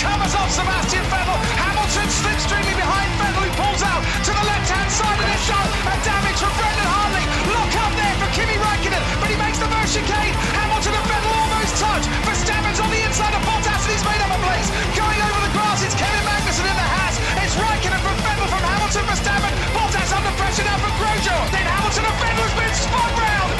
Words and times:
covers 0.00 0.32
off 0.32 0.48
Sebastian 0.48 1.04
Vettel. 1.12 1.36
Hamilton 1.60 2.08
slipstreaming 2.08 2.76
behind 2.80 3.08
Vettel, 3.20 3.44
who 3.44 3.52
pulls 3.60 3.84
out 3.84 4.00
to 4.24 4.32
the 4.32 4.44
left-hand 4.48 4.88
side 4.88 5.20
of 5.20 5.28
the 5.28 5.40
shot. 5.44 5.68
A 5.92 5.94
damage 6.00 6.40
from 6.40 6.52
Brendan 6.56 6.88
Hartley. 6.88 7.24
Look 7.52 7.72
up 7.76 7.92
there 8.00 8.16
for 8.16 8.28
Kimi 8.32 8.56
Raikkonen, 8.56 9.04
but 9.20 9.28
he 9.28 9.36
makes 9.36 9.60
the 9.60 9.68
first 9.68 9.92
chicane. 9.92 10.32
Hamilton 10.56 10.96
and 10.96 11.04
Vettel 11.04 11.32
almost 11.36 11.72
touch. 11.76 12.04
Verstappen's 12.24 12.80
on 12.80 12.88
the 12.88 13.00
inside 13.04 13.36
of 13.36 13.44
Bottas, 13.44 13.84
and 13.84 13.92
he's 13.92 14.06
made 14.08 14.22
up 14.24 14.32
a 14.32 14.40
place. 14.40 14.68
Going 14.96 15.20
over 15.20 15.40
the 15.44 15.52
grass, 15.52 15.84
it's 15.84 15.96
Kevin 16.00 16.24
Magnussen 16.24 16.64
in 16.64 16.76
the 16.80 16.88
Haas. 16.96 17.14
It's 17.44 17.54
Raikkonen 17.60 18.00
from 18.00 18.16
Vettel 18.24 18.48
from 18.48 18.64
Hamilton, 18.64 19.04
Verstappen. 19.04 19.52
Bottas 19.76 20.10
under 20.16 20.32
pressure 20.40 20.64
now 20.64 20.80
from 20.80 20.96
Grosjean. 20.96 21.44
Then 21.52 21.66
Hamilton 21.68 22.08
and 22.08 22.16
Vettel 22.24 22.44
has 22.48 22.56
been 22.56 22.72
spun 22.72 23.12
round. 23.20 23.59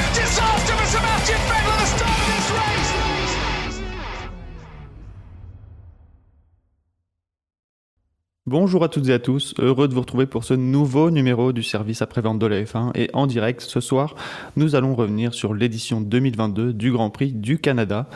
Bonjour 8.50 8.82
à 8.82 8.88
toutes 8.88 9.08
et 9.08 9.12
à 9.12 9.20
tous, 9.20 9.54
heureux 9.60 9.86
de 9.86 9.94
vous 9.94 10.00
retrouver 10.00 10.26
pour 10.26 10.42
ce 10.42 10.54
nouveau 10.54 11.12
numéro 11.12 11.52
du 11.52 11.62
service 11.62 12.02
après-vente 12.02 12.40
de 12.40 12.46
la 12.46 12.60
F1 12.60 12.90
et 12.96 13.08
en 13.12 13.28
direct 13.28 13.60
ce 13.60 13.78
soir 13.78 14.16
nous 14.56 14.74
allons 14.74 14.96
revenir 14.96 15.34
sur 15.34 15.54
l'édition 15.54 16.00
2022 16.00 16.72
du 16.72 16.90
Grand 16.90 17.10
Prix 17.10 17.30
du 17.30 17.60
Canada. 17.60 18.08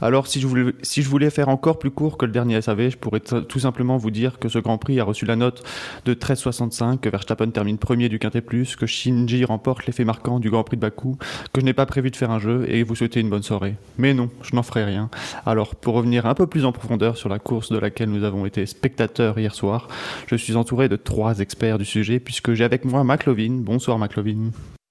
Alors 0.00 0.28
si 0.28 0.40
je, 0.40 0.46
voulais, 0.46 1.30
faire 1.30 1.48
encore 1.48 1.80
plus 1.80 1.90
court 1.90 2.18
que 2.18 2.24
le 2.24 2.30
dernier 2.30 2.62
SAV, 2.62 2.90
je 2.90 2.98
pourrais 2.98 3.18
tout 3.18 3.58
simplement 3.58 3.96
vous 3.96 4.12
dire 4.12 4.38
que 4.38 4.48
ce 4.48 4.60
Grand 4.60 4.78
Prix 4.78 5.00
a 5.00 5.02
reçu 5.02 5.24
la 5.24 5.34
note 5.34 5.64
de 6.04 6.14
13,65, 6.14 6.98
que 6.98 7.08
Verstappen 7.08 7.50
termine 7.50 7.76
premier 7.76 8.08
du 8.08 8.20
Quintet 8.20 8.42
Plus, 8.42 8.76
que 8.76 8.86
Shinji 8.86 9.44
remporte 9.44 9.86
l'effet 9.86 10.04
marquant 10.04 10.38
du 10.38 10.50
Grand 10.50 10.62
Prix 10.62 10.76
de 10.76 10.82
Bakou, 10.82 11.18
que 11.52 11.60
je 11.60 11.66
n'ai 11.66 11.74
pas 11.74 11.86
prévu 11.86 12.12
de 12.12 12.16
faire 12.16 12.30
un 12.30 12.38
jeu 12.38 12.64
et 12.68 12.84
vous 12.84 12.94
souhaiter 12.94 13.18
une 13.18 13.28
bonne 13.28 13.42
soirée. 13.42 13.74
Mais 13.98 14.14
non, 14.14 14.30
je 14.42 14.54
n'en 14.54 14.62
ferai 14.62 14.84
rien. 14.84 15.10
Alors 15.46 15.74
pour 15.74 15.94
revenir 15.94 16.26
un 16.26 16.34
peu 16.34 16.46
plus 16.46 16.64
en 16.64 16.70
profondeur 16.70 17.16
sur 17.16 17.28
la 17.28 17.40
course 17.40 17.72
de 17.72 17.78
laquelle 17.78 18.10
nous 18.10 18.22
avons 18.22 18.46
été 18.46 18.66
spectateurs 18.66 19.36
hier 19.36 19.52
soir, 19.52 19.79
je 20.26 20.36
suis 20.36 20.56
entouré 20.56 20.88
de 20.88 20.96
trois 20.96 21.40
experts 21.40 21.78
du 21.78 21.84
sujet 21.84 22.20
puisque 22.20 22.52
j'ai 22.54 22.64
avec 22.64 22.84
moi 22.84 23.04
Maclovin. 23.04 23.60
Bonsoir 23.62 23.98
Maclovin. 23.98 24.50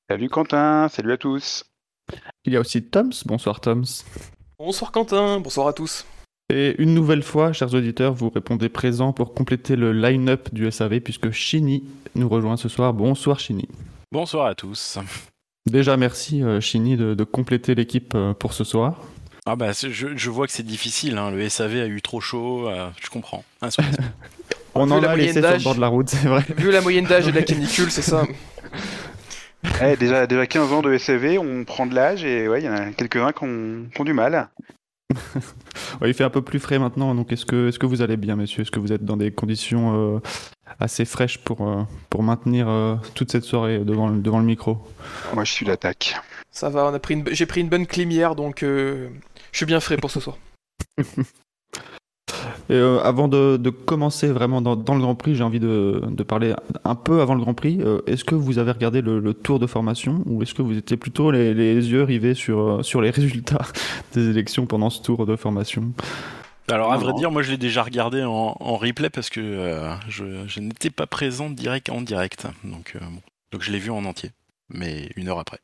Salut 0.10 0.30
Quentin, 0.30 0.88
salut 0.90 1.14
à 1.14 1.18
tous. 1.18 1.64
Il 2.46 2.54
y 2.54 2.58
a 2.58 2.60
aussi 2.60 2.84
Toms. 2.84 3.12
Bonsoir 3.26 3.62
Toms. 3.62 4.04
Bonsoir 4.58 4.92
Quentin, 4.92 5.40
bonsoir 5.40 5.68
à 5.68 5.74
tous. 5.74 6.06
Et 6.52 6.76
une 6.82 6.96
nouvelle 6.96 7.22
fois, 7.22 7.54
chers 7.54 7.74
auditeurs, 7.74 8.14
vous 8.14 8.30
répondez 8.30 8.70
présent 8.70 9.14
pour 9.14 9.34
compléter 9.36 9.76
le 9.76 9.94
line-up 9.94 10.50
du 10.52 10.70
SAV 10.72 11.00
puisque 11.02 11.30
Chini 11.32 11.84
nous 12.16 12.28
rejoint 12.28 12.58
ce 12.58 12.70
soir. 12.70 12.94
Bonsoir 12.94 13.40
Chini. 13.40 13.68
Bonsoir 14.12 14.48
à 14.48 14.56
tous. 14.56 14.98
Déjà 15.70 15.96
merci 15.98 16.42
Chini 16.60 16.98
de, 16.98 17.14
de 17.14 17.24
compléter 17.24 17.76
l'équipe 17.76 18.18
pour 18.40 18.54
ce 18.54 18.64
soir. 18.64 19.02
Ah 19.52 19.56
bah 19.56 19.72
je, 19.72 20.16
je 20.16 20.30
vois 20.30 20.46
que 20.46 20.54
c'est 20.54 20.62
difficile, 20.62 21.18
hein. 21.18 21.32
le 21.32 21.50
SAV 21.50 21.78
a 21.78 21.88
eu 21.88 22.04
trop 22.04 22.22
chaud, 22.22 22.70
euh, 22.70 22.88
je 23.02 23.10
comprends. 23.10 23.44
Hein, 23.64 23.70
On 24.76 24.92
en 24.92 25.02
a 25.02 25.16
laissé 25.16 25.42
sur 25.42 25.52
le 25.52 25.64
bord 25.64 25.74
de 25.74 25.82
la 25.82 25.88
route, 25.88 26.08
c'est 26.08 26.28
vrai. 26.28 26.46
Vu 26.56 26.70
la 26.70 26.82
moyenne 26.82 27.06
d'âge 27.06 27.28
et 27.28 27.32
de 27.32 27.36
la 27.36 27.42
canicule, 27.46 27.90
c'est 27.90 28.04
ça. 28.04 28.28
Eh, 29.82 29.98
déjà, 29.98 30.28
déjà 30.28 30.46
15 30.46 30.72
ans 30.72 30.82
de 30.84 30.96
SAV, 30.96 31.40
on 31.40 31.64
prend 31.64 31.88
de 31.88 31.96
l'âge 31.96 32.24
et 32.24 32.48
ouais, 32.48 32.62
il 32.62 32.66
y 32.66 32.70
en 32.70 32.76
a 32.76 32.92
quelques-uns 32.92 33.32
qui 33.32 33.44
ont, 33.44 33.86
qui 33.92 34.00
ont 34.00 34.04
du 34.04 34.14
mal. 34.14 34.50
ouais, 36.02 36.12
il 36.12 36.14
fait 36.14 36.24
un 36.24 36.30
peu 36.30 36.44
plus 36.44 36.60
frais 36.60 36.78
maintenant, 36.78 37.16
donc 37.16 37.32
est-ce 37.32 37.48
que, 37.48 37.70
est 37.70 37.78
que 37.80 37.88
vous 37.88 38.04
allez 38.04 38.18
bien, 38.18 38.36
messieurs? 38.36 38.62
Est-ce 38.62 38.72
que 38.72 38.80
vous 38.80 38.94
êtes 38.94 39.04
dans 39.04 39.18
des 39.18 39.32
conditions 39.32 40.16
euh, 40.16 40.20
assez 40.80 41.06
fraîches 41.06 41.40
pour, 41.40 41.68
euh, 41.68 41.82
pour 42.12 42.22
maintenir 42.22 42.70
euh, 42.70 42.98
toute 43.16 43.32
cette 43.32 43.46
soirée 43.46 43.80
devant, 43.80 44.10
le, 44.10 44.20
devant 44.20 44.38
le 44.38 44.46
micro? 44.46 44.78
Moi, 45.34 45.44
je 45.44 45.52
suis 45.52 45.66
l'attaque. 45.66 46.16
Ça 46.52 46.70
va, 46.70 46.86
on 46.86 46.94
a 46.94 47.00
pris 47.00 47.16
une... 47.16 47.26
j'ai 47.32 47.48
pris 47.48 47.62
une 47.62 47.70
bonne 47.70 47.88
clim 47.88 48.12
hier, 48.12 48.36
donc 48.36 48.64
je 49.52 49.58
suis 49.58 49.66
bien 49.66 49.80
frais 49.80 49.98
pour 49.98 50.12
ce 50.12 50.20
soir. 50.20 50.38
Et 52.70 52.74
euh, 52.74 53.00
avant 53.02 53.28
de, 53.28 53.58
de, 53.58 53.70
commencer 53.70 54.28
vraiment 54.28 54.62
dans, 54.62 54.76
dans 54.76 54.94
le 54.94 55.02
Grand 55.02 55.16
Prix, 55.16 55.36
j'ai 55.36 55.44
envie 55.44 55.60
de, 55.60 56.04
de, 56.08 56.24
parler 56.24 56.54
un 56.84 56.96
peu 56.96 57.22
avant 57.22 57.34
le 57.34 57.42
Grand 57.42 57.54
Prix. 57.56 57.80
Euh, 57.82 58.02
est-ce 58.06 58.24
que 58.24 58.36
vous 58.36 58.60
avez 58.60 58.72
regardé 58.72 59.02
le, 59.02 59.20
le, 59.20 59.34
tour 59.34 59.60
de 59.60 59.66
formation 59.66 60.22
ou 60.26 60.44
est-ce 60.44 60.54
que 60.54 60.62
vous 60.62 60.78
étiez 60.78 60.96
plutôt 60.96 61.32
les, 61.32 61.54
les 61.54 61.74
yeux 61.74 62.04
rivés 62.04 62.36
sur, 62.36 62.60
euh, 62.60 62.84
sur 62.84 63.02
les 63.02 63.10
résultats 63.20 63.66
des 64.14 64.30
élections 64.30 64.68
pendant 64.68 64.90
ce 64.90 65.02
tour 65.02 65.26
de 65.26 65.36
formation? 65.36 65.92
Alors 66.72 66.94
à 66.94 66.98
vrai 66.98 67.14
dire, 67.14 67.32
moi 67.32 67.42
je 67.42 67.52
l'ai 67.52 67.58
déjà 67.58 67.82
regardé 67.84 68.24
en, 68.24 68.56
en, 68.60 68.78
replay 68.78 69.10
parce 69.10 69.30
que 69.30 69.40
euh, 69.40 69.96
je, 70.08 70.48
je 70.48 70.60
n'étais 70.60 70.92
pas 70.92 71.08
présent 71.08 71.50
direct 71.50 71.90
en 71.90 72.02
direct, 72.02 72.46
donc 72.64 72.94
euh, 72.96 73.00
bon. 73.00 73.22
donc 73.52 73.64
je 73.64 73.72
l'ai 73.72 73.80
vu 73.80 73.90
en 73.90 74.06
entier, 74.06 74.32
mais 74.70 75.10
une 75.16 75.30
heure 75.30 75.40
après. 75.40 75.60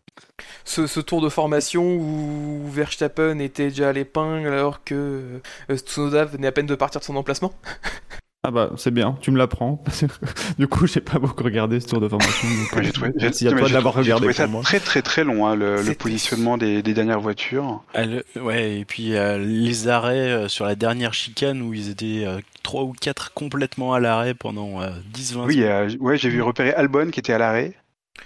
Ce, 0.63 0.87
ce, 0.87 0.99
tour 0.99 1.21
de 1.21 1.29
formation 1.29 1.95
où 1.95 2.67
Verstappen 2.69 3.39
était 3.39 3.69
déjà 3.69 3.89
à 3.89 3.93
l'épingle 3.93 4.47
alors 4.47 4.83
que 4.83 5.41
euh, 5.69 5.77
Tsunoda 5.77 6.25
venait 6.25 6.47
à 6.47 6.51
peine 6.51 6.65
de 6.65 6.75
partir 6.75 6.99
de 6.99 7.05
son 7.05 7.15
emplacement 7.15 7.53
Ah 8.47 8.51
bah 8.51 8.69
c'est 8.77 8.91
bien, 8.91 9.17
tu 9.21 9.31
me 9.31 9.39
l'apprends. 9.39 9.83
du 10.59 10.67
coup, 10.67 10.85
j'ai 10.85 11.01
pas 11.01 11.17
beaucoup 11.17 11.43
regardé 11.43 11.79
ce 11.79 11.87
tour 11.87 11.99
de 11.99 12.07
formation. 12.07 12.47
J'ai 12.75 12.91
trouvé, 12.91 13.07
à 13.07 13.31
toi 13.31 13.67
de 13.67 13.73
l'avoir 13.73 13.95
regardé. 13.95 14.31
ça 14.33 14.45
moi. 14.45 14.61
très 14.61 14.79
très 14.79 15.01
très 15.01 15.23
long, 15.23 15.47
hein, 15.47 15.55
le, 15.55 15.81
le, 15.81 15.95
positionnement 15.95 16.55
des, 16.55 16.83
des, 16.83 16.93
dernières 16.93 17.19
voitures. 17.19 17.81
Elle, 17.93 18.23
ouais, 18.39 18.81
et 18.81 18.85
puis 18.85 19.15
euh, 19.15 19.39
les 19.39 19.87
arrêts 19.87 20.31
euh, 20.31 20.47
sur 20.47 20.65
la 20.65 20.75
dernière 20.75 21.15
chicane 21.15 21.63
où 21.63 21.73
ils 21.73 21.89
étaient 21.89 22.23
euh, 22.23 22.39
3 22.61 22.83
ou 22.83 22.93
4 23.01 23.33
complètement 23.33 23.95
à 23.95 23.99
l'arrêt 23.99 24.35
pendant 24.35 24.79
10-20 24.79 25.45
Oui, 25.45 25.65
ouais, 25.99 26.17
j'ai 26.17 26.29
vu 26.29 26.43
repérer 26.43 26.71
Albon 26.71 27.09
qui 27.09 27.19
était 27.19 27.33
à 27.33 27.39
l'arrêt. 27.39 27.73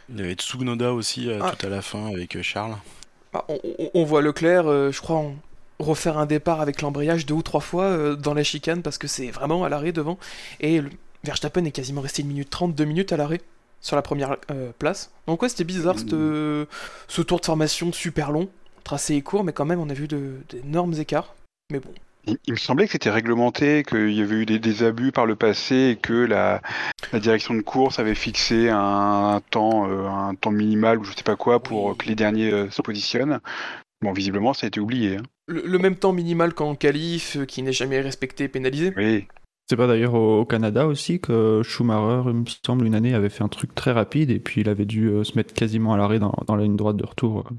Il 0.10 0.20
y 0.20 0.22
avait 0.22 0.34
Tsunoda 0.34 0.94
aussi 0.94 1.30
ah. 1.42 1.52
tout 1.52 1.66
à 1.66 1.70
la 1.70 1.82
fin 1.82 2.08
avec 2.08 2.42
Charles. 2.42 2.76
Ah, 3.34 3.46
on, 3.48 3.60
on, 3.94 4.04
voit 4.04 4.22
Leclerc, 4.22 4.64
je 4.92 5.02
crois, 5.02 5.18
en 5.18 5.36
refaire 5.80 6.18
un 6.18 6.26
départ 6.26 6.62
avec 6.62 6.82
l'embrayage 6.82 7.26
deux 7.26 7.34
ou 7.34 7.42
trois 7.42 7.62
fois 7.62 7.86
euh, 7.86 8.16
dans 8.16 8.34
la 8.34 8.44
chicane 8.44 8.82
parce 8.82 8.98
que 8.98 9.08
c'est 9.08 9.32
vraiment 9.32 9.64
à 9.64 9.70
l'arrêt 9.70 9.92
devant. 9.92 10.20
Et 10.60 10.82
le 10.82 10.90
Verstappen 11.24 11.66
est 11.66 11.72
quasiment 11.72 12.02
resté 12.02 12.24
1 12.24 12.26
minute 12.28 12.50
30, 12.50 12.76
2 12.76 12.86
minutes 12.86 13.14
à 13.14 13.18
l'arrêt 13.18 13.42
sur 13.82 13.96
la 13.96 14.02
première 14.02 14.38
euh, 14.52 14.72
place. 14.78 15.12
Donc 15.28 15.42
ouais, 15.42 15.50
c'était 15.50 15.64
bizarre 15.64 15.96
mmh. 15.96 16.10
euh, 16.14 16.66
ce 17.08 17.22
tour 17.22 17.40
de 17.40 17.46
formation 17.46 17.92
super 17.94 18.32
long. 18.32 18.50
Tracé 18.84 19.16
est 19.16 19.22
court, 19.22 19.44
mais 19.44 19.54
quand 19.54 19.66
même 19.66 19.80
on 19.80 19.90
a 19.90 19.94
vu 19.94 20.08
d'énormes 20.08 20.94
écarts. 20.96 21.34
Mais 21.72 21.80
bon. 21.80 21.94
Il, 22.28 22.38
il 22.46 22.54
me 22.54 22.58
semblait 22.58 22.86
que 22.86 22.92
c'était 22.92 23.10
réglementé, 23.10 23.84
qu'il 23.84 24.12
y 24.12 24.22
avait 24.22 24.36
eu 24.36 24.46
des, 24.46 24.60
des, 24.60 24.84
abus 24.84 25.12
par 25.12 25.26
le 25.26 25.36
passé 25.36 25.92
et 25.92 25.96
que 25.96 26.14
la, 26.14 26.62
la, 27.14 27.20
direction 27.20 27.54
de 27.54 27.62
course 27.62 28.00
avait 28.00 28.16
fixé 28.16 28.70
un, 28.70 29.36
un 29.36 29.42
temps, 29.42 29.86
un 29.86 30.36
temps 30.36 30.52
minimal 30.52 31.00
ou 31.00 31.04
je 31.04 31.14
sais 31.14 31.24
pas 31.24 31.36
quoi 31.36 31.62
pour 31.62 31.98
que 31.98 32.08
les 32.08 32.16
derniers 32.16 32.68
se 32.70 32.82
positionnent. 32.82 33.40
Bon, 34.02 34.14
visiblement, 34.14 34.54
ça 34.54 34.66
a 34.66 34.68
été 34.70 34.80
oublié. 34.80 35.18
Hein. 35.18 35.24
Le, 35.48 35.62
le, 35.66 35.78
même 35.78 35.96
temps 35.96 36.14
minimal 36.14 36.54
qu'en 36.54 36.76
qualif, 36.76 37.36
euh, 37.36 37.46
qui 37.46 37.64
n'est 37.64 37.74
jamais 37.74 38.00
respecté, 38.00 38.48
pénalisé. 38.48 38.94
Oui. 38.96 39.28
C'est 39.68 39.76
pas 39.76 39.88
d'ailleurs 39.88 40.14
au, 40.14 40.42
au, 40.42 40.46
Canada 40.46 40.88
aussi 40.88 41.20
que 41.20 41.62
Schumacher, 41.64 42.30
il 42.30 42.36
me 42.36 42.46
semble, 42.66 42.86
une 42.86 42.96
année 42.96 43.14
avait 43.14 43.30
fait 43.30 43.44
un 43.44 43.50
truc 43.50 43.76
très 43.76 43.92
rapide 43.92 44.32
et 44.32 44.40
puis 44.40 44.62
il 44.62 44.70
avait 44.70 44.86
dû 44.86 45.10
euh, 45.10 45.24
se 45.24 45.36
mettre 45.36 45.54
quasiment 45.54 45.94
à 45.94 45.98
l'arrêt 45.98 46.20
dans, 46.20 46.34
dans, 46.48 46.56
la 46.56 46.64
ligne 46.64 46.78
droite 46.78 46.96
de 46.96 47.06
retour 47.06 47.40
euh, 47.40 47.56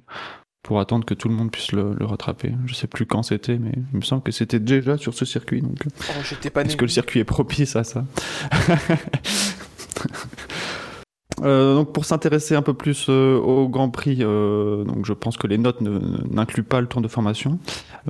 pour 0.62 0.81
attendre 0.81 1.04
que 1.04 1.15
tout 1.15 1.28
le 1.28 1.34
monde 1.34 1.50
puisse 1.50 1.72
le, 1.72 1.94
le, 1.98 2.04
rattraper. 2.04 2.53
Je 2.66 2.75
sais 2.75 2.87
plus 2.87 3.06
quand 3.06 3.22
c'était, 3.22 3.59
mais 3.59 3.72
il 3.93 3.97
me 3.97 4.03
semble 4.03 4.22
que 4.22 4.32
c'était 4.32 4.60
déjà 4.60 4.98
sur 4.98 5.15
ce 5.15 5.25
circuit. 5.25 5.62
Donc, 5.62 5.78
oh, 5.87 6.12
j'étais 6.28 6.50
pas 6.50 6.62
Est-ce 6.62 6.76
que 6.76 6.84
le 6.84 6.91
circuit 6.91 7.21
est 7.21 7.25
propice 7.25 7.76
à 7.76 7.84
ça? 7.84 8.04
Euh, 11.43 11.75
donc 11.75 11.94
pour 11.94 12.04
s'intéresser 12.04 12.54
un 12.54 12.60
peu 12.60 12.75
plus 12.75 13.06
euh, 13.09 13.38
au 13.38 13.69
Grand 13.69 13.88
Prix, 13.88 14.19
euh, 14.20 14.84
donc 14.84 15.06
je 15.06 15.12
pense 15.15 15.38
que 15.38 15.47
les 15.47 15.56
notes 15.56 15.81
n'incluent 15.81 16.65
pas 16.65 16.82
le 16.82 16.87
tour 16.87 17.00
de 17.00 17.09
formation, 17.09 17.59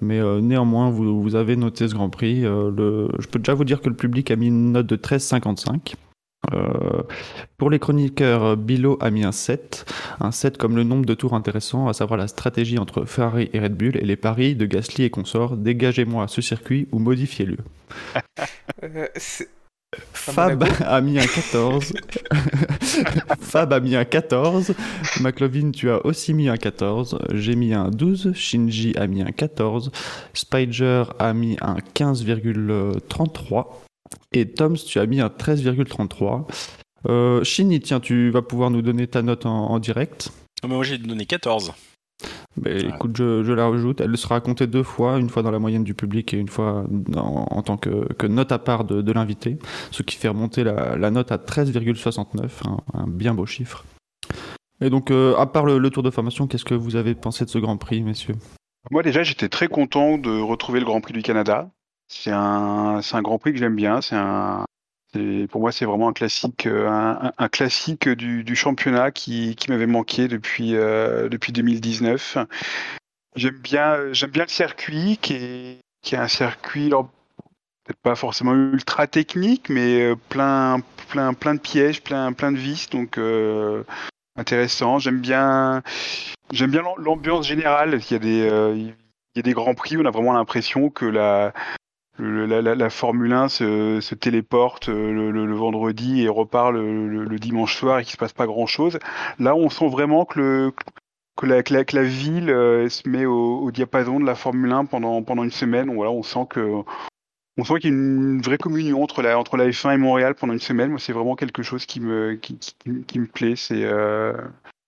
mais 0.03 0.19
euh, 0.19 0.41
néanmoins 0.41 0.91
vous, 0.91 1.23
vous, 1.23 1.35
avez 1.37 1.57
noté 1.57 1.87
ce 1.87 1.95
Grand 1.95 2.11
Prix. 2.11 2.45
Euh, 2.45 2.71
le, 2.71 3.09
je 3.19 3.29
peux 3.29 3.39
déjà 3.39 3.55
vous 3.55 3.65
dire 3.65 3.81
que 3.81 3.89
le 3.89 3.95
public 3.95 4.31
a 4.31 4.37
mis 4.37 4.49
une 4.49 4.73
note 4.73 4.87
de 4.87 4.97
13,55. 4.97 5.95
Pour 7.59 7.71
les 7.71 7.79
chroniqueurs, 7.79 8.57
Bilo 8.57 8.99
a 9.01 9.11
mis 9.11 9.25
un 9.25 9.33
7, 9.33 9.85
un 10.21 10.33
7 10.33 10.57
comme 10.57 10.77
le 10.77 10.85
nombre 10.85 11.07
de 11.07 11.15
tours 11.15 11.35
intéressants, 11.35 11.89
à 11.89 11.93
savoir 11.93 12.19
la 12.19 12.29
stratégie 12.29 12.79
entre 12.79 13.05
Ferrari 13.05 13.51
et 13.53 13.61
Red 13.61 13.75
Bull 13.75 13.97
et 13.97 14.05
les 14.05 14.17
paris 14.17 14.55
de 14.55 14.67
Gasly 14.67 15.05
et 15.05 15.11
consorts. 15.11 15.57
Dégagez-moi 15.57 16.27
ce 16.29 16.43
circuit 16.43 16.89
ou 16.93 16.99
modifiez-le. 16.99 17.59
Fab 20.13 20.65
a 20.87 21.01
mis 21.01 21.19
un 21.19 21.27
14. 21.27 21.93
Fab 23.41 23.73
a 23.73 23.81
mis 23.81 23.97
un 23.97 24.05
14. 24.05 24.75
McLovin, 25.21 25.73
tu 25.73 25.91
as 25.91 26.05
aussi 26.07 26.33
mis 26.33 26.49
un 26.49 26.57
14. 26.57 27.19
J'ai 27.33 27.57
mis 27.57 27.75
un 27.75 27.91
12. 27.91 28.33
Shinji 28.35 28.95
a 28.97 29.09
mis 29.09 29.23
un 29.23 29.33
14. 29.33 29.91
Spider 30.33 31.05
a 31.19 31.33
mis 31.33 31.57
un 31.61 31.79
15,33. 31.95 33.67
Et 34.33 34.53
Toms, 34.53 34.75
tu 34.75 34.99
as 34.99 35.07
mis 35.07 35.21
un 35.21 35.29
13,33. 35.29 36.47
Euh, 37.09 37.43
Shinji, 37.45 37.81
tiens, 37.81 38.01
tu 38.01 38.31
vas 38.31 38.43
pouvoir 38.43 38.71
nous 38.71 38.83
donner 38.83 39.07
ta 39.07 39.23
note 39.23 39.47
en, 39.47 39.71
en 39.71 39.79
direct. 39.79 40.31
Moi, 40.67 40.85
j'ai 40.85 40.99
donné 40.99 41.27
14. 41.27 41.73
Bah, 42.57 42.71
écoute, 42.71 43.17
je, 43.17 43.43
je, 43.43 43.53
la 43.53 43.69
rajoute. 43.69 44.01
Elle 44.01 44.17
sera 44.19 44.41
comptée 44.41 44.67
deux 44.67 44.83
fois, 44.83 45.19
une 45.19 45.31
fois 45.31 45.43
dans 45.43 45.51
la 45.51 45.59
moyenne 45.59 45.85
du 45.85 45.95
public 45.95 46.35
et 46.35 46.37
une 46.37 46.49
fois 46.49 46.85
en, 47.17 47.47
en 47.51 47.63
tant 47.63 47.77
que, 47.77 48.13
que, 48.15 48.27
note 48.27 48.53
à 48.53 48.59
part 48.59 48.85
de, 48.85 49.01
de 49.01 49.13
l'invité, 49.13 49.59
ce 49.91 50.03
qui 50.03 50.17
fait 50.17 50.29
remonter 50.29 50.65
la, 50.65 50.97
la 50.97 51.11
note 51.11 51.33
à 51.33 51.37
13,69, 51.37 52.51
un, 52.67 52.79
un, 52.93 53.07
bien 53.07 53.35
beau 53.35 53.47
chiffre. 53.47 53.85
Et 54.83 54.91
donc, 54.91 55.11
euh, 55.11 55.37
à 55.37 55.47
part 55.47 55.65
le, 55.65 55.79
le, 55.79 55.91
tour 55.91 56.03
de 56.03 56.11
formation, 56.11 56.47
qu'est-ce 56.47 56.65
que 56.65 56.75
vous 56.75 56.97
avez 56.97 57.15
pensé 57.15 57.45
de 57.45 57.51
ce 57.51 57.59
Grand 57.59 57.77
Prix, 57.77 58.03
messieurs? 58.03 58.37
Moi 58.91 59.03
déjà, 59.03 59.23
j'étais 59.23 59.49
très 59.49 59.69
content 59.69 60.19
de 60.19 60.41
retrouver 60.41 60.81
le 60.81 60.87
Grand 60.87 61.01
Prix 61.01 61.13
du 61.13 61.23
Canada. 61.23 61.71
C'est 62.11 62.33
un, 62.33 63.01
un 63.13 63.23
Grand 63.23 63.39
Prix 63.39 63.53
que 63.53 63.59
j'aime 63.59 63.77
bien. 63.77 64.01
C'est 64.01 64.17
un, 64.17 64.65
pour 65.51 65.61
moi, 65.61 65.73
c'est 65.73 65.85
vraiment 65.85 66.09
un 66.09 66.13
classique, 66.13 66.67
un, 66.67 67.33
un 67.37 67.49
classique 67.49 68.09
du, 68.09 68.57
championnat 68.57 69.11
qui, 69.11 69.57
m'avait 69.69 69.87
manqué 69.87 70.29
depuis, 70.29 70.73
depuis 70.73 71.53
2019. 71.53 72.39
J'aime 73.37 73.59
bien, 73.59 74.13
j'aime 74.13 74.31
bien 74.31 74.45
le 74.45 74.49
circuit 74.49 75.19
qui 75.21 75.35
est, 75.35 75.79
qui 76.03 76.15
est 76.15 76.19
un 76.19 76.29
circuit 76.29 76.91
peut-être 76.91 78.01
pas 78.03 78.15
forcément 78.15 78.55
ultra 78.55 79.07
technique, 79.07 79.69
mais 79.69 80.15
plein, 80.29 80.81
plein, 81.09 81.35
plein 81.35 81.55
de 81.55 81.61
pièges, 81.61 82.03
plein, 82.03 82.33
plein 82.33 82.53
de 82.53 82.59
vis. 82.59 82.89
Donc 82.91 83.19
intéressant. 84.41 84.99
J'aime 84.99 85.21
bien, 85.21 85.83
j'aime 86.53 86.71
bien 86.71 86.83
l'ambiance 86.99 87.47
générale. 87.47 88.01
Il 88.11 88.13
y 88.13 88.17
a 88.17 88.19
des, 88.19 88.49
euh, 88.51 88.75
il 88.77 88.95
y 89.37 89.39
a 89.39 89.43
des 89.43 89.53
grands 89.53 89.75
prix. 89.75 89.97
On 89.97 90.05
a 90.05 90.11
vraiment 90.11 90.33
l'impression 90.33 90.91
que 90.91 91.05
la, 91.05 91.53
la, 92.21 92.91
Formule 92.91 93.33
1 93.33 93.49
se, 93.49 94.15
téléporte 94.15 94.89
euh, 94.89 95.31
le, 95.31 95.55
vendredi 95.55 96.23
et 96.23 96.29
repart 96.29 96.73
le, 96.73 97.39
dimanche 97.39 97.77
soir 97.77 97.99
et 97.99 98.05
qu'il 98.05 98.13
se 98.13 98.17
passe 98.17 98.33
pas 98.33 98.47
grand 98.47 98.67
chose. 98.67 98.99
Là, 99.39 99.55
on 99.55 99.71
sent 99.71 99.89
vraiment 99.89 100.25
que 100.25 100.73
la, 101.43 102.03
ville 102.03 102.51
euh, 102.51 102.89
se 102.89 103.09
met 103.09 103.27
au, 103.27 103.71
diapason 103.71 104.21
de 104.21 104.27
la 104.27 104.35
Formule 104.35 104.73
1 104.73 104.85
pendant, 104.87 105.43
une 105.43 105.51
semaine. 105.51 105.91
On 105.91 106.23
sent 106.23 106.47
que 106.51 106.85
sent 107.65 107.75
qu'il 107.81 107.91
y 107.91 107.93
a 107.93 107.97
une 107.97 108.41
vraie 108.41 108.59
communion 108.59 109.03
entre 109.03 109.23
la, 109.23 109.39
entre 109.39 109.57
la 109.57 109.69
F1 109.69 109.95
et 109.95 109.99
Montréal 109.99 110.35
pendant 110.35 110.53
une 110.53 110.61
semaine. 110.61 110.91
Moi, 110.91 110.99
c'est 110.99 111.13
vraiment 111.13 111.37
quelque 111.37 111.63
chose 111.63 111.87
qui 111.87 112.01
me, 112.01 112.39
plaît. 113.33 113.55
Euh, 113.73 114.35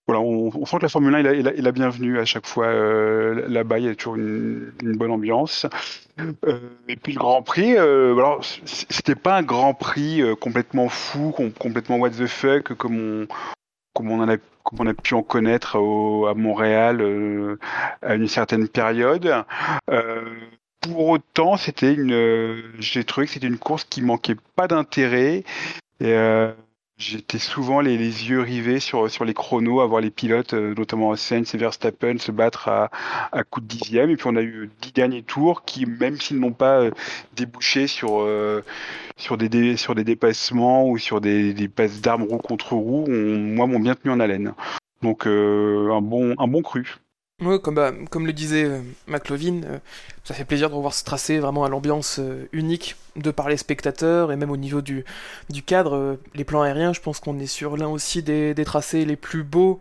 voilà, 0.07 0.21
on, 0.21 0.51
on, 0.53 0.65
sent 0.65 0.77
que 0.77 0.83
la 0.83 0.89
Formule 0.89 1.15
1 1.15 1.25
est 1.25 1.61
la, 1.61 1.71
bienvenue 1.71 2.19
à 2.19 2.25
chaque 2.25 2.45
fois 2.45 2.65
euh, 2.65 3.47
là-bas. 3.47 3.79
Il 3.79 3.85
y 3.85 3.89
a 3.89 3.95
toujours 3.95 4.15
une, 4.15 4.73
une 4.81 4.97
bonne 4.97 5.11
ambiance. 5.11 5.65
Euh, 6.45 6.59
et 6.87 6.95
puis 6.95 7.13
le 7.13 7.19
Grand 7.19 7.41
Prix, 7.41 7.75
euh, 7.75 8.13
alors 8.15 8.41
c'était 8.65 9.15
pas 9.15 9.37
un 9.37 9.41
Grand 9.43 9.73
Prix 9.73 10.21
euh, 10.21 10.35
complètement 10.35 10.89
fou, 10.89 11.33
complètement 11.57 11.97
what 11.97 12.11
the 12.11 12.27
fuck 12.27 12.73
comme 12.75 13.23
on, 13.23 13.27
comme 13.93 14.11
on 14.11 14.21
en 14.21 14.29
a 14.29 14.37
comme 14.63 14.79
on 14.81 14.87
a 14.87 14.93
pu 14.93 15.13
en 15.13 15.23
connaître 15.23 15.79
au, 15.79 16.27
à 16.27 16.33
Montréal 16.33 17.01
euh, 17.01 17.57
à 18.01 18.15
une 18.15 18.27
certaine 18.27 18.67
période. 18.67 19.43
Euh, 19.89 20.35
pour 20.81 21.09
autant, 21.09 21.57
c'était 21.57 21.93
une, 21.93 22.61
j'ai 22.79 23.03
trouvé 23.03 23.25
que 23.25 23.33
c'était 23.33 23.47
une 23.47 23.57
course 23.57 23.85
qui 23.85 24.01
manquait 24.01 24.37
pas 24.55 24.67
d'intérêt. 24.67 25.43
J'étais 27.03 27.39
souvent 27.39 27.81
les, 27.81 27.97
yeux 27.97 28.41
rivés 28.41 28.79
sur, 28.79 29.09
sur 29.09 29.25
les 29.25 29.33
chronos, 29.33 29.81
à 29.81 29.85
voir 29.85 30.01
les 30.01 30.09
pilotes, 30.09 30.53
euh, 30.53 30.73
notamment 30.75 31.15
Sainz 31.15 31.53
et 31.53 31.57
Verstappen, 31.57 32.17
se 32.17 32.31
battre 32.31 32.69
à, 32.69 32.89
à 33.31 33.43
coups 33.43 33.67
de 33.67 33.75
dixième. 33.75 34.09
Et 34.09 34.15
puis 34.15 34.27
on 34.27 34.35
a 34.35 34.41
eu 34.41 34.69
dix 34.81 34.93
derniers 34.93 35.23
tours 35.23 35.65
qui, 35.65 35.85
même 35.85 36.19
s'ils 36.19 36.39
n'ont 36.39 36.53
pas 36.53 36.79
euh, 36.79 36.91
débouché 37.35 37.87
sur, 37.87 38.21
euh, 38.21 38.63
sur, 39.17 39.37
des, 39.37 39.77
sur 39.77 39.95
des 39.95 40.03
dépassements 40.03 40.87
ou 40.87 40.97
sur 40.97 41.21
des, 41.21 41.53
des 41.53 41.67
passes 41.67 42.01
d'armes 42.01 42.23
roue 42.23 42.37
contre 42.37 42.73
roue, 42.73 43.07
moi, 43.07 43.67
m'ont 43.67 43.79
bien 43.79 43.95
tenu 43.95 44.11
en 44.11 44.19
haleine. 44.19 44.53
Donc 45.01 45.27
un, 45.27 46.01
bon, 46.01 46.33
un 46.37 46.47
bon 46.47 46.61
cru. 46.61 46.97
Bah, 47.39 47.91
comme 48.09 48.27
le 48.27 48.33
disait 48.33 48.63
euh, 48.63 48.79
McLovin, 49.07 49.63
euh, 49.63 49.79
ça 50.23 50.33
fait 50.33 50.45
plaisir 50.45 50.69
de 50.69 50.75
revoir 50.75 50.93
ce 50.93 51.03
tracé 51.03 51.39
vraiment 51.39 51.65
à 51.65 51.69
l'ambiance 51.69 52.19
euh, 52.19 52.47
unique 52.53 52.95
de 53.15 53.31
par 53.31 53.49
les 53.49 53.57
spectateurs 53.57 54.31
et 54.31 54.35
même 54.35 54.51
au 54.51 54.57
niveau 54.57 54.81
du, 54.81 55.03
cadre, 55.65 56.17
les 56.35 56.43
plans 56.43 56.61
aériens, 56.61 56.93
je 56.93 57.01
pense 57.01 57.19
qu'on 57.19 57.39
est 57.39 57.47
sur 57.47 57.75
l'un 57.75 57.87
aussi 57.87 58.23
des, 58.23 58.55
tracés 58.65 59.05
les 59.05 59.15
plus 59.15 59.43
beaux 59.43 59.79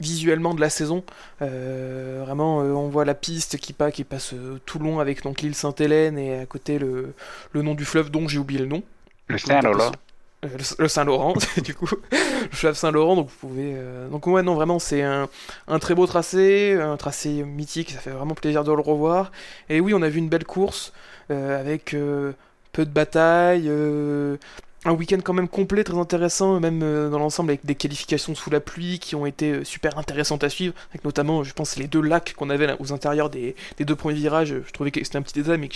visuellement 0.00 0.54
de 0.54 0.60
la 0.60 0.70
saison. 0.70 1.02
vraiment, 1.40 2.58
on 2.58 2.88
voit 2.88 3.04
la 3.04 3.14
piste 3.14 3.58
qui, 3.58 3.74
qui 3.92 4.04
passe 4.04 4.34
tout 4.64 4.78
long 4.78 5.00
avec 5.00 5.22
donc 5.22 5.42
l'île 5.42 5.54
Sainte-Hélène 5.54 6.16
et 6.18 6.38
à 6.38 6.46
côté 6.46 6.78
le, 6.78 7.12
le 7.52 7.62
nom 7.62 7.74
du 7.74 7.84
fleuve 7.84 8.10
dont 8.10 8.28
j'ai 8.28 8.38
oublié 8.38 8.60
le 8.60 8.66
nom. 8.66 8.82
Le 9.26 9.36
Le, 10.78 10.86
Saint-Laurent, 10.86 11.34
du 11.64 11.74
coup, 11.74 11.88
le 12.12 12.48
fleuve 12.52 12.76
Saint-Laurent, 12.76 13.16
donc 13.16 13.28
vous 13.28 13.48
pouvez... 13.48 13.74
Donc 14.10 14.26
ouais, 14.28 14.42
non, 14.42 14.54
vraiment, 14.54 14.78
c'est 14.78 15.02
un, 15.02 15.28
très 15.80 15.96
beau 15.96 16.06
tracé, 16.06 16.78
un 16.80 16.96
tracé 16.96 17.42
mythique, 17.42 17.90
ça 17.90 17.98
fait 17.98 18.10
vraiment 18.10 18.34
plaisir 18.34 18.62
de 18.62 18.72
le 18.72 18.80
revoir. 18.80 19.32
Et 19.68 19.80
oui, 19.80 19.94
on 19.94 20.02
a 20.02 20.08
vu 20.08 20.18
une 20.18 20.28
belle 20.28 20.44
course, 20.44 20.92
euh, 21.30 21.60
avec 21.60 21.92
euh, 21.92 22.32
peu 22.72 22.86
de 22.86 22.90
batailles, 22.90 23.66
euh, 23.68 24.38
un 24.88 24.92
week-end 24.92 25.18
quand 25.22 25.34
même 25.34 25.48
complet, 25.48 25.84
très 25.84 25.98
intéressant, 25.98 26.60
même 26.60 26.82
euh, 26.82 27.10
dans 27.10 27.18
l'ensemble 27.18 27.50
avec 27.50 27.66
des 27.66 27.74
qualifications 27.74 28.34
sous 28.34 28.48
la 28.48 28.60
pluie 28.60 28.98
qui 28.98 29.14
ont 29.14 29.26
été 29.26 29.52
euh, 29.52 29.64
super 29.64 29.98
intéressantes 29.98 30.44
à 30.44 30.48
suivre, 30.48 30.74
avec 30.90 31.04
notamment, 31.04 31.44
je 31.44 31.52
pense, 31.52 31.76
les 31.76 31.86
deux 31.86 32.00
lacs 32.00 32.34
qu'on 32.34 32.48
avait 32.48 32.74
aux 32.78 32.92
intérieurs 32.92 33.28
des, 33.28 33.54
deux 33.78 33.96
premiers 33.96 34.14
virages. 34.14 34.54
Je 34.66 34.72
trouvais 34.72 34.90
que 34.90 35.02
c'était 35.04 35.18
un 35.18 35.22
petit 35.22 35.34
détail, 35.34 35.58
mais 35.58 35.68
que 35.68 35.74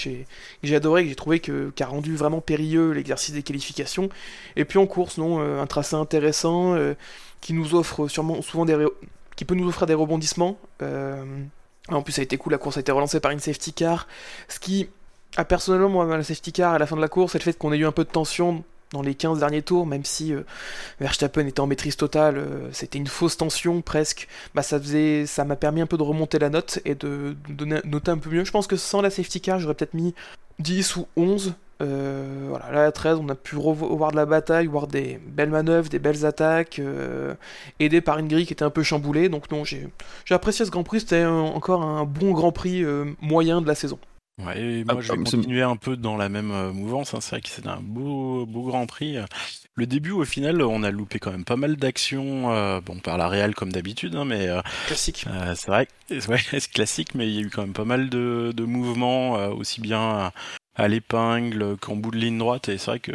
j'ai 0.62 0.76
adoré, 0.76 1.02
que 1.02 1.10
j'ai 1.10 1.14
trouvé 1.14 1.40
que, 1.40 1.70
qui 1.76 1.82
a 1.82 1.86
rendu 1.86 2.16
vraiment 2.16 2.40
périlleux 2.40 2.92
l'exercice 2.92 3.34
des 3.34 3.42
qualifications. 3.42 4.08
Et 4.56 4.64
puis 4.64 4.78
en 4.78 4.86
course, 4.86 5.18
non, 5.18 5.40
euh, 5.40 5.60
un 5.60 5.66
tracé 5.66 5.94
intéressant 5.94 6.76
qui 7.40 7.52
nous 7.52 7.74
offre 7.74 8.08
sûrement 8.08 8.40
souvent 8.42 8.64
des 8.64 8.86
qui 9.36 9.44
peut 9.44 9.54
nous 9.54 9.68
offrir 9.68 9.86
des 9.86 9.94
rebondissements. 9.94 10.58
en 10.80 12.02
plus, 12.02 12.12
ça 12.12 12.20
a 12.20 12.24
été 12.24 12.38
cool, 12.38 12.52
la 12.52 12.58
course 12.58 12.78
a 12.78 12.80
été 12.80 12.92
relancée 12.92 13.20
par 13.20 13.30
une 13.30 13.40
safety 13.40 13.72
car, 13.72 14.06
ce 14.48 14.58
qui 14.58 14.88
a 15.36 15.44
personnellement, 15.44 15.88
moi, 15.88 16.16
la 16.16 16.22
safety 16.22 16.52
car 16.52 16.72
à 16.74 16.78
la 16.78 16.86
fin 16.86 16.96
de 16.96 17.00
la 17.00 17.08
course, 17.08 17.32
c'est 17.32 17.38
le 17.38 17.44
fait 17.44 17.58
qu'on 17.58 17.72
ait 17.72 17.78
eu 17.78 17.86
un 17.86 17.92
peu 17.92 18.04
de 18.04 18.10
tension 18.10 18.64
dans 18.92 19.02
les 19.02 19.14
15 19.14 19.40
derniers 19.40 19.62
tours, 19.62 19.86
même 19.86 20.04
si 20.04 20.32
euh, 20.32 20.42
Verstappen 21.00 21.46
était 21.46 21.60
en 21.60 21.66
maîtrise 21.66 21.96
totale, 21.96 22.36
euh, 22.36 22.68
c'était 22.72 22.98
une 22.98 23.06
fausse 23.06 23.36
tension 23.36 23.80
presque, 23.82 24.28
bah 24.54 24.62
ça 24.62 24.78
faisait, 24.78 25.26
ça 25.26 25.44
m'a 25.44 25.56
permis 25.56 25.80
un 25.80 25.86
peu 25.86 25.96
de 25.96 26.02
remonter 26.02 26.38
la 26.38 26.50
note 26.50 26.80
et 26.84 26.94
de, 26.94 27.36
noter 27.84 28.10
un 28.10 28.18
peu 28.18 28.30
mieux. 28.30 28.44
Je 28.44 28.52
pense 28.52 28.66
que 28.66 28.76
sans 28.76 29.00
la 29.00 29.10
safety 29.10 29.40
car, 29.40 29.58
j'aurais 29.58 29.74
peut-être 29.74 29.94
mis 29.94 30.14
10 30.58 30.96
ou 30.96 31.06
11. 31.16 31.54
Euh, 31.80 32.46
voilà, 32.48 32.70
là 32.70 32.84
à 32.84 32.92
13, 32.92 33.18
on 33.20 33.28
a 33.28 33.34
pu 33.34 33.56
revoir 33.56 34.12
de 34.12 34.16
la 34.16 34.26
bataille, 34.26 34.66
voir 34.66 34.86
des 34.86 35.18
belles 35.26 35.50
manœuvres, 35.50 35.88
des 35.88 35.98
belles 35.98 36.24
attaques, 36.24 36.80
aidé 37.80 38.00
par 38.00 38.18
une 38.18 38.28
grille 38.28 38.46
qui 38.46 38.52
était 38.52 38.62
un 38.62 38.70
peu 38.70 38.84
chamboulée. 38.84 39.28
Donc 39.28 39.50
non, 39.50 39.64
j'ai 39.64 39.88
apprécié 40.30 40.64
ce 40.64 40.70
Grand 40.70 40.84
Prix, 40.84 41.00
c'était 41.00 41.24
encore 41.24 41.82
un 41.82 42.04
bon 42.04 42.32
Grand 42.32 42.52
Prix 42.52 42.84
moyen 43.20 43.60
de 43.60 43.66
la 43.66 43.74
saison. 43.74 43.98
Ouais, 44.38 44.60
et 44.60 44.84
moi, 44.84 45.00
je 45.00 45.12
vais 45.12 45.18
continuer 45.18 45.62
un 45.62 45.76
peu 45.76 45.96
dans 45.96 46.16
la 46.16 46.28
même 46.28 46.50
euh, 46.50 46.72
mouvance. 46.72 47.14
Hein. 47.14 47.20
C'est 47.20 47.30
vrai 47.30 47.40
que 47.42 47.48
c'est 47.48 47.66
un 47.66 47.80
beau, 47.80 48.46
beau 48.46 48.62
Grand 48.62 48.86
Prix. 48.86 49.18
Le 49.74 49.86
début, 49.86 50.10
au 50.10 50.26
final, 50.26 50.60
on 50.60 50.82
a 50.82 50.90
loupé 50.90 51.18
quand 51.18 51.30
même 51.30 51.46
pas 51.46 51.56
mal 51.56 51.76
d'actions. 51.76 52.52
Euh, 52.52 52.80
bon, 52.82 52.98
par 52.98 53.16
la 53.16 53.28
réelle 53.28 53.54
comme 53.54 53.72
d'habitude, 53.72 54.14
hein, 54.16 54.26
mais 54.26 54.48
euh, 54.48 54.60
classique. 54.86 55.24
Euh, 55.28 55.54
c'est 55.54 55.68
vrai, 55.68 55.88
ouais, 56.10 56.40
c'est 56.50 56.70
classique, 56.70 57.14
mais 57.14 57.26
il 57.26 57.34
y 57.34 57.38
a 57.38 57.40
eu 57.40 57.48
quand 57.48 57.62
même 57.62 57.72
pas 57.72 57.86
mal 57.86 58.10
de, 58.10 58.52
de 58.54 58.64
mouvements, 58.64 59.38
euh, 59.38 59.48
aussi 59.48 59.80
bien 59.80 60.30
à, 60.76 60.88
l'épingle 60.88 61.78
qu'en 61.78 61.96
bout 61.96 62.10
de 62.10 62.18
ligne 62.18 62.36
droite. 62.36 62.68
Et 62.68 62.76
c'est 62.76 62.90
vrai 62.90 63.00
que 63.00 63.12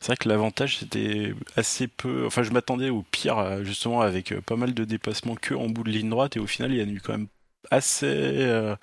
c'est 0.00 0.08
vrai 0.08 0.16
que 0.16 0.28
l'avantage 0.28 0.78
c'était 0.78 1.34
assez 1.56 1.88
peu. 1.88 2.26
Enfin, 2.26 2.44
je 2.44 2.50
m'attendais 2.50 2.90
au 2.90 3.02
pire, 3.02 3.64
justement, 3.64 4.02
avec 4.02 4.38
pas 4.40 4.56
mal 4.56 4.74
de 4.74 4.84
dépassements 4.84 5.36
que 5.36 5.54
en 5.54 5.68
bout 5.68 5.82
de 5.82 5.90
ligne 5.90 6.10
droite. 6.10 6.36
Et 6.36 6.40
au 6.40 6.46
final, 6.46 6.72
il 6.72 6.78
y 6.78 6.80
a 6.80 6.84
eu 6.84 7.00
quand 7.00 7.12
même 7.12 7.28
assez 7.70 8.74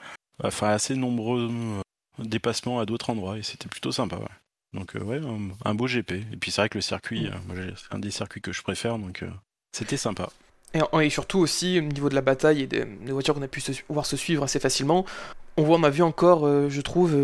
enfin 0.43 0.69
assez 0.69 0.95
nombreux 0.95 1.49
euh, 1.51 2.23
dépassements 2.23 2.79
à 2.79 2.85
d'autres 2.85 3.09
endroits 3.09 3.37
et 3.37 3.43
c'était 3.43 3.67
plutôt 3.67 3.91
sympa. 3.91 4.17
Ouais. 4.17 4.25
Donc 4.73 4.95
euh, 4.95 5.03
ouais, 5.03 5.19
un, 5.65 5.75
beau 5.75 5.87
GP. 5.87 6.11
Et 6.11 6.37
puis 6.39 6.51
c'est 6.51 6.61
vrai 6.61 6.69
que 6.69 6.77
le 6.77 6.81
circuit, 6.81 7.27
euh, 7.27 7.71
c'est 7.75 7.95
un 7.95 7.99
des 7.99 8.11
circuits 8.11 8.41
que 8.41 8.51
je 8.51 8.61
préfère, 8.61 8.97
donc 8.99 9.23
c'était 9.71 9.97
sympa. 9.97 10.29
Et, 10.73 11.09
surtout 11.09 11.39
aussi 11.39 11.79
au 11.79 11.81
niveau 11.81 12.09
de 12.09 12.15
la 12.15 12.21
bataille 12.21 12.61
et 12.61 12.67
des, 12.67 12.85
voitures 13.07 13.33
qu'on 13.33 13.41
a 13.41 13.47
pu 13.47 13.61
voir 13.89 14.05
se 14.05 14.15
suivre 14.15 14.43
assez 14.43 14.59
facilement, 14.59 15.03
on 15.57 15.63
voit, 15.63 15.77
on 15.77 15.83
a 15.83 15.89
vu 15.89 16.03
encore, 16.03 16.47
je 16.69 16.81
trouve, 16.81 17.17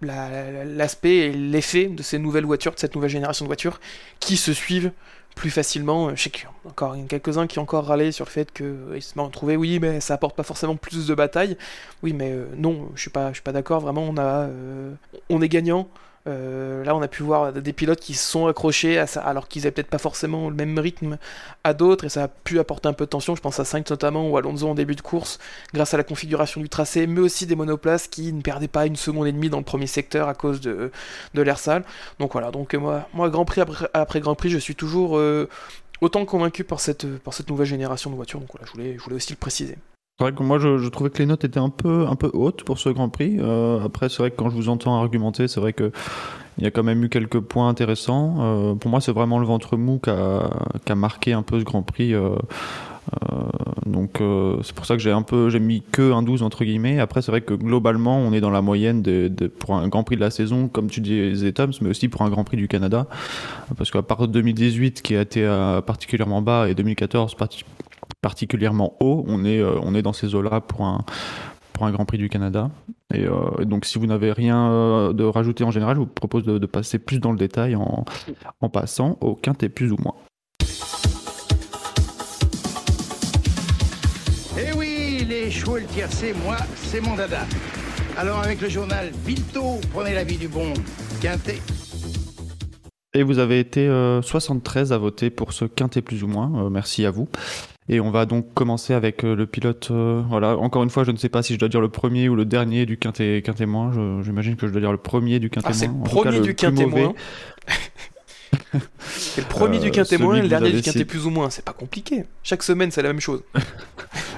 l'aspect 0.00 1.16
et 1.16 1.32
l'effet 1.32 1.86
de 1.86 2.04
ces 2.04 2.20
nouvelles 2.20 2.44
voitures, 2.44 2.72
de 2.72 2.78
cette 2.78 2.94
nouvelle 2.94 3.10
génération 3.10 3.44
de 3.44 3.48
voitures, 3.48 3.80
qui 4.20 4.36
se 4.36 4.52
suivent 4.52 4.92
plus 5.38 5.50
facilement. 5.50 6.14
Je 6.14 6.22
sais 6.22 6.30
qu'il 6.30 6.44
y 6.44 6.46
a 6.46 6.68
encore 6.68 6.96
quelques-uns 7.08 7.46
qui 7.46 7.58
ont 7.58 7.62
encore 7.62 7.86
râlé 7.86 8.10
sur 8.10 8.24
le 8.24 8.30
fait 8.30 8.52
qu'ils 8.52 9.00
se 9.00 9.14
sont 9.14 9.30
trouvés, 9.30 9.56
oui, 9.56 9.78
mais 9.78 10.00
ça 10.00 10.14
apporte 10.14 10.36
pas 10.36 10.42
forcément 10.42 10.74
plus 10.76 11.06
de 11.06 11.14
bataille. 11.14 11.56
Oui, 12.02 12.12
mais 12.12 12.32
euh, 12.32 12.46
non, 12.56 12.90
je 12.96 13.02
suis 13.02 13.10
pas, 13.10 13.30
pas 13.44 13.52
d'accord. 13.52 13.80
Vraiment, 13.80 14.02
on 14.02 14.16
a, 14.16 14.48
euh, 14.48 14.92
on 15.30 15.40
est 15.40 15.48
gagnant. 15.48 15.88
Euh, 16.26 16.84
là, 16.84 16.94
on 16.96 17.02
a 17.02 17.08
pu 17.08 17.22
voir 17.22 17.52
des 17.52 17.72
pilotes 17.72 18.00
qui 18.00 18.14
se 18.14 18.28
sont 18.28 18.46
accrochés 18.46 18.98
à 18.98 19.06
ça, 19.06 19.20
alors 19.22 19.48
qu'ils 19.48 19.62
n'avaient 19.62 19.72
peut-être 19.72 19.88
pas 19.88 19.98
forcément 19.98 20.50
le 20.50 20.56
même 20.56 20.78
rythme 20.78 21.18
à 21.64 21.74
d'autres, 21.74 22.04
et 22.04 22.08
ça 22.08 22.24
a 22.24 22.28
pu 22.28 22.58
apporter 22.58 22.88
un 22.88 22.92
peu 22.92 23.04
de 23.04 23.10
tension. 23.10 23.34
Je 23.34 23.40
pense 23.40 23.58
à 23.60 23.64
Sainz 23.64 23.88
notamment 23.88 24.28
ou 24.28 24.36
Alonso 24.36 24.68
en 24.68 24.74
début 24.74 24.94
de 24.94 25.00
course, 25.00 25.38
grâce 25.72 25.94
à 25.94 25.96
la 25.96 26.04
configuration 26.04 26.60
du 26.60 26.68
tracé, 26.68 27.06
mais 27.06 27.20
aussi 27.20 27.46
des 27.46 27.56
monoplaces 27.56 28.08
qui 28.08 28.32
ne 28.32 28.42
perdaient 28.42 28.68
pas 28.68 28.86
une 28.86 28.96
seconde 28.96 29.26
et 29.26 29.32
demie 29.32 29.50
dans 29.50 29.58
le 29.58 29.64
premier 29.64 29.86
secteur 29.86 30.28
à 30.28 30.34
cause 30.34 30.60
de, 30.60 30.90
l'air 31.34 31.58
sale. 31.58 31.84
Donc 32.18 32.32
voilà, 32.32 32.50
donc 32.50 32.74
moi, 32.74 33.28
Grand 33.30 33.44
Prix 33.44 33.62
après, 33.94 34.20
Grand 34.20 34.34
Prix, 34.34 34.50
je 34.50 34.58
suis 34.58 34.74
toujours 34.74 35.16
euh, 35.18 35.48
autant 36.00 36.24
convaincu 36.24 36.64
par 36.64 36.80
cette, 36.80 37.06
par 37.18 37.32
cette 37.34 37.48
nouvelle 37.48 37.66
génération 37.66 38.10
de 38.10 38.16
voitures. 38.16 38.40
Donc 38.40 38.50
voilà, 38.52 38.66
je 38.66 38.72
voulais, 38.72 38.94
je 38.98 39.02
voulais 39.02 39.16
aussi 39.16 39.32
le 39.32 39.38
préciser. 39.38 39.76
C'est 40.18 40.24
vrai 40.24 40.32
que 40.32 40.42
moi 40.42 40.58
je, 40.58 40.78
je, 40.78 40.88
trouvais 40.88 41.10
que 41.10 41.18
les 41.18 41.26
notes 41.26 41.44
étaient 41.44 41.60
un 41.60 41.68
peu, 41.68 42.08
un 42.08 42.16
peu 42.16 42.28
hautes 42.32 42.64
pour 42.64 42.80
ce 42.80 42.88
Grand 42.88 43.08
Prix. 43.08 43.36
Euh, 43.38 43.78
après, 43.84 44.08
c'est 44.08 44.18
vrai 44.18 44.32
que 44.32 44.36
quand 44.36 44.50
je 44.50 44.56
vous 44.56 44.68
entends 44.68 44.98
argumenter, 45.00 45.46
c'est 45.46 45.60
vrai 45.60 45.72
que 45.72 45.92
il 46.58 46.64
y 46.64 46.66
a 46.66 46.72
quand 46.72 46.82
même 46.82 47.04
eu 47.04 47.08
quelques 47.08 47.38
points 47.38 47.68
intéressants. 47.68 48.34
Euh, 48.40 48.74
pour 48.74 48.90
moi, 48.90 49.00
c'est 49.00 49.12
vraiment 49.12 49.38
le 49.38 49.46
ventre 49.46 49.76
mou 49.76 50.00
qui 50.02 50.10
a, 50.10 50.50
qui 50.84 50.90
a, 50.90 50.96
marqué 50.96 51.34
un 51.34 51.42
peu 51.42 51.60
ce 51.60 51.64
Grand 51.64 51.82
Prix. 51.82 52.14
Euh, 52.14 52.34
donc 53.86 54.22
c'est 54.62 54.74
pour 54.74 54.86
ça 54.86 54.94
que 54.94 55.02
j'ai 55.02 55.10
un 55.10 55.22
peu 55.22 55.50
j'ai 55.50 55.60
mis 55.60 55.82
que 55.82 56.12
un 56.12 56.22
12 56.22 56.42
entre 56.42 56.64
guillemets. 56.64 57.00
Après 57.00 57.22
c'est 57.22 57.30
vrai 57.30 57.40
que 57.40 57.54
globalement 57.54 58.18
on 58.18 58.32
est 58.32 58.40
dans 58.40 58.50
la 58.50 58.62
moyenne 58.62 59.02
pour 59.58 59.74
un 59.76 59.88
Grand 59.88 60.04
Prix 60.04 60.16
de 60.16 60.20
la 60.20 60.30
saison 60.30 60.68
comme 60.68 60.88
tu 60.88 61.00
disais 61.00 61.52
Toms, 61.52 61.72
mais 61.80 61.90
aussi 61.90 62.08
pour 62.08 62.22
un 62.22 62.30
Grand 62.30 62.44
Prix 62.44 62.56
du 62.56 62.68
Canada, 62.68 63.06
parce 63.76 63.90
qu'à 63.90 64.02
part 64.02 64.28
2018 64.28 65.02
qui 65.02 65.16
a 65.16 65.22
été 65.22 65.46
particulièrement 65.86 66.42
bas 66.42 66.68
et 66.68 66.74
2014 66.74 67.36
particulièrement 68.20 68.94
haut, 69.00 69.24
on 69.28 69.44
est 69.44 69.62
on 69.62 69.94
est 69.94 70.02
dans 70.02 70.12
ces 70.12 70.34
eaux-là 70.34 70.60
pour 70.60 70.84
un 70.84 71.04
pour 71.78 71.86
un 71.86 71.92
Grand 71.92 72.04
Prix 72.04 72.18
du 72.18 72.28
Canada. 72.28 72.70
Et 73.14 73.24
euh, 73.24 73.64
donc, 73.64 73.84
si 73.84 73.98
vous 73.98 74.06
n'avez 74.06 74.32
rien 74.32 74.68
euh, 74.68 75.12
de 75.12 75.22
rajouter 75.24 75.62
en 75.62 75.70
général, 75.70 75.94
je 75.94 76.00
vous 76.00 76.06
propose 76.06 76.44
de, 76.44 76.66
passer 76.66 76.98
plus 76.98 77.20
dans 77.20 77.30
le 77.30 77.38
détail 77.38 77.76
en, 77.76 78.04
en 78.60 78.68
passant 78.68 79.16
au 79.20 79.34
quintet 79.34 79.68
plus 79.68 79.92
ou 79.92 79.96
moins. 80.02 80.14
Chevaux 85.68 85.76
et 85.76 85.80
le 85.82 85.86
tiercé, 85.86 86.34
moi, 86.44 86.56
c'est 86.76 87.00
mon 87.00 87.14
dada. 87.14 87.40
Alors, 88.16 88.38
avec 88.38 88.60
le 88.60 88.68
journal 88.68 89.10
Vito, 89.26 89.80
prenez 89.92 90.14
l'avis 90.14 90.36
du 90.36 90.48
bon 90.48 90.72
quintet. 91.20 91.60
Et 93.14 93.22
vous 93.22 93.38
avez 93.38 93.58
été 93.60 93.86
73 93.86 94.92
euh, 94.92 94.94
à 94.94 94.98
voter 94.98 95.30
pour 95.30 95.52
ce 95.52 95.64
quintet 95.64 96.02
plus 96.02 96.22
ou 96.24 96.26
moins. 96.26 96.70
merci 96.70 97.04
à 97.04 97.10
vous. 97.10 97.28
Et 97.90 98.00
on 98.00 98.10
va 98.10 98.26
donc 98.26 98.52
commencer 98.54 98.94
avec 98.94 99.24
euh, 99.24 99.34
le 99.34 99.46
pilote. 99.46 99.88
Euh, 99.90 100.22
voilà, 100.28 100.56
encore 100.56 100.82
une 100.82 100.90
fois, 100.90 101.04
je 101.04 101.10
ne 101.10 101.16
sais 101.16 101.28
pas 101.28 101.42
si 101.42 101.54
je 101.54 101.58
dois 101.58 101.68
dire 101.68 101.80
le 101.80 101.88
premier 101.88 102.28
ou 102.28 102.34
le 102.34 102.44
dernier 102.44 102.86
du 102.86 102.96
quintet, 102.96 103.42
quintet 103.44 103.66
moins. 103.66 103.92
J'imagine 104.22 104.56
que 104.56 104.66
je 104.66 104.72
dois 104.72 104.80
dire 104.80 104.92
le 104.92 104.98
premier 104.98 105.38
du 105.38 105.50
quintet 105.50 105.68
ah, 105.70 105.74
C'est 105.74 105.88
le 105.88 106.02
premier 106.02 106.40
du 106.40 106.54
quintet 106.54 106.86
moins. 106.86 107.14
c'est 109.08 109.42
le 109.42 109.48
premier 109.48 109.78
du 109.78 109.90
quintet 109.90 110.18
moins 110.18 110.36
et 110.36 110.42
le 110.42 110.48
dernier 110.48 110.72
du 110.72 110.82
quintet 110.82 111.04
plus 111.04 111.26
ou 111.26 111.30
moins. 111.30 111.50
C'est 111.50 111.64
pas 111.64 111.72
compliqué. 111.72 112.24
Chaque 112.42 112.62
semaine, 112.62 112.90
c'est 112.90 113.02
la 113.02 113.08
même 113.08 113.20
chose. 113.20 113.42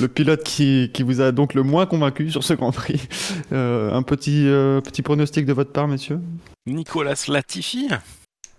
le 0.00 0.08
pilote 0.08 0.42
qui, 0.42 0.90
qui, 0.92 1.02
vous 1.02 1.20
a 1.20 1.32
donc 1.32 1.54
le 1.54 1.62
moins 1.62 1.86
convaincu 1.86 2.30
sur 2.30 2.44
ce 2.44 2.54
Grand 2.54 2.72
Prix. 2.72 3.08
Euh, 3.52 3.92
un 3.92 4.02
petit, 4.02 4.44
petit 4.84 5.02
pronostic 5.02 5.46
de 5.46 5.52
votre 5.52 5.72
part, 5.72 5.88
messieurs? 5.88 6.20
Nicolas 6.66 7.24
Latifi? 7.28 7.88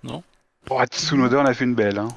Non? 0.04 0.24
Oh, 0.70 0.82
Tsunoda, 0.86 1.40
on 1.40 1.46
a 1.46 1.54
fait 1.54 1.66
une 1.66 1.76
belle. 1.76 1.98
Hein. 1.98 2.10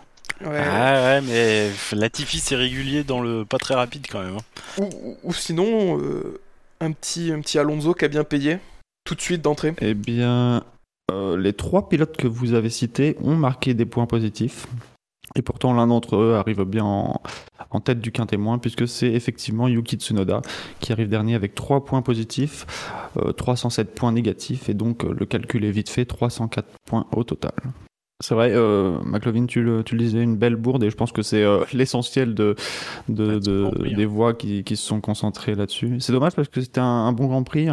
Ouais. 0.45 0.63
Ah 0.65 0.93
ouais, 0.95 1.21
mais 1.21 1.71
Latifi 1.93 2.39
c'est 2.39 2.57
régulier 2.57 3.05
dans 3.05 3.21
le 3.21 3.45
pas 3.45 3.59
très 3.59 3.75
rapide 3.75 4.07
quand 4.11 4.23
même. 4.23 4.37
Hein. 4.79 4.89
Ou, 5.23 5.35
sinon, 5.35 6.01
euh, 6.01 6.41
un, 6.81 6.93
petit, 6.93 7.31
un 7.33 7.41
petit 7.41 7.59
Alonso 7.59 7.93
qui 7.93 8.07
a 8.07 8.09
bien 8.09 8.25
payé, 8.25 8.59
tout 9.05 9.15
de 9.15 9.21
suite 9.21 9.43
d'entrée. 9.43 9.75
Eh 9.81 9.95
bien, 9.95 10.65
euh, 11.11 11.37
les 11.37 11.53
trois 11.53 11.89
pilotes 11.89 12.17
que 12.17 12.27
vous 12.27 12.55
avez 12.55 12.71
cités 12.71 13.17
ont 13.23 13.37
marqué 13.37 13.75
des 13.75 13.85
points 13.85 14.07
positifs. 14.07 14.67
Et 15.37 15.43
pourtant, 15.43 15.73
l'un 15.73 15.87
d'entre 15.87 16.17
eux 16.17 16.35
arrive 16.35 16.65
bien 16.65 16.85
en, 16.85 17.81
tête 17.85 18.01
du 18.01 18.11
quintémoin, 18.11 18.59
puisque 18.59 18.89
c'est 18.89 19.13
effectivement 19.13 19.69
Yuki 19.69 19.97
Tsunoda 19.97 20.43
qui 20.81 20.93
arrive 20.93 21.09
dernier 21.09 21.35
avec 21.35 21.55
3 21.55 21.85
points 21.85 22.03
positifs, 22.03 22.67
307 23.37 23.89
euh, 23.89 23.95
points 23.95 24.13
négatifs, 24.13 24.69
et 24.69 24.75
donc 24.75 25.05
le 25.05 25.25
calcul 25.25 25.65
est 25.65 25.71
vite 25.71 25.89
fait, 25.89 26.05
304 26.05 26.67
points 26.85 27.07
au 27.13 27.23
total. 27.23 27.53
C'est 28.23 28.35
vrai, 28.35 28.51
euh, 28.53 28.99
McLovin, 29.05 29.47
tu 29.47 29.63
le, 29.63 29.83
tu 29.83 29.97
le 29.97 30.05
disais, 30.05 30.23
une 30.23 30.37
belle 30.37 30.57
bourde, 30.57 30.85
et 30.85 30.91
je 30.91 30.97
pense 30.97 31.11
que 31.11 31.23
c'est 31.23 31.43
euh, 31.43 31.65
l'essentiel 31.73 32.35
de, 32.35 32.55
de, 33.09 33.39
des 33.95 34.05
voix 34.05 34.35
qui, 34.35 34.63
qui, 34.63 34.77
se 34.77 34.87
sont 34.87 35.01
concentrées 35.01 35.55
là-dessus. 35.55 36.01
C'est 36.01 36.13
dommage 36.13 36.35
parce 36.35 36.49
que 36.49 36.61
c'était 36.61 36.81
un, 36.81 37.13
bon 37.13 37.27
Grand 37.27 37.45
Prix 37.45 37.69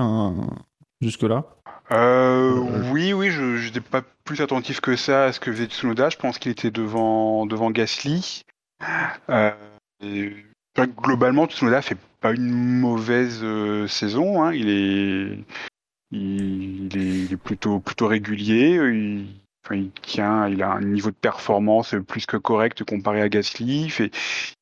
jusque-là. 1.01 1.56
Euh, 1.91 2.59
oui, 2.91 3.13
oui, 3.13 3.29
je 3.29 3.65
n'étais 3.65 3.81
pas 3.81 4.01
plus 4.23 4.41
attentif 4.41 4.81
que 4.81 4.95
ça 4.95 5.25
à 5.25 5.33
ce 5.33 5.39
que 5.39 5.51
faisait 5.51 5.67
Tsunoda. 5.67 6.09
Je 6.09 6.17
pense 6.17 6.37
qu'il 6.37 6.51
était 6.51 6.71
devant, 6.71 7.45
devant 7.45 7.71
Gasly. 7.71 8.43
Et, 10.01 10.35
globalement, 10.77 11.47
Tsunoda 11.47 11.81
fait 11.81 11.97
pas 12.21 12.33
une 12.33 12.51
mauvaise 12.51 13.43
saison. 13.87 14.43
Hein. 14.43 14.53
Il, 14.53 14.69
est, 14.69 15.39
il, 16.11 16.97
est, 16.97 17.25
il, 17.25 17.33
est, 17.33 17.37
plutôt, 17.37 17.79
plutôt 17.79 18.07
régulier. 18.07 18.75
Il, 18.75 19.27
il 19.75 19.91
tient, 20.01 20.47
il 20.47 20.63
a 20.63 20.71
un 20.71 20.81
niveau 20.81 21.09
de 21.09 21.15
performance 21.15 21.95
plus 22.07 22.25
que 22.25 22.37
correct 22.37 22.83
comparé 22.83 23.21
à 23.21 23.29
Gasly. 23.29 23.83
Il 23.83 23.91
fait, 23.91 24.11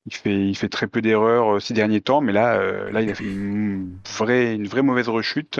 il 0.05 0.13
fait, 0.13 0.47
il 0.47 0.55
fait 0.55 0.69
très 0.69 0.87
peu 0.87 1.01
d'erreurs 1.01 1.55
euh, 1.55 1.59
ces 1.59 1.73
derniers 1.73 2.01
temps, 2.01 2.21
mais 2.21 2.33
là, 2.33 2.55
euh, 2.55 2.91
là, 2.91 3.01
il 3.01 3.09
a 3.09 3.15
fait 3.15 3.25
une 3.25 3.97
vraie, 4.17 4.55
une 4.55 4.67
vraie 4.67 4.81
mauvaise 4.81 5.09
rechute. 5.09 5.59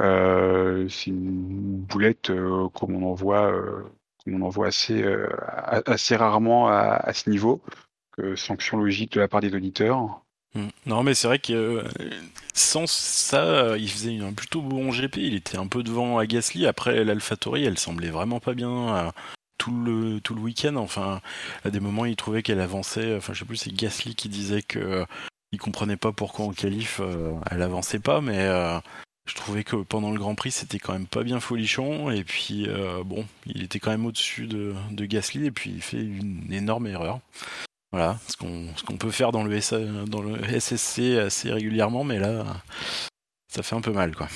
Euh, 0.00 0.88
c'est 0.88 1.10
une 1.10 1.78
boulette 1.78 2.32
comme 2.74 2.94
on 2.94 3.10
en 3.10 3.14
voit, 3.14 3.52
comme 4.24 4.42
on 4.42 4.48
en 4.48 4.62
assez, 4.62 5.04
assez 5.86 6.16
rarement 6.16 6.68
à, 6.68 7.12
ce 7.12 7.30
niveau. 7.30 7.60
sanction 8.36 8.78
logique 8.78 9.12
de 9.12 9.20
la 9.20 9.28
part 9.28 9.40
des 9.40 9.54
auditeurs. 9.54 10.24
Mm. 10.54 10.68
Non, 10.86 11.02
mais 11.02 11.14
c'est 11.14 11.26
vrai 11.26 11.38
que 11.38 11.52
euh, 11.52 11.82
sans 12.54 12.86
ça, 12.88 13.76
il 13.76 13.90
faisait 13.90 14.18
un 14.20 14.32
plutôt 14.32 14.62
bon 14.62 14.90
GP. 14.90 15.16
Il 15.18 15.34
était 15.34 15.58
un 15.58 15.66
peu 15.66 15.82
devant 15.82 16.18
à 16.18 16.26
Gasly. 16.26 16.66
Après, 16.66 17.04
l'AlphaTauri, 17.04 17.64
elle 17.64 17.78
semblait 17.78 18.10
vraiment 18.10 18.40
pas 18.40 18.54
bien 18.54 18.96
euh, 18.96 19.10
tout 19.58 19.76
le, 19.76 20.20
tout 20.20 20.34
le 20.34 20.40
week-end. 20.40 20.76
Enfin, 20.76 21.20
à 21.64 21.70
des 21.70 21.80
moments, 21.80 22.04
il 22.04 22.16
trouvait 22.16 22.42
qu'elle 22.42 22.60
avançait. 22.60 23.16
Enfin, 23.16 23.32
je 23.32 23.40
sais 23.40 23.44
plus, 23.44 23.56
c'est 23.56 23.74
Gasly 23.74 24.14
qui 24.14 24.28
disait 24.28 24.62
que 24.62 24.78
euh, 24.78 25.04
il 25.52 25.58
comprenait 25.58 25.96
pas 25.96 26.12
pourquoi 26.12 26.46
en 26.46 26.52
qualif 26.52 27.00
elle 27.50 27.62
avançait 27.62 28.00
pas, 28.00 28.20
mais 28.20 28.48
je 29.26 29.34
trouvais 29.34 29.64
que 29.64 29.76
pendant 29.76 30.10
le 30.10 30.18
Grand 30.18 30.34
Prix, 30.34 30.50
c'était 30.50 30.78
quand 30.78 30.92
même 30.92 31.06
pas 31.06 31.22
bien 31.22 31.40
folichon. 31.40 32.10
Et 32.10 32.24
puis, 32.24 32.68
bon, 33.04 33.24
il 33.46 33.62
était 33.62 33.78
quand 33.78 33.90
même 33.90 34.06
au-dessus 34.06 34.46
de, 34.46 34.74
Gasly. 35.06 35.46
Et 35.46 35.50
puis, 35.50 35.70
il 35.70 35.82
fait 35.82 36.02
une 36.02 36.52
énorme 36.52 36.86
erreur. 36.86 37.20
Voilà, 37.92 38.18
ce 38.26 38.36
qu'on 38.36 38.96
peut 38.96 39.10
faire 39.10 39.30
dans 39.32 39.44
le, 39.44 39.60
SSC 39.60 41.16
assez 41.18 41.50
régulièrement, 41.52 42.04
mais 42.04 42.18
là, 42.18 42.44
ça 43.48 43.62
fait 43.62 43.76
un 43.76 43.80
peu 43.80 43.92
mal, 43.92 44.14
quoi. 44.16 44.28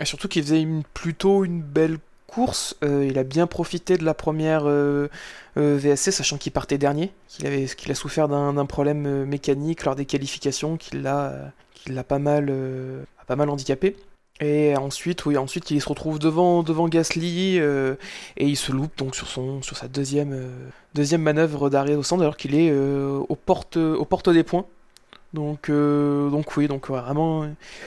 Et 0.00 0.04
surtout 0.04 0.28
qu'il 0.28 0.42
faisait 0.42 0.66
plutôt 0.94 1.44
une 1.44 1.62
belle 1.62 1.98
course. 2.28 2.76
Euh, 2.84 3.06
il 3.08 3.18
a 3.18 3.24
bien 3.24 3.46
profité 3.46 3.96
de 3.96 4.04
la 4.04 4.14
première 4.14 4.68
euh, 4.68 5.08
euh, 5.56 5.76
VSC, 5.76 6.12
sachant 6.12 6.38
qu'il 6.38 6.52
partait 6.52 6.78
dernier, 6.78 7.10
qu'il 7.26 7.74
qu'il 7.74 7.90
a 7.90 7.94
souffert 7.94 8.28
d'un 8.28 8.66
problème 8.66 9.24
mécanique 9.24 9.84
lors 9.84 9.96
des 9.96 10.04
qualifications, 10.04 10.76
qu'il 10.76 11.02
l'a, 11.02 11.52
l'a 11.88 12.04
pas 12.04 12.18
mal, 12.20 12.52
pas 13.26 13.34
mal 13.34 13.50
handicapé. 13.50 13.96
Et 14.40 14.76
ensuite, 14.76 15.26
oui, 15.26 15.36
ensuite 15.36 15.70
il 15.72 15.80
se 15.80 15.88
retrouve 15.88 16.18
devant, 16.18 16.62
devant 16.62 16.88
Gasly 16.88 17.56
et 17.56 17.96
il 18.38 18.56
se 18.56 18.70
loupe 18.70 18.96
donc 18.96 19.16
sur, 19.16 19.26
son, 19.26 19.62
sur 19.62 19.76
sa 19.76 19.88
deuxième, 19.88 20.32
Deuxième 20.94 21.22
manœuvre 21.22 21.70
d'arrêt 21.70 21.94
au 21.94 22.02
centre 22.02 22.22
alors 22.22 22.36
qu'il 22.36 22.54
est 22.54 22.70
euh, 22.70 23.20
aux, 23.28 23.36
portes, 23.36 23.76
aux 23.76 24.04
portes 24.04 24.30
des 24.30 24.42
points. 24.42 24.66
Donc, 25.34 25.68
euh, 25.68 26.30
donc 26.30 26.56
oui, 26.56 26.68
donc 26.68 26.88
vraiment 26.88 27.46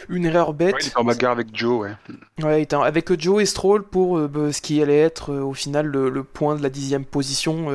une 0.09 0.25
erreur 0.25 0.53
bête. 0.53 0.75
il 0.79 0.87
est 0.89 0.97
en 0.97 1.03
bagarre 1.03 1.31
avec 1.31 1.47
Joe, 1.53 1.81
ouais. 1.81 1.95
Ouais, 2.43 2.59
il 2.59 2.63
était 2.63 2.75
avec 2.75 3.19
Joe 3.19 3.41
et 3.41 3.47
Stroll 3.47 3.83
pour 3.83 4.19
euh, 4.19 4.27
bah, 4.27 4.53
ce 4.53 4.61
qui 4.61 4.79
allait 4.79 4.99
être 4.99 5.33
au 5.33 5.55
final 5.55 5.87
le, 5.87 6.23
point 6.23 6.55
de 6.55 6.61
la 6.61 6.69
dixième 6.69 7.03
position, 7.03 7.71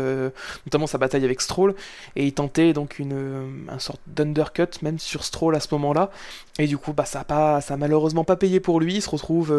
notamment 0.66 0.86
sa 0.86 0.98
bataille 0.98 1.24
avec 1.24 1.40
Stroll. 1.40 1.74
Et 2.14 2.26
il 2.26 2.32
tentait 2.32 2.72
donc 2.72 3.00
une, 3.00 3.66
un 3.68 3.78
sorte 3.80 4.00
d'undercut 4.06 4.82
même 4.82 5.00
sur 5.00 5.24
Stroll 5.24 5.56
à 5.56 5.60
ce 5.60 5.68
moment-là. 5.72 6.10
Et 6.58 6.68
du 6.68 6.78
coup, 6.78 6.92
bah, 6.92 7.04
ça 7.04 7.20
a 7.20 7.24
pas, 7.24 7.60
ça 7.60 7.74
a 7.74 7.76
malheureusement 7.76 8.24
pas 8.24 8.36
payé 8.36 8.60
pour 8.60 8.78
lui. 8.78 8.94
Il 8.94 9.02
se 9.02 9.10
retrouve 9.10 9.52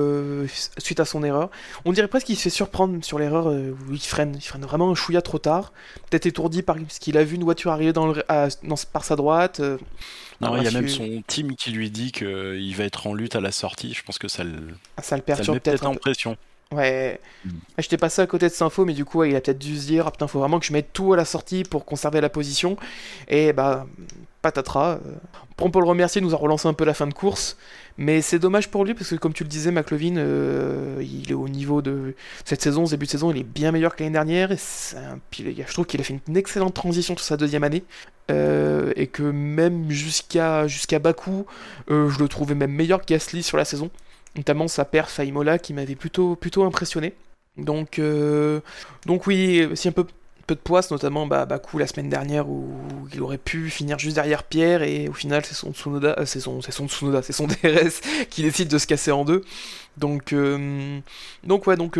suite 0.77 1.01
à 1.01 1.05
son 1.05 1.21
erreur. 1.23 1.49
On 1.83 1.91
dirait 1.91 2.07
presque 2.07 2.27
qu'il 2.27 2.37
se 2.37 2.43
fait 2.43 2.49
surprendre 2.49 3.03
sur 3.03 3.19
l'erreur 3.19 3.47
où 3.47 3.91
il 3.91 3.99
freine. 3.99 4.33
Il 4.35 4.41
freine 4.41 4.63
vraiment 4.63 4.89
un 4.89 4.95
chouïa 4.95 5.21
trop 5.21 5.37
tard. 5.37 5.73
Peut-être 6.09 6.25
étourdi 6.27 6.63
par 6.63 6.77
ce 6.87 6.99
qu'il 7.01 7.17
a 7.17 7.23
vu 7.25 7.35
une 7.35 7.43
voiture 7.43 7.71
arriver 7.71 7.91
dans 7.91 8.07
le, 8.07 8.23
par 8.93 9.03
sa 9.03 9.17
droite. 9.17 9.61
Non, 10.41 10.55
il 10.57 10.63
y 10.63 10.67
a 10.67 10.71
même 10.71 10.87
son 10.87 11.23
team 11.25 11.55
qui 11.55 11.71
lui 11.71 11.89
dit 11.89 12.11
qu'il 12.11 12.75
va 12.75 12.83
être 12.83 13.07
en 13.07 13.13
lutte 13.13 13.35
à 13.35 13.41
la 13.41 13.51
sortie. 13.51 13.93
Je 13.93 14.03
pense 14.03 14.17
que 14.17 14.27
ça 14.27 14.43
le, 14.43 14.75
ah, 14.97 15.01
ça 15.01 15.15
le 15.15 15.23
perturbe 15.23 15.59
peut-être 15.59 15.85
en 15.85 15.95
pression. 15.95 16.37
Ouais, 16.73 17.21
mm. 17.45 17.49
j'étais 17.77 17.97
passé 17.97 18.21
à 18.21 18.27
côté 18.27 18.47
de 18.47 18.53
Sinfo, 18.53 18.83
mais 18.83 18.93
du 18.93 19.05
coup, 19.05 19.23
il 19.23 19.35
a 19.35 19.41
peut-être 19.41 19.57
dû 19.57 19.77
se 19.77 19.87
dire 19.87 20.07
ah, 20.07 20.11
putain, 20.11 20.27
faut 20.27 20.39
vraiment 20.39 20.59
que 20.59 20.65
je 20.65 20.73
mette 20.73 20.91
tout 20.93 21.13
à 21.13 21.17
la 21.17 21.25
sortie 21.25 21.63
pour 21.63 21.85
conserver 21.85 22.21
la 22.21 22.29
position. 22.29 22.77
Et 23.27 23.53
bah, 23.53 23.87
patatras. 24.41 24.95
Euh, 24.95 25.15
on 25.59 25.71
peut 25.71 25.79
le 25.79 25.87
remercier, 25.87 26.21
il 26.21 26.25
nous 26.25 26.35
a 26.35 26.37
relancé 26.37 26.67
un 26.67 26.73
peu 26.73 26.85
la 26.85 26.93
fin 26.93 27.07
de 27.07 27.13
course. 27.13 27.57
Mais 27.97 28.21
c'est 28.21 28.37
dommage 28.37 28.69
pour 28.69 28.85
lui 28.85 28.93
parce 28.93 29.09
que, 29.09 29.15
comme 29.15 29.33
tu 29.33 29.43
le 29.43 29.49
disais, 29.49 29.71
McLovin, 29.71 30.17
euh, 30.17 31.01
il 31.01 31.31
est 31.31 31.33
au 31.33 31.49
niveau 31.49 31.81
de 31.81 32.15
cette 32.45 32.61
saison, 32.61 32.85
ce 32.85 32.91
début 32.91 33.05
de 33.05 33.11
saison, 33.11 33.31
il 33.31 33.39
est 33.39 33.43
bien 33.43 33.71
meilleur 33.71 33.95
que 33.95 34.03
l'année 34.03 34.13
dernière. 34.13 34.51
Et 34.51 34.57
un... 34.95 35.19
je 35.39 35.73
trouve 35.73 35.85
qu'il 35.85 35.99
a 35.99 36.03
fait 36.03 36.19
une 36.27 36.37
excellente 36.37 36.75
transition 36.75 37.15
sur 37.17 37.25
sa 37.25 37.37
deuxième 37.37 37.63
année. 37.63 37.83
Euh, 38.29 38.91
et 38.97 39.07
que 39.07 39.23
même 39.23 39.89
jusqu'à 39.89 40.67
jusqu'à 40.67 40.99
Baku, 40.99 41.45
je 41.87 42.19
le 42.19 42.27
trouvais 42.27 42.55
même 42.55 42.71
meilleur 42.71 43.01
que 43.01 43.05
Gasly 43.05 43.41
sur 43.41 43.57
la 43.57 43.65
saison 43.65 43.89
notamment 44.37 44.67
sa 44.67 44.85
perf 44.85 45.19
à 45.19 45.57
qui 45.57 45.73
m'avait 45.73 45.95
plutôt, 45.95 46.35
plutôt 46.35 46.63
impressionné. 46.63 47.13
Donc, 47.57 47.99
euh, 47.99 48.61
donc 49.05 49.27
oui, 49.27 49.67
si 49.73 49.87
un 49.87 49.91
peu, 49.91 50.05
peu 50.45 50.55
de 50.55 50.59
poisse, 50.59 50.91
notamment 50.91 51.25
bah, 51.25 51.45
Baku 51.45 51.79
la 51.79 51.87
semaine 51.87 52.09
dernière 52.09 52.47
où 52.47 52.79
il 53.13 53.21
aurait 53.21 53.39
pu 53.39 53.69
finir 53.69 53.97
juste 53.97 54.15
derrière 54.15 54.43
Pierre 54.43 54.83
et 54.83 55.09
au 55.09 55.13
final 55.13 55.43
c'est 55.43 55.55
son 55.55 55.73
Tsunoda, 55.73 56.15
euh, 56.19 56.25
c'est 56.25 56.39
son, 56.39 56.61
son 56.61 56.87
Tsunoda, 56.87 57.21
c'est 57.23 57.33
son 57.33 57.47
DRS 57.63 58.01
qui 58.29 58.43
décide 58.43 58.69
de 58.69 58.77
se 58.77 58.85
casser 58.85 59.11
en 59.11 59.25
deux. 59.25 59.43
Donc, 59.97 60.33
euh, 60.33 60.99
donc 61.43 61.65
ouais, 61.65 61.75
donc 61.75 61.97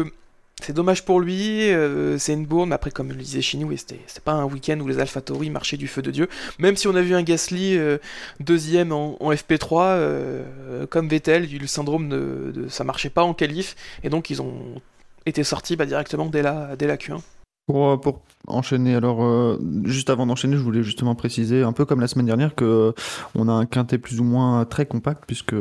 c'est 0.62 0.74
dommage 0.74 1.06
pour 1.06 1.20
lui, 1.20 1.70
euh, 1.72 2.18
c'est 2.18 2.34
une 2.34 2.46
bourne, 2.46 2.70
mais 2.70 2.76
après 2.76 2.92
comme 2.92 3.10
le 3.10 3.16
disait 3.16 3.42
Chinou, 3.42 3.72
c'était 3.78 4.00
pas 4.24 4.34
un 4.34 4.46
week-end 4.46 4.80
où 4.80 4.88
les 4.88 5.00
AlphaTauri 5.00 5.50
marchaient 5.50 5.78
du 5.78 5.88
feu 5.88 6.02
de 6.02 6.12
Dieu, 6.12 6.30
même 6.58 6.76
si 6.76 6.88
on 6.88 6.96
a 6.96 7.02
vu 7.02 7.14
un 7.14 7.24
Gasly 7.24 7.78
euh, 7.78 8.00
deuxième 8.40 8.92
en, 8.92 9.18
FP3, 9.22 9.82
euh, 9.82 10.86
comme 10.88 11.08
Vettel, 11.08 11.48
le 11.50 11.68
syndrome 11.68 12.10
de, 12.10 12.52
de, 12.54 12.70
ça 12.70 12.84
marchait 12.84 13.12
pas 13.12 13.24
en 13.24 13.34
qualif, 13.34 13.76
et 14.04 14.10
donc 14.10 14.30
ils 14.30 14.42
ont 14.42 14.82
été 15.26 15.44
sortis 15.44 15.76
bah, 15.76 15.86
directement 15.86 16.26
dès 16.26 16.42
la, 16.42 16.76
dès 16.76 16.88
la 16.88 16.98
Q1. 16.98 17.22
Pour, 17.68 18.00
pour 18.00 18.22
enchaîner, 18.48 18.96
alors 18.96 19.22
euh, 19.26 19.60
juste 19.84 20.10
avant 20.10 20.26
d'enchaîner, 20.26 20.56
je 20.56 20.62
voulais 20.62 20.84
justement 20.84 21.16
préciser, 21.16 21.64
un 21.64 21.74
peu 21.74 21.84
comme 21.84 22.00
la 22.00 22.08
semaine 22.08 22.26
dernière, 22.26 22.56
que 22.56 22.64
euh, 22.64 22.92
on 23.36 23.50
a 23.50 23.52
un 23.52 23.66
quintet 23.66 23.98
plus 23.98 24.22
ou 24.22 24.24
moins 24.24 24.64
très 24.64 24.86
compact, 24.86 25.26
puisque 25.28 25.54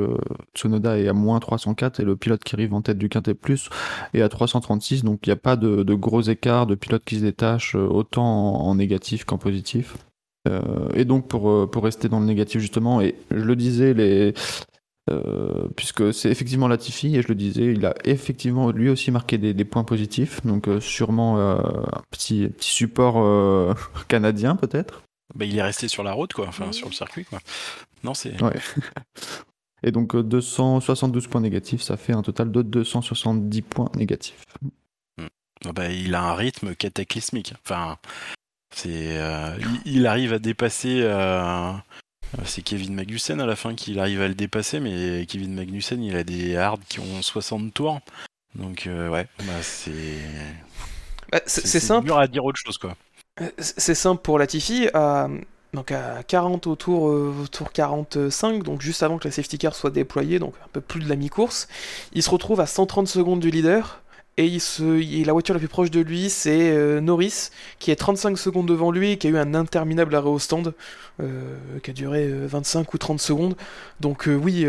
Tsunoda 0.55 0.99
est 1.01 1.09
à 1.09 1.13
moins 1.13 1.41
304 1.41 1.99
et 1.99 2.05
le 2.05 2.15
pilote 2.15 2.45
qui 2.45 2.55
arrive 2.55 2.75
en 2.75 2.81
tête 2.81 2.97
du 2.97 3.09
quintet 3.09 3.35
plus 3.35 3.71
est 4.15 4.23
à 4.23 4.29
336, 4.29 5.03
donc 5.03 5.27
il 5.27 5.31
n'y 5.31 5.33
a 5.33 5.37
pas 5.37 5.57
de, 5.57 5.83
gros 5.95 6.21
écarts 6.23 6.69
de 6.69 6.77
pilotes 6.77 7.05
qui 7.05 7.17
se 7.17 7.23
détachent 7.23 7.75
euh, 7.75 7.89
autant 7.89 8.25
en, 8.25 8.75
négatif 8.77 9.25
qu'en 9.25 9.39
positif. 9.39 9.97
Euh, 10.47 10.89
et 10.95 11.05
donc 11.05 11.27
pour, 11.27 11.69
pour 11.69 11.83
rester 11.83 12.09
dans 12.09 12.21
le 12.21 12.27
négatif 12.27 12.61
justement, 12.61 13.01
et 13.01 13.17
je 13.33 13.43
le 13.43 13.57
disais, 13.57 13.95
les, 13.95 14.33
euh, 15.09 15.69
puisque 15.77 16.13
c'est 16.13 16.31
effectivement 16.31 16.67
Latifi, 16.67 17.17
et 17.17 17.23
je 17.23 17.29
le 17.29 17.37
disais, 17.37 17.73
il 17.73 17.87
a 17.87 17.95
effectivement 18.05 18.71
lui 18.73 18.89
aussi 18.89 19.11
marqué 19.11 19.39
des, 19.39 19.55
des 19.55 19.65
points 19.65 19.85
positifs, 19.85 20.45
donc 20.45 20.67
euh, 20.67 20.81
sûrement 20.81 21.39
euh, 21.39 21.59
un 21.59 22.03
petit, 22.11 22.49
petit 22.49 22.71
support 22.71 23.19
euh, 23.19 23.73
canadien 24.09 24.57
peut-être. 24.57 25.03
Bah, 25.35 25.45
il 25.45 25.57
est 25.57 25.63
resté 25.63 25.87
sur 25.87 26.03
la 26.03 26.13
route, 26.13 26.33
quoi, 26.33 26.49
enfin 26.49 26.73
sur 26.73 26.89
le 26.89 26.93
circuit. 26.93 27.25
Quoi. 27.25 27.39
Non, 28.03 28.15
c'est. 28.15 28.41
Ouais. 28.43 28.57
et 29.85 29.93
donc 29.93 30.17
272 30.17 31.29
points 31.29 31.41
négatifs, 31.41 31.83
ça 31.83 31.97
fait 31.97 32.13
un 32.13 32.23
total 32.23 32.51
de 32.51 32.63
270 32.63 33.63
points 33.63 33.91
négatifs. 33.95 34.45
Hmm. 35.19 35.73
Bah, 35.73 35.89
il 35.89 36.17
a 36.17 36.23
un 36.25 36.35
rythme 36.35 36.75
cataclysmique. 36.75 37.55
Enfin, 37.65 37.97
c'est, 38.75 39.19
il, 39.61 39.81
il, 39.85 40.07
arrive 40.07 40.33
à 40.33 40.39
dépasser 40.41 41.01
c'est 42.45 42.62
Kevin 42.62 42.95
Magnussen 42.95 43.40
à 43.40 43.47
la 43.47 43.57
fin 43.57 43.75
qui 43.75 43.99
arrive 43.99 44.21
à 44.21 44.28
le 44.28 44.35
dépasser, 44.35 44.81
mais 44.81 45.26
Kevin 45.26 45.55
Magnussen, 45.55 46.02
il 46.02 46.16
a 46.16 46.25
des 46.25 46.57
hards 46.57 46.81
qui 46.88 47.00
ont 47.00 47.23
60 47.23 47.73
tours. 47.73 48.00
Donc, 48.55 48.87
euh, 48.87 49.09
ouais, 49.09 49.26
bah, 49.38 49.62
c'est. 49.62 49.93
Bah, 51.33 51.40
c'est 51.47 51.81
simple. 51.81 52.07
dur 52.07 52.19
à 52.19 52.26
dire 52.26 52.45
autre 52.45 52.59
chose, 52.59 52.78
quoi. 52.78 52.97
C'est 53.59 53.95
simple 53.95 54.23
pour 54.23 54.38
Latifi. 54.38 54.88
À, 54.95 55.28
donc 55.75 55.93
à 55.93 56.23
40 56.23 56.66
au 56.66 56.76
tour, 56.76 57.09
euh, 57.09 57.35
au 57.43 57.47
tour 57.49 57.71
45, 57.71 58.62
donc 58.62 58.81
juste 58.81 59.02
avant 59.02 59.19
que 59.19 59.28
la 59.28 59.33
safety 59.33 59.59
car 59.59 59.75
soit 59.75 59.90
déployée, 59.90 60.38
donc 60.38 60.55
un 60.64 60.69
peu 60.73 60.81
plus 60.81 61.00
de 61.00 61.09
la 61.09 61.16
mi-course, 61.16 61.69
il 62.14 62.23
se 62.23 62.31
retrouve 62.31 62.61
à 62.61 62.66
130 62.66 63.07
secondes 63.07 63.40
du 63.40 63.50
leader 63.50 64.00
et 64.38 64.47
il 64.47 64.61
se, 64.61 65.00
il, 65.00 65.26
la 65.26 65.33
voiture 65.33 65.55
la 65.55 65.59
plus 65.59 65.69
proche 65.69 65.90
de 65.90 66.00
lui, 66.00 66.28
c'est 66.28 66.71
euh, 66.71 67.00
Norris, 67.00 67.50
qui 67.78 67.90
est 67.90 67.97
35 67.97 68.37
secondes 68.37 68.66
devant 68.66 68.90
lui 68.90 69.12
et 69.12 69.16
qui 69.16 69.28
a 69.28 69.31
eu 69.31 69.38
un 69.38 69.55
interminable 69.55 70.14
arrêt 70.14 70.28
au 70.28 70.38
stand, 70.38 70.75
euh, 71.21 71.57
qui 71.83 71.90
a 71.90 71.95
duré 71.95 72.28
25 72.28 72.93
ou 72.93 72.99
30 72.99 73.19
secondes. 73.19 73.57
Donc 74.00 74.28
euh, 74.28 74.35
oui, 74.35 74.66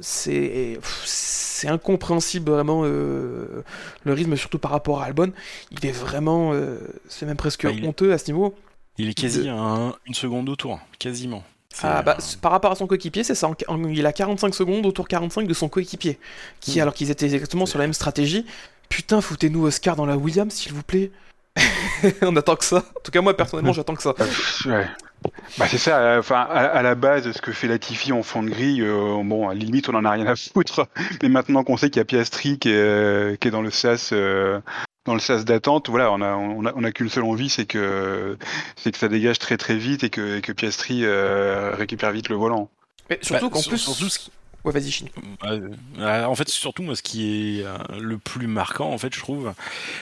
c'est 0.00 0.78
c'est 1.04 1.68
incompréhensible 1.68 2.50
vraiment 2.50 2.84
le 2.84 3.64
rythme, 4.06 4.36
surtout 4.36 4.58
par 4.58 4.70
rapport 4.70 5.02
à 5.02 5.04
Albon. 5.04 5.32
Il 5.70 5.84
est 5.84 5.92
vraiment, 5.92 6.52
c'est 7.08 7.26
même 7.26 7.36
presque 7.36 7.64
bah, 7.64 7.72
honteux 7.84 8.12
à 8.12 8.18
ce 8.18 8.26
niveau. 8.28 8.54
Il 8.98 9.10
est 9.10 9.14
quasi 9.14 9.44
de... 9.44 9.50
à 9.50 9.54
un, 9.54 9.94
une 10.06 10.14
seconde 10.14 10.48
au 10.48 10.56
tour, 10.56 10.80
quasiment. 10.98 11.44
Ah, 11.82 12.02
bah, 12.02 12.16
par 12.40 12.52
rapport 12.52 12.72
à 12.72 12.74
son 12.74 12.86
coéquipier, 12.86 13.24
c'est 13.24 13.34
ça. 13.34 13.50
Il 13.90 14.06
a 14.06 14.12
45 14.12 14.54
secondes 14.54 14.86
au 14.86 14.92
tour 14.92 15.08
45 15.08 15.46
de 15.46 15.54
son 15.54 15.68
coéquipier. 15.68 16.18
Qui, 16.60 16.78
mmh. 16.78 16.82
alors 16.82 16.94
qu'ils 16.94 17.10
étaient 17.10 17.32
exactement 17.32 17.66
sur 17.66 17.78
la 17.78 17.84
même 17.84 17.94
stratégie. 17.94 18.46
Putain, 18.88 19.20
foutez-nous 19.20 19.66
Oscar 19.66 19.96
dans 19.96 20.06
la 20.06 20.16
Williams, 20.16 20.52
s'il 20.52 20.72
vous 20.72 20.82
plaît. 20.82 21.10
On 22.22 22.36
attend 22.36 22.56
que 22.56 22.64
ça. 22.64 22.78
En 22.78 23.00
tout 23.02 23.10
cas, 23.10 23.20
moi, 23.20 23.36
personnellement, 23.36 23.72
j'attends 23.72 23.94
que 23.94 24.02
ça. 24.02 24.14
Ouais. 24.66 24.86
Bah 25.58 25.66
c'est 25.68 25.78
ça, 25.78 26.16
enfin 26.18 26.46
à, 26.50 26.66
à, 26.66 26.82
la 26.82 26.94
base, 26.94 27.30
ce 27.30 27.40
que 27.40 27.50
fait 27.52 27.66
Latifi 27.66 28.12
en 28.12 28.22
fond 28.22 28.42
de 28.42 28.50
grille, 28.50 28.82
euh, 28.82 29.22
bon, 29.24 29.48
à 29.48 29.54
la 29.54 29.60
limite 29.60 29.88
on 29.88 29.94
en 29.94 30.04
a 30.04 30.10
rien 30.10 30.26
à 30.26 30.36
foutre, 30.36 30.86
mais 31.22 31.28
maintenant 31.28 31.64
qu'on 31.64 31.76
sait 31.76 31.90
qu'il 31.90 32.00
y 32.00 32.02
a 32.02 32.04
Piastri 32.04 32.58
qui 32.58 32.68
est, 32.68 32.76
euh, 32.76 33.36
qui 33.36 33.48
est 33.48 33.50
dans 33.50 33.62
le 33.62 33.70
SAS 33.70 34.10
euh, 34.12 34.60
dans 35.06 35.14
le 35.14 35.20
sas 35.20 35.44
d'attente, 35.44 35.88
voilà, 35.88 36.12
on 36.12 36.20
a, 36.20 36.34
on 36.34 36.66
a, 36.66 36.72
on 36.74 36.84
a 36.84 36.92
qu'une 36.92 37.08
seule 37.08 37.24
envie, 37.24 37.48
c'est 37.48 37.66
que, 37.66 38.36
c'est 38.76 38.92
que 38.92 38.98
ça 38.98 39.08
dégage 39.08 39.38
très 39.38 39.56
très 39.56 39.76
vite 39.76 40.04
et 40.04 40.10
que, 40.10 40.38
et 40.38 40.42
que 40.42 40.52
Piastri 40.52 41.04
euh, 41.04 41.74
récupère 41.74 42.12
vite 42.12 42.28
le 42.28 42.36
volant. 42.36 42.68
Mais 43.08 43.18
surtout 43.22 43.48
bah, 43.48 43.54
qu'en 43.54 43.62
plus, 43.62 43.78
surtout 43.78 44.08
ce... 44.08 44.30
ouais, 44.64 44.72
vas-y, 44.72 44.90
Chine. 44.90 45.08
Euh, 45.44 46.24
en 46.24 46.34
fait, 46.34 46.48
surtout 46.48 46.82
moi, 46.82 46.96
ce 46.96 47.02
qui 47.02 47.60
est 47.60 47.64
euh, 47.64 47.78
le 47.98 48.18
plus 48.18 48.48
marquant, 48.48 48.90
en 48.90 48.98
fait, 48.98 49.14
je 49.14 49.20
trouve, 49.20 49.54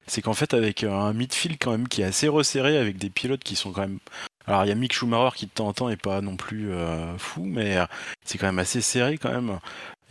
c'est 0.06 0.22
qu'en 0.22 0.34
fait, 0.34 0.54
avec 0.54 0.84
un 0.84 1.12
midfield 1.12 1.58
quand 1.60 1.72
même 1.72 1.86
qui 1.86 2.00
est 2.00 2.06
assez 2.06 2.28
resserré, 2.28 2.78
avec 2.78 2.96
des 2.96 3.10
pilotes 3.10 3.44
qui 3.44 3.56
sont 3.56 3.72
quand 3.72 3.82
même 3.82 3.98
alors 4.46 4.64
il 4.64 4.68
y 4.68 4.72
a 4.72 4.74
Mick 4.74 4.92
Schumacher 4.92 5.34
qui 5.36 5.46
de 5.46 5.50
temps 5.50 5.68
en 5.68 5.72
temps 5.72 5.88
est 5.88 6.00
pas 6.00 6.20
non 6.20 6.36
plus 6.36 6.70
euh, 6.70 7.16
fou, 7.18 7.44
mais 7.44 7.78
euh, 7.78 7.86
c'est 8.24 8.36
quand 8.36 8.46
même 8.46 8.58
assez 8.58 8.80
serré 8.80 9.16
quand 9.16 9.30
même. 9.30 9.58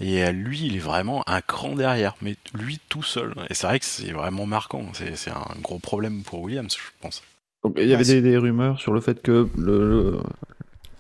Et 0.06 0.30
lui, 0.34 0.66
il 0.66 0.76
est 0.76 0.80
vraiment 0.80 1.24
un 1.30 1.40
cran 1.40 1.76
derrière, 1.76 2.16
mais 2.22 2.36
lui 2.54 2.78
tout 2.90 3.04
seul. 3.04 3.34
Et 3.50 3.54
c'est 3.54 3.68
vrai 3.68 3.80
que 3.80 3.86
c'est 3.86 4.12
vraiment 4.12 4.46
marquant. 4.46 4.84
C'est 4.94 5.32
un 5.32 5.62
gros 5.62 5.80
problème 5.80 6.24
pour 6.24 6.42
Williams, 6.42 6.76
je 6.76 6.92
pense. 7.00 7.24
Donc, 7.64 7.76
il 7.78 7.88
y 7.88 7.94
avait 7.94 8.04
des, 8.04 8.22
des, 8.22 8.38
rumeurs 8.38 8.82
sur 8.82 8.92
le 8.92 9.00
fait 9.00 9.22
que 9.22 9.48
le, 9.58 9.88
le 9.88 10.20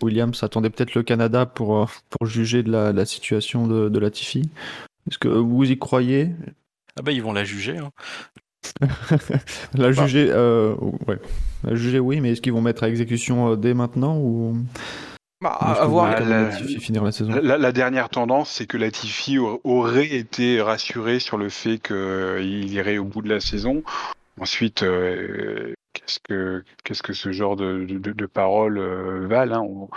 Williams 0.02 0.42
attendait 0.42 0.70
peut-être 0.70 0.96
le 0.96 1.04
Canada 1.04 1.46
pour, 1.46 1.90
pour 2.10 2.28
juger 2.28 2.64
de 2.64 2.72
la, 2.72 2.94
la 2.94 3.06
situation 3.06 3.68
de, 3.68 3.90
de 3.90 4.00
Latifi. 4.00 4.50
Est-ce 5.10 5.18
que 5.18 5.28
vous 5.28 5.70
y 5.70 5.78
croyez? 5.78 6.30
Ah 6.98 7.02
bah 7.02 7.12
ils 7.12 7.22
vont 7.22 7.34
la 7.34 7.44
juger. 7.44 7.78
Hein. 7.78 7.92
la 9.74 9.92
juger, 9.92 10.28
euh, 10.30 10.76
ouais. 11.08 11.20
La 11.66 11.76
juger, 11.76 12.00
oui, 12.00 12.22
mais 12.22 12.32
est-ce 12.32 12.42
qu'ils 12.42 12.54
vont 12.54 12.62
mettre 12.62 12.84
à 12.84 12.88
exécution 12.88 13.58
dès 13.58 13.74
maintenant 13.74 14.18
ou? 14.18 14.58
Bah, 15.44 15.58
à 15.60 15.86
voir. 15.86 16.20
La, 16.22 16.50
finir 16.52 17.04
la, 17.04 17.12
saison 17.12 17.32
la, 17.32 17.58
la, 17.58 17.72
dernière 17.72 18.10
tendance, 18.10 18.50
c'est 18.50 18.66
que 18.66 18.78
Latifi 18.78 19.38
aurait 19.38 20.08
été 20.08 20.62
rassuré 20.62 21.20
sur 21.20 21.38
le 21.38 21.50
fait 21.50 21.80
qu'il 21.80 22.74
irait 22.74 22.98
au 22.98 23.04
bout 23.04 23.22
de 23.22 23.30
la 23.30 23.40
saison. 23.40 23.84
Ensuite, 24.40 24.84
euh, 24.84 25.74
qu'est-ce 25.94 26.20
que 26.24 26.64
qu'est-ce 26.84 27.04
que 27.04 27.14
ce 27.14 27.32
genre 27.32 27.56
de, 27.56 27.86
de, 27.86 28.12
de 28.14 28.26
paroles 28.26 28.78
euh, 28.78 29.28
valent 29.28 29.56
hein 29.56 29.90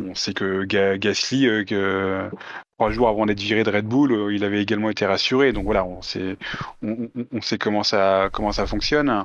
on, 0.00 0.10
on, 0.10 0.14
sait 0.14 0.34
que 0.34 0.64
Ga 0.64 0.98
Gasly, 0.98 1.46
euh, 1.46 1.64
que 1.64 2.28
trois 2.76 2.90
jours 2.90 3.08
avant 3.08 3.26
d'être 3.26 3.40
viré 3.40 3.62
de 3.62 3.70
Red 3.70 3.86
Bull, 3.86 4.12
euh, 4.12 4.34
il 4.34 4.44
avait 4.44 4.60
également 4.60 4.90
été 4.90 5.06
rassuré. 5.06 5.52
Donc 5.52 5.64
voilà, 5.64 5.84
on 5.84 6.02
sait, 6.02 6.36
on, 6.82 7.08
on 7.32 7.40
sait 7.40 7.58
comment 7.58 7.84
ça 7.84 8.28
comment 8.32 8.52
ça 8.52 8.66
fonctionne. 8.66 9.24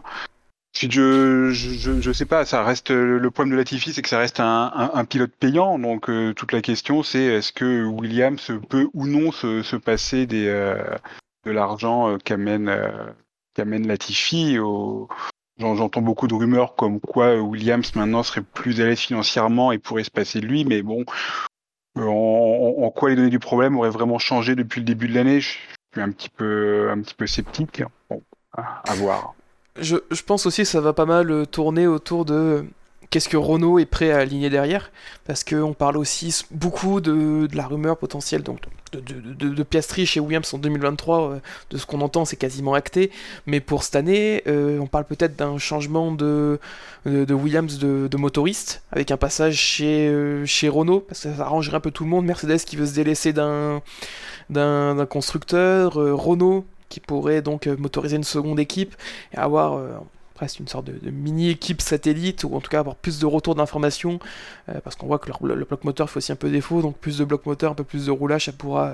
Ensuite, 0.75 0.91
je, 0.91 1.51
je, 1.51 2.01
je 2.01 2.11
sais 2.11 2.25
pas, 2.25 2.43
ça 2.43 2.61
reste 2.61 2.91
le 2.91 3.31
problème 3.31 3.53
de 3.53 3.57
Latifi, 3.57 3.93
c'est 3.93 4.01
que 4.01 4.09
ça 4.09 4.19
reste 4.19 4.41
un, 4.41 4.91
un, 4.93 5.05
pilote 5.05 5.31
payant. 5.31 5.79
Donc 5.79 6.09
euh, 6.09 6.33
toute 6.33 6.51
la 6.51 6.61
question, 6.61 7.01
c'est 7.01 7.23
est-ce 7.23 7.53
que 7.53 7.85
Williams 7.85 8.51
peut 8.67 8.89
ou 8.93 9.07
non 9.07 9.31
se, 9.31 9.63
se 9.63 9.77
passer 9.77 10.25
des 10.25 10.47
euh, 10.47 10.75
de 11.45 11.51
l'argent 11.51 12.09
euh, 12.09 12.17
qu'amène 12.17 12.67
euh, 12.67 12.91
qu'amène 13.53 13.87
Latifi 13.87 14.59
au... 14.59 15.07
J'entends 15.57 16.01
beaucoup 16.01 16.27
de 16.27 16.33
rumeurs 16.33 16.75
comme 16.75 16.99
quoi 16.99 17.37
Williams 17.37 17.95
maintenant 17.95 18.23
serait 18.23 18.41
plus 18.41 18.81
à 18.81 18.85
l'aise 18.85 18.99
financièrement 18.99 19.71
et 19.71 19.77
pourrait 19.77 20.03
se 20.03 20.11
passer 20.11 20.41
de 20.41 20.45
lui, 20.45 20.65
mais 20.65 20.81
bon, 20.81 21.05
en, 21.95 22.01
en, 22.01 22.83
en, 22.83 22.91
quoi 22.91 23.09
les 23.09 23.15
données 23.15 23.29
du 23.29 23.39
problème 23.39 23.77
auraient 23.77 23.89
vraiment 23.89 24.19
changé 24.19 24.55
depuis 24.55 24.81
le 24.81 24.85
début 24.85 25.07
de 25.07 25.13
l'année? 25.13 25.39
Je 25.39 25.47
suis 25.47 26.01
un 26.01 26.11
petit 26.11 26.27
peu 26.27 26.89
un 26.91 26.99
petit 26.99 27.13
peu 27.13 27.27
sceptique. 27.27 27.81
Bon, 28.09 28.21
à 28.57 28.93
voir 28.95 29.35
je, 29.79 30.21
pense 30.25 30.45
aussi 30.45 30.61
que 30.63 30.67
ça 30.67 30.81
va 30.81 30.93
pas 30.93 31.05
mal 31.05 31.47
tourner 31.47 31.87
autour 31.87 32.25
de 32.25 32.65
qu'est-ce 33.09 33.29
que 33.29 33.37
Renault 33.37 33.79
est 33.79 33.85
prêt 33.85 34.11
à 34.11 34.19
aligner 34.19 34.49
derrière, 34.49 34.91
parce 35.25 35.43
qu'on 35.43 35.73
parle 35.73 35.97
aussi 35.97 36.43
beaucoup 36.51 37.01
de, 37.01 37.47
la 37.53 37.65
rumeur 37.65 37.97
potentielle 37.97 38.43
donc 38.43 38.59
de, 38.93 38.99
de, 38.99 39.49
de, 39.53 39.63
Piastri 39.63 40.05
chez 40.05 40.19
Williams 40.19 40.53
en 40.53 40.57
2023, 40.57 41.21
euh, 41.21 41.39
de 41.69 41.77
ce 41.77 41.85
qu'on 41.85 42.01
entend 42.01 42.25
c'est 42.25 42.35
quasiment 42.35 42.73
acté, 42.73 43.11
mais 43.45 43.59
pour 43.59 43.83
cette 43.83 43.95
année 43.95 44.43
euh, 44.47 44.79
on 44.79 44.87
parle 44.87 45.05
peut-être 45.05 45.35
d'un 45.35 45.57
changement 45.57 46.11
de, 46.11 46.59
Williams 47.05 47.77
de, 47.77 48.17
motoriste, 48.17 48.83
avec 48.91 49.11
un 49.11 49.17
passage 49.17 49.55
chez, 49.55 50.07
euh, 50.07 50.45
chez 50.45 50.69
Renault, 50.69 51.01
parce 51.01 51.21
que 51.21 51.33
ça 51.33 51.43
arrangerait 51.43 51.77
un 51.77 51.81
peu 51.81 51.91
tout 51.91 52.03
le 52.03 52.09
monde, 52.09 52.25
Mercedes 52.25 52.59
qui 52.65 52.75
veut 52.75 52.85
se 52.85 52.93
délaisser 52.93 53.33
d'un 53.33 53.81
d'un 54.49 55.05
constructeur, 55.05 55.93
Renault 55.93 56.65
qui 56.89 56.99
pourrait 56.99 57.41
donc 57.41 57.67
euh, 57.67 57.75
motoriser 57.77 58.15
une 58.15 58.23
seconde 58.23 58.59
équipe 58.59 58.95
et 59.33 59.37
avoir 59.37 59.73
euh, 59.73 59.93
presque 60.33 60.59
une 60.59 60.67
sorte 60.67 60.85
de, 60.85 61.09
mini-équipe 61.09 61.81
satellite, 61.81 62.43
ou 62.43 62.55
en 62.55 62.61
tout 62.61 62.69
cas 62.69 62.79
avoir 62.79 62.95
plus 62.95 63.19
de 63.19 63.25
retours 63.25 63.55
d'informations, 63.55 64.19
euh, 64.69 64.79
parce 64.83 64.95
qu'on 64.95 65.07
voit 65.07 65.19
que 65.19 65.31
le, 65.41 65.65
bloc 65.65 65.83
moteur 65.83 66.09
fait 66.09 66.17
aussi 66.17 66.31
un 66.31 66.35
peu 66.35 66.49
défaut, 66.49 66.81
donc 66.81 66.97
plus 66.97 67.17
de 67.17 67.23
bloc 67.23 67.45
moteur, 67.45 67.71
un 67.71 67.75
peu 67.75 67.83
plus 67.83 68.07
de 68.07 68.11
roulage, 68.11 68.45
ça 68.45 68.51
pourra 68.51 68.93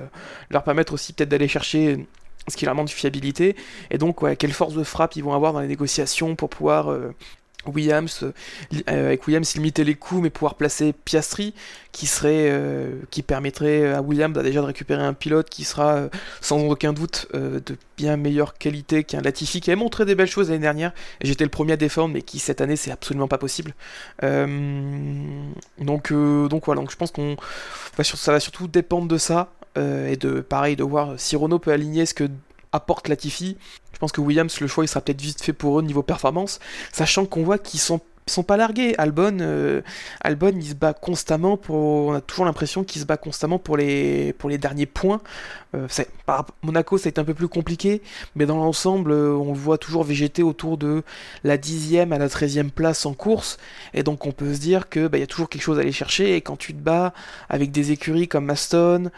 leur 0.49 0.63
permettre 0.63 0.93
aussi 0.93 1.13
peut-être 1.13 1.29
d'aller 1.29 1.47
chercher 1.47 2.05
ce 2.47 2.57
qui 2.57 2.65
leur 2.65 2.75
manque 2.75 2.87
de 2.87 2.91
fiabilité, 2.91 3.55
et 3.89 3.97
donc 3.97 4.23
quelle 4.37 4.53
force 4.53 4.73
de 4.73 4.83
frappe 4.83 5.15
ils 5.15 5.23
vont 5.23 5.33
avoir 5.33 5.53
dans 5.53 5.59
les 5.61 5.67
négociations 5.67 6.35
pour 6.35 6.49
pouvoir 6.49 6.95
Williams, 7.65 8.23
euh, 8.23 8.31
avec 8.87 9.27
Williams 9.27 9.55
limiter 9.55 9.83
les 9.83 9.95
coups 9.95 10.21
mais 10.21 10.29
pouvoir 10.29 10.55
placer 10.55 10.93
Piastri 10.93 11.53
qui 11.91 12.07
serait 12.07 12.49
euh, 12.49 13.01
qui 13.09 13.21
permettrait 13.21 13.91
à 13.93 14.01
Williams 14.01 14.33
bah, 14.33 14.43
déjà 14.43 14.61
de 14.61 14.65
récupérer 14.65 15.03
un 15.03 15.13
pilote 15.13 15.49
qui 15.49 15.63
sera 15.63 15.95
euh, 15.95 16.09
sans 16.39 16.59
aucun 16.59 16.93
doute 16.93 17.27
de 17.33 17.77
bien 17.97 18.17
meilleure 18.17 18.57
qualité 18.57 19.03
qu'un 19.03 19.21
Latifi 19.21 19.61
qui 19.61 19.71
a 19.71 19.75
montré 19.75 20.05
des 20.05 20.15
belles 20.15 20.27
choses 20.27 20.49
l'année 20.49 20.61
dernière. 20.61 20.91
J'étais 21.21 21.43
le 21.43 21.49
premier 21.49 21.73
à 21.73 21.77
défendre 21.77 22.13
mais 22.13 22.21
qui 22.21 22.39
cette 22.39 22.61
année 22.61 22.75
c'est 22.75 22.91
absolument 22.91 23.27
pas 23.27 23.37
possible. 23.37 23.73
Donc 24.21 26.13
donc 26.13 26.65
voilà 26.65 26.81
donc 26.81 26.91
je 26.91 26.95
pense 26.95 27.11
qu'on 27.11 27.35
ça 28.03 28.31
va 28.31 28.39
surtout 28.39 28.67
dépendre 28.67 29.07
de 29.07 29.17
ça 29.17 29.53
et 29.75 30.17
de 30.17 30.41
pareil 30.41 30.75
de 30.75 30.83
voir 30.83 31.13
si 31.17 31.35
Renault 31.35 31.59
peut 31.59 31.71
aligner 31.71 32.05
ce 32.05 32.13
que 32.13 32.27
apporte 32.71 33.07
Latifi. 33.07 33.57
Je 33.93 33.99
pense 33.99 34.11
que 34.11 34.21
Williams, 34.21 34.59
le 34.59 34.67
choix, 34.67 34.83
il 34.83 34.87
sera 34.87 35.01
peut-être 35.01 35.21
vite 35.21 35.41
fait 35.43 35.53
pour 35.53 35.79
eux 35.79 35.83
niveau 35.83 36.03
performance, 36.03 36.59
sachant 36.91 37.25
qu'on 37.25 37.43
voit 37.43 37.57
qu'ils 37.57 37.79
sont 37.79 38.01
sont 38.27 38.43
pas 38.43 38.57
largués. 38.57 38.95
Albon, 38.97 39.37
euh, 39.41 39.81
Albon, 40.21 40.53
il 40.55 40.65
se 40.65 40.73
bat 40.73 40.93
constamment 40.93 41.57
pour. 41.57 42.07
On 42.07 42.13
a 42.13 42.21
toujours 42.21 42.45
l'impression 42.45 42.83
qu'il 42.83 43.01
se 43.01 43.05
bat 43.05 43.17
constamment 43.17 43.59
pour 43.59 43.77
les 43.77 44.33
pour 44.33 44.49
les 44.49 44.57
derniers 44.57 44.85
points. 44.85 45.21
Euh, 45.73 45.87
par 46.25 46.47
Monaco, 46.63 46.97
ça 46.97 47.07
a 47.07 47.09
été 47.09 47.21
un 47.21 47.23
peu 47.23 47.33
plus 47.33 47.47
compliqué, 47.47 48.01
mais 48.35 48.45
dans 48.45 48.57
l'ensemble, 48.57 49.11
euh, 49.11 49.33
on 49.33 49.53
le 49.53 49.57
voit 49.57 49.77
toujours 49.77 50.03
végéter 50.03 50.43
autour 50.43 50.77
de 50.77 51.03
la 51.45 51.57
dixième 51.57 52.11
à 52.11 52.17
la 52.17 52.27
treizième 52.27 52.71
place 52.71 53.05
en 53.05 53.13
course, 53.13 53.57
et 53.93 54.03
donc 54.03 54.25
on 54.25 54.33
peut 54.33 54.53
se 54.53 54.59
dire 54.59 54.89
que 54.89 55.07
bah, 55.07 55.17
y 55.17 55.23
a 55.23 55.27
toujours 55.27 55.47
quelque 55.47 55.61
chose 55.61 55.77
à 55.77 55.81
aller 55.81 55.93
chercher. 55.93 56.35
Et 56.35 56.41
quand 56.41 56.57
tu 56.57 56.73
te 56.73 56.79
bats 56.79 57.13
avec 57.47 57.71
des 57.71 57.91
écuries 57.91 58.27
comme 58.27 58.49
Aston, 58.49 59.11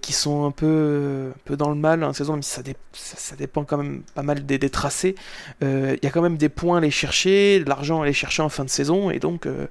qui 0.00 0.12
sont 0.12 0.44
un 0.46 0.50
peu 0.50 1.32
peu 1.44 1.56
dans 1.56 1.68
le 1.68 1.76
mal 1.76 2.04
en 2.04 2.12
saison, 2.12 2.34
même 2.34 2.42
si 2.42 2.52
ça, 2.52 2.62
ça, 2.92 3.36
dépend 3.36 3.64
quand 3.64 3.76
même 3.76 4.02
pas 4.14 4.22
mal 4.22 4.46
des, 4.46 4.58
des 4.58 4.70
tracés, 4.70 5.14
il 5.60 5.98
y 6.02 6.06
a 6.06 6.10
quand 6.10 6.22
même 6.22 6.36
des 6.36 6.48
points 6.48 6.76
à 6.76 6.78
aller 6.78 6.90
chercher, 6.90 7.60
de 7.60 7.68
l'argent 7.68 8.00
à 8.00 8.04
aller 8.04 8.12
chercher 8.12 8.21
en 8.38 8.48
fin 8.48 8.64
de 8.64 8.70
saison. 8.70 9.10
Et 9.10 9.18
donc, 9.18 9.46
euh, 9.46 9.66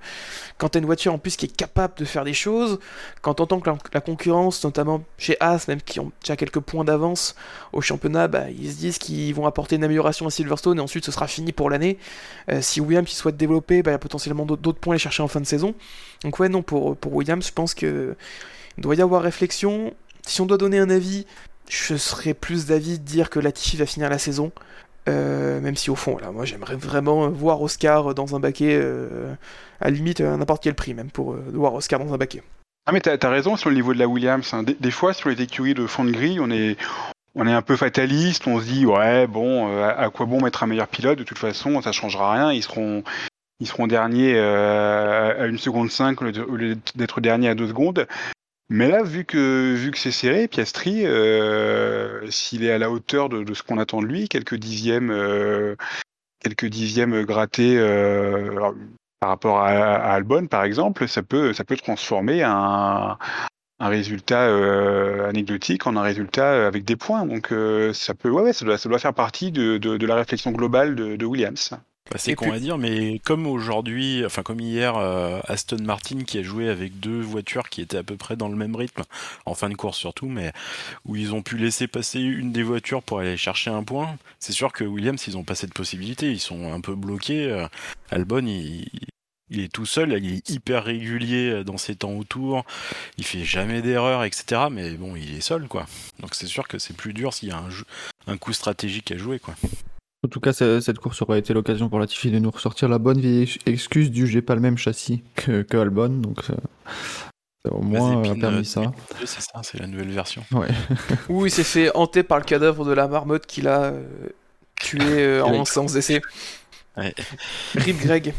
quand 0.58 0.70
tu 0.70 0.78
as 0.78 0.80
une 0.80 0.86
voiture 0.86 1.14
en 1.14 1.18
plus 1.18 1.36
qui 1.36 1.46
est 1.46 1.56
capable 1.56 1.96
de 1.98 2.06
faire 2.06 2.24
des 2.24 2.34
choses, 2.34 2.80
quand 3.22 3.40
on 3.40 3.44
entend 3.44 3.60
que 3.60 3.70
la, 3.94 4.02
concurrence, 4.02 4.64
notamment 4.64 5.04
chez 5.18 5.38
As, 5.40 5.68
même 5.68 5.82
qui 5.82 6.00
ont 6.00 6.12
déjà 6.22 6.36
quelques 6.36 6.60
points 6.60 6.84
d'avance 6.84 7.36
au 7.74 7.82
championnat, 7.82 8.28
bah, 8.28 8.50
ils 8.50 8.72
se 8.72 8.78
disent 8.78 8.98
qu'ils 8.98 9.34
vont 9.34 9.46
apporter 9.46 9.76
une 9.76 9.84
amélioration 9.84 10.28
à 10.28 10.32
Silverstone 10.32 10.78
et 10.78 10.82
ensuite 10.82 11.06
ce 11.06 11.12
sera 11.12 11.28
fini 11.28 11.52
pour 11.52 11.70
l'année. 11.70 11.98
Euh, 12.50 12.62
si 12.62 12.82
Williams 12.82 13.08
qui 13.08 13.16
souhaite 13.16 13.38
développer, 13.38 13.84
bah, 13.84 13.92
il 13.92 13.94
y 13.94 13.96
a 13.96 14.00
potentiellement 14.00 14.46
d'autres 14.46 14.80
points 14.80 14.96
à 14.96 15.00
chercher 15.00 15.24
en 15.24 15.28
fin 15.28 15.42
de 15.42 15.46
saison. 15.46 15.74
Donc, 16.24 16.40
ouais, 16.40 16.50
non, 16.50 16.62
pour, 16.62 16.96
pour 16.98 17.14
Williams, 17.14 17.46
je 17.48 17.54
pense 17.54 17.74
que 17.74 18.16
il 18.78 18.84
doit 18.84 18.96
y 18.96 19.02
avoir 19.02 19.22
réflexion. 19.22 19.94
Si 20.26 20.42
on 20.42 20.46
doit 20.46 20.58
donner 20.58 20.80
un 20.80 20.90
avis, 20.90 21.26
je 21.70 21.96
serais 21.96 22.34
plus 22.34 22.66
d'avis 22.66 23.00
de 23.00 23.04
dire 23.04 23.30
que 23.30 23.40
Latifi 23.40 23.78
va 23.78 23.86
finir 23.86 24.10
la 24.10 24.18
saison. 24.18 24.52
Euh, 25.10 25.60
même 25.62 25.76
si 25.76 25.90
au 25.90 25.96
fond, 25.96 26.18
là, 26.18 26.32
moi 26.32 26.46
j'aimerais 26.46 26.76
vraiment 26.76 27.30
voir 27.30 27.62
Oscar 27.62 28.14
dans 28.14 28.36
un 28.36 28.40
baquet, 28.40 28.78
euh, 28.80 29.34
à 29.80 29.90
limite 29.90 30.22
à 30.22 30.38
n'importe 30.38 30.64
quel 30.64 30.76
prix, 30.76 30.94
même 30.94 31.10
pour 31.10 31.34
euh, 31.34 31.44
voir 31.54 31.74
Oscar 31.74 32.00
dans 32.00 32.14
un 32.14 32.18
baquet. 32.18 32.44
Ah 32.86 32.92
mais 32.92 33.02
t'as 33.02 33.18
as 33.20 33.30
raison 33.30 33.58
sur 33.58 33.70
le 33.70 33.76
niveau 33.76 33.94
de 33.94 34.00
la 34.00 34.08
Williams. 34.08 34.54
Hein. 34.54 34.64
Des, 34.64 34.92
fois 34.92 35.14
sur 35.14 35.30
les 35.30 35.42
écuries 35.42 35.74
de 35.74 35.88
fond 35.88 36.04
de 36.04 36.12
grille, 36.12 36.40
on 36.40 36.52
est 36.52 36.78
on 37.36 37.48
est 37.48 37.54
un 37.54 37.62
peu 37.62 37.76
fataliste. 37.76 38.48
On 38.48 38.60
se 38.60 38.66
dit 38.66 38.86
ouais 38.86 39.28
bon, 39.28 39.82
à, 39.84 40.10
quoi 40.10 40.26
bon 40.26 40.42
mettre 40.42 40.64
un 40.64 40.68
meilleur 40.68 40.88
pilote? 40.88 41.18
De 41.18 41.24
toute 41.24 41.38
façon, 41.38 41.82
ça 41.82 41.92
changera 41.92 42.34
rien. 42.34 42.52
Ils 42.52 42.64
seront 42.64 43.04
ils 43.60 43.68
seront 43.68 43.86
derniers 43.86 44.38
à 44.40 45.46
une 45.46 45.60
seconde 45.60 45.92
5 45.92 46.22
au 46.22 46.56
lieu 46.56 46.78
d'être 46.96 47.22
derniers 47.22 47.50
à 47.50 47.56
deux 47.56 47.68
secondes. 47.68 48.08
Mais 48.74 48.88
là, 48.88 49.04
vu 49.04 49.26
que, 49.26 49.76
vu 49.76 49.92
que 49.92 49.98
c'est 49.98 50.12
serré, 50.12 50.48
Piastri, 50.48 51.06
euh, 51.06 52.26
s'il 52.32 52.64
est 52.64 52.72
à 52.72 52.78
la 52.78 52.90
hauteur 52.90 53.28
de, 53.28 53.54
ce 53.54 53.64
qu'on 53.64 53.78
attend 53.78 54.02
de 54.02 54.06
lui, 54.06 54.30
quelques 54.30 54.56
dixièmes, 54.56 55.12
euh, 55.12 55.76
quelques 56.40 56.68
dixièmes 56.68 57.24
grattés 57.24 57.78
euh, 57.78 58.72
par 59.20 59.30
rapport 59.30 59.60
à, 59.60 60.14
Albon, 60.14 60.48
par 60.48 60.64
exemple, 60.64 61.10
ça 61.10 61.22
peut, 61.22 61.52
ça 61.52 61.66
peut 61.66 61.76
transformer 61.76 62.44
un, 62.44 63.18
un 63.82 63.88
résultat 63.90 64.46
anecdotique 65.28 65.86
en 65.86 65.98
un 65.98 66.02
résultat 66.02 66.66
avec 66.66 66.86
des 66.86 66.96
points. 66.96 67.26
Donc, 67.26 67.54
ça 67.94 68.14
peut, 68.14 68.30
ouais, 68.30 68.54
ça 68.54 68.64
doit 68.64 69.00
faire 69.00 69.14
partie 69.14 69.52
de, 69.52 69.80
de, 69.80 70.06
la 70.06 70.16
réflexion 70.16 70.52
globale 70.52 70.96
de 70.96 71.26
Williams. 71.26 71.74
Bah, 72.12 72.18
c'est 72.18 72.36
con 72.36 72.52
à 72.52 72.60
dire, 72.60 72.78
mais 72.78 73.20
comme 73.24 73.48
aujourd'hui, 73.48 74.26
enfin 74.26 74.44
comme 74.44 74.60
hier, 74.60 74.98
euh, 74.98 75.40
Aston 75.46 75.82
Martin 75.82 76.26
qui 76.26 76.40
a 76.40 76.44
joué 76.44 76.68
avec 76.68 77.00
deux 77.00 77.22
voitures 77.22 77.70
qui 77.70 77.80
étaient 77.80 78.00
à 78.00 78.04
peu 78.04 78.18
près 78.18 78.36
dans 78.36 78.50
le 78.50 78.58
même 78.58 78.76
rythme, 78.76 79.04
en 79.46 79.54
fin 79.54 79.70
de 79.70 79.76
course 79.76 79.98
surtout, 79.98 80.28
mais 80.28 80.52
où 81.06 81.16
ils 81.16 81.34
ont 81.34 81.42
pu 81.42 81.56
laisser 81.56 81.88
passer 81.88 82.20
une 82.20 82.52
des 82.52 82.64
voitures 82.64 83.02
pour 83.02 83.20
aller 83.20 83.38
chercher 83.38 83.70
un 83.70 83.84
point, 83.84 84.18
c'est 84.40 84.52
sûr 84.52 84.74
que 84.74 84.84
Williams, 84.84 85.24
ils 85.26 85.38
ont 85.38 85.46
pas 85.46 85.56
cette 85.56 85.74
possibilité, 85.74 86.30
ils 86.30 86.42
sont 86.42 86.74
un 86.74 86.82
peu 86.82 86.96
bloqués. 86.96 87.50
Euh, 87.50 87.66
Albon, 88.10 88.46
il, 88.46 88.90
est 89.50 89.72
tout 89.72 89.86
seul, 89.86 90.12
il 90.22 90.34
est 90.34 90.50
hyper 90.50 90.84
régulier 90.84 91.64
dans 91.64 91.78
ses 91.78 91.96
temps 91.96 92.12
autour, 92.12 92.66
il 93.18 93.24
fait 93.24 93.46
jamais 93.46 93.82
d'erreur, 93.82 94.26
etc. 94.26 94.64
Mais 94.70 94.92
bon, 94.92 95.16
il 95.16 95.34
est 95.34 95.42
seul, 95.42 95.70
quoi. 95.70 95.86
Donc 96.20 96.36
c'est 96.36 96.48
sûr 96.48 96.68
que 96.68 96.78
c'est 96.78 96.96
plus 96.96 97.14
dur 97.14 97.34
s'il 97.34 97.50
y 97.50 97.52
a 97.54 97.58
un, 97.58 97.70
un 98.28 98.38
coup 98.38 98.52
stratégique 98.52 99.14
à 99.14 99.18
jouer, 99.18 99.40
quoi. 99.40 99.56
En 100.24 100.28
tout 100.28 100.40
cas, 100.40 100.54
cette 100.54 101.00
course 101.00 101.22
aurait 101.24 101.40
été 101.40 101.54
l'occasion 101.54 101.90
pour 101.90 102.00
Latifi 102.00 102.30
de 102.30 102.38
nous 102.38 102.52
ressortir 102.52 102.88
la 102.88 103.00
bonne 103.00 103.20
vieille 103.20 103.58
excuse 103.66 104.12
du 104.12 104.28
j'ai 104.28 104.44
pas 104.44 104.54
le 104.54 104.62
même 104.62 104.78
châssis 104.78 105.24
que, 105.36 105.66
Albon, 105.76 106.10
donc 106.10 106.44
ça, 106.44 106.54
au 107.70 107.82
moins 107.82 108.24
a 108.24 108.36
permis 108.36 108.66
ça. 108.66 108.92
C'est 109.20 109.42
ça, 109.42 109.62
c'est 109.64 109.80
la 109.80 109.88
nouvelle 109.88 110.12
version. 110.12 110.44
Ouais. 110.52 110.68
Où 111.30 111.46
il 111.46 111.52
s'est 111.52 111.64
fait 111.64 111.96
hanter 111.96 112.24
par 112.24 112.38
le 112.38 112.44
cadavre 112.44 112.86
de 112.86 112.92
la 112.92 113.08
marmotte 113.08 113.46
qu'il 113.46 113.68
a 113.68 113.86
euh, 113.86 114.30
tué 114.80 115.02
euh, 115.02 115.44
en 115.46 115.66
séance 115.66 115.94
d'essai. 115.94 116.22
Ouais. 116.98 117.14
Rip 117.76 117.98
Greg. 118.00 118.34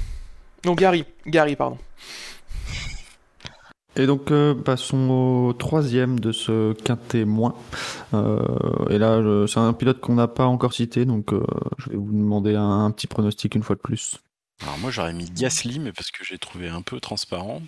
Non, 0.65 0.75
Gary. 0.75 1.05
Gary, 1.27 1.57
pardon. 1.57 1.79
Et 3.97 4.07
donc 4.07 4.31
euh, 4.31 4.55
passons 4.55 5.11
au 5.11 5.53
troisième 5.53 6.19
de 6.19 6.33
ce 6.33 6.73
quintet 6.73 7.25
moins. 7.25 7.55
Euh, 8.15 8.89
et 8.89 8.99
là, 8.99 9.21
c'est 9.47 9.59
un 9.59 9.73
pilote 9.75 10.01
qu'on 10.01 10.15
n'a 10.15 10.29
pas 10.29 10.47
encore 10.47 10.73
cité, 10.73 11.05
donc 11.05 11.33
euh, 11.33 11.45
je 11.79 11.91
vais 11.91 11.97
vous 11.97 12.13
demander 12.13 12.55
un, 12.55 12.91
petit 12.91 13.07
pronostic 13.07 13.55
une 13.55 13.63
fois 13.63 13.77
de 13.77 13.81
plus. 13.81 14.19
Alors 14.63 14.79
moi 14.79 14.91
j'aurais 14.91 15.13
mis 15.13 15.31
Gasly, 15.31 15.79
mais 15.79 15.93
parce 15.93 16.11
que 16.11 16.25
j'ai 16.25 16.39
trouvé 16.39 16.69
un 16.69 16.83
peu 16.83 17.01
transparent. 17.01 17.61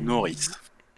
Norris. 0.00 0.48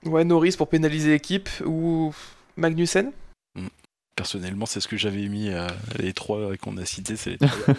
Ouais, 0.04 0.24
Norris 0.24 0.54
pour 0.56 0.68
pénaliser 0.68 1.10
l'équipe 1.10 1.48
ou 1.64 2.14
Magnussen? 2.56 3.10
Hmm. 3.56 3.68
Personnellement, 4.14 4.66
c'est 4.66 4.80
ce 4.80 4.88
que 4.88 4.96
j'avais 4.96 5.26
mis. 5.28 5.50
les 5.98 6.12
trois 6.12 6.56
qu'on 6.58 6.76
a 6.76 6.84
cités, 6.84 7.16
c'est 7.16 7.30
les 7.30 7.38
trois. 7.38 7.74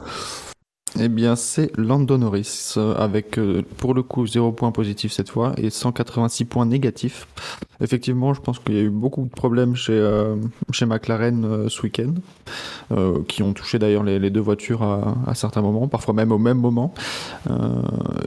Eh 0.98 1.08
bien, 1.08 1.36
c'est 1.36 1.76
Lando 1.76 2.16
Norris, 2.16 2.74
euh, 2.78 2.94
avec 2.94 3.38
euh, 3.38 3.62
pour 3.76 3.92
le 3.92 4.02
coup 4.02 4.26
0 4.26 4.52
points 4.52 4.72
positifs 4.72 5.12
cette 5.12 5.28
fois 5.28 5.52
et 5.58 5.68
186 5.68 6.46
points 6.46 6.64
négatifs. 6.64 7.26
Effectivement, 7.82 8.32
je 8.32 8.40
pense 8.40 8.58
qu'il 8.58 8.76
y 8.76 8.78
a 8.78 8.82
eu 8.82 8.88
beaucoup 8.88 9.24
de 9.24 9.28
problèmes 9.28 9.76
chez, 9.76 9.92
euh, 9.92 10.36
chez 10.72 10.86
McLaren 10.86 11.68
ce 11.68 11.82
week-end, 11.82 12.14
qui 13.28 13.42
ont 13.42 13.52
touché 13.52 13.78
d'ailleurs 13.78 14.04
les, 14.04 14.30
deux 14.30 14.40
voitures 14.40 14.82
à, 14.82 15.34
certains 15.34 15.60
moments, 15.60 15.86
parfois 15.86 16.14
même 16.14 16.32
au 16.32 16.38
même 16.38 16.58
moment. 16.58 16.94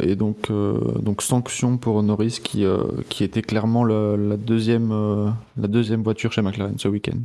et 0.02 0.16
donc, 0.16 0.52
donc 0.52 1.24
sanction 1.24 1.78
pour 1.78 2.04
Norris 2.04 2.40
qui, 2.44 2.66
qui 3.10 3.24
était 3.24 3.42
clairement 3.42 3.84
la, 3.84 4.38
deuxième, 4.38 5.34
la 5.58 5.68
deuxième 5.68 6.04
voiture 6.04 6.32
chez 6.32 6.44
McLaren 6.44 6.78
ce 6.78 6.88
week-end. 6.88 7.18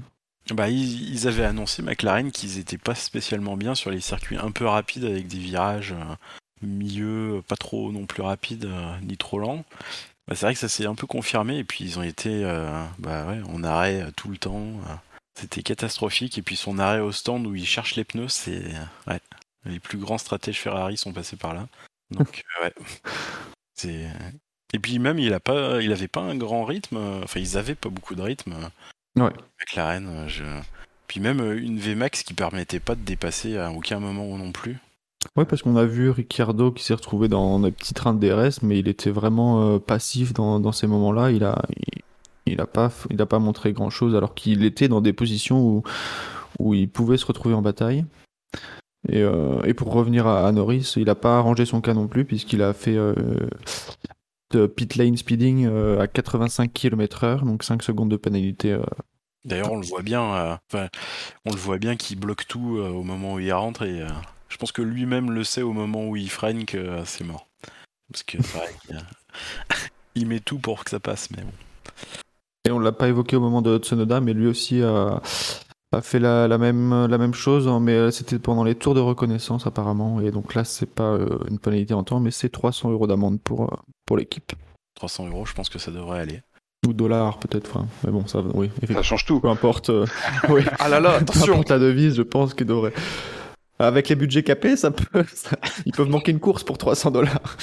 Bah, 0.50 0.68
ils, 0.68 1.26
avaient 1.26 1.44
annoncé 1.44 1.80
McLaren 1.80 2.30
qu'ils 2.30 2.59
étaient 2.59 2.76
pas 2.78 2.94
spécialement 2.94 3.57
bien 3.57 3.74
sur 3.74 3.90
les 3.90 4.00
circuits 4.00 4.37
un 4.37 4.50
peu 4.50 4.66
rapides 4.66 5.04
avec 5.04 5.26
des 5.26 5.38
virages 5.38 5.92
euh, 5.92 6.14
milieu, 6.61 7.42
pas 7.48 7.57
trop 7.57 7.90
non 7.92 8.04
plus 8.04 8.22
rapides 8.22 8.66
euh, 8.66 8.98
ni 9.00 9.16
trop 9.16 9.38
lents. 9.38 9.64
Bah, 10.28 10.35
c'est 10.35 10.44
vrai 10.44 10.52
que 10.52 10.61
ça 10.61 10.68
s'est 10.68 10.85
un 10.85 10.94
peu 10.94 11.07
confirmé 11.07 11.59
et 11.59 11.64
puis 11.64 11.85
ils 11.85 11.98
ont 11.98 12.02
été 12.02 12.44
euh, 12.44 12.85
bah, 12.98 13.24
ouais, 13.26 13.40
en 13.48 13.64
arrêt 13.64 14.04
tout 14.16 14.28
le 14.28 14.37
temps. 14.37 14.80
C'était 15.35 15.62
catastrophique 15.62 16.37
et 16.37 16.42
puis 16.42 16.57
son 16.57 16.78
arrêt 16.78 17.00
au 17.00 17.11
stand 17.11 17.46
où 17.46 17.54
il 17.54 17.66
cherche 17.66 17.96
les 17.96 18.04
pneus, 18.04 18.28
c'est 18.28 18.64
ouais, 19.07 19.20
les 19.64 19.80
plus 19.80 19.98
grands 19.98 20.18
stratèges 20.18 20.61
Ferrari 20.61 20.98
sont 20.98 21.14
passés 21.14 21.37
par 21.37 21.54
là. 21.54 21.68
Donc 22.11 22.42
ouais, 22.62 22.72
c'est 23.74 24.11
et 24.74 24.78
puis 24.78 24.98
même 24.98 25.18
il 25.18 25.33
a 25.33 25.40
pas, 25.40 25.80
il 25.80 25.90
avait 25.90 26.07
pas 26.07 26.20
un 26.20 26.37
grand 26.37 26.66
rythme. 26.66 26.98
Enfin 27.24 27.40
ils 27.40 27.57
avaient 27.57 27.74
pas 27.74 27.88
beaucoup 27.88 28.14
de 28.14 28.22
rythme. 28.22 28.70
Ouais. 29.16 29.33
McLaren, 29.61 30.07
euh, 30.09 30.29
je... 30.29 30.44
puis 31.07 31.20
même 31.20 31.40
euh, 31.40 31.57
une 31.61 31.79
VMAX 31.79 32.24
qui 32.24 32.35
permettait 32.35 32.81
pas 32.81 32.94
de 32.94 33.03
dépasser 33.03 33.57
à 33.57 33.70
aucun 33.70 34.00
moment 34.00 34.37
non 34.37 34.50
plus. 34.50 34.79
Ouais, 35.37 35.44
parce 35.44 35.62
qu'on 35.62 35.77
a 35.77 35.85
vu 35.85 36.11
Ricciardo 36.11 36.72
qui 36.72 36.85
s'est 36.85 36.94
retrouvé 36.94 37.29
dans 37.29 37.61
des 37.61 37.70
petits 37.70 37.94
trains 37.94 38.12
de 38.12 38.27
DRS, 38.27 38.62
mais 38.62 38.79
il 38.79 38.88
était 38.88 39.11
vraiment 39.11 39.74
euh, 39.74 39.79
passif 39.79 40.33
dans, 40.33 40.61
dans 40.61 40.72
ces 40.72 40.87
moments-là. 40.87 41.31
Il 41.31 41.44
a, 41.44 41.62
il, 42.46 42.61
a 42.61 42.66
pas, 42.66 42.90
il 43.11 43.20
a 43.22 43.27
pas 43.27 43.38
montré 43.38 43.72
grand-chose, 43.72 44.14
alors 44.16 44.35
qu'il 44.35 44.64
était 44.64 44.88
dans 44.88 45.00
des 45.00 45.12
positions 45.12 45.61
où, 45.61 45.83
où 46.59 46.74
il 46.74 46.88
pouvait 46.90 47.16
se 47.16 47.27
retrouver 47.27 47.55
en 47.55 47.62
bataille. 47.62 48.05
Et, 49.11 49.22
et 49.64 49.74
pour 49.74 49.92
revenir 49.92 50.27
à, 50.27 50.50
Norris, 50.50 50.94
il 50.96 51.05
n'a 51.05 51.14
pas 51.14 51.37
arrangé 51.37 51.66
son 51.66 51.83
cas 51.83 51.92
non 51.92 52.09
plus, 52.09 52.24
puisqu'il 52.24 52.62
a 52.62 52.72
fait 52.72 52.96
de 54.56 54.66
pit 54.66 54.94
lane 54.96 55.16
speeding 55.16 55.66
à 55.98 56.06
85 56.06 56.72
km/h, 56.72 57.44
donc 57.44 57.62
5 57.62 57.82
secondes 57.82 58.10
de 58.10 58.16
pénalité 58.16 58.78
D'ailleurs, 59.44 59.72
on 59.72 59.76
le 59.76 59.86
voit 59.86 60.02
bien. 60.02 60.34
euh, 60.74 60.86
on 61.44 61.50
le 61.52 61.58
voit 61.58 61.78
bien 61.78 61.96
qu'il 61.96 62.18
bloque 62.18 62.46
tout 62.46 62.78
euh, 62.78 62.88
au 62.88 63.02
moment 63.02 63.34
où 63.34 63.38
il 63.40 63.52
rentre 63.52 63.82
et 63.82 64.00
euh, 64.00 64.08
je 64.48 64.56
pense 64.56 64.72
que 64.72 64.80
lui-même 64.82 65.30
le 65.30 65.44
sait 65.44 65.62
au 65.62 65.72
moment 65.72 66.06
où 66.08 66.16
il 66.16 66.30
freine 66.30 66.64
que 66.64 66.78
euh, 66.78 67.04
c'est 67.04 67.24
mort. 67.24 67.46
Parce 68.10 68.22
que 68.22 68.38
pareil, 68.52 68.74
il, 68.88 68.98
il 70.22 70.26
met 70.28 70.40
tout 70.40 70.58
pour 70.58 70.84
que 70.84 70.90
ça 70.90 71.00
passe, 71.00 71.30
mais 71.30 71.42
bon. 71.42 71.52
Et 72.66 72.70
on 72.70 72.78
l'a 72.78 72.92
pas 72.92 73.08
évoqué 73.08 73.36
au 73.36 73.40
moment 73.40 73.60
de 73.60 73.76
Tsunoda, 73.76 74.20
mais 74.22 74.32
lui 74.32 74.46
aussi 74.46 74.82
a, 74.82 75.20
a 75.92 76.00
fait 76.00 76.18
la, 76.20 76.48
la 76.48 76.56
même, 76.56 77.06
la 77.06 77.18
même 77.18 77.34
chose, 77.34 77.68
hein, 77.68 77.80
mais 77.80 77.92
euh, 77.92 78.10
c'était 78.10 78.38
pendant 78.38 78.64
les 78.64 78.74
tours 78.74 78.94
de 78.94 79.00
reconnaissance 79.00 79.66
apparemment. 79.66 80.20
Et 80.22 80.30
donc 80.30 80.54
là, 80.54 80.64
c'est 80.64 80.86
pas 80.86 81.12
euh, 81.12 81.38
une 81.50 81.58
pénalité 81.58 81.92
en 81.92 82.04
temps, 82.04 82.20
mais 82.20 82.30
c'est 82.30 82.48
300 82.48 82.90
euros 82.90 83.06
d'amende 83.06 83.42
pour, 83.42 83.64
euh, 83.64 83.76
pour 84.06 84.16
l'équipe. 84.16 84.52
300 84.96 85.26
euros, 85.28 85.44
je 85.46 85.54
pense 85.54 85.68
que 85.68 85.78
ça 85.78 85.90
devrait 85.90 86.20
aller. 86.20 86.42
Ou 86.86 86.92
dollars 86.92 87.38
peut-être, 87.38 87.70
enfin, 87.70 87.86
mais 88.04 88.10
bon, 88.12 88.26
ça, 88.26 88.40
oui, 88.52 88.68
Ça 88.68 88.72
effectivement. 88.76 89.02
change 89.02 89.24
tout. 89.24 89.40
Peu 89.40 89.48
importe, 89.48 89.90
euh, 89.90 90.06
oui, 90.48 90.62
Ah 90.78 90.88
là 90.88 91.00
là, 91.00 91.10
peu 91.12 91.22
attention 91.22 91.52
importe 91.54 91.70
la 91.70 91.78
devise, 91.78 92.14
je 92.16 92.22
pense 92.22 92.52
qu'il 92.54 92.66
devrait. 92.66 92.92
Avec 93.78 94.08
les 94.08 94.14
budgets 94.14 94.42
capés, 94.42 94.76
ça 94.76 94.90
peut, 94.90 95.24
ça- 95.34 95.56
ils 95.86 95.92
peuvent 95.92 96.08
manquer 96.10 96.30
une 96.32 96.40
course 96.40 96.62
pour 96.62 96.78
300 96.78 97.10
dollars. 97.10 97.56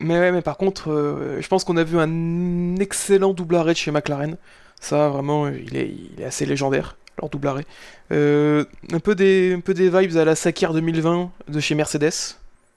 Mais 0.00 0.18
ouais, 0.18 0.32
mais 0.32 0.42
par 0.42 0.56
contre, 0.56 0.90
euh, 0.90 1.40
je 1.40 1.48
pense 1.48 1.64
qu'on 1.64 1.76
a 1.76 1.84
vu 1.84 1.98
un 1.98 2.76
excellent 2.76 3.32
double 3.32 3.56
arrêt 3.56 3.72
de 3.72 3.78
chez 3.78 3.90
McLaren. 3.90 4.36
Ça, 4.80 5.08
vraiment, 5.08 5.48
il 5.48 5.74
est, 5.76 5.88
il 6.14 6.20
est 6.20 6.24
assez 6.24 6.44
légendaire, 6.44 6.96
leur 7.20 7.30
double 7.30 7.48
arrêt. 7.48 7.66
Euh, 8.12 8.64
un, 8.92 9.00
peu 9.00 9.14
des, 9.14 9.54
un 9.54 9.60
peu 9.60 9.72
des 9.74 9.88
vibes 9.88 10.16
à 10.18 10.24
la 10.24 10.34
Sakir 10.36 10.74
2020 10.74 11.30
de 11.48 11.60
chez 11.60 11.74
Mercedes. 11.74 12.12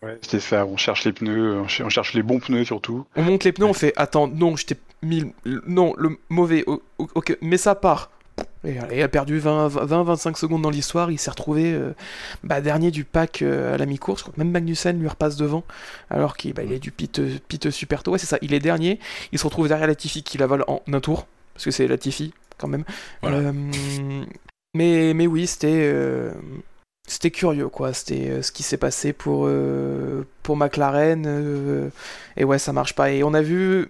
Ouais, 0.01 0.17
c'était 0.21 0.39
ça. 0.39 0.65
On 0.65 0.77
cherche 0.77 1.03
les 1.05 1.11
pneus, 1.11 1.59
on 1.59 1.67
ch- 1.67 1.81
on 1.85 1.89
cherche 1.89 2.13
les 2.13 2.23
bons 2.23 2.39
pneus 2.39 2.63
surtout. 2.65 3.05
On 3.15 3.21
monte 3.23 3.43
les 3.43 3.51
pneus, 3.51 3.65
on 3.65 3.73
fait 3.73 3.93
Attends, 3.97 4.27
non, 4.27 4.55
je 4.55 4.65
t'ai 4.65 4.75
mis. 5.03 5.33
le- 5.43 5.61
Non, 5.67 5.93
le 5.97 6.17
mauvais. 6.29 6.63
Ok, 6.97 7.37
mais 7.41 7.57
ça 7.57 7.75
part. 7.75 8.09
Et 8.65 8.77
il 8.93 9.01
a 9.01 9.07
perdu 9.09 9.39
20-25 9.39 10.37
secondes 10.37 10.61
dans 10.61 10.69
l'histoire. 10.69 11.11
Il 11.11 11.17
s'est 11.19 11.29
retrouvé 11.29 11.73
euh, 11.73 11.93
bah, 12.43 12.61
dernier 12.61 12.91
du 12.91 13.03
pack 13.05 13.41
euh, 13.41 13.73
à 13.73 13.77
la 13.77 13.85
mi-course. 13.85 14.19
Je 14.19 14.23
crois 14.23 14.33
que 14.33 14.39
même 14.39 14.51
Magnussen 14.51 14.99
lui 14.99 15.07
repasse 15.07 15.35
devant. 15.37 15.63
Alors 16.09 16.35
qu'il 16.37 16.53
bah, 16.53 16.63
il 16.63 16.71
est 16.71 16.79
du 16.79 16.91
pit, 16.91 17.19
euh, 17.19 17.37
pit 17.49 17.69
super 17.69 18.03
tôt. 18.03 18.11
Ouais, 18.11 18.17
c'est 18.19 18.25
ça. 18.27 18.37
Il 18.41 18.53
est 18.53 18.59
dernier. 18.59 18.99
Il 19.33 19.39
se 19.39 19.43
retrouve 19.45 19.67
derrière 19.67 19.87
Latifi 19.87 20.23
qui 20.23 20.37
la 20.37 20.47
vole 20.47 20.63
en 20.67 20.81
un 20.91 20.99
tour. 21.01 21.27
Parce 21.53 21.65
que 21.65 21.71
c'est 21.71 21.87
Latifi, 21.87 22.33
quand 22.57 22.67
même. 22.69 22.83
Voilà. 23.21 23.37
Euh, 23.37 23.51
mais, 24.73 25.13
mais 25.13 25.27
oui, 25.27 25.45
c'était. 25.47 25.91
C'était 27.09 27.31
curieux, 27.31 27.67
quoi. 27.69 27.93
C'était 27.93 28.29
euh, 28.29 28.41
ce 28.41 28.51
qui 28.51 28.63
s'est 28.63 28.77
passé 28.77 29.13
pour, 29.13 29.45
euh, 29.47 30.23
pour 30.43 30.57
McLaren. 30.57 31.25
euh, 31.27 31.89
et 32.37 32.43
ouais, 32.43 32.59
ça 32.59 32.73
marche 32.73 32.93
pas. 32.95 33.11
Et 33.11 33.23
on 33.23 33.33
a 33.33 33.41
vu, 33.41 33.87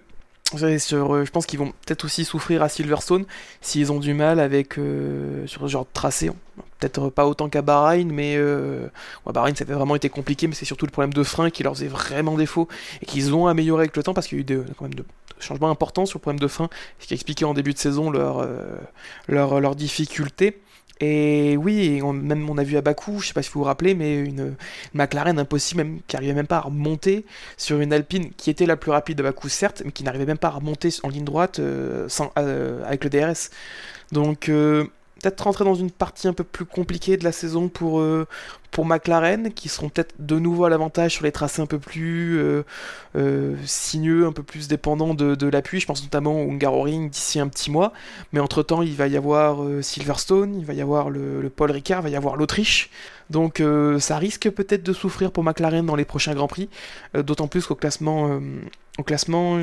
sur, 0.78 1.24
je 1.24 1.30
pense 1.30 1.46
qu'ils 1.46 1.58
vont 1.60 1.72
peut-être 1.86 2.04
aussi 2.04 2.24
souffrir 2.24 2.62
à 2.62 2.68
Silverstone 2.68 3.24
s'ils 3.60 3.92
ont 3.92 4.00
du 4.00 4.14
mal 4.14 4.40
avec 4.40 4.74
sur 5.46 5.60
ce 5.62 5.66
genre 5.68 5.84
de 5.84 5.90
tracé. 5.92 6.30
Peut-être 6.80 7.10
pas 7.10 7.26
autant 7.26 7.48
qu'à 7.48 7.62
Bahreïn, 7.62 8.10
mais 8.12 8.36
ouais, 8.38 9.32
Bahreïn 9.32 9.54
ça 9.54 9.64
avait 9.64 9.74
vraiment 9.74 9.94
été 9.94 10.08
compliqué, 10.08 10.48
mais 10.48 10.54
c'est 10.54 10.64
surtout 10.64 10.86
le 10.86 10.90
problème 10.90 11.12
de 11.12 11.22
frein 11.22 11.50
qui 11.50 11.62
leur 11.62 11.74
faisait 11.74 11.88
vraiment 11.88 12.36
défaut 12.36 12.66
et 13.02 13.06
qu'ils 13.06 13.32
ont 13.34 13.46
amélioré 13.46 13.82
avec 13.82 13.96
le 13.96 14.02
temps 14.02 14.14
parce 14.14 14.26
qu'il 14.26 14.38
y 14.38 14.40
a 14.40 14.42
eu 14.42 14.44
de- 14.44 14.64
quand 14.76 14.86
même 14.86 14.94
de 14.94 15.04
changements 15.38 15.70
importants 15.70 16.04
sur 16.06 16.18
le 16.18 16.22
problème 16.22 16.40
de 16.40 16.48
frein, 16.48 16.68
ce 16.98 17.06
qui 17.06 17.14
expliquait 17.14 17.44
en 17.44 17.54
début 17.54 17.72
de 17.72 17.78
saison 17.78 18.10
leur, 18.10 18.46
leur, 19.28 19.60
leur 19.60 19.76
difficulté. 19.76 20.60
Et 21.00 21.56
oui, 21.56 22.00
on, 22.02 22.12
même 22.12 22.48
on 22.50 22.58
a 22.58 22.62
vu 22.62 22.76
à 22.76 22.82
Bakou, 22.82 23.20
je 23.20 23.28
sais 23.28 23.32
pas 23.32 23.42
si 23.42 23.50
vous 23.50 23.60
vous 23.60 23.64
rappelez, 23.64 23.94
mais 23.94 24.18
une, 24.18 24.54
McLaren 24.92 25.38
impossible, 25.38 25.82
même, 25.82 26.00
qui 26.06 26.16
arrivait 26.16 26.34
même 26.34 26.46
pas 26.46 26.58
à 26.58 26.60
remonter 26.60 27.24
sur 27.56 27.80
une 27.80 27.92
Alpine 27.92 28.30
qui 28.36 28.50
était 28.50 28.66
la 28.66 28.76
plus 28.76 28.90
rapide 28.90 29.16
de 29.16 29.22
Bakou, 29.22 29.48
certes, 29.48 29.82
mais 29.84 29.92
qui 29.92 30.04
n'arrivait 30.04 30.26
même 30.26 30.38
pas 30.38 30.48
à 30.48 30.52
remonter 30.52 30.90
en 31.02 31.08
ligne 31.08 31.24
droite 31.24 31.58
euh, 31.58 32.06
sans, 32.08 32.32
euh, 32.38 32.84
avec 32.84 33.04
le 33.04 33.10
DRS. 33.10 33.50
Donc, 34.12 34.50
euh, 34.50 34.84
peut-être 35.22 35.40
rentrer 35.42 35.64
dans 35.64 35.74
une 35.74 35.90
partie 35.90 36.28
un 36.28 36.32
peu 36.32 36.44
plus 36.44 36.64
compliquée 36.64 37.16
de 37.16 37.24
la 37.24 37.32
saison 37.32 37.68
pour, 37.68 38.00
euh, 38.00 38.26
pour 38.70 38.86
McLaren, 38.86 39.52
qui 39.52 39.68
seront 39.68 39.88
peut-être 39.88 40.14
de 40.18 40.38
nouveau 40.38 40.64
à 40.64 40.70
l'avantage 40.70 41.14
sur 41.14 41.24
les 41.24 41.32
tracés 41.32 41.62
un 41.62 41.66
peu 41.66 41.78
plus 41.78 42.38
euh, 42.38 42.62
euh, 43.16 43.56
sinueux, 43.64 44.26
un 44.26 44.32
peu 44.32 44.42
plus 44.42 44.68
dépendants 44.68 45.14
de, 45.14 45.34
de 45.34 45.46
l'appui. 45.48 45.80
Je 45.80 45.86
pense 45.86 46.02
notamment 46.02 46.42
au 46.42 46.50
Hungaroring 46.50 47.10
d'ici 47.10 47.40
un 47.40 47.48
petit 47.48 47.70
mois. 47.70 47.92
Mais 48.32 48.40
entre-temps, 48.40 48.82
il 48.82 48.94
va 48.94 49.08
y 49.08 49.16
avoir 49.16 49.62
euh, 49.62 49.82
Silverstone, 49.82 50.54
il 50.54 50.64
va 50.64 50.74
y 50.74 50.80
avoir 50.80 51.10
le, 51.10 51.40
le 51.42 51.50
Paul 51.50 51.70
Ricard, 51.70 52.00
il 52.00 52.02
va 52.04 52.08
y 52.10 52.16
avoir 52.16 52.36
l'Autriche. 52.36 52.90
Donc 53.30 53.62
ça 54.00 54.18
risque 54.18 54.50
peut-être 54.50 54.82
de 54.82 54.92
souffrir 54.92 55.30
pour 55.30 55.44
McLaren 55.44 55.86
dans 55.86 55.94
les 55.94 56.04
prochains 56.04 56.34
Grands 56.34 56.48
Prix, 56.48 56.68
d'autant 57.14 57.46
plus 57.46 57.64
qu'au 57.64 57.76
classement, 57.76 58.40
au 58.98 59.04
classement 59.04 59.56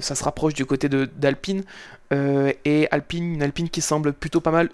ça 0.00 0.14
se 0.14 0.24
rapproche 0.24 0.54
du 0.54 0.64
côté 0.64 0.88
d'Alpine, 0.88 1.64
et 2.10 2.88
Alpine, 2.90 3.34
une 3.34 3.42
Alpine 3.42 3.68
qui 3.68 3.82
semble 3.82 4.14
plutôt 4.14 4.40
pas 4.40 4.52
mal, 4.52 4.70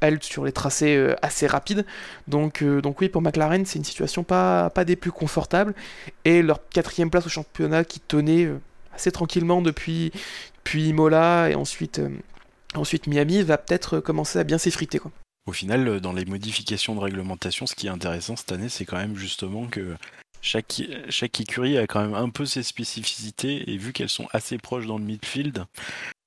elle, 0.00 0.22
sur 0.22 0.44
les 0.44 0.52
tracés 0.52 0.96
euh, 0.96 1.16
assez 1.22 1.46
rapides. 1.46 1.84
Donc, 2.28 2.62
euh, 2.62 2.80
donc 2.80 3.00
oui, 3.00 3.08
pour 3.08 3.22
McLaren, 3.22 3.64
c'est 3.66 3.78
une 3.78 3.84
situation 3.84 4.22
pas, 4.24 4.70
pas 4.70 4.84
des 4.84 4.96
plus 4.96 5.12
confortables, 5.12 5.74
et 6.24 6.42
leur 6.42 6.60
quatrième 6.68 7.10
place 7.10 7.26
au 7.26 7.30
championnat 7.30 7.84
qui 7.84 8.00
tenait 8.00 8.44
euh, 8.44 8.58
assez 8.94 9.12
tranquillement 9.12 9.62
depuis, 9.62 10.12
depuis 10.64 10.88
Imola 10.88 11.50
et 11.50 11.54
ensuite, 11.54 11.98
euh, 11.98 12.10
ensuite 12.74 13.06
Miami 13.06 13.42
va 13.42 13.58
peut-être 13.58 14.00
commencer 14.00 14.38
à 14.38 14.44
bien 14.44 14.58
s'effriter. 14.58 14.98
quoi. 14.98 15.10
Au 15.46 15.52
final, 15.52 15.86
euh, 15.88 16.00
dans 16.00 16.12
les 16.12 16.24
modifications 16.24 16.94
de 16.94 17.00
réglementation, 17.00 17.66
ce 17.66 17.74
qui 17.74 17.86
est 17.86 17.90
intéressant 17.90 18.36
cette 18.36 18.52
année, 18.52 18.68
c'est 18.68 18.84
quand 18.84 18.96
même 18.96 19.16
justement 19.16 19.66
que 19.66 19.94
chaque, 20.40 20.82
chaque 21.08 21.40
écurie 21.40 21.78
a 21.78 21.86
quand 21.86 22.02
même 22.02 22.14
un 22.14 22.28
peu 22.28 22.46
ses 22.46 22.62
spécificités 22.62 23.70
et 23.70 23.76
vu 23.76 23.92
qu'elles 23.92 24.08
sont 24.08 24.28
assez 24.32 24.58
proches 24.58 24.86
dans 24.86 24.98
le 24.98 25.04
midfield, 25.04 25.64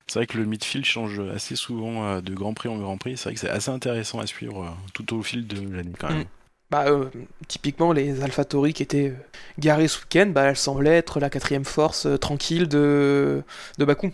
c'est 0.08 0.20
vrai 0.20 0.28
que 0.28 0.38
le 0.38 0.46
midfield 0.46 0.86
change 0.86 1.20
assez 1.20 1.56
souvent 1.56 2.06
euh, 2.06 2.22
de 2.22 2.34
Grand 2.34 2.54
Prix 2.54 2.70
en 2.70 2.78
Grand 2.78 2.98
Prix. 2.98 3.18
C'est 3.18 3.26
vrai 3.26 3.34
que 3.34 3.40
c'est 3.40 3.50
assez 3.50 3.72
intéressant 3.72 4.20
à 4.20 4.28
suivre 4.28 4.64
euh, 4.64 4.70
tout 4.94 5.16
au 5.16 5.22
fil 5.22 5.48
de 5.48 5.60
l'année 5.76 5.92
quand 6.00 6.10
même. 6.10 6.20
Mm. 6.20 6.26
Bah, 6.70 6.86
euh, 6.88 7.10
typiquement, 7.48 7.94
les 7.94 8.22
AlphaTauri 8.22 8.74
qui 8.74 8.84
étaient 8.84 9.14
garés 9.58 9.88
ce 9.88 10.00
week-end, 10.02 10.32
bah, 10.34 10.44
elles 10.44 10.58
semblaient 10.58 10.98
être 10.98 11.20
la 11.20 11.30
quatrième 11.30 11.64
force 11.64 12.06
euh, 12.06 12.18
tranquille 12.18 12.68
de, 12.68 13.42
de 13.78 13.86
Bakou. 13.86 14.12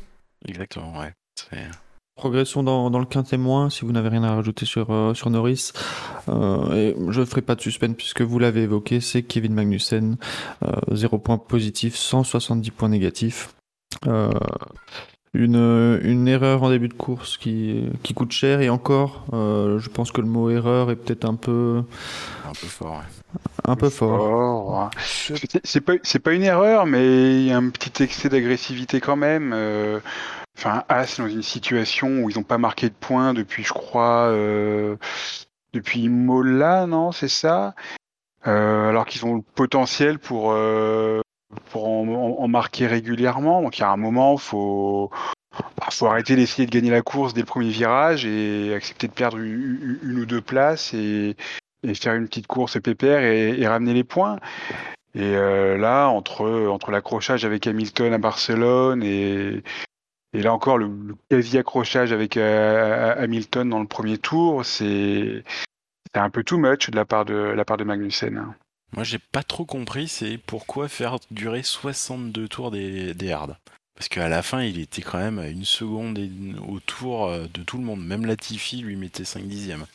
Exactement, 0.48 1.00
ouais. 1.00 1.14
C'est- 1.36 1.58
Progression 2.16 2.62
dans, 2.62 2.92
dans 2.92 3.00
le 3.00 3.08
quintet 3.08 3.38
moins, 3.38 3.72
si 3.72 3.86
vous 3.86 3.92
n'avez 3.92 4.10
rien 4.10 4.24
à 4.24 4.36
rajouter 4.36 4.68
sur, 4.68 4.92
euh, 4.92 5.16
sur 5.16 5.32
Norris. 5.32 5.72
Euh, 6.30 6.72
et 6.74 6.96
je 7.10 7.20
ne 7.22 7.26
ferai 7.26 7.42
pas 7.42 7.56
de 7.56 7.62
suspense 7.62 7.96
puisque 7.98 8.22
vous 8.22 8.38
l'avez 8.38 8.62
évoqué, 8.62 9.02
c'est 9.02 9.24
Kevin 9.24 9.56
Magnussen. 9.56 10.18
Euh, 10.64 10.74
0 10.92 11.18
points 11.18 11.40
positifs, 11.40 11.96
170 11.96 12.70
points 12.70 12.90
négatifs. 12.90 13.56
Une, 15.36 16.00
une 16.04 16.28
erreur 16.28 16.62
en 16.62 16.70
début 16.70 16.90
de 16.90 16.94
course 16.94 17.38
qui, 17.38 17.90
qui 18.04 18.14
coûte 18.14 18.32
cher 18.32 18.62
et 18.62 18.70
encore, 18.70 19.26
euh, 19.34 19.80
je 19.80 19.90
pense 19.90 20.12
que 20.12 20.22
le 20.22 20.28
mot 20.28 20.52
erreur 20.52 20.92
est 20.92 20.96
peut-être 20.96 21.26
un 21.26 21.34
peu, 21.34 21.82
un 22.46 22.52
peu 22.52 22.68
fort. 22.68 22.98
ouais. 22.98 23.40
un 23.66 23.76
peu 23.76 23.90
fort. 23.90 24.92
C'est- 25.00 25.60
C'est 26.04 26.20
pas, 26.20 26.34
une 26.34 26.44
erreur, 26.44 26.86
mais 26.86 27.36
il 27.42 27.48
y 27.48 27.52
a 27.52 27.58
un 27.58 27.70
petit 27.70 28.04
excès 28.04 28.30
d'agressivité 28.30 29.00
quand 29.02 29.16
même. 29.16 29.54
euh, 29.56 30.00
Enfin, 30.56 30.84
As 30.88 31.18
dans 31.18 31.28
une 31.28 31.42
situation 31.42 32.08
où 32.22 32.30
ils 32.30 32.38
n'ont 32.38 32.44
pas 32.44 32.60
marqué 32.60 32.88
de 32.88 32.94
points 32.94 33.34
depuis, 33.34 33.64
je 33.64 33.74
crois, 33.74 34.28
euh, 34.28 34.98
depuis 35.74 36.10
Mola, 36.10 36.86
non, 36.86 37.12
c'est 37.12 37.28
ça? 37.28 37.74
Euh, 38.46 38.90
Alors 38.90 39.08
qu'ils 39.08 39.26
ont 39.26 39.38
le 39.38 39.42
potentiel 39.56 40.20
pour, 40.20 40.52
euh, 40.52 41.22
pour 41.72 41.88
en, 41.88 42.48
marquer 42.48 42.88
régulièrement. 42.88 43.62
Donc 43.62 43.78
il 43.78 43.82
y 43.82 43.84
a 43.84 43.90
un 43.90 43.98
moment, 43.98 44.38
faut, 44.38 45.12
bah, 45.78 45.88
faut 45.92 46.08
arrêter 46.08 46.36
d'essayer 46.36 46.66
de 46.66 46.72
gagner 46.72 46.92
la 46.92 47.02
course 47.02 47.34
dès 47.34 47.42
le 47.42 47.46
premier 47.46 47.70
virage 47.70 48.26
et 48.26 48.74
accepter 48.74 49.08
de 49.08 49.14
perdre 49.14 49.38
une, 49.38 50.20
ou 50.20 50.26
deux 50.26 50.42
places 50.42 50.94
et, 50.94 51.36
faire 51.96 52.16
une 52.16 52.28
petite 52.28 52.48
course 52.48 52.80
pépère 52.82 53.24
et, 53.24 53.68
ramener 53.68 53.94
les 53.94 54.04
points. 54.04 54.40
Et 55.16 55.22
euh, 55.22 55.78
là, 55.78 56.08
entre, 56.08 56.68
entre 56.70 56.90
l'accrochage 56.92 57.46
avec 57.46 57.68
Hamilton 57.68 58.14
à 58.14 58.18
Barcelone 58.18 59.04
et, 59.04 59.62
et 60.34 60.42
là 60.42 60.52
encore 60.54 60.80
le, 60.80 60.90
quasi-accrochage 61.30 62.12
avec 62.12 62.38
euh, 62.38 63.14
Hamilton 63.18 63.70
dans 63.70 63.80
le 63.80 63.88
premier 63.88 64.18
tour, 64.18 64.66
c'est 64.66 65.44
un 66.16 66.30
peu 66.30 66.44
too 66.44 66.58
much 66.58 66.90
de 66.90 66.96
la 66.96 67.06
part 67.06 67.26
de, 67.26 67.34
la 67.34 67.66
part 67.66 67.78
de 67.78 67.84
Magnussen. 67.84 68.54
Moi, 68.94 69.04
j'ai 69.04 69.18
pas 69.20 69.44
trop 69.44 69.66
compris, 69.66 70.08
c'est 70.08 70.38
pourquoi 70.38 70.88
faire 70.88 71.18
durer 71.32 71.64
62 71.64 72.48
tours 72.48 72.72
des, 72.72 73.14
des 73.14 73.32
hards. 73.32 73.56
Parce 73.96 74.08
qu'à 74.08 74.28
la 74.30 74.42
fin, 74.44 74.62
il 74.62 74.80
était 74.80 75.02
quand 75.02 75.18
même 75.20 75.40
à 75.40 75.48
une 75.48 75.66
seconde 75.66 76.20
au 76.68 76.80
tour 76.80 77.28
euh, 77.28 77.46
de 77.54 77.64
tout 77.64 77.78
le 77.78 77.84
monde. 77.84 78.06
Même 78.06 78.26
Latifi 78.26 78.82
lui 78.82 78.96
mettait 78.96 79.26
5 79.26 79.44
dixièmes. 79.46 79.86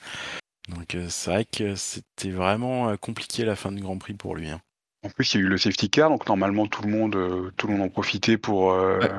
Donc 0.68 0.94
euh, 0.94 1.06
c'est 1.08 1.30
vrai 1.30 1.44
que 1.44 1.74
c'était 1.74 2.30
vraiment 2.30 2.90
euh, 2.90 2.96
compliqué 2.96 3.44
la 3.44 3.56
fin 3.56 3.72
de 3.72 3.80
Grand 3.80 3.98
Prix 3.98 4.14
pour 4.14 4.34
lui. 4.37 4.48
hein. 4.50 4.61
En 5.04 5.11
plus, 5.11 5.32
il 5.34 5.38
y 5.38 5.40
a 5.42 5.46
eu 5.46 5.48
le 5.48 5.58
safety 5.58 5.90
car, 5.90 6.11
donc 6.11 6.26
normalement 6.28 6.66
tout 6.66 6.82
le 6.82 6.90
monde, 6.90 7.52
tout 7.56 7.68
le 7.68 7.74
monde 7.74 7.82
en 7.87 7.88
profitait 7.88 8.37
pour, 8.37 8.72
euh, 8.72 8.98
Ouais. 8.98 9.11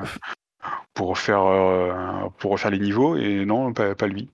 pour, 0.92 1.08
refaire, 1.08 1.42
euh, 1.42 2.28
pour 2.38 2.52
refaire 2.52 2.70
les 2.70 2.78
niveaux, 2.78 3.16
et 3.16 3.46
non, 3.46 3.72
pas, 3.72 3.94
pas 3.94 4.06
lui. 4.06 4.28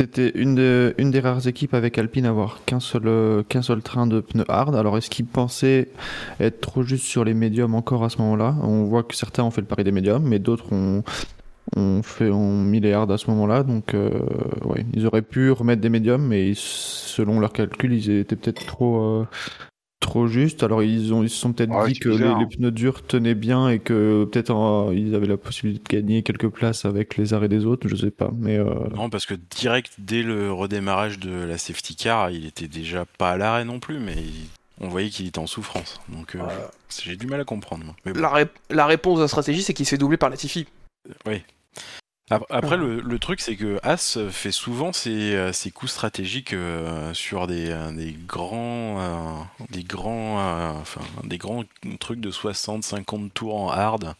C'était 0.00 0.30
une, 0.34 0.54
de- 0.54 0.94
une 0.96 1.10
des 1.10 1.20
rares 1.20 1.46
équipes 1.46 1.74
avec 1.74 1.98
Alpine 1.98 2.24
à 2.24 2.30
avoir 2.30 2.64
qu'un 2.64 2.80
seul, 2.80 3.02
euh, 3.04 3.42
qu'un 3.42 3.60
seul 3.60 3.82
train 3.82 4.06
de 4.06 4.20
pneus 4.20 4.46
hard. 4.48 4.74
Alors 4.74 4.96
est-ce 4.96 5.10
qu'ils 5.10 5.26
pensaient 5.26 5.88
être 6.40 6.62
trop 6.62 6.82
juste 6.82 7.04
sur 7.04 7.22
les 7.22 7.34
médiums 7.34 7.74
encore 7.74 8.02
à 8.02 8.08
ce 8.08 8.16
moment-là? 8.22 8.56
On 8.62 8.84
voit 8.84 9.02
que 9.02 9.14
certains 9.14 9.44
ont 9.44 9.50
fait 9.50 9.60
le 9.60 9.66
pari 9.66 9.84
des 9.84 9.92
médiums, 9.92 10.22
mais 10.22 10.38
d'autres 10.38 10.72
ont, 10.72 11.02
mis 11.76 12.80
les 12.80 12.94
hard 12.94 13.12
à 13.12 13.18
ce 13.18 13.28
moment-là. 13.28 13.62
Donc 13.62 13.92
euh, 13.92 14.10
ils 14.94 15.06
auraient 15.06 15.20
pu 15.20 15.50
remettre 15.50 15.82
des 15.82 15.90
médiums, 15.90 16.26
mais 16.26 16.52
selon 16.54 17.38
leurs 17.38 17.52
calculs, 17.52 17.92
ils 17.92 18.10
étaient 18.10 18.36
peut-être 18.36 18.64
trop... 18.64 19.02
euh, 19.02 19.26
Trop 20.00 20.26
juste, 20.26 20.62
alors 20.62 20.82
ils, 20.82 21.12
ont, 21.12 21.22
ils 21.22 21.28
se 21.28 21.36
sont 21.36 21.52
peut-être 21.52 21.70
Ouais, 21.70 21.92
dit 21.92 21.98
que 21.98 22.08
les, 22.08 22.24
hein. 22.24 22.48
pneus 22.50 22.70
durs 22.70 23.02
tenaient 23.06 23.34
bien 23.34 23.68
et 23.68 23.78
que 23.78 24.24
peut-être 24.24 24.50
euh, 24.54 24.94
ils 24.94 25.14
avaient 25.14 25.26
la 25.26 25.36
possibilité 25.36 25.96
de 25.96 26.00
gagner 26.02 26.22
quelques 26.22 26.48
places 26.48 26.86
avec 26.86 27.16
les 27.18 27.34
arrêts 27.34 27.48
des 27.50 27.66
autres, 27.66 27.86
je 27.86 27.94
sais 27.96 28.10
pas. 28.10 28.30
Mais 28.38 28.56
euh, 28.58 28.74
Non, 28.96 29.10
parce 29.10 29.26
que 29.26 29.34
direct, 29.34 29.92
dès 29.98 30.22
le 30.22 30.52
redémarrage 30.52 31.18
de 31.18 31.30
la 31.44 31.58
safety 31.58 31.96
car, 31.96 32.30
il 32.30 32.46
était 32.46 32.66
déjà 32.66 33.04
pas 33.18 33.32
à 33.32 33.36
l'arrêt 33.36 33.64
non 33.66 33.78
plus, 33.78 33.98
mais 33.98 34.14
il- 34.16 34.48
on 34.80 34.88
voyait 34.88 35.10
qu'il 35.10 35.26
était 35.26 35.38
en 35.38 35.46
souffrance. 35.46 36.00
Donc 36.08 36.34
euh, 36.34 36.40
j'ai 37.04 37.16
du 37.16 37.26
mal 37.26 37.40
à 37.40 37.44
comprendre. 37.44 37.84
Moi. 37.84 37.94
Mais 38.06 38.14
bon. 38.14 38.20
La, 38.20 38.30
ré- 38.30 38.48
la 38.70 38.86
réponse 38.86 39.18
de 39.18 39.24
la 39.24 39.28
stratégie, 39.28 39.62
c'est 39.62 39.74
qu'il 39.74 39.84
s'est 39.86 39.98
doublé 39.98 40.16
par 40.16 40.30
Latifi. 40.30 40.66
Ap- 41.26 41.34
Après, 42.30 42.76
le, 42.76 43.00
le 43.00 43.18
truc, 43.18 43.40
c'est 43.40 43.56
que 43.56 43.78
As 43.82 44.18
fait 44.30 44.52
souvent 44.52 44.92
ses, 44.92 45.34
euh, 45.34 45.52
ses 45.52 45.70
coups 45.70 45.90
stratégiques 45.90 46.52
euh, 46.52 47.12
sur 47.12 47.46
des, 47.48 47.68
des 47.96 48.12
grands, 48.12 49.00
euh, 49.00 49.42
des 49.70 49.82
grands, 49.82 50.38
euh, 50.38 50.72
enfin, 50.80 51.00
des 51.24 51.38
grands 51.38 51.64
trucs 51.98 52.20
de 52.20 52.30
60-50 52.30 53.30
tours 53.30 53.56
en 53.60 53.70
hard. 53.70 54.14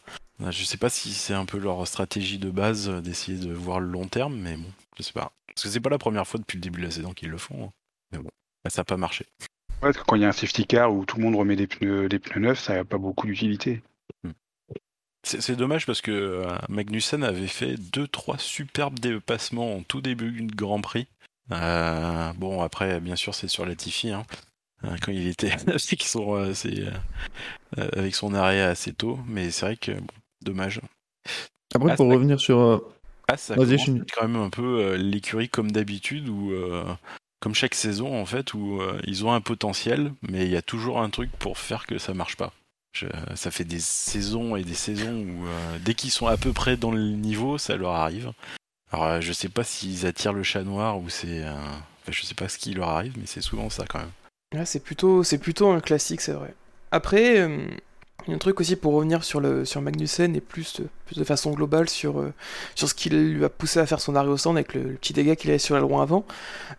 Je 0.49 0.63
sais 0.63 0.77
pas 0.77 0.89
si 0.89 1.13
c'est 1.13 1.33
un 1.35 1.45
peu 1.45 1.57
leur 1.57 1.87
stratégie 1.87 2.39
de 2.39 2.49
base 2.49 2.89
d'essayer 3.01 3.37
de 3.37 3.53
voir 3.53 3.79
le 3.79 3.87
long 3.87 4.07
terme, 4.07 4.35
mais 4.35 4.57
bon, 4.57 4.67
je 4.97 5.03
sais 5.03 5.13
pas. 5.13 5.31
Parce 5.47 5.63
que 5.63 5.69
c'est 5.69 5.79
pas 5.79 5.89
la 5.89 5.97
première 5.99 6.27
fois 6.27 6.39
depuis 6.39 6.57
le 6.57 6.61
début 6.61 6.81
de 6.81 6.85
la 6.85 6.91
saison 6.91 7.13
qu'ils 7.13 7.29
le 7.29 7.37
font. 7.37 7.65
hein. 7.65 7.71
Mais 8.11 8.17
bon, 8.17 8.29
bah, 8.63 8.69
ça 8.69 8.81
a 8.81 8.83
pas 8.85 8.97
marché. 8.97 9.25
Ouais, 9.39 9.47
parce 9.93 9.97
que 9.97 10.03
quand 10.03 10.15
il 10.15 10.23
y 10.23 10.25
a 10.25 10.29
un 10.29 10.33
safety 10.33 10.65
car 10.65 10.93
où 10.93 11.05
tout 11.05 11.17
le 11.17 11.23
monde 11.23 11.35
remet 11.35 11.55
des 11.55 11.67
pneus, 11.67 12.09
des 12.09 12.19
pneus 12.19 12.41
neufs, 12.41 12.59
ça 12.59 12.73
n'a 12.75 12.83
pas 12.83 12.97
beaucoup 12.97 13.27
d'utilité. 13.27 13.81
C'est 14.23 14.31
c'est 15.23 15.55
dommage 15.55 15.85
parce 15.85 16.01
que 16.01 16.11
euh, 16.11 16.57
Magnussen 16.69 17.23
avait 17.23 17.47
fait 17.47 17.75
deux 17.77 18.07
trois 18.07 18.37
superbes 18.37 18.99
dépassements 18.99 19.75
en 19.77 19.83
tout 19.83 20.01
début 20.01 20.31
de 20.41 20.55
Grand 20.55 20.81
Prix. 20.81 21.07
Euh, 21.51 22.33
bon 22.33 22.61
après 22.61 22.99
bien 22.99 23.15
sûr 23.15 23.35
c'est 23.35 23.47
sur 23.47 23.65
Latifi 23.65 24.11
hein, 24.11 24.25
euh, 24.85 24.95
quand 25.01 25.11
il 25.11 25.27
était 25.27 25.51
avec 25.67 26.03
son, 26.03 26.35
euh, 26.37 26.53
euh, 27.77 27.89
avec 27.93 28.15
son 28.15 28.33
arrêt 28.33 28.61
assez 28.61 28.93
tôt, 28.93 29.19
mais 29.27 29.51
c'est 29.51 29.65
vrai 29.65 29.77
que 29.77 29.91
bon, 29.91 30.07
dommage. 30.41 30.81
après, 31.75 31.91
Ah, 31.91 31.95
pour 31.95 32.07
revenir 32.07 32.39
sur... 32.39 32.59
euh, 32.59 32.93
Ah 33.27 33.37
ça 33.37 33.55
Vas-y, 33.57 33.77
commence 33.77 33.87
je- 33.97 34.03
quand 34.13 34.27
même 34.27 34.41
un 34.41 34.49
peu 34.49 34.79
euh, 34.81 34.97
l'écurie 34.97 35.49
comme 35.49 35.71
d'habitude 35.71 36.29
ou 36.29 36.51
comme 37.39 37.55
chaque 37.55 37.75
saison 37.75 38.19
en 38.19 38.25
fait 38.25 38.53
où 38.53 38.81
euh, 38.81 38.99
ils 39.05 39.25
ont 39.25 39.33
un 39.33 39.41
potentiel, 39.41 40.13
mais 40.21 40.45
il 40.45 40.51
y 40.51 40.57
a 40.57 40.61
toujours 40.61 41.01
un 41.01 41.09
truc 41.09 41.31
pour 41.31 41.57
faire 41.57 41.85
que 41.87 41.97
ça 41.97 42.13
marche 42.13 42.37
pas. 42.37 42.53
Ça 43.35 43.51
fait 43.51 43.63
des 43.63 43.79
saisons 43.79 44.55
et 44.55 44.63
des 44.63 44.73
saisons 44.73 45.13
où 45.13 45.45
euh, 45.47 45.79
dès 45.79 45.93
qu'ils 45.93 46.11
sont 46.11 46.27
à 46.27 46.37
peu 46.37 46.53
près 46.53 46.77
dans 46.77 46.91
le 46.91 47.11
niveau, 47.11 47.57
ça 47.57 47.75
leur 47.75 47.93
arrive. 47.93 48.31
Alors 48.91 49.05
euh, 49.05 49.21
je 49.21 49.31
sais 49.31 49.49
pas 49.49 49.63
s'ils 49.63 50.05
attirent 50.05 50.33
le 50.33 50.43
chat 50.43 50.63
noir 50.63 50.99
ou 50.99 51.09
c'est, 51.09 51.43
euh, 51.43 51.53
enfin, 51.53 52.11
je 52.11 52.23
sais 52.23 52.35
pas 52.35 52.49
ce 52.49 52.57
qui 52.57 52.73
leur 52.73 52.89
arrive, 52.89 53.13
mais 53.17 53.25
c'est 53.25 53.41
souvent 53.41 53.69
ça 53.69 53.85
quand 53.87 53.99
même. 53.99 54.11
Ouais, 54.53 54.65
c'est 54.65 54.81
plutôt, 54.81 55.23
c'est 55.23 55.37
plutôt 55.37 55.69
un 55.69 55.79
classique, 55.79 56.21
c'est 56.21 56.33
vrai. 56.33 56.53
Après, 56.91 57.47
il 58.27 58.31
y 58.31 58.33
a 58.33 58.35
un 58.35 58.39
truc 58.39 58.59
aussi 58.59 58.75
pour 58.75 58.93
revenir 58.93 59.23
sur, 59.23 59.39
le, 59.39 59.65
sur 59.65 59.81
Magnussen 59.81 60.35
et 60.35 60.41
plus 60.41 60.79
de, 60.79 60.87
plus 61.05 61.17
de 61.17 61.23
façon 61.23 61.51
globale 61.51 61.89
sur, 61.89 62.19
euh, 62.19 62.33
sur 62.75 62.87
ce 62.87 62.93
qui 62.93 63.09
lui 63.09 63.43
a 63.43 63.49
poussé 63.49 63.79
à 63.79 63.85
faire 63.85 63.99
son 63.99 64.15
arrêt 64.15 64.29
au 64.29 64.37
stand 64.37 64.57
avec 64.57 64.73
le, 64.73 64.81
petit 64.93 65.13
dégât 65.13 65.35
qu'il 65.35 65.49
avait 65.49 65.59
sur 65.59 65.75
l'aileron 65.75 65.99
avant. 65.99 66.25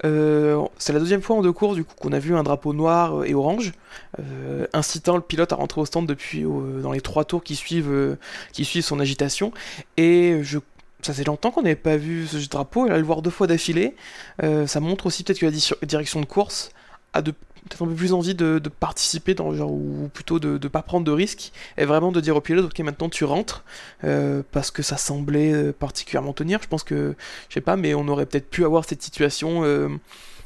Euh, 0.05 0.63
c'est 0.79 0.93
la 0.93 1.01
deuxième 1.01 1.23
fois 1.23 1.37
en 1.37 1.43
deux 1.43 1.53
courses 1.53 1.75
du 1.75 1.85
coup 1.85 1.95
qu'on 2.01 2.13
a 2.13 2.19
vu 2.19 2.37
un 2.37 2.43
drapeau 2.43 2.73
noir 2.73 3.25
et 3.25 3.35
orange, 3.35 3.73
euh, 4.21 4.67
incitant 4.73 5.17
le 5.17 5.23
pilote 5.23 5.53
à 5.53 5.57
rentrer 5.57 5.81
au 5.81 5.87
stand 5.87 6.07
depuis 6.07 6.45
euh, 6.45 6.81
dans 6.81 6.93
les 6.93 7.01
trois 7.01 7.25
tours 7.25 7.43
qui 7.43 7.57
suivent, 7.57 7.91
euh, 7.93 8.17
qui 8.53 8.65
suivent 8.65 8.85
son 8.85 9.01
agitation. 9.01 9.53
Et 9.97 10.41
je 10.43 10.59
ça 11.05 11.13
fait 11.13 11.25
longtemps 11.25 11.51
qu'on 11.51 11.63
n'avait 11.63 11.75
pas 11.75 11.97
vu 11.97 12.29
ce 12.29 12.49
drapeau, 12.49 12.87
et 12.87 12.89
là 12.89 12.97
le 12.97 13.03
voir 13.03 13.23
deux 13.23 13.31
fois 13.31 13.49
d'affilée, 13.49 13.97
euh, 14.45 14.69
ça 14.69 14.79
montre 14.79 15.07
aussi 15.07 15.25
peut-être 15.25 15.41
que 15.41 15.47
la 15.47 15.51
di- 15.51 15.73
direction 15.83 16.21
de 16.21 16.27
course 16.27 16.71
a 17.13 17.23
de 17.23 17.35
peut-être 17.65 17.83
un 17.83 17.87
peu 17.87 17.95
plus 17.95 18.13
envie 18.13 18.35
de, 18.35 18.61
participer 18.81 19.35
dans 19.35 19.55
genre 19.55 19.73
ou 19.73 20.11
plutôt 20.13 20.39
de 20.39 20.59
ne 20.63 20.69
pas 20.69 20.83
prendre 20.83 21.05
de 21.05 21.13
risques 21.13 21.53
et 21.77 21.85
vraiment 21.85 22.13
de 22.13 22.21
dire 22.21 22.37
au 22.37 22.41
pilote 22.41 22.67
ok 22.67 22.79
maintenant 22.81 23.09
tu 23.09 23.25
rentres 23.25 23.65
euh, 24.05 24.43
parce 24.53 24.71
que 24.71 24.83
ça 24.83 24.97
semblait 24.97 25.53
euh, 25.53 25.73
particulièrement 25.73 26.33
tenir 26.33 26.61
je 26.63 26.69
pense 26.69 26.83
que 26.83 27.15
je 27.49 27.55
sais 27.55 27.61
pas 27.61 27.77
mais 27.77 27.95
on 27.95 28.09
aurait 28.09 28.27
peut-être 28.27 28.51
pu 28.51 28.65
avoir 28.65 28.85
cette 28.85 29.03
situation 29.03 29.63
euh, 29.65 29.89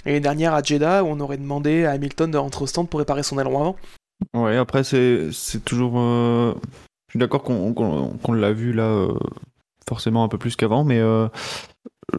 l'année 0.05 0.20
dernière 0.20 0.55
à 0.55 0.62
Jeddah 0.62 1.05
où 1.05 1.09
on 1.09 1.20
aurait 1.20 1.38
demandé 1.38 1.85
à 1.85 1.92
Hamilton 1.92 2.31
de 2.31 2.38
rentrer 2.38 2.64
au 2.64 2.66
stand 2.66 2.88
pour 2.88 3.00
réparer 3.00 3.22
son 3.22 3.38
aileron 3.38 3.61
avant 3.61 3.76
Ouais, 4.33 4.57
après, 4.57 4.83
c'est 4.83 5.31
toujours. 5.66 5.98
Je 5.98 6.55
suis 7.11 7.18
d'accord 7.18 7.42
qu'on 7.42 8.33
l'a 8.33 8.52
vu 8.55 8.72
là, 8.72 9.09
forcément 9.87 10.24
un 10.24 10.29
peu 10.29 10.38
plus 10.38 10.57
qu'avant, 10.57 10.85
mais 10.85 11.02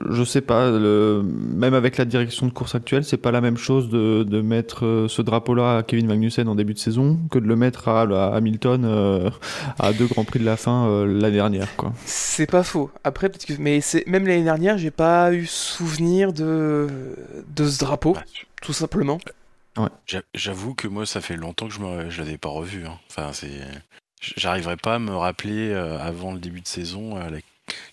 je 0.09 0.23
sais 0.23 0.41
pas, 0.41 0.69
le... 0.71 1.23
même 1.23 1.73
avec 1.73 1.97
la 1.97 2.05
direction 2.05 2.45
de 2.47 2.51
course 2.51 2.75
actuelle, 2.75 3.03
c'est 3.03 3.17
pas 3.17 3.31
la 3.31 3.41
même 3.41 3.57
chose 3.57 3.89
de, 3.89 4.23
de 4.23 4.41
mettre 4.41 4.85
euh, 4.85 5.07
ce 5.07 5.21
drapeau-là 5.21 5.77
à 5.77 5.83
Kevin 5.83 6.07
Magnussen 6.07 6.47
en 6.47 6.55
début 6.55 6.73
de 6.73 6.79
saison 6.79 7.19
que 7.31 7.39
de 7.39 7.47
le 7.47 7.55
mettre 7.55 7.87
à, 7.87 8.01
à 8.01 8.35
Hamilton 8.35 8.83
euh, 8.85 9.29
à 9.79 9.93
deux 9.93 10.07
grands 10.07 10.23
prix 10.25 10.39
de 10.39 10.45
la 10.45 10.57
fin 10.57 10.87
euh, 10.87 11.05
l'année 11.05 11.35
dernière, 11.35 11.75
quoi. 11.75 11.93
c'est 12.05 12.49
pas 12.49 12.63
faux 12.63 12.91
après 13.03 13.29
peut-être 13.29 13.45
que 13.45 13.53
mais 13.59 13.81
c'est 13.81 14.05
même 14.07 14.27
l'année 14.27 14.43
dernière 14.43 14.77
j'ai 14.77 14.91
pas 14.91 15.33
eu 15.33 15.45
souvenir 15.45 16.33
de 16.33 16.87
de 17.55 17.67
ce 17.67 17.79
drapeau 17.79 18.13
Bah, 18.13 18.23
tout 18.61 18.73
simplement 18.73 19.17
J'a- 20.07 20.21
J'avoue 20.33 20.73
que 20.73 20.87
moi, 20.87 21.05
ça 21.05 21.21
fait 21.21 21.35
longtemps 21.37 21.67
que 21.67 21.73
je 21.73 21.79
me, 21.79 22.09
je 22.09 22.19
l'avais 22.23 22.39
pas 22.39 22.49
revu. 22.49 22.85
hein. 22.87 22.97
Enfin, 23.11 23.31
c'est, 23.31 23.61
j'arriverai 24.35 24.75
pas 24.75 24.95
à 24.95 24.99
me 24.99 25.15
rappeler 25.15 25.69
euh, 25.71 25.99
avant 25.99 26.33
le 26.33 26.39
début 26.39 26.61
de 26.61 26.67
saison 26.67 27.15
euh, 27.17 27.29
la- 27.29 27.37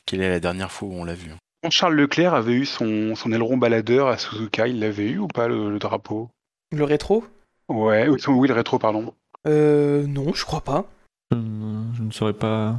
quelle 0.07 0.23
est 0.23 0.31
la 0.31 0.41
dernière 0.41 0.73
fois 0.73 0.89
où 0.89 0.95
on 0.95 1.05
l'a 1.05 1.13
vu. 1.15 1.31
hein. 1.31 1.37
Quand 1.65 1.71
Charles 1.71 1.95
Leclerc 1.95 2.35
avait 2.35 2.53
eu 2.53 2.67
son, 2.67 3.15
son 3.15 3.33
aileron 3.33 3.57
baladeur 3.57 4.09
à 4.09 4.19
Suzuka, 4.19 4.69
il 4.69 4.81
l'avait 4.81 5.09
eu 5.09 5.19
ou 5.19 5.29
pas 5.29 5.49
le, 5.49 5.71
le 5.71 5.79
drapeau? 5.79 6.29
Le 6.73 6.85
rétro? 6.85 7.25
Ouais, 7.71 8.07
oui, 8.07 8.21
oui, 8.29 8.49
le 8.49 8.53
rétro, 8.53 8.79
pardon. 8.79 9.15
euh, 9.47 10.07
non 10.07 10.35
je 10.35 10.45
crois 10.45 10.61
pas 10.61 10.85
Je, 11.31 11.39
ne- 11.39 11.95
je 11.95 12.03
ne 12.03 12.11
saurais 12.11 12.35
pas 12.35 12.79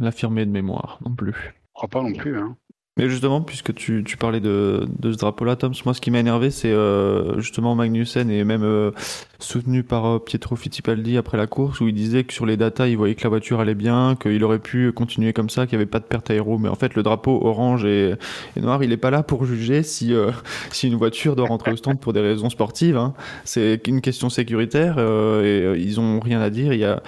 l'affirmer 0.00 0.46
de 0.46 0.50
mémoire 0.50 0.98
non 1.04 1.14
plus. 1.14 1.34
Je 1.34 1.72
crois 1.74 1.88
pas 1.90 2.00
non 2.00 2.14
plus. 2.14 2.38
Hein. 2.38 2.56
Mais 2.96 3.08
justement, 3.08 3.40
puisque 3.40 3.74
tu, 3.74 4.04
parlais 4.20 4.38
de, 4.38 4.86
de 5.00 5.10
ce 5.10 5.18
drapeau-là, 5.18 5.56
Tom, 5.56 5.72
moi 5.84 5.94
ce 5.94 6.00
qui 6.00 6.12
m'a 6.12 6.20
énervé, 6.20 6.52
c'est 6.52 6.70
euh, 6.70 7.40
justement 7.40 7.74
Magnussen 7.74 8.30
et 8.30 8.44
même 8.44 8.62
euh, 8.62 8.92
soutenu 9.40 9.82
par 9.82 10.06
euh, 10.06 10.18
Pietro 10.20 10.54
Fittipaldi 10.54 11.16
après 11.16 11.36
la 11.36 11.48
course, 11.48 11.80
où 11.80 11.88
il 11.88 11.94
disait 11.94 12.22
que 12.22 12.32
sur 12.32 12.46
les 12.46 12.56
datas, 12.56 12.86
il 12.86 12.96
voyait 12.96 13.16
que 13.16 13.24
la 13.24 13.30
voiture 13.30 13.58
allait 13.58 13.74
bien, 13.74 14.14
qu'il 14.14 14.44
aurait 14.44 14.60
pu 14.60 14.92
continuer 14.92 15.32
comme 15.32 15.50
ça, 15.50 15.66
qu'il 15.66 15.76
n'y 15.76 15.82
avait 15.82 15.90
pas 15.90 15.98
de 15.98 16.04
perte 16.04 16.30
aéro. 16.30 16.56
Mais 16.56 16.68
en 16.68 16.76
fait, 16.76 16.94
le 16.94 17.02
drapeau 17.02 17.40
orange 17.44 17.84
et, 17.84 18.14
noir, 18.54 18.80
il 18.84 18.90
n'est 18.90 18.96
pas 18.96 19.10
là 19.10 19.24
pour 19.24 19.44
juger 19.44 19.82
si, 19.82 20.14
euh, 20.14 20.30
si 20.70 20.86
une 20.86 20.94
voiture 20.94 21.34
doit 21.34 21.48
rentrer 21.48 21.72
au 21.72 21.76
stand 21.76 21.98
pour 21.98 22.12
des 22.12 22.20
raisons 22.20 22.48
sportives. 22.48 22.96
hein. 22.96 23.14
C'est 23.44 23.88
une 23.88 24.02
question 24.02 24.30
sécuritaire 24.30 25.00
et 25.00 25.74
ils 25.78 25.98
ont 25.98 26.20
rien 26.20 26.40
à 26.40 26.48
dire. 26.48 26.72
Il 26.72 26.78
y 26.78 26.84
a, 26.84 27.02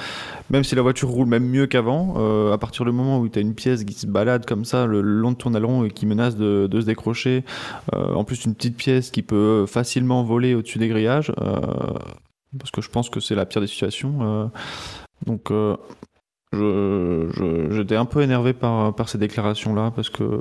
même 0.51 0.65
si 0.65 0.75
la 0.75 0.83
voiture 0.83 1.09
roule 1.09 1.27
même 1.27 1.47
mieux 1.47 1.67
qu'avant, 1.67 2.15
euh, 2.17 2.53
à 2.53 2.59
partir 2.59 2.85
du 2.85 2.93
moment 2.93 3.19
où 3.19 3.29
tu 3.29 3.39
as 3.39 3.43
une 3.43 3.55
pièce 3.55 3.85
qui 3.85 3.95
se 3.95 4.07
balade 4.07 4.47
comme 4.47 4.65
ça 4.65 4.87
le 4.87 5.01
long 5.01 5.33
de 5.33 5.37
ton 5.37 5.55
aileron 5.55 5.85
et 5.85 5.91
qui 5.91 6.07
menace 6.07 6.37
de, 6.37 6.69
se 6.73 6.87
décrocher, 6.87 7.45
euh, 7.95 8.15
en 8.15 8.25
plus 8.25 8.45
une 8.45 8.55
petite 8.55 8.77
pièce 8.77 9.11
qui 9.11 9.23
peut 9.23 9.67
facilement 9.67 10.23
voler 10.23 10.55
au-dessus 10.55 10.79
des 10.79 10.89
grillages, 10.89 11.33
euh, 11.41 11.61
parce 12.59 12.71
que 12.71 12.81
je 12.81 12.91
pense 12.91 13.11
que 13.11 13.21
c'est 13.21 13.35
la 13.35 13.47
pire 13.47 13.61
des 13.61 13.67
situations. 13.67 14.51
donc 15.27 15.53
j'étais 16.53 17.97
un 17.97 18.05
peu 18.05 18.23
énervé 18.23 18.53
par, 18.53 19.09
ces 19.09 19.19
déclarations-là, 19.19 19.93
parce 19.95 20.11
que 20.11 20.41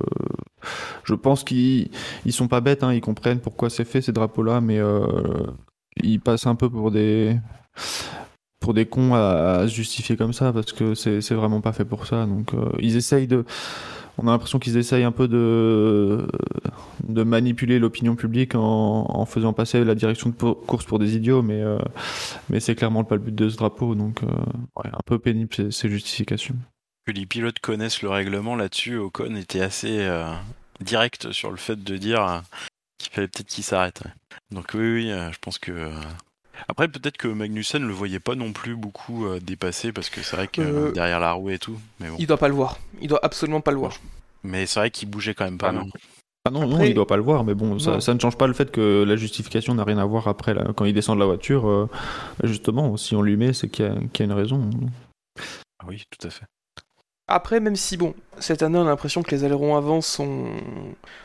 je 1.04 1.13
pense 1.15 1.44
qu'ils 1.44 1.89
ils 2.26 2.34
sont 2.34 2.48
pas 2.48 2.62
bêtes, 2.62 2.84
hein, 2.84 2.94
ils 2.94 3.02
comprennent 3.02 3.39
pourquoi 3.39 3.70
c'est 3.70 3.86
fait 3.86 4.02
ces 4.02 4.12
drapeaux-là, 4.12 4.62
mais 4.62 4.80
ils 6.02 6.20
passent 6.20 6.48
un 6.48 6.56
peu 6.56 6.70
pour 6.70 6.91
des 6.91 7.38
pour 8.65 8.73
des 8.73 8.88
cons 8.88 9.13
à, 9.13 9.67
se 9.67 9.75
justifier 9.75 10.17
comme 10.17 10.34
ça 10.34 10.51
parce 10.51 10.73
que 10.73 10.95
c'est 10.95 11.36
vraiment 11.36 11.62
pas 11.62 11.71
fait 11.71 11.86
pour 11.86 12.08
ça. 12.08 12.25
Donc 12.25 12.56
euh, 12.56 12.71
ils 12.80 12.97
essayent 12.97 13.28
de. 13.28 13.45
On 14.17 14.28
a 14.28 14.32
l'impression 14.32 14.58
qu'ils 14.58 14.78
essayent 14.78 15.04
un 15.04 15.12
peu 15.12 15.28
de, 15.28 16.25
de 17.04 17.23
manipuler 17.23 17.78
l'opinion 17.78 18.15
publique 18.15 18.56
en, 18.56 19.25
faisant 19.25 19.54
passer 19.54 19.84
la 19.84 19.93
direction 19.93 20.32
de 20.32 20.36
course 20.36 20.86
pour 20.86 20.97
des 20.97 21.15
idiots, 21.15 21.43
mais, 21.43 21.62
euh, 21.62 21.78
mais 22.49 22.60
c'est 22.60 22.73
clairement 22.73 23.04
pas 23.04 23.16
le 23.16 23.22
but 23.22 23.36
de 23.36 23.49
ce 23.49 23.57
drapeau, 23.57 23.93
donc 23.93 24.24
euh, 24.24 24.28
un 24.84 25.03
peu 25.05 25.20
pénible 25.20 25.72
ces, 25.72 25.89
justifications. 25.89 26.55
Que 27.05 27.11
les 27.11 27.28
pilotes 27.28 27.59
connaissent 27.59 28.01
le 28.01 28.09
règlement 28.09 28.55
là-dessus, 28.55 28.97
Ocon 28.97 29.36
était 29.36 29.61
assez 29.61 30.09
direct 30.80 31.34
sur 31.34 31.51
le 31.51 31.57
fait 31.57 31.84
de 31.84 31.97
dire 31.97 32.41
qu'il 32.97 33.13
fallait 33.13 33.28
peut-être 33.28 33.49
qu'il 33.49 33.66
s'arrête. 33.66 34.01
ouais. 34.05 34.11
Donc 34.49 34.72
oui, 34.74 34.93
oui, 34.93 35.09
je 35.09 35.38
pense 35.39 35.59
que. 35.59 35.91
Après, 36.68 36.88
peut-être 36.88 37.18
que 37.18 37.28
Magnussen 37.28 37.86
le 37.86 37.93
voyait 37.93 38.20
pas 38.20 38.36
non 38.36 38.51
plus 38.53 38.76
beaucoup 38.76 39.26
euh, 39.26 39.39
dépasser 39.39 39.91
parce 39.91 40.10
que 40.10 40.22
c'est 40.22 40.36
vrai 40.36 40.47
que 40.47 40.62
Euh, 40.62 40.88
euh, 40.88 40.91
derrière 40.91 41.20
la 41.20 41.34
roue 41.34 41.49
et 41.49 41.60
tout. 41.60 41.80
Mais 41.99 42.10
bon. 42.10 42.16
il 42.20 42.28
doit 42.28 42.38
pas 42.38 42.47
le 42.47 42.53
voir 42.53 42.78
il 43.01 43.08
doit 43.08 43.20
absolument 43.24 43.62
pas 43.62 43.72
le 43.72 43.78
voir 43.78 43.97
Mais 44.43 44.66
c'est 44.66 44.80
vrai 44.80 44.91
qu'il 44.91 45.10
bougeait 45.10 45.34
quand 45.34 45.45
même 45.45 45.58
pas 45.58 45.70
Ah 45.70 45.74
non. 45.74 45.88
Ah 46.47 46.51
non, 46.51 46.68
non, 46.68 46.84
il 46.84 46.93
doit 46.93 47.08
pas 47.08 47.18
le 47.18 47.24
voir, 47.24 47.43
mais 47.43 47.56
bon, 47.56 47.80
ça, 47.80 48.14
ne 48.14 48.20
change 48.20 48.38
pas 48.38 48.45
le 48.45 48.53
fait 48.53 48.70
que 48.70 49.03
la 49.03 49.16
justification 49.16 49.74
n'a 49.74 49.84
rien 49.84 49.97
à 49.97 50.06
voir 50.06 50.28
après, 50.28 50.53
là, 50.53 50.74
quand 50.76 50.86
il 50.86 50.93
descend 50.93 51.16
de 51.18 51.20
la 51.22 51.26
voiture. 51.26 51.68
euh, 51.68 51.89
justement, 52.43 52.97
si 52.97 53.16
on 53.16 53.24
lui 53.24 53.36
met, 53.36 53.51
c'est 53.51 53.68
qu'il 53.68 53.84
y, 53.86 53.88
y 53.88 54.22
a 54.22 54.26
une 54.26 54.32
raison. 54.32 54.70
Ah 55.80 55.86
oui, 55.88 56.03
tout 56.12 56.28
à 56.28 56.30
fait. 56.30 56.45
Après, 57.28 57.59
même 57.59 57.76
si, 57.76 57.97
bon, 57.97 58.13
cette 58.39 58.61
année, 58.61 58.78
on 58.78 58.84
a 58.84 58.89
l'impression 58.89 59.23
que 59.23 59.32
les 59.32 59.43
ailerons 59.43 59.76
avant 59.76 59.99
sont... 60.01 60.45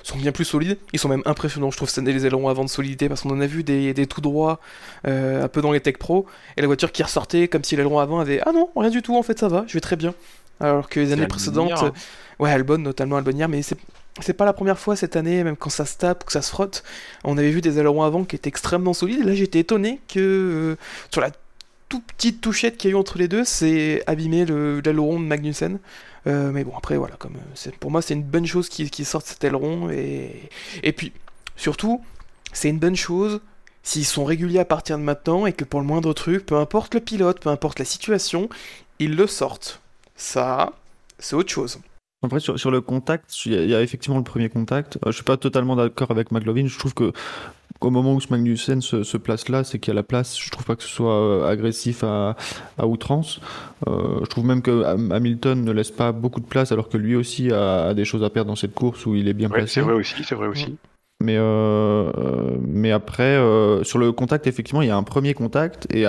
sont 0.02 0.16
bien 0.16 0.32
plus 0.32 0.46
solides. 0.46 0.78
Ils 0.94 0.98
sont 0.98 1.08
même 1.10 1.22
impressionnants, 1.26 1.70
je 1.70 1.76
trouve, 1.76 1.90
cette 1.90 1.98
année, 1.98 2.12
les 2.14 2.24
ailerons 2.24 2.48
avant 2.48 2.64
de 2.64 2.70
solidité, 2.70 3.08
parce 3.08 3.20
qu'on 3.20 3.30
en 3.30 3.40
a 3.40 3.46
vu 3.46 3.64
des, 3.64 3.92
des 3.92 4.06
tout 4.06 4.22
droits 4.22 4.60
euh, 5.06 5.44
un 5.44 5.48
peu 5.48 5.60
dans 5.60 5.72
les 5.72 5.80
Tech 5.80 5.98
Pro, 5.98 6.24
et 6.56 6.62
la 6.62 6.66
voiture 6.66 6.90
qui 6.90 7.02
ressortait 7.02 7.48
comme 7.48 7.64
si 7.64 7.76
l'aileron 7.76 7.98
avant 7.98 8.18
avait 8.18 8.40
Ah 8.46 8.52
non, 8.52 8.70
rien 8.76 8.88
du 8.88 9.02
tout, 9.02 9.14
en 9.14 9.22
fait, 9.22 9.38
ça 9.38 9.48
va, 9.48 9.64
je 9.66 9.74
vais 9.74 9.80
très 9.80 9.96
bien. 9.96 10.14
Alors 10.58 10.88
que 10.88 11.00
les 11.00 11.12
années 11.12 11.26
précédentes. 11.26 11.72
hein. 11.72 11.92
Ouais, 12.38 12.50
Albon, 12.50 12.78
notamment 12.78 13.16
Albon 13.16 13.32
hier, 13.32 13.48
mais 13.48 13.60
c'est. 13.62 13.76
C'est 14.20 14.34
pas 14.34 14.44
la 14.44 14.52
première 14.52 14.78
fois 14.78 14.96
cette 14.96 15.14
année, 15.16 15.44
même 15.44 15.56
quand 15.56 15.70
ça 15.70 15.86
se 15.86 15.96
tape, 15.96 16.24
que 16.24 16.32
ça 16.32 16.42
se 16.42 16.50
frotte. 16.50 16.82
On 17.24 17.38
avait 17.38 17.50
vu 17.50 17.60
des 17.60 17.78
ailerons 17.78 18.02
avant 18.02 18.24
qui 18.24 18.34
étaient 18.36 18.48
extrêmement 18.48 18.92
solides. 18.92 19.20
Et 19.20 19.24
là, 19.24 19.34
j'étais 19.34 19.60
étonné 19.60 20.00
que 20.08 20.18
euh, 20.18 20.76
sur 21.10 21.20
la 21.22 21.30
toute 21.90 22.04
petite 22.04 22.40
touchette 22.40 22.78
qu'il 22.78 22.88
y 22.88 22.92
a 22.92 22.96
eu 22.96 22.98
entre 22.98 23.18
les 23.18 23.28
deux, 23.28 23.44
c'est 23.44 24.02
abîmé 24.06 24.46
le- 24.46 24.80
l'aileron 24.80 25.20
de 25.20 25.26
Magnussen. 25.26 25.78
Euh, 26.26 26.50
mais 26.52 26.64
bon, 26.64 26.72
après, 26.76 26.96
voilà, 26.96 27.16
comme 27.16 27.34
euh, 27.36 27.70
pour 27.80 27.90
moi, 27.90 28.00
c'est 28.00 28.14
une 28.14 28.22
bonne 28.22 28.46
chose 28.46 28.68
qui, 28.70 28.88
qui 28.88 29.04
sorte 29.04 29.26
cet 29.26 29.44
aileron. 29.44 29.90
Et, 29.90 30.92
puis, 30.96 31.12
surtout, 31.56 32.02
c'est 32.52 32.70
une 32.70 32.78
bonne 32.78 32.96
chose 32.96 33.40
s'ils 33.82 34.04
sont 34.06 34.24
réguliers 34.24 34.58
à 34.60 34.64
partir 34.64 34.96
de 34.98 35.02
maintenant 35.02 35.46
et 35.46 35.52
que 35.52 35.64
pour 35.64 35.80
le 35.80 35.86
moindre 35.86 36.12
truc, 36.12 36.46
peu 36.46 36.56
importe 36.56 36.94
le 36.94 37.00
pilote, 37.00 37.40
peu 37.40 37.48
importe 37.50 37.78
la 37.78 37.84
situation, 37.84 38.48
ils 38.98 39.16
le 39.16 39.26
sortent. 39.26 39.80
Ça, 40.16 40.72
c'est 41.18 41.34
autre 41.36 41.50
chose. 41.50 41.80
Après, 42.22 42.40
sur, 42.40 42.58
sur 42.60 42.70
le 42.70 42.82
contact, 42.82 43.46
il 43.46 43.52
y, 43.52 43.56
a- 43.56 43.62
il 43.62 43.70
y 43.70 43.74
a 43.74 43.80
effectivement 43.82 44.18
le 44.18 44.24
premier 44.24 44.50
contact. 44.50 44.96
Euh, 44.98 45.10
je 45.10 45.12
suis 45.16 45.24
pas 45.24 45.38
totalement 45.38 45.74
d'accord 45.76 46.10
avec 46.10 46.30
McLovin. 46.30 46.66
Je 46.66 46.78
trouve 46.78 46.92
que 46.92 47.12
au 47.80 47.90
moment 47.90 48.14
où 48.14 48.20
Magnussen 48.30 48.80
se, 48.82 49.02
se 49.02 49.16
place 49.16 49.48
là, 49.48 49.64
c'est 49.64 49.78
qu'il 49.78 49.90
y 49.92 49.94
a 49.94 49.94
la 49.94 50.02
place. 50.02 50.38
Je 50.38 50.50
trouve 50.50 50.64
pas 50.64 50.76
que 50.76 50.82
ce 50.82 50.88
soit 50.88 51.14
euh, 51.14 51.48
agressif 51.48 52.04
à, 52.04 52.36
à 52.78 52.86
outrance. 52.86 53.40
Euh, 53.88 54.20
je 54.22 54.26
trouve 54.26 54.44
même 54.44 54.62
que 54.62 54.84
Ham- 54.84 55.12
Hamilton 55.12 55.64
ne 55.64 55.72
laisse 55.72 55.90
pas 55.90 56.12
beaucoup 56.12 56.40
de 56.40 56.46
place, 56.46 56.72
alors 56.72 56.88
que 56.88 56.96
lui 56.98 57.16
aussi 57.16 57.50
a, 57.52 57.88
a 57.88 57.94
des 57.94 58.04
choses 58.04 58.22
à 58.24 58.30
perdre 58.30 58.48
dans 58.50 58.56
cette 58.56 58.74
course 58.74 59.06
où 59.06 59.14
il 59.14 59.28
est 59.28 59.34
bien 59.34 59.48
Ouais, 59.48 59.54
placé. 59.58 59.74
c'est 59.74 59.80
vrai 59.80 59.94
aussi, 59.94 60.22
c'est 60.24 60.34
vrai 60.34 60.48
aussi. 60.48 60.76
Mais, 61.22 61.36
euh, 61.36 62.10
mais 62.66 62.92
après, 62.92 63.36
euh, 63.36 63.84
sur 63.84 63.98
le 63.98 64.10
contact, 64.10 64.46
effectivement, 64.46 64.80
il 64.80 64.88
y 64.88 64.90
a 64.90 64.96
un 64.96 65.02
premier 65.02 65.34
contact 65.34 65.86
et 65.94 66.06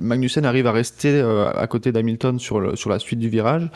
Magnussen 0.00 0.46
arrive 0.46 0.66
à 0.66 0.72
rester 0.72 1.20
euh, 1.20 1.50
à 1.52 1.66
côté 1.66 1.92
d'Hamilton 1.92 2.38
sur, 2.38 2.60
le- 2.60 2.74
sur 2.74 2.88
la 2.88 2.98
suite 2.98 3.18
du 3.18 3.28
virage. 3.28 3.70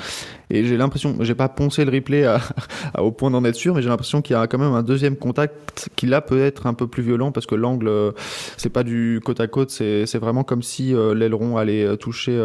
Et 0.51 0.65
j'ai 0.65 0.77
l'impression, 0.77 1.17
j'ai 1.21 1.35
pas 1.35 1.49
poncé 1.49 1.85
le 1.85 1.93
replay 1.93 2.27
au 2.99 3.13
point 3.13 3.31
d'en 3.31 3.45
être 3.45 3.55
sûr, 3.55 3.75
mais 3.75 3.83
j'ai 3.83 3.89
l'impression 3.89 4.23
qu'il 4.23 4.35
y 4.35 4.39
a 4.39 4.47
quand 4.47 4.59
même 4.59 4.73
un 4.73 4.83
deuxième 4.83 5.17
contact 5.17 5.91
qui 5.97 6.07
là 6.07 6.21
peut 6.21 6.43
être 6.43 6.67
un 6.67 6.75
peu 6.75 6.87
plus 6.87 7.03
violent 7.03 7.33
parce 7.33 7.47
que 7.47 7.55
l'angle, 7.55 7.89
euh, 7.89 8.13
c'est 8.57 8.71
pas 8.71 8.83
du 8.83 9.21
côte 9.25 9.41
à 9.41 9.47
côte, 9.47 9.71
c'est 9.71 10.19
vraiment 10.19 10.45
comme 10.45 10.63
si 10.63 10.95
euh, 10.95 11.15
l'aileron 11.15 11.57
allait 11.57 11.85
euh, 11.85 11.97
toucher 11.97 12.39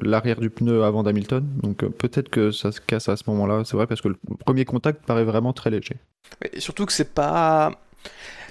l'arrière 0.00 0.40
du 0.40 0.50
pneu 0.50 0.84
avant 0.84 1.02
d'Hamilton. 1.02 1.46
Donc 1.62 1.84
peut-être 1.84 2.28
que 2.28 2.50
ça 2.50 2.72
se 2.72 2.80
casse 2.80 3.08
à 3.08 3.16
ce 3.16 3.24
moment-là, 3.28 3.62
c'est 3.64 3.76
vrai, 3.76 3.86
parce 3.86 4.00
que 4.00 4.08
le 4.08 4.16
premier 4.38 4.64
contact 4.64 5.04
paraît 5.04 5.24
vraiment 5.24 5.52
très 5.52 5.70
léger. 5.70 5.96
Et 6.52 6.60
surtout 6.60 6.86
que 6.86 6.92
c'est 6.92 7.12
pas 7.12 7.72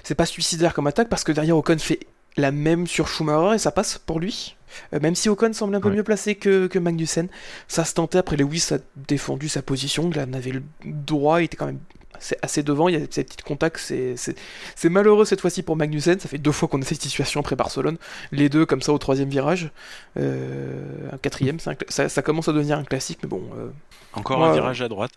c'est 0.02 0.14
pas 0.14 0.26
suicidaire 0.26 0.74
comme 0.74 0.86
attaque 0.86 1.08
parce 1.08 1.24
que 1.24 1.32
derrière 1.32 1.56
Ocon 1.56 1.78
fait 1.78 2.00
la 2.36 2.50
même 2.50 2.86
sur 2.86 3.08
Schumacher 3.08 3.54
et 3.54 3.58
ça 3.58 3.70
passe 3.70 3.98
pour 3.98 4.20
lui. 4.20 4.56
Euh, 4.94 5.00
même 5.00 5.14
si 5.14 5.28
Ocon 5.28 5.52
semble 5.52 5.74
un 5.74 5.80
peu 5.80 5.88
Ouais. 5.88 5.96
mieux 5.96 6.02
placé 6.04 6.34
que, 6.34 6.66
que 6.66 6.78
Magnussen, 6.78 7.28
ça 7.68 7.84
se 7.84 7.94
tentait. 7.94 8.18
Après 8.18 8.36
Lewis 8.36 8.68
a 8.72 8.78
défendu 8.96 9.48
sa 9.48 9.62
position, 9.62 10.10
il 10.12 10.18
en 10.20 10.32
avait 10.32 10.52
le 10.52 10.62
droit, 10.84 11.40
il 11.40 11.44
était 11.44 11.56
quand 11.56 11.66
même 11.66 11.78
assez, 12.14 12.36
assez 12.42 12.62
devant, 12.62 12.88
il 12.88 12.98
y 12.98 13.02
a 13.02 13.06
ces 13.10 13.24
petits 13.24 13.36
contacts, 13.42 13.78
c'est 13.80 14.88
malheureux 14.90 15.24
cette 15.24 15.40
fois-ci 15.40 15.62
pour 15.62 15.76
Magnussen, 15.76 16.20
ça 16.20 16.28
fait 16.28 16.38
deux 16.38 16.52
fois 16.52 16.68
qu'on 16.68 16.80
a 16.80 16.84
cette 16.84 17.02
situation 17.02 17.40
après 17.40 17.56
Barcelone, 17.56 17.96
les 18.30 18.48
deux 18.48 18.64
comme 18.66 18.82
ça 18.82 18.92
au 18.92 18.98
troisième 18.98 19.28
virage, 19.30 19.70
Euh, 20.18 21.10
un 21.12 21.18
quatrième, 21.18 21.56
un 21.66 21.74
ça, 21.88 22.08
ça 22.08 22.22
commence 22.22 22.48
à 22.48 22.52
devenir 22.52 22.78
un 22.78 22.84
classique, 22.84 23.18
mais 23.22 23.28
bon, 23.28 23.42
euh, 23.58 23.68
Encore 24.12 24.44
un 24.44 24.52
virage 24.52 24.82
à 24.82 24.88
droite. 24.88 25.12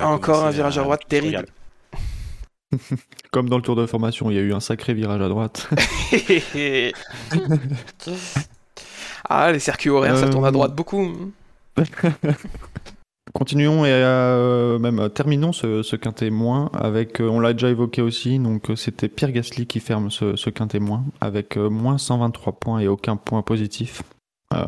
Encore 0.00 0.44
un 0.44 0.50
virage 0.50 0.78
à 0.78 0.82
droite 0.82 1.02
terrible. 1.08 1.46
Comme 3.32 3.48
dans 3.48 3.56
le 3.56 3.62
tour 3.62 3.76
de 3.76 3.86
formation, 3.86 4.30
il 4.30 4.36
y 4.36 4.38
a 4.38 4.42
eu 4.42 4.52
un 4.52 4.60
sacré 4.60 4.94
virage 4.94 5.22
à 5.22 5.28
droite. 5.28 5.68
ah, 9.28 9.52
les 9.52 9.58
circuits 9.58 9.90
horaires, 9.90 10.16
ça 10.18 10.26
Euh, 10.26 10.30
tourne 10.30 10.44
à 10.46 10.50
droite 10.50 10.74
beaucoup. 10.74 11.10
Continuons 13.32 13.84
et 13.84 13.90
euh, 13.90 14.78
même 14.78 15.00
euh, 15.00 15.08
terminons 15.08 15.52
ce, 15.52 15.82
ce 15.82 15.96
quintet 15.96 16.30
moins 16.30 16.70
avec, 16.72 17.20
euh, 17.20 17.28
on 17.28 17.40
l'a 17.40 17.52
déjà 17.52 17.68
évoqué 17.68 18.00
aussi, 18.00 18.38
donc 18.38 18.70
euh, 18.70 18.76
c'était 18.76 19.08
Pierre 19.08 19.32
Gasly 19.32 19.66
qui 19.66 19.80
ferme 19.80 20.10
ce, 20.10 20.36
ce 20.36 20.50
quintet 20.50 20.78
moins 20.78 21.04
avec 21.20 21.56
euh, 21.56 21.68
moins 21.68 21.98
123 21.98 22.52
points 22.52 22.78
et 22.78 22.86
aucun 22.86 23.16
point 23.16 23.42
positif. 23.42 24.02
Euh, 24.52 24.62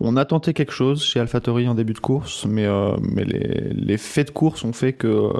on 0.00 0.16
a 0.16 0.24
tenté 0.26 0.52
quelque 0.52 0.72
chose 0.72 1.02
chez 1.02 1.20
AlphaTauri 1.20 1.66
en 1.66 1.74
début 1.74 1.94
de 1.94 2.00
course, 2.00 2.44
mais, 2.44 2.66
euh, 2.66 2.94
mais 3.00 3.24
les, 3.24 3.70
les 3.72 3.96
faits 3.96 4.26
de 4.26 4.32
course 4.32 4.64
ont 4.64 4.72
fait 4.74 4.92
que, 4.92 5.06
euh, 5.06 5.30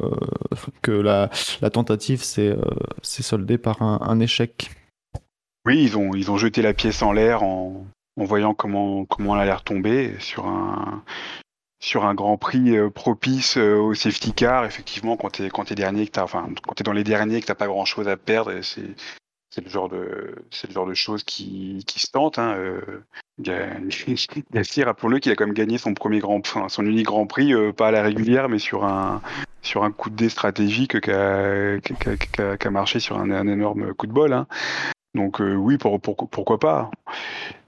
que 0.81 0.93
la, 0.93 1.29
la 1.61 1.69
tentative 1.69 2.23
s'est 2.23 2.51
euh, 2.57 2.63
s'est 3.03 3.25
soldée 3.25 3.59
par 3.59 3.83
un, 3.83 3.99
un 4.01 4.21
échec. 4.21 4.71
Oui, 5.67 5.83
ils 5.83 5.99
ont, 5.99 6.15
ils 6.15 6.31
ont 6.31 6.39
jeté 6.39 6.63
la 6.63 6.73
pièce 6.73 7.03
en 7.03 7.13
l'air 7.13 7.43
en, 7.43 7.85
en 8.19 8.25
voyant 8.25 8.55
comment, 8.55 9.05
comment 9.05 9.35
elle 9.37 9.43
allait 9.43 9.53
retomber 9.55 10.15
sur 10.19 10.47
un, 10.47 11.03
sur 11.81 12.05
un 12.05 12.15
Grand 12.15 12.37
Prix 12.37 12.77
euh, 12.77 12.91
propice 12.91 13.57
euh, 13.57 13.77
au 13.77 13.95
safety 13.95 14.33
car. 14.33 14.65
Effectivement, 14.65 15.17
quand 15.17 15.31
t'es 15.31 15.49
quand 15.51 15.65
t'es 15.65 15.75
dernier, 15.75 16.07
que 16.07 16.21
enfin, 16.21 16.49
quand 16.63 16.81
dans 16.83 16.93
les 16.93 17.05
derniers, 17.05 17.41
que 17.41 17.47
t'as 17.47 17.55
pas 17.55 17.67
grand 17.67 17.85
chose 17.85 18.09
à 18.09 18.17
perdre, 18.17 18.53
c'est 18.63 19.65
le 19.65 19.69
genre 19.69 19.89
de 19.89 20.35
le 20.69 20.73
genre 20.73 20.87
de 20.87 20.95
choses 20.95 21.25
qui, 21.25 21.85
qui 21.87 22.01
se 22.01 22.11
tentent. 22.11 22.39
Hein. 22.39 22.55
Euh, 22.57 22.81
Ga- 23.41 23.79
Gasly, 24.53 24.83
rappelons-le 24.85 25.19
qu'il 25.19 25.33
a 25.33 25.35
quand 25.37 25.47
même 25.47 25.55
gagné 25.55 25.79
son 25.79 25.95
premier 25.95 26.19
grand, 26.21 26.41
son 26.69 26.85
unique 26.87 27.07
Grand 27.07 27.27
Prix, 27.27 27.53
euh, 27.55 27.73
pas 27.73 27.89
à 27.89 27.91
la 27.91 28.03
régulière, 28.03 28.49
mais 28.49 28.59
sur 28.59 28.85
un 28.85 29.21
sur 29.63 29.85
un 29.85 29.91
coup 29.93 30.11
de 30.11 30.17
dé 30.17 30.29
stratégique 30.29 31.01
qui 31.01 31.11
a, 31.11 31.77
a- 31.77 32.57
a- 32.67 32.71
marché 32.71 32.99
sur 33.01 33.19
un, 33.19 33.31
un 33.31 33.47
énorme 33.47 33.95
coup 33.95 34.07
de 34.07 34.13
bol. 34.13 34.33
Hein. 34.33 34.47
Donc 35.15 35.41
oui, 35.41 35.79
pour, 35.79 36.01
pour- 36.01 36.17
pourquoi 36.29 36.59
pas. 36.59 36.91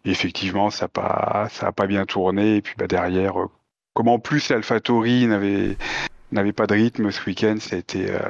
Effectivement, 0.05 0.71
ça 0.71 0.85
n'a 0.85 0.89
pas, 0.89 1.49
ça 1.51 1.69
a 1.69 1.73
pas 1.73 1.87
bien 1.87 2.05
tourné. 2.07 2.57
Et 2.57 2.63
puis 2.63 2.75
bah, 2.77 2.87
derrière, 2.87 3.41
euh, 3.41 3.47
comme 3.95 4.09
en 4.09 4.19
plus 4.19 4.49
l'AlphaTauri 4.51 5.27
n'avait 5.27 5.77
n'avait 6.33 6.53
pas 6.53 6.67
de 6.67 6.75
rythme 6.75 7.11
ce 7.11 7.25
week-end, 7.27 7.57
ça 7.61 7.77
a 7.77 7.79
été, 7.79 8.11
euh, 8.11 8.21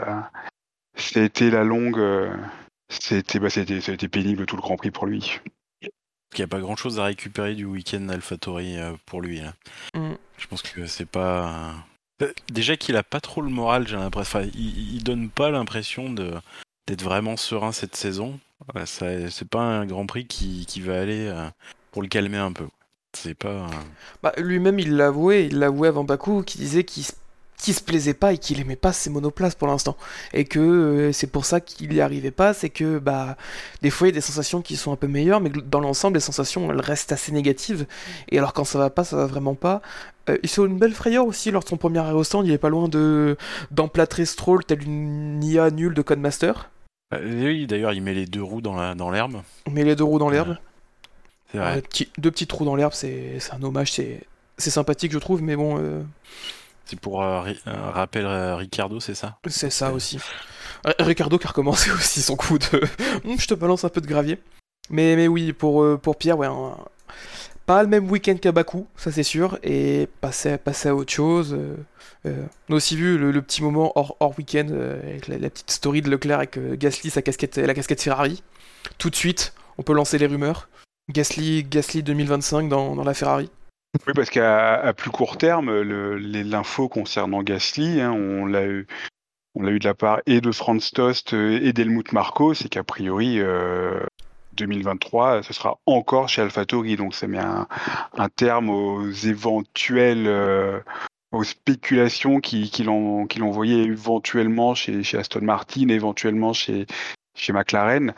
ça 0.94 1.20
a 1.20 1.22
été 1.24 1.50
la 1.50 1.64
longue. 1.64 1.98
euh, 1.98 2.34
c'était, 2.88 3.38
bah, 3.38 3.50
c'était, 3.50 3.80
ça 3.80 3.92
a 3.92 3.94
été 3.94 4.08
pénible 4.08 4.46
tout 4.46 4.56
le 4.56 4.62
Grand 4.62 4.76
Prix 4.76 4.90
pour 4.90 5.06
lui. 5.06 5.40
Il 5.82 6.38
n'y 6.38 6.44
a 6.44 6.48
pas 6.48 6.58
grand 6.60 6.74
chose 6.76 6.98
à 6.98 7.04
récupérer 7.04 7.54
du 7.54 7.64
week-end 7.64 8.08
AlphaTauri 8.08 8.76
euh, 8.78 8.92
pour 9.06 9.20
lui. 9.22 9.40
Là. 9.40 9.54
Mm. 9.94 10.14
Je 10.36 10.46
pense 10.48 10.62
que 10.62 10.86
c'est 10.86 11.08
pas. 11.08 11.74
Euh, 12.22 12.32
Déjà 12.52 12.76
qu'il 12.76 12.96
a 12.96 13.02
pas 13.02 13.20
trop 13.20 13.40
le 13.40 13.50
moral, 13.50 13.86
j'ai 13.88 13.96
l'impression. 13.96 14.40
Enfin, 14.40 14.48
il, 14.54 14.96
il 14.96 15.04
donne 15.04 15.30
pas 15.30 15.50
l'impression 15.50 16.12
de 16.12 16.34
d'être 16.86 17.02
vraiment 17.02 17.36
serein 17.36 17.72
cette 17.72 17.96
saison. 17.96 18.38
Ça- 18.86 19.30
c'est 19.30 19.48
pas 19.48 19.60
un 19.62 19.86
Grand 19.86 20.06
Prix 20.06 20.26
qui, 20.26 20.64
qui 20.66 20.80
va 20.80 21.00
aller 21.00 21.26
euh, 21.28 21.48
pour 21.92 22.02
le 22.02 22.08
calmer 22.08 22.38
un 22.38 22.52
peu. 22.52 22.66
C'est 23.12 23.34
pas. 23.34 23.48
euh, 23.48 23.68
Bah, 24.22 24.32
lui-même, 24.38 24.78
il 24.78 24.96
l'a 24.96 25.06
avoué, 25.08 25.44
il 25.50 25.58
l'a 25.58 25.66
avoué 25.66 25.88
avant 25.88 26.04
Bakou, 26.04 26.42
qui 26.42 26.58
disait 26.58 26.84
qu'il 26.84 27.04
se, 27.04 27.12
qu'il 27.58 27.74
se 27.74 27.82
plaisait 27.82 28.14
pas 28.14 28.32
et 28.32 28.38
qu'il 28.38 28.60
aimait 28.60 28.74
pas 28.76 28.92
ses 28.92 29.10
monoplaces 29.10 29.54
pour 29.54 29.68
l'instant. 29.68 29.96
Et 30.32 30.44
que 30.44 30.58
euh, 30.58 31.12
c'est 31.12 31.28
pour 31.28 31.44
ça 31.44 31.60
qu'il 31.60 31.92
y 31.92 32.00
arrivait 32.00 32.30
pas, 32.32 32.54
c'est 32.54 32.70
que 32.70 32.98
bah, 32.98 33.36
des 33.82 33.90
fois 33.90 34.08
il 34.08 34.10
y 34.10 34.14
a 34.14 34.16
des 34.16 34.20
sensations 34.20 34.62
qui 34.62 34.76
sont 34.76 34.92
un 34.92 34.96
peu 34.96 35.06
meilleures, 35.06 35.40
mais 35.40 35.50
dans 35.50 35.80
l'ensemble, 35.80 36.16
les 36.16 36.20
sensations 36.20 36.70
elles 36.70 36.80
restent 36.80 37.12
assez 37.12 37.32
négatives. 37.32 37.86
Et 38.30 38.38
alors 38.38 38.52
quand 38.52 38.64
ça 38.64 38.78
va 38.78 38.90
pas, 38.90 39.04
ça 39.04 39.16
va 39.16 39.26
vraiment 39.26 39.54
pas. 39.54 39.80
Euh, 40.30 40.38
il 40.42 40.48
une 40.58 40.78
belle 40.78 40.94
frayeur 40.94 41.26
aussi 41.26 41.50
lors 41.50 41.62
de 41.62 41.68
son 41.68 41.76
premier 41.76 41.98
arrêt 41.98 42.12
au 42.14 42.24
stand, 42.24 42.46
il 42.46 42.52
est 42.52 42.58
pas 42.58 42.70
loin 42.70 42.88
de 42.88 43.36
d'emplâtrer 43.70 44.24
Stroll 44.24 44.64
tel 44.64 44.82
une 44.82 45.42
IA 45.44 45.70
nulle 45.70 45.94
de 45.94 46.02
Codemaster. 46.02 46.70
Euh, 47.14 47.44
Oui, 47.46 47.66
d'ailleurs, 47.66 47.92
il 47.92 48.02
met 48.02 48.14
les 48.14 48.26
deux 48.26 48.42
roues 48.42 48.60
dans 48.60 48.74
la- 48.76 48.94
dans 48.94 49.10
l'herbe. 49.10 49.42
Mais 49.70 49.84
les 49.84 49.96
deux 49.96 50.04
roues 50.04 50.18
dans 50.18 50.30
l'herbe. 50.30 50.56
C'est 51.52 51.58
vrai. 51.58 51.80
Petit- 51.82 52.08
deux 52.18 52.30
petits 52.30 52.46
trous 52.46 52.64
dans 52.64 52.74
l'herbe, 52.76 52.92
c'est 52.94 53.38
c'est 53.40 53.52
un 53.54 53.62
hommage, 53.62 53.92
c'est 53.92 54.22
c'est 54.58 54.70
sympathique 54.70 55.12
je 55.12 55.18
trouve, 55.18 55.42
mais 55.42 55.56
bon, 55.56 55.78
euh, 55.78 56.02
C'est 56.84 56.98
pour 56.98 57.22
euh, 57.22 57.44
euh, 57.66 57.90
rappel 57.90 58.26
euh, 58.26 58.56
Ricardo, 58.56 59.00
c'est 59.00 59.14
ça? 59.14 59.38
C'est 59.46 59.70
ça 59.70 59.92
aussi. 59.92 60.18
Ricardo 60.98 61.38
qui 61.38 61.46
a 61.46 61.48
recommencé 61.50 61.90
aussi 61.92 62.22
son 62.22 62.36
coup 62.36 62.58
de 62.58 62.80
Hum, 63.24 63.38
je 63.38 63.46
te 63.46 63.54
balance 63.54 63.84
un 63.84 63.88
peu 63.88 64.00
de 64.00 64.06
gravier. 64.06 64.38
Mais, 64.90 65.16
mais 65.16 65.28
oui, 65.28 65.52
pour, 65.52 65.98
pour 66.00 66.16
Pierre, 66.16 66.36
ouais, 66.38 66.46
un- 66.46 66.76
pas 67.66 67.82
le 67.82 67.88
même 67.88 68.10
week-end 68.10 68.36
qu'à 68.36 68.52
Bakou, 68.52 68.86
ça 68.96 69.10
c'est 69.10 69.22
sûr, 69.22 69.58
et 69.62 70.08
passer, 70.20 70.58
à 70.84 70.94
autre 70.94 71.12
chose. 71.12 71.54
euh, 71.54 71.76
euh, 72.26 72.44
on 72.68 72.74
a 72.74 72.76
aussi 72.76 72.96
vu 72.96 73.18
le, 73.18 73.42
petit 73.42 73.62
moment 73.62 73.92
hors, 73.96 74.16
hors 74.20 74.36
week-end 74.38 74.66
euh, 74.70 75.00
avec 75.02 75.28
la, 75.28 75.38
petite 75.50 75.70
story 75.70 76.02
de 76.02 76.10
Leclerc 76.10 76.38
avec 76.38 76.58
Gasly, 76.78 77.10
sa 77.10 77.22
casquette, 77.22 77.56
la 77.56 77.74
casquette 77.74 78.02
Ferrari. 78.02 78.42
Tout 78.98 79.10
de 79.10 79.16
suite, 79.16 79.54
on 79.78 79.82
peut 79.82 79.94
lancer 79.94 80.18
les 80.18 80.26
rumeurs. 80.26 80.68
Gasly, 81.10 81.64
Gasly 81.64 82.02
2025 82.02 82.68
dans, 82.68 83.02
la 83.02 83.14
Ferrari. 83.14 83.50
Oui, 84.06 84.12
parce 84.14 84.30
qu'à 84.30 84.92
plus 84.96 85.10
court 85.10 85.38
terme, 85.38 85.70
l'info 85.82 86.88
concernant 86.88 87.42
Gasly, 87.42 88.00
hein, 88.00 88.12
on 88.12 88.46
l'a 88.46 88.66
eu. 88.66 88.86
de 89.54 89.84
la 89.84 89.94
part 89.94 90.20
et 90.26 90.40
de 90.40 90.50
Franz 90.50 90.90
Tost 90.92 91.32
et 91.32 91.72
d'Helmut 91.72 92.12
Marko, 92.12 92.54
c'est 92.54 92.68
qu'a 92.68 92.84
priori 92.84 93.38
2023, 94.54 95.42
ce 95.42 95.52
sera 95.52 95.78
encore 95.86 96.28
chez 96.28 96.42
AlphaTauri. 96.42 96.96
Donc 96.96 97.14
ça 97.14 97.26
met 97.26 97.38
un, 97.38 97.66
terme 98.36 98.70
aux 98.70 99.10
éventuelles 99.10 100.82
aux 101.32 101.44
spéculations 101.44 102.40
qu'il 102.40 102.70
qui 102.70 102.84
l'ont 102.84 103.26
envoyé 103.40 103.82
éventuellement 103.82 104.74
chez, 104.74 105.02
chez, 105.02 105.18
Aston 105.18 105.42
Martin, 105.42 105.88
éventuellement 105.88 106.52
chez, 106.52 106.86
chez 107.34 107.52
McLaren. 107.52 108.14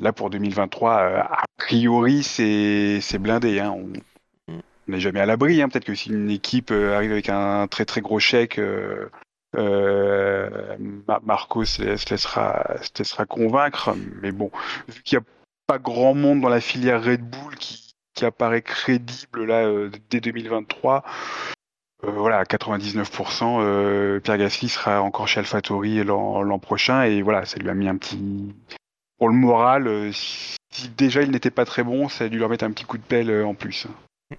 Là, 0.00 0.12
pour 0.12 0.30
2023, 0.30 0.98
euh, 0.98 1.20
a 1.20 1.44
priori, 1.56 2.22
c'est 2.22 3.18
blindé. 3.18 3.60
Hein. 3.60 3.74
On 4.48 4.60
n'est 4.88 5.00
jamais 5.00 5.20
à 5.20 5.26
l'abri. 5.26 5.62
Hein. 5.62 5.68
Peut-être 5.68 5.84
que 5.84 5.94
si 5.94 6.10
une 6.10 6.30
équipe 6.30 6.70
euh, 6.70 6.96
arrive 6.96 7.12
avec 7.12 7.28
un 7.28 7.66
très 7.68 7.84
très 7.84 8.00
gros 8.00 8.18
chèque, 8.18 8.58
euh, 8.58 9.08
euh 9.56 10.76
Marco 11.22 11.64
se, 11.64 11.82
laissera, 11.82 12.76
se 12.82 12.90
laissera 12.98 13.26
convaincre. 13.26 13.94
Mais 14.20 14.32
bon, 14.32 14.50
vu 14.88 15.02
qu'il 15.02 15.18
n'y 15.18 15.24
a 15.24 15.26
grand 15.78 16.14
monde 16.14 16.40
dans 16.40 16.48
la 16.48 16.60
filière 16.60 17.02
Red 17.02 17.22
Bull 17.22 17.56
qui, 17.56 17.80
apparaît 18.24 18.62
crédible 18.62 19.46
là 19.46 19.68
dès 20.08 20.20
2023, 20.20 21.02
euh, 22.04 22.10
voilà, 22.10 22.42
99%, 22.44 23.60
euh, 23.60 24.20
Pierre 24.20 24.38
Gasly 24.38 24.68
sera 24.68 25.00
encore 25.02 25.28
chez 25.28 25.40
AlphaTauri 25.40 26.02
l'an 26.02 26.58
prochain 26.58 27.04
et 27.04 27.22
voilà, 27.22 27.44
ça 27.44 27.58
lui 27.58 27.68
a 27.68 27.74
mis 27.74 27.88
un 27.88 27.96
petit 27.96 28.54
pour 29.18 29.28
le 29.28 29.34
moral. 29.34 29.86
Euh, 29.86 30.10
si 30.12 30.88
déjà 30.96 31.22
il 31.22 31.30
n'était 31.30 31.50
pas 31.50 31.64
très 31.64 31.84
bon, 31.84 32.08
ça 32.08 32.24
a 32.24 32.28
dû 32.28 32.38
leur 32.38 32.48
mettre 32.48 32.64
un 32.64 32.72
petit 32.72 32.84
coup 32.84 32.98
de 32.98 33.02
pelle 33.02 33.44
en 33.44 33.54
plus. 33.54 33.86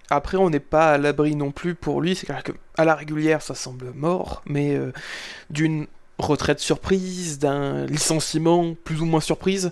Après, 0.10 0.38
on 0.38 0.50
n'est 0.50 0.60
pas 0.60 0.94
à 0.94 0.98
l'abri 0.98 1.36
non 1.36 1.52
plus 1.52 1.76
pour 1.76 2.02
lui. 2.02 2.16
C'est 2.16 2.26
que 2.44 2.52
à 2.78 2.84
la 2.84 2.96
régulière, 2.96 3.42
ça 3.42 3.54
semble 3.54 3.92
mort, 3.94 4.42
mais 4.46 4.76
d'une 5.52 5.86
retraite 6.28 6.60
surprise, 6.60 7.40
d'un 7.40 7.86
licenciement 7.86 8.76
plus 8.84 9.02
ou 9.02 9.06
moins 9.06 9.22
surprise 9.22 9.72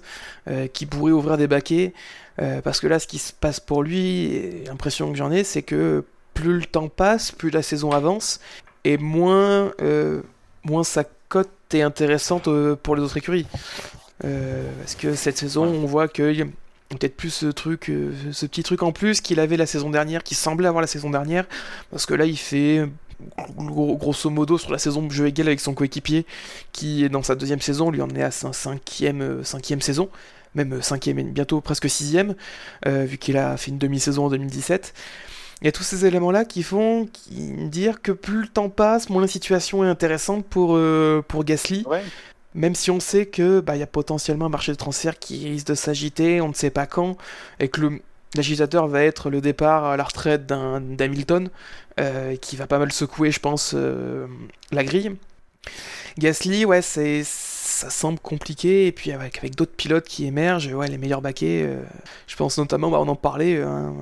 qui 0.74 0.86
pourrait 0.86 1.12
ouvrir 1.12 1.38
des 1.38 1.48
baquets. 1.48 1.94
parce 2.64 2.80
que 2.80 2.88
là, 2.88 3.00
ce 3.00 3.08
qui 3.08 3.20
se 3.20 3.34
passe 3.34 3.60
pour 3.60 3.84
lui, 3.84 4.64
l'impression 4.66 5.12
que 5.12 5.18
j'en 5.18 5.32
ai, 5.32 5.44
c'est 5.44 5.62
que 5.62 6.04
plus 6.34 6.60
le 6.60 6.66
temps 6.66 6.88
passe, 6.88 7.32
plus 7.32 7.50
la 7.50 7.62
saison 7.62 7.92
avance, 7.92 8.40
et 8.84 8.98
moins, 8.98 9.72
euh, 9.82 10.22
moins 10.64 10.84
sa 10.84 11.04
cote 11.30 11.50
est 11.74 11.82
intéressante 11.82 12.48
euh, 12.48 12.76
pour 12.76 12.96
les 12.96 13.02
autres 13.02 13.18
écuries. 13.18 13.46
Euh, 14.24 14.70
parce 14.80 14.96
que 14.96 15.16
cette 15.16 15.38
saison, 15.38 15.66
on 15.66 15.86
voit 15.86 16.04
a 16.04 16.08
peut-être 16.98 17.16
plus 17.16 17.30
ce 17.30 17.46
truc, 17.46 17.92
ce 18.32 18.46
petit 18.46 18.64
truc 18.64 18.84
en 18.84 18.92
plus 18.92 19.22
qu'il 19.22 19.40
avait 19.40 19.58
la 19.58 19.66
saison 19.66 19.90
dernière, 19.90 20.24
qui 20.24 20.36
semblait 20.36 20.68
avoir 20.68 20.82
la 20.82 20.88
saison 20.88 21.10
dernière, 21.10 21.46
parce 21.90 22.06
que 22.06 22.14
là, 22.14 22.26
il 22.26 22.38
fait 22.38 22.86
grosso 23.58 24.30
modo 24.30 24.58
sur 24.58 24.72
la 24.72 24.78
saison 24.78 25.04
de 25.04 25.12
jeu 25.12 25.28
égal 25.28 25.48
avec 25.48 25.60
son 25.60 25.74
coéquipier, 25.74 26.26
qui 26.72 27.04
est 27.04 27.10
dans 27.10 27.24
sa 27.24 27.36
deuxième 27.36 27.62
saison, 27.62 27.92
lui 27.92 28.02
en 28.02 28.10
est 28.10 28.24
à 28.24 28.32
sa 28.32 28.54
cinquième, 28.54 29.44
cinquième 29.44 29.82
saison 29.82 30.10
même 30.54 30.82
cinquième 30.82 31.18
et 31.18 31.24
bientôt 31.24 31.62
presque 31.62 31.90
sixième, 31.90 32.36
vu 32.86 33.18
qu'il 33.18 33.38
a 33.38 33.56
fait 33.56 33.72
une 33.72 33.78
demi-saison 33.78 34.26
en 34.26 34.30
2017. 34.30 34.94
Il 35.62 35.66
y 35.66 35.68
a 35.68 35.72
tous 35.72 35.84
ces 35.84 36.08
éléments-là 36.08 36.44
qui 36.44 36.64
font 36.64 37.08
dire 37.30 38.02
que 38.02 38.12
plus 38.12 38.42
le 38.42 38.48
temps 38.48 38.70
passe, 38.70 39.10
moins 39.10 39.22
la 39.22 39.28
situation 39.28 39.84
est 39.84 39.88
intéressante 39.88 40.44
pour, 40.46 40.76
euh, 40.76 41.24
pour 41.28 41.44
Gasly. 41.44 41.86
Même 42.54 42.76
si 42.76 42.92
on 42.92 43.00
sait 43.00 43.28
que 43.28 43.62
bah, 43.62 43.78
y 43.78 43.84
a 43.84 43.88
potentiellement 43.88 44.48
un 44.48 44.50
marché 44.50 44.72
de 44.72 44.78
transfert 44.78 45.20
qui 45.20 45.48
risque 45.48 45.68
de 45.68 45.76
s'agiter, 45.76 46.42
on 46.42 46.50
ne 46.50 46.54
sait 46.54 46.72
pas 46.72 46.86
quand, 46.86 47.16
et 47.60 47.70
que 47.70 48.02
l'agitateur 48.36 48.88
va 48.88 49.04
être 49.04 49.30
le 49.30 49.42
départ 49.42 49.86
à 49.86 49.98
la 49.98 50.04
retraite 50.04 50.46
d'Hamilton, 50.46 51.50
euh, 52.00 52.36
qui 52.36 52.56
va 52.56 52.68
pas 52.68 52.80
mal 52.80 52.92
secouer, 52.92 53.32
je 53.32 53.40
pense, 53.40 53.74
euh, 53.76 54.28
la 54.72 54.84
grille. 54.84 55.16
Gasly, 56.18 56.66
ouais, 56.66 56.82
c'est 56.82 57.24
ça 57.24 57.90
semble 57.90 58.20
compliqué, 58.20 58.88
et 58.88 58.92
puis 58.92 59.12
avec, 59.12 59.38
avec 59.40 59.56
d'autres 59.56 59.76
pilotes 59.76 60.06
qui 60.06 60.26
émergent, 60.26 60.74
ouais, 60.74 60.88
les 60.88 60.98
meilleurs 60.98 61.22
baquets, 61.22 61.64
euh, 61.66 61.82
je 62.28 62.36
pense 62.36 62.58
notamment, 62.58 62.92
bah, 62.92 63.00
on 63.00 63.08
en 63.08 63.16
parlait, 63.16 63.62
hein, 63.62 63.94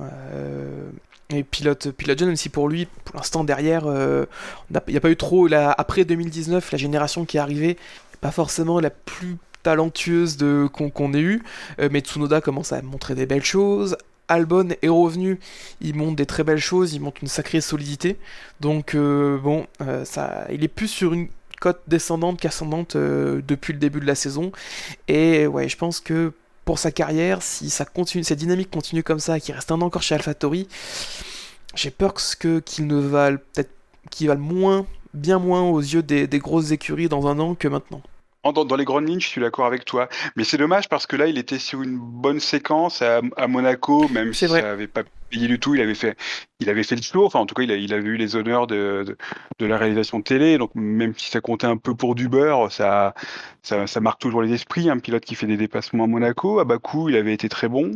et 1.32 1.44
pilote, 1.44 1.90
pilote 1.92 2.18
jeune, 2.18 2.28
même 2.28 2.36
si 2.36 2.48
pour 2.48 2.68
lui, 2.68 2.86
pour 3.04 3.16
l'instant, 3.16 3.44
derrière, 3.44 3.86
euh, 3.86 4.26
il 4.70 4.80
n'y 4.90 4.96
a, 4.96 5.00
pas 5.00 5.10
eu 5.10 5.16
trop. 5.16 5.48
après 5.52 6.04
2019, 6.04 6.72
la 6.72 6.78
génération 6.78 7.24
qui 7.24 7.36
est 7.36 7.40
arrivée, 7.40 7.76
pas 8.20 8.30
forcément 8.30 8.80
la 8.80 8.90
plus 8.90 9.36
talentueuse 9.62 10.36
de, 10.36 10.68
qu'on, 10.72 11.14
ait 11.14 11.20
eu. 11.20 11.42
Euh, 11.80 11.88
mais 11.90 12.00
Tsunoda 12.00 12.40
commence 12.40 12.72
à 12.72 12.82
montrer 12.82 13.14
des 13.14 13.26
belles 13.26 13.44
choses. 13.44 13.96
Albon 14.30 14.68
est 14.80 14.88
revenu, 14.88 15.38
il 15.80 15.94
montre 15.94 16.16
des 16.16 16.26
très 16.26 16.44
belles 16.44 16.58
choses, 16.58 16.94
il 16.94 17.00
montre 17.00 17.18
une 17.22 17.28
sacrée 17.28 17.60
solidité. 17.60 18.16
Donc, 18.60 18.94
euh, 18.94 19.38
bon, 19.38 19.66
ça, 20.04 20.46
il 20.50 20.64
est 20.64 20.68
plus 20.68 20.88
sur 20.88 21.12
une 21.12 21.28
cote 21.60 21.82
descendante 21.88 22.40
qu'ascendante 22.40 22.96
depuis 22.96 23.74
le 23.74 23.78
début 23.78 24.00
de 24.00 24.06
la 24.06 24.14
saison. 24.14 24.52
Et 25.08 25.46
ouais, 25.46 25.68
je 25.68 25.76
pense 25.76 26.00
que 26.00 26.32
pour 26.64 26.78
sa 26.78 26.92
carrière, 26.92 27.42
si 27.42 27.68
ça 27.68 27.84
continue, 27.84 28.24
cette 28.24 28.38
dynamique 28.38 28.70
continue 28.70 29.02
comme 29.02 29.18
ça, 29.18 29.40
qu'il 29.40 29.54
reste 29.54 29.72
un 29.72 29.76
an 29.76 29.86
encore 29.86 30.02
chez 30.02 30.14
AlphaTauri, 30.14 30.68
j'ai 31.74 31.90
peur 31.90 32.14
que 32.38 32.60
qu'il 32.60 32.86
ne 32.86 32.96
valent 32.96 33.38
peut-être 33.52 33.70
qu'il 34.10 34.28
valent 34.28 34.40
moins, 34.40 34.86
bien 35.14 35.38
moins 35.38 35.62
aux 35.62 35.80
yeux 35.80 36.02
des, 36.02 36.26
grosses 36.38 36.70
écuries 36.70 37.08
dans 37.08 37.26
un 37.26 37.38
an 37.38 37.54
que 37.54 37.68
maintenant. 37.68 38.02
Dans, 38.42 38.76
les 38.76 38.86
grandes 38.86 39.06
lignes, 39.06 39.20
je 39.20 39.26
suis 39.26 39.40
d'accord 39.40 39.66
avec 39.66 39.84
toi. 39.84 40.08
Mais 40.34 40.44
c'est 40.44 40.56
dommage 40.56 40.88
parce 40.88 41.06
que 41.06 41.14
là, 41.14 41.26
il 41.26 41.36
était 41.36 41.58
sur 41.58 41.82
une 41.82 41.98
bonne 41.98 42.40
séquence 42.40 43.02
à, 43.02 43.20
Monaco, 43.46 44.08
même 44.08 44.32
si 44.32 44.48
ça 44.48 44.62
n'avait 44.62 44.86
pas 44.86 45.02
du 45.30 45.58
tout. 45.58 45.74
Il 45.74 45.80
avait 45.82 45.94
fait, 45.94 46.16
il 46.58 46.70
avait 46.70 46.82
fait 46.82 46.96
le 46.96 47.02
tour. 47.02 47.26
Enfin, 47.26 47.38
en 47.38 47.46
tout 47.46 47.54
cas, 47.54 47.64
il, 47.64 47.70
il 47.70 47.92
avait 47.92 48.08
eu 48.08 48.16
les 48.16 48.36
honneurs 48.36 48.66
de, 48.66 49.16
de, 49.58 49.66
la 49.66 49.76
réalisation 49.76 50.20
de 50.20 50.24
télé. 50.24 50.56
Donc, 50.56 50.70
même 50.74 51.12
si 51.16 51.30
ça 51.30 51.42
comptait 51.42 51.66
un 51.66 51.76
peu 51.76 51.94
pour 51.94 52.14
du 52.14 52.28
beurre, 52.28 52.72
ça, 52.72 53.14
ça, 53.62 53.86
ça 53.86 54.00
marque 54.00 54.20
toujours 54.20 54.40
les 54.40 54.54
esprits. 54.54 54.88
Un 54.88 54.98
pilote 54.98 55.24
qui 55.24 55.34
fait 55.34 55.46
des 55.46 55.58
dépassements 55.58 56.04
à 56.04 56.06
Monaco. 56.06 56.60
À 56.60 56.64
Bakou, 56.64 57.10
il 57.10 57.16
avait 57.16 57.34
été 57.34 57.50
très 57.50 57.68
bon. 57.68 57.92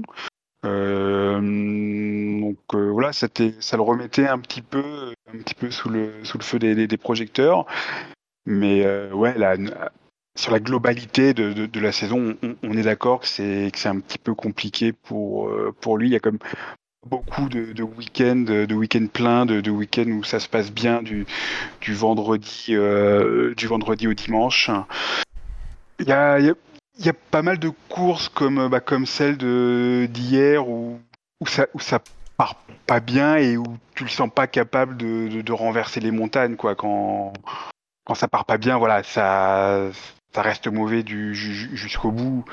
Euh, 0.64 1.40
donc 2.40 2.58
euh, 2.74 2.90
voilà, 2.90 3.12
ça 3.12 3.28
le 3.28 3.82
remettait 3.82 4.26
un 4.26 4.38
petit 4.38 4.62
peu, 4.62 5.12
un 5.32 5.38
petit 5.38 5.54
peu 5.54 5.70
sous 5.70 5.90
le, 5.90 6.24
sous 6.24 6.38
le 6.38 6.42
feu 6.42 6.58
des, 6.58 6.86
des, 6.86 6.96
projecteurs. 6.96 7.66
Mais 8.46 8.84
euh, 8.84 9.10
ouais, 9.12 9.36
là, 9.36 9.56
sur 10.36 10.52
la 10.52 10.60
globalité 10.60 11.34
de, 11.34 11.52
de, 11.52 11.66
de 11.66 11.80
la 11.80 11.92
saison, 11.92 12.36
on, 12.42 12.56
on 12.62 12.76
est 12.76 12.82
d'accord 12.82 13.20
que 13.20 13.26
c'est 13.26 13.86
un 13.86 14.00
petit 14.00 14.18
peu 14.18 14.34
compliqué 14.34 14.92
pour, 14.92 15.50
pour 15.80 15.96
lui. 15.98 16.08
Il 16.08 16.12
y 16.12 16.16
a 16.16 16.20
comme 16.20 16.38
beaucoup 17.06 17.48
de, 17.48 17.72
de 17.72 17.82
week-ends, 17.82 18.44
de 18.46 18.74
week-ends 18.74 19.06
pleins, 19.12 19.46
de, 19.46 19.70
week-ends 19.70 20.08
où 20.08 20.24
ça 20.24 20.40
se 20.40 20.48
passe 20.48 20.72
bien 20.72 21.02
du, 21.02 21.26
du 21.80 21.94
vendredi, 21.94 22.66
euh, 22.70 23.54
du 23.54 23.66
vendredi 23.66 24.06
au 24.08 24.14
dimanche. 24.14 24.70
Il 26.00 26.08
y 26.08 26.12
a, 26.12 26.34
a, 26.34 26.38
y 26.40 26.48
a, 27.08 27.12
pas 27.30 27.42
mal 27.42 27.58
de 27.58 27.70
courses 27.88 28.28
comme, 28.28 28.68
bah, 28.68 28.80
comme 28.80 29.06
celle 29.06 29.36
d'hier 30.08 30.68
où, 30.68 31.00
où, 31.40 31.46
ça, 31.46 31.66
où 31.74 31.80
ça 31.80 32.00
part 32.36 32.56
pas 32.86 33.00
bien 33.00 33.36
et 33.36 33.56
où 33.56 33.64
tu 33.94 34.04
le 34.04 34.10
sens 34.10 34.28
pas 34.34 34.46
capable 34.46 34.96
de, 34.96 35.40
de, 35.40 35.52
renverser 35.52 36.00
les 36.00 36.10
montagnes 36.10 36.56
quoi 36.56 36.74
quand 36.74 37.32
quand 38.04 38.14
ça 38.14 38.26
part 38.26 38.44
pas 38.44 38.58
bien 38.58 38.76
voilà 38.76 39.04
ça 39.04 39.88
ça 40.34 40.42
reste 40.42 40.66
mauvais 40.66 41.02
du 41.02 41.34
jusqu'au 41.34 42.10
bout. 42.10 42.44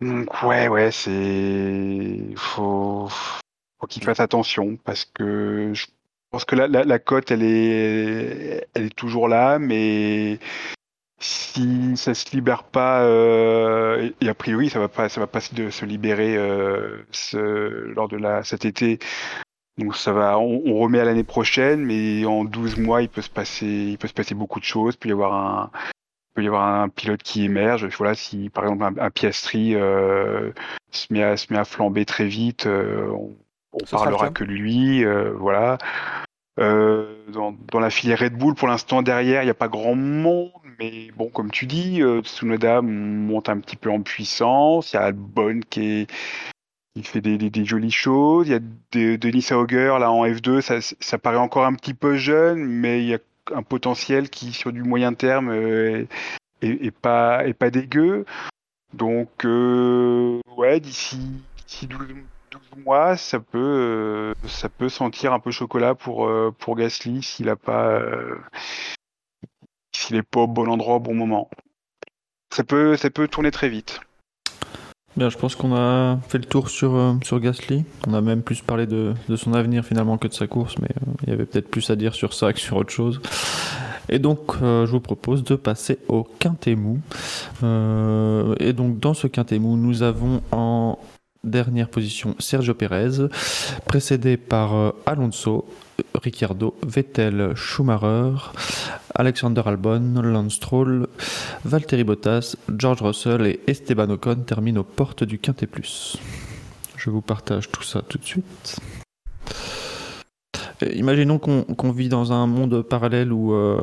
Donc 0.00 0.42
ouais 0.44 0.68
ouais 0.68 0.92
c'est 0.92 2.20
faut 2.36 3.08
faut 3.08 3.86
qu'il 3.88 4.04
fasse 4.04 4.20
attention 4.20 4.76
parce 4.84 5.04
que 5.04 5.72
je 5.74 5.86
pense 6.30 6.44
que 6.44 6.54
la, 6.54 6.68
la, 6.68 6.98
cote 7.00 7.32
elle 7.32 7.42
est 7.42 8.68
elle 8.74 8.86
est 8.86 8.94
toujours 8.94 9.28
là 9.28 9.58
mais 9.58 10.38
si 11.18 11.96
ça 11.96 12.14
se 12.14 12.30
libère 12.30 12.62
pas 12.62 13.02
euh, 13.02 14.10
et 14.20 14.28
a 14.28 14.34
priori 14.34 14.70
ça 14.70 14.78
va 14.78 14.88
pas 14.88 15.08
ça 15.08 15.20
va 15.20 15.26
pas 15.26 15.40
se, 15.40 15.84
libérer 15.84 16.36
euh, 16.36 17.02
lors 17.32 18.08
de 18.08 18.20
cet 18.44 18.64
été. 18.64 19.00
Donc 19.78 19.96
ça 19.96 20.12
va 20.12 20.38
on, 20.38 20.78
remet 20.78 21.00
à 21.00 21.04
l'année 21.04 21.24
prochaine 21.24 21.84
mais 21.84 22.24
en 22.24 22.44
12 22.44 22.78
mois 22.78 23.02
il 23.02 23.08
peut 23.08 23.22
se 23.22 23.30
passer 23.30 23.66
il 23.66 23.98
peut 23.98 24.08
se 24.08 24.14
passer 24.14 24.36
beaucoup 24.36 24.60
de 24.60 24.64
choses. 24.64 24.94
Peut 24.94 25.08
y 25.08 25.12
avoir 25.12 25.34
un 25.34 25.70
peut 26.38 26.44
y 26.44 26.46
avoir 26.46 26.68
un 26.68 26.88
pilote 26.88 27.22
qui 27.24 27.44
émerge 27.44 27.88
voilà 27.96 28.14
si 28.14 28.48
par 28.48 28.62
exemple 28.62 28.84
un, 28.84 29.06
un 29.06 29.10
Piastri 29.10 29.74
euh, 29.74 30.52
se 30.92 31.12
met 31.12 31.24
à 31.24 31.36
se 31.36 31.52
met 31.52 31.58
à 31.58 31.64
flamber 31.64 32.04
très 32.04 32.26
vite 32.26 32.66
euh, 32.66 33.10
on, 33.10 33.34
on 33.72 33.84
parlera 33.90 34.30
que 34.30 34.44
lui, 34.44 35.04
euh, 35.04 35.32
voilà. 35.36 35.78
Dans, 36.56 37.54
dans, 37.70 37.78
la 37.78 37.90
filière 37.90 38.18
Red 38.18 38.36
Bull, 38.36 38.54
pour 38.56 38.66
l'instant, 38.66 39.02
derrière, 39.02 39.42
il 39.42 39.44
n'y 39.44 39.50
a 39.50 39.54
pas 39.54 39.68
grand 39.68 39.94
monde, 39.94 40.50
mais 40.80 41.08
bon, 41.16 41.28
comme 41.28 41.52
tu 41.52 41.66
dis, 41.66 42.02
Tsunoda 42.22 42.82
monte 42.82 43.48
un 43.48 43.60
petit 43.60 43.76
peu 43.76 43.90
en 43.90 44.00
puissance. 44.00 44.92
Il 44.92 44.96
y 44.96 44.98
a 44.98 45.02
Albon 45.02 45.60
qui, 45.70 46.00
est, 46.00 46.10
qui 46.96 47.04
fait 47.04 47.20
des, 47.20 47.38
des, 47.38 47.50
des, 47.50 47.64
jolies 47.64 47.92
choses. 47.92 48.48
Il 48.48 48.52
y 48.52 48.54
a 48.54 49.16
Denis 49.18 49.46
Auger 49.52 49.98
là 50.00 50.10
en 50.10 50.26
F2, 50.26 50.60
ça, 50.60 50.80
ça, 50.80 51.18
paraît 51.18 51.36
encore 51.36 51.64
un 51.64 51.74
petit 51.74 51.94
peu 51.94 52.16
jeune, 52.16 52.64
mais 52.64 53.02
il 53.02 53.08
y 53.08 53.14
a 53.14 53.18
un 53.54 53.62
potentiel 53.62 54.30
qui, 54.30 54.52
sur 54.52 54.72
du 54.72 54.82
moyen 54.82 55.14
terme, 55.14 55.50
euh, 55.50 56.06
est, 56.62 56.90
pas, 56.90 57.42
pas 57.58 57.70
dégueu. 57.70 58.24
Donc, 58.94 59.44
euh, 59.44 60.40
ouais, 60.56 60.80
d'ici 60.80 61.18
12 61.82 62.14
moi, 62.84 63.16
ça 63.16 63.40
peut, 63.40 63.58
euh, 63.58 64.34
ça 64.48 64.68
peut 64.68 64.88
sentir 64.88 65.32
un 65.32 65.40
peu 65.40 65.50
chocolat 65.50 65.94
pour, 65.94 66.30
Gasly 66.76 67.22
s'il 67.22 67.54
pas, 67.56 67.88
euh, 67.88 68.36
s'il 69.94 70.16
est 70.16 70.22
pas 70.22 70.40
au 70.40 70.46
bon 70.46 70.68
endroit 70.68 70.96
au 70.96 71.00
bon 71.00 71.14
moment. 71.14 71.50
Ça 72.50 72.64
peut 72.64 73.28
tourner 73.28 73.50
très 73.50 73.68
vite. 73.68 74.00
Je 75.18 75.36
pense 75.36 75.56
qu'on 75.56 75.74
a 75.74 76.18
fait 76.28 76.38
le 76.38 76.44
tour 76.44 76.70
sur, 76.70 76.94
euh, 76.94 77.14
sur 77.24 77.40
Gasly. 77.40 77.84
On 78.06 78.14
a 78.14 78.20
même 78.20 78.42
plus 78.42 78.60
parlé 78.60 78.86
de, 78.86 79.14
de, 79.28 79.36
son 79.36 79.52
avenir 79.52 79.84
finalement 79.84 80.16
que 80.16 80.28
de 80.28 80.32
sa 80.32 80.46
course, 80.46 80.76
mais 80.80 80.88
euh, 80.88 81.12
il 81.22 81.30
y 81.30 81.32
avait 81.32 81.44
peut-être 81.44 81.68
plus 81.68 81.90
à 81.90 81.96
dire 81.96 82.14
sur 82.14 82.32
ça 82.32 82.52
que 82.52 82.60
sur 82.60 82.76
autre 82.76 82.90
chose. 82.90 83.20
Et 84.08 84.18
donc, 84.18 84.54
euh, 84.62 84.86
je 84.86 84.92
vous 84.92 85.00
propose 85.00 85.42
de 85.42 85.56
passer 85.56 85.98
au 86.08 86.22
quintet 86.22 86.76
mou. 86.76 87.00
Et 88.60 88.72
donc, 88.72 89.00
dans 89.00 89.14
ce 89.14 89.26
quintet 89.26 89.58
mou, 89.58 89.76
nous 89.76 90.02
avons 90.02 90.40
en 90.52 90.98
dernière 91.42 91.88
position 91.88 92.34
Sergio 92.38 92.74
Pérez, 92.74 93.28
précédé 93.86 94.36
par 94.36 94.94
Alonso, 95.04 95.66
Ricciardo, 96.14 96.74
Vettel, 96.86 97.52
Schumacher, 97.56 98.52
Alexander 99.14 99.62
Albon, 99.66 100.20
Lance 100.22 100.54
Stroll, 100.54 101.06
Valtteri 101.64 102.04
Bottas, 102.04 102.56
George 102.76 103.02
Russell 103.02 103.46
et 103.46 103.60
Esteban 103.66 104.10
Ocon 104.10 104.36
terminent 104.46 104.80
aux 104.80 104.84
portes 104.84 105.24
du 105.24 105.38
Quintet 105.38 105.66
Plus. 105.66 106.16
Je 106.96 107.10
vous 107.10 107.20
partage 107.20 107.70
tout 107.70 107.82
ça 107.82 108.02
tout 108.02 108.18
de 108.18 108.24
suite. 108.24 108.78
Imaginons 110.94 111.38
qu'on 111.38 111.90
vit 111.90 112.08
dans 112.08 112.32
un 112.32 112.46
monde 112.46 112.82
parallèle 112.82 113.32
où, 113.32 113.52
euh, 113.52 113.80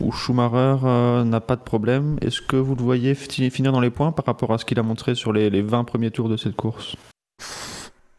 où 0.00 0.12
Schumacher 0.12 0.76
euh, 0.84 1.24
n'a 1.24 1.40
pas 1.40 1.56
de 1.56 1.62
problème. 1.62 2.18
Est-ce 2.20 2.42
que 2.42 2.56
vous 2.56 2.74
le 2.74 2.82
voyez 2.82 3.14
fi- 3.14 3.50
finir 3.50 3.72
dans 3.72 3.80
les 3.80 3.88
points 3.90 4.12
par 4.12 4.26
rapport 4.26 4.52
à 4.52 4.58
ce 4.58 4.66
qu'il 4.66 4.78
a 4.78 4.82
montré 4.82 5.14
sur 5.14 5.32
les, 5.32 5.48
les 5.48 5.62
20 5.62 5.84
premiers 5.84 6.10
tours 6.10 6.28
de 6.28 6.36
cette 6.36 6.54
course? 6.56 6.94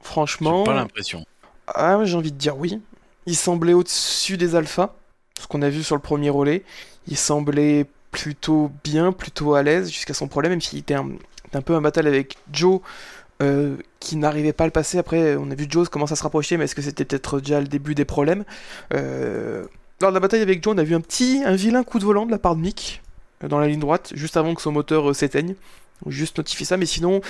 Franchement, 0.01 0.63
J'ai 0.65 0.71
pas 0.71 0.73
l'impression. 0.75 1.23
ah, 1.67 1.99
j'ai 2.05 2.15
envie 2.15 2.31
de 2.31 2.38
dire 2.38 2.57
oui. 2.57 2.79
Il 3.28 3.36
semblait 3.36 3.73
au-dessus 3.73 4.38
des 4.38 4.55
alphas, 4.55 4.95
ce 5.39 5.45
qu'on 5.45 5.61
a 5.61 5.69
vu 5.69 5.84
sur 5.84 5.95
le 5.95 6.01
premier 6.01 6.32
relais. 6.32 6.63
Il 7.07 7.17
semblait 7.17 7.86
plutôt 8.11 8.71
bien, 8.84 9.11
plutôt 9.11 9.53
à 9.53 9.61
l'aise 9.61 9.91
jusqu'à 9.91 10.13
son 10.15 10.28
problème, 10.28 10.53
même 10.53 10.61
s'il 10.61 10.80
était 10.80 10.95
un, 10.95 11.09
un 11.53 11.61
peu 11.61 11.75
un 11.75 11.82
battle 11.82 12.07
avec 12.07 12.38
Joe 12.51 12.80
euh, 13.43 13.75
qui 13.99 14.15
n'arrivait 14.15 14.53
pas 14.53 14.63
à 14.63 14.67
le 14.67 14.71
passer. 14.71 14.97
Après, 14.97 15.36
on 15.36 15.51
a 15.51 15.55
vu 15.55 15.67
Joe 15.69 15.89
commence 15.89 16.11
à 16.11 16.15
se 16.15 16.23
rapprocher, 16.23 16.57
mais 16.57 16.63
est-ce 16.63 16.73
que 16.73 16.82
c'était 16.82 17.05
peut-être 17.05 17.39
déjà 17.39 17.59
le 17.59 17.67
début 17.67 17.93
des 17.93 18.05
problèmes? 18.05 18.45
Euh, 18.93 19.65
Lors 19.99 20.11
de 20.11 20.15
la 20.15 20.19
bataille 20.19 20.41
avec 20.41 20.63
Joe, 20.63 20.73
on 20.73 20.78
a 20.78 20.84
vu 20.84 20.95
un 20.95 21.01
petit, 21.01 21.43
un 21.45 21.55
vilain 21.55 21.84
coup 21.84 21.99
de 21.99 22.05
volant 22.05 22.25
de 22.25 22.32
la 22.32 22.39
part 22.39 22.55
de 22.55 22.61
Mick 22.61 23.01
euh, 23.43 23.47
dans 23.47 23.59
la 23.59 23.67
ligne 23.67 23.80
droite, 23.80 24.13
juste 24.15 24.38
avant 24.38 24.55
que 24.55 24.61
son 24.61 24.71
moteur 24.71 25.13
s'éteigne. 25.13 25.55
Juste 26.05 26.38
notifier 26.38 26.65
ça, 26.65 26.78
mais 26.78 26.86
sinon, 26.86 27.21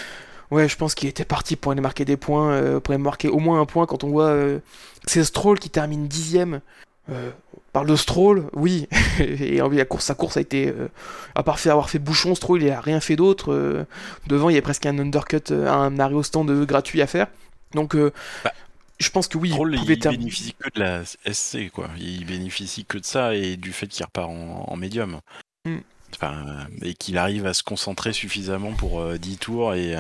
ouais, 0.52 0.68
je 0.68 0.78
pense 0.78 0.96
qu'il 0.96 1.10
était 1.10 1.26
parti 1.26 1.56
pour 1.56 1.72
aller 1.72 1.82
marquer 1.82 2.06
des 2.06 2.18
points, 2.18 2.52
euh, 2.52 2.80
pour 2.80 2.94
aller 2.94 3.04
marquer 3.04 3.28
au 3.30 3.40
moins 3.40 3.60
un 3.60 3.66
point 3.66 3.86
quand 3.86 4.04
on 4.04 4.10
voit 4.10 4.28
euh, 4.30 4.60
que 5.06 5.12
c'est 5.12 5.24
Stroll 5.24 5.60
qui 5.60 5.70
termine 5.70 6.08
dixième. 6.08 6.62
Euh, 7.10 7.32
on 7.56 7.60
parle 7.72 7.88
de 7.88 7.96
Stroll, 7.96 8.50
oui, 8.54 8.88
et 9.20 9.62
en 9.62 9.70
la 9.70 9.86
course, 9.86 10.06
sa 10.06 10.16
course 10.16 10.38
a 10.38 10.42
été, 10.42 10.68
euh, 10.68 10.90
à 11.36 11.44
part 11.44 11.60
fait, 11.60 11.70
avoir 11.70 11.90
fait 11.90 12.00
bouchon, 12.00 12.36
Stroll 12.36 12.64
il 12.64 12.70
a 12.70 12.82
rien 12.82 13.00
fait 13.00 13.16
d'autre. 13.16 13.54
euh, 13.54 13.86
devant, 14.28 14.50
il 14.50 14.56
y 14.56 14.60
a 14.60 14.62
presque 14.62 14.86
un 14.86 15.00
undercut, 15.00 15.52
un 15.52 16.00
arrêt 16.00 16.16
au 16.16 16.24
stand 16.24 16.50
gratuit 16.66 17.02
à 17.02 17.08
faire. 17.08 17.28
Donc, 17.74 17.96
euh, 17.96 18.12
Bah, 18.44 18.52
je 19.00 19.10
pense 19.10 19.28
que 19.28 19.38
oui, 19.38 19.52
Troll, 19.52 19.76
il 19.76 19.80
pouvait 19.80 19.94
il 19.94 20.10
bénéficie 20.10 20.56
que 20.60 20.70
de 20.74 20.80
la 20.80 21.04
SC, 21.06 21.70
quoi. 21.72 21.90
Il 22.00 22.26
bénéficie 22.26 22.84
que 22.86 22.98
de 22.98 23.06
ça 23.06 23.36
et 23.36 23.58
du 23.58 23.72
fait 23.72 23.88
qu'il 23.88 24.06
repart 24.06 24.30
en, 24.30 24.66
en 24.68 24.76
médium. 24.76 25.20
Hmm. 25.66 25.80
Enfin, 26.16 26.68
et 26.82 26.94
qu'il 26.94 27.18
arrive 27.18 27.46
à 27.46 27.54
se 27.54 27.64
concentrer 27.64 28.14
suffisamment 28.14 28.72
pour 28.74 29.02
euh, 29.02 29.18
10 29.18 29.38
tours 29.38 29.76
et, 29.76 29.96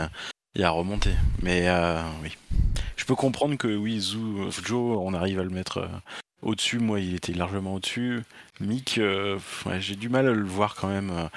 et 0.58 0.64
à 0.64 0.72
remonter. 0.72 1.12
Mais 1.42 1.70
euh, 1.70 2.02
oui. 2.24 2.36
Je 2.98 3.06
peux 3.06 3.16
comprendre 3.16 3.56
que 3.56 3.68
oui, 3.68 4.00
Zou, 4.00 4.50
Joe, 4.66 4.98
on 5.00 5.14
arrive 5.14 5.40
à 5.40 5.44
le 5.44 5.50
mettre 5.50 5.78
euh, 5.78 5.88
au-dessus. 6.42 6.80
Moi, 6.80 7.00
il 7.00 7.16
était 7.16 7.34
largement 7.34 7.76
au-dessus. 7.76 8.24
Mick, 8.60 8.98
euh, 8.98 9.38
j'ai 9.80 9.96
du 9.96 10.10
mal 10.10 10.28
à 10.28 10.34
le 10.34 10.44
voir 10.44 10.76
quand 10.76 10.88
même. 10.88 11.30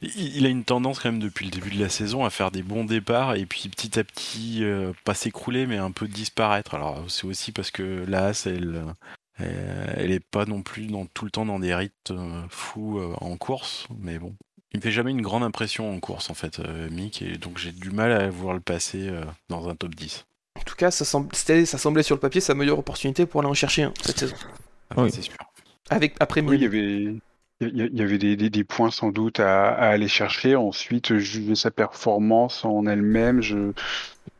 Il, 0.00 0.46
a 0.46 0.48
une 0.48 0.64
tendance 0.64 1.00
quand 1.00 1.10
même 1.10 1.22
depuis 1.22 1.46
le 1.46 1.50
début 1.50 1.70
de 1.70 1.80
la 1.80 1.88
saison 1.88 2.24
à 2.24 2.30
faire 2.30 2.50
des 2.50 2.62
bons 2.62 2.84
départs 2.84 3.34
et 3.34 3.46
puis 3.46 3.68
petit 3.68 3.98
à 3.98 4.04
petit 4.04 4.62
pas 5.04 5.14
s'écrouler 5.14 5.66
mais 5.66 5.78
un 5.78 5.90
peu 5.90 6.06
disparaître. 6.06 6.74
Alors 6.74 7.02
c'est 7.08 7.26
aussi 7.26 7.50
parce 7.50 7.70
que 7.70 8.04
la 8.06 8.26
Haas, 8.26 8.46
elle, 8.46 8.84
elle 9.38 10.10
est 10.10 10.20
pas 10.20 10.44
non 10.44 10.62
plus 10.62 10.86
dans, 10.86 11.06
tout 11.06 11.24
le 11.24 11.30
temps 11.30 11.46
dans 11.46 11.58
des 11.58 11.74
rites 11.74 12.10
euh, 12.10 12.42
fous 12.50 13.00
en 13.20 13.36
course, 13.38 13.88
mais 13.98 14.18
bon. 14.18 14.34
Il 14.72 14.78
me 14.78 14.82
fait 14.82 14.90
jamais 14.90 15.10
une 15.12 15.22
grande 15.22 15.42
impression 15.42 15.90
en 15.92 16.00
course 16.00 16.28
en 16.30 16.34
fait, 16.34 16.60
euh, 16.60 16.88
Mick, 16.90 17.22
et 17.22 17.38
donc 17.38 17.58
j'ai 17.58 17.72
du 17.72 17.90
mal 17.90 18.12
à 18.12 18.28
voir 18.28 18.54
le 18.54 18.60
passer 18.60 19.08
euh, 19.08 19.24
dans 19.48 19.68
un 19.68 19.74
top 19.74 19.94
10. 19.94 20.26
En 20.58 20.62
tout 20.62 20.74
cas, 20.74 20.90
ça, 20.90 21.04
semblait 21.04 22.02
sur 22.02 22.14
le 22.16 22.20
papier 22.20 22.40
sa 22.40 22.54
meilleure 22.54 22.78
opportunité 22.78 23.26
pour 23.26 23.40
aller 23.40 23.50
en 23.50 23.54
chercher 23.54 23.84
un 23.84 23.94
cette 24.02 24.18
saison. 24.18 24.36
Enfin, 24.90 25.04
Oui. 25.04 25.10
C'est 25.12 25.22
sûr. 25.22 25.34
Avec, 25.90 26.14
après 26.18 26.40
Oui, 26.40 26.56
il 26.56 26.62
y 26.62 26.66
avait, 26.66 27.14
il 27.60 28.00
y 28.14 28.18
des, 28.18 28.36
des- 28.36 28.50
des 28.50 28.64
points 28.64 28.90
sans 28.90 29.10
doute 29.10 29.38
à, 29.40 29.68
à 29.68 29.88
aller 29.88 30.08
chercher. 30.08 30.56
Ensuite, 30.56 31.16
juger 31.16 31.54
sa 31.54 31.70
performance 31.70 32.64
en 32.64 32.86
elle-même, 32.86 33.40
je... 33.40 33.72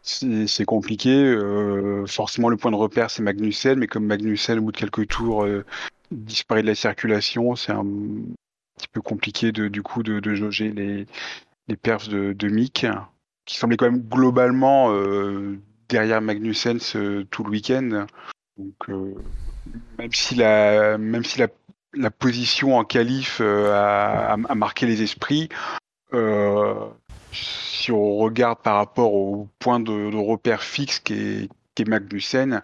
c'est 0.03 0.47
c'est 0.47 0.65
compliqué. 0.65 1.11
Euh, 1.15 2.05
forcément, 2.07 2.49
le 2.49 2.57
point 2.57 2.71
de 2.71 2.77
repère, 2.77 3.11
c'est 3.11 3.23
Magnussen, 3.23 3.79
mais 3.79 3.87
comme 3.87 4.07
Magnussen, 4.07 4.59
au 4.59 4.63
bout 4.63 4.73
de 4.73 4.77
quelques 4.79 5.07
tours, 5.09 5.45
euh, 5.45 5.65
disparaît 6.11 6.63
de 6.63 6.67
la 6.67 6.75
circulation, 6.75 7.55
c'est 7.57 7.73
un 7.73 7.87
petit 8.77 8.89
peu 8.89 9.01
compliqué 9.01 9.53
de, 9.53 9.69
du 9.69 9.83
coup 9.83 10.03
de, 10.03 10.21
de 10.21 10.35
jauger 10.35 10.71
les, 10.71 11.07
les 11.69 11.77
perfs 11.77 12.09
de, 12.09 12.33
Mick, 12.49 12.87
qui 13.45 13.57
semblait 13.57 13.77
quand 13.77 13.91
même 13.91 14.03
globalement 14.03 14.91
euh, 14.93 15.59
derrière 15.89 16.21
Magnussen 16.21 16.79
ce- 16.79 17.23
tout 17.23 17.45
le 17.45 17.51
week-end. 17.51 18.07
Donc, 18.59 18.75
euh, 18.89 19.15
même 19.99 20.13
si 20.13 20.35
la, 20.35 20.99
même 20.99 21.25
si 21.25 21.39
la, 21.39 21.49
la 21.95 22.11
position 22.11 22.77
en 22.77 22.85
qualif 22.85 23.39
euh, 23.41 23.73
a, 23.73 24.33
a- 24.33 24.55
marqué 24.55 24.87
les 24.87 25.03
esprits, 25.03 25.49
euh, 26.13 26.75
si 27.33 27.91
on 27.93 28.17
regarde 28.17 28.61
par 28.61 28.77
rapport 28.77 29.15
au 29.15 29.49
point 29.59 29.81
de, 29.81 30.11
repère 30.19 30.63
fixe 30.63 31.01
qu'est 31.01 31.49
qu'est 31.75 31.85
Magnussen, 31.89 32.63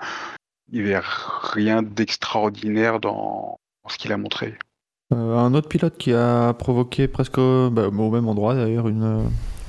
il 0.70 0.82
n'y 0.82 0.88
avait 0.94 1.04
rien 1.04 1.82
d'extraordinaire 1.82 2.98
dans 3.00 3.58
ce 3.88 3.98
qu'il 3.98 4.12
a 4.12 4.16
montré. 4.16 4.56
Euh, 5.12 5.36
un 5.36 5.52
autre 5.54 5.68
pilote 5.68 5.96
qui 5.98 6.12
a 6.12 6.52
provoqué 6.54 7.08
presque 7.08 7.38
au- 7.38 7.70
bah, 7.70 7.88
au 7.88 8.10
même 8.10 8.28
endroit 8.28 8.54
d'ailleurs 8.54 8.88
une, 8.88 9.24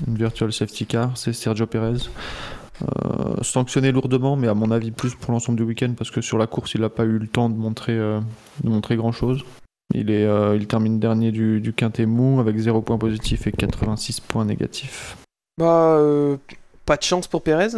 une 0.08 0.16
virtual 0.16 0.54
safety 0.54 0.86
car, 0.86 1.18
c'est 1.18 1.34
Sergio 1.34 1.66
Perez. 1.66 2.10
Euh, 2.82 3.36
sanctionné 3.41 3.91
lourdement, 3.91 4.36
mais 4.36 4.48
à 4.48 4.54
mon 4.54 4.72
avis 4.72 4.91
plus 4.91 5.14
pour 5.16 5.32
l'ensemble 5.32 5.58
du 5.58 5.64
week-end 5.64 5.94
parce 5.98 6.12
que 6.12 6.22
sur 6.22 6.38
la 6.38 6.48
course 6.48 6.74
il 6.74 6.82
n'a 6.82 6.89
pas 6.89 7.04
eu 7.04 7.18
le 7.20 7.28
temps 7.28 7.50
de 7.50 7.56
montrer, 7.56 7.94
euh, 7.94 8.20
de 8.64 8.70
montrer 8.70 8.96
grand 8.96 9.12
chose. 9.12 9.44
Il, 9.94 10.10
est, 10.10 10.28
il 10.56 10.66
termine 10.66 10.98
dernier 11.00 11.32
du, 11.32 11.62
du 11.62 11.72
quintet 11.72 12.08
mou 12.08 12.39
avec 12.39 12.58
0 12.58 12.82
points 12.82 12.98
positifs 12.98 13.46
et 13.46 13.52
86 13.52 14.22
points 14.22 14.44
négatifs. 14.44 15.18
Bah, 15.60 16.00
pas 16.86 16.98
de 16.98 17.04
chance 17.04 17.28
pour 17.28 17.44
Perez. 17.44 17.78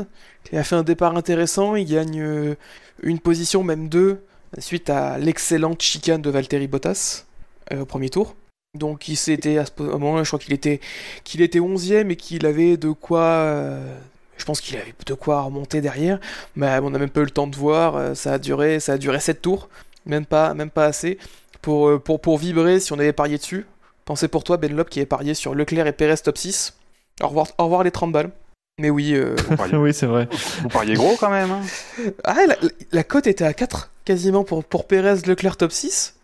Il 0.54 0.58
a 0.58 0.64
fait 0.64 0.78
un 0.78 0.84
départ 0.84 1.18
intéressant, 1.18 1.76
il 1.76 1.86
gagne 1.86 2.56
une 3.04 3.20
position, 3.20 3.64
même 3.64 3.90
deux, 3.90 4.22
suite 4.60 4.90
à 4.90 5.18
l'excellente 5.18 5.82
chicane 5.82 6.22
de 6.22 6.30
Valtteri 6.30 6.68
Bottas 6.68 7.25
au 7.74 7.86
premier 7.86 8.10
tour. 8.10 8.36
Donc 8.78 9.08
il 9.08 9.16
s'était 9.16 9.58
à 9.58 9.66
ce 9.66 9.72
po- 9.72 9.86
au 9.86 9.98
moment, 10.00 10.24
je 10.24 10.30
crois 10.30 10.40
qu'il 10.40 10.54
était 10.54 10.82
qu'il 11.24 11.42
était 11.42 11.60
11e 11.60 12.10
et 12.10 12.16
qu'il 12.18 12.46
avait 12.46 12.76
de 12.78 12.92
quoi 12.92 13.22
euh, 13.22 13.96
je 14.38 14.44
pense 14.44 14.60
qu'il 14.60 14.76
avait 14.76 14.94
de 15.06 15.14
quoi 15.14 15.42
remonter 15.44 15.80
derrière, 15.80 16.20
mais 16.58 16.78
on 16.80 16.90
n'a 16.90 17.00
même 17.00 17.10
pas 17.10 17.22
eu 17.22 17.26
le 17.26 17.30
temps 17.32 17.48
de 17.48 17.56
voir, 17.56 17.96
euh, 17.96 18.14
ça 18.16 18.34
a 18.34 18.38
duré 18.38 18.80
ça 18.82 18.94
a 18.94 18.98
duré 18.98 19.20
7 19.22 19.42
tours, 19.42 19.70
même 20.06 20.26
pas 20.26 20.54
même 20.54 20.70
pas 20.70 20.86
assez 20.86 21.18
pour 21.62 21.88
euh, 21.88 22.00
pour 22.00 22.20
pour 22.20 22.38
vibrer 22.38 22.82
si 22.82 22.92
on 22.92 23.00
avait 23.00 23.14
parié 23.14 23.38
dessus. 23.38 23.66
Pensez 24.04 24.28
pour 24.28 24.44
toi 24.44 24.58
Benlop 24.58 24.90
qui 24.90 25.00
avait 25.00 25.06
parié 25.06 25.34
sur 25.34 25.56
Leclerc 25.56 25.88
et 25.88 25.94
Perez 25.94 26.18
top 26.18 26.38
6. 26.38 26.78
Au 27.22 27.28
revoir, 27.30 27.48
au 27.58 27.64
revoir 27.64 27.84
les 27.84 27.92
30 27.92 28.12
balles. 28.12 28.30
Mais 28.78 28.90
oui, 28.90 29.14
euh, 29.16 29.36
pariez, 29.56 29.78
oui, 29.78 29.94
c'est 29.94 30.06
vrai. 30.06 30.28
vous 30.62 30.68
pariez 30.68 30.96
gros 30.96 31.16
quand 31.18 31.30
même. 31.32 31.50
hein. 31.50 31.62
ah, 32.26 32.46
la, 32.46 32.56
la 32.92 33.04
cote 33.06 33.26
était 33.26 33.46
à 33.46 33.54
4 33.54 33.90
quasiment 34.04 34.44
pour, 34.44 34.66
pour 34.66 34.86
Perez, 34.86 35.22
Leclerc 35.26 35.56
top 35.56 35.72
6. 35.72 36.16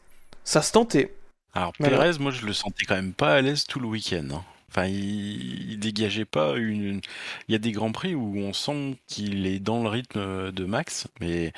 Ça 0.43 0.61
se 0.61 0.73
tentait. 0.73 1.13
Alors 1.53 1.73
Voilà. 1.79 1.97
Pérez, 1.97 2.19
moi 2.19 2.31
je 2.31 2.45
le 2.45 2.53
sentais 2.53 2.85
quand 2.85 2.95
même 2.95 3.13
pas 3.13 3.33
à 3.35 3.41
l'aise 3.41 3.65
tout 3.65 3.79
le 3.79 3.87
week-end. 3.87 4.27
hein. 4.31 4.43
Enfin, 4.69 4.85
il, 4.85 5.71
il 5.71 5.79
dégageait 5.79 6.23
pas 6.25 6.55
une. 6.55 7.01
Il 7.47 7.51
y 7.51 7.55
a 7.55 7.59
des 7.59 7.73
grands 7.73 7.91
prix 7.91 8.15
où 8.15 8.37
on 8.37 8.53
sent 8.53 8.97
qu'il 9.07 9.45
est 9.45 9.59
dans 9.59 9.83
le 9.83 9.89
rythme 9.89 10.51
de 10.53 10.63
Max, 10.65 11.07
mais 11.19 11.51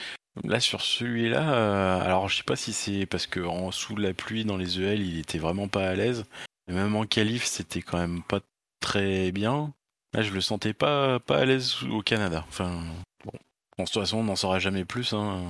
là 0.44 0.60
sur 0.60 0.82
celui-là, 0.82 1.54
euh, 1.54 2.02
alors 2.02 2.28
je 2.28 2.38
sais 2.38 2.44
pas 2.44 2.56
si 2.56 2.74
c'est 2.74 3.06
parce 3.06 3.28
que 3.28 3.40
en 3.40 3.70
sous 3.70 3.96
la 3.96 4.16
pluie 4.16 4.46
dans 4.46 4.58
les 4.58 4.80
EL, 4.82 5.02
il 5.02 5.20
était 5.20 5.38
vraiment 5.38 5.68
pas 5.68 5.88
à 5.90 5.94
l'aise. 5.96 6.26
Et 6.68 6.74
même 6.74 6.96
en 6.96 7.06
qualif, 7.06 7.44
c'était 7.46 7.82
quand 7.84 8.00
même 8.00 8.24
pas 8.24 8.40
très 8.80 9.32
bien. 9.32 9.74
Là, 10.14 10.24
je 10.24 10.32
le 10.32 10.42
sentais 10.42 10.74
pas 10.74 11.20
pas 11.20 11.38
à 11.40 11.46
l'aise 11.46 11.84
au 11.84 12.02
Canada. 12.02 12.46
Enfin, 12.50 12.82
bon, 13.26 13.32
Bon, 13.78 13.84
de 13.84 13.90
toute 13.90 14.02
façon, 14.02 14.18
on 14.20 14.24
n'en 14.24 14.36
saura 14.36 14.58
jamais 14.60 14.86
plus. 14.86 15.14
Hein. 15.14 15.44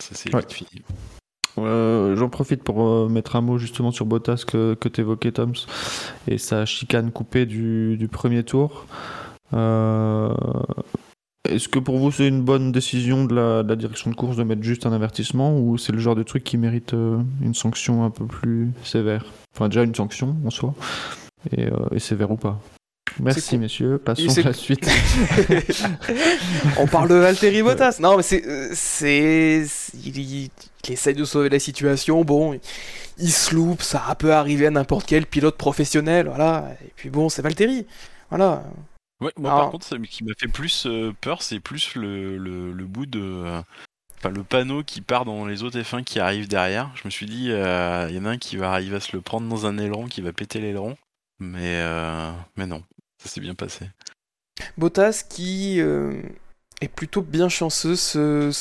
Ça 0.00 0.14
c'est 0.14 0.32
Ouais. 0.32 0.40
vite 0.42 0.52
fini. 0.52 0.82
J'en 1.66 2.28
profite 2.28 2.62
pour 2.62 2.86
euh, 2.86 3.08
mettre 3.08 3.36
un 3.36 3.40
mot 3.40 3.58
justement 3.58 3.90
sur 3.90 4.06
Bottas 4.06 4.44
que, 4.46 4.74
tu 4.74 5.00
évoquais, 5.00 5.32
Toms, 5.32 5.54
et 6.26 6.38
sa 6.38 6.66
chicane 6.66 7.10
coupée 7.10 7.46
du, 7.46 7.96
du 7.96 8.08
premier 8.08 8.42
tour. 8.42 8.86
Euh, 9.54 10.34
Est-ce 11.48 11.68
que 11.68 11.78
pour 11.78 11.98
vous 11.98 12.10
c'est 12.10 12.28
une 12.28 12.42
bonne 12.42 12.72
décision 12.72 13.24
de 13.24 13.34
la, 13.34 13.76
direction 13.76 14.10
de 14.10 14.16
course 14.16 14.36
de 14.36 14.44
mettre 14.44 14.62
juste 14.62 14.86
un 14.86 14.92
avertissement 14.92 15.58
ou 15.58 15.78
c'est 15.78 15.92
le 15.92 15.98
genre 15.98 16.16
de 16.16 16.22
truc 16.22 16.44
qui 16.44 16.58
mérite 16.58 16.94
euh, 16.94 17.18
une 17.42 17.54
sanction 17.54 18.04
un 18.04 18.10
peu 18.10 18.26
plus 18.26 18.70
sévère? 18.84 19.24
Enfin 19.54 19.68
déjà 19.68 19.84
une 19.84 19.94
sanction 19.94 20.36
en 20.44 20.50
soi 20.50 20.74
et 21.52 21.98
sévère 21.98 22.32
ou 22.32 22.36
pas 22.36 22.60
Merci 23.20 23.50
cool. 23.50 23.58
messieurs, 23.60 23.98
passons 23.98 24.38
à 24.38 24.42
la 24.42 24.52
suite. 24.52 24.88
On 26.78 26.86
parle 26.86 27.08
de 27.08 27.14
Valtteri 27.14 27.62
Bottas. 27.62 27.98
Non 28.00 28.16
mais 28.16 28.22
c'est, 28.22 28.46
euh, 28.46 28.70
c'est, 28.74 29.64
il, 29.94 30.18
il, 30.18 30.50
essaye 30.88 31.14
de 31.14 31.24
sauver 31.24 31.48
la 31.48 31.58
situation. 31.58 32.24
Bon, 32.24 32.58
il 33.18 33.32
se 33.32 33.54
loupe, 33.54 33.82
ça 33.82 34.14
peut 34.18 34.32
arriver 34.32 34.66
à 34.66 34.70
n'importe 34.70 35.06
quel 35.06 35.26
pilote 35.26 35.56
professionnel, 35.56 36.28
voilà. 36.28 36.70
Et 36.84 36.92
puis 36.96 37.10
bon, 37.10 37.28
c'est 37.28 37.42
Valtteri, 37.42 37.86
voilà. 38.30 38.64
Ouais, 39.20 39.32
moi 39.36 39.50
Alors... 39.50 39.62
par 39.62 39.70
contre, 39.72 39.86
ce 39.86 39.96
qui 39.96 40.24
m'a 40.24 40.32
fait 40.38 40.48
plus 40.48 40.86
euh, 40.86 41.12
peur, 41.20 41.42
c'est 41.42 41.60
plus 41.60 41.94
le, 41.96 42.38
le, 42.38 42.72
le, 42.72 42.84
bout 42.84 43.06
de. 43.06 43.20
Euh, 43.20 43.60
enfin, 44.18 44.30
le 44.30 44.44
panneau 44.44 44.84
qui 44.84 45.00
part 45.00 45.24
dans 45.24 45.44
les 45.44 45.62
autres 45.62 45.78
F1 45.78 46.04
qui 46.04 46.20
arrivent 46.20 46.48
derrière. 46.48 46.90
Je 46.94 47.02
me 47.04 47.10
suis 47.10 47.26
dit, 47.26 47.46
il 47.46 47.52
euh, 47.52 48.10
y 48.10 48.18
en 48.18 48.24
a 48.26 48.30
un 48.30 48.38
qui 48.38 48.56
va 48.56 48.70
arriver 48.70 48.96
à 48.96 49.00
se 49.00 49.16
le 49.16 49.20
prendre 49.20 49.48
dans 49.48 49.66
un 49.66 49.76
aileron, 49.78 50.06
qui 50.06 50.20
va 50.20 50.32
péter 50.32 50.60
l'aileron. 50.60 50.96
Mais, 51.40 51.80
euh, 51.82 52.32
mais 52.56 52.66
non, 52.66 52.82
ça 53.18 53.28
s'est 53.28 53.40
bien 53.40 53.54
passé. 53.54 53.86
Bottas 54.76 55.24
qui 55.28 55.80
euh, 55.80 56.20
est 56.80 56.88
plutôt 56.88 57.22
bien 57.22 57.48
chanceux 57.48 57.96
ce, 57.96 58.52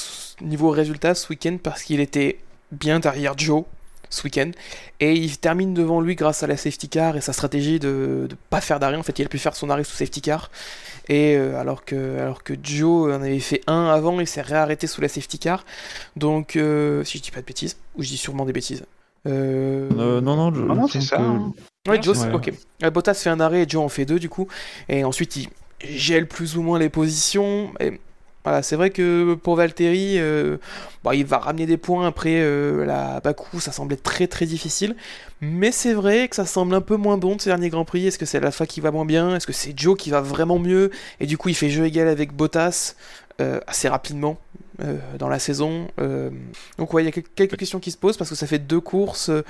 niveau 0.41 0.69
résultat 0.69 1.15
ce 1.15 1.29
week-end 1.29 1.57
parce 1.61 1.83
qu'il 1.83 1.99
était 1.99 2.39
bien 2.71 2.99
derrière 2.99 3.37
Joe 3.37 3.63
ce 4.09 4.23
week-end. 4.23 4.51
Et 4.99 5.13
il 5.13 5.37
termine 5.37 5.73
devant 5.73 6.01
lui 6.01 6.15
grâce 6.15 6.43
à 6.43 6.47
la 6.47 6.57
safety 6.57 6.89
car 6.89 7.17
et 7.17 7.21
sa 7.21 7.33
stratégie 7.33 7.79
de 7.79 8.27
ne 8.29 8.35
pas 8.49 8.61
faire 8.61 8.79
d'arrêt. 8.79 8.97
En 8.97 9.03
fait 9.03 9.19
il 9.19 9.25
a 9.25 9.29
pu 9.29 9.37
faire 9.37 9.55
son 9.55 9.69
arrêt 9.69 9.83
sous 9.83 9.95
safety 9.95 10.21
car. 10.21 10.49
Et 11.09 11.35
euh, 11.35 11.59
alors 11.59 11.85
que 11.85 12.17
alors 12.19 12.43
que 12.43 12.53
Joe 12.61 13.13
en 13.13 13.21
avait 13.21 13.39
fait 13.39 13.61
un 13.67 13.87
avant 13.87 14.19
il 14.19 14.27
s'est 14.27 14.41
réarrêté 14.41 14.87
sous 14.87 15.01
la 15.01 15.09
safety 15.09 15.39
car. 15.39 15.65
Donc 16.15 16.55
euh, 16.55 17.03
si 17.03 17.17
je 17.17 17.23
dis 17.23 17.31
pas 17.31 17.41
de 17.41 17.45
bêtises 17.45 17.77
ou 17.95 18.03
je 18.03 18.09
dis 18.09 18.17
sûrement 18.17 18.45
des 18.45 18.53
bêtises 18.53 18.85
euh... 19.27 20.21
non 20.21 20.35
non, 20.35 20.53
je... 20.53 20.61
ah 20.61 20.75
non 20.75 20.87
c'est 20.87 21.01
ça 21.01 21.19
hein. 21.19 21.53
ouais 21.87 22.01
Joe 22.01 22.17
ouais. 22.25 22.33
ok 22.33 22.51
Bottas 22.91 23.15
fait 23.15 23.29
un 23.29 23.39
arrêt 23.39 23.63
et 23.63 23.69
Joe 23.69 23.83
en 23.83 23.89
fait 23.89 24.05
deux 24.05 24.19
du 24.19 24.29
coup 24.29 24.47
et 24.89 25.03
ensuite 25.03 25.35
il 25.35 25.49
gèle 25.83 26.27
plus 26.27 26.57
ou 26.57 26.61
moins 26.61 26.79
les 26.79 26.89
positions 26.89 27.71
et 27.79 27.99
voilà, 28.47 28.63
c'est 28.63 28.77
vrai 28.77 28.91
que 28.91 29.33
pour 29.33 29.57
Valtteri, 29.57 30.17
euh, 30.19 30.55
bon, 31.03 31.11
il 31.11 31.25
va 31.25 31.37
ramener 31.37 31.65
des 31.65 31.75
points 31.75 32.07
après 32.07 32.39
euh, 32.39 32.85
la 32.85 33.19
Bakou, 33.19 33.59
ça 33.59 33.73
semblait 33.73 33.97
très 33.97 34.27
très 34.27 34.45
difficile. 34.45 34.95
Mais 35.41 35.73
c'est 35.73 35.91
vrai 35.91 36.29
que 36.29 36.35
ça 36.37 36.45
semble 36.45 36.73
un 36.73 36.79
peu 36.79 36.95
moins 36.95 37.17
bon 37.17 37.35
de 37.35 37.41
ces 37.41 37.49
derniers 37.49 37.67
Grands 37.67 37.83
Prix. 37.83 38.07
Est-ce 38.07 38.17
que 38.17 38.25
c'est 38.25 38.39
l'Alpha 38.39 38.65
qui 38.65 38.79
va 38.79 38.89
moins 38.91 39.03
bien? 39.03 39.35
Est-ce 39.35 39.47
que 39.47 39.51
c'est 39.51 39.77
Joe 39.77 39.97
qui 39.97 40.11
va 40.11 40.21
vraiment 40.21 40.59
mieux? 40.59 40.91
Et 41.19 41.25
du 41.25 41.37
coup, 41.37 41.49
il 41.49 41.55
fait 41.55 41.69
jeu 41.69 41.83
égal 41.83 42.07
avec 42.07 42.31
Bottas 42.31 42.95
euh, 43.41 43.59
assez 43.67 43.89
rapidement 43.89 44.37
euh, 44.55 44.61
dans 45.17 45.29
la 45.29 45.39
saison. 45.39 45.87
Euh, 45.99 46.29
donc 46.77 46.93
ouais, 46.93 47.03
il 47.03 47.05
y 47.05 47.09
a 47.09 47.11
quelques 47.11 47.57
questions 47.57 47.79
qui 47.79 47.89
se 47.89 47.97
posent 47.97 48.17
parce 48.17 48.29
que 48.29 48.35
ça 48.35 48.45
fait 48.45 48.59
deux 48.59 48.79
courses, 48.79 49.29
euh, 49.29 49.43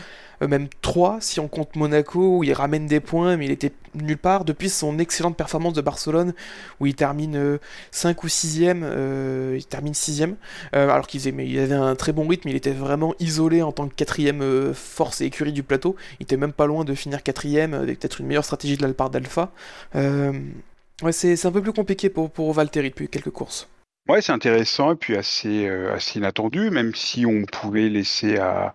même 0.47 0.69
trois 0.81 1.17
si 1.19 1.39
on 1.39 1.49
compte 1.49 1.75
Monaco 1.75 2.37
où 2.37 2.43
il 2.43 2.53
ramène 2.53 2.87
des 2.87 3.01
points 3.01 3.35
mais 3.35 3.45
il 3.45 3.51
était 3.51 3.73
nulle 3.95 4.17
part 4.17 4.45
depuis 4.45 4.69
son 4.69 4.99
excellente 4.99 5.35
performance 5.35 5.73
de 5.73 5.81
Barcelone 5.81 6.33
où 6.79 6.85
il 6.85 6.95
termine 6.95 7.59
5 7.91 8.23
ou 8.23 8.27
6ème, 8.27 9.55
il 9.55 9.65
termine 9.65 9.93
6ème 9.93 10.35
alors 10.71 11.07
qu'il 11.07 11.25
il 11.25 11.59
avait 11.59 11.73
un 11.73 11.95
très 11.95 12.13
bon 12.13 12.27
rythme, 12.27 12.49
il 12.49 12.55
était 12.55 12.71
vraiment 12.71 13.15
isolé 13.19 13.61
en 13.61 13.71
tant 13.71 13.87
que 13.87 13.95
quatrième 13.95 14.73
force 14.73 15.21
et 15.21 15.25
écurie 15.25 15.53
du 15.53 15.63
plateau, 15.63 15.95
il 16.19 16.23
était 16.23 16.37
même 16.37 16.53
pas 16.53 16.67
loin 16.67 16.85
de 16.85 16.93
finir 16.93 17.23
quatrième 17.23 17.73
avec 17.73 17.99
peut-être 17.99 18.21
une 18.21 18.27
meilleure 18.27 18.45
stratégie 18.45 18.77
de 18.77 18.85
la 18.85 18.93
part 18.93 19.09
d'Alpha. 19.09 19.51
ouais, 19.95 21.11
c'est 21.11 21.45
un 21.45 21.51
peu 21.51 21.61
plus 21.61 21.73
compliqué 21.73 22.09
pour, 22.09 22.29
pour 22.29 22.53
Valtteri 22.53 22.89
depuis 22.89 23.09
quelques 23.09 23.31
courses. 23.31 23.67
Ouais, 24.07 24.21
c'est 24.21 24.31
intéressant 24.31 24.93
et 24.93 24.95
puis 24.95 25.17
assez, 25.17 25.67
euh, 25.67 25.93
assez 25.93 26.19
inattendu, 26.19 26.69
même 26.69 26.95
si 26.95 27.25
on 27.25 27.43
pouvait 27.45 27.89
laisser 27.89 28.37
à, 28.37 28.73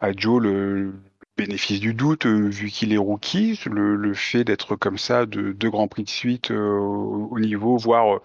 à 0.00 0.12
Joe 0.12 0.42
le 0.42 0.94
bénéfice 1.36 1.78
du 1.78 1.94
doute, 1.94 2.26
euh, 2.26 2.48
vu 2.48 2.68
qu'il 2.68 2.92
est 2.92 2.96
rookie, 2.96 3.60
le, 3.66 3.94
le 3.94 4.14
fait 4.14 4.42
d'être 4.42 4.74
comme 4.74 4.98
ça 4.98 5.26
de 5.26 5.52
deux 5.52 5.70
grands 5.70 5.86
prix 5.86 6.02
de 6.02 6.08
suite 6.08 6.50
euh, 6.50 6.76
au 6.76 7.38
niveau, 7.38 7.76
voire, 7.76 8.20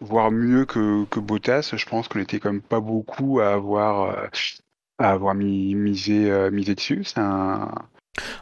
voire 0.00 0.30
mieux 0.30 0.64
que, 0.64 1.04
que 1.06 1.18
Bottas, 1.18 1.72
je 1.76 1.86
pense 1.86 2.06
qu'on 2.06 2.20
était 2.20 2.38
quand 2.38 2.52
même 2.52 2.62
pas 2.62 2.80
beaucoup 2.80 3.40
à 3.40 3.54
avoir, 3.54 4.28
à 4.98 5.10
avoir 5.10 5.34
mis, 5.34 5.74
misé, 5.74 6.30
misé 6.52 6.76
dessus. 6.76 7.02
C'est 7.02 7.18
un, 7.18 7.72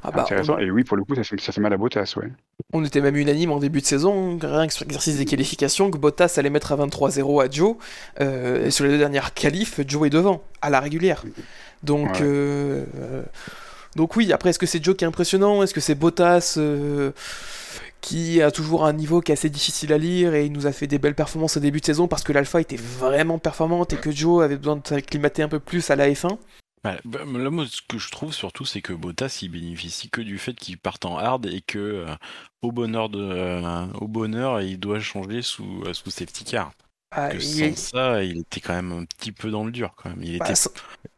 ah 0.02 0.10
bah, 0.10 0.22
intéressant. 0.22 0.54
On... 0.54 0.58
Et 0.58 0.70
oui, 0.70 0.84
pour 0.84 0.96
le 0.96 1.04
coup, 1.04 1.14
ça 1.14 1.24
fait, 1.24 1.40
ça 1.40 1.52
fait 1.52 1.60
mal 1.60 1.72
à 1.72 1.76
Bottas, 1.76 2.14
ouais. 2.16 2.28
On 2.72 2.84
était 2.84 3.00
même 3.00 3.16
unanime 3.16 3.52
en 3.52 3.58
début 3.58 3.80
de 3.80 3.86
saison, 3.86 4.38
rien 4.40 4.66
que 4.66 4.72
sur 4.72 4.84
l'exercice 4.84 5.16
des 5.16 5.24
qualifications, 5.24 5.90
que 5.90 5.98
Bottas 5.98 6.34
allait 6.36 6.50
mettre 6.50 6.72
à 6.72 6.76
23-0 6.76 7.44
à 7.44 7.50
Joe. 7.50 7.76
Euh, 8.20 8.66
et 8.66 8.70
sur 8.70 8.84
les 8.84 8.90
deux 8.90 8.98
dernières 8.98 9.34
qualifs, 9.34 9.80
Joe 9.86 10.06
est 10.06 10.10
devant, 10.10 10.42
à 10.60 10.70
la 10.70 10.80
régulière. 10.80 11.24
Donc, 11.82 12.14
ouais. 12.14 12.22
euh, 12.22 12.84
donc 13.96 14.16
oui, 14.16 14.32
après, 14.32 14.50
est-ce 14.50 14.58
que 14.58 14.66
c'est 14.66 14.82
Joe 14.82 14.96
qui 14.96 15.04
est 15.04 15.08
impressionnant? 15.08 15.62
Est-ce 15.62 15.74
que 15.74 15.80
c'est 15.80 15.94
Bottas 15.94 16.54
euh, 16.58 17.12
qui 18.00 18.42
a 18.42 18.50
toujours 18.50 18.84
un 18.84 18.92
niveau 18.92 19.20
qui 19.20 19.32
est 19.32 19.34
assez 19.34 19.50
difficile 19.50 19.92
à 19.92 19.98
lire 19.98 20.34
et 20.34 20.44
il 20.46 20.52
nous 20.52 20.66
a 20.66 20.72
fait 20.72 20.86
des 20.86 20.98
belles 20.98 21.14
performances 21.14 21.56
au 21.56 21.60
début 21.60 21.80
de 21.80 21.86
saison 21.86 22.08
parce 22.08 22.24
que 22.24 22.32
l'Alpha 22.32 22.60
était 22.60 22.76
vraiment 22.76 23.38
performante 23.38 23.92
et 23.92 23.96
que 23.96 24.10
Joe 24.10 24.42
avait 24.42 24.56
besoin 24.56 24.76
de 24.76 24.86
s'acclimater 24.86 25.42
un 25.42 25.48
peu 25.48 25.60
plus 25.60 25.88
à 25.90 25.96
la 25.96 26.08
F1 26.10 26.36
bah, 26.84 26.98
là, 27.04 27.50
moi, 27.50 27.64
ce 27.68 27.80
que 27.80 27.98
je 27.98 28.10
trouve 28.10 28.32
surtout, 28.32 28.64
c'est 28.64 28.82
que 28.82 28.92
Bottas, 28.92 29.38
il 29.42 29.50
bénéficie 29.50 30.10
que 30.10 30.20
du 30.20 30.38
fait 30.38 30.54
qu'il 30.54 30.78
parte 30.78 31.04
en 31.04 31.16
hard 31.16 31.46
et 31.46 31.60
que, 31.60 31.78
euh, 31.78 32.14
au 32.60 32.72
bonheur 32.72 33.08
de, 33.08 33.20
euh, 33.20 33.86
au 34.00 34.08
bonheur, 34.08 34.60
il 34.62 34.80
doit 34.80 34.98
changer 34.98 35.42
sous, 35.42 35.84
euh, 35.86 35.92
sous 35.92 36.10
safety 36.10 36.44
car. 36.44 36.72
Ah, 37.12 37.28
que 37.28 37.38
sans 37.38 37.60
est... 37.60 37.78
ça, 37.78 38.24
il 38.24 38.38
était 38.38 38.60
quand 38.60 38.74
même 38.74 38.90
un 38.90 39.04
petit 39.04 39.30
peu 39.32 39.50
dans 39.50 39.64
le 39.64 39.70
dur, 39.70 39.94
quand 39.96 40.08
même. 40.08 40.22
Il 40.22 40.38
bah, 40.38 40.46
était, 40.46 40.54
ça... 40.56 40.70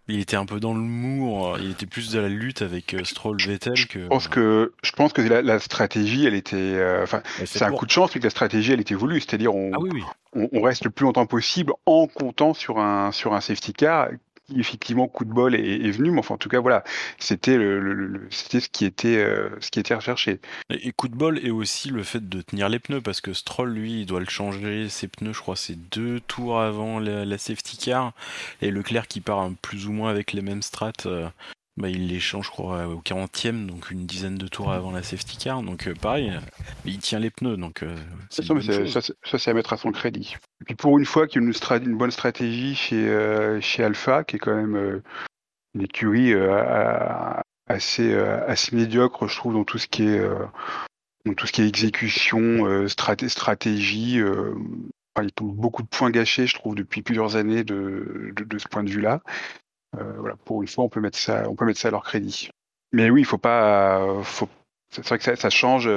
il 0.08 0.20
était 0.20 0.36
un 0.36 0.44
peu 0.44 0.60
dans 0.60 0.74
le 0.74 0.80
mou. 0.80 1.56
Il 1.58 1.70
était 1.70 1.86
plus 1.86 2.10
de 2.10 2.18
la 2.18 2.28
lutte 2.28 2.60
avec 2.60 2.94
Stroll 3.04 3.40
Vettel 3.40 3.86
que. 3.86 4.02
Je 4.02 4.06
pense 4.08 4.28
que, 4.28 4.74
je 4.82 4.92
pense 4.92 5.12
que 5.14 5.22
la, 5.22 5.40
la 5.40 5.60
stratégie, 5.60 6.26
elle 6.26 6.34
était, 6.34 6.98
enfin, 7.02 7.22
c'est 7.46 7.62
un 7.62 7.70
coup 7.70 7.86
de 7.86 7.90
chance, 7.90 8.10
mais 8.14 8.20
que 8.20 8.26
la 8.26 8.30
stratégie, 8.30 8.72
elle 8.72 8.80
était 8.80 8.96
voulue. 8.96 9.20
C'est-à-dire, 9.20 9.54
on, 9.54 9.70
ah, 9.72 9.78
oui, 9.80 9.90
oui. 9.94 10.02
on, 10.34 10.48
on 10.52 10.62
reste 10.62 10.84
le 10.84 10.90
plus 10.90 11.04
longtemps 11.04 11.26
possible 11.26 11.72
en 11.86 12.06
comptant 12.06 12.52
sur 12.54 12.80
un, 12.80 13.12
sur 13.12 13.32
un 13.32 13.40
safety 13.40 13.72
car 13.72 14.08
effectivement 14.56 15.08
coup 15.08 15.24
de 15.24 15.32
bol 15.32 15.54
est, 15.54 15.90
venu, 15.90 16.10
mais 16.10 16.18
enfin 16.18 16.34
en 16.34 16.38
tout 16.38 16.48
cas 16.48 16.60
voilà, 16.60 16.84
c'était 17.18 17.58
c'était 18.30 18.60
ce 18.60 18.68
qui 18.68 18.84
était 18.84 19.16
euh, 19.16 19.48
ce 19.60 19.94
recherché. 19.94 20.40
Et, 20.70 20.92
coup 20.92 21.08
de 21.08 21.16
bol 21.16 21.38
et 21.44 21.50
aussi 21.50 21.90
le 21.90 22.02
fait 22.02 22.28
de 22.28 22.42
tenir 22.42 22.68
les 22.68 22.78
pneus 22.78 23.00
parce 23.00 23.20
que 23.20 23.32
Stroll 23.32 23.72
lui 23.72 24.00
il 24.00 24.06
doit 24.06 24.20
le 24.20 24.28
changer 24.28 24.88
ses 24.88 25.08
pneus, 25.08 25.32
je 25.32 25.40
crois 25.40 25.56
c'est 25.56 25.76
deux 25.90 26.20
tours 26.20 26.60
avant 26.60 26.98
la, 26.98 27.38
safety 27.38 27.76
car 27.78 28.12
et 28.62 28.70
Leclerc 28.70 29.08
qui 29.08 29.20
part 29.20 29.40
un, 29.40 29.54
plus 29.54 29.86
ou 29.86 29.92
moins 29.92 30.10
avec 30.10 30.32
les 30.32 30.42
mêmes 30.42 30.62
strates. 30.62 31.06
Euh, 31.06 31.28
bah, 31.76 31.88
il 31.88 32.06
les 32.06 32.20
change, 32.20 32.46
je 32.46 32.50
crois, 32.50 32.86
au 32.86 33.00
40e, 33.00 33.66
donc 33.66 33.90
une 33.90 34.06
dizaine 34.06 34.38
de 34.38 34.46
tours 34.46 34.70
avant 34.70 34.92
la 34.92 35.02
safety 35.02 35.36
car. 35.38 35.62
Donc, 35.62 35.88
euh, 35.88 35.94
pareil, 35.94 36.32
il 36.84 36.98
tient 36.98 37.18
les 37.18 37.30
pneus. 37.30 37.56
Donc, 37.56 37.82
euh, 37.82 37.96
ça, 38.30 38.44
ça, 38.44 39.00
ça 39.00 39.38
c'est 39.38 39.50
à 39.50 39.54
mettre 39.54 39.72
à 39.72 39.76
son 39.76 39.90
crédit. 39.90 40.36
Et 40.60 40.64
puis, 40.64 40.76
pour 40.76 40.96
une 40.98 41.04
fois 41.04 41.26
qu'il 41.26 41.42
y 41.42 41.44
a 41.44 41.48
une, 41.48 41.84
une, 41.84 41.98
bonne 41.98 42.12
stratégie 42.12 42.76
chez, 42.76 43.08
euh, 43.08 43.60
chez 43.60 43.82
Alpha, 43.82 44.22
qui 44.22 44.36
est 44.36 44.38
quand 44.38 44.54
même 44.54 44.76
euh, 44.76 45.02
une 45.74 45.82
écurie 45.82 46.32
assez, 47.66 48.14
assez 48.14 48.76
médiocre, 48.76 49.26
je 49.26 49.36
trouve, 49.36 49.54
dans 49.54 49.64
tout 49.64 49.78
ce 49.78 49.88
qui 49.88 50.04
est, 50.04 50.22
dans 51.26 51.34
tout 51.34 51.48
ce 51.48 51.52
qui 51.52 51.62
est 51.62 51.66
exécution, 51.68 52.86
straté 52.86 53.28
stratégie. 53.28 54.22
Enfin, 54.22 55.26
ils 55.26 55.44
ont 55.44 55.48
beaucoup 55.48 55.82
de 55.82 55.88
points 55.88 56.12
gâchés, 56.12 56.46
je 56.46 56.54
trouve, 56.54 56.76
depuis 56.76 57.02
plusieurs 57.02 57.34
années 57.34 57.64
de, 57.64 58.32
de, 58.36 58.44
de 58.44 58.58
ce 58.58 58.68
point 58.68 58.84
de 58.84 58.90
vue-là. 58.90 59.20
Euh, 59.98 60.12
voilà, 60.18 60.36
pour 60.44 60.62
une 60.62 60.68
fois, 60.68 60.84
on 60.84 60.88
peut 60.88 61.00
mettre 61.00 61.18
ça, 61.18 61.42
à 61.42 61.90
leur 61.90 62.04
crédit. 62.04 62.50
Mais 62.92 63.10
oui, 63.10 63.22
il 63.22 63.24
faut 63.24 63.38
pas, 63.38 64.06
c'est 64.90 65.06
vrai 65.08 65.18
que 65.18 65.34
ça, 65.34 65.50
change, 65.50 65.90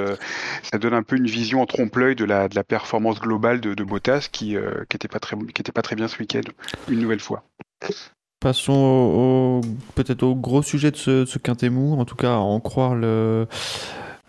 ça 0.62 0.78
donne 0.78 0.94
un 0.94 1.04
peu 1.04 1.16
une 1.16 1.26
vision 1.26 1.62
en 1.62 1.66
trompe-l'œil 1.66 2.16
de 2.16 2.24
la, 2.24 2.48
de 2.48 2.60
performance 2.62 3.20
globale 3.20 3.60
de, 3.60 3.74
de 3.74 3.84
Bottas 3.84 4.28
qui, 4.32 4.56
euh, 4.56 4.84
qui 4.88 4.96
était 4.96 5.08
pas 5.08 5.20
très, 5.20 5.96
bien 5.96 6.08
ce 6.08 6.18
week-end, 6.18 6.40
une 6.88 6.98
nouvelle 6.98 7.20
fois. 7.20 7.44
Passons 8.40 9.60
peut-être 9.94 10.22
au 10.22 10.34
gros 10.34 10.62
sujet 10.62 10.90
de 10.90 10.96
ce, 10.96 11.38
quintet 11.38 11.70
mou, 11.70 11.94
en 11.98 12.04
tout 12.04 12.16
cas 12.16 12.32
en 12.32 12.58
croire 12.60 12.94
le, 12.94 13.46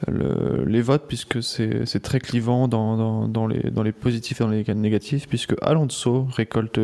le, 0.08 0.64
les 0.66 0.82
votes, 0.82 1.06
puisque 1.08 1.42
c'est 1.44 2.02
très 2.02 2.20
clivant 2.20 2.68
dans, 2.68 2.98
dans, 2.98 3.28
dans, 3.28 3.48
les, 3.48 3.70
dans 3.72 3.84
les 3.84 3.92
positifs 3.92 4.42
et 4.42 4.44
dans 4.44 4.50
les 4.50 4.64
négatifs, 4.76 5.28
puisque 5.28 5.56
Alonso 5.62 6.28
récolte 6.32 6.80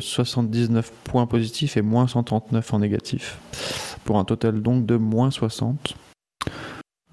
79 0.00 0.92
points 1.04 1.26
positifs 1.26 1.76
et 1.76 1.82
moins 1.82 2.06
139 2.06 2.74
en 2.74 2.78
négatif, 2.80 3.38
pour 4.04 4.18
un 4.18 4.24
total 4.24 4.62
donc 4.62 4.86
de 4.86 4.96
moins 4.96 5.30
60. 5.30 5.94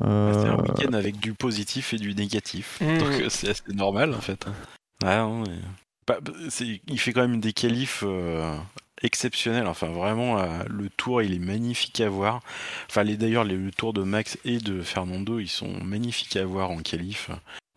Euh... 0.02 0.34
C'est 0.34 0.50
un 0.50 0.58
week-end 0.58 0.94
avec 0.94 1.20
du 1.20 1.34
positif 1.34 1.94
et 1.94 1.98
du 1.98 2.16
négatif, 2.16 2.80
mmh. 2.82 2.98
donc 2.98 3.24
c'est 3.30 3.50
assez 3.50 3.74
normal 3.74 4.14
en 4.14 4.22
fait. 4.22 4.46
Ouais. 5.04 5.20
Bah, 6.08 6.20
il 6.88 7.00
fait 7.00 7.14
quand 7.14 7.22
même 7.22 7.40
des 7.40 7.54
qualifs 7.54 8.04
euh, 8.06 8.58
exceptionnel. 9.04 9.68
Enfin, 9.68 9.88
vraiment, 9.88 10.40
euh, 10.40 10.64
le 10.70 10.90
tour, 10.90 11.22
il 11.22 11.34
est 11.34 11.40
magnifique 11.40 12.02
à 12.02 12.10
voir. 12.10 12.42
Enfin, 12.90 13.04
les, 13.04 13.18
d'ailleurs, 13.18 13.44
les, 13.44 13.56
le 13.56 13.72
tour 13.72 13.94
de 13.94 14.04
Max 14.04 14.38
et 14.46 14.58
de 14.58 14.82
Fernando, 14.82 15.40
ils 15.40 15.50
sont 15.50 15.72
magnifiques 15.84 16.36
à 16.36 16.46
voir 16.46 16.72
en 16.72 16.78
qualif. 16.78 17.30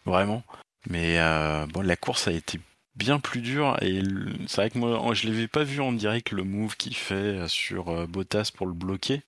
Vraiment. 0.04 0.42
Mais 0.88 1.18
euh, 1.18 1.66
bon, 1.66 1.82
la 1.82 1.96
course 1.96 2.28
a 2.28 2.32
été 2.32 2.60
bien 2.94 3.18
plus 3.18 3.40
dur. 3.40 3.76
Et 3.82 4.00
c'est 4.46 4.56
vrai 4.56 4.70
que 4.70 4.78
moi, 4.78 5.14
je 5.14 5.26
l'avais 5.26 5.48
pas 5.48 5.64
vu 5.64 5.80
en 5.80 5.92
direct 5.92 6.30
le 6.30 6.44
move 6.44 6.76
qu'il 6.76 6.96
fait 6.96 7.48
sur 7.48 8.06
Bottas 8.06 8.50
pour 8.54 8.66
le 8.66 8.72
bloquer. 8.72 9.22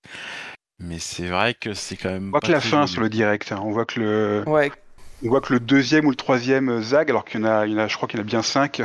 Mais 0.81 0.99
c'est 0.99 1.27
vrai 1.27 1.55
que 1.55 1.75
c'est 1.75 1.97
quand 1.97 2.11
même. 2.11 2.29
On 2.29 2.31
voit 2.31 2.41
que 2.41 2.53
la 2.53 2.61
fin 2.61 2.87
sur 2.87 3.03
le 3.03 3.09
direct. 3.09 3.51
Hein. 3.51 3.61
On 3.63 3.73
voit 3.73 3.85
que 3.85 4.01
le. 4.01 4.45
Ouais. 4.47 4.71
On 5.25 5.29
voit 5.29 5.41
que 5.41 5.53
le 5.53 5.59
deuxième 5.59 6.07
ou 6.07 6.11
le 6.11 6.17
troisième 6.17 6.81
zag, 6.81 7.11
alors 7.11 7.25
qu'il 7.25 7.41
y 7.41 7.43
en 7.43 7.47
a, 7.47 7.67
il 7.67 7.73
y 7.73 7.75
en 7.75 7.79
a 7.79 7.89
je 7.89 7.97
crois 7.97 8.09
qu'il 8.09 8.21
y 8.21 8.23
en 8.23 8.25
a 8.25 8.29
bien 8.29 8.43
cinq. 8.43 8.83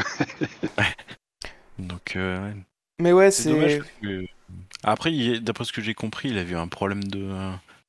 Donc. 1.79 2.15
Euh, 2.15 2.51
Mais 2.99 3.13
ouais, 3.13 3.31
c'est. 3.31 3.81
Après, 4.83 5.11
d'après 5.39 5.63
ce 5.63 5.71
que 5.71 5.81
j'ai 5.81 5.93
compris, 5.93 6.29
il 6.29 6.37
a 6.37 6.43
eu 6.43 6.55
un 6.55 6.67
problème 6.67 7.03
de, 7.05 7.29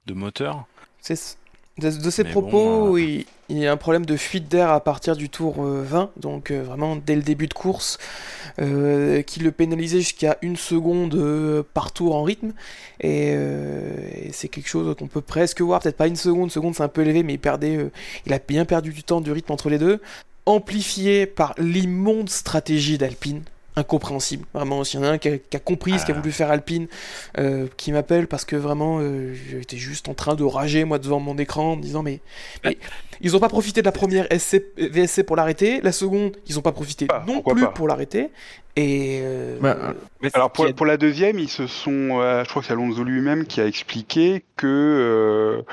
de 0.06 0.14
moteur. 0.14 0.66
C'est 1.00 1.36
de, 1.78 2.10
ses 2.10 2.22
propos, 2.22 2.98
il, 2.98 3.26
y 3.48 3.66
a 3.66 3.72
un 3.72 3.76
problème 3.76 4.06
de 4.06 4.16
fuite 4.16 4.46
d'air 4.48 4.70
à 4.70 4.78
partir 4.78 5.16
du 5.16 5.28
tour 5.28 5.60
20, 5.60 6.02
euh, 6.02 6.06
donc 6.16 6.52
euh, 6.52 6.62
vraiment 6.62 6.94
dès 6.94 7.16
le 7.16 7.22
début 7.22 7.48
de 7.48 7.54
course, 7.54 7.98
euh, 8.60 9.22
qui 9.22 9.40
le 9.40 9.50
pénalisait 9.50 9.98
jusqu'à 9.98 10.38
une 10.40 10.56
seconde 10.56 11.64
par 11.74 11.90
tour 11.90 12.14
en 12.14 12.22
rythme. 12.22 12.52
Et, 13.00 13.36
c'est 14.32 14.48
quelque 14.48 14.68
chose 14.68 14.94
qu'on 14.96 15.08
peut 15.08 15.20
presque 15.20 15.60
voir, 15.62 15.80
peut-être 15.80 15.96
pas 15.96 16.06
une 16.06 16.16
seconde, 16.16 16.52
seconde 16.52 16.76
c'est 16.76 16.84
un 16.84 16.88
peu 16.88 17.02
élevé, 17.02 17.24
mais 17.24 17.34
il, 17.34 17.40
perdait, 17.40 17.90
il 18.24 18.32
a 18.32 18.38
bien 18.38 18.64
perdu 18.64 18.92
du 18.92 19.02
temps, 19.02 19.20
du 19.20 19.32
rythme 19.32 19.52
entre 19.52 19.68
les 19.68 19.78
deux. 19.78 20.00
Amplifié 20.46 21.26
par 21.26 21.54
l'immonde 21.58 22.28
stratégie 22.28 22.98
d'Alpine, 22.98 23.42
incompréhensible. 23.76 24.46
Vraiment, 24.54 24.84
s'il 24.84 25.00
y 25.00 25.02
en 25.02 25.06
a 25.06 25.10
un 25.10 25.18
qui 25.18 25.28
a, 25.28 25.58
compris 25.58 25.98
ce 25.98 26.06
qu'a 26.06 26.12
ah. 26.14 26.16
voulu 26.16 26.32
faire 26.32 26.50
Alpine, 26.50 26.86
euh, 27.38 27.66
qui 27.76 27.92
m'appelle 27.92 28.26
parce 28.26 28.44
que 28.44 28.56
vraiment, 28.56 28.98
euh, 29.00 29.34
j'étais 29.50 29.76
juste 29.76 30.08
en 30.08 30.14
train 30.14 30.34
de 30.34 30.44
rager 30.44 30.84
moi 30.84 30.98
devant 30.98 31.20
mon 31.20 31.36
écran 31.38 31.72
en 31.72 31.76
me 31.76 31.82
disant 31.82 32.02
mais, 32.02 32.20
ils 33.20 33.36
ont 33.36 33.40
pas 33.40 33.48
profité 33.48 33.80
de 33.80 33.86
la 33.86 33.92
première 33.92 34.26
SC, 34.30 34.62
VSC 34.76 35.24
pour 35.24 35.36
l'arrêter, 35.36 35.80
la 35.80 35.92
seconde 35.92 36.36
ils 36.46 36.58
ont 36.58 36.62
pas 36.62 36.72
profité 36.72 37.06
ah, 37.10 37.24
non 37.26 37.42
plus 37.42 37.66
pour 37.74 37.88
l'arrêter. 37.88 38.30
Et 38.76 39.20
euh, 39.22 39.58
bah, 39.60 39.94
alors 40.32 40.50
pour, 40.50 40.72
pour, 40.74 40.84
la 40.84 40.96
deuxième, 40.96 41.38
ils 41.38 41.48
se 41.48 41.68
sont, 41.68 42.20
je 42.20 42.48
crois 42.48 42.60
que 42.60 42.66
c'est 42.66 42.72
Alonso 42.72 43.04
lui-même 43.04 43.46
qui 43.46 43.60
a 43.60 43.66
expliqué 43.66 44.44
que 44.56 45.64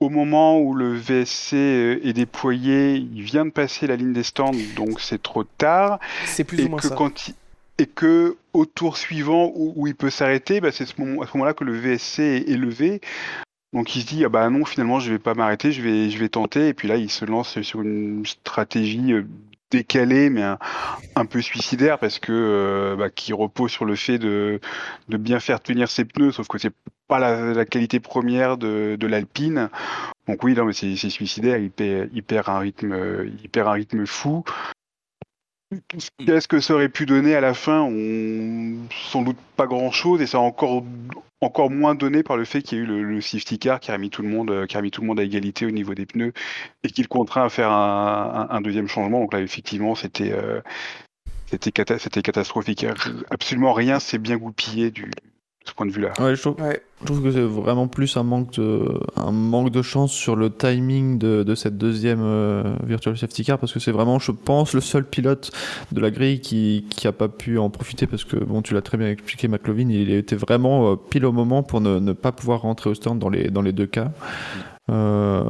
au 0.00 0.08
moment 0.08 0.60
où 0.60 0.74
le 0.74 0.94
VSC 0.94 1.54
est 1.54 2.12
déployé, 2.12 2.96
il 2.96 3.22
vient 3.22 3.44
de 3.44 3.50
passer 3.50 3.86
la 3.86 3.96
ligne 3.96 4.12
des 4.12 4.22
stands, 4.22 4.52
donc 4.76 5.00
c'est 5.00 5.22
trop 5.22 5.44
tard. 5.44 5.98
C'est 6.26 6.44
plus 6.44 6.64
ou 6.64 6.68
moins 6.68 6.78
que 6.78 6.88
ça. 6.88 6.94
Quand 6.94 7.32
Et 7.78 7.86
que 7.86 8.36
au 8.52 8.64
tour 8.64 8.96
suivant 8.96 9.52
où, 9.54 9.86
il 9.86 9.94
peut 9.94 10.10
s'arrêter, 10.10 10.60
bah, 10.60 10.70
c'est 10.72 10.86
ce 10.86 11.00
moment, 11.00 11.22
à 11.22 11.26
ce 11.26 11.36
moment-là 11.36 11.54
que 11.54 11.64
le 11.64 11.76
VSC 11.76 12.20
est 12.20 12.48
élevé. 12.48 13.00
Donc 13.74 13.94
il 13.96 14.02
se 14.02 14.06
dit 14.06 14.24
ah 14.24 14.30
bah 14.30 14.48
non 14.48 14.64
finalement 14.64 14.98
je 14.98 15.12
vais 15.12 15.18
pas 15.18 15.34
m'arrêter, 15.34 15.72
je 15.72 15.82
vais 15.82 16.08
je 16.08 16.16
vais 16.16 16.30
tenter 16.30 16.68
et 16.68 16.74
puis 16.74 16.88
là 16.88 16.96
il 16.96 17.10
se 17.10 17.26
lance 17.26 17.60
sur 17.60 17.82
une 17.82 18.24
stratégie 18.24 19.12
euh, 19.12 19.26
décalé 19.70 20.30
mais 20.30 20.42
un, 20.42 21.26
peu 21.26 21.42
suicidaire 21.42 21.98
parce 21.98 22.18
que 22.18 22.32
euh, 22.32 22.96
bah, 22.96 23.10
qui 23.10 23.34
repose 23.34 23.70
sur 23.70 23.84
le 23.84 23.94
fait 23.94 24.18
de, 24.18 24.58
de 25.10 25.16
bien 25.18 25.38
faire 25.38 25.60
tenir 25.60 25.90
ses 25.90 26.06
pneus 26.06 26.32
sauf 26.32 26.48
que 26.48 26.56
c'est 26.56 26.72
pas 27.08 27.18
la, 27.18 27.64
qualité 27.64 28.00
première 28.00 28.58
de, 28.58 28.96
de 28.98 29.06
l'Alpine 29.06 29.70
donc 30.26 30.42
oui 30.44 30.54
non 30.54 30.64
mais 30.64 30.72
c'est 30.72 30.94
suicidaire 30.96 31.58
il 31.58 31.70
perd, 31.70 32.10
il 32.12 32.22
un 32.46 32.58
rythme 32.58 33.30
il 33.42 33.48
perd 33.48 33.68
un 33.68 33.72
rythme 33.72 34.06
fou 34.06 34.44
Qu'est-ce 36.24 36.48
que 36.48 36.60
ça 36.60 36.72
aurait 36.74 36.88
pu 36.88 37.04
donner 37.04 37.34
à 37.34 37.42
la 37.42 37.52
fin? 37.52 37.82
On 37.82 38.78
sans 38.90 39.20
doute 39.20 39.36
pas 39.56 39.66
grand-chose 39.66 40.22
et 40.22 40.26
ça 40.26 40.38
a 40.38 40.40
encore 40.40 40.82
encore 41.40 41.70
moins 41.70 41.94
donné 41.94 42.22
par 42.22 42.38
le 42.38 42.44
fait 42.44 42.62
qu'il 42.62 42.78
y 42.78 42.80
a 42.80 42.84
eu 42.84 42.86
le, 42.86 43.20
safety 43.20 43.58
car 43.58 43.78
qui 43.78 43.92
a 43.92 43.98
mis 43.98 44.08
tout 44.08 44.22
le 44.22 44.28
monde 44.28 44.66
qui 44.66 44.76
a 44.76 44.82
mis 44.82 44.90
tout 44.90 45.02
le 45.02 45.06
monde 45.06 45.20
à 45.20 45.24
égalité 45.24 45.66
au 45.66 45.70
niveau 45.70 45.94
des 45.94 46.06
pneus 46.06 46.32
et 46.82 46.90
qui 46.90 47.02
le 47.02 47.08
contraint 47.08 47.44
à 47.44 47.48
faire 47.50 47.70
un, 47.70 48.60
deuxième 48.62 48.88
changement. 48.88 49.20
Donc 49.20 49.34
là 49.34 49.40
effectivement 49.40 49.94
c'était 49.94 50.32
euh, 50.32 50.62
c'était 51.46 51.70
catastrophique. 52.22 52.86
Absolument 53.30 53.74
rien 53.74 54.00
s'est 54.00 54.18
bien 54.18 54.38
goupillé 54.38 54.90
du, 54.90 55.10
ce 55.68 55.74
point 55.74 55.86
de 55.86 55.92
vue-là. 55.92 56.12
Ouais, 56.18 56.34
je, 56.34 56.42
trouve, 56.42 57.22
que 57.22 57.30
c'est 57.30 57.40
vraiment 57.40 57.88
plus 57.88 58.16
un 58.16 58.22
manque, 58.22 58.52
de, 58.54 59.00
un 59.16 59.30
manque 59.30 59.70
de 59.70 59.82
chance 59.82 60.12
sur 60.12 60.34
le 60.34 60.50
timing 60.50 61.18
de, 61.18 61.42
de 61.42 61.54
cette 61.54 61.76
deuxième 61.76 62.22
euh, 62.22 62.74
Virtual 62.84 63.16
Safety 63.16 63.44
Car 63.44 63.58
parce 63.58 63.72
que 63.72 63.78
c'est 63.78 63.92
vraiment, 63.92 64.18
je 64.18 64.32
pense, 64.32 64.72
le 64.72 64.80
seul 64.80 65.04
pilote 65.04 65.52
de 65.92 66.00
la 66.00 66.10
grille 66.10 66.40
qui 66.40 66.84
n'a 67.04 67.12
pas 67.12 67.28
pu 67.28 67.58
en 67.58 67.70
profiter 67.70 68.06
parce 68.06 68.24
que, 68.24 68.36
bon, 68.36 68.62
tu 68.62 68.74
l'as 68.74 68.82
très 68.82 68.96
bien 68.96 69.08
expliqué, 69.08 69.46
McLovin, 69.48 69.90
il 69.90 70.10
était 70.10 70.36
vraiment 70.36 70.92
euh, 70.92 70.96
pile 70.96 71.26
au 71.26 71.32
moment 71.32 71.62
pour 71.62 71.80
ne, 71.80 71.98
ne, 71.98 72.12
pas 72.12 72.32
pouvoir 72.32 72.62
rentrer 72.62 72.90
au 72.90 72.94
stand 72.94 73.18
dans 73.18 73.28
les, 73.28 73.50
dans 73.50 73.62
les 73.62 73.72
deux 73.72 73.86
cas. 73.86 74.12
Euh, 74.90 75.44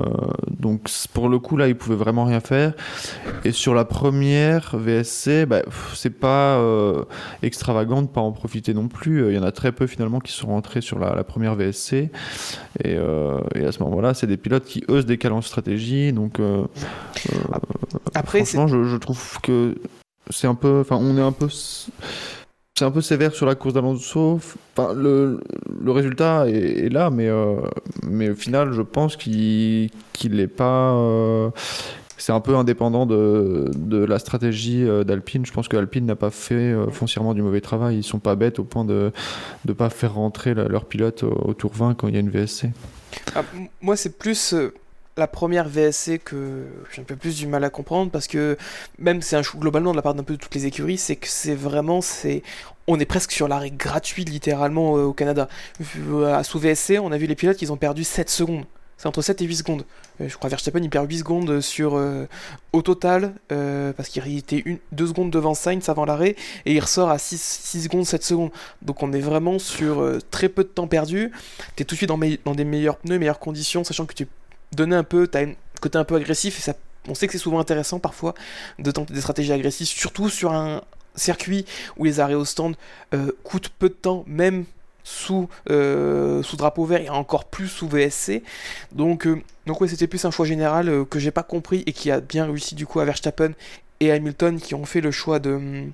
donc 0.51 0.89
pour 1.13 1.29
le 1.29 1.39
coup 1.39 1.57
là, 1.57 1.69
il 1.69 1.77
pouvait 1.77 1.97
vraiment 1.97 2.25
rien 2.25 2.41
faire. 2.41 2.73
Et 3.45 3.53
sur 3.53 3.75
la 3.75 3.85
première 3.85 4.77
VSC, 4.77 5.47
bah, 5.47 5.63
c'est 5.95 6.19
pas 6.19 6.57
euh, 6.57 7.05
extravagant 7.43 8.03
de 8.03 8.09
pas 8.09 8.21
en 8.21 8.33
profiter 8.33 8.75
non 8.75 8.89
plus. 8.89 9.29
Il 9.29 9.35
y 9.35 9.39
en 9.39 9.43
a 9.43 9.53
très 9.53 9.73
peu 9.73 9.87
finalement 9.87 10.21
qui 10.21 10.33
sont 10.33 10.49
rentrés 10.49 10.81
sur 10.81 10.99
la, 10.99 11.25
première 11.25 11.55
VSC. 11.55 11.93
Et, 11.93 12.11
euh, 12.87 13.41
et 13.55 13.65
à 13.65 13.73
ce 13.73 13.83
moment-là, 13.83 14.15
c'est 14.15 14.27
des 14.27 14.37
pilotes 14.37 14.65
qui 14.65 14.85
eux 14.89 15.03
se 15.03 15.07
décalent 15.07 15.37
en 15.37 15.43
stratégie. 15.43 16.13
Donc 16.13 16.41
après, 18.15 18.45
franchement, 18.45 18.67
je, 18.67 18.85
je, 18.85 18.97
trouve 18.97 19.41
que 19.43 19.77
c'est 20.31 20.47
un 20.47 20.55
peu, 20.55 20.81
enfin, 20.81 20.97
on 21.01 21.17
est 21.17 21.23
un 21.23 21.33
peu 21.33 21.49
c'est 22.79 22.85
un 22.85 22.93
peu 22.93 23.01
sévère 23.01 23.35
sur 23.35 23.45
la 23.45 23.57
course 23.57 23.75
d'Alonso. 23.75 24.39
Enfin, 24.77 24.95
le, 24.95 25.41
résultat 25.89 26.49
est, 26.49 26.93
là, 26.93 27.11
mais, 27.11 27.27
euh, 27.27 27.57
mais 28.07 28.31
au 28.31 28.37
final, 28.37 28.73
je 28.73 28.83
pense 28.83 29.17
qu'il 29.17 29.91
n'est 30.25 30.47
pas. 30.47 30.93
Euh, 30.93 31.51
c'est 32.19 32.31
un 32.31 32.41
peu 32.41 32.55
indépendant 32.55 33.05
de, 33.05 34.05
la 34.05 34.21
stratégie 34.21 34.85
euh, 34.85 35.03
d'Alpine. 35.03 35.45
Je 35.45 35.53
pense 35.53 35.67
qu'Alpine 35.67 36.07
n'a 36.07 36.15
pas 36.15 36.31
fait 36.31 36.73
foncièrement 36.93 37.35
du 37.35 37.43
mauvais 37.43 37.61
travail. 37.61 37.97
Ils 37.99 38.05
sont 38.05 38.21
pas 38.21 38.37
bêtes 38.37 38.61
au 38.61 38.65
point 38.65 38.85
de 38.85 39.11
ne 39.67 39.73
pas 39.73 39.91
faire 39.91 40.15
rentrer 40.15 40.55
leur 40.55 40.85
pilote 40.85 41.25
au, 41.25 41.55
tour 41.55 41.73
20 41.75 41.95
quand 41.95 42.07
il 42.07 42.15
y 42.15 42.17
a 42.17 42.21
une 42.21 42.31
VSC. 42.31 42.71
Ah, 43.35 43.43
moi, 43.81 43.97
c'est 43.97 44.19
plus 44.19 44.55
la 45.19 45.27
première 45.27 45.69
VSC 45.69 46.19
que 46.19 46.65
j'ai 46.93 47.03
un 47.03 47.05
peu 47.05 47.17
plus 47.17 47.37
du 47.37 47.47
mal 47.47 47.65
à 47.65 47.71
comprendre 47.71 48.11
parce 48.11 48.27
que 48.27 48.57
même 48.99 49.21
c'est 49.21 49.37
un 49.37 49.43
chou 49.43 49.59
globalement 49.59 49.91
de 49.91 49.97
la 49.97 50.03
part 50.03 50.15
d'un 50.15 50.23
peu 50.23 50.35
de 50.35 50.39
toutes 50.39 50.55
les 50.55 50.67
écuries, 50.67 50.99
c'est 50.99 51.17
que 51.17 51.29
c'est 51.29 51.55
vraiment 51.55 52.01
c'est 52.01 52.43
on 52.87 52.99
est 52.99 53.05
presque 53.05 53.33
sur 53.33 53.49
l'arrêt 53.49 53.71
gratuit 53.71 54.25
littéralement 54.25 54.97
euh, 54.97 55.03
au 55.03 55.13
Canada. 55.13 55.49
Euh, 55.99 56.43
sous 56.43 56.59
VSC, 56.59 56.99
on 57.01 57.13
a 57.13 57.19
vu 57.19 57.27
les 57.27 57.35
pilotes 57.35 57.59
qui 57.59 57.71
ont 57.71 57.77
perdu 57.77 58.05
7 58.05 58.31
secondes. 58.31 58.65
C'est 58.97 59.07
entre 59.07 59.23
7 59.23 59.43
et 59.43 59.45
8 59.45 59.57
secondes. 59.57 59.85
Euh, 60.21 60.29
je 60.29 60.37
crois 60.37 60.49
Verstappen 60.49 60.81
il 60.83 60.91
perd 60.91 61.09
8 61.09 61.19
secondes 61.19 61.61
sur 61.61 62.01
au 62.73 62.83
total 62.83 63.35
parce 63.49 64.09
qu'il 64.09 64.39
était 64.39 64.65
2 64.93 65.07
secondes 65.07 65.31
devant 65.31 65.55
Sainz 65.55 65.89
avant 65.89 66.05
l'arrêt 66.05 66.37
et 66.65 66.75
il 66.75 66.81
ressort 66.81 67.11
à 67.11 67.19
6, 67.19 67.41
6, 67.41 67.83
secondes, 67.85 68.07
7 68.07 68.25
secondes. 68.25 68.51
Donc 68.83 69.03
on 69.03 69.13
est 69.13 69.21
vraiment 69.21 69.59
sur 69.59 70.19
très 70.31 70.49
peu 70.49 70.63
de 70.63 70.69
temps 70.69 70.87
perdu. 70.87 71.33
Tu 71.77 71.83
es 71.83 71.85
tout 71.85 71.95
de 71.95 71.99
suite 71.99 72.09
dans, 72.09 72.21
dans 72.45 72.55
des 72.55 72.65
meilleurs 72.65 72.97
pneus, 72.97 73.19
meilleures 73.19 73.41
conditions, 73.41 73.85
sachant 73.85 74.07
que 74.07 74.15
tu 74.15 74.27
donner 74.73 74.97
un 74.97 75.05
peu, 75.05 75.27
t'as 75.27 75.43
un 75.45 75.55
côté 75.81 75.99
un 75.99 76.05
peu 76.05 76.17
agressif 76.17 76.59
et 76.59 76.63
ça, 76.63 76.75
on 77.09 77.15
sait 77.15 77.27
que 77.27 77.33
c'est 77.33 77.39
souvent 77.39 77.61
intéressant 77.61 77.99
parfois 77.99 78.35
de 78.79 78.91
tenter 78.91 79.15
des 79.15 79.21
stratégies 79.21 79.53
agressives, 79.53 79.87
surtout 79.87 80.29
sur 80.29 80.53
un 80.53 80.83
circuit 81.15 81.65
où 81.97 82.05
les 82.05 82.21
arrêts 82.21 82.35
au 82.35 82.45
stand 82.45 82.77
euh, 83.15 83.33
coûtent 83.43 83.71
peu 83.71 83.89
de 83.89 83.95
temps, 83.95 84.25
même 84.27 84.65
sous, 85.05 85.49
euh, 85.71 86.43
sous 86.43 86.57
drapeau 86.57 86.85
vert 86.85 87.01
et 87.01 87.09
encore 87.09 87.47
plus 87.47 87.69
sous 87.69 87.89
VSC. 87.89 88.43
Donc, 88.93 89.27
euh, 89.27 89.41
donc 89.67 89.81
ouais, 89.81 89.89
c'était 89.89 90.07
plus 90.07 90.25
un 90.25 90.31
choix 90.31 90.47
général 90.47 91.05
que 91.11 91.19
j'ai 91.19 91.31
pas 91.31 91.43
compris 91.43 91.83
et 91.87 91.93
qui 91.93 92.11
a 92.11 92.21
bien 92.21 92.45
réussi 92.45 92.75
du 92.75 92.87
coup 92.87 93.01
à 93.01 93.05
Verstappen 93.05 93.53
et 94.01 94.13
Hamilton 94.13 94.61
qui 94.61 94.75
ont 94.75 94.85
fait 94.85 95.01
le 95.01 95.11
choix 95.11 95.39
de 95.39 95.89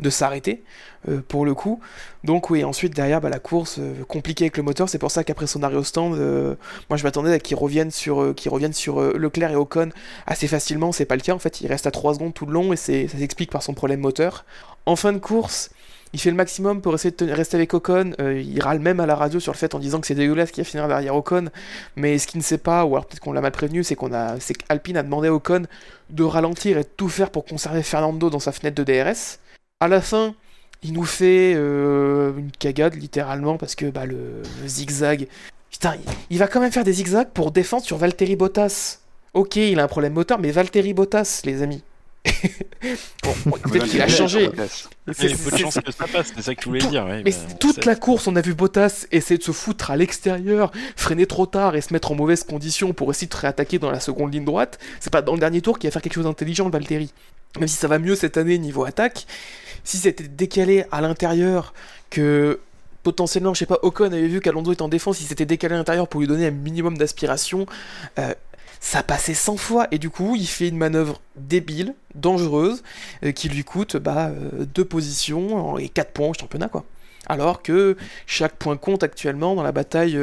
de 0.00 0.10
s'arrêter 0.10 0.62
euh, 1.08 1.20
pour 1.26 1.44
le 1.44 1.54
coup. 1.54 1.80
Donc 2.24 2.50
oui, 2.50 2.64
ensuite 2.64 2.94
derrière 2.94 3.20
bah, 3.20 3.30
la 3.30 3.38
course 3.38 3.76
euh, 3.78 4.04
compliquée 4.08 4.44
avec 4.44 4.56
le 4.56 4.62
moteur, 4.62 4.88
c'est 4.88 4.98
pour 4.98 5.10
ça 5.10 5.24
qu'après 5.24 5.46
son 5.46 5.62
arrêt 5.62 5.76
au 5.76 5.84
stand, 5.84 6.14
euh, 6.14 6.56
moi 6.88 6.96
je 6.96 7.04
m'attendais 7.04 7.32
à 7.32 7.38
qu'ils 7.38 7.56
reviennent 7.56 7.90
sur, 7.90 8.34
sur 8.72 9.00
Leclerc 9.00 9.52
et 9.52 9.56
Ocon 9.56 9.90
assez 10.26 10.48
facilement, 10.48 10.92
c'est 10.92 11.04
pas 11.04 11.16
le 11.16 11.22
cas 11.22 11.34
en 11.34 11.38
fait, 11.38 11.60
il 11.60 11.68
reste 11.68 11.86
à 11.86 11.90
3 11.90 12.14
secondes 12.14 12.34
tout 12.34 12.46
le 12.46 12.52
long 12.52 12.72
et 12.72 12.76
ça 12.76 12.92
s'explique 13.08 13.50
par 13.50 13.62
son 13.62 13.74
problème 13.74 14.00
moteur. 14.00 14.44
En 14.86 14.96
fin 14.96 15.12
de 15.12 15.18
course, 15.18 15.70
il 16.12 16.20
fait 16.20 16.30
le 16.30 16.36
maximum 16.36 16.80
pour 16.80 16.94
essayer 16.94 17.14
de 17.16 17.32
rester 17.32 17.56
avec 17.56 17.72
Ocon. 17.72 18.12
il 18.18 18.60
râle 18.60 18.80
même 18.80 18.98
à 18.98 19.06
la 19.06 19.14
radio 19.14 19.38
sur 19.38 19.52
le 19.52 19.56
fait 19.56 19.74
en 19.74 19.78
disant 19.78 20.00
que 20.00 20.06
c'est 20.08 20.16
dégueulasse 20.16 20.50
qu'il 20.50 20.64
va 20.64 20.68
finir 20.68 20.88
derrière 20.88 21.14
Ocon. 21.14 21.50
Mais 21.94 22.18
ce 22.18 22.26
qu'il 22.26 22.38
ne 22.38 22.42
sait 22.42 22.58
pas, 22.58 22.84
ou 22.84 22.96
alors 22.96 23.06
peut-être 23.06 23.20
qu'on 23.20 23.32
l'a 23.32 23.40
mal 23.40 23.52
prévenu, 23.52 23.84
c'est 23.84 23.94
qu'on 23.94 24.12
a, 24.12 24.40
c'est 24.40 24.54
qu'Alpine 24.54 24.96
a 24.96 25.04
demandé 25.04 25.28
à 25.28 25.32
Ocon 25.32 25.66
de 26.10 26.24
ralentir 26.24 26.78
et 26.78 26.82
de 26.82 26.88
tout 26.88 27.08
faire 27.08 27.30
pour 27.30 27.44
conserver 27.44 27.84
Fernando 27.84 28.28
dans 28.28 28.40
sa 28.40 28.50
fenêtre 28.50 28.82
de 28.82 28.82
DRS. 28.82 29.38
À 29.82 29.88
la 29.88 30.02
fin, 30.02 30.34
il 30.82 30.92
nous 30.92 31.04
fait 31.04 31.54
euh, 31.56 32.36
une 32.36 32.50
cagade 32.50 32.94
littéralement 32.94 33.56
parce 33.56 33.74
que 33.74 33.86
bah, 33.86 34.04
le, 34.04 34.42
zigzag. 34.66 35.26
Putain, 35.70 35.94
il, 36.28 36.38
va 36.38 36.48
quand 36.48 36.60
même 36.60 36.72
faire 36.72 36.84
des 36.84 36.92
zigzags 36.92 37.28
pour 37.28 37.50
défendre 37.50 37.84
sur 37.84 37.96
Valtteri 37.96 38.36
Bottas. 38.36 38.98
Ok, 39.32 39.56
il 39.56 39.80
a 39.80 39.84
un 39.84 39.88
problème 39.88 40.12
moteur, 40.12 40.38
mais 40.38 40.50
Valtteri 40.50 40.92
Bottas, 40.92 41.40
les 41.44 41.62
amis. 41.62 41.82
bon, 43.22 43.52
peut-être 43.70 43.86
qu'il 43.86 44.02
a 44.02 44.08
changé. 44.08 44.50
Il 44.52 45.30
y 45.30 45.32
a 45.32 45.36
peu 45.36 45.50
de 45.50 45.56
chance 45.56 45.78
que 45.82 45.92
ça 45.92 46.06
passe, 46.06 46.32
c'est 46.36 46.42
ça 46.42 46.54
que 46.54 46.60
tu 46.60 46.68
voulais 46.68 46.86
dire. 46.86 47.06
mais 47.06 47.32
toute 47.58 47.86
la 47.86 47.96
course, 47.96 48.26
on 48.26 48.36
a 48.36 48.42
vu 48.42 48.52
Bottas 48.52 49.06
essayer 49.12 49.38
de 49.38 49.42
se 49.42 49.52
foutre 49.52 49.90
à 49.90 49.96
l'extérieur, 49.96 50.72
freiner 50.96 51.24
trop 51.24 51.46
tard 51.46 51.76
et 51.76 51.80
se 51.80 51.94
mettre 51.94 52.12
en 52.12 52.14
mauvaise 52.14 52.44
condition 52.44 52.92
pour 52.92 53.10
essayer 53.10 53.28
de 53.28 53.34
réattaquer 53.34 53.78
dans 53.78 53.90
la 53.90 54.00
seconde 54.00 54.34
ligne 54.34 54.44
droite. 54.44 54.78
C'est 54.98 55.12
pas 55.12 55.22
dans 55.22 55.32
le 55.32 55.40
dernier 55.40 55.62
tour 55.62 55.78
qu'il 55.78 55.88
va 55.88 55.92
faire 55.92 56.02
quelque 56.02 56.14
chose 56.14 56.24
d'intelligent, 56.24 56.68
Valtteri. 56.68 57.12
même 57.58 57.68
si 57.68 57.76
ça 57.76 57.88
va 57.88 57.98
mieux 57.98 58.16
cette 58.16 58.36
année 58.36 58.58
niveau 58.58 58.84
attaque, 58.84 59.26
si 59.84 59.98
c'était 59.98 60.28
décalé 60.28 60.84
à 60.90 61.00
l'intérieur, 61.00 61.74
que 62.10 62.60
potentiellement, 63.02 63.54
je 63.54 63.60
sais 63.60 63.66
pas, 63.66 63.78
Ocon 63.82 64.06
avait 64.06 64.26
vu 64.26 64.40
qu'Alonso 64.40 64.72
est 64.72 64.82
en 64.82 64.88
défense, 64.88 65.20
il 65.20 65.26
s'était 65.26 65.46
décalé 65.46 65.74
à 65.74 65.78
l'intérieur 65.78 66.08
pour 66.08 66.20
lui 66.20 66.26
donner 66.26 66.46
un 66.46 66.50
minimum 66.50 66.98
d'aspiration, 66.98 67.66
euh, 68.18 68.34
ça 68.80 69.02
passait 69.02 69.34
100 69.34 69.56
fois, 69.56 69.88
et 69.90 69.98
du 69.98 70.10
coup, 70.10 70.36
il 70.36 70.46
fait 70.46 70.68
une 70.68 70.76
manœuvre 70.76 71.20
débile, 71.36 71.94
dangereuse, 72.14 72.82
euh, 73.24 73.32
qui 73.32 73.48
lui 73.48 73.64
coûte 73.64 73.96
bah, 73.96 74.28
euh, 74.28 74.64
deux 74.64 74.84
positions 74.84 75.78
et 75.78 75.88
4 75.88 76.12
points 76.12 76.28
au 76.28 76.34
championnat, 76.34 76.68
quoi. 76.68 76.84
Alors 77.26 77.62
que 77.62 77.96
chaque 78.26 78.56
point 78.56 78.76
compte 78.76 79.02
actuellement 79.02 79.54
dans 79.54 79.62
la 79.62 79.72
bataille 79.72 80.18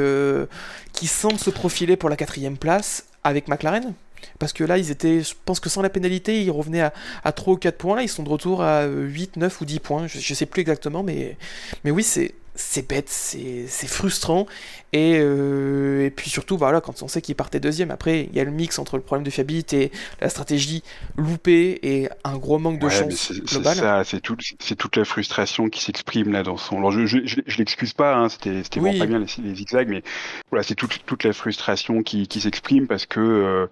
qui 0.92 1.06
semble 1.06 1.38
se 1.38 1.48
profiler 1.48 1.96
pour 1.96 2.10
la 2.10 2.16
quatrième 2.16 2.58
place 2.58 3.06
avec 3.24 3.48
McLaren. 3.48 3.94
Parce 4.38 4.52
que 4.52 4.64
là, 4.64 4.78
ils 4.78 4.90
étaient, 4.90 5.22
je 5.22 5.34
pense 5.44 5.60
que 5.60 5.68
sans 5.68 5.82
la 5.82 5.90
pénalité, 5.90 6.42
ils 6.42 6.50
revenaient 6.50 6.82
à, 6.82 6.92
à 7.24 7.32
3 7.32 7.54
ou 7.54 7.56
4 7.56 7.76
points. 7.76 7.96
Là, 7.96 8.02
ils 8.02 8.08
sont 8.08 8.22
de 8.22 8.28
retour 8.28 8.62
à 8.62 8.86
8, 8.86 9.36
9 9.36 9.60
ou 9.60 9.64
10 9.64 9.78
points. 9.80 10.06
Je, 10.06 10.18
je 10.18 10.34
sais 10.34 10.46
plus 10.46 10.60
exactement, 10.60 11.02
mais, 11.02 11.36
mais 11.84 11.90
oui, 11.90 12.02
c'est, 12.02 12.34
c'est 12.54 12.88
bête, 12.88 13.08
c'est 13.08 13.68
frustrant. 13.86 14.46
Et, 14.92 15.18
euh, 15.20 16.06
et, 16.06 16.10
puis 16.10 16.28
surtout, 16.30 16.56
voilà, 16.56 16.80
quand 16.80 17.02
on 17.02 17.08
sait 17.08 17.20
qu'il 17.20 17.36
partait 17.36 17.60
deuxième, 17.60 17.90
après, 17.90 18.26
il 18.30 18.36
y 18.36 18.40
a 18.40 18.44
le 18.44 18.50
mix 18.50 18.78
entre 18.78 18.96
le 18.96 19.02
problème 19.02 19.24
de 19.24 19.30
fiabilité, 19.30 19.92
la 20.20 20.28
stratégie 20.28 20.82
loupée 21.16 21.78
et 21.82 22.08
un 22.24 22.36
gros 22.36 22.58
manque 22.58 22.80
de 22.80 22.86
Ouais, 22.86 22.90
chance 22.90 23.32
c'est 23.46 23.62
ça, 23.74 24.02
c'est 24.04 24.20
tout, 24.20 24.36
c'est 24.58 24.74
toute 24.76 24.96
la 24.96 25.04
frustration 25.04 25.68
qui 25.68 25.82
s'exprime 25.84 26.32
là 26.32 26.42
dans 26.42 26.56
son. 26.56 26.78
Alors 26.78 26.90
je, 26.90 27.06
je, 27.06 27.18
je, 27.24 27.36
je 27.46 27.58
l'excuse 27.58 27.92
pas, 27.92 28.16
hein, 28.16 28.28
c'était 28.28 28.50
Oui. 28.80 28.80
vraiment 28.80 28.98
pas 28.98 29.06
bien 29.06 29.18
les, 29.20 29.42
les 29.50 29.54
zigzags, 29.54 29.88
mais 29.88 30.02
voilà, 30.50 30.62
c'est 30.62 30.74
toute 30.74 31.04
toute 31.06 31.24
la 31.24 31.32
frustration 31.34 32.02
qui, 32.02 32.26
qui 32.26 32.40
s'exprime 32.40 32.86
parce 32.88 33.06
que 33.06 33.20
euh, 33.20 33.66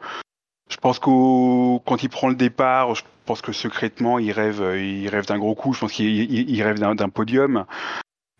je 0.69 0.77
pense 0.79 0.99
qu'au 0.99 1.83
quand 1.87 2.03
il 2.03 2.09
prend 2.09 2.29
le 2.29 2.35
départ, 2.35 2.95
je 2.95 3.03
pense 3.25 3.41
que 3.41 3.53
secrètement 3.53 4.19
il 4.19 4.33
rêve, 4.33 4.61
euh, 4.63 4.81
il 4.81 5.09
rêve 5.09 5.27
d'un 5.27 5.39
gros 5.39 5.55
coup. 5.55 5.73
Je 5.73 5.81
pense 5.81 5.93
qu'il 5.93 6.07
il, 6.07 6.51
il 6.51 6.63
rêve 6.63 6.79
d'un 6.79 7.09
podium 7.09 7.65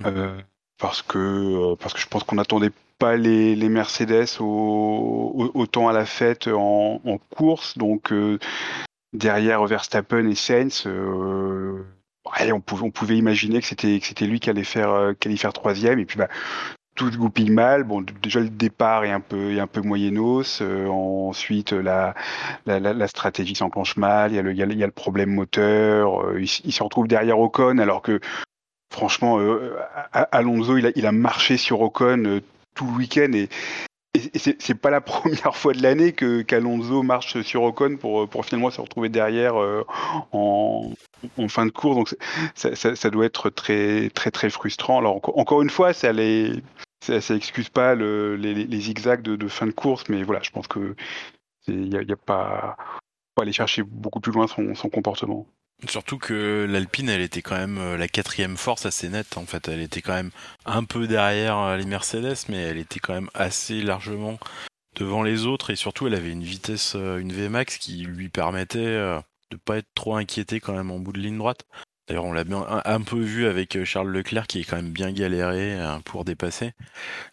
euh, 0.05 0.37
parce 0.79 1.03
que 1.03 1.19
euh, 1.19 1.77
parce 1.77 1.95
que 1.95 2.01
je 2.01 2.07
pense 2.09 2.25
qu'on 2.25 2.37
n'attendait 2.37 2.73
pas 2.99 3.17
les, 3.17 3.55
les 3.57 3.69
Mercedes 3.69 4.27
au, 4.41 5.33
au- 5.35 5.51
autant 5.61 5.89
à 5.89 5.93
la 5.93 6.07
fête 6.07 6.49
en, 6.49 7.01
en 7.05 7.19
course, 7.19 7.77
donc. 7.79 8.13
euh, 8.13 8.39
derrière 9.13 9.65
Verstappen 9.65 10.29
et 10.29 10.35
Sainz, 10.35 10.83
euh, 10.87 11.83
ouais, 12.39 12.53
on, 12.53 12.61
pouvait, 12.61 12.83
on 12.85 12.91
pouvait 12.91 13.17
imaginer 13.17 13.61
que 13.61 13.67
c'était 13.67 13.99
que 13.99 14.07
c'était 14.07 14.27
lui 14.27 14.41
qui 14.41 14.51
allait 14.51 14.65
faire 14.65 15.15
qui 15.19 15.29
allait 15.29 15.37
faire 15.39 15.53
troisième. 15.55 15.99
Et 15.99 16.05
puis 16.05 16.19
bah 16.19 16.29
tout 16.97 17.13
se 17.13 17.17
goupille 17.17 17.51
mal. 17.51 17.85
Bon, 17.85 18.05
déjà 18.23 18.41
le 18.41 18.49
départ 18.49 19.05
est 19.05 19.11
un 19.11 19.21
peu 19.21 19.53
est 19.55 19.61
un 19.61 19.67
peu 19.67 19.81
moyennos. 19.83 20.61
Euh, 20.63 20.89
ensuite 20.89 21.73
la, 21.73 22.15
la, 22.67 22.81
la, 22.81 23.09
stratégie 23.09 23.55
s'enclenche 23.55 23.97
mal. 23.97 24.33
Il 24.33 24.37
y 24.37 24.39
a 24.39 24.43
le 24.43 24.53
il 24.53 24.59
y 24.59 24.83
a, 24.83 24.87
le- 24.87 24.93
problème 24.93 25.31
moteur. 25.31 26.23
Euh, 26.23 26.41
il, 26.41 26.73
se 26.73 26.83
retrouve 26.83 27.07
derrière 27.07 27.39
Ocon 27.39 27.79
alors 27.79 28.03
que 28.03 28.21
franchement 28.93 29.39
euh, 29.39 29.77
Alonso 30.13 30.77
il 30.79 30.87
a, 30.87 30.91
il 30.97 31.07
a 31.07 31.13
marché 31.13 31.57
sur 31.57 31.81
Ocon 31.83 32.25
euh, 32.25 32.41
tout 32.75 32.87
le 32.87 32.93
week-end 32.93 33.31
et 33.35 33.49
et 34.17 34.39
c'est 34.39 34.75
pas 34.75 34.91
la 34.91 35.01
première 35.03 35.55
fois 35.55 35.75
de 35.75 35.83
l'année 35.83 36.13
que 36.13 36.43
qu'Alonso 36.43 37.03
marche 37.03 37.43
sur 37.43 37.63
Ocon 37.63 37.97
pour 37.99 38.29
pour 38.29 38.45
finalement 38.45 38.71
se 38.71 38.81
retrouver 38.81 39.09
derrière 39.11 39.61
euh, 39.61 39.85
en, 40.33 40.91
en 41.39 41.49
fin 41.49 41.67
de 41.67 41.71
course. 41.71 41.97
Donc 41.97 42.17
ça, 42.55 42.75
ça, 42.75 43.11
doit 43.11 43.27
être 43.27 43.51
très 43.51 44.11
très 44.11 44.31
très 44.31 44.51
frustrant. 44.51 44.99
Alors 44.99 45.17
encore, 45.17 45.39
encore 45.39 45.63
une 45.63 45.71
fois, 45.71 45.93
ça 45.93 46.13
les 46.13 46.63
ça, 47.07 47.21
ça 47.21 47.35
excuse 47.35 47.69
pas 47.69 47.95
le, 47.95 48.37
les, 48.37 48.81
zigzags 48.81 49.23
de, 49.23 49.49
fin 49.49 49.67
de 49.67 49.73
course, 49.73 50.09
mais 50.09 50.23
voilà, 50.23 50.43
je 50.43 50.51
pense 50.51 50.67
que 50.67 50.97
c'est- 51.63 51.73
il 51.73 51.93
y 51.93 52.13
a, 52.13 52.17
pas 52.17 52.77
faut 53.37 53.43
aller 53.43 53.53
chercher 53.53 53.83
beaucoup 53.83 54.21
plus 54.21 54.33
loin 54.33 54.47
son, 54.47 54.75
comportement. 54.89 55.47
Surtout 55.89 56.19
que 56.19 56.67
l'Alpine, 56.69 57.11
elle 57.11 57.21
était 57.21 57.43
quand 57.43 57.57
même 57.57 57.77
euh, 57.77 57.99
la 57.99 58.09
quatrième 58.09 58.57
force 58.57 58.87
assez 58.87 59.11
nette. 59.11 59.37
En 59.37 59.45
fait, 59.45 59.69
elle 59.69 59.83
était 59.83 60.01
quand 60.01 60.15
même 60.15 60.31
un 60.65 60.85
peu 60.85 61.07
derrière 61.07 61.59
euh, 61.59 61.77
les 61.77 61.85
Mercedes, 61.85 62.47
mais 62.49 62.57
elle 62.57 62.79
était 62.79 62.99
quand 62.99 63.13
même 63.13 63.29
assez 63.35 63.83
largement 63.83 64.39
devant 64.95 65.23
les 65.23 65.45
autres. 65.45 65.69
Et 65.69 65.77
surtout, 65.77 66.07
elle 66.07 66.15
avait 66.15 66.31
une 66.31 66.43
vitesse, 66.43 66.95
euh, 66.97 67.19
une 67.19 67.31
VMAX 67.31 67.77
qui 67.77 68.05
lui 68.05 68.31
permettait 68.31 68.97
de 69.51 69.57
pas 69.63 69.77
être 69.77 69.93
trop 69.95 70.17
inquiété 70.17 70.61
quand 70.61 70.73
même 70.73 70.91
en 70.91 70.99
bout 70.99 71.13
de 71.13 71.21
ligne 71.21 71.37
droite. 71.37 71.67
D'ailleurs, 72.09 72.25
on 72.25 72.33
l'a 72.33 72.45
bien 72.45 72.65
un, 72.69 72.83
un 72.85 73.01
peu 73.01 73.19
vu 73.19 73.47
avec 73.47 73.75
euh, 73.77 73.85
Charles 73.85 74.11
Leclerc 74.11 74.47
qui 74.47 74.61
est 74.61 74.65
quand 74.65 74.77
même 74.77 74.91
bien 74.91 75.11
galéré 75.11 75.75
euh, 75.75 75.99
pour 76.05 76.25
dépasser. 76.25 76.73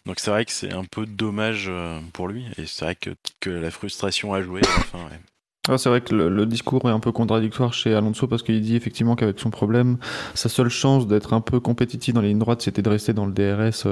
Donc 0.04 0.18
c'est 0.18 0.30
vrai 0.30 0.44
que 0.44 0.50
c'est 0.50 0.72
un 0.72 0.84
peu 0.84 1.06
dommage 1.06 1.66
euh, 1.68 2.00
pour 2.12 2.26
lui. 2.26 2.46
Et 2.58 2.66
c'est 2.66 2.84
vrai 2.84 2.96
que, 2.96 3.10
que 3.40 3.50
la 3.50 3.70
frustration 3.70 4.34
a 4.34 4.42
joué 4.42 4.62
à 4.62 4.78
la 4.78 4.84
fin. 4.84 4.98
ouais. 4.98 5.20
Ah, 5.68 5.78
c'est 5.78 5.88
vrai 5.88 6.02
que 6.02 6.14
le, 6.14 6.44
discours 6.44 6.86
est 6.90 6.92
un 6.92 7.00
peu 7.00 7.10
contradictoire 7.10 7.72
chez 7.72 7.94
Alonso 7.94 8.26
parce 8.26 8.42
qu'il 8.42 8.60
dit 8.60 8.76
effectivement 8.76 9.16
qu'avec 9.16 9.40
son 9.40 9.48
problème, 9.48 9.96
sa 10.34 10.50
seule 10.50 10.68
chance 10.68 11.06
d'être 11.06 11.32
un 11.32 11.40
peu 11.40 11.58
compétitif 11.58 12.12
dans 12.12 12.20
les 12.20 12.28
lignes 12.28 12.38
droites, 12.38 12.60
c'était 12.60 12.82
de 12.82 12.90
rester 12.90 13.14
dans 13.14 13.24
le 13.24 13.32
DRS 13.32 13.86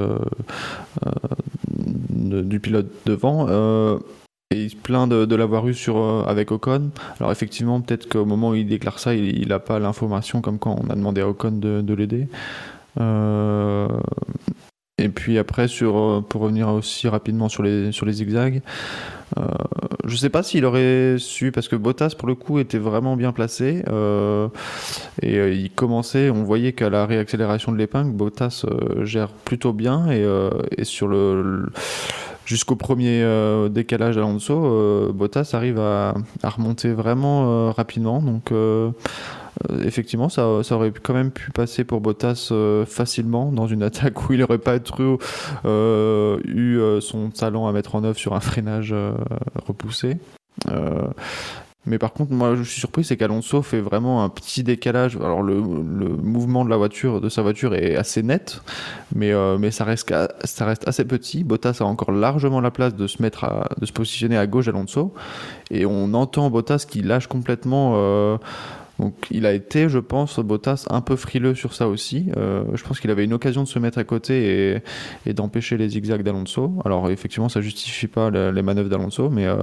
du 2.11 2.61
pilote 2.61 2.93
devant. 3.07 3.47
Et 4.53 4.65
il 4.65 4.71
se 4.71 4.77
plaint 4.77 5.09
de, 5.09 5.35
l'avoir 5.35 5.67
eu 5.67 5.75
sur, 5.75 5.97
euh, 5.97 6.25
avec 6.27 6.51
Ocon. 6.51 6.91
Alors 7.19 7.33
effectivement, 7.33 7.81
peut-être 7.81 8.09
qu'au 8.09 8.25
moment 8.25 8.51
où 8.51 8.55
il 8.55 8.67
déclare 8.67 8.99
ça, 8.99 9.15
il 9.15 9.49
n'a 9.49 9.59
pas 9.59 9.79
l'information 9.79 10.41
comme 10.41 10.59
quand 10.59 10.79
on 10.85 10.91
a 10.91 10.95
demandé 10.95 11.21
à 11.21 11.29
Ocon 11.29 11.53
de, 11.53 11.81
de 11.81 11.95
l'aider. 11.95 12.29
Euh, 13.01 13.89
et 14.99 15.09
puis 15.09 15.39
après, 15.39 15.67
euh, 15.83 16.21
pour 16.21 16.43
revenir 16.43 16.69
aussi 16.69 17.09
rapidement 17.09 17.49
sur 17.49 17.63
les, 17.63 17.91
zigzags, 17.93 18.61
je 20.05 20.17
sais 20.17 20.29
pas 20.29 20.43
s'il 20.43 20.67
aurait 20.67 21.17
su, 21.19 21.53
parce 21.53 21.67
que 21.67 21.77
Bottas, 21.77 22.15
pour 22.19 22.29
le 22.29 22.35
coup, 22.35 22.59
était 22.59 22.79
vraiment 22.79 23.17
bien 23.17 23.33
placé. 23.33 23.83
et 25.23 25.53
il 25.53 25.71
commençait, 25.71 26.29
on 26.29 26.43
voyait 26.45 26.75
qu'à 26.75 26.91
la 26.91 27.07
réaccélération 27.07 27.73
de 27.73 27.79
l'épingle, 27.79 28.11
Bottas 28.11 28.67
gère 29.03 29.29
plutôt 29.29 29.73
bien. 29.73 30.11
Et, 30.11 30.85
sur 30.85 31.09
le- 31.09 31.71
Jusqu'au 32.45 32.75
premier 32.75 33.23
euh, 33.23 33.69
décalage 33.69 34.17
d'Alonso, 34.17 34.65
euh, 34.65 35.13
Bottas 35.13 35.51
arrive 35.53 35.79
à, 35.79 36.15
remonter 36.43 36.93
vraiment 36.93 37.45
euh, 37.47 37.71
rapidement. 37.71 38.21
Donc, 38.21 38.51
euh, 38.51 38.91
effectivement, 39.85 40.29
ça, 40.29 40.47
aurait 40.49 40.93
quand 41.03 41.15
même 41.15 41.31
pu 41.31 41.53
passer 41.53 41.85
pour 41.85 42.01
Bottas 42.01 42.53
facilement 42.87 43.53
dans 43.53 43.69
une 43.69 43.83
attaque 43.85 44.29
où 44.29 44.33
il 44.33 44.41
n'aurait 44.41 44.59
pas 44.59 44.79
trop 44.81 45.19
eu 45.65 46.81
son 47.01 47.31
talent 47.31 47.69
à 47.69 47.73
mettre 47.73 47.95
en 47.95 48.03
œuvre 48.05 48.19
sur 48.19 48.35
un 48.35 48.41
freinage 48.41 48.95
repoussé. 49.67 50.17
Mais 51.85 51.99
par 51.99 52.13
contre, 52.13 52.33
moi, 52.33 52.55
je 52.55 52.63
suis 52.63 52.79
surpris, 52.79 53.03
c'est 53.03 53.17
qu'Alonso 53.17 53.61
fait 53.63 53.81
vraiment 53.81 54.23
un 54.23 54.29
petit 54.29 54.63
décalage. 54.63 55.17
Alors, 55.17 55.43
le, 55.43 55.61
mouvement 55.61 56.65
de 56.65 56.71
la 56.71 56.77
voiture, 56.77 57.21
de 57.21 57.29
sa 57.29 57.43
voiture, 57.43 57.75
est 57.75 57.97
assez 57.97 58.23
net, 58.23 58.63
mais, 59.15 59.33
euh, 59.33 59.59
mais 59.59 59.73
ça, 59.73 59.83
reste, 59.85 60.15
ça 60.45 60.65
reste 60.65 60.87
assez 60.87 61.05
petit. 61.05 61.43
Bottas 61.43 61.79
a 61.81 61.85
encore 61.85 62.13
largement 62.13 62.61
la 62.61 62.71
place 62.71 62.95
de 62.95 63.07
se 63.09 63.21
mettre, 63.21 63.43
à- 63.45 63.69
de 63.81 63.87
se 63.87 63.93
positionner 63.93 64.39
à 64.39 64.47
gauche 64.47 64.67
d'Alonso, 64.67 65.13
et 65.73 65.85
on 65.85 66.15
entend 66.15 66.51
Bottas 66.51 66.85
qui 66.89 67.03
lâche 67.03 67.27
complètement. 67.27 67.95
euh, 67.97 68.37
donc, 69.03 69.15
il 69.33 69.47
a 69.47 69.53
été, 69.53 69.89
je 69.89 69.99
pense, 69.99 70.39
Bottas 70.39 70.87
un 70.89 71.01
peu 71.01 71.17
frileux 71.17 71.57
sur 71.57 71.75
ça 71.75 71.89
aussi. 71.89 72.31
Euh, 72.37 72.65
je 72.75 72.85
pense 72.85 73.01
qu'il 73.01 73.11
avait 73.11 73.25
une 73.25 73.33
occasion 73.33 73.65
de 73.65 73.69
se 73.69 73.81
mettre 73.81 73.99
à 73.99 74.05
côté 74.05 74.81
et, 75.27 75.35
d'empêcher 75.35 75.77
les 75.77 75.89
zigzags 75.89 76.23
d'Alonso. 76.23 76.73
Alors, 76.85 77.11
effectivement, 77.11 77.49
ça 77.49 77.61
justifie 77.61 78.07
pas 78.07 78.31
le- 78.31 78.53
les 78.53 78.63
manœuvres 78.63 78.89
d'Alonso, 78.89 79.29
mais, 79.29 79.47
euh, 79.47 79.57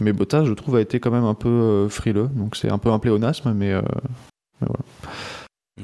mais 0.00 0.12
Bottas, 0.12 0.44
je 0.44 0.52
trouve, 0.52 0.76
a 0.76 0.80
été 0.80 1.00
quand 1.00 1.10
même 1.10 1.24
un 1.24 1.34
peu 1.34 1.48
euh, 1.48 1.88
frileux. 1.88 2.28
Donc, 2.34 2.54
c'est 2.54 2.70
un 2.70 2.78
peu 2.78 2.90
un 2.90 3.00
pléonasme, 3.00 3.52
mais, 3.54 3.74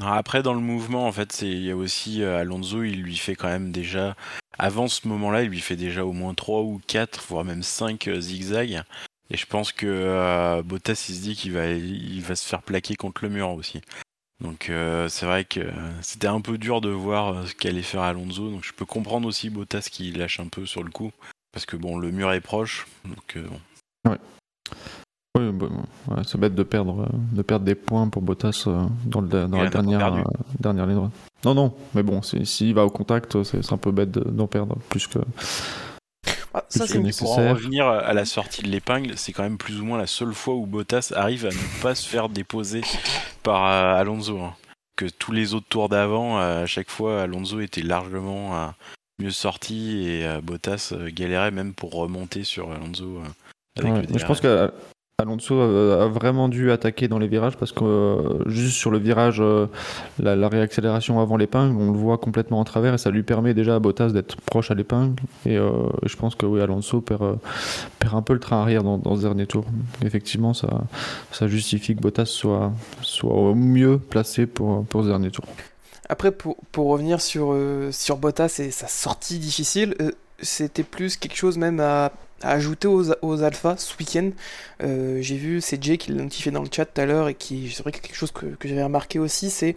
après, 0.00 0.44
dans 0.44 0.54
le 0.54 0.60
mouvement, 0.60 1.08
en 1.08 1.12
fait, 1.12 1.42
il 1.42 1.64
y 1.64 1.70
a 1.72 1.76
aussi 1.76 2.22
Alonso, 2.22 2.84
il 2.84 3.02
lui 3.02 3.16
fait 3.16 3.34
quand 3.34 3.48
même 3.48 3.72
déjà, 3.72 4.14
avant 4.58 4.88
ce 4.88 5.08
moment-là, 5.08 5.42
il 5.42 5.50
lui 5.50 5.60
fait 5.60 5.76
déjà 5.76 6.04
au 6.04 6.12
moins 6.12 6.34
3 6.34 6.62
ou 6.62 6.80
4, 6.86 7.24
voire 7.28 7.44
même 7.44 7.62
5 7.62 8.08
euh, 8.08 8.20
zigzags. 8.20 8.82
Et 9.30 9.36
je 9.36 9.46
pense 9.46 9.72
que 9.72 9.86
euh, 9.86 10.62
Bottas, 10.62 11.06
il 11.08 11.14
se 11.16 11.22
dit 11.22 11.34
qu'il 11.34 11.52
va, 11.52 11.66
il 11.68 12.22
va 12.22 12.36
se 12.36 12.46
faire 12.46 12.62
plaquer 12.62 12.94
contre 12.96 13.24
le 13.24 13.30
mur 13.30 13.50
aussi. 13.50 13.80
Donc 14.42 14.68
euh, 14.68 15.08
c'est 15.08 15.26
vrai 15.26 15.44
que 15.44 15.60
c'était 16.02 16.26
un 16.26 16.40
peu 16.40 16.58
dur 16.58 16.80
de 16.80 16.90
voir 16.90 17.28
euh, 17.28 17.46
ce 17.46 17.54
qu'allait 17.54 17.82
faire 17.82 18.02
Alonso. 18.02 18.50
Donc 18.50 18.64
je 18.64 18.72
peux 18.72 18.84
comprendre 18.84 19.26
aussi 19.26 19.50
Bottas 19.50 19.88
qui 19.90 20.12
lâche 20.12 20.40
un 20.40 20.48
peu 20.48 20.66
sur 20.66 20.82
le 20.84 20.90
coup. 20.90 21.10
Parce 21.52 21.64
que 21.66 21.76
bon, 21.76 21.96
le 21.98 22.10
mur 22.10 22.30
est 22.32 22.40
proche. 22.40 22.86
Donc 23.04 23.36
euh, 23.36 23.46
bon. 24.04 24.16
Oui, 25.38 25.50
bon, 25.52 25.68
ouais, 26.08 26.22
c'est 26.26 26.38
bête 26.38 26.54
de 26.54 26.62
perdre, 26.62 27.08
de 27.32 27.42
perdre 27.42 27.66
des 27.66 27.74
points 27.74 28.08
pour 28.08 28.22
Bottas 28.22 28.64
dans, 29.04 29.20
le, 29.20 29.28
dans 29.28 29.62
la 29.62 29.68
dernière, 29.68 30.24
dernière 30.60 30.86
ligne 30.86 30.96
droite. 30.96 31.12
Non, 31.44 31.54
non, 31.54 31.74
mais 31.94 32.02
bon, 32.02 32.22
s'il 32.22 32.72
va 32.74 32.86
au 32.86 32.90
contact, 32.90 33.42
c'est 33.42 33.70
un 33.72 33.76
peu 33.76 33.90
bête 33.90 34.10
de- 34.12 34.30
d'en 34.30 34.46
perdre 34.46 34.76
plus 34.88 35.06
que. 35.06 35.18
Ah, 36.58 36.64
ça, 36.70 36.86
c'est 36.86 36.98
nécessaire. 36.98 37.26
Pour 37.36 37.38
en 37.38 37.50
revenir 37.50 37.86
à 37.86 38.14
la 38.14 38.24
sortie 38.24 38.62
de 38.62 38.68
l'épingle, 38.68 39.18
c'est 39.18 39.32
quand 39.34 39.42
même 39.42 39.58
plus 39.58 39.78
ou 39.80 39.84
moins 39.84 39.98
la 39.98 40.06
seule 40.06 40.32
fois 40.32 40.54
où 40.54 40.64
Bottas 40.64 41.12
arrive 41.14 41.44
à 41.44 41.50
ne 41.50 41.82
pas 41.82 41.94
se 41.94 42.08
faire 42.08 42.30
déposer 42.30 42.80
par 43.42 43.66
euh, 43.66 44.00
Alonso. 44.00 44.40
hein. 44.40 44.54
Que 44.96 45.04
tous 45.04 45.32
les 45.32 45.52
autres 45.52 45.66
tours 45.68 45.90
d'avant, 45.90 46.40
euh, 46.40 46.62
à 46.62 46.66
chaque 46.66 46.88
fois, 46.88 47.20
Alonso 47.22 47.60
était 47.60 47.82
largement 47.82 48.56
euh, 48.56 48.66
mieux 49.18 49.30
sorti 49.30 50.06
et 50.08 50.26
euh, 50.26 50.40
Bottas 50.40 50.92
euh, 50.92 51.10
galérait 51.12 51.50
même 51.50 51.74
pour 51.74 51.92
remonter 51.92 52.42
sur 52.44 52.72
Alonso. 52.72 53.04
euh, 53.18 53.28
avec 53.78 53.92
Ouais, 53.92 54.02
le 54.10 54.18
je 54.18 54.24
pense 54.24 54.40
que 54.40 54.72
Alonso 55.18 55.58
a 55.58 56.08
vraiment 56.08 56.50
dû 56.50 56.70
attaquer 56.70 57.08
dans 57.08 57.18
les 57.18 57.26
virages 57.26 57.56
parce 57.56 57.72
que 57.72 57.82
euh, 57.82 58.50
juste 58.50 58.76
sur 58.76 58.90
le 58.90 58.98
virage, 58.98 59.40
euh, 59.40 59.66
la, 60.18 60.46
réaccélération 60.46 61.20
avant 61.20 61.38
l'épingle, 61.38 61.74
on 61.74 61.90
le 61.90 61.96
voit 61.96 62.18
complètement 62.18 62.60
en 62.60 62.64
travers 62.64 62.92
et 62.92 62.98
ça 62.98 63.10
lui 63.10 63.22
permet 63.22 63.54
déjà 63.54 63.76
à 63.76 63.78
Bottas 63.78 64.10
d'être 64.10 64.36
proche 64.42 64.70
à 64.70 64.74
l'épingle. 64.74 65.14
Et 65.46 65.56
euh, 65.56 65.88
je 66.04 66.14
pense 66.16 66.34
que 66.34 66.44
oui, 66.44 66.60
Alonso 66.60 67.00
perd, 67.00 67.38
perd 67.98 68.14
un 68.14 68.20
peu 68.20 68.34
le 68.34 68.40
train 68.40 68.60
arrière 68.60 68.82
dans, 68.82 69.16
ce 69.16 69.22
dernier 69.22 69.46
tour. 69.46 69.64
effectivement, 70.04 70.52
ça, 70.52 70.82
ça 71.32 71.48
justifie 71.48 71.96
que 71.96 72.02
Bottas 72.02 72.26
soit, 72.26 72.74
soit 73.00 73.32
au 73.32 73.54
mieux 73.54 73.96
placé 73.96 74.44
pour, 74.44 74.84
pour 74.84 75.02
ce 75.02 75.08
dernier 75.08 75.30
tour. 75.30 75.46
Après, 76.10 76.30
pour, 76.30 76.58
pour 76.72 76.88
revenir 76.88 77.22
sur, 77.22 77.56
sur 77.90 78.18
Bottas 78.18 78.56
et 78.58 78.70
sa 78.70 78.86
sortie 78.86 79.38
difficile, 79.38 79.94
c'était 80.42 80.82
plus 80.82 81.16
quelque 81.16 81.36
chose 81.36 81.56
même 81.56 81.80
à 81.80 82.12
à 82.42 82.50
ajouter 82.52 82.88
aux, 82.88 83.12
aux 83.22 83.42
alphas 83.42 83.76
ce 83.78 83.96
week-end. 83.98 84.30
Euh, 84.82 85.20
j'ai 85.22 85.36
vu, 85.36 85.60
c'est 85.60 85.82
Jay 85.82 85.98
qui 85.98 86.12
l'a 86.12 86.22
notifié 86.22 86.50
dans 86.52 86.62
le 86.62 86.68
chat 86.70 86.84
tout 86.84 87.00
à 87.00 87.06
l'heure 87.06 87.28
et 87.28 87.34
qui, 87.34 87.70
c'est 87.70 87.82
vrai 87.82 87.92
que 87.92 88.00
quelque 88.00 88.16
chose 88.16 88.32
que, 88.32 88.46
que 88.46 88.68
j'avais 88.68 88.84
remarqué 88.84 89.18
aussi, 89.18 89.50
c'est 89.50 89.76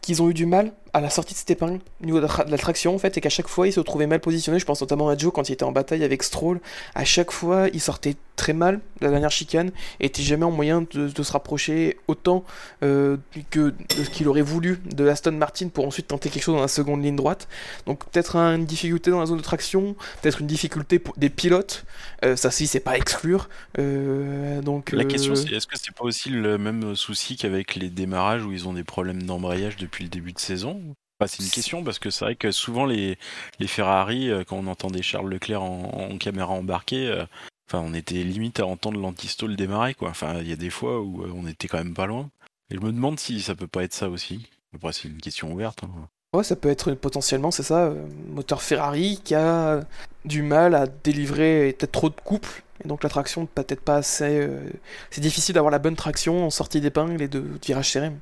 qu'ils 0.00 0.22
ont 0.22 0.30
eu 0.30 0.34
du 0.34 0.46
mal 0.46 0.72
à 0.94 1.00
la 1.00 1.10
sortie 1.10 1.32
de 1.32 1.38
cette 1.38 1.50
épingle, 1.50 1.80
au 2.02 2.06
niveau 2.06 2.20
de 2.20 2.26
la 2.26 2.58
traction 2.58 2.94
en 2.94 2.98
fait, 2.98 3.16
et 3.16 3.20
qu'à 3.20 3.30
chaque 3.30 3.48
fois 3.48 3.66
ils 3.66 3.72
se 3.72 3.80
trouvaient 3.80 4.06
mal 4.06 4.20
positionnés. 4.20 4.58
Je 4.58 4.66
pense 4.66 4.80
notamment 4.80 5.08
à 5.08 5.16
Joe 5.16 5.32
quand 5.32 5.48
il 5.48 5.52
était 5.52 5.64
en 5.64 5.72
bataille 5.72 6.04
avec 6.04 6.22
Stroll. 6.22 6.60
À 6.94 7.04
chaque 7.04 7.30
fois, 7.30 7.68
il 7.72 7.80
sortait 7.80 8.16
très 8.36 8.52
mal 8.52 8.80
la 9.00 9.10
dernière 9.10 9.30
chicane 9.30 9.70
et 10.00 10.06
était 10.06 10.22
jamais 10.22 10.44
en 10.44 10.50
moyen 10.50 10.84
de, 10.90 11.22
se 11.22 11.32
rapprocher 11.32 11.98
autant 12.08 12.44
euh, 12.82 13.16
que 13.50 13.70
de 13.70 14.04
ce 14.04 14.10
qu'il 14.10 14.26
aurait 14.28 14.42
voulu 14.42 14.80
de 14.84 15.06
Aston 15.06 15.32
Martin 15.32 15.68
pour 15.68 15.86
ensuite 15.86 16.08
tenter 16.08 16.28
quelque 16.28 16.42
chose 16.42 16.54
dans 16.54 16.60
la 16.60 16.68
seconde 16.68 17.02
ligne 17.02 17.16
droite. 17.16 17.48
Donc 17.86 18.04
peut-être 18.10 18.36
une 18.36 18.64
difficulté 18.64 19.10
dans 19.10 19.20
la 19.20 19.26
zone 19.26 19.38
de 19.38 19.42
traction, 19.42 19.94
peut-être 20.20 20.40
une 20.40 20.46
difficulté 20.46 20.98
pour 20.98 21.14
des 21.16 21.30
pilotes. 21.30 21.84
Euh, 22.24 22.36
ça, 22.36 22.50
si, 22.50 22.66
c'est 22.66 22.80
pas 22.80 22.96
exclure. 22.96 23.48
Euh, 23.78 24.60
donc 24.62 24.92
la 24.92 25.04
question, 25.04 25.34
c'est 25.34 25.52
est-ce 25.52 25.66
que 25.66 25.78
c'est 25.78 25.94
pas 25.94 26.04
aussi 26.04 26.30
le 26.30 26.58
même 26.58 26.96
souci 26.96 27.36
qu'avec 27.36 27.76
les 27.76 27.90
démarrages 27.90 28.44
où 28.44 28.52
ils 28.52 28.66
ont 28.68 28.72
des 28.72 28.84
problèmes 28.84 29.22
d'embrayage 29.22 29.76
depuis 29.76 30.04
le 30.04 30.10
début 30.10 30.32
de 30.32 30.38
saison 30.38 30.81
c'est 31.28 31.42
une 31.42 31.50
question 31.50 31.84
parce 31.84 31.98
que 31.98 32.10
c'est 32.10 32.24
vrai 32.24 32.36
que 32.36 32.50
souvent 32.50 32.86
les, 32.86 33.18
les 33.58 33.66
Ferrari, 33.66 34.30
euh, 34.30 34.44
quand 34.44 34.56
on 34.56 34.66
entendait 34.66 35.02
Charles 35.02 35.30
Leclerc 35.30 35.62
en, 35.62 36.16
caméra 36.18 36.52
embarquée, 36.52 37.08
euh, 37.08 37.24
enfin 37.68 37.82
on 37.84 37.94
était 37.94 38.22
limite 38.22 38.60
à 38.60 38.66
entendre 38.66 39.00
l'antistole 39.00 39.56
démarrer 39.56 39.94
quoi. 39.94 40.10
Enfin 40.10 40.38
il 40.40 40.48
y 40.48 40.52
a 40.52 40.56
des 40.56 40.70
fois 40.70 41.00
où 41.00 41.22
euh, 41.22 41.32
on 41.34 41.46
était 41.46 41.68
quand 41.68 41.78
même 41.78 41.94
pas 41.94 42.06
loin. 42.06 42.30
Et 42.70 42.76
je 42.76 42.80
me 42.80 42.92
demande 42.92 43.18
si 43.18 43.40
ça 43.40 43.54
peut 43.54 43.66
pas 43.66 43.84
être 43.84 43.94
ça 43.94 44.08
aussi. 44.08 44.48
Après 44.74 44.92
c'est 44.92 45.08
une 45.08 45.20
question 45.20 45.52
ouverte. 45.52 45.84
Hein. 45.84 46.08
Ouais, 46.34 46.44
ça 46.44 46.56
peut 46.56 46.70
être 46.70 46.94
potentiellement, 46.94 47.50
c'est 47.50 47.62
ça, 47.62 47.92
moteur 48.28 48.62
Ferrari 48.62 49.20
qui 49.22 49.34
a 49.34 49.80
du 50.24 50.42
mal 50.42 50.74
à 50.74 50.86
délivrer 50.86 51.74
peut-être 51.78 51.92
trop 51.92 52.08
de 52.08 52.14
couple, 52.14 52.62
et 52.82 52.88
donc 52.88 53.02
la 53.02 53.10
traction 53.10 53.44
peut-être 53.44 53.82
pas 53.82 53.96
assez. 53.96 54.48
c'est 55.10 55.20
difficile 55.20 55.54
d'avoir 55.54 55.70
la 55.70 55.78
bonne 55.78 55.94
traction 55.94 56.46
en 56.46 56.48
sortie 56.48 56.80
d'épingle 56.80 57.20
et 57.20 57.28
de, 57.28 57.44
virage 57.62 57.90
serré. 57.90 58.12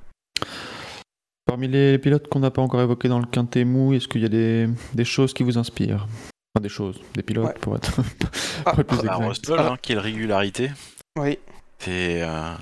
Parmi 1.51 1.67
les 1.67 1.99
pilotes 1.99 2.29
qu'on 2.29 2.39
n'a 2.39 2.53
pas 2.53 2.63
encore 2.63 2.81
évoqués 2.81 3.09
dans 3.09 3.19
le 3.19 3.27
quintet 3.27 3.65
mou, 3.65 3.93
est-ce 3.93 4.07
qu'il 4.07 4.21
y 4.21 4.25
a 4.25 4.29
des, 4.29 4.69
des, 4.95 5.05
choses 5.05 5.35
qui 5.35 5.43
vous 5.43 5.59
inspirent 5.59 6.07
Enfin, 6.55 6.63
des 6.63 6.69
choses, 6.69 7.01
des 7.15 7.25
pilotes 7.25 7.59
pour 7.59 7.75
être, 7.75 8.01
ah, 8.67 8.73
plus 8.73 8.85
ah, 8.89 9.19
exact. 9.19 9.59
Hein, 9.59 9.77
quelle 9.83 9.99
régularité 9.99 10.71
Oui. 11.19 11.41
Euh, 11.89 12.55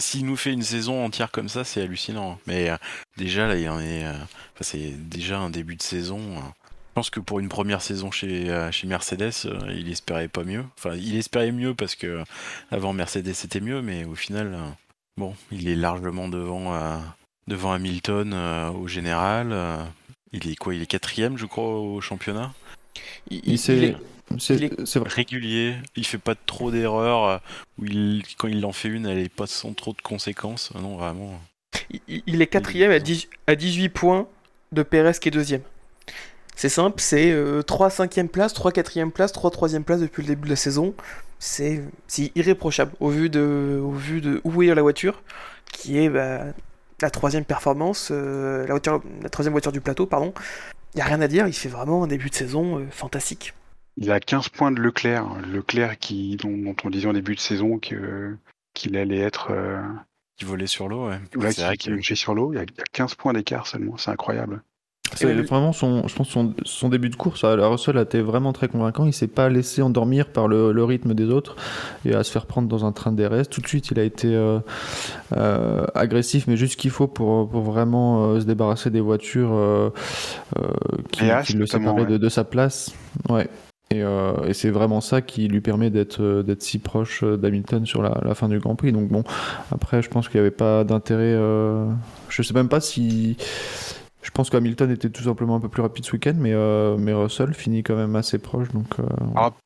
s'il 0.00 0.26
nous 0.26 0.34
fait 0.34 0.52
une 0.52 0.62
saison 0.62 1.04
entière 1.04 1.30
comme 1.30 1.48
ça, 1.48 1.62
c'est 1.62 1.80
hallucinant. 1.82 2.40
Mais 2.48 2.68
euh, 2.68 2.76
déjà, 3.16 3.46
là, 3.46 3.56
il 3.56 3.68
en 3.68 3.78
est. 3.78 4.04
Euh, 4.04 4.12
c'est 4.60 4.90
déjà 5.08 5.38
un 5.38 5.50
début 5.50 5.76
de 5.76 5.82
saison. 5.82 6.18
Je 6.34 6.94
pense 6.94 7.10
que 7.10 7.20
pour 7.20 7.38
une 7.38 7.48
première 7.48 7.80
saison 7.80 8.10
chez, 8.10 8.68
chez 8.72 8.88
Mercedes, 8.88 9.34
il 9.68 9.88
espérait 9.88 10.26
pas 10.26 10.42
mieux. 10.42 10.64
Enfin, 10.76 10.96
il 10.96 11.14
espérait 11.16 11.52
mieux 11.52 11.76
parce 11.76 11.94
que 11.94 12.24
avant 12.72 12.92
Mercedes 12.92 13.34
c'était 13.34 13.60
mieux, 13.60 13.82
mais 13.82 14.04
au 14.04 14.16
final, 14.16 14.58
bon, 15.16 15.36
il 15.52 15.68
est 15.68 15.76
largement 15.76 16.26
devant 16.26 16.74
devant 17.48 17.72
Hamilton 17.72 18.32
euh, 18.34 18.70
au 18.70 18.88
général. 18.88 19.48
Euh, 19.52 19.84
il 20.32 20.50
est 20.50 20.56
quoi 20.56 20.74
Il 20.74 20.82
est 20.82 20.86
quatrième, 20.86 21.38
je 21.38 21.46
crois, 21.46 21.80
au 21.80 22.00
championnat? 22.00 22.52
Il, 23.30 23.54
est, 23.54 23.96
régulier. 25.06 25.74
Il 25.96 26.06
fait 26.06 26.18
pas 26.18 26.34
trop 26.34 26.70
d'erreurs. 26.70 27.24
Euh, 27.24 27.38
il, 27.82 28.22
quand 28.36 28.48
il 28.48 28.64
en 28.64 28.72
fait 28.72 28.88
une, 28.88 29.06
elle 29.06 29.18
est 29.18 29.32
pas 29.32 29.46
sans 29.46 29.72
trop 29.72 29.92
de 29.92 30.02
conséquences. 30.02 30.72
Non, 30.74 30.96
vraiment. 30.96 31.40
Il, 32.08 32.42
est 32.42 32.46
quatrième 32.46 32.90
à, 32.90 33.54
18 33.54 33.88
points 33.90 34.26
de 34.72 34.82
Perez 34.82 35.12
qui 35.20 35.28
est 35.28 35.32
deuxième. 35.32 35.62
C'est 36.56 36.70
simple, 36.70 37.00
c'est 37.00 37.36
3 37.66 37.88
5e 37.90 38.28
place, 38.28 38.54
3 38.54 38.72
4e 38.72 39.10
place, 39.10 39.30
3 39.30 39.50
3e 39.50 39.82
place 39.82 40.00
depuis 40.00 40.22
le 40.22 40.28
début 40.28 40.46
de 40.46 40.52
la 40.52 40.56
saison. 40.56 40.94
C'est 41.38 41.82
irréprochable 42.34 42.92
au 42.98 43.10
vu 43.10 43.28
de, 43.28 43.78
au 43.84 43.92
vu 43.92 44.22
de 44.22 44.40
où 44.42 44.62
est 44.62 44.74
la 44.74 44.80
voiture, 44.80 45.22
qui 45.70 45.98
est 45.98 46.08
bah, 46.08 46.46
la 47.00 47.10
troisième 47.10 47.44
performance, 47.44 48.08
euh, 48.10 48.66
la, 48.66 49.00
la, 49.22 49.28
troisième 49.28 49.52
voiture 49.52 49.72
du 49.72 49.80
plateau, 49.80 50.06
pardon. 50.06 50.32
Il 50.94 50.96
n'y 50.96 51.02
a 51.02 51.06
rien 51.06 51.20
à 51.20 51.28
dire, 51.28 51.46
il 51.46 51.52
fait 51.52 51.68
vraiment 51.68 52.04
un 52.04 52.06
début 52.06 52.30
de 52.30 52.34
saison 52.34 52.78
euh, 52.78 52.86
fantastique. 52.90 53.54
Il 53.98 54.10
a 54.10 54.20
15 54.20 54.48
points 54.50 54.72
de 54.72 54.80
Leclerc. 54.80 55.26
Leclerc 55.46 55.98
qui, 55.98 56.36
dont, 56.36 56.74
on 56.84 56.90
disait 56.90 57.08
en 57.08 57.12
début 57.12 57.34
de 57.34 57.40
saison 57.40 57.78
qu'il 57.78 58.96
allait 58.96 59.18
être. 59.18 59.52
Euh, 59.52 59.80
qui 60.36 60.44
volait 60.44 60.66
sur 60.66 60.86
l'eau, 60.86 61.08
ouais. 61.08 61.18
c'est 61.50 61.62
vrai 61.62 61.76
qu'il 61.78 62.02
sur 62.04 62.34
l'eau. 62.34 62.52
Il, 62.52 62.56
y 62.56 62.60
a 62.60 62.66
15 62.92 63.14
points 63.14 63.32
d'écart 63.32 63.66
seulement, 63.66 63.96
c'est 63.96 64.10
incroyable. 64.10 64.62
C'est 65.14 65.32
vraiment 65.32 65.72
son, 65.72 66.06
je 66.08 66.14
pense 66.14 66.28
son, 66.28 66.54
son, 66.64 66.88
début 66.88 67.08
de 67.08 67.16
course 67.16 67.44
à 67.44 67.56
la 67.56 67.68
Russell 67.68 67.96
a 67.98 68.02
été 68.02 68.20
vraiment 68.20 68.52
très 68.52 68.68
convaincant. 68.68 69.06
Il 69.06 69.12
s'est 69.12 69.26
pas 69.26 69.48
laissé 69.48 69.82
endormir 69.82 70.26
par 70.26 70.48
le, 70.48 70.72
le, 70.72 70.84
rythme 70.84 71.14
des 71.14 71.26
autres 71.26 71.56
et 72.04 72.14
à 72.14 72.24
se 72.24 72.30
faire 72.30 72.46
prendre 72.46 72.68
dans 72.68 72.84
un 72.84 72.92
train 72.92 73.12
de 73.12 73.22
DRS. 73.22 73.48
Tout 73.48 73.60
de 73.60 73.68
suite, 73.68 73.90
il 73.90 73.98
a 73.98 74.02
été 74.02 74.34
euh, 74.34 74.58
euh, 75.36 75.86
agressif, 75.94 76.46
mais 76.46 76.56
juste 76.56 76.72
ce 76.72 76.76
qu'il 76.76 76.90
faut 76.90 77.06
pour, 77.06 77.48
pour 77.48 77.62
vraiment 77.62 78.26
euh, 78.26 78.40
se 78.40 78.46
débarrasser 78.46 78.90
des 78.90 79.00
voitures 79.00 79.92
qui, 81.12 81.24
qui, 81.44 81.52
le 81.54 81.66
séparaient 81.66 82.06
de, 82.06 82.18
de, 82.18 82.28
sa 82.28 82.44
place. 82.44 82.92
Ouais. 83.28 83.48
Et, 83.90 84.00
et 84.00 84.52
c'est 84.52 84.70
vraiment 84.70 85.00
ça 85.00 85.22
qui 85.22 85.46
lui 85.46 85.60
permet 85.60 85.90
d'être 85.90 86.42
d'être 86.42 86.62
si 86.62 86.80
proche 86.80 87.22
d'Hamilton 87.22 87.86
sur 87.86 88.02
la, 88.02 88.20
la, 88.24 88.34
fin 88.34 88.48
du 88.48 88.58
Grand 88.58 88.74
Prix. 88.74 88.90
Donc 88.90 89.08
bon, 89.08 89.22
après, 89.70 90.02
je 90.02 90.08
pense 90.08 90.28
qu'il 90.28 90.40
n'y 90.40 90.46
avait 90.46 90.56
pas 90.56 90.82
d'intérêt. 90.82 91.34
je 92.28 92.42
sais 92.42 92.54
même 92.54 92.68
pas 92.68 92.80
si 92.80 93.36
je 94.26 94.32
pense 94.32 94.50
qu'Hamilton 94.50 94.90
était 94.90 95.08
tout 95.08 95.22
simplement 95.22 95.54
un 95.54 95.60
peu 95.60 95.68
plus 95.68 95.82
rapide 95.82 96.04
ce 96.04 96.10
week-end, 96.10 96.34
mais, 96.36 96.52
euh, 96.52 96.96
mais 96.98 97.12
Russell 97.12 97.54
finit 97.54 97.84
quand 97.84 97.94
même 97.94 98.16
assez 98.16 98.38
proche. 98.38 98.66
Donc, 98.72 98.98
euh, 98.98 99.04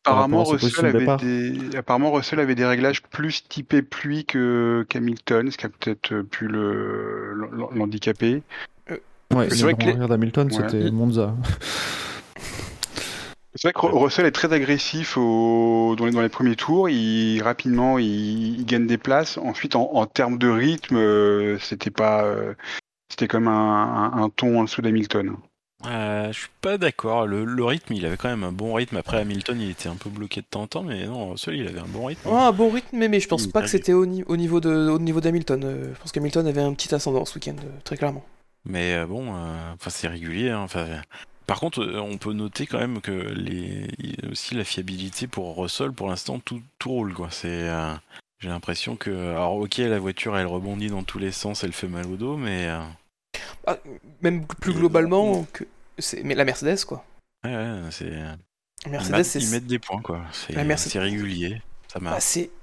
apparemment, 0.05 0.45
Russell 0.45 0.85
avait 0.85 1.17
des... 1.17 1.77
apparemment, 1.79 2.13
Russell 2.13 2.41
avait 2.41 2.55
des 2.55 2.67
réglages 2.67 3.03
plus 3.03 3.49
typés 3.49 3.81
pluie 3.81 4.27
que 4.27 4.85
qu'Hamilton, 4.91 5.51
ce 5.51 5.57
qui 5.57 5.65
a 5.65 5.71
peut-être 5.71 6.21
pu 6.21 6.47
l'handicaper. 6.47 8.43
Le... 8.87 9.01
ouais, 9.35 9.49
c'est 9.49 9.63
vrai 9.63 9.73
que 9.73 10.07
d'Hamilton, 10.07 10.51
c'était 10.51 10.91
Monza. 10.91 11.35
C'est 13.55 13.69
vrai 13.69 13.73
que 13.73 13.97
Russell 13.97 14.27
est 14.27 14.31
très 14.31 14.53
agressif 14.53 15.17
au... 15.17 15.97
dans, 15.97 16.05
les, 16.05 16.13
dans, 16.13 16.21
les, 16.21 16.29
premiers 16.29 16.57
tours. 16.57 16.91
Il, 16.91 17.41
rapidement, 17.43 17.97
il, 17.97 18.63
gagne 18.67 18.87
des 18.87 18.99
places. 18.99 19.39
Ensuite, 19.39 19.75
en, 19.75 19.91
en 19.95 20.05
termes 20.05 20.37
de 20.37 20.51
rythme, 20.51 20.97
euh, 20.97 21.59
c'était 21.61 21.91
pas, 21.91 22.27
c'était 23.11 23.29
comme 23.29 23.49
un, 23.49 24.13
un, 24.15 24.31
ton 24.31 24.61
en 24.61 24.65
dessous 24.65 24.81
d'Hamilton. 24.81 25.37
Euh, 25.87 26.31
je 26.33 26.41
suis 26.41 26.49
pas 26.61 26.79
d'accord. 26.79 27.27
Le, 27.27 27.65
rythme, 27.65 27.95
il 27.95 28.05
avait 28.05 28.17
quand 28.17 28.29
même 28.29 28.45
un 28.45 28.53
bon 28.53 28.75
rythme. 28.75 28.97
Après 28.97 29.19
Hamilton, 29.19 29.59
il 29.61 29.71
était 29.71 29.89
un 29.89 29.97
peu 29.97 30.11
bloqué 30.11 30.43
de 30.43 30.47
temps 30.47 30.63
en 30.63 30.67
temps, 30.67 30.83
mais 30.83 31.07
non, 31.07 31.37
seul, 31.37 31.57
il 31.57 31.67
avait 31.67 31.81
un 31.81 31.89
bon 31.89 32.07
rythme. 32.07 32.29
un 32.29 32.53
bon 32.53 32.71
rythme, 32.71 32.97
mais, 32.97 33.21
je 33.21 33.29
pense 33.29 33.47
pas 33.47 33.63
que 33.63 33.69
c'était 33.69 33.93
au, 33.93 34.03
au, 34.05 34.37
niveau 34.37 34.61
de, 34.61 34.89
au 34.89 34.99
niveau 34.99 35.21
d'Hamilton. 35.21 35.63
Euh, 35.65 35.95
je 35.95 36.01
pense 36.01 36.13
qu'Hamilton 36.13 36.47
avait 36.47 36.61
un 36.61 36.75
petit 36.75 36.95
ascendant 36.95 37.25
ce 37.25 37.35
week-end, 37.37 37.57
euh, 37.65 37.71
très 37.85 37.97
clairement. 37.97 38.25
Mais 38.67 38.95
euh, 38.95 39.07
bon, 39.07 39.31
enfin 39.31 39.91
c'est 39.91 40.09
régulier. 40.09 40.51
Hein, 40.51 40.67
par 41.47 41.61
contre, 41.61 41.83
on 41.83 42.19
peut 42.19 42.35
noter 42.35 42.67
quand 42.67 42.79
même 42.79 43.01
que 43.01 43.11
les, 43.11 43.89
aussi 44.31 44.55
la 44.55 44.65
fiabilité 44.65 45.27
pour 45.27 45.57
Russell, 45.57 45.93
pour 45.93 46.09
l'instant, 46.09 46.39
tout, 46.39 46.61
tout 46.79 46.91
roule 46.91 47.15
quoi. 47.15 47.29
C'est 47.31 47.69
j'ai 48.39 48.49
l'impression 48.49 48.97
que, 48.97 49.11
alors 49.11 49.57
ok, 49.57 49.79
la 49.79 49.99
voiture 49.99 50.37
elle 50.37 50.47
rebondit 50.47 50.89
dans 50.89 51.03
tous 51.03 51.19
les 51.19 51.33
sens, 51.33 51.65
elle 51.65 51.73
fait 51.73 51.89
mal 51.89 52.07
au 52.07 52.17
dos, 52.17 52.37
mais 52.37 52.69
ah, 53.67 53.79
même 54.23 54.47
plus 54.47 54.73
globalement, 54.73 55.47
que 55.53 55.65
c'est 55.99 56.23
mais 56.23 56.35
la 56.35 56.45
Mercedes 56.45 56.85
quoi. 56.85 57.05
Ouais, 57.45 57.55
ouais 57.55 57.81
c'est. 57.91 58.11
Mercedes, 58.89 59.43
ils, 59.43 59.51
mettent 59.51 59.67
des 59.67 59.79
points 59.79 60.01
quoi. 60.01 60.23
C'est 60.33 60.99
régulier. 60.99 61.63
Ça 61.93 61.99
bah, 62.01 62.19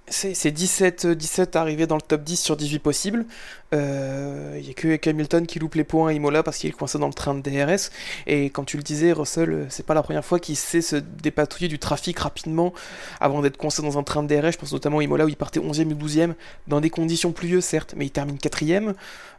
c'est 0.10 0.52
17, 0.52 1.08
17 1.08 1.56
arrivés 1.56 1.86
dans 1.86 1.96
le 1.96 2.02
top 2.02 2.24
10 2.24 2.38
sur 2.38 2.56
18 2.56 2.80
possibles. 2.80 3.26
Il 3.74 3.80
euh, 3.80 4.62
n'y 4.62 4.70
a 4.70 4.74
que 4.74 5.10
Hamilton 5.10 5.46
qui 5.46 5.60
loupe 5.60 5.76
les 5.76 5.84
points 5.84 6.10
à 6.10 6.14
Imola 6.14 6.42
parce 6.42 6.58
qu'il 6.58 6.70
est 6.70 6.74
coincé 6.74 6.98
dans 6.98 7.08
le 7.08 7.14
train 7.14 7.34
de 7.34 7.42
DRS. 7.42 7.92
Et 8.26 8.46
quand 8.46 8.64
tu 8.64 8.78
le 8.78 8.84
disais, 8.84 9.12
Russell, 9.12 9.52
euh, 9.52 9.66
c'est 9.68 9.86
pas 9.86 9.94
la 9.94 10.04
première 10.04 10.24
fois 10.24 10.40
qu'il 10.40 10.56
sait 10.56 10.80
se 10.80 10.96
dépatouiller 10.96 11.68
du 11.68 11.78
trafic 11.78 12.18
rapidement 12.20 12.74
avant 13.20 13.42
d'être 13.42 13.58
coincé 13.58 13.82
dans 13.82 13.98
un 13.98 14.04
train 14.04 14.24
de 14.24 14.34
DRS. 14.34 14.54
Je 14.54 14.58
pense 14.58 14.72
notamment 14.72 15.00
à 15.00 15.04
Imola 15.04 15.26
où 15.26 15.28
il 15.28 15.36
partait 15.36 15.60
11e 15.60 15.92
ou 15.92 16.08
12e 16.08 16.36
dans 16.68 16.80
des 16.80 16.90
conditions 16.90 17.34
pluvieuses, 17.34 17.66
certes, 17.66 17.94
mais 17.98 18.06
il 18.06 18.12
termine 18.12 18.38
4e. 18.38 18.94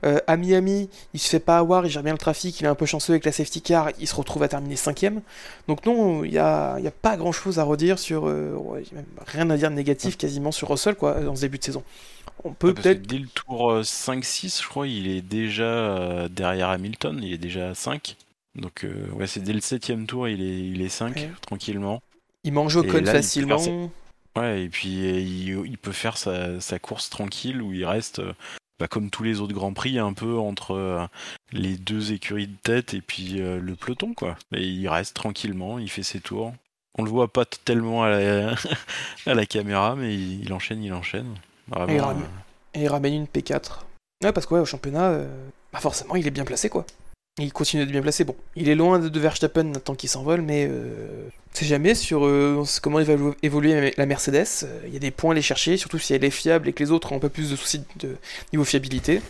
Euh, 0.04 0.18
à 0.26 0.36
Miami, 0.36 0.90
il 1.14 1.20
se 1.20 1.30
fait 1.30 1.40
pas 1.40 1.56
avoir, 1.56 1.86
il 1.86 1.90
gère 1.90 2.02
bien 2.02 2.12
le 2.12 2.18
trafic, 2.18 2.60
il 2.60 2.66
est 2.66 2.68
un 2.68 2.74
peu 2.74 2.86
chanceux 2.86 3.14
avec 3.14 3.24
la 3.24 3.32
safety 3.32 3.62
car, 3.62 3.88
il 3.98 4.06
se 4.06 4.14
retrouve 4.14 4.42
à 4.42 4.48
terminer 4.48 4.74
5e. 4.74 5.20
Donc, 5.68 5.86
non, 5.86 6.22
il 6.22 6.32
n'y 6.32 6.38
a, 6.38 6.78
y 6.80 6.86
a, 6.86 6.90
pas 6.90 7.16
grand 7.16 7.32
chose 7.32 7.58
à 7.58 7.64
redire 7.64 7.98
sur. 7.98 8.30
rien 9.26 9.48
à 9.48 9.56
dire 9.56 9.70
de 9.70 9.74
négatif 9.74 10.18
quasiment 10.18 10.52
sur 10.58 10.68
Russell 10.68 10.94
quoi, 10.96 11.20
dans 11.20 11.34
ce 11.36 11.40
début 11.42 11.58
de 11.58 11.64
saison. 11.64 11.84
On 12.44 12.52
peut 12.52 12.74
peut-être. 12.74 13.02
dès 13.02 13.18
le 13.18 13.26
tour 13.28 13.70
euh, 13.72 13.82
5-6, 13.82 14.62
je 14.62 14.68
crois, 14.68 14.86
il 14.86 15.08
est 15.08 15.22
déjà 15.22 15.64
euh, 15.64 16.28
derrière 16.28 16.68
Hamilton, 16.68 17.18
il 17.22 17.32
est 17.32 17.38
déjà 17.38 17.70
à 17.70 17.74
5. 17.74 18.16
Donc, 18.54 18.84
euh, 18.84 19.08
ouais, 19.12 19.26
c'est 19.26 19.40
dès 19.40 19.52
le 19.52 19.60
7ème 19.60 20.06
tour, 20.06 20.28
il 20.28 20.42
est, 20.42 20.60
il 20.68 20.82
est 20.82 20.88
5, 20.88 21.16
Ouais. 21.16 21.30
tranquillement. 21.40 22.00
Il 22.44 22.52
mange 22.52 22.76
là, 22.76 22.82
il 22.84 22.92
peut 22.92 23.04
facilement. 23.04 23.90
Ouais, 24.36 24.64
et 24.64 24.68
puis 24.68 25.04
euh, 25.06 25.20
il, 25.20 25.48
il 25.66 25.78
peut 25.78 25.92
faire 25.92 26.16
sa, 26.16 26.60
sa 26.60 26.78
course 26.78 27.10
tranquille 27.10 27.60
où 27.60 27.72
il 27.72 27.84
reste, 27.84 28.20
euh, 28.20 28.32
bah, 28.78 28.86
comme 28.86 29.10
tous 29.10 29.24
les 29.24 29.40
autres 29.40 29.54
Grands 29.54 29.72
Prix, 29.72 29.98
un 29.98 30.12
peu 30.12 30.38
entre 30.38 30.72
euh, 30.74 31.04
les 31.52 31.76
deux 31.76 32.12
écuries 32.12 32.46
de 32.46 32.56
tête 32.62 32.94
et 32.94 33.00
puis 33.00 33.40
euh, 33.40 33.58
le 33.58 33.74
peloton, 33.74 34.14
quoi. 34.14 34.36
Et 34.54 34.66
il 34.66 34.88
reste 34.88 35.14
tranquillement, 35.16 35.78
il 35.80 35.90
fait 35.90 36.04
ses 36.04 36.20
tours. 36.20 36.52
On 36.98 37.04
le 37.04 37.10
voit 37.10 37.28
pas 37.28 37.44
tellement 37.44 38.02
à 38.04 38.10
la, 39.26 39.46
caméra, 39.46 39.94
mais 39.96 40.14
il, 40.14 40.52
enchaîne, 40.52 40.82
il 40.82 40.92
enchaîne. 40.92 41.34
Et 41.88 42.82
il 42.82 42.88
ramène- 42.88 43.14
une 43.14 43.26
P4. 43.26 43.84
Ouais, 44.24 44.32
parce 44.32 44.46
que 44.46 44.54
au 44.54 44.64
championnat, 44.64 45.10
euh, 45.10 45.28
bah 45.72 45.78
forcément, 45.78 46.16
il 46.16 46.26
est 46.26 46.32
bien 46.32 46.44
placé, 46.44 46.68
quoi. 46.68 46.84
Il 47.38 47.52
continue 47.52 47.84
d'être 47.84 47.92
bien 47.92 48.02
placé. 48.02 48.24
Bon, 48.24 48.34
il 48.56 48.68
est 48.68 48.74
loin 48.74 48.98
de, 48.98 49.20
Verstappen 49.20 49.72
tant 49.74 49.94
qu'il 49.94 50.08
s'envole, 50.08 50.42
mais 50.42 50.66
euh, 50.68 51.28
c'est 51.52 51.66
jamais 51.66 51.94
sur 51.94 52.26
euh, 52.26 52.64
comment 52.82 52.98
il 52.98 53.06
va 53.06 53.14
évo- 53.14 53.36
évoluer 53.44 53.94
la 53.96 54.06
Mercedes. 54.06 54.64
Euh, 54.64 54.80
Il 54.88 54.92
y 54.92 54.96
a 54.96 55.00
des 55.00 55.12
points 55.12 55.30
à 55.30 55.32
aller 55.34 55.42
chercher, 55.42 55.76
surtout 55.76 55.98
si 55.98 56.14
elle 56.14 56.24
est 56.24 56.30
fiable 56.30 56.68
et 56.68 56.72
que 56.72 56.82
les 56.82 56.90
autres 56.90 57.12
ont 57.12 57.16
un 57.16 57.20
peu 57.20 57.28
plus 57.28 57.50
de 57.52 57.56
soucis 57.56 57.82
de 58.00 58.16
niveau 58.52 58.64
fiabilité. 58.64 59.22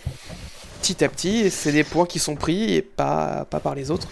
Petit 0.81 1.05
à 1.05 1.09
petit, 1.11 1.51
c'est 1.51 1.73
des 1.73 1.85
points 1.85 2.07
qui 2.07 2.19
sont 2.19 2.37
pris 2.37 2.73
et 2.73 2.83
pas 2.83 3.45
par 3.45 3.75
les 3.75 3.91
autres. 3.91 4.09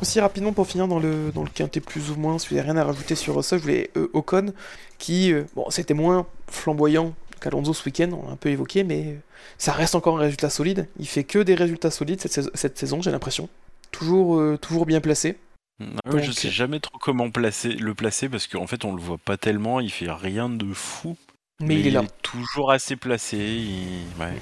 Aussi 0.00 0.20
rapidement 0.20 0.52
pour 0.52 0.66
finir 0.66 0.86
dans 0.88 0.98
le, 1.00 1.32
dans 1.34 1.42
le 1.42 1.50
quintet 1.50 1.80
plus 1.80 2.10
ou 2.10 2.16
moins, 2.16 2.38
si 2.38 2.48
vous 2.48 2.54
n'avez 2.56 2.70
rien 2.70 2.76
à 2.80 2.84
rajouter 2.84 3.14
sur 3.14 3.34
Russell, 3.36 3.58
je 3.58 3.62
voulais 3.64 3.90
euh, 3.96 4.08
Ocon, 4.12 4.52
qui, 4.98 5.32
euh, 5.32 5.44
bon, 5.56 5.68
c'était 5.70 5.94
moins 5.94 6.26
flamboyant 6.48 7.14
qu'Alonso 7.40 7.72
ce 7.74 7.84
week-end, 7.84 8.10
on 8.12 8.26
l'a 8.26 8.32
un 8.32 8.36
peu 8.36 8.48
évoqué, 8.48 8.84
mais 8.84 9.04
euh, 9.06 9.16
ça 9.58 9.72
reste 9.72 9.94
encore 9.94 10.16
un 10.18 10.20
résultat 10.20 10.50
solide. 10.50 10.88
Il 10.98 11.06
fait 11.06 11.24
que 11.24 11.38
des 11.40 11.54
résultats 11.54 11.90
solides 11.90 12.20
cette 12.20 12.32
saison, 12.32 12.50
cette 12.54 12.78
saison 12.78 13.02
j'ai 13.02 13.10
l'impression. 13.10 13.48
Toujours, 13.90 14.38
euh, 14.38 14.56
toujours 14.60 14.86
bien 14.86 15.00
placé. 15.00 15.36
Ah 15.80 16.10
ouais, 16.12 16.22
je 16.22 16.32
sais 16.32 16.50
jamais 16.50 16.80
trop 16.80 16.98
comment 16.98 17.30
placer, 17.30 17.68
le 17.70 17.94
placer 17.94 18.28
parce 18.28 18.46
qu'en 18.48 18.66
fait 18.66 18.84
on 18.84 18.94
le 18.94 19.00
voit 19.00 19.18
pas 19.18 19.36
tellement, 19.36 19.78
il 19.80 19.90
fait 19.92 20.10
rien 20.10 20.48
de 20.48 20.72
fou. 20.74 21.16
Mais, 21.60 21.78
il 21.80 21.86
est 21.88 21.90
là. 21.90 22.02
toujours 22.22 22.70
assez 22.70 22.94
placé. 22.96 23.36
il- 23.36 24.04
ouais. 24.20 24.32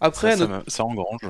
Après, 0.00 0.32
ça, 0.32 0.36
ça, 0.38 0.46
notre- 0.46 0.52
m'a- 0.52 0.62
ça 0.68 0.84
engrange. 0.84 1.20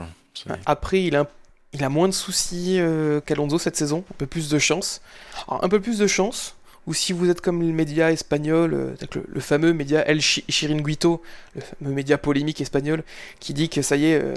Après, 0.67 1.03
il 1.03 1.17
a, 1.17 1.27
il 1.73 1.83
a 1.85 1.89
moins 1.89 2.09
de 2.09 2.13
soucis 2.13 2.77
euh, 2.79 3.21
qu'Alonso 3.21 3.59
cette 3.59 3.77
saison, 3.77 4.05
un 4.11 4.15
peu 4.19 4.27
plus 4.27 4.49
de 4.49 4.59
chance. 4.59 5.01
Alors, 5.49 5.65
un 5.65 5.69
peu 5.69 5.81
plus 5.81 5.99
de 5.99 6.07
chance, 6.07 6.55
ou 6.87 6.95
si 6.95 7.13
vous 7.13 7.31
êtes 7.31 7.41
comme 7.41 7.63
le 7.63 7.73
média 7.73 8.11
espagnol, 8.13 8.75
euh, 8.75 8.95
le, 9.15 9.25
le 9.27 9.41
fameux 9.41 9.73
média 9.73 10.07
El 10.07 10.21
Chi- 10.21 10.45
Chiringuito, 10.49 11.23
le 11.55 11.61
fameux 11.63 11.93
média 11.95 12.19
polémique 12.19 12.61
espagnol, 12.61 13.03
qui 13.41 13.55
dit 13.55 13.69
que 13.69 13.81
ça 13.83 13.97
y 13.97 14.07
est, 14.07 14.21
euh, 14.23 14.35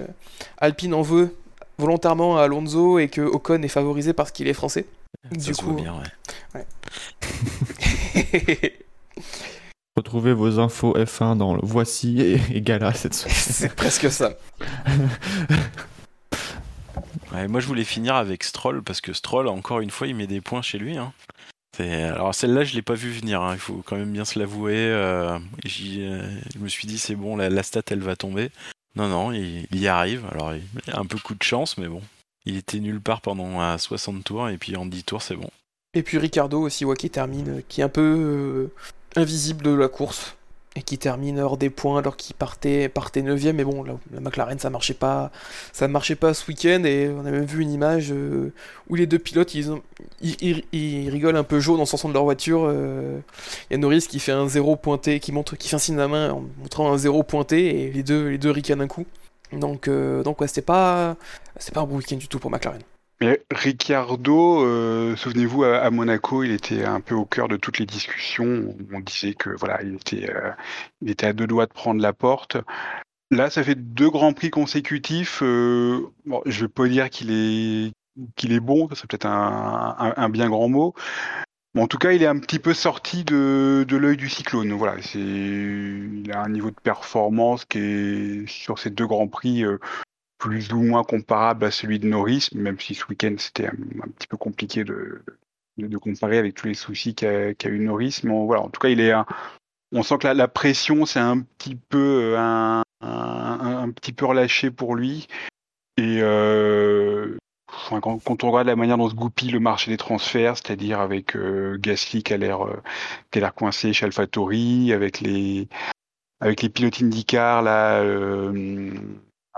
Alpine 0.60 0.94
en 0.94 1.02
veut 1.02 1.36
volontairement 1.78 2.38
à 2.38 2.44
Alonso 2.44 3.00
et 3.00 3.10
que 3.10 3.22
Ocon 3.22 3.62
est 3.64 3.68
favorisé 3.68 4.14
parce 4.14 4.32
qu'il 4.32 4.48
est 4.48 4.54
français. 4.54 4.86
Ça 5.32 5.38
du 5.38 5.54
se 5.54 5.60
coup, 5.62 5.74
voit 5.74 5.82
bien, 5.82 5.96
ouais. 6.54 6.66
Retrouvez 9.98 10.34
vos 10.34 10.60
infos 10.60 10.94
F1 10.98 11.38
dans 11.38 11.54
le 11.54 11.62
Voici 11.64 12.22
et, 12.22 12.40
et 12.54 12.62
Gala 12.62 12.94
cette 12.94 13.14
semaine. 13.14 13.36
c'est 13.40 13.74
presque 13.74 14.12
ça. 14.12 14.34
Ouais, 17.34 17.48
moi 17.48 17.60
je 17.60 17.68
voulais 17.68 17.84
finir 17.84 18.16
avec 18.16 18.44
Stroll 18.44 18.84
parce 18.84 19.02
que 19.02 19.14
Stroll, 19.14 19.48
encore 19.48 19.80
une 19.80 19.90
fois, 19.90 20.08
il 20.08 20.16
met 20.16 20.28
des 20.28 20.42
points 20.42 20.62
chez 20.62 20.78
lui. 20.78 20.98
hein. 20.98 21.14
Alors 21.80 22.34
celle-là, 22.34 22.64
je 22.64 22.74
l'ai 22.74 22.82
pas 22.82 22.94
vu 22.94 23.12
venir. 23.12 23.42
hein, 23.42 23.54
Il 23.54 23.60
faut 23.60 23.82
quand 23.86 23.98
même 23.98 24.12
bien 24.12 24.26
se 24.26 24.40
l'avouer. 24.40 24.76
euh, 24.78 25.38
euh, 25.66 26.30
je 26.54 26.60
me 26.60 26.68
suis 26.70 26.88
dit 26.88 26.98
c'est 26.98 27.16
bon, 27.16 27.36
la, 27.36 27.64
stat 27.64 27.82
elle 27.90 28.02
va 28.02 28.16
tomber. 28.16 28.50
Non 28.96 29.10
non, 29.10 29.32
il, 29.34 29.68
y 29.72 29.88
arrive. 29.88 30.26
Alors 30.32 30.54
il 30.54 30.64
un 30.94 31.06
peu 31.06 31.18
coup 31.18 31.36
de 31.36 31.44
chance, 31.44 31.78
mais 31.78 31.88
bon, 31.88 32.02
il 32.46 32.56
était 32.58 32.80
nulle 32.80 33.02
part 33.02 33.22
pendant 33.22 33.62
euh, 33.62 33.78
60 33.78 34.24
tours 34.24 34.50
et 34.50 34.58
puis 34.58 34.76
en 34.78 34.86
10 34.86 35.04
tours 35.04 35.22
c'est 35.22 35.36
bon. 35.36 35.50
Et 35.94 36.04
puis 36.04 36.18
Ricardo 36.18 36.62
aussi, 36.62 36.86
ouais, 36.86 36.96
qui 36.96 37.10
termine, 37.10 37.62
qui 37.68 37.82
est 37.82 37.84
un 37.84 37.90
peu 37.90 38.02
euh, 38.02 39.20
invisible 39.20 39.64
de 39.64 39.72
la 39.72 39.88
course. 39.88 40.36
Et 40.78 40.82
qui 40.82 40.98
termine 40.98 41.40
hors 41.40 41.56
des 41.58 41.70
points 41.70 42.00
alors 42.00 42.18
qu'il 42.18 42.36
partait, 42.36 42.90
partait 42.90 43.22
9ème. 43.22 43.54
Mais 43.54 43.64
bon, 43.64 43.84
la, 43.84 43.94
la 44.14 44.20
McLaren, 44.20 44.60
ça 44.60 44.70
marchait 44.70 44.94
pas, 44.94 45.32
ça 45.72 45.88
marchait 45.88 46.16
pas 46.16 46.34
ce 46.34 46.46
week-end. 46.48 46.84
Et 46.84 47.10
on 47.10 47.26
a 47.26 47.32
même 47.32 47.46
vu 47.46 47.62
une 47.62 47.72
image 47.72 48.12
euh, 48.12 48.52
où 48.90 48.96
les 48.96 49.08
deux 49.08 49.20
pilotes, 49.20 49.54
ils, 49.56 49.72
ils, 50.22 51.10
rigolent 51.10 51.38
un 51.38 51.44
peu 51.44 51.62
jaune 51.62 51.80
en 51.80 51.86
sortant 51.86 52.10
de 52.10 52.14
leur 52.14 52.24
voiture. 52.24 52.66
euh. 52.68 53.20
Il 53.70 53.74
y 53.74 53.76
a 53.76 53.78
Norris 53.78 54.06
qui 54.10 54.20
fait 54.20 54.34
un 54.34 54.50
zéro 54.50 54.76
pointé, 54.76 55.22
qui, 55.22 55.32
montre, 55.32 55.56
qui 55.56 55.70
fait 55.70 55.78
un 55.78 55.80
signe 55.80 55.96
de 55.96 56.02
la 56.02 56.10
main 56.10 56.32
en 56.32 56.44
montrant 56.60 56.92
un 56.92 56.98
zéro 56.98 57.24
pointé. 57.24 57.84
Et 57.86 57.92
les 57.92 58.04
deux, 58.04 58.28
les 58.28 58.38
deux 58.38 58.52
ricanent 58.52 58.82
un 58.82 58.88
coup. 58.88 59.06
Donc, 59.54 59.88
euh, 59.88 60.24
donc 60.24 60.42
ouais, 60.42 60.48
c'était 60.48 60.62
pas, 60.62 61.16
c'était 61.58 61.74
pas 61.74 61.82
un 61.82 61.86
bon 61.86 61.98
week-end 61.98 62.18
du 62.18 62.28
tout 62.28 62.40
pour 62.40 62.52
McLaren. 62.52 62.82
Mais 63.22 63.42
Ricciardo, 63.50 64.66
euh, 64.66 65.16
souvenez-vous, 65.16 65.64
à, 65.64 65.90
Monaco, 65.90 66.44
il 66.44 66.52
était 66.52 66.84
un 66.84 67.00
peu 67.00 67.16
au 67.16 67.26
cœur 67.26 67.48
de 67.48 67.56
toutes 67.56 67.80
les 67.80 67.86
discussions. 67.86 68.76
On 68.92 69.00
disait 69.00 69.34
que 69.34 69.52
voilà, 69.52 69.82
il 69.84 69.96
était, 69.96 70.30
euh, 70.30 70.52
à 71.22 71.34
deux 71.34 71.48
doigts 71.48 71.66
de 71.66 71.74
prendre 71.74 72.02
la 72.02 72.12
porte. 72.12 72.58
Là, 73.32 73.50
ça 73.50 73.64
fait 73.64 73.76
deux 73.76 74.10
grands 74.10 74.34
prix 74.34 74.50
consécutifs. 74.50 75.42
euh, 75.44 76.08
bon, 76.26 76.42
je 76.46 76.62
vais 76.62 76.68
pas 76.68 76.88
dire 76.88 77.10
qu'il 77.10 77.32
est 77.32 77.94
qu'il 78.38 78.54
est 78.54 78.62
bon, 78.62 78.88
c'est 78.94 79.08
peut-être 79.10 79.26
un, 79.26 80.30
bien 80.30 80.50
grand 80.50 80.70
mot. 80.70 80.94
En 81.78 81.88
tout 81.88 81.98
cas, 81.98 82.14
il 82.14 82.24
est 82.24 82.28
un 82.28 82.40
petit 82.40 82.60
peu 82.60 82.74
sorti 82.74 83.26
de, 83.26 83.86
de 83.86 83.98
l'œil 83.98 84.16
du 84.16 84.30
cyclone. 84.30 84.72
Voilà, 84.72 84.96
il 85.16 86.32
a 86.34 86.42
un 86.42 86.50
niveau 86.50 86.70
de 86.70 86.80
performance 86.82 87.66
qui 87.66 87.80
est 87.80 88.48
sur 88.48 88.80
ces 88.80 88.90
deux 88.90 89.06
grands 89.06 89.28
prix 89.28 89.66
plus 90.38 90.72
ou 90.74 90.82
moins 90.82 91.04
comparable 91.04 91.66
à 91.66 91.72
celui 91.72 92.00
de 92.00 92.08
Norris, 92.08 92.50
même 92.54 92.80
si 92.80 92.96
ce 92.96 93.06
week-end 93.08 93.36
c'était 93.38 93.68
un, 93.68 94.08
petit 94.18 94.28
peu 94.28 94.38
compliqué 94.38 94.84
de, 94.84 95.22
de, 95.78 95.88
de 95.88 95.98
comparer 95.98 96.38
avec 96.38 96.56
tous 96.56 96.68
les 96.68 96.74
soucis 96.74 97.16
qu'a 97.16 97.54
qu'a 97.54 97.70
eu 97.70 97.80
Norris. 97.80 98.22
Mais 98.24 98.34
voilà, 98.46 98.62
en 98.62 98.70
tout 98.70 98.80
cas, 98.80 98.90
il 98.90 99.00
est 99.00 99.12
un- 99.12 99.26
on 99.92 100.04
sent 100.04 100.18
que 100.20 100.28
la, 100.28 100.34
la 100.34 100.48
pression 100.48 101.06
c'est 101.06 101.20
un 101.20 101.40
petit 101.42 101.76
peu 101.76 102.34
euh, 102.36 102.38
un, 102.38 102.84
un, 103.02 103.92
petit 103.92 104.14
peu 104.14 104.26
relâché 104.26 104.72
pour 104.72 104.96
lui. 104.96 105.28
Et 105.98 106.20
euh, 106.22 107.38
enfin, 107.72 108.02
quand, 108.02 108.20
quand 108.20 108.44
on 108.44 108.52
regarde 108.52 108.68
la 108.68 108.76
manière 108.76 108.98
dont 108.98 109.10
se 109.10 109.16
goupille 109.16 109.52
le 109.52 109.60
marché 109.60 109.92
des 109.92 109.98
transferts, 109.98 110.58
c'est-à-dire 110.58 111.00
avec 111.00 111.36
euh, 111.36 111.78
Gasly 111.80 112.24
qui 112.24 112.34
a 112.34 112.38
l'air 112.38 112.66
euh, 112.66 113.50
coincé 113.56 113.94
chez 113.94 114.06
AlphaTauri, 114.06 114.92
avec 114.92 115.22
les 115.22 115.70
avec 116.42 116.62
les 116.62 116.70
pilotes 116.70 117.02
IndyCar 117.02 117.62
là. 117.62 118.04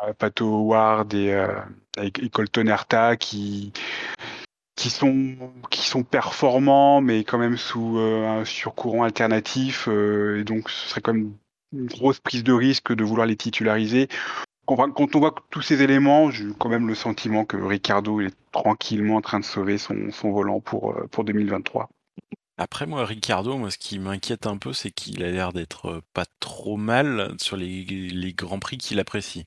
Euh, 0.04 0.14
Pato 0.14 0.46
Howard 0.46 1.14
et, 1.14 1.34
euh, 1.34 1.60
et 1.98 2.30
Colton 2.30 2.68
Herta 2.68 3.16
qui 3.18 3.74
qui 4.76 4.92
sont 4.92 5.36
qui 5.72 5.88
sont 5.88 6.04
performants 6.04 7.02
mais 7.02 7.24
quand 7.24 7.40
même 7.40 7.58
sous 7.58 7.98
euh, 7.98 8.28
un 8.28 8.46
surcourant 8.46 9.04
alternatif 9.04 9.88
et 9.88 10.44
donc 10.44 10.70
ce 10.70 10.90
serait 10.90 11.02
quand 11.02 11.14
même 11.14 11.34
une 11.74 11.88
grosse 11.88 12.20
prise 12.20 12.44
de 12.44 12.54
risque 12.54 12.94
de 12.94 13.04
vouloir 13.04 13.26
les 13.26 13.36
titulariser 13.36 14.08
quand, 14.68 15.16
on 15.16 15.20
voit 15.20 15.34
tous 15.50 15.64
ces 15.64 15.82
éléments 15.82 16.30
j'ai 16.30 16.46
quand 16.60 16.70
même 16.70 16.88
le 16.88 16.94
sentiment 16.94 17.44
que 17.44 17.58
Ricardo 17.58 18.22
est 18.22 18.36
tranquillement 18.52 19.16
en 19.16 19.22
train 19.22 19.40
de 19.40 19.46
sauver 19.46 19.80
son, 19.80 20.12
son 20.12 20.32
volant 20.32 20.60
pour 20.60 20.94
pour 21.10 21.24
2023 21.24 21.90
Après, 22.60 22.88
moi, 22.88 23.06
Ricardo, 23.06 23.56
moi, 23.58 23.70
ce 23.70 23.78
qui 23.78 24.00
m'inquiète 24.00 24.48
un 24.48 24.58
peu, 24.58 24.74
c'est 24.74 24.90
qu'il 24.90 25.24
a 25.24 25.30
l'air 25.30 25.54
d'être 25.54 26.02
pas 26.14 26.26
trop 26.40 26.76
mal 26.76 27.36
sur 27.40 27.56
les, 27.56 27.84
les 27.84 28.34
grands 28.34 28.58
prix 28.58 28.80
qu'il 28.80 29.00
apprécie. 29.00 29.46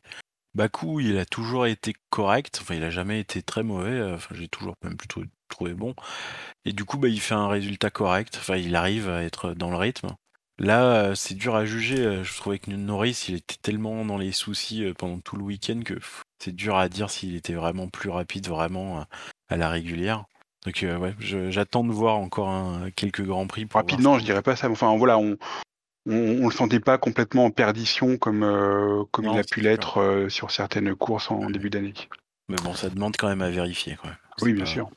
Bakou, 0.55 1.01
il 1.01 1.17
a 1.19 1.25
toujours 1.27 1.67
été 1.67 1.95
correct. 2.11 2.59
Enfin, 2.61 2.75
il 2.75 2.85
a 2.85 2.91
jamais 2.91 3.21
été 3.21 3.43
très 3.43 3.63
mauvais. 3.63 3.91
euh, 3.91 4.15
Enfin, 4.17 4.35
j'ai 4.35 4.49
toujours 4.49 4.75
même 4.85 4.97
plutôt 4.97 5.23
trouvé 5.49 5.75
bon. 5.75 5.95
Et 6.65 6.73
du 6.73 6.85
coup, 6.85 6.99
bah, 6.99 7.09
il 7.09 7.21
fait 7.21 7.35
un 7.35 7.49
résultat 7.49 7.91
correct. 7.91 8.37
Enfin, 8.39 8.57
il 8.57 8.75
arrive 8.77 9.09
à 9.09 9.23
être 9.23 9.55
dans 9.55 9.71
le 9.71 9.77
rythme. 9.77 10.09
Là, 10.59 10.83
euh, 10.85 11.15
c'est 11.15 11.35
dur 11.35 11.55
à 11.55 11.65
juger. 11.65 12.01
Euh, 12.05 12.25
Je 12.25 12.37
trouvais 12.37 12.59
que 12.59 12.71
Norris, 12.71 13.27
il 13.29 13.37
était 13.37 13.57
tellement 13.63 14.05
dans 14.05 14.19
les 14.19 14.33
soucis 14.33 14.85
pendant 14.99 15.19
tout 15.21 15.37
le 15.37 15.43
week-end 15.43 15.81
que 15.85 15.99
c'est 16.43 16.55
dur 16.55 16.77
à 16.77 16.89
dire 16.89 17.11
s'il 17.11 17.35
était 17.37 17.55
vraiment 17.55 17.89
plus 17.89 18.11
rapide, 18.11 18.49
vraiment 18.49 19.07
à 19.49 19.57
la 19.57 19.69
régulière. 19.71 20.25
Donc, 20.67 20.83
euh, 20.83 20.99
ouais, 20.99 21.15
j'attends 21.21 21.85
de 21.85 21.93
voir 21.93 22.17
encore 22.17 22.51
un- 22.51 22.91
quelques 22.91 23.25
grands 23.25 23.47
prix. 23.47 23.65
Pour 23.65 23.81
rapidement 23.81 24.19
je 24.19 24.25
dirais 24.25 24.43
pas 24.43 24.57
ça 24.57 24.69
enfin 24.69 24.95
voilà 24.99 25.17
on 25.17 25.39
on, 26.07 26.43
on 26.43 26.47
le 26.47 26.53
sentait 26.55 26.81
pas 26.81 26.99
complètement 26.99 27.45
en 27.45 27.51
perdition 27.51 28.17
comme 28.17 28.43
euh, 28.43 29.05
comme 29.11 29.27
Non, 29.27 29.35
il 29.35 29.41
a 29.41 29.45
pu 29.45 29.61
l'être 29.61 29.99
euh, 29.99 30.29
sur 30.29 30.51
certaines 30.51 30.95
courses 30.95 31.31
en 31.31 31.51
début 31.51 31.71
d'année 31.71 31.95
Mais 32.49 32.57
bon, 32.65 32.75
ça 32.75 32.89
demande 32.91 33.17
quand 33.17 33.29
même 33.29 33.43
à 33.43 33.51
vérifier. 33.51 33.97
Quoi. 34.01 34.11
oui 34.43 34.53
bien 34.55 34.65
pas- 34.65 34.71
sûr 34.71 34.91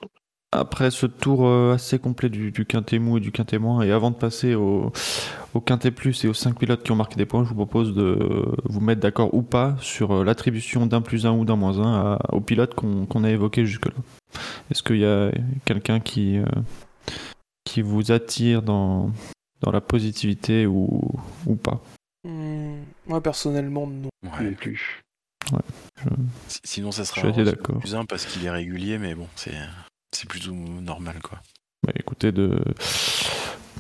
Après 0.52 0.92
ce 0.92 1.06
tour 1.06 1.48
euh, 1.48 1.74
assez 1.74 2.00
complet 2.00 2.30
du, 2.30 2.52
du 2.52 2.66
quintet 2.66 3.00
mou 3.00 3.18
et 3.18 3.22
du 3.22 3.32
quintet 3.32 3.58
moins, 3.60 3.82
et 3.82 3.92
avant 3.92 4.12
de 4.12 4.16
passer 4.16 4.56
au, 4.56 4.92
au 5.54 5.62
quintet 5.62 5.92
plus 5.92 6.24
et 6.24 6.28
aux 6.28 6.34
5 6.34 6.58
pilotes 6.58 6.84
qui 6.84 6.92
ont 6.92 6.96
marqué 6.96 7.16
des 7.16 7.26
points, 7.26 7.44
je 7.44 7.50
vous 7.50 7.56
propose 7.56 7.94
de 7.96 8.46
vous 8.66 8.80
mettre 8.80 9.02
d'accord 9.02 9.34
ou 9.34 9.42
pas 9.42 9.76
sur 9.82 10.24
l'attribution 10.24 10.86
d'un 10.86 11.02
plus 11.02 11.26
un 11.26 11.32
ou 11.32 11.44
d'un 11.46 11.56
moins 11.56 11.80
un 11.80 12.14
à- 12.14 12.20
aux 12.34 12.42
pilotes 12.42 12.76
qu'on 12.76 13.24
a 13.24 13.30
évoqués 13.30 13.66
jusque-là. 13.66 13.94
Est-ce 14.72 14.82
qu'il 14.84 14.98
y 14.98 15.06
a 15.06 15.32
quelqu'un 15.66 16.00
qui, 16.00 16.38
euh, 16.38 16.46
qui 17.66 17.82
vous 17.82 18.12
attire 18.12 18.62
dans, 18.62 19.12
dans 19.64 19.72
la 19.72 19.82
positivité 19.82 20.66
ou, 20.68 21.00
ou 21.46 21.56
pas 21.56 21.82
Hmm, 22.26 22.84
Moi, 23.08 23.22
personnellement, 23.22 23.86
non. 23.88 24.10
Ouais. 24.24 24.52
Plus. 24.52 25.02
Si- 26.48 26.60
Sinon, 26.64 26.92
ça 26.94 27.04
Je 27.04 27.08
sera 27.10 27.32
plus 27.80 27.96
un 27.96 28.06
parce 28.06 28.26
qu'il 28.26 28.46
est 28.46 28.50
régulier, 28.50 28.98
mais 28.98 29.14
bon, 29.14 29.28
c'est 29.36 29.52
c'est 30.16 30.30
plutôt 30.30 30.54
normal 30.54 31.16
quoi. 31.22 31.40
Bah, 31.86 31.92
écoutez, 32.00 32.32
de... 32.32 32.62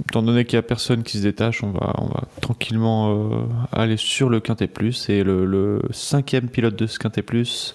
étant 0.10 0.24
donné 0.24 0.44
qu'il 0.44 0.58
n'y 0.58 0.60
a 0.60 0.64
personne 0.64 1.04
qui 1.04 1.20
se 1.20 1.24
détache, 1.24 1.64
on 1.64 1.72
va, 1.72 1.94
on 2.00 2.08
va 2.08 2.24
tranquillement 2.42 3.14
euh, 3.32 3.46
aller 3.72 3.96
sur 3.96 4.30
le 4.30 4.42
Quintet 4.42 4.68
Plus. 4.68 5.08
Et 5.10 5.24
le, 5.24 5.46
le 5.46 5.82
cinquième 5.92 6.50
pilote 6.50 6.76
de 6.76 6.86
ce 6.86 7.00
Quintet 7.00 7.22
Plus, 7.22 7.74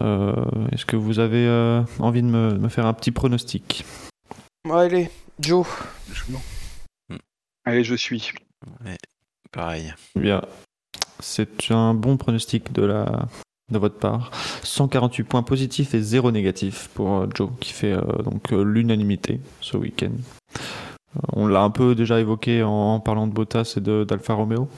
euh, 0.00 0.34
est-ce 0.72 0.84
que 0.84 0.96
vous 0.96 1.20
avez 1.20 1.46
euh, 1.46 1.82
envie 2.00 2.22
de 2.22 2.26
me, 2.28 2.54
me 2.58 2.68
faire 2.68 2.86
un 2.86 2.94
petit 2.94 3.12
pronostic? 3.12 3.84
Allez, 4.68 5.10
Joe. 5.38 5.66
Allez, 7.64 7.84
je 7.84 7.94
suis. 7.94 8.32
Ouais, 8.84 8.96
pareil. 9.50 9.92
Eh 10.16 10.20
Bien, 10.20 10.42
c'est 11.20 11.70
un 11.70 11.94
bon 11.94 12.16
pronostic 12.16 12.72
de, 12.72 12.82
la, 12.82 13.26
de 13.70 13.78
votre 13.78 13.98
part. 13.98 14.30
148 14.62 15.24
points 15.24 15.42
positifs 15.42 15.94
et 15.94 16.00
0 16.00 16.30
négatifs 16.32 16.88
pour 16.94 17.12
euh, 17.20 17.26
Joe, 17.34 17.50
qui 17.60 17.72
fait 17.72 17.92
euh, 17.92 18.00
donc 18.22 18.52
euh, 18.52 18.62
l'unanimité 18.62 19.40
ce 19.60 19.76
week-end. 19.76 20.12
Euh, 20.56 21.20
on 21.34 21.46
l'a 21.46 21.62
un 21.62 21.70
peu 21.70 21.94
déjà 21.94 22.18
évoqué 22.20 22.62
en, 22.62 22.70
en 22.70 23.00
parlant 23.00 23.26
de 23.26 23.32
Bottas 23.32 23.74
et 23.76 23.80
de- 23.80 24.04
d'Alfa 24.04 24.34
Romeo. 24.34 24.68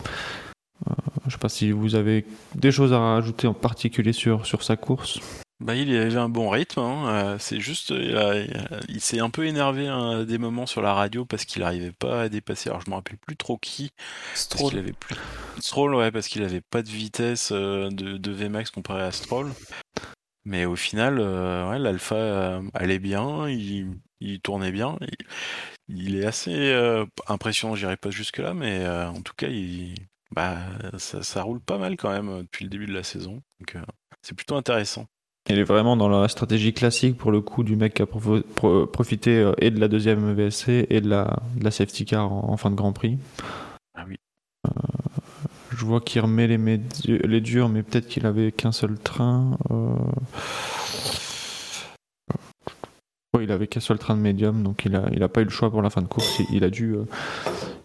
Euh, 0.88 0.92
je 1.22 1.26
ne 1.26 1.30
sais 1.30 1.38
pas 1.38 1.48
si 1.48 1.70
vous 1.70 1.94
avez 1.94 2.26
des 2.54 2.70
choses 2.72 2.92
à 2.92 2.98
rajouter 2.98 3.46
en 3.46 3.54
particulier 3.54 4.12
sur, 4.12 4.44
sur 4.44 4.62
sa 4.62 4.76
course. 4.76 5.20
Bah, 5.60 5.74
il 5.76 5.94
avait 5.96 6.16
un 6.16 6.28
bon 6.28 6.50
rythme. 6.50 6.80
hein, 6.80 7.08
euh, 7.34 7.38
C'est 7.38 7.60
juste, 7.60 7.90
il, 7.90 8.16
a- 8.16 8.44
il 8.88 9.00
s'est 9.00 9.20
un 9.20 9.30
peu 9.30 9.46
énervé 9.46 9.86
hein, 9.88 10.20
à 10.20 10.24
des 10.24 10.36
moments 10.38 10.66
sur 10.66 10.82
la 10.82 10.92
radio 10.94 11.24
parce 11.24 11.44
qu'il 11.44 11.62
n'arrivait 11.62 11.92
pas 11.92 12.22
à 12.22 12.28
dépasser. 12.28 12.68
Alors 12.70 12.82
je 12.82 12.90
me 12.90 12.96
rappelle 12.96 13.18
plus 13.18 13.36
trop 13.36 13.56
qui. 13.56 13.90
Parce 14.30 14.40
Stroll. 14.42 14.70
qu'il 14.70 14.78
avait 14.80 14.92
plus. 14.92 15.16
Stroll, 15.60 15.94
ouais, 15.94 16.10
parce 16.10 16.28
qu'il 16.28 16.42
avait 16.42 16.60
pas 16.60 16.82
de 16.82 16.88
vitesse 16.88 17.50
euh, 17.52 17.88
de, 17.90 18.16
de 18.18 18.32
Vmax 18.32 18.70
comparé 18.70 19.02
à 19.02 19.12
Stroll. 19.12 19.50
Mais 20.44 20.66
au 20.66 20.76
final, 20.76 21.18
euh, 21.20 21.70
ouais, 21.70 21.78
l'Alpha 21.78 22.16
euh, 22.16 22.62
allait 22.74 22.98
bien, 22.98 23.48
il, 23.48 23.92
il 24.20 24.40
tournait 24.40 24.72
bien. 24.72 24.98
Il, 25.88 25.96
il 26.06 26.16
est 26.16 26.26
assez 26.26 26.52
euh, 26.72 27.06
impressionnant, 27.28 27.76
j'irai 27.76 27.96
pas 27.96 28.10
jusque 28.10 28.38
là, 28.38 28.54
mais 28.54 28.80
euh, 28.84 29.08
en 29.08 29.22
tout 29.22 29.32
cas, 29.36 29.48
il, 29.48 29.94
bah, 30.32 30.58
ça, 30.98 31.22
ça 31.22 31.42
roule 31.42 31.60
pas 31.60 31.78
mal 31.78 31.96
quand 31.96 32.10
même 32.10 32.28
euh, 32.28 32.42
depuis 32.42 32.64
le 32.64 32.70
début 32.70 32.86
de 32.86 32.92
la 32.94 33.02
saison. 33.04 33.42
Donc 33.60 33.76
euh, 33.76 33.82
c'est 34.22 34.34
plutôt 34.34 34.56
intéressant. 34.56 35.06
Il 35.50 35.58
est 35.58 35.64
vraiment 35.64 35.96
dans 35.96 36.08
la 36.08 36.26
stratégie 36.28 36.72
classique 36.72 37.18
pour 37.18 37.30
le 37.30 37.42
coup 37.42 37.64
du 37.64 37.76
mec 37.76 37.94
qui 37.94 38.02
a 38.02 38.06
pro- 38.06 38.86
profité 38.86 39.36
euh, 39.38 39.52
et 39.58 39.70
de 39.70 39.78
la 39.78 39.88
deuxième 39.88 40.32
VSC 40.32 40.86
et 40.88 41.00
de 41.02 41.08
la, 41.08 41.36
de 41.56 41.64
la 41.64 41.70
safety 41.70 42.06
car 42.06 42.32
en, 42.32 42.50
en 42.50 42.56
fin 42.56 42.70
de 42.70 42.74
Grand 42.76 42.92
Prix. 42.94 43.18
Ah 43.94 44.04
oui. 44.08 44.16
Je 45.76 45.84
vois 45.84 46.00
qu'il 46.00 46.20
remet 46.22 46.46
les, 46.46 46.58
les 47.06 47.40
durs, 47.42 47.68
mais 47.68 47.82
peut-être 47.82 48.06
qu'il 48.08 48.24
avait 48.26 48.52
qu'un 48.52 48.72
seul 48.72 48.98
train. 48.98 49.58
euh. 49.70 49.94
Ouais, 53.36 53.44
il 53.44 53.50
avait 53.52 53.66
qu'un 53.66 53.80
seul 53.80 53.98
train 53.98 54.14
de 54.16 54.20
médium, 54.20 54.62
donc 54.62 54.84
il 54.84 54.94
a, 54.94 55.08
il 55.12 55.22
a 55.22 55.28
pas 55.28 55.40
eu 55.40 55.44
le 55.44 55.50
choix 55.50 55.70
pour 55.70 55.82
la 55.82 55.90
fin 55.90 56.00
de 56.00 56.06
course. 56.06 56.38
Il, 56.38 56.56
il 56.56 56.64
a 56.64 56.70
dû, 56.70 56.92
euh, 56.94 57.04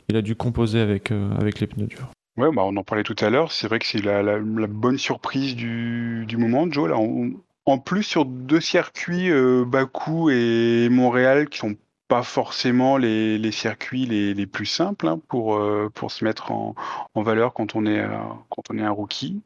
il 0.08 0.16
a 0.16 0.22
dû 0.22 0.36
composer 0.36 0.80
avec, 0.80 1.12
euh, 1.12 1.36
avec 1.40 1.60
les 1.60 1.68
pneus 1.68 1.88
durs. 1.88 2.10
Ouais, 2.38 2.50
bah 2.54 2.62
on 2.66 2.78
en 2.78 2.84
parlait 2.84 3.04
tout 3.04 3.16
à 3.20 3.30
l'heure. 3.30 3.52
C'est 3.52 3.68
vrai 3.68 3.80
que 3.80 3.86
c'est 3.88 4.02
la, 4.04 4.22
la- 4.22 4.38
la 4.38 4.68
bonne 4.68 4.98
surprise 5.00 5.56
du, 5.56 6.26
du 6.28 6.38
moment, 6.38 6.72
Joe. 6.72 6.88
Là, 6.90 6.98
on- 7.00 7.34
en 7.70 7.80
plus, 7.80 8.04
sur 8.04 8.26
deux 8.26 8.62
circuits, 8.62 9.30
euh, 9.32 9.66
Bakou 9.66 10.30
et 10.30 10.90
Montréal, 10.90 11.50
qui 11.50 11.60
sont 11.60 11.76
pas 12.10 12.24
forcément 12.24 12.98
les, 12.98 13.52
circuits 13.52 14.06
les, 14.08 14.48
plus 14.48 14.66
simples 14.66 15.08
hein, 15.08 15.22
pour, 15.30 15.58
euh, 15.58 15.90
pour 15.94 16.12
se 16.12 16.26
mettre 16.26 16.52
en, 16.52 16.74
en 17.14 17.22
valeur 17.22 17.54
quand 17.54 17.76
on 17.76 17.86
est, 17.86 18.00
euh, 18.00 18.18
quand 18.50 18.64
on 18.72 18.78
est 18.80 18.84
un 18.84 18.90
rookie. 18.90 19.42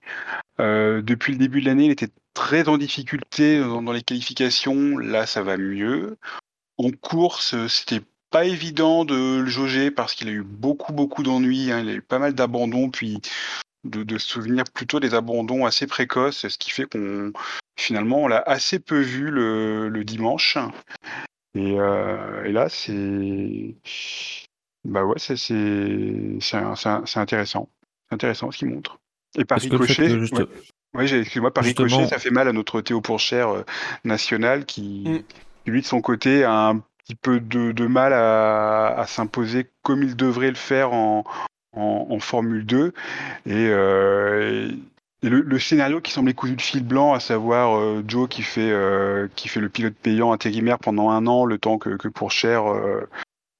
Euh, 0.62 1.02
depuis 1.02 1.34
le 1.34 1.38
début 1.38 1.60
de 1.60 1.66
l'année, 1.66 1.86
il 1.86 1.92
était 1.92 2.10
très 2.34 2.70
en 2.70 2.78
difficulté 2.78 3.60
dans, 3.60 3.92
les 3.92 4.02
qualifications. 4.02 4.98
Là, 4.98 5.26
ça 5.26 5.44
va 5.44 5.58
mieux. 5.58 6.18
En 6.78 6.90
course, 6.92 7.68
c'était 7.68 8.02
pas 8.32 8.46
évident 8.46 9.04
de 9.04 9.42
le 9.42 9.46
jauger 9.46 9.92
parce 9.92 10.16
qu'il 10.16 10.30
a 10.30 10.32
eu 10.32 10.44
beaucoup, 10.44 10.94
beaucoup 10.94 11.22
d'ennuis. 11.22 11.70
hein. 11.70 11.82
Il 11.82 11.90
a 11.90 11.94
eu 11.94 12.02
pas 12.02 12.18
mal 12.18 12.34
d'abandons, 12.34 12.90
puis 12.90 13.20
de, 13.84 14.04
de 14.04 14.18
se 14.18 14.28
souvenir 14.28 14.64
plutôt 14.74 15.00
des 15.00 15.14
abandons 15.14 15.66
assez 15.66 15.88
précoces, 15.88 16.48
ce 16.48 16.58
qui 16.58 16.72
fait 16.72 16.86
qu'on 16.86 17.32
finalement 17.78 18.24
on 18.24 18.28
l'a 18.28 18.42
assez 18.46 18.80
peu 18.80 19.00
vu 19.00 19.30
le, 19.30 19.90
le 19.90 20.04
dimanche. 20.04 20.58
Et, 21.56 21.80
euh, 21.80 22.44
et 22.46 22.52
là, 22.52 22.68
c'est 22.70 23.76
bah 24.86 25.04
ouais, 25.06 25.18
c'est 25.20 25.36
c'est 25.38 26.56
intéressant, 27.18 27.70
c'est 28.08 28.14
intéressant 28.16 28.52
ce 28.52 28.58
qu'il 28.58 28.70
montre. 28.70 28.98
Et 29.38 29.46
par 29.46 29.60
ricochet, 29.60 30.10
juste- 30.20 30.34
ouais. 30.38 30.48
Ouais, 30.96 31.12
excuse-moi, 31.12 31.52
par 31.52 31.64
Justement- 31.64 31.88
ricochet, 31.88 32.08
ça 32.08 32.20
fait 32.20 32.30
mal 32.30 32.48
à 32.48 32.54
notre 32.54 32.80
Théo 32.82 33.02
Pourchère 33.02 33.50
euh, 33.50 33.64
national 34.04 34.66
qui, 34.66 35.04
Mm. 35.08 35.18
qui, 35.66 35.72
lui, 35.72 35.82
de 35.82 35.88
son 35.88 36.02
côté, 36.02 36.44
a 36.44 36.68
un 36.70 36.78
petit 37.00 37.16
peu 37.16 37.40
de, 37.40 37.72
de 37.72 37.88
mal 37.88 38.14
à, 38.14 38.90
à 39.00 39.08
s'imposer 39.08 39.72
comme 39.82 40.04
il 40.04 40.16
devrait 40.16 40.50
le 40.50 40.56
faire 40.56 40.94
en, 40.94 41.24
en, 41.76 42.20
Formule 42.20 42.66
2. 42.66 42.94
Et, 43.46 43.52
euh, 43.52 44.72
le, 45.22 45.60
scénario 45.60 46.02
qui 46.02 46.12
semblait 46.12 46.34
cousu 46.34 46.56
de 46.56 46.62
fil 46.62 46.84
blanc, 46.84 47.14
à 47.14 47.20
savoir 47.20 47.78
euh, 47.78 48.04
Joe 48.08 48.28
qui 48.28 48.42
fait, 48.42 48.72
euh, 48.72 49.28
qui 49.36 49.48
fait 49.48 49.62
le 49.62 49.70
pilote 49.70 49.96
payant 49.96 50.32
intérimaire 50.32 50.80
pendant 50.80 51.10
un 51.10 51.26
an, 51.28 51.46
le 51.46 51.58
temps 51.58 51.78
que, 51.78 51.92
que 51.92 52.10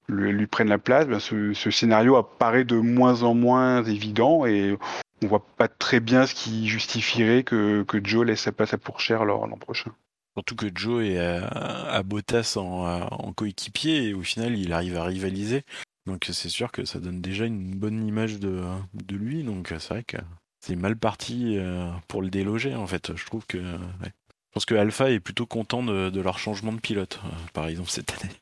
lui, 0.08 0.46
prenne 0.46 0.68
la 0.68 0.78
place, 0.78 1.06
ben, 1.06 1.18
ce, 1.18 1.70
scénario 1.70 2.16
apparaît 2.16 2.64
de 2.64 2.76
moins 2.76 3.22
en 3.22 3.34
moins 3.34 3.82
évident 3.84 4.44
et 4.44 4.76
on 5.22 5.26
voit 5.26 5.44
pas 5.56 5.68
très 5.68 6.00
bien 6.00 6.26
ce 6.26 6.34
qui 6.34 6.68
justifierait 6.68 7.42
que, 7.42 7.82
que 7.84 7.98
Joe 8.04 8.26
laisse 8.26 8.42
sa 8.42 8.52
place 8.52 8.74
à 8.74 8.78
Pourchère 8.78 9.24
l'an 9.24 9.48
prochain. 9.58 9.92
Surtout 10.36 10.56
que 10.56 10.66
Joe 10.74 11.04
est 11.04 11.18
à, 11.18 11.46
à 11.46 12.02
Bottas 12.02 12.56
en 12.58 13.32
coéquipier 13.32 14.08
et 14.08 14.14
au 14.14 14.22
final 14.22 14.58
il 14.58 14.72
arrive 14.72 14.96
à 14.98 15.04
rivaliser. 15.04 15.64
Donc 16.06 16.26
c'est 16.30 16.48
sûr 16.48 16.70
que 16.70 16.84
ça 16.84 17.00
donne 17.00 17.20
déjà 17.20 17.46
une 17.46 17.74
bonne 17.74 18.06
image 18.06 18.38
de, 18.38 18.62
lui. 19.10 19.42
Donc 19.42 19.68
c'est 19.78 19.88
vrai 19.88 20.04
que 20.04 20.18
c'est 20.60 20.76
mal 20.76 20.96
parti 20.96 21.56
euh, 21.56 21.90
pour 22.08 22.22
le 22.22 22.30
déloger 22.30 22.74
en 22.74 22.86
fait. 22.86 23.16
Je 23.16 23.26
trouve 23.26 23.46
que. 23.46 23.58
Je 23.58 24.56
pense 24.58 24.66
que 24.66 24.74
Alpha 24.76 25.10
est 25.10 25.18
plutôt 25.18 25.46
content 25.46 25.82
de, 25.82 26.20
leur 26.20 26.38
changement 26.38 26.72
de 26.72 26.78
pilote, 26.78 27.18
euh, 27.24 27.28
par 27.52 27.66
exemple 27.66 27.90
cette 27.90 28.12
année. 28.12 28.32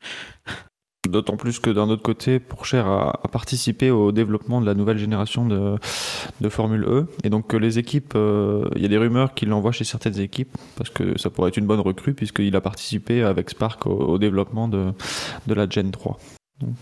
D'autant 1.08 1.36
plus 1.36 1.58
que 1.58 1.70
d'un 1.70 1.88
autre 1.88 2.02
côté, 2.02 2.38
Pourchère 2.38 2.86
a, 2.86 3.22
participé 3.32 3.90
au 3.90 4.12
développement 4.12 4.60
de 4.60 4.66
la 4.66 4.74
nouvelle 4.74 4.98
génération 4.98 5.46
de, 5.46 5.78
Formule 6.48 6.84
E. 6.84 7.08
Et 7.24 7.30
donc 7.30 7.48
que 7.48 7.56
les 7.56 7.78
équipes, 7.78 8.12
euh, 8.14 8.68
il 8.76 8.82
y 8.82 8.84
a 8.84 8.88
des 8.88 8.98
rumeurs 8.98 9.34
qu'il 9.34 9.48
l'envoie 9.48 9.72
chez 9.72 9.84
certaines 9.84 10.20
équipes, 10.20 10.56
parce 10.76 10.90
que 10.90 11.18
ça 11.18 11.30
pourrait 11.30 11.48
être 11.48 11.56
une 11.56 11.66
bonne 11.66 11.80
recrue, 11.80 12.14
puisqu'il 12.14 12.54
a 12.54 12.60
participé 12.60 13.22
avec 13.22 13.50
Spark 13.50 13.86
au, 13.86 14.18
développement 14.18 14.68
de, 14.68 14.92
la 15.48 15.68
Gen 15.68 15.90
3. 15.90 16.18
Donc 16.60 16.76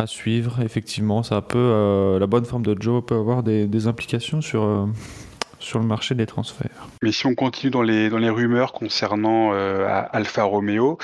à 0.00 0.06
suivre, 0.06 0.60
effectivement, 0.60 1.22
ça 1.22 1.42
peut, 1.42 1.58
euh, 1.58 2.18
la 2.18 2.26
bonne 2.26 2.44
forme 2.44 2.64
de 2.64 2.76
Joe 2.80 3.04
peut 3.04 3.14
avoir 3.14 3.42
des, 3.42 3.86
implications 3.86 4.40
sur, 4.40 4.62
euh, 4.62 4.86
sur 5.58 5.78
le 5.78 5.86
marché 5.86 6.14
des 6.14 6.26
transferts. 6.26 6.88
Mais 7.02 7.12
si 7.12 7.26
on 7.26 7.34
continue 7.34 7.70
dans 7.70 7.82
les, 7.82 8.10
dans 8.10 8.18
les 8.18 8.30
rumeurs 8.30 8.72
concernant 8.72 9.52
euh, 9.52 9.86
Alfa 10.12 10.44
Romeo, 10.44 10.98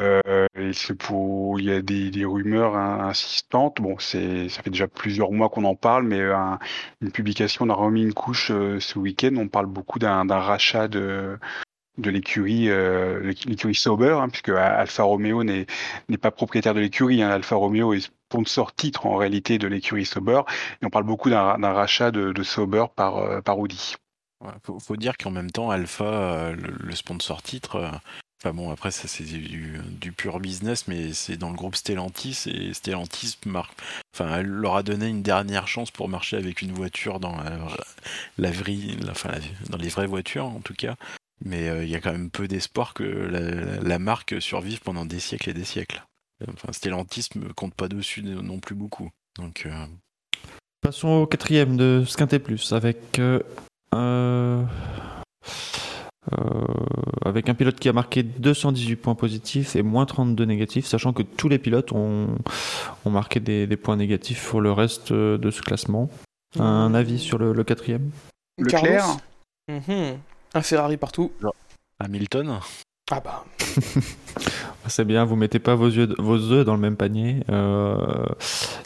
euh, 0.00 0.46
et 0.56 0.70
pour, 0.98 1.60
il 1.60 1.66
y 1.66 1.72
a 1.72 1.82
des, 1.82 2.10
des 2.10 2.24
rumeurs 2.24 2.74
insistantes. 2.74 3.82
Bon, 3.82 3.96
c'est, 3.98 4.48
ça 4.48 4.62
fait 4.62 4.70
déjà 4.70 4.88
plusieurs 4.88 5.30
mois 5.30 5.50
qu'on 5.50 5.64
en 5.64 5.74
parle, 5.74 6.04
mais 6.06 6.22
un- 6.22 6.58
une 7.02 7.12
publication 7.12 7.66
on 7.66 7.68
a 7.68 7.74
remis 7.74 8.02
une 8.02 8.14
couche 8.14 8.48
ce 8.48 8.98
week-end. 8.98 9.34
On 9.36 9.48
parle 9.48 9.66
beaucoup 9.66 9.98
d'un, 9.98 10.24
d'un 10.24 10.38
rachat 10.38 10.88
de, 10.88 11.38
de 11.98 12.10
l'écurie, 12.10 12.70
euh, 12.70 13.32
l'écurie 13.46 13.74
Sauber, 13.74 14.16
hein, 14.20 14.28
puisque 14.28 14.48
Alfa 14.48 15.02
Romeo 15.02 15.44
n'est 15.44 15.66
pas 16.20 16.30
propriétaire 16.30 16.74
de 16.74 16.80
l'écurie. 16.80 17.22
Hein. 17.22 17.30
Alfa 17.30 17.56
Romeo 17.56 17.92
est 17.92 18.10
sponsor 18.30 18.72
titre 18.74 19.06
en 19.06 19.16
réalité 19.16 19.58
de 19.58 19.66
l'écurie 19.66 20.06
Sauber. 20.06 20.42
Et 20.80 20.86
on 20.86 20.90
parle 20.90 21.04
beaucoup 21.04 21.30
d'un, 21.30 21.56
rachat 21.56 22.12
de, 22.12 22.32
de 22.32 22.42
Sauber 22.42 22.86
par, 22.94 23.18
euh, 23.18 23.40
par 23.40 23.58
Audi. 23.58 23.96
Ouais, 24.40 24.52
faut, 24.62 24.96
dire 24.96 25.16
qu'en 25.18 25.32
même 25.32 25.50
temps, 25.50 25.70
Alpha, 25.70 26.04
euh, 26.04 26.56
le, 26.56 26.94
sponsor 26.94 27.42
titre, 27.42 27.76
euh, 27.76 27.90
enfin 28.40 28.54
bon, 28.54 28.70
après 28.70 28.90
ça 28.90 29.06
c'est 29.06 29.24
du, 29.24 30.12
pur 30.16 30.40
business, 30.40 30.88
mais 30.88 31.12
c'est 31.12 31.36
dans 31.36 31.50
le 31.50 31.56
groupe 31.56 31.76
Stellantis 31.76 32.44
et 32.46 32.72
Stellantis 32.72 33.36
mar- 33.44 33.74
enfin, 34.14 34.38
elle 34.38 34.46
leur 34.46 34.76
a 34.76 34.82
donné 34.82 35.08
une 35.08 35.22
dernière 35.22 35.68
chance 35.68 35.90
pour 35.90 36.08
marcher 36.08 36.38
avec 36.38 36.62
une 36.62 36.72
voiture 36.72 37.20
dans 37.20 37.36
la, 37.36 37.58
la 38.38 38.50
enfin, 39.10 39.32
dans 39.68 39.76
les 39.76 39.88
vraies 39.90 40.06
voitures 40.06 40.46
en 40.46 40.60
tout 40.60 40.74
cas. 40.74 40.94
Mais 41.44 41.66
il 41.84 41.90
y 41.90 41.96
a 41.96 42.00
quand 42.00 42.12
même 42.12 42.30
peu 42.30 42.48
d'espoir 42.48 42.94
que 42.94 43.02
la 43.02 43.98
marque 43.98 44.40
survive 44.40 44.80
pendant 44.80 45.06
des 45.06 45.20
siècles 45.20 45.50
et 45.50 45.54
des 45.54 45.64
siècles. 45.64 46.02
Enfin, 46.48 46.72
Stellantis 46.72 47.28
ne 47.34 47.52
compte 47.52 47.74
pas 47.74 47.88
dessus 47.88 48.22
non 48.22 48.60
plus 48.60 48.74
beaucoup. 48.74 49.10
Donc, 49.36 49.64
euh, 49.66 49.86
Passons 50.80 51.08
au 51.08 51.26
quatrième 51.26 51.76
de 51.76 52.04
Squintet 52.06 52.38
Plus 52.38 52.72
avec 52.72 53.18
euh, 53.18 53.40
euh, 53.94 54.64
avec 57.24 57.48
un 57.48 57.54
pilote 57.54 57.78
qui 57.78 57.88
a 57.88 57.92
marqué 57.92 58.22
218 58.22 58.96
points 58.96 59.14
positifs 59.14 59.76
et 59.76 59.82
moins 59.82 60.06
32 60.06 60.44
négatifs, 60.44 60.86
sachant 60.86 61.12
que 61.12 61.22
tous 61.22 61.48
les 61.48 61.58
pilotes 61.58 61.92
ont, 61.92 62.28
ont 63.04 63.10
marqué 63.10 63.40
des, 63.40 63.66
des 63.66 63.76
points 63.76 63.96
négatifs 63.96 64.48
pour 64.48 64.60
le 64.60 64.72
reste 64.72 65.12
de 65.12 65.50
ce 65.50 65.60
classement. 65.60 66.08
Un 66.58 66.94
avis 66.94 67.18
sur 67.18 67.38
le, 67.38 67.52
le 67.52 67.62
quatrième? 67.62 68.10
Leclerc? 68.58 69.18
Mhm. 69.68 70.18
Un 70.54 70.62
Ferrari 70.62 70.96
partout. 70.96 71.30
Hamilton? 71.98 72.58
Ah 73.10 73.20
bah. 73.20 73.44
C'est 74.86 75.04
bien, 75.04 75.24
vous 75.24 75.36
mettez 75.36 75.58
pas 75.58 75.74
vos, 75.74 75.88
yeux, 75.88 76.08
vos 76.18 76.38
œufs 76.52 76.64
dans 76.64 76.74
le 76.74 76.80
même 76.80 76.96
panier. 76.96 77.42
Euh, 77.50 78.24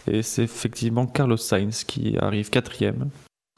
et 0.07 0.23
c'est 0.23 0.43
effectivement 0.45 1.07
Carlos 1.07 1.37
Sainz 1.37 1.85
qui 1.85 2.17
arrive 2.19 2.51
quatrième. 2.51 3.09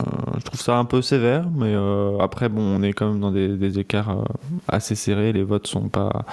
Euh, 0.06 0.10
je 0.38 0.44
trouve 0.44 0.60
ça 0.60 0.76
un 0.76 0.84
peu 0.84 1.02
sévère, 1.02 1.48
mais 1.50 1.72
euh, 1.74 2.18
après, 2.18 2.48
bon, 2.48 2.60
on 2.62 2.82
est 2.82 2.92
quand 2.92 3.10
même 3.10 3.20
dans 3.20 3.32
des, 3.32 3.56
des 3.56 3.78
écarts 3.78 4.10
euh, 4.10 4.24
assez 4.68 4.94
serrés. 4.94 5.32
Les 5.32 5.42
votes 5.42 5.66
sont 5.66 5.88
pas. 5.88 6.24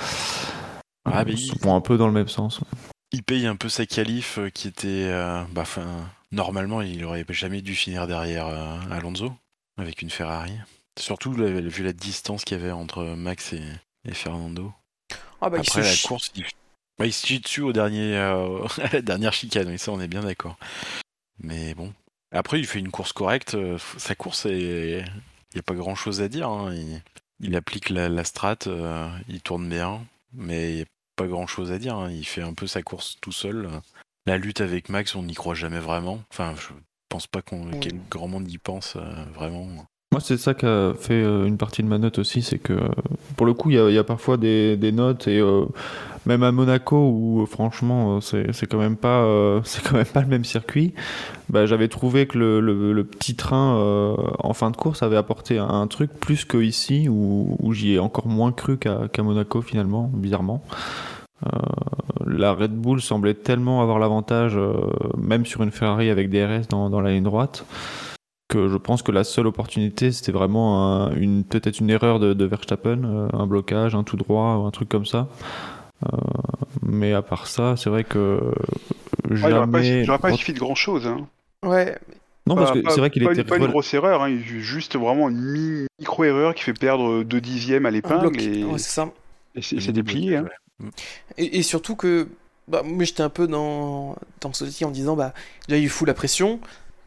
Ah, 1.06 1.24
mais 1.26 1.36
sont 1.38 1.56
il- 1.64 1.70
un 1.70 1.82
peu 1.82 1.98
dans 1.98 2.08
le 2.08 2.14
même 2.14 2.28
sens. 2.28 2.60
Il 3.12 3.24
paye 3.24 3.46
un 3.48 3.56
peu 3.56 3.70
sa 3.70 3.86
qualif 3.86 4.38
euh, 4.40 4.50
qui 4.50 4.68
était. 4.68 5.08
euh, 5.10 5.42
bah, 5.52 5.62
enfin, 5.62 5.86
normalement, 6.32 6.82
il 6.82 7.04
aurait 7.06 7.26
jamais 7.30 7.62
dû 7.62 7.76
finir 7.76 8.06
derrière 8.08 8.48
euh, 8.48 8.78
Alonso 8.92 9.32
avec 9.78 10.02
une 10.02 10.10
Ferrari. 10.10 10.54
Surtout 11.00 11.32
vu 11.32 11.84
la 11.84 11.94
distance 11.94 12.44
qu'il 12.44 12.58
y 12.58 12.62
avait 12.62 12.72
entre 12.72 13.04
Max 13.16 13.54
et, 13.54 13.62
et 14.06 14.14
Fernando. 14.14 14.74
Ah 15.42 15.50
bah, 15.50 15.58
il 15.58 15.62
Après 15.62 15.84
se 15.84 16.04
la 16.04 16.08
course, 16.08 16.32
il, 16.36 16.46
bah, 16.98 17.06
il 17.06 17.14
se 17.14 17.26
tue 17.26 17.40
dessus 17.40 17.62
au 17.62 17.74
dernier, 17.74 18.16
euh, 18.18 18.66
à 18.82 18.90
la 18.94 19.02
dernière 19.02 19.34
chicane, 19.34 19.68
oui, 19.70 19.78
ça 19.80 19.92
on 19.92 20.00
est 20.00 20.08
bien 20.08 20.22
d'accord. 20.24 20.58
Mais 21.40 21.74
bon. 21.74 21.94
Après, 22.32 22.60
il 22.60 22.66
fait 22.66 22.80
une 22.80 22.90
course 22.92 23.14
correcte. 23.14 23.56
Sa 23.98 24.16
course, 24.16 24.46
il 24.46 25.06
n'y 25.54 25.60
a 25.60 25.64
pas 25.64 25.76
grand 25.76 25.94
chose 25.96 26.22
à 26.22 26.28
dire. 26.30 26.50
hein. 26.50 26.74
Il, 26.74 27.02
il 27.40 27.56
applique 27.56 27.90
la, 27.90 28.10
la 28.10 28.24
strat, 28.24 28.58
euh, 28.68 29.08
il 29.28 29.42
tourne 29.42 29.70
bien, 29.70 30.04
mais 30.34 30.72
il 30.72 30.76
n'y 30.78 30.82
a 30.82 30.86
pas 31.16 31.28
grand 31.28 31.46
chose 31.46 31.72
à 31.72 31.78
dire. 31.78 31.96
hein. 31.96 32.10
Il 32.10 32.26
fait 32.26 32.42
un 32.42 32.54
peu 32.56 32.66
sa 32.66 32.82
course 32.82 33.18
tout 33.22 33.32
seul. 33.32 33.70
La 34.26 34.38
lutte 34.38 34.62
avec 34.62 34.90
Max, 34.90 35.14
on 35.16 35.24
n'y 35.24 35.36
croit 35.36 35.54
jamais 35.54 35.80
vraiment. 35.80 36.24
Enfin, 36.32 36.56
je 36.58 36.70
pense 37.10 37.28
pas 37.28 37.42
qu'on 37.44 37.72
Oui. 37.74 37.80
quel 37.82 38.00
grand 38.10 38.28
monde 38.28 38.50
y 38.50 38.58
pense 38.58 38.96
euh, 38.96 39.02
vraiment. 39.36 39.68
Moi, 40.14 40.20
c'est 40.20 40.38
ça 40.38 40.54
qui 40.54 40.68
a 40.68 40.94
fait 40.94 41.24
euh, 41.24 41.46
une 41.46 41.58
partie 41.58 41.82
de 41.82 41.88
ma 41.88 41.98
note 41.98 42.20
aussi, 42.20 42.44
c'est 42.44 42.60
que 42.60 42.74
euh, 42.74 42.88
pour 43.36 43.48
le 43.48 43.56
coup, 43.56 43.72
il 43.72 43.78
y 43.78 43.98
a, 43.98 44.04
parfois 44.04 44.38
des, 44.38 44.92
notes 44.94 45.28
et 45.28 45.40
euh, 45.40 45.66
même 46.28 46.44
à 46.44 46.52
Monaco 46.52 46.96
où 46.98 47.44
franchement, 47.48 48.22
c'est 48.22 48.68
quand 48.70 48.78
même 48.78 48.96
pas, 48.96 49.26
c'est 49.64 49.82
quand 49.82 49.96
même 49.96 50.06
pas 50.06 50.22
le 50.22 50.28
même 50.28 50.44
circuit. 50.46 50.94
Bah, 51.50 51.66
j'avais 51.66 51.88
trouvé 51.88 52.28
que 52.28 52.38
le, 52.38 53.04
petit 53.04 53.36
train 53.36 54.16
en 54.38 54.54
fin 54.54 54.70
de 54.70 54.78
course 54.78 55.02
avait 55.02 55.18
apporté 55.18 55.58
un, 55.58 55.88
truc 55.88 56.12
plus 56.12 56.46
que 56.46 56.58
ici 56.58 57.10
où, 57.10 57.58
où 57.60 57.74
j'y 57.74 57.94
ai 57.94 58.00
encore 58.00 58.28
moins 58.28 58.52
cru 58.52 58.78
qu'à 58.78 59.24
Monaco 59.24 59.64
finalement, 59.64 60.12
bizarrement. 60.14 60.64
La 62.28 62.54
Red 62.54 62.72
Bull 62.72 63.02
semblait 63.02 63.34
tellement 63.34 63.82
avoir 63.82 63.98
l'avantage, 63.98 64.60
même 65.18 65.48
sur 65.48 65.64
une 65.64 65.72
Ferrari 65.72 66.12
avec 66.12 66.30
DRS 66.30 66.68
dans, 66.70 66.92
dans 66.92 67.02
la 67.02 67.12
ligne 67.12 67.24
droite 67.24 67.66
que 68.50 68.68
je 68.68 68.78
pense 68.78 69.02
que 69.02 69.12
la 69.12 69.24
seule 69.24 69.48
opportunité, 69.48 70.12
c'était 70.12 70.32
vraiment 70.32 71.06
un- 71.08 71.16
une 71.16 71.44
peut-être 71.44 71.80
une 71.80 71.90
erreur 71.90 72.20
de, 72.20 72.34
de 72.34 72.46
Verstappen, 72.46 73.02
euh, 73.04 73.28
un 73.34 73.48
blocage, 73.48 73.96
un 73.96 74.04
tout 74.04 74.18
droit 74.18 74.56
ou 74.58 74.66
un 74.66 74.72
truc 74.72 74.90
comme 74.90 75.06
ça. 75.06 75.28
Euh, 76.06 76.18
mais 76.82 77.14
à 77.14 77.22
part 77.22 77.48
ça, 77.48 77.76
c'est 77.78 77.90
vrai 77.90 78.04
que 78.04 78.40
Ouais, 79.30 79.36
il 79.36 79.40
n'aurait 79.50 79.68
pas, 79.68 79.82
jamais. 79.82 80.36
suffi 80.38 80.54
de 80.54 80.60
grand 80.60 80.76
chose. 80.76 81.08
Hein. 81.08 81.28
Ouais, 81.64 81.98
non, 82.46 82.56
parce 82.56 82.72
Pas- 82.72 82.78
que 82.78 82.84
pas- 82.84 82.90
c'est 82.92 83.00
vrai 83.00 83.10
qu'il 83.10 83.24
pas, 83.24 83.32
était 83.32 83.44
pas 83.46 83.58
une 83.58 83.68
grosse 83.68 83.94
erreur, 83.94 84.22
hein, 84.22 84.38
juste 84.38 84.98
vraiment 84.98 85.30
une 85.30 85.40
mi- 85.40 85.86
micro-erreur 86.00 86.54
qui 86.54 86.64
fait 86.64 86.74
perdre 86.74 87.24
2 87.24 87.40
dixièmes 87.42 87.86
à 87.86 87.92
l'épingle 87.92 88.30
bloc. 88.30 88.42
et, 88.42 88.66
Ouais, 88.66 88.78
c'est 88.78 88.92
ça. 88.92 89.10
et 89.56 89.62
c'est 89.62 89.80
c'est 89.80 89.94
déplié. 89.94 90.36
Hein. 90.38 90.46
Et, 91.38 91.60
et 91.60 91.62
surtout 91.64 91.96
que, 91.96 92.28
bah, 92.68 92.82
moi 92.84 93.06
j'étais 93.06 93.24
un 93.24 93.30
peu 93.30 93.48
dans, 93.48 94.16
dans 94.42 94.52
ce 94.52 94.66
en 94.84 94.92
disant, 94.92 95.16
bah, 95.16 95.34
déjà 95.70 95.80
il 95.80 95.88
fout 95.90 96.06
la 96.08 96.14
pression. 96.14 96.60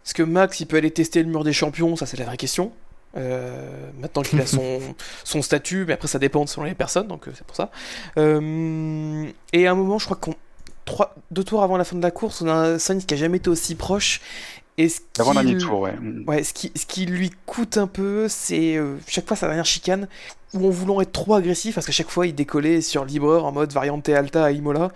Est-ce 0.06 0.14
que 0.14 0.22
Max 0.22 0.60
il 0.60 0.66
peut 0.66 0.76
aller 0.76 0.92
tester 0.92 1.20
le 1.22 1.28
mur 1.28 1.42
des 1.42 1.52
champions 1.52 1.96
Ça 1.96 2.06
c'est 2.06 2.16
la 2.16 2.24
vraie 2.24 2.36
question. 2.36 2.70
Euh, 3.16 3.90
maintenant 4.00 4.22
qu'il 4.22 4.40
a 4.40 4.46
son, 4.46 4.78
son 5.24 5.42
statut, 5.42 5.84
mais 5.86 5.94
après 5.94 6.06
ça 6.08 6.18
dépend 6.18 6.46
selon 6.46 6.64
les 6.64 6.74
personnes, 6.74 7.08
donc 7.08 7.26
euh, 7.26 7.32
c'est 7.34 7.44
pour 7.46 7.56
ça. 7.56 7.70
Euh, 8.18 9.26
et 9.52 9.66
à 9.66 9.72
un 9.72 9.74
moment, 9.74 9.98
je 9.98 10.04
crois 10.04 10.16
qu'on 10.16 10.34
trois, 10.84 11.14
deux 11.30 11.42
tours 11.42 11.62
avant 11.62 11.76
la 11.76 11.84
fin 11.84 11.96
de 11.96 12.02
la 12.02 12.10
course, 12.12 12.42
on 12.42 12.48
a 12.48 12.52
un 12.52 12.78
Sainz 12.78 13.04
qui 13.04 13.14
a 13.14 13.16
jamais 13.16 13.38
été 13.38 13.50
aussi 13.50 13.74
proche. 13.74 14.20
Et 14.78 14.90
ce 14.90 15.00
Avant 15.18 15.30
qui- 15.30 15.38
dernier 15.38 15.56
tour, 15.56 15.80
ouais. 15.80 15.94
Mm. 15.98 16.24
Ouais, 16.28 16.44
ce 16.44 16.52
qui, 16.52 16.70
ce 16.76 16.84
qui 16.84 17.06
lui 17.06 17.30
coûte 17.46 17.78
un 17.78 17.86
peu, 17.86 18.26
c'est 18.28 18.78
chaque 19.08 19.26
fois 19.26 19.36
sa 19.36 19.46
dernière 19.46 19.64
chicane, 19.64 20.06
où 20.52 20.66
en 20.66 20.70
voulant 20.70 21.00
être 21.00 21.12
trop 21.12 21.34
agressif, 21.34 21.74
parce 21.74 21.86
qu'à 21.86 21.92
chaque 21.92 22.10
fois 22.10 22.26
il 22.26 22.34
décollait 22.34 22.82
sur 22.82 23.06
libreur 23.06 23.46
en 23.46 23.52
mode 23.52 23.72
variante 23.72 24.08
alta 24.10 24.44
à 24.44 24.50
Imola, 24.50 24.92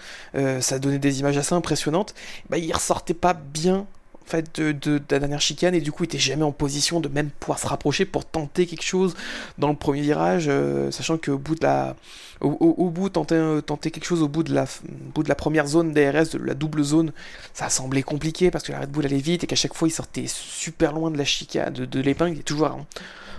ça 0.61 0.78
donnait 0.78 0.99
des 0.99 1.20
images 1.20 1.39
assez 1.39 1.55
impressionnantes, 1.55 2.15
bah, 2.51 2.59
il 2.59 2.70
ressortait 2.73 3.15
pas 3.15 3.32
bien 3.32 3.77
en 3.78 3.99
fait, 4.31 4.61
de, 4.61 5.01
la 5.11 5.19
dernière 5.19 5.40
chicane, 5.40 5.74
et 5.74 5.81
du 5.81 5.93
coup 5.93 6.05
il 6.05 6.07
était 6.07 6.19
jamais 6.19 6.44
en 6.44 6.52
position 6.52 7.01
de 7.01 7.09
même 7.09 7.31
pouvoir 7.31 7.59
se 7.59 7.66
rapprocher 7.66 8.05
pour 8.07 8.24
tenter 8.24 8.66
quelque 8.66 8.85
chose 8.85 9.15
dans 9.59 9.69
le 9.69 9.77
premier 9.77 10.01
virage, 10.01 10.47
euh, 10.48 10.90
sachant 10.90 11.19
qu'au 11.19 11.39
bout 11.39 11.55
de 11.55 11.65
la... 11.65 11.97
Au, 12.40 12.89
bout, 12.89 13.11
tenter, 13.11 13.35
euh, 13.35 13.61
tenter 13.61 13.90
quelque 13.90 14.07
chose 14.07 14.23
au 14.23 14.28
bout 14.28 14.43
de 14.43 14.55
la, 14.55 14.65
bout 15.15 15.23
de 15.23 15.28
la 15.28 15.35
première 15.35 15.66
zone 15.66 15.93
DRS, 15.93 16.31
de 16.31 16.39
la 16.43 16.55
double 16.55 16.82
zone, 16.82 17.12
ça 17.52 17.69
semblait 17.69 18.02
compliqué 18.02 18.51
parce 18.51 18.65
que 18.65 18.73
la 18.73 18.81
Red 18.81 18.90
Bull 18.90 19.05
allait 19.05 19.19
vite 19.19 19.44
et 19.44 19.47
qu'à 19.47 19.57
chaque 19.57 19.74
fois 19.74 19.89
il 19.89 19.90
sortait 19.90 20.24
super 20.27 20.94
loin 20.94 21.11
de 21.11 21.19
la 21.19 21.24
chicane, 21.27 21.74
de, 21.74 21.85
de 21.85 22.01
l'épingle, 22.01 22.36
il 22.36 22.40
est 22.40 22.44
toujours 22.44 22.69
en- 22.69 22.86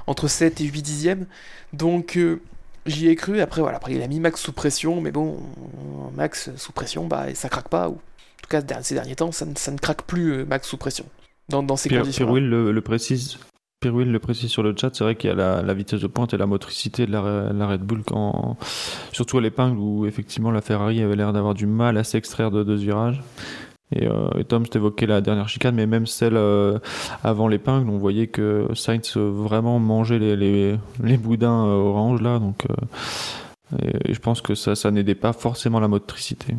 entre 0.06 0.28
7 0.28 0.62
et 0.62 0.66
8 0.66 0.82
dixièmes. 0.84 1.26
Donc 1.74 2.16
euh, 2.16 2.42
j'y 2.86 3.08
ai 3.08 3.16
cru, 3.16 3.42
après 3.42 3.62
voilà, 3.62 3.78
après 3.78 3.94
il 3.94 4.04
a 4.04 4.08
mis 4.08 4.20
Max 4.20 4.40
sous 4.40 4.54
pression, 4.54 5.02
mais 5.02 5.12
bon, 5.12 5.40
Max 6.16 6.52
sous 6.58 6.72
pression, 6.72 7.08
bah 7.08 7.34
ça 7.34 7.50
craque 7.50 7.70
pas, 7.70 7.90
ou 7.90 7.98
tout 8.42 8.50
cas 8.50 8.62
ces 8.82 8.96
derniers 8.96 9.16
temps, 9.16 9.32
ça 9.32 9.46
ne, 9.46 9.56
ça 9.56 9.72
ne 9.72 9.78
craque 9.78 10.04
plus 10.04 10.34
euh, 10.34 10.46
Max 10.46 10.68
sous 10.68 10.78
pression, 10.78 11.06
dans, 11.50 11.64
dans 11.64 11.76
ces 11.76 11.90
Pierre, 11.90 12.02
conditions. 12.02 12.26
Pierre 12.26 12.34
Will 12.34 12.50
le, 12.50 12.72
le 12.72 12.82
précise. 12.82 13.38
Pierre 13.80 13.96
Will 13.96 14.12
le 14.12 14.20
précise 14.20 14.52
sur 14.52 14.62
le 14.62 14.76
chat, 14.78 14.92
c'est 14.94 15.04
vrai 15.04 15.16
qu'il 15.16 15.30
y 15.30 15.34
a 15.34 15.36
la, 15.36 15.64
la 15.64 15.74
vitesse 15.74 16.02
de 16.02 16.08
pointe 16.08 16.34
et 16.36 16.38
la 16.38 16.46
motricité 16.46 17.08
de 17.08 17.12
la, 17.12 17.52
la 17.52 17.68
Red 17.68 17.82
Bull, 17.82 18.04
quand, 18.06 18.56
surtout 19.12 19.40
à 19.40 19.42
l'épingle 19.42 19.80
où 19.80 20.06
effectivement 20.06 20.52
la 20.52 20.62
Ferrari 20.62 21.02
avait 21.02 21.16
l'air 21.16 21.34
d'avoir 21.34 21.56
du 21.56 21.66
mal 21.66 21.98
à 21.98 22.04
s'extraire 22.04 22.52
de 22.52 22.64
deux 22.64 22.76
virages. 22.76 23.24
Et, 23.94 24.08
euh, 24.08 24.30
et 24.38 24.44
Tom, 24.46 24.66
je 24.66 24.70
t'évoquais 24.70 25.08
la 25.08 25.20
dernière 25.20 25.50
chicane, 25.50 25.74
mais 25.74 25.88
même 25.88 26.06
celle 26.06 26.38
euh, 26.38 26.78
avant 27.24 27.48
l'épingle, 27.48 27.90
on 27.90 27.98
voyait 27.98 28.28
que 28.28 28.68
Sainz 28.76 29.18
euh, 29.18 29.30
vraiment 29.30 29.80
mangeait 29.80 30.20
les, 30.20 30.36
les, 30.36 30.78
les 31.04 31.18
boudins 31.18 31.66
euh, 31.66 31.74
orange 31.74 32.22
là, 32.22 32.38
donc 32.38 32.68
et, 33.82 34.12
et 34.12 34.14
je 34.14 34.20
pense 34.20 34.42
que 34.42 34.54
ça, 34.54 34.76
ça 34.76 34.92
n'aidait 34.92 35.16
pas 35.16 35.34
forcément 35.34 35.80
la 35.80 35.88
motricité. 35.88 36.56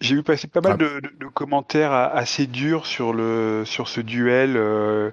J'ai- 0.00 0.14
vu 0.16 0.22
passer 0.22 0.48
pas 0.48 0.60
mal 0.60 0.72
Ah. 0.74 0.76
de, 0.76 1.00
de- 1.00 1.14
de 1.18 1.26
commentaires 1.26 1.92
assez 1.92 2.46
durs 2.46 2.86
sur 2.86 3.12
le 3.12 3.64
sur 3.66 3.88
ce 3.88 4.00
duel 4.00 4.56
euh, 4.56 5.10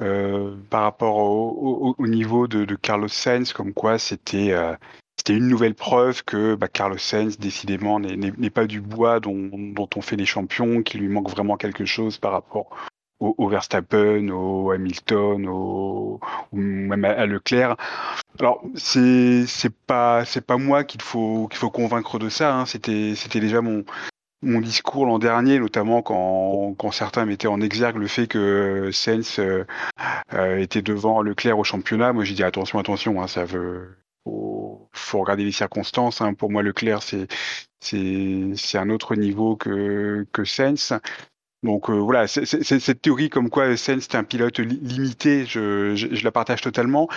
euh, 0.00 0.54
par 0.70 0.82
rapport 0.82 1.16
au, 1.16 1.88
au- 1.88 1.94
au 1.98 2.06
niveau 2.06 2.46
de, 2.46 2.64
de 2.64 2.74
Carlos 2.76 3.08
Sainz, 3.08 3.52
comme 3.52 3.72
quoi 3.72 3.98
c'était 3.98 4.52
euh, 4.52 4.74
c'était 5.16 5.34
une 5.34 5.48
nouvelle 5.48 5.74
preuve 5.74 6.22
que 6.24 6.54
bah, 6.54 6.68
Carlos 6.68 6.96
Sainz 6.98 7.38
décidément 7.38 7.98
n'est 7.98 8.50
pas 8.50 8.66
du 8.66 8.80
bois 8.80 9.18
dont, 9.20 9.50
dont 9.52 9.88
on 9.96 10.00
fait 10.00 10.16
les 10.16 10.24
champions, 10.26 10.82
qu'il 10.82 11.00
lui 11.00 11.08
manque 11.08 11.28
vraiment 11.30 11.56
quelque 11.56 11.84
chose 11.84 12.18
par 12.18 12.32
rapport 12.32 12.70
au, 13.20 13.34
au 13.38 13.48
Verstappen, 13.48 14.28
au 14.28 14.70
Hamilton, 14.70 15.46
au 15.48 16.20
ou 16.52 16.56
même 16.56 17.04
à, 17.04 17.26
Leclerc. 17.26 17.76
Alors 18.38 18.62
c'est 18.74 19.46
c'est 19.46 19.74
pas 19.74 20.24
c'est 20.24 20.44
pas 20.46 20.56
moi 20.58 20.84
qu'il 20.84 21.02
faut 21.02 21.48
qu'il 21.48 21.58
faut 21.58 21.70
convaincre 21.70 22.18
de 22.18 22.28
ça. 22.28 22.54
hein. 22.54 22.66
C'était 22.66 23.14
c'était 23.16 23.40
déjà 23.40 23.60
mon 23.60 23.84
mon 24.42 24.60
discours 24.60 25.06
l'an 25.06 25.18
dernier, 25.18 25.58
notamment 25.58 26.02
quand, 26.02 26.74
quand 26.78 26.92
certains 26.92 27.24
mettaient 27.24 27.48
en 27.48 27.60
exergue 27.60 27.96
le 27.96 28.06
fait 28.06 28.26
que 28.28 28.90
Sainz 28.92 29.38
euh, 29.40 29.64
euh, 30.34 30.58
était 30.58 30.82
devant 30.82 31.22
Leclerc 31.22 31.58
au 31.58 31.64
championnat. 31.64 32.12
Moi, 32.12 32.24
j'ai 32.24 32.34
dit 32.34 32.44
attention, 32.44 32.78
attention, 32.78 33.20
hein, 33.22 33.26
ça 33.28 33.44
veut. 33.44 33.96
Faut, 34.24 35.20
regarder 35.20 35.44
les 35.44 35.52
circonstances. 35.52 36.20
hein. 36.20 36.34
Pour 36.34 36.50
moi, 36.50 36.62
Leclerc, 36.62 37.02
c'est 37.02 37.26
c'est 37.80 38.78
un 38.78 38.90
autre 38.90 39.14
niveau 39.16 39.56
que 39.56 40.26
que 40.32 40.44
Sainz. 40.44 40.92
Donc 41.62 41.90
euh, 41.90 41.94
voilà, 41.94 42.26
c'est- 42.28 42.44
c'est- 42.44 42.62
c'est- 42.62 42.78
cette 42.80 43.02
théorie 43.02 43.30
comme 43.30 43.50
quoi 43.50 43.76
Sainz 43.76 44.04
est 44.10 44.14
un 44.14 44.24
pilote 44.24 44.58
li- 44.60 44.78
limité, 44.80 45.44
je, 45.44 46.22
la 46.22 46.30
partage 46.30 46.60
totalement. 46.60 47.08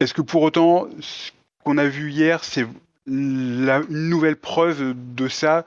Est-ce 0.00 0.14
que 0.14 0.22
pour 0.22 0.42
autant, 0.42 0.88
ce 1.00 1.30
qu'on 1.64 1.78
a 1.78 1.86
vu 1.86 2.10
hier, 2.10 2.42
c'est 2.42 2.66
une 3.06 3.84
nouvelle 3.90 4.36
preuve 4.36 4.94
de 4.96 5.28
ça? 5.28 5.64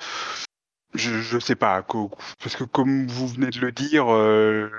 Je, 0.96 1.22
je 1.22 1.40
sais 1.40 1.56
pas, 1.56 1.86
parce 2.42 2.56
que 2.56 2.64
comme 2.64 3.06
vous 3.08 3.28
venez 3.28 3.50
de 3.52 3.60
le 3.60 3.72
dire, 3.72 4.12
euh, 4.12 4.70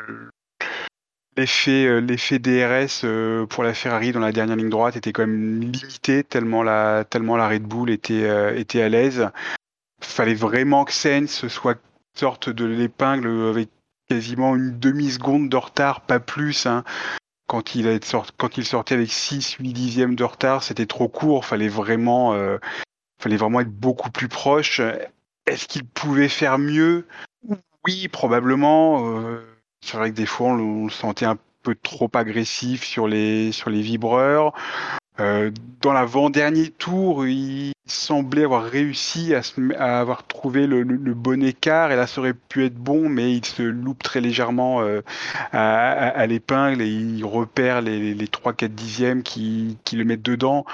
l'effet 1.36 1.86
euh, 1.86 2.01
DRS 2.39 3.47
pour 3.48 3.62
la 3.62 3.74
Ferrari 3.74 4.12
dans 4.12 4.20
la 4.20 4.32
dernière 4.32 4.56
ligne 4.56 4.70
droite 4.70 4.97
était 4.97 5.12
quand 5.12 5.27
même 5.27 5.60
limité 5.60 6.24
tellement 6.24 6.62
la 6.62 7.05
tellement 7.05 7.36
la 7.36 7.48
Red 7.48 7.64
Bull 7.64 7.90
était 7.90 8.59
était 8.59 8.81
à 8.82 8.89
l'aise. 8.89 9.28
Fallait 10.02 10.35
vraiment 10.35 10.85
que 10.85 10.93
Sainz 10.93 11.47
soit 11.48 11.78
sorte 12.18 12.48
de 12.51 12.64
l'épingle 12.64 13.28
avec 13.48 13.68
quasiment 14.09 14.55
une 14.56 14.78
demi 14.78 15.10
seconde 15.10 15.48
de 15.48 15.56
retard, 15.56 16.02
pas 16.02 16.20
plus. 16.20 16.66
hein. 16.66 16.84
quand 17.47 17.74
il, 17.74 18.05
sortait 18.64 18.94
avec 18.94 19.10
6-8 19.10 19.72
dixièmes 19.72 20.14
de 20.14 20.24
retard, 20.24 20.62
c'était 20.62 20.86
trop 20.86 21.09
court. 21.09 21.44
Fallait 21.44 21.68
vraiment, 21.68 22.34
euh, 22.34 22.59
fallait 23.20 23.36
vraiment 23.36 23.60
être 23.60 23.70
beaucoup 23.70 24.10
plus 24.10 24.28
proche. 24.28 24.80
Est-ce 25.47 25.66
qu'il 25.66 25.84
pouvait 25.84 26.28
faire 26.28 26.59
mieux? 26.59 27.06
Oui, 27.86 28.09
probablement. 28.09 29.16
Euh, 29.16 29.40
c'est 29.80 29.97
vrai 29.97 30.10
que 30.10 30.16
des 30.16 30.26
fois, 30.26 30.48
on 30.48 30.84
le 30.86 30.90
sentait 30.90 31.26
un 31.26 31.38
peu 31.62 31.74
trop 31.74 32.10
agressif 32.14 32.84
sur 32.84 33.09
les 33.09 33.52
vibreurs. 33.66 34.52
Euh, 35.18 35.51
dans 35.80 35.93
l'avant-dernier 35.93 36.70
tour, 36.70 37.26
il 37.26 37.72
semblait 37.86 38.44
avoir 38.44 38.64
réussi 38.64 39.34
à, 39.34 40.01
avoir 40.01 40.26
trouvé 40.26 40.66
le, 40.66 40.84
bon 41.14 41.43
écart 41.43 41.93
et 41.93 41.97
là 41.97 42.06
ça 42.06 42.20
aurait 42.20 42.34
pu 42.34 42.64
être 42.66 42.74
bon, 42.74 43.09
mais 43.09 43.32
il 43.32 43.44
se 43.44 43.62
loupe 43.62 44.02
très 44.02 44.20
légèrement 44.20 44.82
euh, 44.82 45.02
à, 45.52 46.26
l'épingle 46.26 46.82
et 46.82 46.88
il 46.88 47.24
repère 47.24 47.80
les, 47.80 48.14
les 48.14 48.26
3-4 48.26 48.68
dixièmes 48.68 49.22
qui, 49.22 49.78
qui, 49.84 49.97
le 49.97 50.05
mettent 50.05 50.22
dedans. 50.22 50.66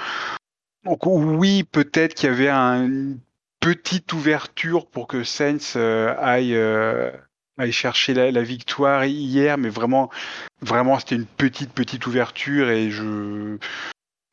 Donc 0.83 1.05
oui, 1.05 1.63
peut-être 1.63 2.13
qu'il 2.13 2.29
y 2.29 2.33
avait 2.33 2.49
une 2.49 3.19
petite 3.61 4.11
ouverture 4.11 4.87
pour 4.87 5.07
que 5.07 5.23
Sainz 5.23 5.75
euh, 5.77 6.13
aille, 6.19 6.57
aille 7.57 7.71
chercher 7.71 8.13
la, 8.13 8.31
la, 8.31 8.41
victoire 8.41 9.05
hier, 9.05 9.57
mais 9.57 9.69
vraiment, 9.69 10.09
vraiment 10.61 10.99
c'était 10.99 11.15
une 11.15 11.25
petite 11.25 11.71
petite 11.71 12.07
ouverture 12.07 12.69
et 12.69 12.89
je 12.89 13.57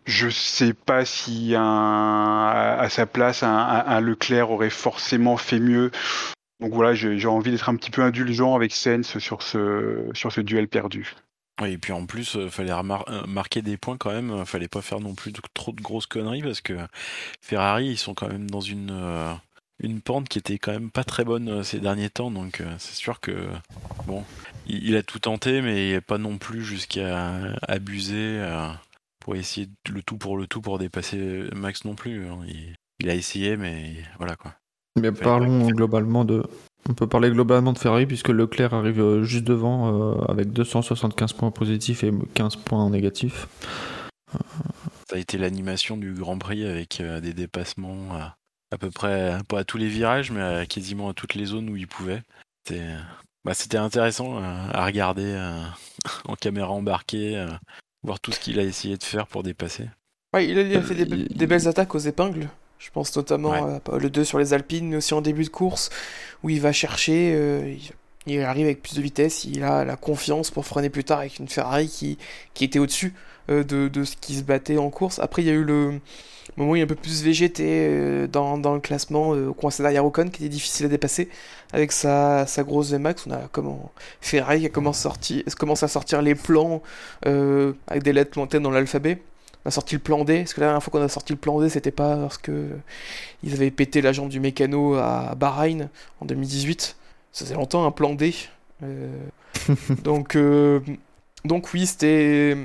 je 0.06 0.28
sais 0.28 0.74
pas 0.74 1.04
si 1.04 1.54
à 1.56 2.86
sa 2.90 3.06
place 3.06 3.42
un, 3.42 4.00
Leclerc 4.00 4.50
aurait 4.50 4.70
forcément 4.70 5.36
fait 5.36 5.60
mieux. 5.60 5.90
Donc 6.60 6.74
voilà, 6.74 6.94
j'ai 6.94 7.26
envie 7.26 7.50
d'être 7.50 7.68
un 7.68 7.76
petit 7.76 7.90
peu 7.90 8.02
indulgent 8.02 8.54
avec 8.54 8.72
Sens 8.72 9.18
sur 9.18 9.42
ce, 9.42 10.10
sur 10.12 10.30
ce 10.32 10.40
duel 10.40 10.68
perdu. 10.68 11.14
Et 11.66 11.78
puis 11.78 11.92
en 11.92 12.06
plus, 12.06 12.34
il 12.34 12.40
euh, 12.42 12.50
fallait 12.50 12.72
euh, 12.72 13.26
marquer 13.26 13.62
des 13.62 13.76
points 13.76 13.96
quand 13.96 14.12
même. 14.12 14.44
Fallait 14.46 14.68
pas 14.68 14.82
faire 14.82 15.00
non 15.00 15.14
plus 15.14 15.32
trop 15.54 15.72
de 15.72 15.80
grosses 15.80 16.06
conneries 16.06 16.42
parce 16.42 16.60
que 16.60 16.74
Ferrari, 17.40 17.88
ils 17.88 17.98
sont 17.98 18.14
quand 18.14 18.28
même 18.28 18.50
dans 18.50 18.60
une, 18.60 18.90
euh, 18.90 19.32
une 19.82 20.00
pente 20.00 20.28
qui 20.28 20.38
était 20.38 20.58
quand 20.58 20.72
même 20.72 20.90
pas 20.90 21.04
très 21.04 21.24
bonne 21.24 21.62
ces 21.64 21.80
derniers 21.80 22.10
temps. 22.10 22.30
Donc 22.30 22.62
c'est 22.78 22.94
sûr 22.94 23.20
que 23.20 23.48
bon, 24.06 24.24
il, 24.66 24.96
a 24.96 25.02
tout 25.02 25.18
tenté, 25.18 25.62
mais 25.62 26.00
pas 26.00 26.18
non 26.18 26.38
plus 26.38 26.64
jusqu'à 26.64 27.54
abuser 27.62 28.42
pour 29.20 29.36
essayer 29.36 29.68
le 29.88 30.02
tout 30.02 30.16
pour 30.16 30.36
le 30.36 30.46
tout 30.46 30.60
pour 30.60 30.78
dépasser 30.78 31.44
Max 31.54 31.84
non 31.84 31.94
plus. 31.94 32.26
Hein. 32.26 32.40
Il, 32.98 33.08
a 33.08 33.14
essayé, 33.14 33.56
mais 33.56 33.94
voilà 34.18 34.36
quoi. 34.36 34.54
Mais 35.00 35.12
parlons 35.12 35.68
globalement 35.68 36.24
de. 36.24 36.42
On 36.88 36.94
peut 36.94 37.06
parler 37.06 37.30
globalement 37.30 37.72
de 37.72 37.78
Ferrari 37.78 38.06
puisque 38.06 38.28
Leclerc 38.28 38.74
arrive 38.74 39.00
euh, 39.00 39.22
juste 39.22 39.44
devant 39.44 40.16
euh, 40.18 40.24
avec 40.28 40.50
275 40.52 41.34
points 41.34 41.50
positifs 41.50 42.02
et 42.02 42.12
15 42.34 42.56
points 42.56 42.88
négatifs. 42.90 43.48
Ça 45.08 45.16
a 45.16 45.18
été 45.18 45.38
l'animation 45.38 45.96
du 45.96 46.14
Grand 46.14 46.38
Prix 46.38 46.64
avec 46.64 47.00
euh, 47.00 47.20
des 47.20 47.34
dépassements 47.34 48.14
à, 48.70 48.78
peu 48.78 48.90
près, 48.90 49.38
pas 49.48 49.60
à 49.60 49.64
tous 49.64 49.76
les 49.76 49.88
virages, 49.88 50.30
mais 50.30 50.66
quasiment 50.66 51.10
à 51.10 51.14
toutes 51.14 51.34
les 51.34 51.46
zones 51.46 51.68
où 51.68 51.76
il 51.76 51.86
pouvait. 51.86 52.22
Bah, 53.44 53.54
c'était 53.54 53.78
intéressant 53.78 54.38
à 54.38 54.84
regarder 54.86 55.36
en 56.24 56.34
caméra 56.34 56.70
embarquée 56.70 57.46
voir 58.02 58.20
tout 58.20 58.32
ce 58.32 58.40
qu'il 58.40 58.58
a 58.58 58.62
essayé 58.62 58.96
de 58.96 59.04
faire 59.04 59.26
pour 59.26 59.42
dépasser. 59.42 59.88
Ouais, 60.32 60.46
il 60.46 60.58
a, 60.76 60.82
fait 60.82 60.94
des, 60.94 61.46
belles 61.46 61.66
attaques 61.66 61.94
aux 61.94 61.98
épingles. 61.98 62.48
Je 62.78 62.90
pense 62.90 63.14
notamment 63.16 63.52
à 63.52 63.80
le 63.98 64.08
2 64.08 64.24
sur 64.24 64.38
les 64.38 64.54
Alpines, 64.54 64.88
mais 64.88 64.96
aussi 64.96 65.12
en 65.12 65.20
début 65.20 65.44
de 65.44 65.50
course, 65.50 65.90
où 66.42 66.50
il 66.50 66.60
va 66.60 66.72
chercher, 66.72 67.34
euh, 67.34 67.74
il, 68.26 68.40
arrive 68.40 68.66
avec 68.66 68.80
plus 68.80 68.94
de 68.94 69.02
vitesse, 69.02 69.44
il 69.44 69.64
a 69.64 69.84
la 69.84 69.96
confiance 69.96 70.50
pour 70.50 70.64
freiner 70.64 70.88
plus 70.88 71.04
tard 71.04 71.18
avec 71.18 71.38
une 71.38 71.48
Ferrari 71.48 71.88
qui, 71.88 72.16
qui 72.54 72.64
était 72.64 72.78
au-dessus 72.78 73.12
euh, 73.50 73.64
de, 73.64 73.88
de, 73.88 74.04
ce 74.04 74.16
qui 74.16 74.36
se 74.36 74.42
battait 74.42 74.78
en 74.78 74.90
course. 74.90 75.18
Après, 75.18 75.42
il 75.42 75.46
y 75.46 75.50
a 75.50 75.54
eu 75.54 75.64
le 75.64 76.00
moment 76.56 76.72
où 76.72 76.76
il 76.76 76.80
est 76.80 76.84
un 76.84 76.86
peu 76.86 76.94
plus 76.94 77.22
végété 77.22 77.64
euh, 77.68 78.26
dans, 78.28 78.58
dans, 78.58 78.74
le 78.74 78.80
classement, 78.80 79.34
euh, 79.34 79.52
coincé 79.52 79.82
derrière 79.82 80.04
Ocon, 80.04 80.28
qui 80.28 80.44
était 80.44 80.48
difficile 80.48 80.86
à 80.86 80.88
dépasser 80.88 81.28
avec 81.72 81.90
sa, 81.90 82.46
sa 82.46 82.62
grosse 82.62 82.92
VMAX. 82.92 83.26
On 83.26 83.32
a 83.32 83.48
comment 83.50 83.90
Ferrari 84.20 84.60
qui 84.62 84.70
commence, 84.70 84.98
sorti, 84.98 85.44
commence 85.58 85.82
à 85.82 85.88
sortir 85.88 86.22
les 86.22 86.34
plans 86.34 86.82
avec 87.24 88.02
des 88.02 88.12
lettres 88.12 88.38
lointaines 88.38 88.62
dans 88.62 88.70
l'alphabet. 88.70 89.20
On 89.64 89.68
a 89.68 89.70
sorti 89.70 89.94
le 89.96 90.00
plan 90.00 90.24
D, 90.24 90.38
parce 90.38 90.54
que 90.54 90.60
la 90.60 90.68
dernière 90.68 90.82
fois 90.82 90.92
qu'on 90.92 91.04
a 91.04 91.08
sorti 91.08 91.32
le 91.32 91.38
plan 91.38 91.60
D, 91.60 91.68
c'était 91.68 91.90
pas 91.90 92.16
parce 92.16 92.38
que 92.38 92.68
ils 93.42 93.52
avaient 93.52 93.70
pété 93.70 94.00
la 94.00 94.12
jambe 94.12 94.28
du 94.28 94.40
mécano 94.40 94.94
à 94.94 95.34
Bahreïn 95.36 95.90
en 96.20 96.24
2018. 96.24 96.96
Ça 97.32 97.44
faisait 97.44 97.54
longtemps 97.54 97.84
un 97.84 97.90
plan 97.90 98.14
D. 98.14 98.34
donc, 100.02 100.38
donc 101.44 101.72
oui, 101.74 101.86
c'était. 101.86 102.56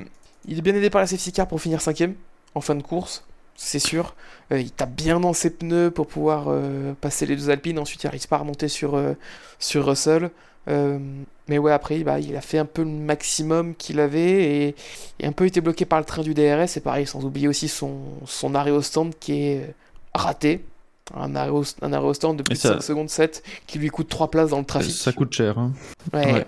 Il 0.46 0.58
est 0.58 0.62
bien 0.62 0.74
aidé 0.74 0.90
par 0.90 1.00
la 1.00 1.06
safety 1.06 1.32
car 1.32 1.46
pour 1.48 1.60
finir 1.60 1.80
cinquième 1.80 2.14
en 2.54 2.60
fin 2.60 2.74
de 2.74 2.82
course 2.82 3.24
c'est 3.56 3.78
sûr. 3.78 4.14
Euh, 4.52 4.60
il 4.60 4.70
tape 4.70 4.94
bien 4.94 5.18
dans 5.18 5.32
ses 5.32 5.50
pneus 5.50 5.90
pour 5.90 6.06
pouvoir 6.06 6.46
euh, 6.48 6.92
passer 7.00 7.26
les 7.26 7.36
deux 7.36 7.50
Alpines. 7.50 7.78
Ensuite, 7.78 8.04
il 8.04 8.06
n'arrive 8.06 8.28
pas 8.28 8.36
à 8.36 8.40
remonter 8.40 8.68
sur, 8.68 8.94
euh, 8.94 9.14
sur 9.58 9.86
Russell. 9.86 10.30
mais 11.48 11.58
ouais, 11.58 11.72
après, 11.72 11.98
bah, 12.00 12.20
il 12.20 12.36
a 12.36 12.40
fait 12.40 12.58
un 12.58 12.64
peu 12.64 12.82
le 12.82 12.90
maximum 12.90 13.74
qu'il 13.74 14.00
avait 14.00 14.68
et, 14.68 14.74
a 15.22 15.26
un 15.26 15.32
peu 15.32 15.46
été 15.46 15.60
bloqué 15.60 15.84
par 15.84 15.98
le 15.98 16.04
train 16.04 16.22
du 16.22 16.34
DRS. 16.34 16.76
Et 16.76 16.80
pareil, 16.80 17.06
sans 17.06 17.24
oublier 17.24 17.48
aussi 17.48 17.68
son, 17.68 17.98
son 18.26 18.54
arrêt 18.54 18.70
au 18.70 18.82
stand 18.82 19.14
qui 19.18 19.40
est 19.40 19.74
raté. 20.14 20.64
Un 21.14 21.36
arrêt 21.36 21.50
au, 21.50 21.62
un 21.82 21.92
arrêt 21.92 22.06
au 22.06 22.14
stand 22.14 22.36
de 22.36 22.42
plus 22.42 22.54
de 22.54 22.58
5 22.58 22.82
secondes 22.82 23.08
7 23.08 23.42
qui 23.68 23.78
lui 23.78 23.90
coûte 23.90 24.08
3 24.08 24.28
places 24.28 24.50
dans 24.50 24.58
le 24.58 24.64
trafic. 24.64 24.92
Ça 24.92 25.12
coûte 25.12 25.32
cher. 25.32 25.56
Hein. 25.56 25.72
Ouais. 26.12 26.44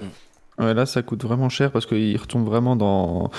ouais. 0.58 0.74
là, 0.74 0.84
ça 0.84 1.02
coûte 1.02 1.22
vraiment 1.22 1.48
cher 1.48 1.70
parce 1.70 1.86
qu'il 1.86 2.16
retombe 2.16 2.44
vraiment 2.44 2.74
dans, 2.74 3.30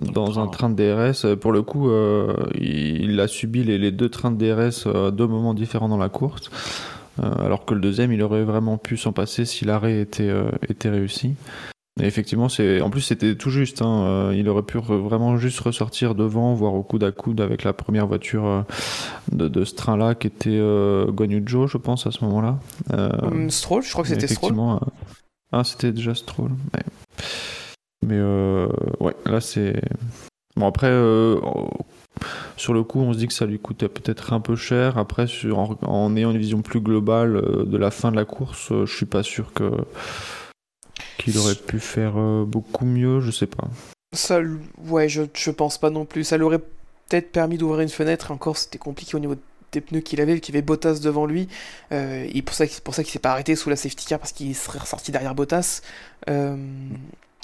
dans 0.00 0.38
un 0.38 0.46
train 0.48 0.70
de 0.70 0.74
DRS. 0.74 1.36
Pour 1.36 1.52
le 1.52 1.62
coup, 1.62 1.90
euh, 1.90 2.34
il, 2.60 3.18
a 3.20 3.28
subi 3.28 3.64
les, 3.64 3.90
deux 3.90 4.08
trains 4.08 4.30
de 4.30 4.36
DRS 4.36 4.86
à 4.86 5.10
deux 5.10 5.26
moments 5.26 5.54
différents 5.54 5.88
dans 5.88 5.96
la 5.96 6.08
course, 6.08 6.50
euh, 7.22 7.44
alors 7.44 7.64
que 7.64 7.74
le 7.74 7.80
deuxième, 7.80 8.12
il 8.12 8.22
aurait 8.22 8.44
vraiment 8.44 8.78
pu 8.78 8.96
s'en 8.96 9.12
passer 9.12 9.44
si 9.44 9.64
l'arrêt 9.64 10.00
était, 10.00 10.28
euh, 10.28 10.50
était 10.68 10.90
réussi. 10.90 11.34
Et 12.00 12.04
effectivement, 12.04 12.48
c'est 12.48 12.80
en 12.80 12.90
plus 12.90 13.00
c'était 13.00 13.34
tout 13.34 13.50
juste. 13.50 13.82
Hein, 13.82 14.30
il 14.32 14.48
aurait 14.48 14.62
pu 14.62 14.78
vraiment 14.78 15.36
juste 15.36 15.58
ressortir 15.58 16.14
devant, 16.14 16.54
voire 16.54 16.74
au 16.74 16.84
coude 16.84 17.02
à 17.02 17.10
coude 17.10 17.40
avec 17.40 17.64
la 17.64 17.72
première 17.72 18.06
voiture 18.06 18.64
de, 19.32 19.64
ce 19.64 19.74
train-là, 19.74 20.14
qui 20.14 20.28
était 20.28 20.60
Guan 21.08 21.42
je 21.44 21.76
pense 21.76 22.06
à 22.06 22.12
ce 22.12 22.24
moment-là. 22.24 22.60
Stroll, 23.48 23.82
je 23.82 23.90
crois 23.90 24.04
que 24.04 24.10
c'était 24.10 24.28
Stroll. 24.28 24.54
Ah, 25.50 25.64
c'était 25.64 25.90
déjà 25.90 26.14
Stroll. 26.14 26.52
Mais 28.06 28.16
euh, 28.18 28.68
ouais, 29.00 29.14
là 29.26 29.40
c'est. 29.40 29.80
Bon, 30.56 30.66
après, 30.66 30.88
euh, 30.90 31.40
sur 32.56 32.72
le 32.74 32.82
coup, 32.82 33.00
on 33.00 33.12
se 33.12 33.18
dit 33.18 33.28
que 33.28 33.32
ça 33.32 33.46
lui 33.46 33.58
coûtait 33.58 33.88
peut-être 33.88 34.32
un 34.32 34.40
peu 34.40 34.56
cher. 34.56 34.98
Après, 34.98 35.26
sur, 35.26 35.78
en, 35.82 36.16
ayant 36.16 36.30
une 36.30 36.38
vision 36.38 36.62
plus 36.62 36.80
globale 36.80 37.36
euh, 37.36 37.64
de 37.64 37.76
la 37.76 37.90
fin 37.90 38.10
de 38.10 38.16
la 38.16 38.24
course, 38.24 38.72
je 38.72 38.96
suis 38.96 39.06
pas 39.06 39.22
sûr 39.22 39.52
que 39.52 39.70
qu'il 41.16 41.36
aurait 41.38 41.54
pu 41.54 41.80
faire 41.80 42.14
beaucoup 42.46 42.84
mieux, 42.84 43.20
je 43.20 43.32
sais 43.32 43.46
pas. 43.46 43.68
Ça, 44.14 44.40
ouais, 44.86 45.08
je, 45.08 45.22
je 45.34 45.50
pense 45.50 45.78
pas 45.78 45.90
non 45.90 46.04
plus. 46.04 46.22
Ça 46.24 46.36
lui 46.36 46.44
aurait 46.44 46.60
peut-être 46.60 47.32
permis 47.32 47.58
d'ouvrir 47.58 47.80
une 47.80 47.88
fenêtre. 47.88 48.30
Encore, 48.30 48.56
c'était 48.56 48.78
compliqué 48.78 49.16
au 49.16 49.20
niveau 49.20 49.34
des 49.72 49.80
pneus 49.80 50.00
qu'il 50.00 50.20
avait, 50.20 50.38
qu'il 50.40 50.54
avait 50.54 50.62
Bottas 50.62 51.00
devant 51.00 51.26
lui. 51.26 51.48
et 51.90 52.42
pour 52.42 52.54
ça, 52.54 52.64
pour 52.84 52.94
ça 52.94 53.02
qu'il 53.02 53.12
s'est 53.12 53.18
pas 53.18 53.32
arrêté 53.32 53.56
sous 53.56 53.68
la 53.68 53.76
safety 53.76 54.06
car 54.06 54.20
parce 54.20 54.32
qu'il 54.32 54.54
serait 54.54 54.78
ressorti 54.78 55.10
derrière 55.10 55.34
Bottas. 55.34 55.82
Euh, 56.28 56.56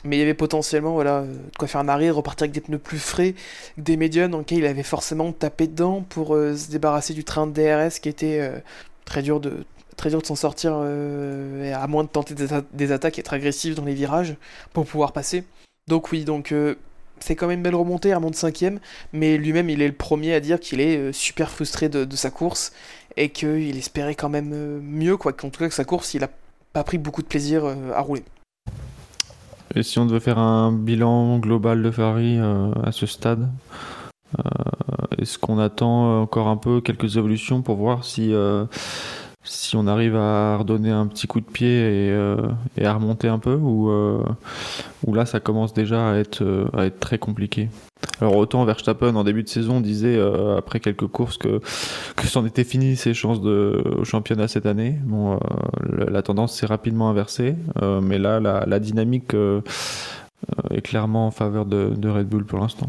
mais 0.04 0.16
il 0.16 0.18
y 0.20 0.22
avait 0.22 0.34
potentiellement 0.34 0.92
voilà, 0.92 1.22
de 1.22 1.36
quoi 1.58 1.66
faire 1.66 1.80
un 1.80 1.88
arrêt, 1.88 2.10
repartir 2.10 2.44
avec 2.44 2.52
des 2.52 2.60
pneus 2.60 2.78
plus 2.78 2.98
frais, 2.98 3.34
des 3.78 3.96
médiums 3.96 4.30
dans 4.30 4.38
lesquels 4.38 4.58
il 4.58 4.66
avait 4.66 4.82
forcément 4.82 5.32
tapé 5.32 5.66
dedans 5.66 6.04
pour 6.08 6.34
euh, 6.34 6.56
se 6.56 6.70
débarrasser 6.70 7.14
du 7.14 7.24
train 7.24 7.46
de 7.46 7.52
DRS 7.52 7.98
qui 8.00 8.08
était 8.08 8.38
euh, 8.40 8.58
très 9.04 9.22
dur 9.22 9.40
de 9.40 9.64
très 9.96 10.10
dur 10.10 10.20
de 10.20 10.26
s'en 10.26 10.34
sortir 10.34 10.72
euh, 10.74 11.72
à 11.74 11.86
moins 11.86 12.02
de 12.02 12.08
tenter 12.08 12.34
des, 12.34 12.92
attaques 12.92 13.16
et 13.18 13.20
être 13.20 13.32
agressif 13.32 13.76
dans 13.76 13.84
les 13.84 13.94
virages 13.94 14.36
pour 14.72 14.84
pouvoir 14.86 15.12
passer. 15.12 15.44
Donc 15.86 16.10
oui, 16.10 16.24
donc 16.24 16.52
c'est 17.20 17.36
quand 17.36 17.46
même 17.46 17.58
une 17.58 17.62
belle 17.62 17.76
remontée, 17.76 18.08
il 18.08 18.14
remonte 18.14 18.34
cinquième, 18.34 18.80
mais 19.12 19.36
lui-même 19.36 19.70
il 19.70 19.82
est 19.82 19.86
le 19.86 19.94
premier 19.94 20.34
à 20.34 20.40
dire 20.40 20.58
qu'il 20.58 20.80
est 20.80 21.12
super 21.12 21.48
frustré 21.48 21.88
de, 21.88 22.04
de 22.04 22.16
sa 22.16 22.30
course 22.30 22.72
et 23.16 23.28
qu'il 23.28 23.76
espérait 23.76 24.16
quand 24.16 24.28
même 24.28 24.80
mieux, 24.80 25.16
quoi, 25.16 25.32
qu'en 25.32 25.50
tout 25.50 25.60
cas 25.60 25.68
que 25.68 25.74
sa 25.74 25.84
course 25.84 26.12
il 26.14 26.24
a 26.24 26.30
pas 26.72 26.82
pris 26.82 26.98
beaucoup 26.98 27.22
de 27.22 27.28
plaisir 27.28 27.64
à 27.94 28.00
rouler. 28.00 28.24
Et 29.76 29.82
si 29.82 29.98
on 29.98 30.06
devait 30.06 30.20
faire 30.20 30.38
un 30.38 30.72
bilan 30.72 31.38
global 31.38 31.82
de 31.82 31.90
Ferrari 31.90 32.38
euh, 32.38 32.70
à 32.84 32.92
ce 32.92 33.06
stade, 33.06 33.48
euh, 34.38 34.42
est-ce 35.18 35.38
qu'on 35.38 35.58
attend 35.58 36.22
encore 36.22 36.48
un 36.48 36.56
peu 36.56 36.80
quelques 36.80 37.16
évolutions 37.16 37.62
pour 37.62 37.76
voir 37.76 38.04
si, 38.04 38.32
euh, 38.32 38.66
si 39.42 39.76
on 39.76 39.88
arrive 39.88 40.14
à 40.14 40.58
redonner 40.58 40.90
un 40.90 41.08
petit 41.08 41.26
coup 41.26 41.40
de 41.40 41.46
pied 41.46 42.08
et, 42.76 42.84
à 42.84 42.94
remonter 42.94 43.26
un 43.26 43.40
peu 43.40 43.54
ou, 43.54 43.90
ou 45.06 45.14
là 45.14 45.26
ça 45.26 45.40
commence 45.40 45.74
déjà 45.74 46.10
à 46.10 46.16
être, 46.16 46.68
à 46.72 46.86
être 46.86 47.00
très 47.00 47.18
compliqué? 47.18 47.68
Alors 48.20 48.36
autant 48.36 48.64
Verstappen 48.64 49.14
en 49.16 49.24
début 49.24 49.42
de 49.42 49.48
saison 49.48 49.80
disait 49.80 50.16
euh, 50.16 50.56
après 50.56 50.80
quelques 50.80 51.06
courses 51.06 51.36
que 51.38 51.60
que 52.16 52.26
c'en 52.26 52.46
était 52.46 52.64
fini 52.64 52.96
ses 52.96 53.14
chances 53.14 53.40
de 53.40 53.82
au 53.98 54.04
championnat 54.04 54.48
cette 54.48 54.66
année. 54.66 54.96
Bon, 55.02 55.34
euh, 55.34 55.38
la 56.08 56.22
tendance 56.22 56.58
s'est 56.58 56.66
rapidement 56.66 57.10
inversée, 57.10 57.56
euh, 57.82 58.00
mais 58.00 58.18
là 58.18 58.40
la, 58.40 58.78
dynamique 58.80 59.34
est 60.70 60.80
clairement 60.82 61.26
en 61.26 61.30
faveur 61.30 61.66
de, 61.66 61.90
de 61.96 62.08
Red 62.08 62.28
Bull 62.28 62.44
pour 62.44 62.58
l'instant. 62.58 62.88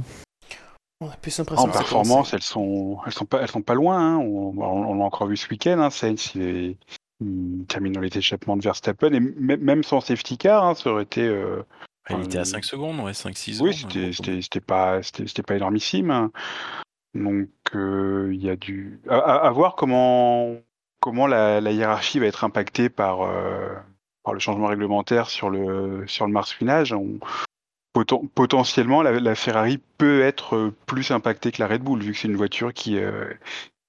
On 1.02 1.08
a 1.08 1.16
plus 1.22 1.38
En 1.40 1.68
performance, 1.68 2.34
elles 2.34 2.42
sont, 2.42 3.00
elles 3.06 3.12
sont 3.14 3.26
pas, 3.26 3.42
elles 3.42 3.52
sont 3.52 3.62
pas 3.62 3.74
loin. 3.74 4.00
hein. 4.00 4.18
On, 4.18 4.54
on- 4.58 4.86
on 4.90 4.96
l'a 4.96 5.04
encore 5.04 5.28
vu 5.28 5.36
ce 5.36 5.50
week-end. 5.50 5.78
Hein. 5.80 5.90
Sainz, 5.90 6.32
il, 6.36 6.78
termine 7.68 7.94
dans 7.94 8.02
les 8.02 8.18
échappements 8.18 8.56
de 8.58 8.62
Verstappen 8.62 9.12
et 9.14 9.20
même 9.20 9.84
sans 9.84 10.00
safety 10.02 10.38
car, 10.38 10.64
hein, 10.64 10.76
ça 10.76 10.90
aurait 10.92 11.04
été. 11.04 11.28
Euh, 12.11 12.15
Il 12.19 12.26
était 12.26 12.38
Euh, 12.38 12.41
à 12.41 12.45
5 12.45 12.64
secondes, 12.65 12.99
ouais, 12.99 13.14
5-6 13.14 13.61
oui, 13.61 13.73
secondes. 13.73 13.91
c'était, 13.91 14.32
donc, 14.34 14.44
c'était, 14.44 14.60
pas, 14.60 14.99
pas 15.48 15.56
énormissime. 15.56 16.30
Donc, 17.14 17.49
euh, 17.76 18.30
il 18.34 18.41
y 18.44 18.49
a 18.49 18.56
du, 18.56 18.99
à, 19.10 19.18
à- 19.18 19.48
à 19.48 19.52
voir 19.52 19.76
comment, 19.76 20.56
comment 20.99 21.27
la, 21.27 21.61
la 21.61 21.72
hiérarchie 21.72 22.19
va 22.19 22.26
être 22.26 22.44
impactée 22.44 22.90
par, 22.90 23.22
euh, 23.22 23.73
par 24.23 24.34
le 24.34 24.40
changement 24.40 24.68
réglementaire 24.68 25.30
sur 25.30 25.49
le, 25.49 26.03
sur 26.07 26.27
le. 26.27 26.34
On- 26.94 27.19
poten- 27.95 28.27
potentiellement, 28.36 29.02
la, 29.02 29.14
la 29.19 29.36
Ferrari 29.36 29.80
peut 29.98 30.22
être 30.22 30.56
euh, 30.57 30.76
plus 30.86 31.11
impactée 31.11 31.52
que 31.53 31.61
la 31.61 31.68
Red 31.69 31.82
Bull, 31.84 32.02
vu 32.02 32.11
que 32.11 32.18
c'est 32.18 32.27
une 32.27 32.36
voiture 32.36 32.73
qui, 32.73 32.98
euh, 32.98 33.34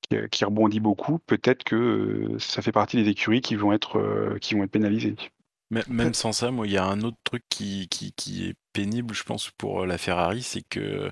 qui, 0.09 0.17
qui 0.31 0.45
rebondit 0.45 0.79
beaucoup. 0.79 1.19
Peut-être 1.19 1.65
que 1.65 1.75
euh, 1.75 2.39
ça 2.39 2.63
fait 2.63 2.71
partie 2.71 2.97
des 3.03 3.11
écuries 3.11 3.41
qui 3.41 3.57
vont 3.57 3.73
être, 3.73 3.99
euh, 3.99 4.39
qui 4.41 4.55
vont 4.55 4.63
être 4.63 4.71
pénalisées. 4.71 5.17
Même 5.89 6.15
sans 6.15 6.33
ça, 6.33 6.51
moi, 6.53 6.67
il 6.67 6.73
y 6.73 6.77
a 6.77 6.85
un 6.85 7.01
autre 7.03 7.19
truc 7.25 7.43
qui, 7.49 7.89
qui, 7.89 8.13
qui 8.13 8.45
est 8.47 8.55
pénible, 8.73 9.15
je 9.15 9.25
pense, 9.25 9.51
pour 9.51 9.85
la 9.85 9.99
Ferrari, 9.99 10.43
c'est 10.43 10.63
que 10.63 11.11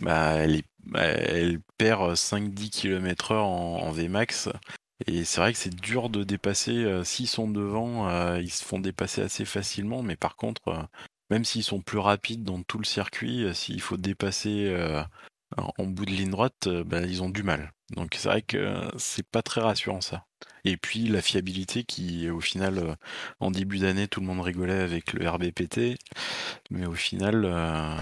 bah, 0.00 0.34
elle, 0.36 0.56
est- 0.56 0.64
bah, 0.84 1.02
elle 1.04 1.60
perd 1.78 2.16
5-10 2.16 2.70
km/h 2.70 3.36
en, 3.44 3.78
en 3.88 3.92
Vmax. 3.92 4.48
Et 5.06 5.24
c'est 5.24 5.40
vrai 5.40 5.52
que 5.52 5.58
c'est 5.58 5.74
dur 5.74 6.10
de 6.10 6.24
dépasser. 6.24 6.72
euh, 6.84 7.04
S'ils 7.04 7.28
sont 7.28 7.48
devant, 7.50 8.08
euh, 8.08 8.40
ils 8.40 8.50
se 8.52 8.64
font 8.64 8.78
dépasser 8.80 9.22
assez 9.22 9.44
facilement. 9.44 10.02
Mais 10.02 10.16
par 10.16 10.36
contre, 10.36 10.68
euh, 10.68 10.82
même 11.30 11.44
s'ils 11.44 11.64
sont 11.64 11.80
plus 11.80 11.98
rapides 11.98 12.44
dans 12.44 12.62
tout 12.62 12.78
le 12.78 12.84
circuit, 12.84 13.44
euh, 13.44 13.54
s'il 13.54 13.80
faut 13.80 13.96
dépasser 13.96 14.66
euh, 14.68 15.02
en 15.56 15.86
bout 15.86 16.06
de 16.06 16.10
ligne 16.12 16.30
droite, 16.30 16.66
euh, 16.68 16.84
bah, 16.84 17.02
ils 17.02 17.22
ont 17.22 17.30
du 17.30 17.42
mal. 17.42 17.72
Donc 17.96 18.14
c'est 18.16 18.28
vrai 18.28 18.42
que 18.42 18.90
c'est 18.96 19.26
pas 19.26 19.42
très 19.42 19.60
rassurant 19.60 20.00
ça. 20.00 20.24
Et 20.64 20.76
puis 20.76 21.06
la 21.08 21.22
fiabilité 21.22 21.84
qui, 21.84 22.30
au 22.30 22.40
final, 22.40 22.78
euh, 22.78 22.94
en 23.40 23.50
début 23.50 23.78
d'année, 23.80 24.08
tout 24.08 24.20
le 24.20 24.26
monde 24.26 24.40
rigolait 24.40 24.80
avec 24.80 25.12
le 25.12 25.28
RBPT, 25.28 25.98
mais 26.70 26.86
au 26.86 26.94
final, 26.94 27.44
euh, 27.44 27.96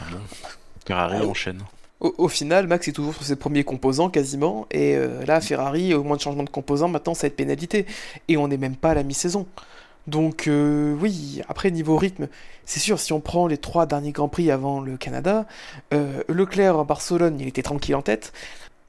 Ferrari 0.86 1.20
Ah, 1.20 1.26
enchaîne. 1.26 1.62
Au, 2.00 2.14
au 2.18 2.28
final, 2.28 2.66
Max 2.66 2.88
est 2.88 2.92
toujours 2.92 3.14
sur 3.14 3.24
ses 3.24 3.36
premiers 3.36 3.64
composants 3.64 4.10
quasiment, 4.10 4.66
et 4.70 4.96
euh, 4.96 5.24
là, 5.26 5.40
Ferrari, 5.40 5.94
au 5.94 6.02
moins 6.02 6.16
de 6.16 6.22
changement 6.22 6.44
de 6.44 6.50
composants, 6.50 6.88
maintenant 6.88 7.14
ça 7.14 7.22
va 7.22 7.28
être 7.28 7.36
pénalité. 7.36 7.86
Et 8.28 8.36
on 8.36 8.48
n'est 8.48 8.56
même 8.56 8.76
pas 8.76 8.90
à 8.90 8.94
la 8.94 9.02
mi-saison. 9.02 9.46
Donc 10.06 10.48
euh, 10.48 10.94
oui, 11.00 11.42
après 11.48 11.70
niveau 11.70 11.96
rythme, 11.96 12.28
c'est 12.64 12.80
sûr, 12.80 12.98
si 12.98 13.12
on 13.12 13.20
prend 13.20 13.46
les 13.46 13.58
trois 13.58 13.86
derniers 13.86 14.12
Grands 14.12 14.28
Prix 14.28 14.50
avant 14.50 14.80
le 14.80 14.96
Canada, 14.96 15.46
euh, 15.94 16.22
Leclerc 16.28 16.78
à 16.78 16.84
Barcelone, 16.84 17.38
il 17.40 17.46
était 17.48 17.62
tranquille 17.62 17.94
en 17.94 18.02
tête. 18.02 18.32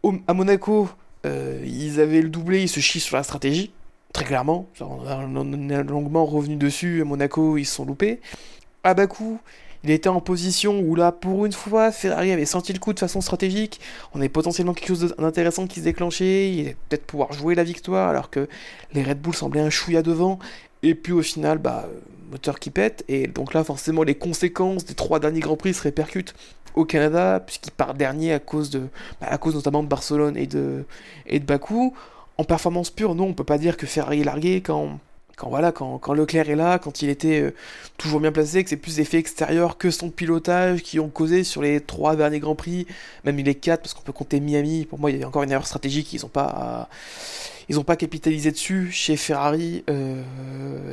Au- 0.04 0.14
à 0.28 0.34
Monaco, 0.34 0.90
euh, 1.26 1.62
ils 1.66 2.00
avaient 2.00 2.22
le 2.22 2.30
doublé, 2.30 2.62
ils 2.64 2.70
se 2.70 2.80
chient 2.80 3.00
sur 3.00 3.16
la 3.18 3.24
stratégie, 3.24 3.72
très 4.14 4.26
clairement. 4.26 4.68
On, 4.80 5.06
a, 5.08 5.18
on 5.18 5.70
a 5.70 5.84
longuement 5.84 6.26
revenu 6.26 6.56
dessus, 6.56 7.02
à 7.02 7.06
Monaco, 7.06 7.58
ils 7.58 7.66
se 7.66 7.76
sont 7.76 7.86
loupés. 7.86 8.20
À 8.84 8.94
Bakou, 8.96 9.40
il 9.84 9.92
était 9.92 10.10
en 10.10 10.22
position 10.22 10.80
où 10.80 10.96
là, 10.96 11.12
pour 11.12 11.46
une 11.46 11.54
fois, 11.54 11.92
Ferrari 11.92 12.32
avait 12.32 12.46
senti 12.46 12.74
le 12.74 12.80
coup 12.80 12.94
de 12.94 13.00
façon 13.00 13.22
stratégique. 13.22 13.80
On 14.14 14.20
avait 14.20 14.30
potentiellement 14.30 14.74
quelque 14.74 14.88
chose 14.88 15.16
d'intéressant 15.18 15.68
qui 15.68 15.80
se 15.80 15.86
déclenchait. 15.86 16.52
Il 16.52 16.62
allait 16.62 16.78
peut-être 16.90 17.06
pouvoir 17.06 17.34
jouer 17.34 17.56
la 17.56 17.64
victoire 17.64 18.10
alors 18.10 18.30
que 18.30 18.48
les 18.94 19.04
Red 19.04 19.22
Bull 19.22 19.36
semblaient 19.36 19.62
un 19.62 19.70
chouïa 19.70 20.02
devant. 20.02 20.40
Et 20.84 20.96
puis 20.96 21.14
au 21.14 21.22
final, 21.22 21.60
bah, 21.60 21.88
moteur 22.32 22.60
qui 22.60 22.70
pète. 22.70 23.04
Et 23.08 23.28
donc 23.28 23.54
là, 23.54 23.64
forcément, 23.64 24.04
les 24.04 24.16
conséquences 24.16 24.86
des 24.86 24.96
trois 24.96 25.20
derniers 25.20 25.42
Grands 25.42 25.58
Prix 25.58 25.74
se 25.74 25.84
répercutent 25.84 26.34
au 26.74 26.86
Canada, 26.86 27.42
puisqu'il 27.46 27.72
part 27.72 27.94
dernier 27.94 28.34
à 28.34 28.40
cause, 28.40 28.70
de, 28.70 28.88
bah, 29.20 29.28
à 29.30 29.38
cause 29.38 29.56
notamment 29.56 29.84
de 29.84 29.88
Barcelone 29.90 30.38
et 30.38 30.48
de, 30.48 30.86
et 31.28 31.40
Bakou. 31.40 31.94
En 32.38 32.44
performance 32.44 32.90
pure, 32.90 33.14
non, 33.14 33.26
on 33.26 33.34
peut 33.34 33.44
pas 33.44 33.58
dire 33.58 33.78
que 33.78 33.86
Ferrari 33.86 34.22
est 34.22 34.24
largué 34.24 34.62
quand, 34.62 35.00
quand, 35.36 35.50
voilà, 35.50 35.72
quand, 35.72 35.98
quand 36.00 36.14
Leclerc 36.14 36.50
est 36.50 36.56
là, 36.56 36.80
quand 36.80 37.02
il 37.02 37.10
était 37.10 37.42
euh, 37.42 37.54
toujours 37.98 38.20
bien 38.20 38.32
placé, 38.32 38.64
que 38.64 38.70
c'est 38.70 38.78
plus 38.78 39.00
effets 39.00 39.18
extérieurs 39.18 39.78
que 39.78 39.92
son 39.92 40.10
pilotage 40.10 40.82
qui 40.82 41.00
ont 41.00 41.10
causé 41.10 41.44
sur 41.44 41.62
les 41.62 41.82
trois 41.82 42.16
derniers 42.16 42.40
Grands 42.40 42.56
Prix, 42.56 42.88
même 43.26 43.38
les 43.38 43.56
quatre, 43.56 43.82
parce 43.82 43.94
qu'on 43.94 44.02
peut 44.02 44.14
compter 44.14 44.40
Miami. 44.40 44.86
Pour 44.86 44.98
moi, 44.98 45.12
il 45.12 45.20
y 45.20 45.24
a 45.24 45.28
encore 45.28 45.44
une 45.44 45.52
erreur 45.52 45.68
stratégique, 45.68 46.14
ils 46.14 46.26
ont 46.26 46.30
pas. 46.30 46.90
Ils 47.70 47.76
n'ont 47.76 47.84
pas 47.84 47.96
capitalisé 47.96 48.52
dessus 48.52 48.90
chez 48.92 49.18
Ferrari 49.18 49.84
euh, 49.90 50.24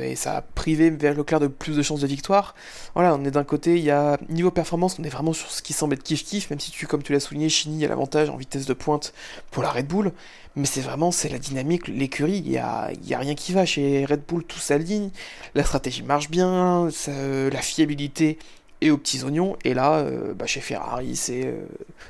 et 0.01 0.15
ça 0.15 0.37
a 0.37 0.41
privé 0.41 0.89
Leclerc 0.89 1.39
de 1.39 1.47
plus 1.47 1.75
de 1.75 1.81
chances 1.81 2.01
de 2.01 2.07
victoire. 2.07 2.55
Voilà, 2.95 3.15
on 3.15 3.23
est 3.25 3.31
d'un 3.31 3.43
côté, 3.43 3.77
il 3.77 3.83
y 3.83 3.91
a 3.91 4.17
niveau 4.29 4.51
performance, 4.51 4.97
on 4.99 5.03
est 5.03 5.09
vraiment 5.09 5.33
sur 5.33 5.51
ce 5.51 5.61
qui 5.61 5.73
semble 5.73 5.93
être 5.95 6.03
kiff-kiff, 6.03 6.47
même 6.49 6.59
si 6.59 6.71
tu, 6.71 6.87
comme 6.87 7.03
tu 7.03 7.13
l'as 7.13 7.19
souligné, 7.19 7.49
Chini 7.49 7.85
a 7.85 7.87
l'avantage 7.87 8.29
en 8.29 8.37
vitesse 8.37 8.65
de 8.65 8.73
pointe 8.73 9.13
pour 9.51 9.63
la 9.63 9.71
Red 9.71 9.87
Bull. 9.87 10.11
Mais 10.55 10.65
c'est 10.65 10.81
vraiment, 10.81 11.11
c'est 11.11 11.29
la 11.29 11.39
dynamique, 11.39 11.87
l'écurie, 11.87 12.41
il 12.45 12.51
y 12.51 12.57
a, 12.57 12.91
rien 13.11 13.35
qui 13.35 13.53
va 13.53 13.65
chez 13.65 14.05
Red 14.05 14.21
Bull, 14.27 14.43
tout 14.43 14.59
s'aligne, 14.59 15.09
la 15.55 15.63
stratégie 15.63 16.03
marche 16.03 16.29
bien, 16.29 16.89
euh, 17.07 17.49
la 17.51 17.61
fiabilité 17.61 18.39
et 18.81 18.91
aux 18.91 18.97
petits 18.97 19.23
oignons. 19.23 19.57
Et 19.63 19.73
là, 19.73 19.99
euh, 19.99 20.33
bah, 20.33 20.47
chez 20.47 20.61
Ferrari, 20.61 21.15
c'est 21.15 21.53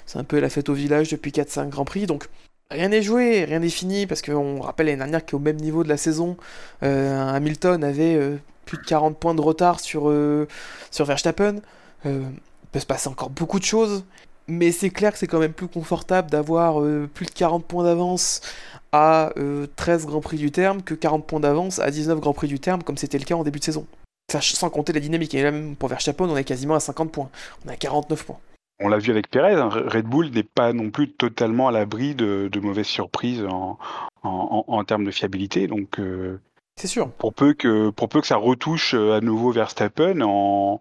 c'est 0.05 0.17
un 0.19 0.23
peu 0.23 0.39
la 0.39 0.49
fête 0.49 0.69
au 0.69 0.73
village 0.73 1.09
depuis 1.09 1.31
4-5 1.31 1.69
Grands 1.69 1.85
Prix. 1.85 2.05
Donc 2.05 2.29
rien 2.71 2.89
n'est 2.89 3.01
joué, 3.01 3.45
rien 3.45 3.59
n'est 3.59 3.69
fini, 3.69 4.07
parce 4.07 4.21
qu'on 4.21 4.61
rappelle 4.61 4.87
l'année 4.87 4.97
dernière 4.97 5.25
qu'au 5.25 5.39
même 5.39 5.57
niveau 5.57 5.83
de 5.83 5.89
la 5.89 5.97
saison, 5.97 6.37
euh, 6.83 7.33
Hamilton 7.33 7.83
avait 7.83 8.15
euh, 8.15 8.37
plus 8.65 8.77
de 8.77 8.83
40 8.83 9.17
points 9.17 9.35
de 9.35 9.41
retard 9.41 9.79
sur, 9.79 10.09
euh, 10.09 10.47
Verstappen. 10.99 11.55
Il 12.05 12.21
peut 12.71 12.79
se 12.79 12.85
passer 12.85 13.09
encore 13.09 13.29
beaucoup 13.29 13.59
de 13.59 13.65
choses. 13.65 14.03
Mais 14.47 14.71
c'est 14.71 14.89
clair 14.89 15.11
que 15.11 15.19
c'est 15.19 15.27
quand 15.27 15.37
même 15.37 15.53
plus 15.53 15.67
confortable 15.67 16.31
d'avoir 16.31 16.81
plus 17.13 17.27
de 17.27 17.31
40 17.31 17.65
points 17.65 17.83
d'avance 17.83 18.41
à 18.91 19.31
euh, 19.37 19.67
13 19.75 20.05
Grands 20.05 20.21
Prix 20.21 20.37
du 20.37 20.51
terme 20.51 20.81
que 20.81 20.93
40 20.93 21.25
points 21.27 21.39
d'avance 21.39 21.79
à 21.79 21.91
19 21.91 22.19
Grands 22.19 22.33
Prix 22.33 22.47
du 22.47 22.59
terme, 22.59 22.83
comme 22.83 22.97
c'était 22.97 23.17
le 23.17 23.25
cas 23.25 23.35
en 23.35 23.43
début 23.43 23.59
de 23.59 23.63
saison. 23.63 23.85
Sans 24.41 24.69
compter 24.69 24.93
la 24.93 24.99
dynamique. 24.99 25.33
Et 25.33 25.41
même 25.41 25.75
pour 25.75 25.89
Verstappen, 25.89 26.25
on 26.25 26.37
est 26.37 26.43
quasiment 26.43 26.75
à 26.75 26.79
50 26.79 27.11
points. 27.11 27.29
On 27.65 27.69
à 27.69 27.75
49 27.75 28.25
points. 28.25 28.39
On 28.81 28.87
l'a 28.87 28.97
vu 28.97 29.11
avec 29.11 29.29
Perez, 29.29 29.55
hein, 29.55 29.69
Red 29.69 30.05
Bull 30.05 30.29
n'est 30.29 30.43
pas 30.43 30.71
non 30.73 30.89
plus 30.89 31.11
totalement 31.11 31.67
à 31.67 31.71
l'abri 31.71 32.15
de, 32.15 32.49
de 32.51 32.59
mauvaises 32.59 32.87
surprises 32.87 33.43
en, 33.45 33.77
en, 34.23 34.63
en- 34.67 34.73
en 34.73 34.83
termes 34.85 35.03
de 35.03 35.11
fiabilité. 35.11 35.67
Donc, 35.67 35.99
euh, 35.99 36.39
C'est 36.77 36.87
sûr. 36.87 37.09
pour, 37.11 37.33
peu 37.33 37.53
que, 37.53 37.89
pour 37.89 38.07
peu 38.07 38.21
que 38.21 38.27
ça 38.27 38.37
retouche 38.37 38.93
euh, 38.93 39.17
à 39.17 39.21
nouveau 39.21 39.51
Verstappen 39.51 40.21
en, 40.21 40.79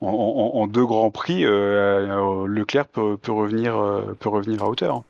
en, 0.00 0.06
en- 0.08 0.60
en 0.60 0.66
deux 0.66 0.86
grands 0.86 1.10
prix, 1.10 1.44
euh, 1.44 2.46
Leclerc 2.46 2.86
peut, 2.88 3.16
peut, 3.18 3.32
revenir, 3.32 3.74
peut 4.18 4.28
revenir 4.30 4.62
à 4.62 4.68
hauteur. 4.70 5.02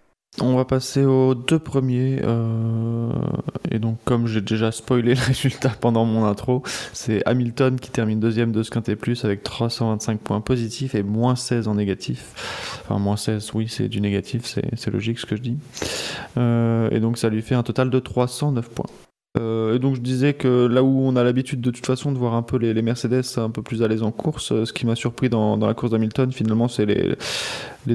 On 0.43 0.55
va 0.55 0.66
passer 0.66 1.05
aux 1.05 1.35
deux 1.35 1.59
premiers. 1.59 2.20
euh, 2.23 3.11
et 3.70 3.78
donc, 3.78 3.98
comme 4.05 4.27
j'ai 4.27 4.43
déjà 4.43 4.70
spoilé 4.70 5.15
le 5.15 5.20
résultat 5.27 5.70
pendant 5.70 6.05
mon 6.05 6.27
intro, 6.27 6.62
c'est 6.93 7.27
Hamilton 7.27 7.81
qui 7.81 7.90
termine 7.90 8.20
deuxième 8.20 8.53
de 8.53 8.62
ce 8.62 8.70
Quintet 8.70 8.97
Plus 8.97 9.24
avec 9.24 9.43
325 9.43 10.20
points 10.20 10.43
positifs 10.43 10.94
et 10.94 11.03
moins 11.03 11.36
16 11.36 11.69
en 11.69 11.74
négatif. 11.77 12.82
Enfin, 12.85 12.98
moins 12.98 13.16
16, 13.16 13.53
oui, 13.55 13.69
c'est 13.69 13.89
du 13.89 14.03
négatif, 14.03 14.43
c'est 14.44 14.90
logique 14.90 15.19
ce 15.19 15.27
que 15.27 15.36
je 15.36 15.43
dis. 15.43 15.57
Euh, 16.36 16.90
et 16.90 17.01
donc, 17.01 17.16
ça 17.16 17.31
lui 17.31 17.40
fait 17.40 17.55
un 17.55 17.62
total 17.62 17.89
de 17.89 17.98
309 17.98 18.69
points. 18.69 18.90
Euh, 19.38 19.74
et 19.74 19.78
donc 19.78 19.96
je 19.96 20.00
disais 20.00 20.34
que 20.34 20.66
là 20.66 20.82
où 20.82 21.00
on 21.02 21.16
a 21.16 21.24
l'habitude 21.24 21.60
de 21.60 21.70
toute 21.70 21.86
façon 21.86 22.12
de 22.12 22.18
voir 22.18 22.34
un 22.34 22.42
peu 22.42 22.56
les, 22.56 22.80
Mercedes 22.82 23.24
un 23.36 23.50
peu 23.50 23.62
plus 23.62 23.82
à 23.82 23.88
l'aise 23.88 24.02
en 24.02 24.12
course, 24.12 24.52
euh, 24.52 24.64
ce 24.64 24.72
qui 24.72 24.86
m'a 24.86 24.94
surpris 24.94 25.28
dans, 25.28 25.56
la 25.56 25.74
course 25.74 25.92
d'Hamilton 25.92 26.30
finalement 26.32 26.68
c'est 26.68 26.86
les, 26.86 27.16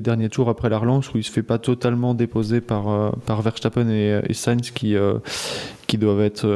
derniers 0.01 0.29
tours 0.29 0.49
après 0.49 0.69
la 0.69 0.77
relance 0.77 1.13
où 1.13 1.17
il 1.17 1.23
se 1.23 1.31
fait 1.31 1.43
pas 1.43 1.57
totalement 1.57 2.13
déposer 2.13 2.61
par, 2.61 2.89
euh, 2.89 3.11
Verstappen 3.41 3.89
et, 3.89 4.33
Sainz 4.33 4.71
qui, 4.71 4.95
qui 5.87 5.97
doivent 5.97 6.21
être 6.21 6.47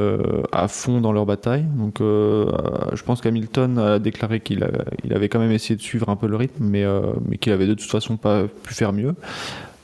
à 0.51 0.67
fond 0.67 1.01
dans 1.01 1.11
leur 1.11 1.25
bataille. 1.25 1.65
Donc 1.77 1.95
je 1.99 3.03
pense 3.03 3.21
qu'Hamilton 3.21 3.77
a 3.77 3.99
déclaré 3.99 4.39
qu'il 4.39 4.63
avait 4.63 5.29
quand 5.29 5.39
même 5.39 5.51
essayé 5.51 5.75
de 5.75 5.81
suivre 5.81 6.09
un 6.09 6.15
peu 6.15 6.27
le 6.27 6.35
rythme 6.35 6.63
mais, 6.63 6.85
mais 7.27 7.37
qu'il 7.37 7.51
avait 7.53 7.67
de 7.67 7.73
toute 7.73 7.89
façon 7.89 8.17
pas 8.17 8.43
pu 8.63 8.73
faire 8.73 8.93
mieux. 8.93 9.15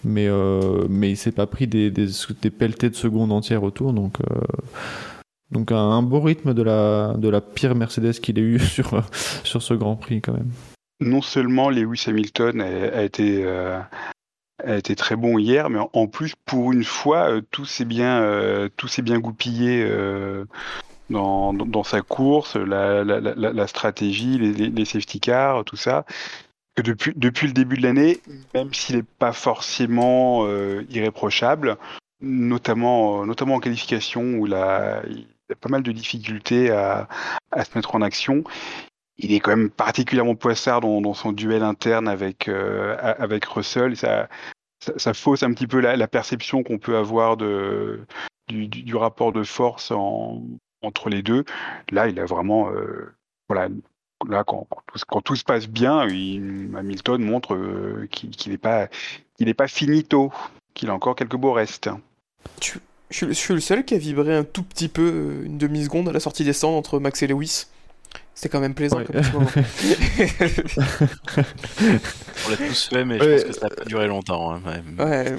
Mais, 0.04 0.28
euh, 0.28 0.86
mais 0.90 1.12
il 1.12 1.18
s'est 1.18 1.32
pas 1.32 1.46
pris 1.46 1.68
des, 1.68 1.92
des, 1.92 2.08
pelletées 2.50 2.90
de 2.90 2.96
secondes 2.96 3.32
entières 3.32 3.64
autour 3.64 3.94
donc 3.94 4.18
euh, 4.22 4.42
donc 5.52 5.72
un, 5.72 6.02
beau 6.02 6.22
rythme 6.22 6.54
de 6.54 6.64
la, 6.64 7.14
de 7.18 7.28
la 7.30 7.42
pire 7.42 7.76
Mercedes 7.76 8.14
qu'il 8.14 8.40
ait 8.40 8.42
eu 8.42 8.60
sur, 8.60 9.04
sur 9.44 9.62
ce 9.62 9.74
Grand 9.74 9.96
Prix 9.96 10.22
quand 10.22 10.34
même. 10.34 10.52
Non 11.02 11.22
seulement 11.22 11.70
Lewis 11.70 12.06
Hamilton 12.08 12.62
a, 12.62 13.04
été, 13.04 13.44
euh, 13.44 13.80
a 14.64 14.76
été 14.76 14.96
très 14.96 15.16
bon 15.16 15.40
hier, 15.40 15.70
mais 15.70 15.80
en, 15.94 16.08
plus, 16.08 16.36
pour 16.46 16.72
une 16.72 16.84
fois, 16.84 17.32
euh, 17.32 17.42
tout 17.50 17.66
s'est 17.66 17.86
bien, 17.86 18.24
tout 18.78 18.88
bien 19.02 19.20
goupillé 19.20 19.86
dans, 21.10 21.54
dans, 21.54 21.84
sa 21.84 22.02
course, 22.02 22.56
la, 22.56 23.04
la, 23.04 23.20
la, 23.20 23.68
stratégie, 23.68 24.38
les 24.38 24.86
safety 24.86 25.20
cars, 25.20 25.66
tout 25.66 25.76
ça. 25.76 26.06
Que 26.76 26.82
depuis, 26.82 27.14
depuis 27.16 27.48
le 27.48 27.54
début 27.54 27.78
de 27.78 27.84
l'année, 27.84 28.22
même 28.54 28.74
s'il 28.74 28.96
n'est 28.98 29.04
pas 29.04 29.34
forcément 29.34 30.46
euh, 30.46 30.86
irréprochable, 30.90 31.78
notamment, 32.22 33.26
notamment 33.26 33.56
en 33.56 33.60
qualification 33.60 34.36
où 34.36 34.46
la, 34.46 35.02
il 35.10 35.28
a 35.50 35.56
pas 35.56 35.70
mal 35.70 35.84
de 35.84 35.92
difficultés 35.92 36.72
à, 36.72 37.10
à 37.52 37.66
se 37.66 37.78
mettre 37.78 37.96
en 37.96 38.02
action, 38.02 38.46
il 39.18 39.34
est 39.34 39.42
quand 39.42 39.56
même 39.56 39.70
particulièrement 39.70 40.36
poissard 40.36 40.80
dans, 40.82 41.14
son 41.14 41.34
duel 41.34 41.64
interne 41.64 42.08
avec, 42.08 42.48
avec 42.48 43.46
Russell. 43.46 43.98
Ça, 43.98 44.30
ça, 44.98 45.14
fausse 45.14 45.44
un 45.44 45.54
petit 45.54 45.68
peu 45.68 45.80
la, 45.80 46.08
perception 46.08 46.64
qu'on 46.64 46.80
peut 46.80 46.98
avoir 46.98 47.38
de, 47.38 48.06
du, 48.48 48.96
rapport 48.96 49.32
de 49.32 49.44
force 49.44 49.92
entre 50.82 51.10
les 51.10 51.22
deux. 51.22 51.44
Là, 51.92 52.08
il 52.08 52.20
a 52.20 52.26
vraiment. 52.26 52.72
voilà, 53.48 53.70
là, 54.30 54.44
quand, 54.46 54.68
quand, 55.08 55.22
tout 55.22 55.36
se 55.36 55.44
passe 55.44 55.68
bien, 55.68 56.00
Hamilton 56.00 57.24
montre 57.24 57.58
qu'il 58.12 58.52
n'est 58.52 58.58
pas, 58.58 58.88
il 59.40 59.54
pas 59.56 59.68
finito, 59.68 60.32
qu'il 60.74 60.90
a 60.90 60.94
encore 60.94 61.16
quelques 61.16 61.36
beaux 61.36 61.54
restes. 61.54 61.90
Je, 63.10 63.32
suis 63.34 63.54
le 63.54 63.60
seul 63.60 63.84
qui 63.84 63.96
a 63.96 63.98
vibré 63.98 64.36
un 64.36 64.44
tout 64.44 64.64
petit 64.64 64.88
peu, 64.88 65.02
euh, 65.02 65.44
une 65.46 65.58
demi-seconde, 65.58 66.10
à 66.10 66.14
la 66.14 66.20
sortie 66.20 66.46
des 66.46 66.54
stands 66.54 66.78
entre 66.78 67.00
Max 67.00 67.24
et 67.24 67.28
Lewis. 67.28 67.66
C'était 68.34 68.50
quand 68.50 68.62
même 68.62 68.74
plaisant 68.74 69.04
comme 69.04 69.22
moment. 69.34 69.48
on 69.56 69.60
l'a 72.50 72.58
tous 72.58 72.90
fait, 72.90 73.06
mais 73.06 73.20
je 73.20 73.24
pense 73.24 73.44
que 73.44 73.54
ça 73.54 73.68
n'a 73.68 73.76
pas 73.76 73.86
duré 73.86 74.08
longtemps. 74.08 74.54
Hein, 74.54 74.62
ouais. 74.98 75.36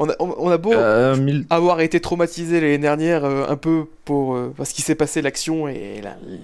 On 0.00 0.10
a, 0.10 0.16
on 0.18 0.50
a 0.50 0.58
beau 0.58 0.72
euh, 0.72 1.44
avoir 1.50 1.80
été 1.80 2.00
traumatisé 2.00 2.60
l'année 2.60 2.78
dernière 2.78 3.24
euh, 3.24 3.46
un 3.48 3.56
peu 3.56 3.84
pour 4.04 4.36
parce 4.56 4.72
qu'il 4.72 4.82
s'est 4.82 4.96
passé 4.96 5.22
l'action 5.22 5.68
et 5.68 6.02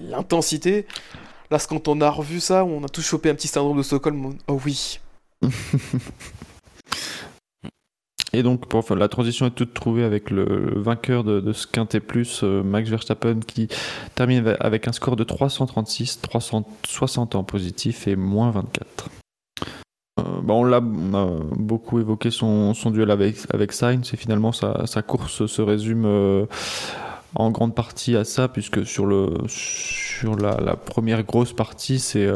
l'intensité. 0.09 0.85
Là, 1.51 1.57
quand 1.67 1.89
on 1.89 1.99
a 1.99 2.09
revu 2.09 2.39
ça, 2.39 2.63
on 2.63 2.81
a 2.85 2.87
tous 2.87 3.01
chopé 3.01 3.29
un 3.29 3.35
petit 3.35 3.49
syndrome 3.49 3.77
de 3.77 3.83
Stockholm. 3.83 4.35
Oh 4.47 4.59
oui. 4.65 4.99
Et 8.33 8.41
donc, 8.43 8.63
la 8.95 9.09
transition 9.09 9.47
est 9.47 9.51
toute 9.51 9.73
trouvée 9.73 10.05
avec 10.05 10.29
le, 10.29 10.79
vainqueur 10.79 11.25
de, 11.25 11.41
de, 11.41 11.51
ce 11.51 11.67
Quintet 11.67 11.99
Plus, 11.99 12.45
euh, 12.45 12.63
Max 12.63 12.89
Verstappen, 12.89 13.41
qui 13.45 13.67
termine 14.15 14.55
avec 14.61 14.87
un 14.87 14.93
score 14.93 15.17
de 15.17 15.25
336, 15.25 16.21
360 16.21 17.35
en 17.35 17.43
positif 17.43 18.07
et 18.07 18.15
moins 18.15 18.51
24. 18.51 19.09
Euh, 20.19 20.23
bah, 20.43 20.53
on, 20.53 20.63
l'a, 20.63 20.77
a 20.77 20.81
beaucoup 20.81 21.99
évoqué 21.99 22.31
son, 22.31 22.73
duel 22.85 23.11
avec, 23.11 23.35
avec 23.53 23.73
Sainz 23.73 24.13
et 24.13 24.17
finalement 24.17 24.53
sa, 24.53 24.87
sa 24.87 25.01
course 25.01 25.45
se 25.47 25.61
résume 25.61 26.05
euh, 26.05 26.45
en 27.35 27.51
grande 27.51 27.75
partie 27.75 28.15
à 28.15 28.23
ça, 28.23 28.47
puisque 28.47 28.85
sur, 28.85 29.05
le, 29.05 29.33
sur 29.47 30.35
la, 30.35 30.75
première 30.75 31.23
grosse 31.23 31.53
partie, 31.53 31.99
c'est 31.99 32.27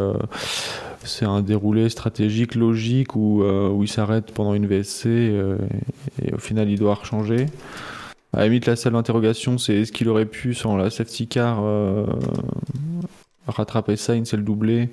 c'est 1.06 1.26
un 1.26 1.42
déroulé 1.42 1.90
stratégique, 1.90 2.56
logique, 2.56 3.16
où, 3.16 3.44
euh, 3.44 3.70
où 3.70 3.84
il 3.84 3.88
s'arrête 3.88 4.32
pendant 4.32 4.54
une 4.54 4.66
VSC 4.66 5.06
euh, 5.08 5.58
et, 6.22 6.34
au 6.34 6.38
final 6.38 6.70
il 6.70 6.80
doit 6.80 6.96
rechanger. 6.96 7.46
À 8.34 8.40
la 8.40 8.46
limite, 8.46 8.66
la 8.66 8.76
seule 8.76 8.96
interrogation, 8.96 9.58
c'est 9.58 9.76
est-ce 9.76 9.92
qu'il 9.92 10.10
aurait 10.10 10.26
pu, 10.26 10.54
sans 10.54 10.76
la 10.76 10.90
safety 10.90 11.28
car, 11.28 11.60
euh, 11.64 12.06
rattraper 13.48 13.96
Sainz 13.96 14.34
et 14.34 14.38
le 14.38 14.44
doubler 14.44 14.90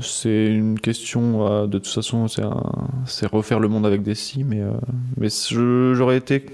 C'est 0.00 0.46
une 0.46 0.78
question, 0.78 1.66
de 1.66 1.78
toute 1.78 1.86
façon, 1.86 2.26
c'est 2.28 3.26
refaire 3.26 3.60
le 3.60 3.68
monde 3.68 3.86
avec 3.86 4.02
des 4.02 4.14
si, 4.14 4.44
mais, 4.44 4.60
mais 5.16 5.28
j'aurais 5.30 6.18
été 6.18 6.44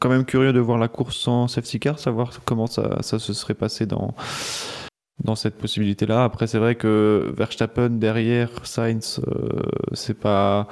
quand 0.00 0.08
même 0.08 0.24
curieux 0.24 0.52
de 0.52 0.60
voir 0.60 0.78
la 0.78 0.88
course 0.88 1.16
sans 1.16 1.48
safety 1.48 1.80
car, 1.80 1.98
savoir 1.98 2.32
comment 2.44 2.66
ça, 2.66 3.02
ça 3.02 3.18
se 3.18 3.32
serait 3.32 3.54
passé 3.54 3.86
dans 3.86 4.14
dans 5.24 5.36
cette 5.36 5.56
possibilité-là. 5.56 6.24
Après, 6.24 6.46
c'est 6.46 6.58
vrai 6.58 6.74
que 6.74 7.32
Verstappen 7.36 7.90
derrière 7.90 8.50
Sainz, 8.64 9.20
euh, 9.28 9.62
c'est 9.92 10.18
pas 10.18 10.68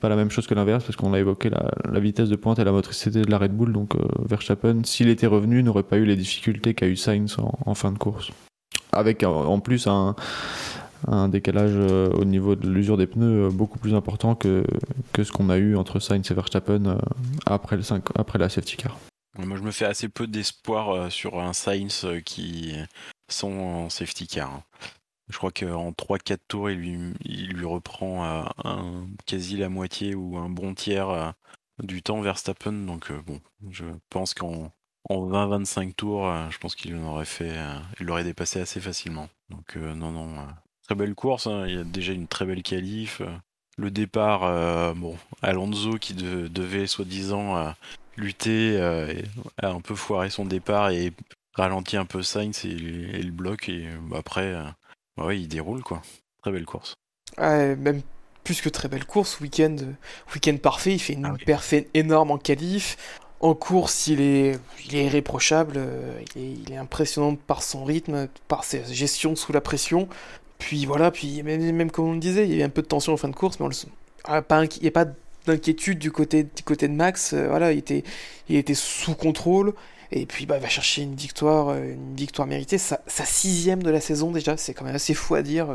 pas 0.00 0.08
la 0.08 0.16
même 0.16 0.30
chose 0.30 0.46
que 0.46 0.54
l'inverse 0.54 0.84
parce 0.84 0.96
qu'on 0.96 1.14
a 1.14 1.18
évoqué 1.18 1.48
la, 1.48 2.00
vitesse 2.00 2.28
de 2.28 2.36
pointe 2.36 2.58
et 2.58 2.64
la 2.64 2.72
motricité 2.72 3.22
de 3.22 3.30
la 3.30 3.38
Red 3.38 3.52
Bull. 3.52 3.72
Donc 3.72 3.94
euh, 3.94 4.00
Verstappen, 4.28 4.82
s'il 4.84 5.08
était 5.08 5.26
revenu, 5.26 5.62
n'aurait 5.62 5.84
pas 5.84 5.96
eu 5.96 6.04
les 6.04 6.16
difficultés 6.16 6.74
qu'a 6.74 6.86
eu 6.86 6.96
Sainz 6.96 7.36
en, 7.38 7.74
fin 7.74 7.92
de 7.92 7.98
course, 7.98 8.30
avec 8.92 9.22
en 9.22 9.60
plus 9.60 9.86
un, 9.86 10.16
un 11.06 11.28
décalage 11.28 11.72
euh, 11.74 12.10
au 12.10 12.24
niveau 12.24 12.54
de 12.56 12.68
l'usure 12.68 12.96
des 12.96 13.06
pneus 13.06 13.50
beaucoup 13.50 13.78
plus 13.78 13.94
important 13.94 14.34
que, 14.34 14.64
que 15.12 15.24
ce 15.24 15.32
qu'on 15.32 15.50
a 15.50 15.56
eu 15.56 15.76
entre 15.76 16.00
Sainz 16.00 16.30
et 16.30 16.34
Verstappen 16.34 16.98
après, 17.44 17.76
le 17.76 17.82
5, 17.82 18.04
après 18.14 18.38
la 18.38 18.48
safety 18.48 18.76
car. 18.76 18.98
Moi, 19.38 19.58
je 19.58 19.62
me 19.62 19.70
fais 19.70 19.84
assez 19.84 20.08
peu 20.08 20.26
d'espoir 20.26 21.12
sur 21.12 21.40
un 21.40 21.52
Sainz 21.52 22.06
qui 22.24 22.74
son 23.28 23.90
safety 23.90 24.26
car. 24.26 24.50
Hein. 24.50 24.62
Je 25.28 25.38
crois 25.38 25.50
qu'en 25.50 25.90
3-4 25.90 26.38
tours, 26.46 26.70
il 26.70 26.78
lui, 26.78 27.14
il 27.24 27.48
lui 27.48 27.66
reprend 27.66 28.24
euh, 28.64 29.04
quasi 29.26 29.56
la 29.56 29.68
moitié 29.68 30.14
ou 30.14 30.36
un 30.36 30.48
bon 30.48 30.74
tiers 30.74 31.08
euh, 31.10 31.30
du 31.82 32.02
temps 32.02 32.20
Verstappen. 32.20 32.72
Donc 32.72 33.10
euh, 33.10 33.20
bon, 33.22 33.40
je 33.70 33.84
pense 34.08 34.34
qu'en 34.34 34.72
en 35.08 35.28
20-25 35.28 35.94
tours, 35.94 36.28
je 36.50 36.58
pense 36.58 36.74
qu'il 36.74 36.96
aurait 36.96 37.24
fait, 37.24 37.54
il 38.00 38.06
l'aurait 38.06 38.24
dépassé 38.24 38.60
assez 38.60 38.80
facilement. 38.80 39.28
Donc 39.50 39.76
non, 39.76 40.10
non, 40.10 40.34
très 40.86 40.94
belle 40.94 41.14
course. 41.14 41.46
Hein. 41.46 41.66
Il 41.66 41.74
y 41.74 41.78
a 41.78 41.84
déjà 41.84 42.12
une 42.12 42.28
très 42.28 42.46
belle 42.46 42.62
qualif. 42.62 43.22
Le 43.78 43.90
départ, 43.90 44.94
bon, 44.94 45.18
Alonso 45.42 45.98
qui 45.98 46.14
devait 46.14 46.86
soi-disant 46.86 47.74
lutter 48.16 48.80
a 48.80 49.68
un 49.68 49.80
peu 49.82 49.94
foiré 49.94 50.30
son 50.30 50.46
départ 50.46 50.88
et 50.88 51.12
ralentit 51.56 51.96
un 51.96 52.04
peu 52.04 52.22
Sainz 52.22 52.64
et, 52.64 52.68
et 52.68 53.22
le 53.22 53.32
bloc 53.32 53.68
et 53.68 53.88
bah, 54.02 54.18
après 54.18 54.52
euh, 54.52 54.64
bah 55.16 55.26
ouais, 55.26 55.40
il 55.40 55.48
déroule 55.48 55.82
quoi. 55.82 56.02
Très 56.42 56.52
belle 56.52 56.66
course. 56.66 56.94
même 57.38 58.02
plus 58.44 58.60
que 58.60 58.68
très 58.68 58.88
belle 58.88 59.04
course, 59.04 59.40
week-end 59.40 59.76
week 60.34 60.62
parfait, 60.62 60.92
il 60.92 61.00
fait 61.00 61.14
une 61.14 61.26
ah 61.26 61.80
énorme 61.94 62.30
en 62.30 62.38
qualif. 62.38 62.96
En 63.40 63.54
course, 63.54 64.06
il 64.06 64.20
est, 64.20 64.58
il 64.86 64.96
est 64.96 65.06
irréprochable, 65.06 65.74
euh, 65.76 66.22
il 66.36 66.72
est, 66.72 66.76
impressionnant 66.76 67.36
par 67.36 67.62
son 67.62 67.84
rythme, 67.84 68.28
par 68.48 68.64
sa 68.64 68.82
gestion 68.84 69.36
sous 69.36 69.52
la 69.52 69.60
pression. 69.60 70.08
Puis 70.58 70.86
voilà, 70.86 71.10
puis 71.10 71.42
même, 71.42 71.90
comme 71.90 72.06
on 72.06 72.12
le 72.12 72.18
disait, 72.18 72.46
il 72.46 72.54
y 72.54 72.56
a 72.56 72.58
eu 72.58 72.62
un 72.62 72.70
peu 72.70 72.82
de 72.82 72.86
tension 72.86 73.12
en 73.12 73.16
fin 73.16 73.28
de 73.28 73.36
course, 73.36 73.60
mais 73.60 73.66
on 73.66 73.68
le, 73.68 73.74
ah, 74.24 74.42
pas, 74.42 74.64
il 74.64 74.82
n'y 74.82 74.88
a 74.88 74.92
pas 74.92 75.06
d'inquiétude 75.46 75.98
du 75.98 76.10
côté, 76.10 76.44
du 76.44 76.62
côté 76.64 76.88
de 76.88 76.92
Max. 76.92 77.32
Euh, 77.32 77.48
voilà, 77.48 77.72
il 77.72 77.78
était, 77.78 78.74
sous 78.74 79.14
contrôle. 79.14 79.72
Et 80.12 80.26
puis 80.26 80.46
bah, 80.46 80.56
il 80.58 80.62
va 80.62 80.68
chercher 80.68 81.02
une 81.02 81.16
victoire, 81.16 81.70
euh, 81.70 81.92
une 81.94 82.14
victoire 82.14 82.46
méritée, 82.46 82.78
sa, 82.78 83.00
sixième 83.06 83.82
de 83.82 83.90
la 83.90 84.00
saison 84.00 84.30
déjà, 84.30 84.56
c'est 84.56 84.72
quand 84.72 84.84
même 84.84 84.94
assez 84.94 85.14
fou 85.14 85.34
à 85.34 85.42
dire. 85.42 85.66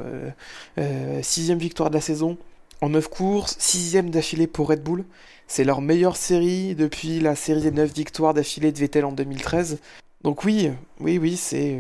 Euh, 0.78 1.22
sixième 1.22 1.60
victoire 1.60 1.90
de 1.90 1.96
la 1.96 2.02
saison 2.02 2.38
en 2.82 2.90
neuf 2.90 3.10
courses, 3.10 3.58
sixième 3.60 4.10
d'affilée 4.10 4.48
pour 4.48 4.70
Red 4.70 4.84
Bull. 4.84 5.04
C'est 5.48 5.66
leur 5.66 5.82
meilleure 5.82 6.16
série 6.16 6.76
depuis 6.76 7.20
la 7.20 7.36
série 7.36 7.62
des 7.62 7.72
neuf 7.72 7.94
victoires 7.94 8.34
d'affilée 8.34 8.72
de 8.72 8.80
Vettel 8.80 9.04
en 9.04 9.12
2013. 9.12 9.80
Donc 10.24 10.46
oui, 10.46 10.72
oui, 11.02 11.18
oui, 11.18 11.36
c'est 11.36 11.80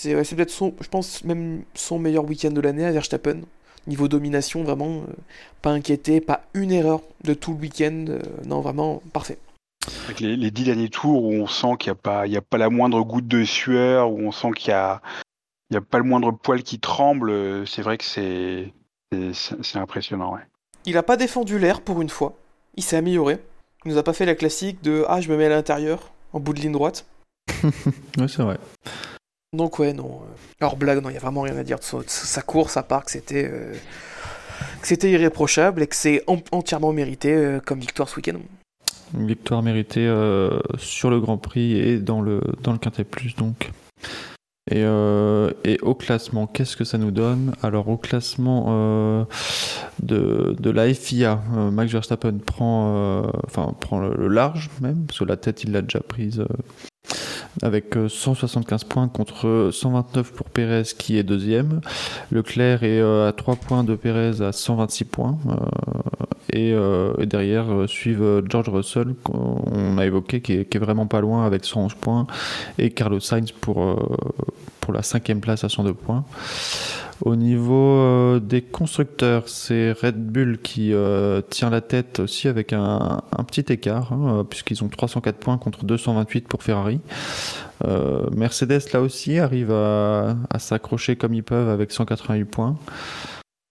c'est 0.00 0.36
peut-être 0.36 0.50
son, 0.50 0.74
je 0.80 0.88
pense 0.88 1.24
même 1.24 1.62
son 1.74 1.98
meilleur 1.98 2.24
week-end 2.24 2.50
de 2.50 2.60
l'année 2.60 2.84
à 2.84 2.92
Verstappen. 2.92 3.40
Niveau 3.86 4.06
domination, 4.08 4.62
vraiment, 4.64 5.02
pas 5.62 5.70
inquiété, 5.70 6.20
pas 6.20 6.42
une 6.54 6.72
erreur 6.72 7.00
de 7.24 7.34
tout 7.34 7.52
le 7.52 7.58
week-end. 7.58 8.04
non, 8.44 8.60
vraiment 8.60 9.02
parfait. 9.12 9.38
Avec 10.04 10.20
les, 10.20 10.50
dix 10.50 10.64
derniers 10.64 10.90
tours 10.90 11.24
où 11.24 11.32
on 11.32 11.46
sent 11.46 11.76
qu'il 11.78 11.90
n'y 11.90 11.98
a, 11.98 12.00
pas, 12.00 12.24
a 12.24 12.40
pas 12.40 12.58
la 12.58 12.68
moindre 12.68 13.02
goutte 13.02 13.26
de 13.26 13.44
sueur, 13.44 14.10
où 14.10 14.18
on 14.20 14.32
sent 14.32 14.50
qu'il 14.56 14.72
n'y 14.72 14.78
a, 14.78 15.00
il 15.70 15.76
a 15.76 15.80
pas 15.80 15.98
le 15.98 16.04
moindre 16.04 16.32
poil 16.32 16.62
qui 16.62 16.78
tremble, 16.78 17.30
euh, 17.30 17.66
c'est 17.66 17.82
vrai 17.82 17.98
que 17.98 18.04
c'est, 18.04 18.72
c'est, 19.32 19.78
impressionnant. 19.78 20.34
Ouais. 20.34 20.40
Il 20.86 20.94
n'a 20.94 21.02
pas 21.02 21.16
défendu 21.16 21.58
l'air 21.58 21.80
pour 21.80 22.00
une 22.00 22.08
fois. 22.08 22.36
Il 22.76 22.82
s'est 22.82 22.96
amélioré. 22.96 23.38
Il 23.84 23.92
nous 23.92 23.98
a 23.98 24.02
pas 24.02 24.12
fait 24.12 24.26
la 24.26 24.34
classique 24.34 24.82
de 24.82 25.04
Ah, 25.08 25.20
je 25.20 25.30
me 25.30 25.36
mets 25.36 25.46
à 25.46 25.50
l'intérieur, 25.50 26.10
en 26.32 26.40
bout 26.40 26.52
de 26.52 26.60
ligne 26.60 26.72
droite. 26.72 27.06
ouais, 27.64 28.28
c'est 28.28 28.42
vrai. 28.42 28.58
Donc, 29.52 29.78
ouais, 29.78 29.92
non. 29.92 30.20
Euh, 30.22 30.64
hors 30.64 30.76
blague, 30.76 31.02
non, 31.02 31.08
il 31.08 31.12
n'y 31.12 31.18
a 31.18 31.20
vraiment 31.20 31.42
rien 31.42 31.56
à 31.56 31.64
dire 31.64 31.78
de 31.78 32.04
sa, 32.06 32.42
course, 32.42 32.76
à 32.76 32.82
part 32.82 33.04
que 33.04 33.10
c'était. 33.10 33.48
Euh, 33.50 33.74
c'était 34.82 35.10
irréprochable 35.10 35.82
et 35.82 35.86
que 35.86 35.94
c'est 35.94 36.24
entièrement 36.50 36.92
mérité 36.92 37.58
comme 37.64 37.78
victoire 37.78 38.08
ce 38.08 38.16
week-end. 38.16 38.38
Victoire 39.14 39.62
méritée 39.62 40.06
euh, 40.06 40.58
sur 40.76 41.10
le 41.10 41.20
Grand 41.20 41.38
Prix 41.38 41.72
et 41.72 41.98
dans 41.98 42.20
le, 42.20 42.40
dans 42.62 42.72
le 42.72 42.78
Quintet 42.78 43.04
Plus 43.04 43.34
donc. 43.36 43.70
Et, 44.70 44.82
euh, 44.84 45.50
et, 45.64 45.78
au 45.80 45.94
classement, 45.94 46.46
qu'est-ce 46.46 46.76
que 46.76 46.84
ça 46.84 46.98
nous 46.98 47.10
donne? 47.10 47.54
Alors 47.62 47.88
au 47.88 47.96
classement 47.96 48.66
euh, 48.68 49.24
de, 50.02 50.54
de, 50.58 50.70
la 50.70 50.92
FIA, 50.92 51.40
Max 51.72 51.90
Verstappen 51.90 52.36
prend, 52.44 53.22
enfin, 53.46 53.74
prend 53.80 53.98
le, 53.98 54.28
large 54.28 54.68
même, 54.82 55.06
parce 55.06 55.20
que 55.20 55.24
la 55.24 55.38
tête 55.38 55.64
il 55.64 55.72
l'a 55.72 55.80
déjà 55.80 56.00
prise 56.00 56.44
avec 57.62 57.94
175 58.08 58.84
points 58.84 59.08
contre 59.08 59.70
129 59.72 60.32
pour 60.32 60.48
Pérez 60.48 60.82
qui 60.98 61.18
est 61.18 61.22
deuxième. 61.22 61.80
Leclerc 62.30 62.82
est 62.82 63.00
à 63.00 63.32
3 63.32 63.56
points 63.56 63.84
de 63.84 63.94
Pérez 63.94 64.42
à 64.42 64.52
126 64.52 65.04
points. 65.04 65.38
Euh, 66.54 67.12
et, 67.18 67.26
derrière 67.26 67.70
euh, 67.72 67.86
suivent 67.86 68.22
euh, 68.22 68.42
George 68.48 68.68
Russell, 68.68 69.14
qu'on 69.22 69.98
a 69.98 70.06
évoqué, 70.06 70.40
qui 70.40 70.52
est, 70.54 70.78
vraiment 70.78 71.06
pas 71.06 71.20
loin 71.20 71.44
avec 71.44 71.64
111 71.64 71.94
points, 71.94 72.26
et 72.78 72.90
Carlos 72.90 73.20
Sainz 73.20 73.52
pour, 73.52 73.96
pour 74.80 74.92
la 74.92 75.02
cinquième 75.02 75.40
place 75.40 75.64
à 75.64 75.68
102 75.68 75.92
points. 75.92 76.24
Au 77.22 77.36
niveau 77.36 78.38
des 78.38 78.62
constructeurs, 78.62 79.48
c'est 79.48 79.92
Red 79.92 80.16
Bull 80.16 80.58
qui 80.58 80.92
tient 81.50 81.70
la 81.70 81.80
tête 81.80 82.20
aussi 82.20 82.48
avec 82.48 82.72
un, 82.72 83.22
petit 83.46 83.72
écart, 83.72 84.12
hein, 84.12 84.46
puisqu'ils 84.48 84.84
ont 84.84 84.88
304 84.88 85.36
points 85.36 85.58
contre 85.58 85.84
228 85.84 86.46
pour 86.48 86.62
Ferrari. 86.62 87.00
Mercedes, 88.32 88.92
là 88.92 89.00
aussi, 89.00 89.38
arrive 89.38 89.72
à, 89.72 90.36
à 90.50 90.58
s'accrocher 90.58 91.16
comme 91.16 91.34
ils 91.34 91.44
peuvent 91.44 91.68
avec 91.68 91.90
188 91.92 92.44
points. 92.44 92.76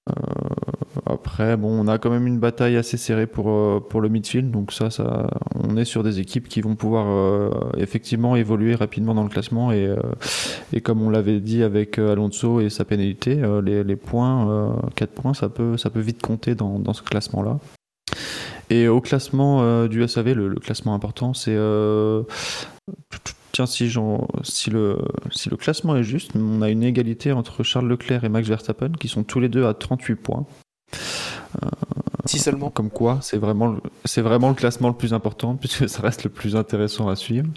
Euh, 0.08 0.72
après, 1.06 1.58
bon, 1.58 1.70
on 1.70 1.88
a 1.88 1.98
quand 1.98 2.10
même 2.10 2.28
une 2.28 2.40
bataille 2.40 2.76
assez 2.76 2.98
serrée 2.98 3.28
pour, 3.28 3.50
euh, 3.50 3.80
pour 3.80 4.02
le 4.02 4.10
midfield, 4.10 4.52
donc 4.52 4.72
ça, 4.72 4.90
ça, 4.90 5.30
on 5.56 5.78
est 5.78 5.86
sur 5.86 6.04
des 6.04 6.20
équipes 6.20 6.48
qui 6.48 6.62
vont 6.62 6.76
pouvoir 6.76 7.06
euh, 7.08 7.50
effectivement 7.78 8.36
évoluer 8.36 8.76
rapidement 8.76 9.14
dans 9.14 9.24
le 9.24 9.30
classement 9.30 9.72
et, 9.72 9.94
et 10.74 10.82
comme 10.82 11.02
on 11.02 11.10
l'avait 11.10 11.40
dit 11.40 11.64
avec 11.64 11.98
Alonso 12.00 12.60
et 12.60 12.70
sa 12.70 12.86
pénalité, 12.86 13.42
les, 13.64 13.96
points, 13.96 14.76
4 14.96 15.10
points, 15.12 15.34
ça 15.34 15.50
peut, 15.50 15.78
ça 15.78 15.90
peut 15.90 16.00
vite 16.00 16.22
compter 16.22 16.56
dans, 16.56 16.80
dans 16.80 16.94
ce 16.94 17.04
classement-là. 17.04 17.60
Et 18.70 18.88
au 18.88 19.00
classement 19.00 19.88
du 19.88 20.06
SAV, 20.08 20.34
le 20.34 20.56
classement 20.56 20.94
important, 20.94 21.34
c'est 21.34 21.56
si, 23.66 23.92
si, 24.44 24.70
le, 24.70 24.98
si 25.32 25.50
le 25.50 25.58
classement 25.58 25.96
est 25.96 26.04
juste, 26.04 26.32
on 26.36 26.62
a 26.62 26.70
une 26.70 26.84
égalité 26.84 27.32
entre 27.32 27.64
Charles 27.64 27.88
Leclerc 27.88 28.24
et 28.24 28.30
Max 28.30 28.48
Verstappen 28.48 28.92
qui 28.92 29.08
sont 29.08 29.24
tous 29.24 29.40
les 29.40 29.50
deux 29.50 29.66
à 29.66 29.74
38 29.74 30.16
points. 30.16 30.46
Euh, 31.64 31.68
si 32.26 32.40
seulement. 32.40 32.70
Comme 32.70 32.90
quoi, 32.90 33.20
c'est 33.22 33.38
vraiment, 33.38 33.78
c'est 34.06 34.22
vraiment 34.22 34.50
le 34.50 34.56
classement 34.56 34.90
le 34.90 34.94
plus 34.94 35.14
important 35.14 35.56
puisque 35.60 35.90
ça 35.90 36.02
reste 36.02 36.24
le 36.24 36.30
plus 36.30 36.56
intéressant 36.56 37.08
à 37.08 37.16
suivre. 37.16 37.48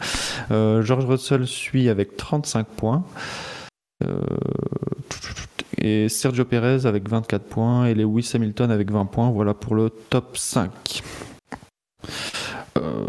Euh, 0.50 0.82
George 0.82 1.04
Russell 1.04 1.46
suit 1.46 1.88
avec 1.88 2.16
35 2.16 2.66
points. 2.66 3.04
Euh, 4.02 4.20
et 5.78 6.08
Sergio 6.08 6.44
Perez 6.44 6.86
avec 6.86 7.08
24 7.08 7.44
points 7.44 7.86
et 7.86 7.94
Lewis 7.94 8.30
Hamilton 8.34 8.70
avec 8.70 8.90
20 8.90 9.06
points. 9.06 9.30
Voilà 9.30 9.54
pour 9.54 9.74
le 9.74 9.90
top 9.90 10.36
5. 10.36 11.02
Euh, 12.78 13.06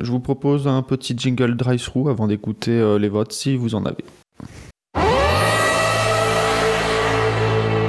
je 0.00 0.10
vous 0.10 0.20
propose 0.20 0.66
un 0.66 0.82
petit 0.82 1.16
jingle 1.16 1.56
drive-through 1.56 2.08
avant 2.08 2.26
d'écouter 2.26 2.72
euh, 2.72 2.98
les 2.98 3.08
votes 3.08 3.32
si 3.32 3.56
vous 3.56 3.74
en 3.74 3.84
avez. 3.84 4.04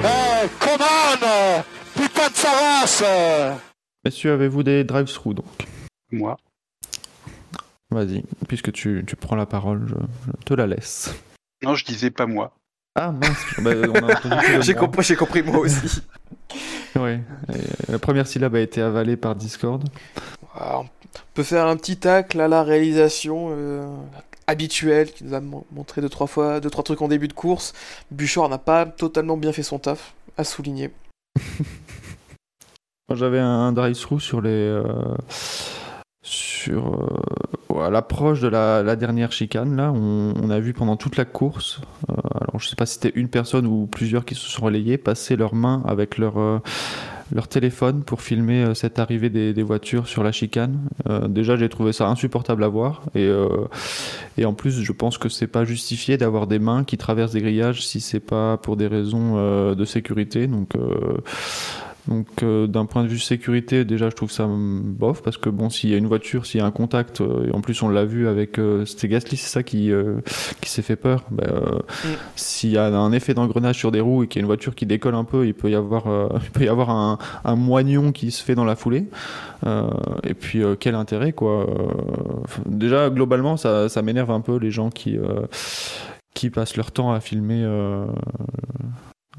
Hey, 0.04 0.50
come 0.60 0.82
on 0.82 1.64
Putain 1.96 2.30
de 2.30 2.88
sa 2.88 3.58
Messieurs, 4.04 4.34
avez-vous 4.34 4.64
des 4.64 4.84
drive-through 4.84 5.36
donc 5.36 5.68
Moi. 6.12 6.38
Vas-y, 7.92 8.24
puisque 8.48 8.72
tu, 8.72 9.04
tu, 9.06 9.16
prends 9.16 9.36
la 9.36 9.46
parole, 9.46 9.88
je, 9.88 10.32
te 10.46 10.54
la 10.54 10.66
laisse. 10.66 11.14
Non, 11.62 11.76
je 11.76 11.84
disais 11.84 12.10
pas 12.10 12.26
moi. 12.26 12.54
Ah 12.96 13.12
mince, 13.12 13.46
bah, 13.60 13.72
j'ai 14.62 14.74
compris, 14.74 15.04
j'ai 15.04 15.16
compris 15.16 15.42
moi 15.44 15.60
aussi. 15.60 16.02
oui, 16.98 17.20
la 17.88 18.00
première 18.00 18.28
syllabe 18.28 18.56
a 18.56 18.60
été 18.60 18.82
avalée 18.82 19.16
par 19.16 19.36
Discord. 19.36 19.82
Ah, 20.54 20.80
on 20.82 20.90
peut 21.34 21.44
faire 21.44 21.68
un 21.68 21.78
petit 21.78 21.96
tacle 21.96 22.42
à 22.42 22.50
la 22.50 22.64
réalisation 22.64 23.48
euh, 23.52 23.86
habituelle 24.46 25.10
qui 25.12 25.24
nous 25.24 25.34
a 25.34 25.40
montré 25.40 26.02
deux 26.02 26.10
trois 26.10 26.28
fois 26.28 26.60
deux 26.60 26.70
trois 26.70 26.84
trucs 26.84 27.02
en 27.02 27.08
début 27.08 27.30
de 27.30 27.34
course. 27.34 27.72
Bouchard 28.12 28.50
n'a 28.50 28.58
pas 28.58 28.86
totalement 28.86 29.38
bien 29.38 29.54
fait 29.54 29.64
son 29.64 29.80
taf, 29.80 30.14
à 30.38 30.44
souligner. 30.44 30.92
J'avais 33.14 33.40
un 33.40 33.72
drive-through 33.72 34.20
sur 34.20 34.42
les 34.42 34.50
euh, 34.50 34.84
sur 36.64 36.94
euh, 37.74 37.82
à 37.82 37.90
l'approche 37.90 38.42
de 38.42 38.48
la, 38.48 38.96
dernière 38.96 39.32
chicane 39.32 39.76
là, 39.76 39.92
on, 39.92 40.50
a 40.50 40.60
vu 40.60 40.74
pendant 40.74 40.98
toute 40.98 41.18
la 41.18 41.26
course. 41.26 41.82
alors 42.08 42.60
je 42.60 42.68
sais 42.68 42.76
pas 42.76 42.86
si 42.86 42.96
c'était 42.96 43.18
une 43.20 43.30
personne 43.30 43.66
ou 43.66 43.88
plusieurs 43.88 44.26
qui 44.26 44.36
se 44.36 44.50
sont 44.50 44.66
relayés 44.66 44.98
passer 44.98 45.36
leurs 45.36 45.56
mains 45.56 45.82
avec 45.86 46.18
leur 46.18 46.62
leur 47.34 47.48
téléphone 47.48 48.04
pour 48.04 48.22
filmer 48.22 48.64
euh, 48.64 48.74
cette 48.74 49.00
arrivée 49.00 49.30
des, 49.30 49.64
voitures 49.64 50.08
sur 50.08 50.24
la 50.24 50.32
chicane. 50.32 50.80
Euh, 51.10 51.28
déjà, 51.28 51.56
j'ai 51.56 51.70
trouvé 51.70 51.94
ça 51.94 52.08
insupportable 52.08 52.64
à 52.64 52.68
voir. 52.68 53.04
Et, 53.16 53.26
euh, 53.26 53.68
et 54.38 54.46
en 54.46 54.54
plus, 54.54 54.82
je 54.82 54.92
pense 54.92 55.18
que 55.18 55.30
c'est 55.30 55.48
pas 55.48 55.64
justifié 55.66 56.18
d'avoir 56.18 56.48
des 56.48 56.60
mains 56.60 56.84
qui 56.84 56.98
traversent 56.98 57.32
des 57.32 57.42
grillages 57.42 57.86
si 57.86 58.02
c'est 58.02 58.20
pas 58.20 58.58
pour 58.58 58.76
des 58.76 58.88
raisons 58.88 59.74
de 59.74 59.86
sécurité. 59.86 60.48
Donc, 60.48 60.74
donc 62.08 62.28
euh, 62.42 62.68
d'un 62.68 62.86
point 62.86 63.04
de 63.04 63.08
vue 63.08 63.20
sécurité, 63.20 63.86
déjà 63.86 64.10
je 64.10 64.16
trouve 64.16 64.32
ça 64.32 64.48
bof 64.50 65.22
parce 65.22 65.38
que 65.38 65.50
bon 65.50 65.70
s'il 65.70 65.92
y 65.92 65.94
a 65.94 65.98
une 65.98 66.08
voiture, 66.08 66.46
s'il 66.46 66.60
y 66.60 66.64
a 66.64 66.66
un 66.66 66.72
contact, 66.72 67.22
euh, 67.22 67.48
et 67.48 67.52
en 67.54 67.62
plus 67.62 67.82
on 67.84 67.90
l'a 67.90 68.06
vu 68.06 68.28
avec 68.28 68.58
euh, 68.58 68.86
c'était 68.86 69.08
Gasly, 69.08 69.38
c'est 69.38 69.50
ça 69.50 69.64
qui 69.64 69.92
qui 70.62 70.70
s'est 70.70 70.82
fait 70.82 70.96
peur. 70.96 71.26
Mm. 71.32 71.38
S'il 72.36 72.72
y 72.72 72.78
a 72.78 72.86
un 72.86 73.12
effet 73.12 73.34
d'engrenage 73.34 73.78
sur 73.78 73.92
des 73.92 74.00
roues 74.00 74.24
et 74.24 74.28
qu'il 74.28 74.40
y 74.40 74.42
a 74.42 74.44
une 74.44 74.48
voiture 74.48 74.74
qui 74.74 74.86
décolle 74.86 75.16
un 75.16 75.24
peu, 75.24 75.46
il 75.46 75.54
peut 75.54 75.70
y 75.70 75.76
avoir 75.76 76.06
il 76.44 76.50
peut 76.52 76.66
y 76.66 76.70
avoir 76.70 76.90
un, 76.90 77.20
un, 77.46 77.56
moignon 77.56 78.12
qui 78.12 78.32
se 78.32 78.44
fait 78.44 78.56
dans 78.56 78.66
la 78.66 78.76
foulée. 78.76 79.06
et 80.24 80.34
puis 80.34 80.64
quel 80.80 80.96
intérêt 80.96 81.34
quoi. 81.34 81.68
déjà 82.66 83.10
globalement 83.10 83.58
ça, 83.58 83.90
ça 83.90 84.02
m'énerve 84.02 84.32
un 84.32 84.42
peu 84.42 84.58
les 84.58 84.72
gens 84.72 84.90
qui 84.90 85.18
qui 86.34 86.50
passent 86.50 86.78
leur 86.78 86.92
temps 86.92 87.12
à 87.12 87.20
filmer 87.20 87.64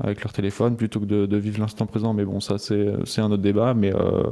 avec 0.01 0.23
leur 0.23 0.33
téléphone 0.33 0.77
plutôt 0.77 1.01
que 1.01 1.05
de, 1.05 1.37
vivre 1.37 1.61
l'instant 1.61 1.87
présent. 1.87 2.15
Mais 2.15 2.25
bon, 2.25 2.41
ça, 2.41 2.59
c'est 2.59 3.21
un 3.21 3.31
autre 3.31 3.43
débat. 3.43 3.75
Mais 3.75 3.95
euh, 3.95 4.23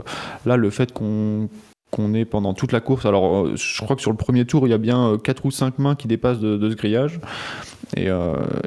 là, 0.47 0.57
le 0.57 0.71
fait 0.71 0.93
qu'on 0.93 1.49
qu'on 1.91 2.15
ait 2.15 2.25
pendant 2.25 2.55
toute 2.55 2.71
la 2.71 2.79
course. 2.79 3.05
Alors, 3.05 3.47
euh, 3.47 3.57
je 3.57 3.83
crois 3.83 3.97
que 3.97 4.03
sur 4.03 4.13
le 4.13 4.17
premier 4.17 4.45
tour, 4.45 4.65
il 4.65 4.71
y 4.71 4.73
a 4.73 4.79
bien 4.79 5.19
4 5.19 5.39
euh, 5.39 5.49
ou 5.49 5.51
5 5.51 5.81
mains 5.81 5.97
qui 5.97 6.07
dépassent 6.07 6.39
de, 6.39 6.71
ce 6.71 6.77
grillage. 6.77 7.19
Et, 7.97 8.09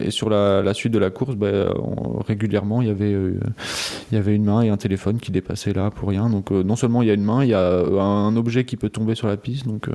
sur 0.10 0.30
la, 0.30 0.74
suite 0.74 0.92
de 0.92 1.00
la 1.00 1.10
course, 1.10 1.38
ben, 1.38 1.74
régulièrement, 2.28 2.82
il 2.82 2.90
y 2.90 4.18
avait 4.18 4.36
une 4.36 4.44
main 4.44 4.62
et 4.62 4.68
un 4.68 4.76
téléphone 4.76 5.22
qui 5.22 5.32
dépassaient 5.32 5.72
là 5.72 5.90
pour 5.90 6.10
rien. 6.10 6.30
Donc, 6.30 6.52
non 6.52 6.76
seulement 6.76 7.02
il 7.02 7.08
y 7.08 7.12
a 7.12 7.14
une 7.14 7.24
main, 7.24 7.46
il 7.46 7.52
y 7.52 7.54
a 7.54 7.80
un 7.80 8.36
objet 8.36 8.66
qui 8.66 8.76
peut 8.76 8.90
tomber 8.90 9.16
sur 9.16 9.30
la 9.30 9.38
piste. 9.38 9.66
Donc, 9.66 9.88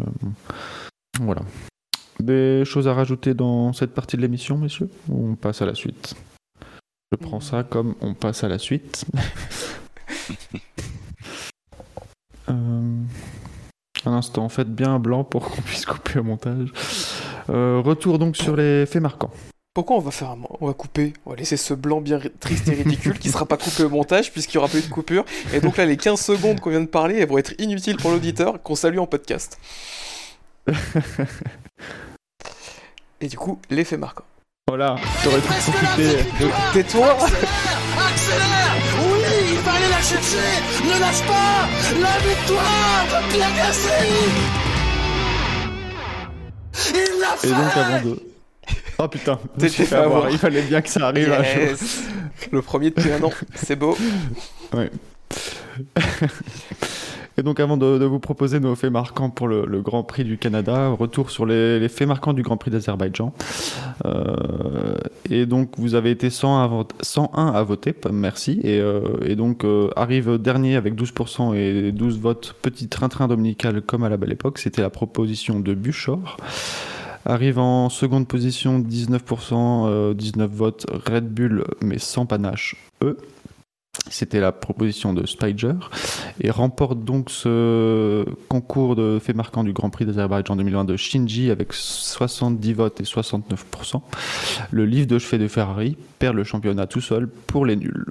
voilà. 1.20 1.43
Des 2.20 2.65
choses 2.65 2.89
à 2.89 2.95
rajouter 2.95 3.35
dans 3.35 3.75
cette 3.75 3.93
partie 3.93 4.16
de 4.16 4.23
l'émission, 4.23 4.57
messieurs? 4.57 4.89
On 5.12 5.35
passe 5.35 5.61
à 5.61 5.66
la 5.66 5.75
suite. 5.75 6.16
Je 7.10 7.16
prends 7.16 7.40
ça 7.40 7.62
comme 7.62 7.94
on 8.01 8.14
passe 8.14 8.44
à 8.44 8.48
la 8.48 8.59
suite. 8.59 9.06
euh... 12.51 13.02
Un 14.05 14.12
instant, 14.12 14.48
faites 14.48 14.74
bien 14.74 14.94
un 14.94 14.98
blanc 14.98 15.24
pour 15.24 15.51
qu'on 15.51 15.62
puisse 15.62 15.85
couper 15.85 16.18
au 16.18 16.22
montage. 16.22 16.72
Euh, 17.51 17.82
retour 17.85 18.18
donc 18.18 18.36
sur 18.36 18.56
les 18.56 18.86
faits 18.86 19.02
marquants. 19.02 19.30
Pourquoi 19.74 19.97
on 19.97 20.01
va 20.01 20.10
faire 20.10 20.30
un... 20.30 20.39
On 20.60 20.66
va 20.66 20.72
couper, 20.72 21.12
on 21.24 21.30
va 21.30 21.36
laisser 21.36 21.56
ce 21.56 21.74
blanc 21.74 22.01
bien 22.01 22.20
triste 22.40 22.68
et 22.68 22.74
ridicule 22.74 23.18
qui 23.18 23.30
sera 23.30 23.47
pas 23.47 23.56
coupé 23.56 23.85
au 23.85 23.90
montage 23.90 24.32
puisqu'il 24.32 24.56
n'y 24.56 24.59
aura 24.59 24.68
plus 24.68 24.86
de 24.86 24.93
coupure. 24.93 25.24
Et 25.52 25.60
donc 25.60 25.76
là, 25.76 25.86
les 25.86 25.97
15 25.97 26.20
secondes 26.20 26.60
qu'on 26.60 26.70
vient 26.70 26.80
de 26.80 26.86
parler, 26.86 27.16
elles 27.16 27.28
vont 27.28 27.39
être 27.39 27.55
inutiles 27.59 27.97
pour 27.97 28.10
l'auditeur 28.10 28.62
qu'on 28.62 28.74
salue 28.74 28.98
en 28.98 29.06
podcast. 29.06 29.59
et 33.20 33.28
du 33.28 33.36
coup, 33.36 33.60
les 33.70 33.85
faits 33.85 34.01
marquants. 34.01 34.24
Voilà, 34.69 34.97
t'aurais 35.24 35.40
pu 35.40 35.49
profiter. 35.49 36.19
Tais-toi 36.74 37.16
Accélère 37.16 38.77
Oui, 39.01 39.19
il 39.53 39.59
va 39.61 39.73
aller 39.73 39.89
la 39.89 40.03
chercher 40.03 40.47
Ne 40.85 41.01
lâche 41.01 41.23
pas 41.23 41.66
La 41.99 42.19
victoire 42.28 43.07
de 43.09 43.32
Pierre 43.32 43.55
Gasly 43.57 44.12
Il 46.90 47.19
l'a 47.19 47.35
fait 47.39 47.49
Et 47.49 47.51
donc 47.51 47.77
avant 47.77 48.03
de... 48.11 48.23
Oh 48.99 49.09
putain, 49.09 49.39
t'es 49.59 49.70
fait 49.70 49.97
avoir. 49.97 50.28
Il 50.28 50.36
fallait 50.36 50.61
bien 50.61 50.82
que 50.82 50.90
ça 50.90 51.07
arrive 51.07 51.28
yes. 51.28 52.03
Le 52.53 52.61
premier 52.61 52.90
depuis 52.90 53.11
un 53.11 53.23
an, 53.23 53.31
c'est 53.55 53.77
beau. 53.77 53.97
Ouais. 54.74 54.90
Et 57.39 57.44
donc 57.44 57.60
avant 57.60 57.77
de, 57.77 58.05
vous 58.05 58.19
proposer 58.19 58.59
nos 58.59 58.74
faits 58.74 58.90
marquants 58.90 59.31
pour 59.31 59.47
le, 59.47 59.81
Grand 59.81 60.02
Prix 60.02 60.24
du 60.24 60.39
Canada, 60.39 60.89
retour 60.89 61.31
sur 61.31 61.47
les, 61.47 61.89
faits 61.89 62.09
marquants 62.09 62.32
du 62.32 62.43
Grand 62.43 62.56
Prix 62.56 62.73
d'Azerbaïdjan. 62.73 63.32
Euh, 64.05 64.97
et 65.31 65.47
donc 65.47 65.70
vous 65.78 65.94
avez 65.94 66.10
été 66.10 66.31
101 66.31 66.60
à, 67.55 67.62
voter, 67.62 67.94
merci. 68.12 68.60
Et, 68.65 68.81
euh, 68.81 69.36
donc 69.36 69.65
euh, 69.65 69.89
arrive 69.94 70.39
dernier 70.39 70.74
avec 70.74 70.94
12% 70.94 71.55
et 71.55 71.93
12 71.93 72.19
votes, 72.19 72.56
petit 72.60 72.89
train-train 72.89 73.28
dominical 73.28 73.82
comme 73.82 74.02
à 74.02 74.09
la 74.09 74.16
belle 74.16 74.32
époque, 74.32 74.59
c'était 74.59 74.82
la 74.82 74.90
proposition 74.90 75.60
de 75.60 75.74
Buchor. 75.74 76.39
Arrive 77.24 77.60
en 77.60 77.89
seconde 77.89 78.27
position 78.27 78.81
19%, 78.81 80.15
19 80.15 80.51
votes 80.51 80.86
Red 81.06 81.28
Bull 81.32 81.65
mais 81.82 81.98
sans 81.98 82.27
panache, 82.27 82.74
eux. 83.05 83.16
C'était 84.11 84.41
la 84.41 84.53
proposition 84.53 85.12
de 85.12 85.27
Spiger 85.27 85.75
et 86.41 86.51
remporte 86.51 87.05
donc 87.05 87.31
ce 87.31 88.25
concours 88.49 88.97
de 88.97 89.19
fait 89.19 89.35
marquant 89.35 89.65
du 89.65 89.73
Grand 89.73 89.91
Prix 89.91 90.07
d'Azerbaïdjan 90.07 90.57
2022 90.57 90.97
Shinji 90.97 91.51
avec 91.51 91.73
70 91.73 92.73
votes 92.73 93.01
et 93.01 93.05
69%. 93.05 94.01
Le 94.70 94.87
livre 94.87 95.07
de 95.07 95.19
chevet 95.19 95.39
de 95.39 95.49
Ferrari 95.49 95.97
perd 96.19 96.37
le 96.37 96.45
championnat 96.45 96.87
tout 96.87 97.01
seul 97.01 97.29
pour 97.29 97.66
les 97.66 97.77
nuls. 97.77 98.07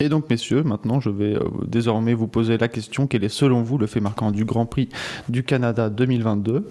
Et 0.00 0.08
donc, 0.08 0.28
messieurs, 0.28 0.62
maintenant, 0.64 0.98
je 0.98 1.08
vais 1.08 1.36
euh, 1.36 1.44
désormais 1.66 2.14
vous 2.14 2.26
poser 2.26 2.58
la 2.58 2.68
question 2.68 3.06
quel 3.06 3.22
est, 3.22 3.28
selon 3.28 3.62
vous, 3.62 3.78
le 3.78 3.86
fait 3.86 4.00
marquant 4.00 4.32
du 4.32 4.44
Grand 4.44 4.66
Prix 4.66 4.88
du 5.28 5.44
Canada 5.44 5.88
2022 5.88 6.68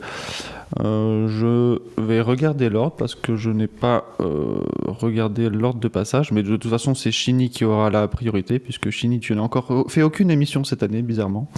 euh, 0.82 1.28
Je 1.30 1.80
vais 2.02 2.20
regarder 2.20 2.70
l'ordre 2.70 2.98
parce 2.98 3.16
que 3.16 3.38
je 3.38 3.50
n'ai 3.50 3.68
pas 3.68 4.06
euh, 4.20 4.60
regarder 4.88 5.50
l'ordre 5.50 5.80
de 5.80 5.88
passage, 5.88 6.34
mais 6.34 6.44
de 6.44 6.58
toute 6.58 6.70
façon, 6.70 6.96
c'est 6.96 7.12
Chini 7.12 7.50
qui 7.50 7.64
aura 7.64 7.90
la 7.90 8.08
priorité, 8.10 8.60
puisque 8.60 8.90
Chini, 8.90 9.22
tu 9.22 9.34
n'as 9.36 9.42
encore 9.42 9.86
fait 9.88 10.04
aucune 10.04 10.30
émission 10.30 10.66
cette 10.66 10.84
année, 10.84 11.02
bizarrement. 11.02 11.50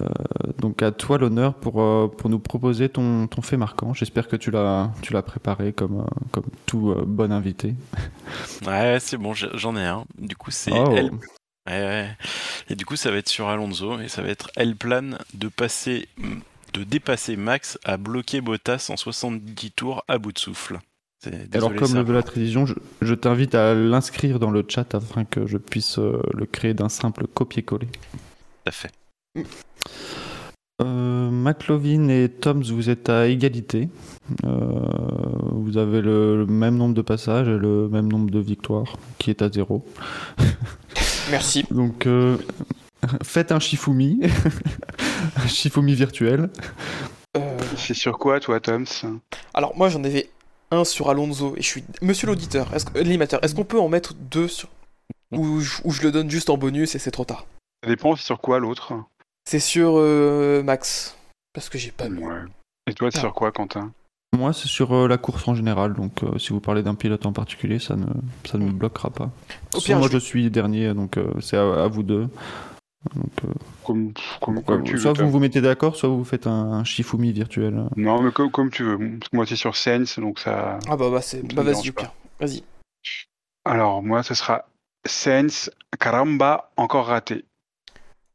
Euh, 0.00 0.06
donc 0.58 0.82
à 0.82 0.92
toi 0.92 1.18
l'honneur 1.18 1.54
pour, 1.54 1.82
euh, 1.82 2.08
pour 2.08 2.30
nous 2.30 2.38
proposer 2.38 2.88
ton, 2.88 3.26
ton 3.26 3.42
fait 3.42 3.56
marquant. 3.56 3.94
J'espère 3.94 4.28
que 4.28 4.36
tu 4.36 4.50
l'as, 4.50 4.92
préparé 5.26 5.72
comme, 5.72 6.00
euh, 6.00 6.24
comme 6.30 6.46
tout 6.66 6.94
bon 7.06 7.32
invité. 7.32 7.74
Ouais, 8.66 8.98
c'est 9.00 9.16
bon, 9.16 9.34
j'en 9.34 9.76
ai 9.76 9.84
un. 9.84 10.04
Du 10.16 10.36
coup, 10.36 10.52
c'est 10.52 10.70
Oh. 10.72 10.94
elle. 10.96 11.10
Ouais, 11.66 11.82
ouais. 11.82 12.16
Et 12.68 12.76
du 12.76 12.86
coup, 12.86 12.94
ça 12.94 13.10
va 13.10 13.16
être 13.16 13.28
sur 13.28 13.48
Alonso 13.48 13.98
et 14.00 14.08
ça 14.08 14.22
va 14.22 14.28
être 14.28 14.50
elle 14.54 14.76
plane 14.76 15.18
de 15.34 15.48
passer, 15.48 16.08
de 16.72 16.84
dépasser 16.84 17.36
Max 17.36 17.78
à 17.84 17.96
bloquer 17.96 18.40
Bottas 18.40 18.86
en 18.90 18.96
70 18.96 19.72
tours 19.72 20.04
à 20.06 20.18
bout 20.18 20.32
de 20.32 20.38
souffle. 20.38 20.78
Alors 21.52 21.74
comme 21.74 21.88
ça. 21.88 21.94
le 21.96 22.02
veut 22.02 22.14
la 22.14 22.22
tradition, 22.22 22.66
je, 22.66 22.74
je 23.02 23.14
t'invite 23.14 23.54
à 23.54 23.74
l'inscrire 23.74 24.38
dans 24.38 24.50
le 24.50 24.64
chat 24.66 24.94
afin 24.94 25.24
que 25.24 25.46
je 25.46 25.58
puisse 25.58 25.98
le 25.98 26.46
créer 26.46 26.72
d'un 26.72 26.88
simple 26.88 27.26
copier-coller. 27.26 27.88
Tout 27.88 28.68
à 28.68 28.70
fait. 28.70 28.90
Euh, 30.82 31.30
McLovin 31.30 32.08
et 32.08 32.28
Toms, 32.28 32.62
vous 32.62 32.88
êtes 32.88 33.08
à 33.08 33.26
égalité. 33.28 33.88
Euh, 34.44 34.80
vous 35.52 35.76
avez 35.76 36.00
le, 36.00 36.38
le 36.38 36.46
même 36.46 36.76
nombre 36.76 36.94
de 36.94 37.02
passages 37.02 37.48
et 37.48 37.58
le 37.58 37.88
même 37.88 38.10
nombre 38.10 38.30
de 38.30 38.38
victoires, 38.38 38.96
qui 39.18 39.30
est 39.30 39.42
à 39.42 39.50
zéro. 39.50 39.84
Merci. 41.30 41.64
Donc, 41.70 42.06
euh, 42.06 42.38
faites 43.22 43.52
un 43.52 43.60
Shifumi, 43.60 44.20
un 45.36 45.46
Shifumi 45.46 45.94
virtuel. 45.94 46.50
Euh, 47.36 47.58
C'est 47.76 47.94
sur 47.94 48.18
quoi, 48.18 48.40
toi, 48.40 48.58
Toms? 48.58 49.20
Alors 49.54 49.76
moi 49.76 49.88
j'en 49.88 50.02
avais 50.02 50.30
un 50.70 50.84
sur 50.84 51.10
Alonso 51.10 51.54
et 51.56 51.62
je 51.62 51.66
suis 51.66 51.84
Monsieur 52.02 52.26
l'auditeur, 52.26 52.72
est-ce 52.74 52.86
que 52.86 52.98
l'animateur, 52.98 53.42
est-ce 53.44 53.54
qu'on 53.54 53.64
peut 53.64 53.78
en 53.80 53.88
mettre 53.88 54.14
deux 54.14 54.48
sur 54.48 54.68
ou 55.32 55.60
je, 55.60 55.76
ou 55.84 55.92
je 55.92 56.02
le 56.02 56.10
donne 56.10 56.28
juste 56.28 56.50
en 56.50 56.56
bonus 56.56 56.94
et 56.94 56.98
c'est 56.98 57.10
trop 57.12 57.24
tard? 57.24 57.46
Ça 57.84 57.88
dépend, 57.88 58.16
c'est 58.16 58.24
sur 58.24 58.40
quoi 58.40 58.58
l'autre? 58.58 58.94
C'est 59.44 59.60
sur 59.60 59.94
euh, 59.96 60.62
Max 60.62 61.16
parce 61.52 61.68
que 61.68 61.78
j'ai 61.78 61.90
pas 61.90 62.08
mis. 62.08 62.22
Ouais. 62.24 62.40
Et 62.86 62.94
toi, 62.94 63.10
c'est 63.10 63.20
sur 63.20 63.34
quoi, 63.34 63.52
Quentin? 63.52 63.92
Moi, 64.36 64.52
c'est 64.52 64.68
sur 64.68 64.92
euh, 64.94 65.08
la 65.08 65.18
course 65.18 65.48
en 65.48 65.54
général. 65.54 65.94
Donc, 65.94 66.22
euh, 66.22 66.38
si 66.38 66.50
vous 66.52 66.60
parlez 66.60 66.82
d'un 66.82 66.94
pilote 66.94 67.26
en 67.26 67.32
particulier, 67.32 67.78
ça 67.80 67.96
ne, 67.96 68.06
ça 68.48 68.58
ne 68.58 68.64
me 68.66 68.70
bloquera 68.72 69.10
pas. 69.10 69.30
Au 69.74 69.80
pire, 69.80 69.98
moi, 69.98 70.06
je- 70.08 70.12
je 70.12 70.18
suis 70.18 70.50
dernier, 70.50 70.94
donc 70.94 71.16
euh, 71.16 71.32
c'est 71.40 71.56
à, 71.56 71.84
à 71.84 71.88
vous 71.88 72.02
deux. 72.04 72.28
Donc, 73.16 73.30
euh, 73.44 73.48
Comme, 73.84 74.12
comme, 74.40 74.54
donc, 74.56 74.64
comme 74.66 74.84
tu 74.84 74.92
veux. 74.92 74.98
soit 74.98 75.12
vous 75.14 75.20
Tom. 75.22 75.30
vous 75.30 75.38
mettez 75.40 75.60
d'accord, 75.60 75.96
soit 75.96 76.08
vous 76.10 76.22
faites 76.24 76.46
un, 76.46 76.72
un 76.72 76.84
Shifumi 76.84 77.32
virtuel. 77.32 77.86
Non, 77.96 78.22
mais 78.22 78.30
comme, 78.30 78.50
comme 78.52 78.70
tu 78.70 78.84
veux. 78.84 78.98
Parce 79.18 79.30
que 79.30 79.36
moi, 79.36 79.46
c'est 79.46 79.56
sur 79.56 79.74
Sense, 79.76 80.18
donc 80.20 80.38
ça. 80.38 80.78
Ah 80.88 80.96
bah 80.96 81.10
bah 81.10 81.22
c'est 81.22 81.42
bah 81.54 81.62
vas-y 81.62 81.90
pire. 81.90 82.12
Vas-y. 82.38 82.62
Alors, 83.64 84.02
moi, 84.02 84.22
ce 84.22 84.34
sera 84.34 84.66
Sense, 85.06 85.70
Caramba, 85.98 86.70
encore 86.76 87.06
raté. 87.06 87.44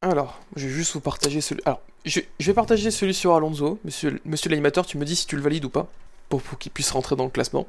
Alors, 0.06 0.40
je 0.56 0.68
vais 0.68 0.73
juste 0.73 0.94
vous 0.94 0.99
partager 0.99 1.41
celui. 1.41 1.64
Alors, 1.65 1.82
je, 2.06 2.19
je 2.40 2.45
vais 2.45 2.53
partager 2.53 2.91
celui 2.91 3.15
sur 3.15 3.34
Alonso. 3.34 3.80
Monsieur, 3.84 4.22
monsieur 4.23 4.52
l'animateur, 4.52 4.86
tu 4.86 4.99
me 4.99 5.06
dis 5.06 5.15
si 5.15 5.26
tu 5.26 5.36
le 5.36 5.41
valides 5.41 5.65
ou 5.65 5.69
pas 5.72 5.88
pour, 6.30 6.44
pour 6.44 6.60
qu'il 6.60 6.72
puisse 6.72 6.91
rentrer 6.91 7.15
dans 7.15 7.23
le 7.23 7.32
classement. 7.32 7.65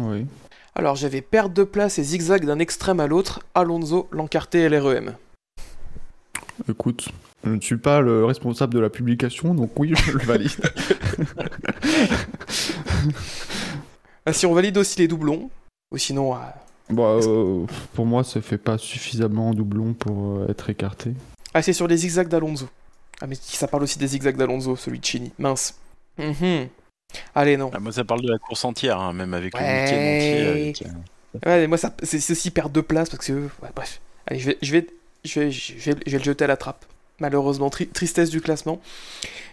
Oui. 0.00 0.26
Alors, 0.74 0.96
j'avais 0.96 1.20
perte 1.20 1.52
de 1.52 1.62
place 1.62 2.00
et 2.00 2.02
zigzag 2.02 2.44
d'un 2.44 2.58
extrême 2.58 2.98
à 2.98 3.06
l'autre. 3.06 3.40
Alonso, 3.54 4.08
l'encarté 4.10 4.62
et 4.62 4.68
l'REM. 4.68 5.14
Écoute, 6.68 7.08
je 7.44 7.50
ne 7.50 7.60
suis 7.60 7.76
pas 7.76 8.00
le 8.00 8.24
responsable 8.24 8.74
de 8.74 8.80
la 8.80 8.90
publication, 8.90 9.54
donc 9.54 9.78
oui, 9.78 9.94
je 9.94 10.10
le 10.10 10.24
valide. 10.24 10.50
Ah, 14.28 14.32
si 14.32 14.44
on 14.44 14.54
valide 14.54 14.76
aussi 14.76 14.98
les 14.98 15.06
doublons, 15.06 15.50
ou 15.92 15.98
sinon, 15.98 16.34
ah, 16.34 16.52
Bon, 16.90 17.20
euh, 17.20 17.66
pour 17.94 18.06
moi, 18.06 18.24
ça 18.24 18.40
fait 18.40 18.58
pas 18.58 18.76
suffisamment 18.76 19.52
doublon 19.54 19.92
pour 19.92 20.38
euh, 20.38 20.48
être 20.48 20.68
écarté. 20.68 21.14
Ah, 21.58 21.62
c'est 21.62 21.72
sur 21.72 21.86
les 21.88 21.96
zigzags 21.96 22.28
d'Alonso. 22.28 22.68
Ah, 23.20 23.26
mais 23.26 23.36
ça 23.40 23.66
parle 23.68 23.82
aussi 23.82 23.98
des 23.98 24.06
zigzags 24.08 24.36
d'Alonso, 24.36 24.76
celui 24.76 24.98
de 24.98 25.04
Chini. 25.04 25.32
Mince. 25.38 25.74
Mhm. 26.18 26.68
Allez, 27.34 27.56
non. 27.56 27.70
Ah, 27.74 27.80
moi, 27.80 27.92
ça 27.92 28.04
parle 28.04 28.20
de 28.22 28.30
la 28.30 28.38
course 28.38 28.64
entière, 28.64 28.98
hein, 29.00 29.12
même 29.12 29.32
avec 29.34 29.54
le 29.54 29.60
Ouais. 29.60 29.82
week-end 29.82 29.94
entier. 29.96 30.46
avec, 30.48 30.82
euh, 30.82 30.86
Ouais, 31.46 31.60
mais 31.60 31.66
moi, 31.66 31.78
ça- 31.78 31.94
c'est 32.02 32.18
c'est 32.20 32.32
aussi 32.32 32.50
perdre 32.50 32.70
de 32.72 32.80
place 32.80 33.08
parce 33.10 33.24
que. 33.26 33.32
ouais, 33.32 33.70
bref. 33.74 34.00
Allez, 34.26 34.38
je 34.40 34.46
vais, 34.46 34.58
je, 34.62 34.72
vais, 34.72 34.86
je, 35.24 35.40
vais, 35.40 35.50
je, 35.50 35.72
vais, 35.74 35.96
je 36.06 36.10
vais 36.12 36.18
le 36.18 36.24
jeter 36.24 36.44
à 36.44 36.46
la 36.48 36.56
trappe. 36.56 36.84
Malheureusement, 37.20 37.70
tri- 37.70 37.86
tristesse 37.88 38.28
du 38.30 38.40
classement. 38.40 38.80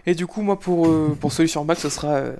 Et 0.05 0.15
du 0.15 0.27
coup, 0.27 0.41
moi, 0.41 0.59
pour, 0.59 0.87
euh, 0.87 1.17
pour 1.19 1.31
celui 1.31 1.47
sur 1.49 1.63
Max, 1.63 1.81
ce 1.81 1.89
sera 1.89 2.09
euh, 2.15 2.35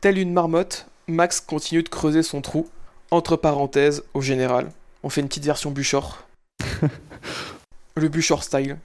telle 0.00 0.18
une 0.18 0.32
marmotte. 0.32 0.86
Max 1.08 1.40
continue 1.40 1.82
de 1.82 1.88
creuser 1.88 2.22
son 2.22 2.40
trou. 2.42 2.68
Entre 3.10 3.36
parenthèses, 3.36 4.04
au 4.14 4.20
général. 4.20 4.70
On 5.02 5.08
fait 5.10 5.20
une 5.22 5.28
petite 5.28 5.44
version 5.46 5.70
Buchor. 5.70 6.24
le 7.96 8.08
Buchor 8.08 8.42
style. 8.44 8.76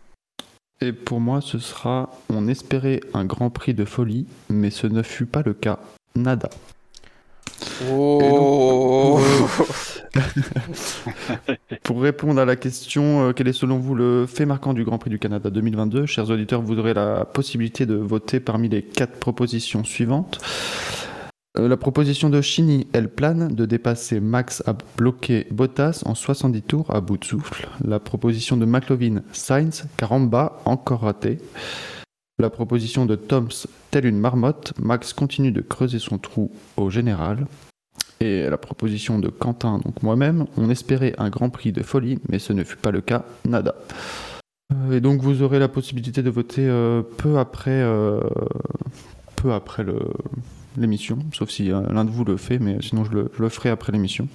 Et 0.84 0.92
pour 0.92 1.22
moi, 1.22 1.40
ce 1.40 1.60
sera 1.60 2.12
on 2.30 2.50
espérait 2.50 3.00
un 3.14 3.24
grand 3.24 3.50
prix 3.50 3.74
de 3.74 3.86
folie, 3.86 4.26
mais 4.50 4.70
ce 4.70 4.86
ne 4.86 5.02
fut 5.02 5.26
pas 5.26 5.42
le 5.42 5.54
cas. 5.54 5.80
Nada. 6.14 6.50
Oh 7.90 9.18
Pour 11.84 12.02
répondre 12.02 12.42
à 12.42 12.46
la 12.46 12.58
question, 12.58 13.30
euh, 13.30 13.34
quel 13.34 13.48
est 13.48 13.54
selon 13.54 13.78
vous 13.78 13.96
le 13.96 14.26
fait 14.28 14.46
marquant 14.46 14.74
du 14.74 14.84
Grand 14.84 14.98
Prix 14.98 15.10
du 15.10 15.20
Canada 15.20 15.50
2022 15.50 16.06
Chers 16.06 16.30
auditeurs, 16.30 16.62
vous 16.62 16.78
aurez 16.78 16.94
la 16.94 17.24
possibilité 17.24 17.86
de 17.86 17.96
voter 17.96 18.42
parmi 18.42 18.68
les 18.68 18.82
quatre 18.82 19.18
propositions 19.18 19.86
suivantes. 19.86 20.40
Euh, 21.58 21.68
la 21.68 21.78
proposition 21.78 22.30
de 22.30 22.42
Chini, 22.42 22.88
elle 22.94 23.10
plane 23.10 23.50
de 23.54 23.66
dépasser 23.66 24.20
Max 24.20 24.64
à 24.66 24.76
bloquer 24.98 25.46
Bottas 25.52 26.02
en 26.06 26.16
70 26.16 26.62
tours 26.64 26.90
à 26.94 27.00
bout 27.00 27.18
de 27.18 27.26
souffle. 27.26 27.68
La 27.84 28.00
proposition 28.00 28.58
de 28.58 28.66
McLovin, 28.66 29.22
Sainz, 29.34 29.86
Caramba, 29.98 30.60
encore 30.66 31.02
raté. 31.02 31.38
La 32.40 32.50
proposition 32.50 33.06
de 33.06 33.16
Toms, 33.16 33.68
telle 33.92 34.06
une 34.06 34.18
marmotte, 34.18 34.74
Max 34.80 35.14
continue 35.14 35.52
de 35.52 35.62
creuser 35.62 36.00
son 36.00 36.18
trou 36.18 36.52
au 36.78 36.90
général. 36.90 37.46
Et 38.20 38.50
la 38.50 38.58
proposition 38.58 39.20
de 39.20 39.28
Quentin, 39.30 39.80
donc 39.86 40.02
moi-même, 40.02 40.46
on 40.58 40.70
espérait 40.72 41.14
un 41.20 41.30
grand 41.30 41.50
prix 41.50 41.72
de 41.72 41.84
folie, 41.84 42.18
mais 42.30 42.40
ce 42.40 42.54
ne 42.54 42.64
fut 42.64 42.78
pas 42.78 42.90
le 42.92 43.02
cas, 43.02 43.26
nada. 43.46 43.76
Euh, 44.74 44.94
Et 44.94 45.02
donc 45.02 45.22
vous 45.22 45.44
aurez 45.44 45.60
la 45.60 45.68
possibilité 45.68 46.24
de 46.24 46.30
voter 46.32 46.66
euh, 46.68 47.04
peu 47.04 47.38
après, 47.38 47.84
peu 49.36 49.54
après 49.54 49.84
le- 49.84 50.00
l'émission, 50.78 51.20
sauf 51.34 51.50
si 51.50 51.72
euh, 51.72 51.82
l'un 51.90 52.06
de 52.06 52.10
vous 52.10 52.24
le 52.24 52.38
fait, 52.38 52.60
mais 52.60 52.78
sinon 52.82 53.04
je 53.04 53.12
le, 53.12 53.50
ferai 53.50 53.70
après 53.70 53.92
l'émission. 53.92 54.28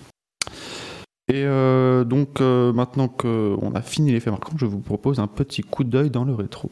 Et 1.31 1.44
euh, 1.44 2.05
donc 2.05 2.40
euh, 2.40 2.73
maintenant 2.73 3.09
qu'on 3.09 3.73
a 3.74 3.82
fini 3.82 4.12
les 4.12 4.20
faits 4.20 4.32
marquants, 4.32 4.56
je 4.56 4.66
vous 4.66 4.81
propose 4.81 5.19
un 5.19 5.27
petit 5.27 5.62
coup 5.62 5.85
d'œil 5.85 6.10
dans 6.10 6.24
le 6.24 6.35
rétro. 6.35 6.70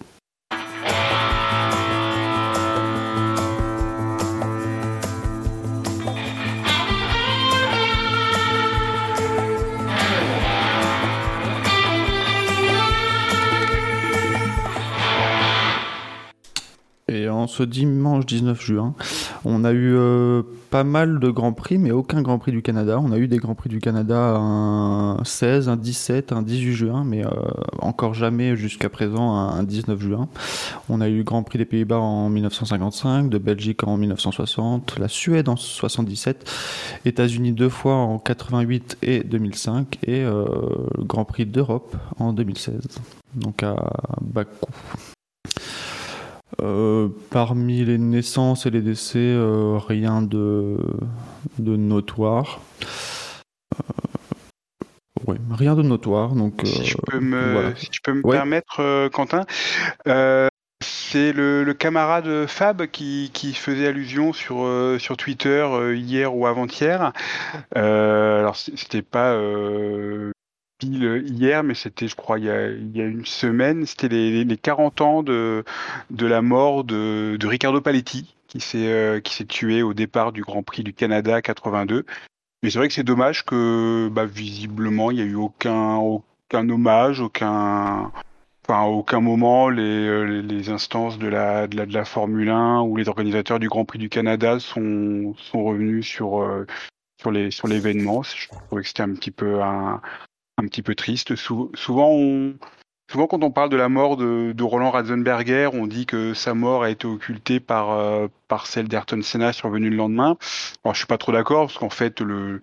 Et 17.09 17.28
en 17.28 17.47
ce 17.47 17.62
dimanche 17.62 18.27
19 18.27 18.61
juin, 18.61 18.97
on 19.45 19.62
a 19.62 19.70
eu 19.70 19.95
euh, 19.95 20.43
pas 20.70 20.83
mal 20.83 21.20
de 21.20 21.31
grands 21.31 21.53
prix, 21.53 21.78
mais 21.78 21.93
aucun 21.93 22.20
grand 22.20 22.41
prix 22.41 22.51
du 22.51 22.62
Canada. 22.62 22.99
On 23.01 23.12
a 23.12 23.19
eu 23.19 23.28
des 23.28 23.37
grands 23.37 23.55
prix 23.55 23.69
du 23.69 23.78
Canada 23.78 24.35
un 24.37 25.23
16, 25.23 25.69
un 25.69 25.77
17, 25.77 26.33
un 26.33 26.43
18 26.43 26.74
juin, 26.74 27.05
mais 27.05 27.24
euh, 27.24 27.31
encore 27.78 28.12
jamais 28.12 28.57
jusqu'à 28.57 28.89
présent 28.89 29.37
un 29.37 29.62
19 29.62 30.01
juin. 30.01 30.28
On 30.89 31.01
a 31.01 31.09
eu 31.09 31.19
le 31.19 31.23
Grand 31.23 31.45
Prix 31.45 31.59
des 31.59 31.65
Pays-Bas 31.65 32.01
en 32.01 32.28
1955, 32.28 33.31
de 33.31 33.39
Belgique 33.39 33.85
en 33.85 33.97
1960, 33.97 34.99
la 34.99 35.07
Suède 35.07 35.49
en 35.49 35.55
77, 35.55 36.51
États-Unis 37.05 37.53
deux 37.53 37.69
fois 37.69 37.95
en 37.95 38.19
88 38.19 38.99
et 39.03 39.23
2005, 39.23 39.99
et 40.03 40.24
euh, 40.24 40.45
le 40.99 41.05
Grand 41.05 41.24
Prix 41.24 41.47
d'Europe 41.47 41.97
en 42.19 42.33
2016, 42.33 42.81
donc 43.37 43.62
à 43.62 43.77
Bakou. 44.20 44.66
Euh, 46.62 47.09
parmi 47.31 47.85
les 47.85 47.98
naissances 47.98 48.66
et 48.66 48.70
les 48.70 48.81
décès, 48.81 49.18
euh, 49.18 49.78
rien 49.78 50.23
de, 50.23 50.78
de 51.59 51.77
notoire. 51.77 52.60
Euh, 53.74 55.32
ouais, 55.32 55.39
rien 55.51 55.74
de 55.74 55.82
notoire. 55.82 56.35
Donc, 56.35 56.62
Si 56.64 56.85
je 56.85 56.97
peux 57.06 57.18
me, 57.20 57.52
voilà. 57.52 57.77
si 57.77 57.89
tu 57.90 58.01
peux 58.01 58.12
me 58.14 58.24
Ouais. 58.24 58.36
permettre, 58.36 59.09
Quentin, 59.09 59.44
c'est 60.82 61.32
le, 61.32 61.64
le 61.64 61.74
camarade 61.74 62.47
Fab 62.47 62.86
qui, 62.86 63.31
qui 63.32 63.55
faisait 63.55 63.86
allusion 63.89 64.32
sur, 64.32 64.64
euh, 64.64 64.98
sur 64.98 65.16
Twitter 65.16 65.66
euh, 65.68 65.97
hier 65.97 66.35
ou 66.35 66.47
avant-hier. 66.47 67.12
Euh, 67.77 68.40
alors, 68.40 68.56
c'était 68.56 69.02
pas 69.02 69.32
pile 70.78 71.24
hier, 71.27 71.62
mais 71.62 71.74
c'était, 71.74 72.09
je 72.09 72.16
crois, 72.16 72.39
il 72.39 72.44
y 72.44 72.51
a, 72.51 72.70
une 73.05 73.24
semaine. 73.24 73.86
C'était 73.86 74.09
les, 74.09 74.44
les 74.44 74.57
40 74.57 75.01
ans 75.01 75.23
de, 75.23 75.65
la 76.11 76.43
mort 76.43 76.85
de, 76.85 77.36
de 77.39 77.47
Riccardo 77.47 77.81
Paletti, 77.81 78.35
qui 78.48 78.61
s'est 78.61 78.93
euh, 78.93 79.20
tué 79.20 79.82
au 79.82 79.94
départ 79.94 80.32
du 80.32 80.43
Grand 80.43 80.62
Prix 80.62 80.82
du 80.82 80.93
Canada 80.93 81.40
82. 81.43 82.05
Mais 82.62 82.70
c'est 82.70 82.78
vrai 82.78 82.89
que 82.89 82.94
c'est 82.94 83.05
dommage 83.05 83.44
que 83.44 84.09
bah, 84.11 84.24
visiblement 84.27 85.11
il 85.11 85.16
n'y 85.16 85.23
a 85.23 85.27
eu 85.27 85.35
aucun, 85.35 85.97
aucun 85.97 86.69
hommage, 86.69 87.20
aucun, 87.20 88.11
enfin, 88.65 88.81
à 88.81 88.86
aucun 88.86 89.20
moment 89.20 89.69
les, 89.69 90.43
les 90.43 90.70
instances 90.70 91.19
de 91.19 91.28
la, 91.28 91.66
de 91.66 91.93
la, 91.93 92.05
Formule 92.05 92.48
1 92.48 92.81
ou 92.81 92.97
les 92.97 93.09
organisateurs 93.09 93.59
du 93.61 93.69
Grand 93.69 93.85
Prix 93.85 93.98
du 93.98 94.09
Canada 94.09 94.59
sont, 94.59 95.35
sont 95.36 95.65
revenus 95.65 96.07
sur, 96.07 96.43
euh, 96.43 96.66
sur 97.19 97.31
l'événement. 97.69 98.23
Je 98.23 98.48
trouvais 98.48 98.82
que 98.82 98.89
c'était 98.89 99.03
un 99.03 99.15
petit 99.15 99.31
peu 99.31 99.62
un, 99.62 100.01
un 100.59 100.66
petit 100.66 100.83
peu 100.83 100.95
triste. 100.95 101.37
souvent 101.37 102.11
on 102.11 102.55
Souvent, 103.09 103.28
quand 103.28 103.45
on 103.45 103.53
parle 103.53 103.70
de 103.70 103.77
la 103.77 103.89
mort 103.89 104.16
de, 104.16 104.53
de, 104.53 104.65
Roland 104.65 104.91
Ratzenberger, 104.91 105.70
on 105.73 105.87
dit 105.87 106.07
que 106.07 106.35
sa 106.35 106.55
mort 106.55 106.83
a 106.83 106.91
été 106.91 107.07
occultée 107.07 107.61
par, 107.61 107.93
euh, 107.93 108.27
par 108.49 108.66
celle 108.66 108.89
d'Ayrton 108.89 109.23
Senna 109.23 109.53
survenue 109.53 109.91
le 109.91 109.97
lendemain. 109.97 110.37
Alors, 110.85 110.95
je 110.95 110.99
suis 110.99 111.07
pas 111.07 111.19
trop 111.19 111.31
d'accord, 111.31 111.69
parce 111.69 111.78
qu'en 111.78 111.91
fait, 111.91 112.20
le, 112.20 112.61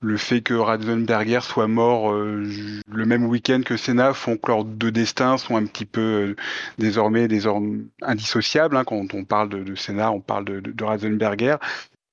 le 0.00 0.16
fait 0.16 0.40
que 0.40 0.54
Ratzenberger 0.54 1.40
soit 1.42 1.68
mort 1.68 2.12
euh, 2.12 2.46
le 2.90 3.06
même 3.06 3.26
week-end 3.26 3.60
que 3.62 3.76
Senna 3.76 4.14
font 4.14 4.38
que 4.38 4.50
leurs 4.50 4.64
deux 4.64 4.90
destins 4.90 5.36
sont 5.36 5.56
un 5.56 5.66
petit 5.66 5.86
peu 5.86 6.00
euh, 6.00 6.36
désormais, 6.78 7.28
désormais 7.28 7.84
indissociables. 8.00 8.78
Hein. 8.78 8.84
Quand 8.84 9.12
on 9.12 9.24
parle 9.24 9.50
de, 9.50 9.62
de 9.64 9.74
Senna, 9.74 10.12
on 10.12 10.20
parle 10.20 10.46
de, 10.46 10.60
de, 10.60 10.72
de 10.72 10.84
Ratzenberger. 10.84 11.56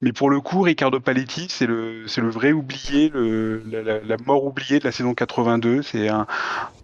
Mais 0.04 0.14
pour 0.14 0.32
le 0.32 0.42
coup, 0.42 0.62
Ricardo 0.62 1.00
Paletti, 1.00 1.46
c'est 1.50 1.68
le, 1.68 2.08
c'est 2.08 2.22
le 2.22 2.30
vrai 2.30 2.52
oublié, 2.54 3.10
le, 3.10 3.62
la, 3.70 4.00
la, 4.00 4.18
mort 4.26 4.44
oubliée 4.46 4.80
de 4.80 4.84
la 4.84 4.92
saison 4.92 5.14
82. 5.14 5.84
C'est 5.84 6.10
un, 6.10 6.26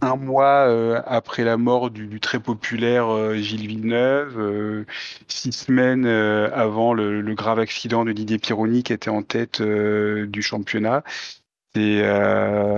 un 0.01 0.15
mois 0.15 0.67
euh, 0.67 1.01
après 1.07 1.43
la 1.43 1.57
mort 1.57 1.89
du, 1.89 2.05
du 2.05 2.19
très 2.19 2.39
populaire 2.39 3.07
euh, 3.07 3.35
Gilles 3.35 3.67
Villeneuve, 3.67 4.39
euh, 4.39 4.85
six 5.27 5.51
semaines 5.51 6.05
euh, 6.05 6.51
avant 6.53 6.93
le, 6.93 7.21
le, 7.21 7.33
grave 7.33 7.57
accident 7.57 8.05
de 8.05 8.11
Didier 8.11 8.37
Pironi 8.37 8.83
qui 8.83 8.93
était 8.93 9.09
en 9.09 9.23
tête 9.23 9.61
euh, 9.61 10.27
du 10.27 10.43
championnat. 10.43 11.03
Et 11.75 12.01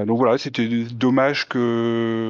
donc 0.06 0.18
voilà, 0.18 0.38
c'était 0.38 0.68
dommage 0.68 1.48
que 1.48 2.30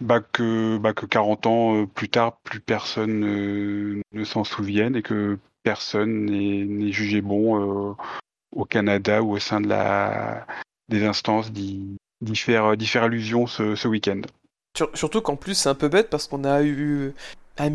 bah 0.00 0.20
que, 0.20 0.76
bah 0.76 0.92
que 0.92 1.06
40 1.06 1.46
ans 1.46 1.86
plus 1.86 2.10
tard, 2.10 2.36
plus 2.42 2.60
personne 2.60 3.20
ne, 3.20 4.02
ne 4.12 4.24
s'en 4.24 4.44
souvienne 4.44 4.96
et 4.96 5.02
que 5.02 5.38
personne 5.70 6.26
n'est 6.26 6.90
jugé 6.90 7.20
bon 7.20 7.44
euh, 7.60 7.94
au 8.50 8.64
Canada 8.64 9.22
ou 9.22 9.34
au 9.36 9.38
sein 9.38 9.60
de 9.60 9.68
la, 9.68 10.44
des 10.88 11.04
instances 11.04 11.52
d'y 11.52 11.96
faire, 12.34 12.74
faire, 12.80 13.02
allusion 13.04 13.46
ce, 13.46 13.76
ce 13.76 13.86
week-end. 13.86 14.22
Surtout 14.94 15.20
qu'en 15.20 15.36
plus 15.36 15.54
c'est 15.54 15.68
un 15.68 15.76
peu 15.76 15.88
bête 15.88 16.10
parce 16.10 16.26
qu'on 16.26 16.42
a 16.42 16.64
eu 16.64 17.14
un, 17.58 17.70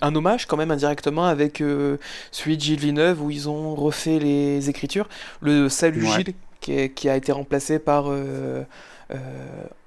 un, 0.00 0.14
hommage 0.16 0.46
quand 0.46 0.56
même 0.56 0.72
indirectement 0.72 1.26
avec 1.26 1.60
euh, 1.60 1.98
celui 2.32 2.56
de 2.56 2.62
Gilles 2.62 2.80
Villeneuve 2.80 3.22
où 3.22 3.30
ils 3.30 3.48
ont 3.48 3.76
refait 3.76 4.18
les 4.18 4.68
écritures. 4.68 5.08
Le 5.40 5.68
Salut 5.68 6.02
ouais. 6.02 6.16
Gilles 6.16 6.34
qui, 6.60 6.72
est, 6.72 6.88
qui, 6.90 7.08
a 7.08 7.14
été 7.16 7.30
remplacé 7.30 7.78
par 7.78 8.06
euh, 8.08 8.64
euh, 9.12 9.18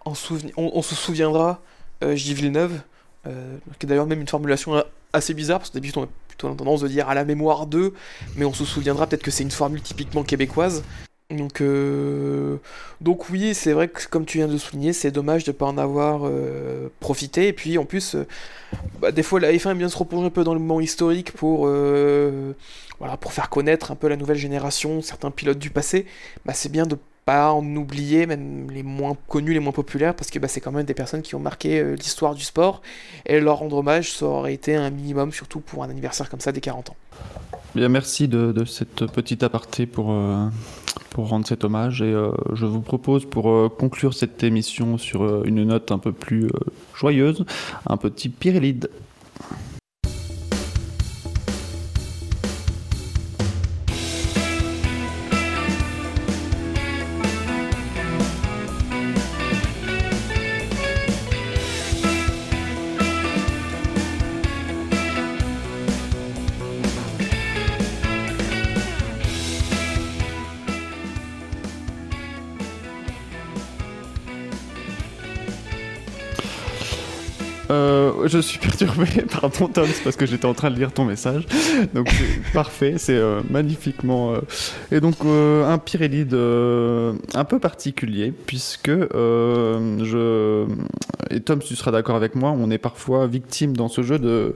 en 0.05 0.13
souven... 0.13 0.49
on, 0.55 0.71
on, 0.73 0.81
se 0.81 0.95
souviendra 0.95 1.59
euh, 2.03 2.15
Gilles 2.15 2.35
Villeneuve, 2.35 2.79
euh, 3.27 3.57
qui 3.79 3.85
est 3.85 3.89
d'ailleurs 3.89 4.07
même 4.07 4.21
une 4.21 4.27
formulation 4.27 4.81
assez 5.11 5.33
bizarre 5.33 5.59
parce 5.59 5.71
que 5.71 5.75
d'habitude 5.75 5.97
on 5.97 6.07
plutôt 6.37 6.53
tendance 6.53 6.81
de 6.81 6.87
dire 6.87 7.09
à 7.09 7.15
la 7.15 7.25
mémoire 7.25 7.65
d'eux, 7.65 7.93
mais 8.35 8.45
on 8.45 8.53
se 8.53 8.65
souviendra 8.65 9.07
peut-être 9.07 9.23
que 9.23 9.31
c'est 9.31 9.43
une 9.43 9.51
formule 9.51 9.81
typiquement 9.81 10.23
québécoise. 10.23 10.83
Donc, 11.31 11.59
euh... 11.59 12.57
donc 13.01 13.31
oui, 13.31 13.55
c'est 13.55 13.73
vrai 13.73 13.87
que 13.87 14.07
comme 14.07 14.25
tu 14.25 14.37
viens 14.37 14.47
de 14.47 14.57
souligner, 14.57 14.93
c'est 14.93 15.09
dommage 15.09 15.43
de 15.43 15.51
ne 15.51 15.55
pas 15.55 15.65
en 15.65 15.77
avoir 15.79 16.21
euh, 16.25 16.89
profité. 16.99 17.47
Et 17.47 17.53
puis 17.53 17.79
en 17.79 17.85
plus, 17.85 18.13
euh, 18.13 18.27
bah, 19.01 19.11
des 19.11 19.23
fois 19.23 19.39
la 19.39 19.51
F1 19.51 19.71
aime 19.71 19.79
bien 19.79 19.89
se 19.89 19.97
replonger 19.97 20.27
un 20.27 20.29
peu 20.29 20.43
dans 20.43 20.53
le 20.53 20.59
moment 20.59 20.79
historique 20.81 21.31
pour, 21.31 21.67
voilà, 22.99 23.17
pour 23.19 23.33
faire 23.33 23.49
connaître 23.49 23.91
un 23.91 23.95
peu 23.95 24.07
la 24.07 24.17
nouvelle 24.17 24.37
génération, 24.37 25.01
certains 25.01 25.31
pilotes 25.31 25.57
du 25.57 25.71
passé. 25.71 26.05
Bah, 26.45 26.53
c'est 26.53 26.71
bien 26.71 26.85
de 26.85 26.97
pas 27.25 27.51
en 27.51 27.65
oublier, 27.75 28.27
même 28.27 28.69
les 28.69 28.83
moins 28.83 29.17
connus, 29.27 29.53
les 29.53 29.59
moins 29.59 29.71
populaires, 29.71 30.15
parce 30.15 30.29
que 30.29 30.37
bah, 30.37 30.47
c'est 30.47 30.61
quand 30.61 30.71
même 30.71 30.85
des 30.85 30.93
personnes 30.93 31.23
qui 31.23 31.33
ont 31.33 31.39
marqué 31.39 31.79
euh, 31.79 31.95
l'histoire 31.95 32.35
du 32.35 32.43
sport, 32.43 32.83
et 33.25 33.39
leur 33.39 33.57
rendre 33.57 33.77
hommage, 33.77 34.13
ça 34.13 34.27
aurait 34.27 34.53
été 34.53 34.75
un 34.75 34.91
minimum, 34.91 35.31
surtout 35.31 35.59
pour 35.59 35.83
un 35.83 35.89
anniversaire 35.89 36.29
comme 36.29 36.39
ça 36.39 36.51
des 36.51 36.61
40 36.61 36.91
ans. 36.91 36.95
Bien, 37.73 37.89
merci 37.89 38.27
de, 38.27 38.63
cette 38.65 39.07
petite 39.07 39.41
aparté 39.41 39.87
pour, 39.87 40.11
euh, 40.11 40.47
pour 41.09 41.27
rendre 41.27 41.47
cet 41.47 41.63
hommage, 41.63 42.03
et 42.03 42.05
euh, 42.05 42.31
je 42.53 42.67
vous 42.67 42.81
propose 42.81 43.25
pour 43.25 43.75
conclure 43.75 44.13
cette 44.13 44.43
émission 44.43 44.99
sur 44.99 45.43
une 45.45 45.63
note 45.63 45.91
un 45.91 45.99
peu 45.99 46.11
plus 46.11 46.47
joyeuse, 46.93 47.43
un 47.87 47.97
petit 47.97 48.29
Pirelide. 48.29 48.89
Je 78.41 78.47
suis 78.47 78.59
perturbé, 78.59 79.05
pardon 79.41 79.67
Tom, 79.67 79.85
c'est 79.87 80.03
parce 80.03 80.15
que 80.15 80.25
j'étais 80.25 80.45
en 80.45 80.53
train 80.53 80.71
de 80.71 80.75
lire 80.75 80.91
ton 80.91 81.05
message. 81.05 81.45
Donc 81.93 82.09
c'est 82.09 82.51
parfait, 82.53 82.95
c'est 82.97 83.15
euh, 83.15 83.41
magnifiquement. 83.49 84.33
Euh... 84.33 84.41
Et 84.91 84.99
donc 84.99 85.15
euh, 85.25 85.67
un 85.67 85.77
Pirelli 85.77 86.25
un 87.33 87.43
peu 87.45 87.59
particulier, 87.59 88.31
puisque 88.31 88.91
je. 88.91 90.65
Et 91.31 91.39
Tom, 91.41 91.59
tu 91.59 91.75
seras 91.75 91.91
d'accord 91.91 92.15
avec 92.15 92.35
moi, 92.35 92.51
on 92.51 92.69
est 92.69 92.77
parfois 92.77 93.27
victime 93.27 93.75
dans 93.75 93.87
ce 93.87 94.01
jeu 94.01 94.19
de 94.19 94.53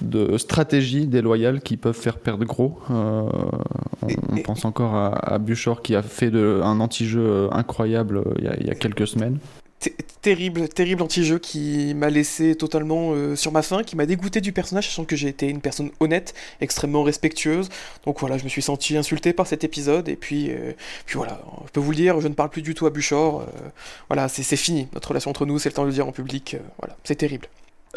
de 0.00 0.38
stratégies 0.38 1.06
déloyales 1.06 1.60
qui 1.60 1.76
peuvent 1.76 1.96
faire 1.96 2.18
perdre 2.18 2.44
gros. 2.44 2.78
Euh, 2.90 3.28
on, 4.02 4.08
on, 4.30 4.36
pense 4.42 4.64
encore 4.64 4.94
à, 4.94 5.34
à 5.34 5.38
Buchor 5.38 5.82
qui 5.82 5.96
a 5.96 6.02
fait 6.02 6.30
de, 6.30 6.60
un 6.62 6.80
anti-jeu 6.80 7.48
incroyable 7.52 8.22
il 8.38 8.44
y, 8.44 8.48
a, 8.48 8.56
il 8.60 8.66
y 8.66 8.70
a 8.70 8.74
quelques 8.74 9.08
semaines 9.08 9.38
terrible, 10.22 10.68
terrible 10.68 11.02
anti-jeu 11.02 11.38
qui 11.38 11.94
m'a 11.94 12.10
laissé 12.10 12.54
totalement 12.54 13.12
euh, 13.12 13.36
sur 13.36 13.52
ma 13.52 13.62
faim, 13.62 13.82
qui 13.82 13.96
m'a 13.96 14.06
dégoûté 14.06 14.40
du 14.40 14.52
personnage, 14.52 14.86
sachant 14.86 15.04
que 15.04 15.16
j'ai 15.16 15.28
été 15.28 15.48
une 15.48 15.60
personne 15.60 15.90
honnête, 16.00 16.34
extrêmement 16.60 17.02
respectueuse. 17.02 17.68
Donc 18.04 18.20
voilà, 18.20 18.38
je 18.38 18.44
me 18.44 18.48
suis 18.48 18.62
senti 18.62 18.96
insulté 18.96 19.32
par 19.32 19.46
cet 19.46 19.64
épisode, 19.64 20.08
et 20.08 20.16
puis, 20.16 20.50
euh, 20.50 20.72
puis 21.06 21.16
voilà, 21.16 21.40
je 21.66 21.72
peux 21.72 21.80
vous 21.80 21.90
le 21.90 21.96
dire, 21.96 22.20
je 22.20 22.28
ne 22.28 22.34
parle 22.34 22.50
plus 22.50 22.62
du 22.62 22.74
tout 22.74 22.86
à 22.86 22.90
Buchor. 22.90 23.40
Euh, 23.40 23.44
voilà, 24.08 24.28
c'est 24.28 24.56
fini, 24.56 24.88
notre 24.94 25.08
relation 25.08 25.30
entre 25.30 25.46
nous, 25.46 25.58
c'est 25.58 25.68
le 25.68 25.74
temps 25.74 25.82
de 25.82 25.88
le 25.88 25.94
dire 25.94 26.06
en 26.06 26.12
public. 26.12 26.56
voilà, 26.78 26.96
c'est 27.04 27.16
terrible. 27.16 27.48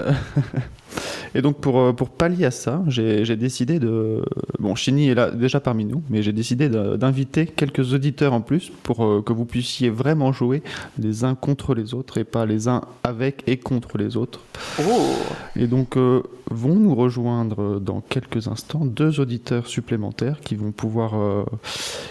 Et 1.35 1.41
donc 1.41 1.61
pour, 1.61 1.95
pour 1.95 2.09
pallier 2.09 2.45
à 2.45 2.51
ça, 2.51 2.83
j'ai 2.87 3.37
décidé 3.37 3.79
de... 3.79 4.21
Bon, 4.59 4.75
Chini 4.75 5.09
est 5.09 5.15
là 5.15 5.31
déjà 5.31 5.61
parmi 5.61 5.85
nous, 5.85 6.03
mais 6.09 6.21
j'ai 6.23 6.33
décidé 6.33 6.67
d'inviter 6.67 7.45
quelques 7.45 7.93
auditeurs 7.93 8.33
en 8.33 8.41
plus 8.41 8.71
pour 8.83 9.05
euh, 9.05 9.21
que 9.21 9.31
vous 9.31 9.45
puissiez 9.45 9.89
vraiment 9.89 10.33
jouer 10.33 10.61
les 10.99 11.23
uns 11.23 11.35
contre 11.35 11.73
les 11.73 11.93
autres 11.93 12.17
et 12.17 12.25
pas 12.25 12.45
les 12.45 12.67
uns 12.67 12.81
avec 13.03 13.43
et 13.47 13.57
contre 13.57 13.97
les 13.97 14.17
autres. 14.17 14.41
Oh. 14.81 15.13
Et 15.55 15.67
donc 15.67 15.95
euh, 15.95 16.21
vont 16.51 16.75
nous 16.75 16.95
rejoindre 16.95 17.79
dans 17.79 18.01
quelques 18.01 18.47
instants 18.47 18.85
deux 18.85 19.19
auditeurs 19.19 19.67
supplémentaires 19.67 20.39
qui 20.41 20.55
vont 20.55 20.71
pouvoir, 20.71 21.15
euh, 21.15 21.45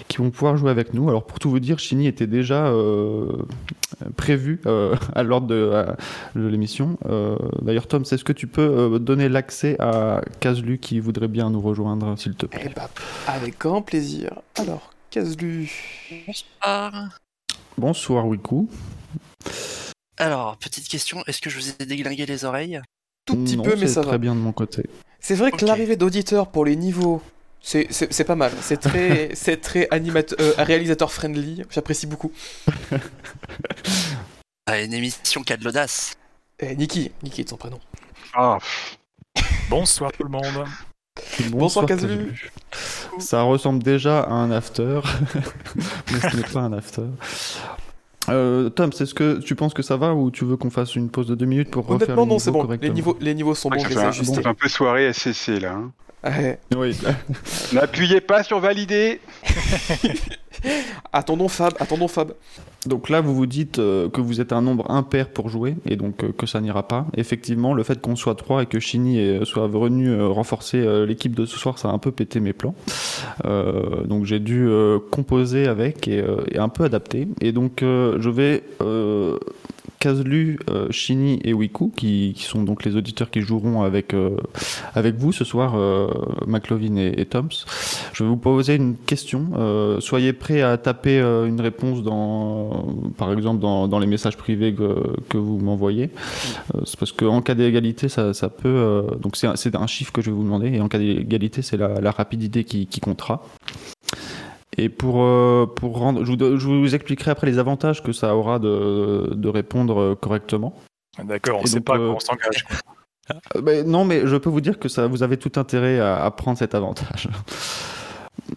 qui 0.08 0.18
vont 0.18 0.30
pouvoir 0.30 0.56
jouer 0.56 0.70
avec 0.70 0.94
nous. 0.94 1.08
Alors 1.08 1.24
pour 1.24 1.38
tout 1.38 1.50
vous 1.50 1.60
dire, 1.60 1.78
Chini 1.78 2.06
était 2.06 2.26
déjà 2.26 2.66
euh, 2.66 3.30
prévu 4.16 4.60
euh, 4.66 4.96
à 5.14 5.22
l'ordre 5.22 5.46
de, 5.46 5.86
de 6.34 6.46
l'émission. 6.46 6.98
D'ailleurs 7.62 7.86
Tom, 7.86 8.02
est-ce 8.02 8.24
que 8.24 8.32
tu 8.32 8.46
peux 8.46 8.98
donner 8.98 9.28
l'accès 9.28 9.76
à 9.78 10.22
Kazlu 10.40 10.78
qui 10.78 11.00
voudrait 11.00 11.28
bien 11.28 11.50
nous 11.50 11.60
rejoindre, 11.60 12.18
s'il 12.18 12.34
te 12.34 12.46
plaît 12.46 12.66
eh 12.66 12.74
bah, 12.74 12.90
Avec 13.26 13.58
grand 13.58 13.82
plaisir. 13.82 14.40
Alors, 14.56 14.92
Kazlu. 15.10 15.70
Bonsoir. 16.26 17.18
Bonsoir, 17.76 18.26
Wiku. 18.26 18.68
Alors, 20.16 20.56
petite 20.58 20.88
question, 20.88 21.22
est-ce 21.26 21.40
que 21.40 21.48
je 21.48 21.58
vous 21.58 21.70
ai 21.70 21.86
déglingué 21.86 22.26
les 22.26 22.44
oreilles? 22.44 22.80
Tout 23.30 23.36
petit 23.44 23.56
non, 23.56 23.62
peu, 23.62 23.76
mais 23.76 23.86
ça 23.86 24.02
très 24.02 24.12
va. 24.12 24.18
bien 24.18 24.34
de 24.34 24.40
mon 24.40 24.52
côté. 24.52 24.84
C'est 25.20 25.34
vrai 25.34 25.50
que 25.52 25.64
l'arrivée 25.64 25.96
d'auditeurs 25.96 26.48
pour 26.48 26.64
les 26.64 26.76
niveaux, 26.76 27.22
c'est 27.60 28.24
pas 28.26 28.36
mal. 28.36 28.52
C'est 28.62 28.78
très, 28.80 29.30
c'est 29.34 29.58
très 29.60 29.88
animateur, 29.90 30.38
euh, 30.40 30.52
réalisateur 30.58 31.12
friendly. 31.12 31.62
J'apprécie 31.70 32.06
beaucoup. 32.06 32.32
Ah, 34.66 34.80
une 34.80 34.94
émission 34.94 35.42
qui 35.42 35.52
a 35.52 35.56
de 35.56 35.64
l'audace. 35.64 36.14
Eh, 36.58 36.74
Niki, 36.76 37.10
Niki 37.22 37.42
est 37.42 37.48
son 37.48 37.56
prénom. 37.56 37.80
Ah, 38.34 38.58
Bonsoir 39.68 40.12
tout 40.12 40.24
le 40.24 40.30
monde. 40.30 40.64
Bonsoir, 41.50 41.86
Kazulu. 41.86 42.50
Ça 43.18 43.42
ressemble 43.42 43.82
déjà 43.82 44.20
à 44.20 44.30
un 44.32 44.50
after, 44.50 45.00
mais 46.12 46.20
ce 46.20 46.36
n'est 46.36 46.42
pas 46.42 46.60
un 46.60 46.72
after. 46.72 47.02
Euh, 48.32 48.68
Tom, 48.70 48.90
est-ce 48.98 49.14
que 49.14 49.38
tu 49.40 49.54
penses 49.54 49.74
que 49.74 49.82
ça 49.82 49.96
va 49.96 50.14
ou 50.14 50.30
tu 50.30 50.44
veux 50.44 50.56
qu'on 50.56 50.70
fasse 50.70 50.96
une 50.96 51.08
pause 51.10 51.26
de 51.26 51.34
deux 51.34 51.46
minutes 51.46 51.70
pour 51.70 51.86
refaire 51.86 52.08
Honnêtement, 52.10 52.24
les 52.24 52.28
non, 52.30 52.38
c'est 52.38 52.50
niveaux 52.50 52.64
bon. 52.66 52.78
Les 52.80 52.90
niveaux, 52.90 53.16
les 53.20 53.34
niveaux 53.34 53.54
sont 53.54 53.68
bons, 53.70 53.78
ça 53.78 53.84
je 53.84 53.88
fait 53.88 53.94
les 53.94 54.00
ai 54.00 54.04
un, 54.04 54.08
ajustés. 54.08 54.42
peu 54.58 54.68
soirée 54.68 55.12
SCC 55.12 55.60
là. 55.60 55.72
hein. 55.74 55.92
Ouais. 56.22 56.58
Oui. 56.76 56.98
N'appuyez 57.72 58.20
pas 58.20 58.42
sur 58.42 58.60
valider. 58.60 59.20
attendons 61.12 61.48
Fab, 61.48 61.74
attendons 61.80 62.08
Fab. 62.08 62.32
Donc 62.86 63.10
là, 63.10 63.20
vous 63.20 63.34
vous 63.34 63.44
dites 63.46 63.78
euh, 63.78 64.08
que 64.08 64.22
vous 64.22 64.40
êtes 64.40 64.52
un 64.54 64.62
nombre 64.62 64.90
impair 64.90 65.28
pour 65.28 65.50
jouer 65.50 65.76
et 65.84 65.96
donc 65.96 66.24
euh, 66.24 66.32
que 66.32 66.46
ça 66.46 66.62
n'ira 66.62 66.82
pas. 66.88 67.06
Effectivement, 67.14 67.74
le 67.74 67.82
fait 67.82 68.00
qu'on 68.00 68.16
soit 68.16 68.34
3 68.34 68.62
et 68.62 68.66
que 68.66 68.80
Shinny 68.80 69.18
est- 69.18 69.44
soit 69.44 69.66
venu 69.68 70.08
euh, 70.08 70.28
renforcer 70.28 70.78
euh, 70.78 71.04
l'équipe 71.04 71.36
de 71.36 71.44
ce 71.44 71.58
soir, 71.58 71.78
ça 71.78 71.90
a 71.90 71.92
un 71.92 71.98
peu 71.98 72.10
pété 72.10 72.40
mes 72.40 72.54
plans. 72.54 72.74
Euh, 73.44 74.04
donc 74.04 74.24
j'ai 74.24 74.40
dû 74.40 74.66
euh, 74.66 74.98
composer 75.10 75.66
avec 75.66 76.08
et, 76.08 76.20
euh, 76.20 76.38
et 76.50 76.58
un 76.58 76.70
peu 76.70 76.84
adapter. 76.84 77.28
Et 77.42 77.52
donc 77.52 77.82
euh, 77.82 78.16
je 78.20 78.30
vais 78.30 78.62
euh, 78.80 79.36
Kazlu, 79.98 80.58
euh, 80.70 80.88
Shinny 80.90 81.40
et 81.44 81.52
Wiku, 81.52 81.92
qui, 81.94 82.32
qui 82.34 82.44
sont 82.44 82.62
donc 82.62 82.84
les 82.84 82.96
auditeurs 82.96 83.30
qui 83.30 83.40
joueront 83.40 83.82
avec, 83.82 84.14
euh, 84.14 84.36
avec 84.94 85.16
vous 85.16 85.32
ce 85.32 85.44
soir, 85.44 85.74
euh, 85.76 86.08
McLovin 86.46 86.96
et, 86.96 87.26
Toms. 87.26 87.48
Je 88.12 88.24
vais 88.24 88.28
vous 88.28 88.36
poser 88.36 88.76
une 88.76 88.96
question. 88.96 89.50
Euh, 89.56 90.00
soyez 90.00 90.32
prêts 90.32 90.62
à 90.62 90.76
taper 90.78 91.20
une 91.20 91.60
réponse 91.60 92.02
dans, 92.02 92.86
par 93.16 93.32
exemple, 93.32 93.60
dans, 93.60 93.88
dans 93.88 93.98
les 93.98 94.06
messages 94.06 94.36
privés 94.36 94.74
que, 94.74 94.94
que 95.28 95.36
vous 95.36 95.58
m'envoyez. 95.58 96.10
C'est 96.84 96.98
parce 96.98 97.12
qu'en 97.12 97.42
cas 97.42 97.54
d'égalité, 97.54 98.08
ça, 98.08 98.34
ça 98.34 98.48
peut. 98.48 99.06
donc 99.20 99.36
c'est 99.36 99.46
un, 99.46 99.80
un 99.82 99.86
chiffre 99.86 100.12
que 100.12 100.22
je 100.22 100.30
vais 100.30 100.36
vous 100.36 100.44
demander, 100.44 100.68
et 100.68 100.80
en 100.80 100.88
cas 100.88 100.98
d'égalité, 100.98 101.62
c'est 101.62 101.76
la, 101.76 102.00
la 102.00 102.10
rapidité 102.10 102.64
qui, 102.64 102.86
qui 102.86 103.00
comptera. 103.00 103.42
Et 104.82 104.88
pour, 104.88 105.22
euh, 105.22 105.66
pour 105.66 105.98
rendre, 105.98 106.24
je 106.24 106.32
vous, 106.32 106.58
je 106.58 106.66
vous 106.66 106.94
expliquerai 106.94 107.32
après 107.32 107.46
les 107.46 107.58
avantages 107.58 108.02
que 108.02 108.12
ça 108.12 108.34
aura 108.34 108.58
de, 108.58 109.34
de 109.34 109.48
répondre 109.50 110.00
euh, 110.00 110.14
correctement. 110.14 110.74
D'accord, 111.22 111.58
on 111.58 111.62
ne 111.64 111.68
sait 111.68 111.80
pas 111.80 111.98
euh, 111.98 112.14
on 112.16 112.18
s'engage. 112.20 112.64
Euh, 113.54 113.60
ben, 113.60 113.86
non, 113.86 114.04
mais 114.04 114.26
je 114.26 114.34
peux 114.36 114.50
vous 114.50 114.60
dire 114.60 114.80
que 114.80 114.88
ça, 114.88 115.06
vous 115.06 115.22
avez 115.22 115.36
tout 115.36 115.52
intérêt 115.54 116.00
à, 116.00 116.24
à 116.24 116.30
prendre 116.32 116.58
cet 116.58 116.74
avantage. 116.74 117.28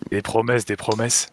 Des 0.09 0.23
promesses, 0.23 0.65
des 0.65 0.75
promesses. 0.77 1.29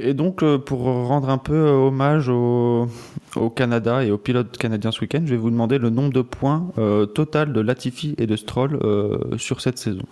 Et 0.00 0.14
donc, 0.14 0.44
pour 0.58 0.82
rendre 0.84 1.28
un 1.30 1.38
peu 1.38 1.58
hommage 1.68 2.28
au, 2.28 2.86
au 3.34 3.50
Canada 3.50 4.04
et 4.04 4.12
aux 4.12 4.18
pilotes 4.18 4.56
canadiens 4.56 4.92
ce 4.92 5.00
week-end, 5.00 5.22
je 5.24 5.30
vais 5.30 5.36
vous 5.36 5.50
demander 5.50 5.78
le 5.78 5.90
nombre 5.90 6.12
de 6.12 6.22
points 6.22 6.70
euh, 6.78 7.06
total 7.06 7.52
de 7.52 7.60
Latifi 7.60 8.14
et 8.18 8.26
de 8.28 8.36
Stroll 8.36 8.78
euh, 8.84 9.36
sur 9.36 9.60
cette 9.60 9.78
saison. 9.78 10.04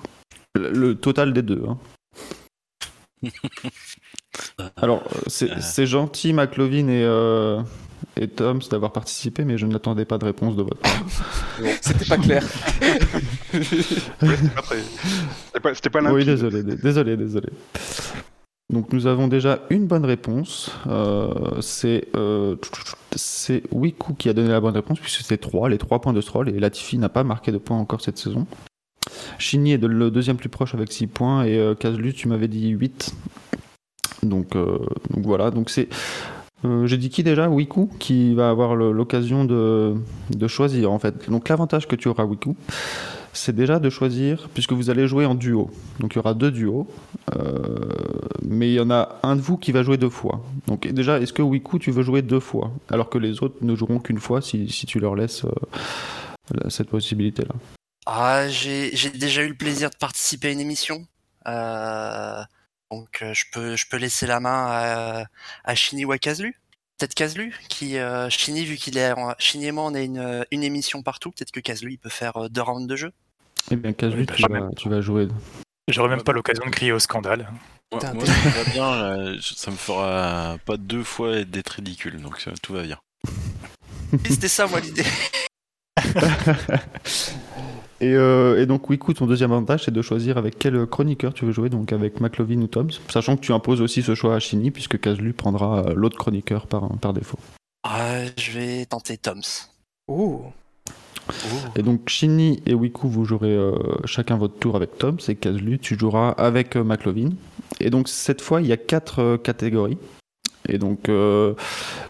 Le, 0.56 0.72
le 0.72 0.94
total 0.96 1.32
des 1.32 1.42
deux. 1.42 1.62
hein. 1.68 1.78
Alors, 4.76 5.02
euh, 5.02 5.20
c'est 5.26 5.60
c'est 5.60 5.86
gentil, 5.86 6.32
McLovin 6.32 6.88
et, 6.88 7.02
euh, 7.04 7.60
et 8.16 8.28
Toms, 8.28 8.60
d'avoir 8.70 8.92
participé, 8.92 9.44
mais 9.44 9.58
je 9.58 9.66
n'attendais 9.66 10.04
pas 10.04 10.18
de 10.18 10.24
réponse 10.24 10.56
de 10.56 10.62
votre 10.62 10.78
part. 10.80 11.04
C'était 11.80 12.04
pas 12.04 12.18
clair. 12.18 12.44
Ouais, 15.64 15.74
c'était 15.74 15.90
pas 15.90 16.00
pas, 16.02 16.12
Oui, 16.12 16.24
désolé, 16.24 16.62
dé- 16.62 16.76
désolé, 16.76 17.16
désolé. 17.16 17.48
Donc 18.70 18.92
nous 18.92 19.06
avons 19.06 19.28
déjà 19.28 19.60
une 19.70 19.86
bonne 19.86 20.04
réponse. 20.04 20.70
Euh, 20.86 21.60
c'est 21.62 22.06
euh, 22.16 22.56
Wiku 23.72 24.14
qui 24.14 24.28
a 24.28 24.34
donné 24.34 24.50
la 24.50 24.60
bonne 24.60 24.74
réponse 24.74 25.00
puisque 25.00 25.22
c'est 25.24 25.38
3, 25.38 25.68
les 25.70 25.78
3 25.78 26.00
points 26.00 26.12
de 26.12 26.20
Stroll 26.20 26.50
et 26.50 26.60
Latifi 26.60 26.98
n'a 26.98 27.08
pas 27.08 27.24
marqué 27.24 27.50
de 27.50 27.58
points 27.58 27.78
encore 27.78 28.00
cette 28.02 28.18
saison. 28.18 28.46
Shinny 29.38 29.72
est 29.72 29.82
le 29.82 30.10
deuxième 30.10 30.36
plus 30.36 30.48
proche 30.48 30.74
avec 30.74 30.92
6 30.92 31.06
points 31.06 31.44
et 31.44 31.58
euh, 31.58 31.74
tu 32.14 32.28
m'avais 32.28 32.48
dit 32.48 32.70
8. 32.70 33.14
Donc, 34.22 34.56
euh, 34.56 34.78
donc 35.10 35.24
voilà, 35.24 35.50
donc 35.50 35.70
c'est 35.70 35.88
euh, 36.64 36.86
j'ai 36.86 36.96
dit 36.96 37.08
qui 37.08 37.22
déjà? 37.22 37.48
Wiku 37.48 37.88
qui 37.98 38.34
va 38.34 38.50
avoir 38.50 38.74
l'occasion 38.74 39.44
de, 39.44 39.94
choisir 40.48 40.90
en 40.90 40.98
fait. 40.98 41.30
Donc 41.30 41.48
l'avantage 41.48 41.86
que 41.86 41.94
tu 41.94 42.08
auras 42.08 42.24
Wiku, 42.24 42.56
c'est 43.32 43.54
déjà 43.54 43.78
de 43.78 43.90
choisir, 43.90 44.48
puisque 44.54 44.72
vous 44.72 44.90
allez 44.90 45.06
jouer 45.06 45.24
en 45.24 45.34
duo. 45.34 45.70
Donc 46.00 46.14
il 46.14 46.16
y 46.16 46.18
aura 46.18 46.34
deux 46.34 46.50
duos, 46.50 46.88
euh, 47.36 47.52
mais 48.44 48.70
il 48.70 48.74
y 48.74 48.80
en 48.80 48.90
a 48.90 49.20
un 49.22 49.36
de 49.36 49.40
vous 49.40 49.56
qui 49.56 49.70
va 49.70 49.82
jouer 49.82 49.98
deux 49.98 50.10
fois. 50.10 50.42
Donc 50.66 50.88
déjà, 50.88 51.20
est-ce 51.20 51.32
que 51.32 51.42
Wiku, 51.42 51.78
tu 51.78 51.92
veux 51.92 52.02
jouer 52.02 52.22
deux 52.22 52.40
fois? 52.40 52.72
Alors 52.88 53.08
que 53.08 53.18
les 53.18 53.42
autres 53.42 53.56
ne 53.62 53.76
joueront 53.76 54.00
qu'une 54.00 54.18
fois 54.18 54.40
si, 54.40 54.66
tu 54.66 54.98
leur 54.98 55.14
laisses 55.14 55.44
la- 56.52 56.70
cette 56.70 56.88
possibilité-là. 56.88 57.54
Ah, 58.10 58.48
j'ai 58.48 58.90
déjà 59.10 59.42
eu 59.42 59.48
le 59.48 59.54
plaisir 59.54 59.90
de 59.90 59.96
participer 59.96 60.48
à 60.48 60.50
une 60.52 60.60
émission. 60.60 61.06
Euh, 61.46 62.42
donc 62.90 63.18
euh, 63.20 63.34
je 63.34 63.44
peux 63.52 63.76
je 63.76 63.86
peux 63.86 63.98
laisser 63.98 64.26
la 64.26 64.40
main 64.40 64.66
à, 64.66 65.24
à 65.64 65.74
Shini 65.74 66.06
ou 66.06 66.12
à 66.12 66.18
Kazlu. 66.18 66.58
Peut-être 66.96 67.14
Kazlu 67.14 67.54
qui 67.68 67.98
euh, 67.98 68.30
Shini 68.30 68.64
vu 68.64 68.76
qu'il 68.76 68.96
est 68.96 69.12
en- 69.12 69.34
et 69.54 69.72
moi 69.72 69.84
on 69.84 69.94
a 69.94 70.00
une, 70.00 70.46
une 70.50 70.64
émission 70.64 71.02
partout. 71.02 71.32
Peut-être 71.32 71.50
que 71.52 71.60
Kazlu 71.60 71.92
il 71.92 71.98
peut 71.98 72.08
faire 72.08 72.36
euh, 72.38 72.48
deux 72.48 72.62
rounds 72.62 72.86
de 72.88 72.96
jeu. 72.96 73.12
Eh 73.70 73.76
bien, 73.76 73.92
Kazlu, 73.92 74.20
Oui, 74.20 74.24
bah, 74.26 74.34
tu, 74.34 74.42
vas, 74.50 74.68
tu 74.74 74.88
vas 74.88 75.00
jouer. 75.02 75.28
J'aurais 75.88 76.08
même 76.08 76.22
pas 76.22 76.32
l'occasion 76.32 76.64
de 76.64 76.70
crier 76.70 76.92
au 76.92 76.98
scandale. 76.98 77.50
Moi, 77.92 78.00
ça 78.26 78.62
va 78.64 78.64
bien, 78.72 78.96
là, 78.96 79.34
je- 79.34 79.54
ça 79.54 79.70
me 79.70 79.76
fera 79.76 80.56
pas 80.64 80.78
deux 80.78 81.04
fois 81.04 81.44
d'être 81.44 81.68
ridicule, 81.72 82.22
donc 82.22 82.40
ça, 82.40 82.52
tout 82.62 82.72
va 82.72 82.82
bien. 82.84 82.98
C'était 84.26 84.48
ça 84.48 84.66
moi 84.66 84.80
l'idée. 84.80 85.04
Et, 88.00 88.14
euh, 88.14 88.62
et 88.62 88.66
donc, 88.66 88.88
Wiku, 88.88 89.14
ton 89.14 89.26
deuxième 89.26 89.50
avantage, 89.52 89.84
c'est 89.84 89.90
de 89.90 90.02
choisir 90.02 90.38
avec 90.38 90.58
quel 90.58 90.86
chroniqueur 90.86 91.34
tu 91.34 91.44
veux 91.44 91.52
jouer, 91.52 91.68
donc 91.68 91.92
avec 91.92 92.20
McLovin 92.20 92.62
ou 92.62 92.68
Toms, 92.68 92.90
sachant 93.08 93.36
que 93.36 93.40
tu 93.40 93.52
imposes 93.52 93.80
aussi 93.80 94.02
ce 94.02 94.14
choix 94.14 94.36
à 94.36 94.38
Shinny, 94.38 94.70
puisque 94.70 95.00
Kazlu 95.00 95.32
prendra 95.32 95.80
euh, 95.80 95.94
l'autre 95.94 96.16
chroniqueur 96.16 96.66
par, 96.66 96.88
par 96.98 97.12
défaut. 97.12 97.38
Ah, 97.82 98.24
je 98.36 98.52
vais 98.52 98.86
tenter 98.86 99.16
Toms. 99.16 99.68
Oh. 100.06 100.42
Et 101.76 101.82
donc 101.82 102.08
Shinny 102.08 102.62
et 102.64 102.74
Wiku, 102.74 103.08
vous 103.08 103.24
jouerez 103.24 103.54
euh, 103.54 103.72
chacun 104.04 104.36
votre 104.36 104.58
tour 104.58 104.76
avec 104.76 104.96
Tom, 104.96 105.20
c'est 105.20 105.34
Kazlu, 105.34 105.78
tu 105.78 105.98
joueras 105.98 106.30
avec 106.30 106.76
euh, 106.76 106.84
McLovin. 106.84 107.30
Et 107.80 107.90
donc 107.90 108.08
cette 108.08 108.40
fois, 108.40 108.60
il 108.60 108.66
y 108.66 108.72
a 108.72 108.76
quatre 108.76 109.20
euh, 109.20 109.36
catégories. 109.36 109.98
Et 110.68 110.78
donc, 110.78 111.08
euh, 111.08 111.54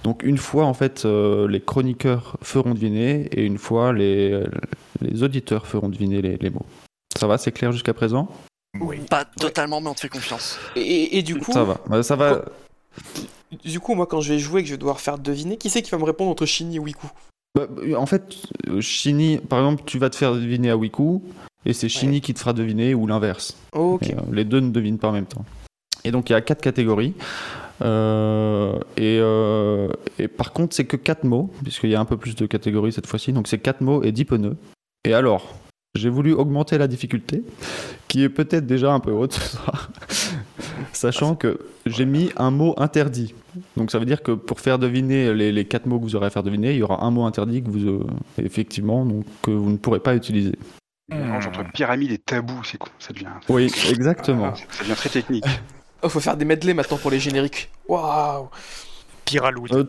donc 0.02 0.22
une 0.24 0.38
fois, 0.38 0.64
en 0.64 0.74
fait, 0.74 1.04
euh, 1.04 1.46
les 1.48 1.60
chroniqueurs 1.60 2.36
feront 2.42 2.74
deviner, 2.74 3.28
et 3.32 3.44
une 3.44 3.58
fois, 3.58 3.92
les, 3.92 4.42
les 5.00 5.22
auditeurs 5.22 5.66
feront 5.66 5.88
deviner 5.88 6.22
les, 6.22 6.36
les 6.36 6.50
mots. 6.50 6.66
Ça 7.18 7.26
va, 7.26 7.38
c'est 7.38 7.52
clair 7.52 7.72
jusqu'à 7.72 7.94
présent? 7.94 8.28
Oui. 8.80 8.98
Pas 9.10 9.24
totalement 9.24 9.80
mais 9.80 9.88
on 9.88 9.94
te 9.94 10.00
fait 10.00 10.08
confiance. 10.08 10.58
Et, 10.76 11.22
du 11.22 11.36
coup, 11.36 11.52
Ça 11.52 11.64
va. 11.64 11.80
Euh, 11.90 12.02
Ça 12.02 12.16
va. 12.16 12.44
du 13.64 13.80
coup, 13.80 13.94
moi 13.94 14.06
quand 14.06 14.20
je 14.20 14.32
vais 14.32 14.38
jouer 14.38 14.60
et 14.60 14.62
que 14.62 14.68
je 14.68 14.74
vais 14.74 14.78
devoir 14.78 15.00
faire 15.00 15.18
deviner, 15.18 15.56
qui 15.56 15.70
c'est 15.70 15.82
qui 15.82 15.90
va 15.90 15.98
me 15.98 16.04
répondre 16.04 16.30
entre 16.30 16.46
Shinny 16.46 16.76
et 16.76 16.78
Wiku? 16.78 17.06
Bah, 17.54 17.66
en 17.96 18.06
fait, 18.06 18.36
euh, 18.68 18.80
Shinny, 18.80 19.38
par 19.38 19.60
exemple, 19.60 19.82
tu 19.86 19.98
vas 19.98 20.10
te 20.10 20.16
faire 20.16 20.34
deviner 20.34 20.70
à 20.70 20.76
Wiku, 20.76 21.22
et 21.64 21.72
c'est 21.72 21.88
Shinny 21.88 22.20
qui 22.20 22.34
te 22.34 22.38
fera 22.38 22.52
deviner, 22.52 22.94
ou 22.94 23.06
l'inverse. 23.06 23.56
Euh, 23.74 23.98
les 24.32 24.44
deux 24.44 24.60
ne 24.60 24.70
devinent 24.70 24.98
pas 24.98 25.08
en 25.08 25.12
même 25.12 25.26
temps. 25.26 25.44
Et 26.04 26.10
donc 26.10 26.30
il 26.30 26.32
y 26.32 26.36
a 26.36 26.40
quatre 26.40 26.60
catégories. 26.60 27.14
Euh, 27.80 28.78
et, 28.96 29.18
euh, 29.20 29.88
et 30.18 30.28
par 30.28 30.52
contre, 30.52 30.74
c'est 30.74 30.84
que 30.84 30.96
quatre 30.96 31.24
mots, 31.24 31.50
puisqu'il 31.62 31.90
y 31.90 31.94
a 31.94 32.00
un 32.00 32.04
peu 32.04 32.16
plus 32.16 32.34
de 32.34 32.46
catégories 32.46 32.92
cette 32.92 33.06
fois-ci. 33.06 33.32
Donc 33.32 33.48
c'est 33.48 33.58
quatre 33.58 33.80
mots 33.80 34.02
et 34.02 34.12
dix 34.12 34.24
pneus. 34.24 34.56
Et 35.08 35.14
alors, 35.14 35.54
j'ai 35.94 36.10
voulu 36.10 36.34
augmenter 36.34 36.76
la 36.76 36.86
difficulté, 36.86 37.42
qui 38.08 38.22
est 38.22 38.28
peut-être 38.28 38.66
déjà 38.66 38.92
un 38.92 39.00
peu 39.00 39.10
haute 39.10 39.32
ce 39.32 39.56
soir, 39.56 39.90
sachant 40.92 41.34
que 41.34 41.58
j'ai 41.86 42.04
mis 42.04 42.30
un 42.36 42.50
mot 42.50 42.74
interdit. 42.76 43.34
Donc 43.78 43.90
ça 43.90 43.98
veut 43.98 44.04
dire 44.04 44.22
que 44.22 44.32
pour 44.32 44.60
faire 44.60 44.78
deviner 44.78 45.32
les, 45.32 45.50
les 45.50 45.64
quatre 45.64 45.86
mots 45.86 45.98
que 45.98 46.04
vous 46.04 46.14
aurez 46.14 46.26
à 46.26 46.30
faire 46.30 46.42
deviner, 46.42 46.72
il 46.72 46.76
y 46.76 46.82
aura 46.82 47.02
un 47.02 47.10
mot 47.10 47.24
interdit 47.24 47.62
que 47.62 47.70
vous, 47.70 47.88
euh, 47.88 48.06
effectivement, 48.36 49.06
donc, 49.06 49.24
que 49.40 49.50
vous 49.50 49.70
ne 49.70 49.78
pourrez 49.78 50.00
pas 50.00 50.14
utiliser. 50.14 50.52
Mélange 51.08 51.46
entre 51.46 51.64
pyramide 51.72 52.12
et 52.12 52.18
tabou, 52.18 52.62
c'est 52.64 52.76
quoi 52.76 52.92
Ça 52.98 53.14
devient. 53.14 53.28
Oui, 53.48 53.72
exactement. 53.88 54.54
Ça 54.68 54.82
devient 54.82 54.94
très 54.94 55.08
technique. 55.08 55.46
Oh, 56.02 56.10
faut 56.10 56.20
faire 56.20 56.36
des 56.36 56.44
medley 56.44 56.74
maintenant 56.74 56.98
pour 56.98 57.10
les 57.10 57.18
génériques. 57.18 57.70
Waouh 57.88 58.50
Piraloud. 59.24 59.72
Euh, 59.72 59.84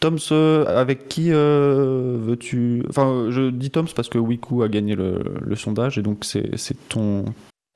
Toms, 0.00 0.66
avec 0.66 1.08
qui 1.08 1.32
euh, 1.32 2.16
veux-tu. 2.20 2.82
Enfin, 2.88 3.26
je 3.30 3.50
dis 3.50 3.70
Toms 3.70 3.88
parce 3.94 4.08
que 4.08 4.18
Wiku 4.18 4.62
a 4.62 4.68
gagné 4.68 4.94
le, 4.94 5.22
le 5.40 5.56
sondage 5.56 5.98
et 5.98 6.02
donc 6.02 6.24
c'est 6.24 6.88
ton, 6.88 7.24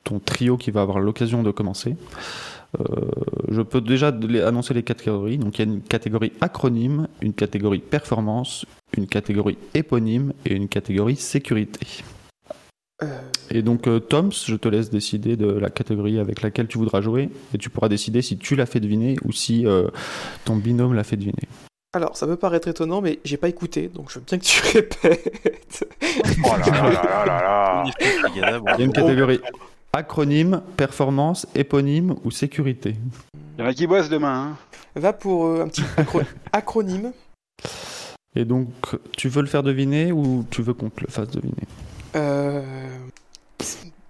ton 0.05 0.19
trio 0.19 0.57
qui 0.57 0.71
va 0.71 0.83
avoir 0.83 1.01
l'occasion 1.01 1.43
de 1.43 1.51
commencer. 1.51 1.97
Euh, 2.79 2.85
je 3.49 3.63
peux 3.63 3.81
déjà 3.81 4.09
annoncer 4.09 4.75
les 4.75 4.83
catégories. 4.83 5.39
Donc 5.39 5.59
il 5.59 5.67
y 5.67 5.69
a 5.69 5.73
une 5.73 5.81
catégorie 5.81 6.33
acronyme, 6.41 7.09
une 7.23 7.33
catégorie 7.33 7.79
performance, 7.79 8.67
une 8.97 9.07
catégorie 9.07 9.57
éponyme 9.75 10.35
et 10.45 10.55
une 10.55 10.69
catégorie 10.69 11.17
sécurité. 11.17 12.05
Euh, 13.03 13.07
Et 13.51 13.63
donc, 13.63 13.87
euh, 13.87 14.01
Toms, 14.01 14.33
je 14.33 14.57
te 14.57 14.69
laisse 14.69 14.91
décider 14.91 15.37
de 15.37 15.47
la 15.47 15.71
catégorie 15.71 16.19
avec 16.19 16.43
laquelle 16.43 16.67
tu 16.67 16.79
voudras 16.79 17.01
jouer, 17.01 17.31
et 17.55 17.59
tu 17.59 17.71
pourras 17.71 17.89
décider 17.89 18.23
si 18.23 18.37
tu 18.37 18.57
l'as 18.57 18.67
fait 18.67 18.81
deviner 18.81 19.17
ou 19.25 19.33
si 19.33 19.67
euh, 19.67 19.89
ton 20.45 20.57
binôme 20.57 20.95
l'a 20.95 21.05
fait 21.05 21.17
deviner. 21.17 21.47
Alors, 21.95 22.17
ça 22.17 22.27
peut 22.27 22.37
paraître 22.37 22.69
étonnant, 22.69 23.01
mais 23.01 23.19
j'ai 23.25 23.39
pas 23.39 23.49
écouté, 23.49 23.89
donc 23.89 24.11
je 24.11 24.19
veux 24.19 24.25
bien 24.27 24.39
que 24.39 24.45
tu 24.45 24.61
répètes. 24.73 25.89
Oh 26.45 26.49
là 26.49 26.67
là 26.67 26.93
là 26.93 27.25
là 27.27 27.43
là 27.43 27.85
Il 28.35 28.41
y 28.41 28.43
a 28.43 28.85
une 28.85 28.93
catégorie 28.93 29.41
acronyme, 29.95 30.63
performance, 30.77 31.47
éponyme 31.55 32.17
ou 32.25 32.31
sécurité. 32.31 32.97
Il 33.57 33.63
y 33.63 33.67
en 33.67 33.71
a 33.71 33.75
qui 33.75 33.87
bossent 33.87 34.11
demain. 34.11 34.51
Hein. 34.51 34.57
Va 34.97 35.15
pour 35.15 35.47
euh, 35.47 35.63
un 35.63 35.69
petit 35.69 35.83
acro- 35.97 36.23
acronyme. 36.53 37.13
Et 38.37 38.45
donc, 38.45 38.69
tu 39.17 39.31
veux 39.31 39.41
le 39.41 39.49
faire 39.49 39.63
deviner 39.63 40.13
ou 40.13 40.45
tu 40.51 40.63
veux 40.63 40.75
qu'on 40.75 40.91
te 40.91 41.01
le 41.01 41.11
fasse 41.11 41.29
deviner? 41.29 41.55
Euh... 42.17 42.63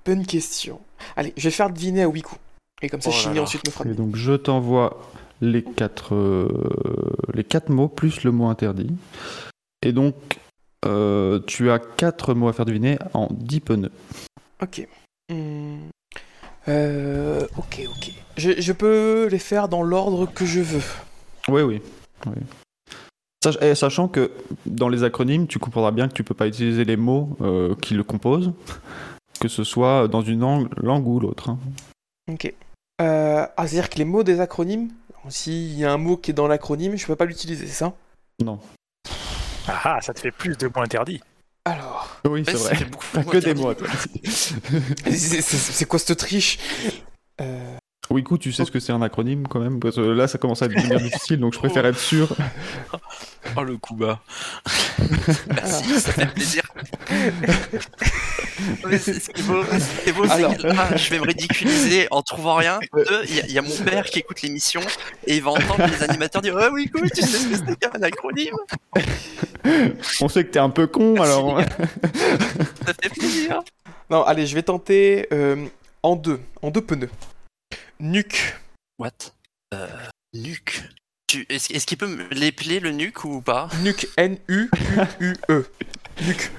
Bonne 0.05 0.27
question. 0.27 0.81
Allez, 1.17 1.33
je 1.37 1.45
vais 1.45 1.51
faire 1.51 1.71
deviner 1.71 2.03
à 2.03 2.09
Wiku. 2.09 2.35
Et 2.83 2.89
comme 2.89 3.01
ça, 3.01 3.11
Oh 3.13 3.39
ensuite 3.39 3.67
me 3.67 3.73
fera. 3.73 3.89
Et 3.89 3.95
donc 3.95 4.17
je 4.17 4.33
t'envoie 4.33 4.99
les 5.41 5.63
quatre, 5.63 6.15
euh, 6.15 6.49
les 7.35 7.45
quatre 7.45 7.69
mots 7.71 7.89
plus 7.89 8.23
le 8.25 8.33
mot 8.33 8.47
interdit. 8.49 8.91
Et 9.83 9.93
donc 9.93 10.15
euh, 10.85 11.41
tu 11.47 11.71
as 11.71 11.79
quatre 11.79 12.35
mots 12.35 12.49
à 12.49 12.53
faire 12.53 12.65
deviner 12.67 12.99
en 13.15 13.29
10 13.31 13.61
pneus. 13.61 13.91
Ok. 14.63 14.87
Hmm. 15.33 15.79
Euh, 16.69 17.47
ok, 17.57 17.83
ok. 17.89 18.13
Je, 18.37 18.61
je 18.61 18.73
peux 18.73 19.27
les 19.31 19.39
faire 19.39 19.69
dans 19.69 19.83
l'ordre 19.83 20.27
que 20.27 20.45
je 20.45 20.61
veux. 20.61 20.83
Oui, 21.49 21.63
oui. 21.63 21.81
oui. 22.27 22.33
Sach- 23.43 23.57
eh, 23.63 23.75
sachant 23.75 24.09
que 24.09 24.31
dans 24.67 24.89
les 24.89 25.03
acronymes, 25.05 25.47
tu 25.47 25.59
comprendras 25.59 25.93
bien 25.93 26.09
que 26.09 26.13
tu 26.15 26.25
peux 26.25 26.35
pas 26.35 26.47
utiliser 26.49 26.85
les 26.85 26.97
mots 26.97 27.37
qui 27.81 27.95
le 27.95 28.05
composent, 28.05 28.53
que 29.41 29.49
ce 29.49 29.65
soit 29.65 30.09
dans 30.09 30.23
une 30.23 30.41
langue, 30.41 30.69
langue 30.77 31.07
ou 31.07 31.21
l'autre. 31.21 31.51
hein. 31.51 31.59
Ok. 32.31 32.53
Euh, 33.01 33.47
ah, 33.57 33.67
c'est-à-dire 33.67 33.89
que 33.91 33.99
les 33.99 34.05
mots 34.05 34.25
des 34.25 34.41
acronymes, 34.41 34.89
s'il 35.31 35.79
y 35.79 35.85
a 35.85 35.93
un 35.93 35.97
mot 35.99 36.17
qui 36.17 36.31
est 36.31 36.35
dans 36.35 36.47
l'acronyme, 36.49 36.97
je 36.97 37.07
peux 37.07 37.17
pas 37.17 37.25
l'utiliser, 37.25 37.67
c'est 37.67 37.73
ça? 37.73 37.93
Non. 38.43 38.59
Ah, 39.67 39.81
ah, 39.97 40.01
ça 40.01 40.15
te 40.15 40.21
fait 40.21 40.31
plus 40.31 40.57
de 40.57 40.67
mots 40.69 40.81
interdits. 40.83 41.21
Alors, 41.65 42.21
Oui, 42.27 42.45
c'est 42.47 42.55
vrai. 42.55 42.75
fait 42.77 42.85
beaucoup 42.87 43.05
Pas 43.13 43.23
de 43.23 43.31
que 43.31 43.37
des 43.39 43.55
mots 43.55 43.73
c'est- 45.11 45.85
quoi 45.87 45.99
cette 45.99 46.19
triche? 46.19 46.59
Euh, 47.41 47.77
Oui, 48.11 48.23
écoute, 48.23 48.41
tu 48.41 48.53
sais 48.53 48.65
ce 48.65 48.71
que 48.71 48.81
c'est 48.81 48.93
un 48.93 49.03
acronyme 49.03 49.47
quand 49.47 49.61
même, 49.61 49.79
parce 49.81 49.97
que 49.97 50.01
là 50.01 50.27
ça 50.29 50.39
commence 50.39 50.63
à 50.63 50.69
devenir 50.69 50.99
difficile, 50.99 51.41
donc 51.41 51.53
je 51.53 51.59
préfère 51.59 51.85
être 51.85 51.99
sûr. 51.99 52.35
Oh 53.57 53.63
le 53.63 53.77
coup 53.79 53.95
bas. 53.97 54.21
Merci, 55.55 56.01
ça 56.01 56.13
fait 56.13 56.27
plaisir. 56.27 56.63
Mais 58.87 58.99
c'est- 58.99 59.21
ce 59.21 59.31
qui 59.31 59.41
est 59.41 59.45
beau, 59.45 59.63
beau, 59.63 60.31
Alors. 60.31 60.57
que 60.57 60.63
là, 60.67 60.97
je 60.97 61.11
vais 61.11 61.19
me 61.19 61.25
ridiculiser 61.27 62.09
en 62.11 62.23
trouvant 62.23 62.57
rien. 62.57 62.79
Deux, 62.95 63.25
il 63.29 63.35
y, 63.37 63.41
a- 63.41 63.47
il 63.47 63.53
y 63.53 63.59
a 63.59 63.63
mon 63.63 63.77
père 63.85 64.05
qui 64.07 64.19
écoute 64.21 64.43
l'émission 64.43 64.81
et 65.27 65.37
il 65.37 65.43
va 65.43 65.51
entendre 65.53 65.87
les 65.87 66.03
animateurs 66.03 66.43
dire 66.43 66.57
Ah 66.59 66.71
oui, 66.73 66.85
écoute, 66.87 67.11
tu 67.15 67.23
sais 67.23 67.27
ce 67.39 67.47
que 67.49 67.57
c'est 67.57 67.79
qu'un 67.79 68.03
acronyme? 68.03 68.55
On 70.21 70.29
sait 70.29 70.45
que 70.45 70.51
t'es 70.51 70.59
un 70.59 70.71
peu 70.71 70.87
con, 70.87 71.15
Merci, 71.15 71.31
alors. 71.33 71.61
Ça 72.87 72.95
fait 73.03 73.09
plaisir. 73.11 73.61
Non, 74.11 74.23
allez, 74.25 74.47
je 74.47 74.55
vais 74.55 74.63
tenter 74.63 75.27
euh, 75.33 75.67
en 76.03 76.17
deux, 76.17 76.41
en 76.63 76.71
deux 76.71 76.81
pneus. 76.83 77.11
Nuque. 78.01 78.57
What? 78.99 79.11
Euh, 79.75 79.87
Nuque. 80.35 80.83
Tu- 81.27 81.45
Est-ce 81.51 81.87
qu'il 81.87 81.99
peut 81.99 82.07
me 82.07 82.27
l'épeler 82.31 82.81
le 82.81 82.91
nuque 82.91 83.23
ou 83.25 83.43
pas? 83.43 83.69
Nuque, 83.83 84.09
N-U-U-U-E. 84.17 85.67
Nuque. 86.27 86.51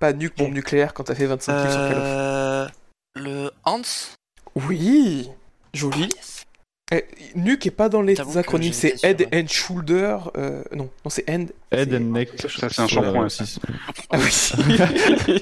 Pas 0.00 0.12
nuque 0.12 0.36
bombe 0.38 0.52
nucléaire 0.54 0.92
quand 0.94 1.04
t'as 1.04 1.14
fait 1.14 1.26
25 1.26 1.52
kills 1.62 1.70
sur 1.70 1.78
Call 1.80 1.92
of. 1.92 1.98
euh, 2.02 2.68
Le 3.14 3.50
Hans 3.64 3.82
Oui 4.56 5.28
Joli. 5.74 6.08
Eh, 6.92 7.04
nuque 7.36 7.66
est 7.66 7.70
pas 7.70 7.88
dans 7.88 8.02
les 8.02 8.18
acronymes, 8.36 8.72
c'est 8.72 9.04
Head 9.04 9.28
and 9.32 9.46
Shoulder. 9.46 10.16
euh, 10.36 10.64
non, 10.74 10.90
non 11.04 11.10
c'est 11.10 11.28
End. 11.30 11.46
Head 11.70 11.94
and 11.94 12.00
neck. 12.00 12.30
Ça, 12.40 12.68
c'est 12.68 12.80
un 12.80 12.88
shampoing, 12.88 13.26
euh, 13.26 13.28
ça. 13.28 13.46
si- 13.46 13.60
Ah 14.10 14.18
oui. 14.18 14.30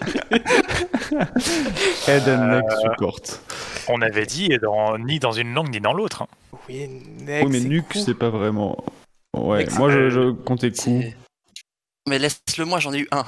Head 2.06 2.28
and 2.28 2.44
neck 2.48 2.64
Euh, 2.70 2.76
support. 2.82 3.20
On 3.88 4.02
avait 4.02 4.26
dit 4.26 4.50
dans- 4.60 4.98
ni 4.98 5.18
dans 5.20 5.32
une 5.32 5.54
langue 5.54 5.70
ni 5.70 5.80
dans 5.80 5.94
l'autre. 5.94 6.22
hein. 6.22 6.28
oui, 6.68 6.86
neck, 7.24 7.46
Oui, 7.46 7.60
mais 7.66 7.78
cool. 7.80 8.02
c'est 8.02 8.14
pas 8.14 8.28
vraiment. 8.28 8.84
Ouais, 9.34 9.58
Neck, 9.64 9.72
moi 9.78 9.90
je, 9.90 10.10
je 10.10 10.32
comptais 10.32 10.70
coup. 10.72 11.02
Mais 12.08 12.18
laisse-le 12.18 12.64
moi, 12.66 12.78
j'en 12.80 12.92
ai 12.92 12.98
eu 13.00 13.08
un. 13.12 13.24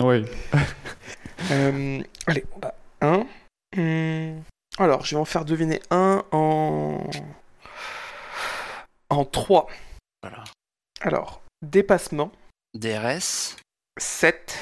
Ouais. 0.00 0.24
Euh, 1.52 2.02
allez, 2.26 2.44
bah, 2.60 2.74
un. 3.00 3.24
Hmm, 3.76 4.40
Alors, 4.76 5.04
je 5.04 5.14
vais 5.14 5.20
en 5.20 5.24
faire 5.24 5.44
deviner 5.44 5.80
un 5.90 6.24
en. 6.32 7.08
En 9.08 9.24
3. 9.24 9.68
Voilà. 10.20 10.42
Alors, 11.00 11.40
dépassement, 11.62 12.32
DRS. 12.74 13.56
7, 13.98 14.58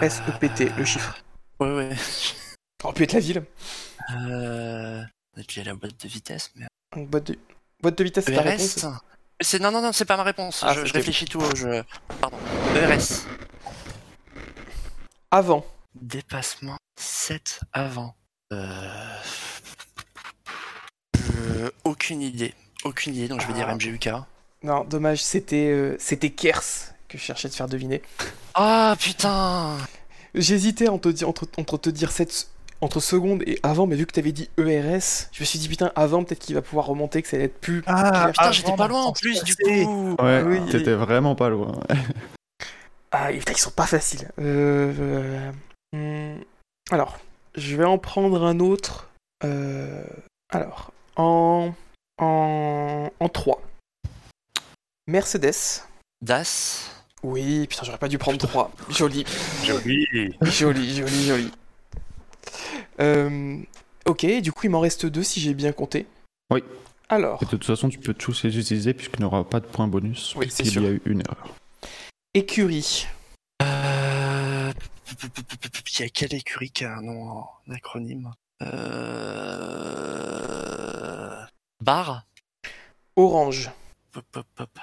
S-E-P-T, 0.00 0.68
Euh, 0.68 0.76
le 0.78 0.84
chiffre. 0.84 1.18
Ouais, 1.58 1.74
ouais. 1.74 1.96
Ça 1.96 2.84
aurait 2.84 2.94
pu 2.94 3.02
être 3.02 3.14
la 3.14 3.20
ville. 3.20 3.44
Euh... 4.16 5.02
J'ai 5.48 5.64
la 5.64 5.74
boîte 5.74 6.00
de 6.02 6.08
vitesse, 6.08 6.52
mais... 6.54 6.66
Donc, 6.94 7.08
boîte 7.08 7.24
de, 7.24 7.38
boîte 7.82 7.98
de 7.98 8.04
vitesse, 8.04 8.24
c'est 8.26 8.34
ta 8.34 8.42
ERS 8.42 8.50
réponse 8.50 8.86
c'est... 9.40 9.58
Non, 9.58 9.72
non, 9.72 9.82
non, 9.82 9.92
c'est 9.92 10.04
pas 10.04 10.16
ma 10.16 10.22
réponse. 10.22 10.62
Ah, 10.64 10.72
je, 10.72 10.92
réfléchis 10.92 11.24
tout. 11.24 11.40
Je... 11.56 11.82
Pardon. 12.20 12.36
ERS. 12.76 13.26
Avant. 15.34 15.64
Dépassement 15.94 16.76
7 17.00 17.60
avant. 17.72 18.14
Euh... 18.52 19.16
Je- 21.16 21.70
Aucune 21.84 22.20
idée. 22.20 22.52
Aucune 22.84 23.14
idée, 23.14 23.28
donc 23.28 23.40
je 23.40 23.46
vais 23.46 23.54
dire 23.54 23.66
Ah. 23.66 23.74
MGUK. 23.74 24.10
Non, 24.62 24.84
dommage, 24.84 25.22
c'était 25.24 25.70
euh, 25.70 25.96
c'était 25.98 26.28
Kers 26.28 26.62
que 27.08 27.16
je 27.16 27.22
cherchais 27.22 27.48
de 27.48 27.54
faire 27.54 27.66
deviner. 27.66 28.02
Ah 28.54 28.94
putain 28.98 29.78
J'hésitais 30.34 30.88
entre, 30.88 31.10
te 31.10 31.14
dire- 31.16 31.28
entre, 31.30 31.46
entre 31.56 31.78
te 31.78 31.88
dire 31.88 32.10
7 32.12 32.48
entre 32.82 33.00
seconde 33.00 33.42
et 33.46 33.58
avant, 33.62 33.86
mais 33.86 33.96
vu 33.96 34.04
que 34.06 34.12
t'avais 34.12 34.32
dit 34.32 34.50
ERS, 34.58 35.28
je 35.32 35.40
me 35.40 35.44
suis 35.44 35.58
dit 35.58 35.68
putain, 35.68 35.92
avant, 35.94 36.24
peut-être 36.24 36.40
qu'il 36.40 36.54
va 36.56 36.62
pouvoir 36.62 36.86
remonter, 36.86 37.22
que 37.22 37.28
ça 37.28 37.36
allait 37.36 37.46
être 37.46 37.60
plus. 37.60 37.82
Ah, 37.86 38.26
Putain, 38.32 38.50
j'étais 38.52 38.74
pas 38.76 38.88
loin 38.88 39.04
en 39.04 39.12
plus, 39.12 39.42
du 39.44 39.54
coup 39.56 40.16
Ouais, 40.20 40.42
oui. 40.42 40.58
t'étais 40.70 40.92
vraiment 40.94 41.34
pas 41.36 41.48
loin. 41.48 41.80
Ah, 43.12 43.28
putain, 43.30 43.52
ils 43.52 43.58
sont 43.58 43.70
pas 43.70 43.86
faciles. 43.86 44.30
Euh, 44.38 45.52
euh, 45.94 46.36
hmm, 46.36 46.42
alors, 46.90 47.18
je 47.54 47.76
vais 47.76 47.84
en 47.84 47.98
prendre 47.98 48.42
un 48.42 48.58
autre. 48.58 49.10
Euh, 49.44 50.02
alors, 50.48 50.92
en. 51.16 51.72
En. 52.18 53.10
En 53.20 53.28
3. 53.28 53.60
Mercedes. 55.06 55.84
Das. 56.22 56.90
Oui, 57.22 57.66
putain, 57.68 57.84
j'aurais 57.84 57.98
pas 57.98 58.08
dû 58.08 58.18
prendre 58.18 58.38
3. 58.38 58.72
Joli, 58.88 59.24
Joli. 59.64 60.06
joli, 60.42 60.94
joli, 60.96 61.26
joli. 61.26 61.50
Euh, 63.00 63.58
ok, 64.06 64.26
du 64.40 64.52
coup, 64.52 64.66
il 64.66 64.70
m'en 64.70 64.80
reste 64.80 65.06
deux 65.06 65.22
si 65.22 65.40
j'ai 65.40 65.54
bien 65.54 65.72
compté. 65.72 66.06
Oui. 66.50 66.62
Alors, 67.08 67.42
Et 67.42 67.44
de 67.44 67.50
toute 67.50 67.64
façon, 67.64 67.88
tu 67.90 67.98
peux 67.98 68.14
tous 68.14 68.42
les 68.42 68.58
utiliser 68.58 68.94
puisqu'il 68.94 69.20
n'y 69.20 69.26
aura 69.26 69.44
pas 69.44 69.60
de 69.60 69.66
point 69.66 69.86
bonus. 69.86 70.34
Oui, 70.36 70.46
c'est 70.50 70.64
sûr. 70.64 70.82
y 70.82 70.86
a 70.86 70.90
eu 70.90 71.02
une 71.04 71.20
erreur. 71.20 71.54
Écurie. 72.34 73.06
Euh... 73.62 74.72
Il 75.94 76.00
y 76.00 76.04
a 76.04 76.08
quelle 76.08 76.34
écurie 76.34 76.70
qui 76.70 76.84
a 76.84 76.96
un 76.96 77.02
nom 77.02 77.22
en 77.22 77.50
acronyme 77.70 78.32
Euh... 78.62 78.72
Bar 81.80 82.24
Orange. 83.16 83.70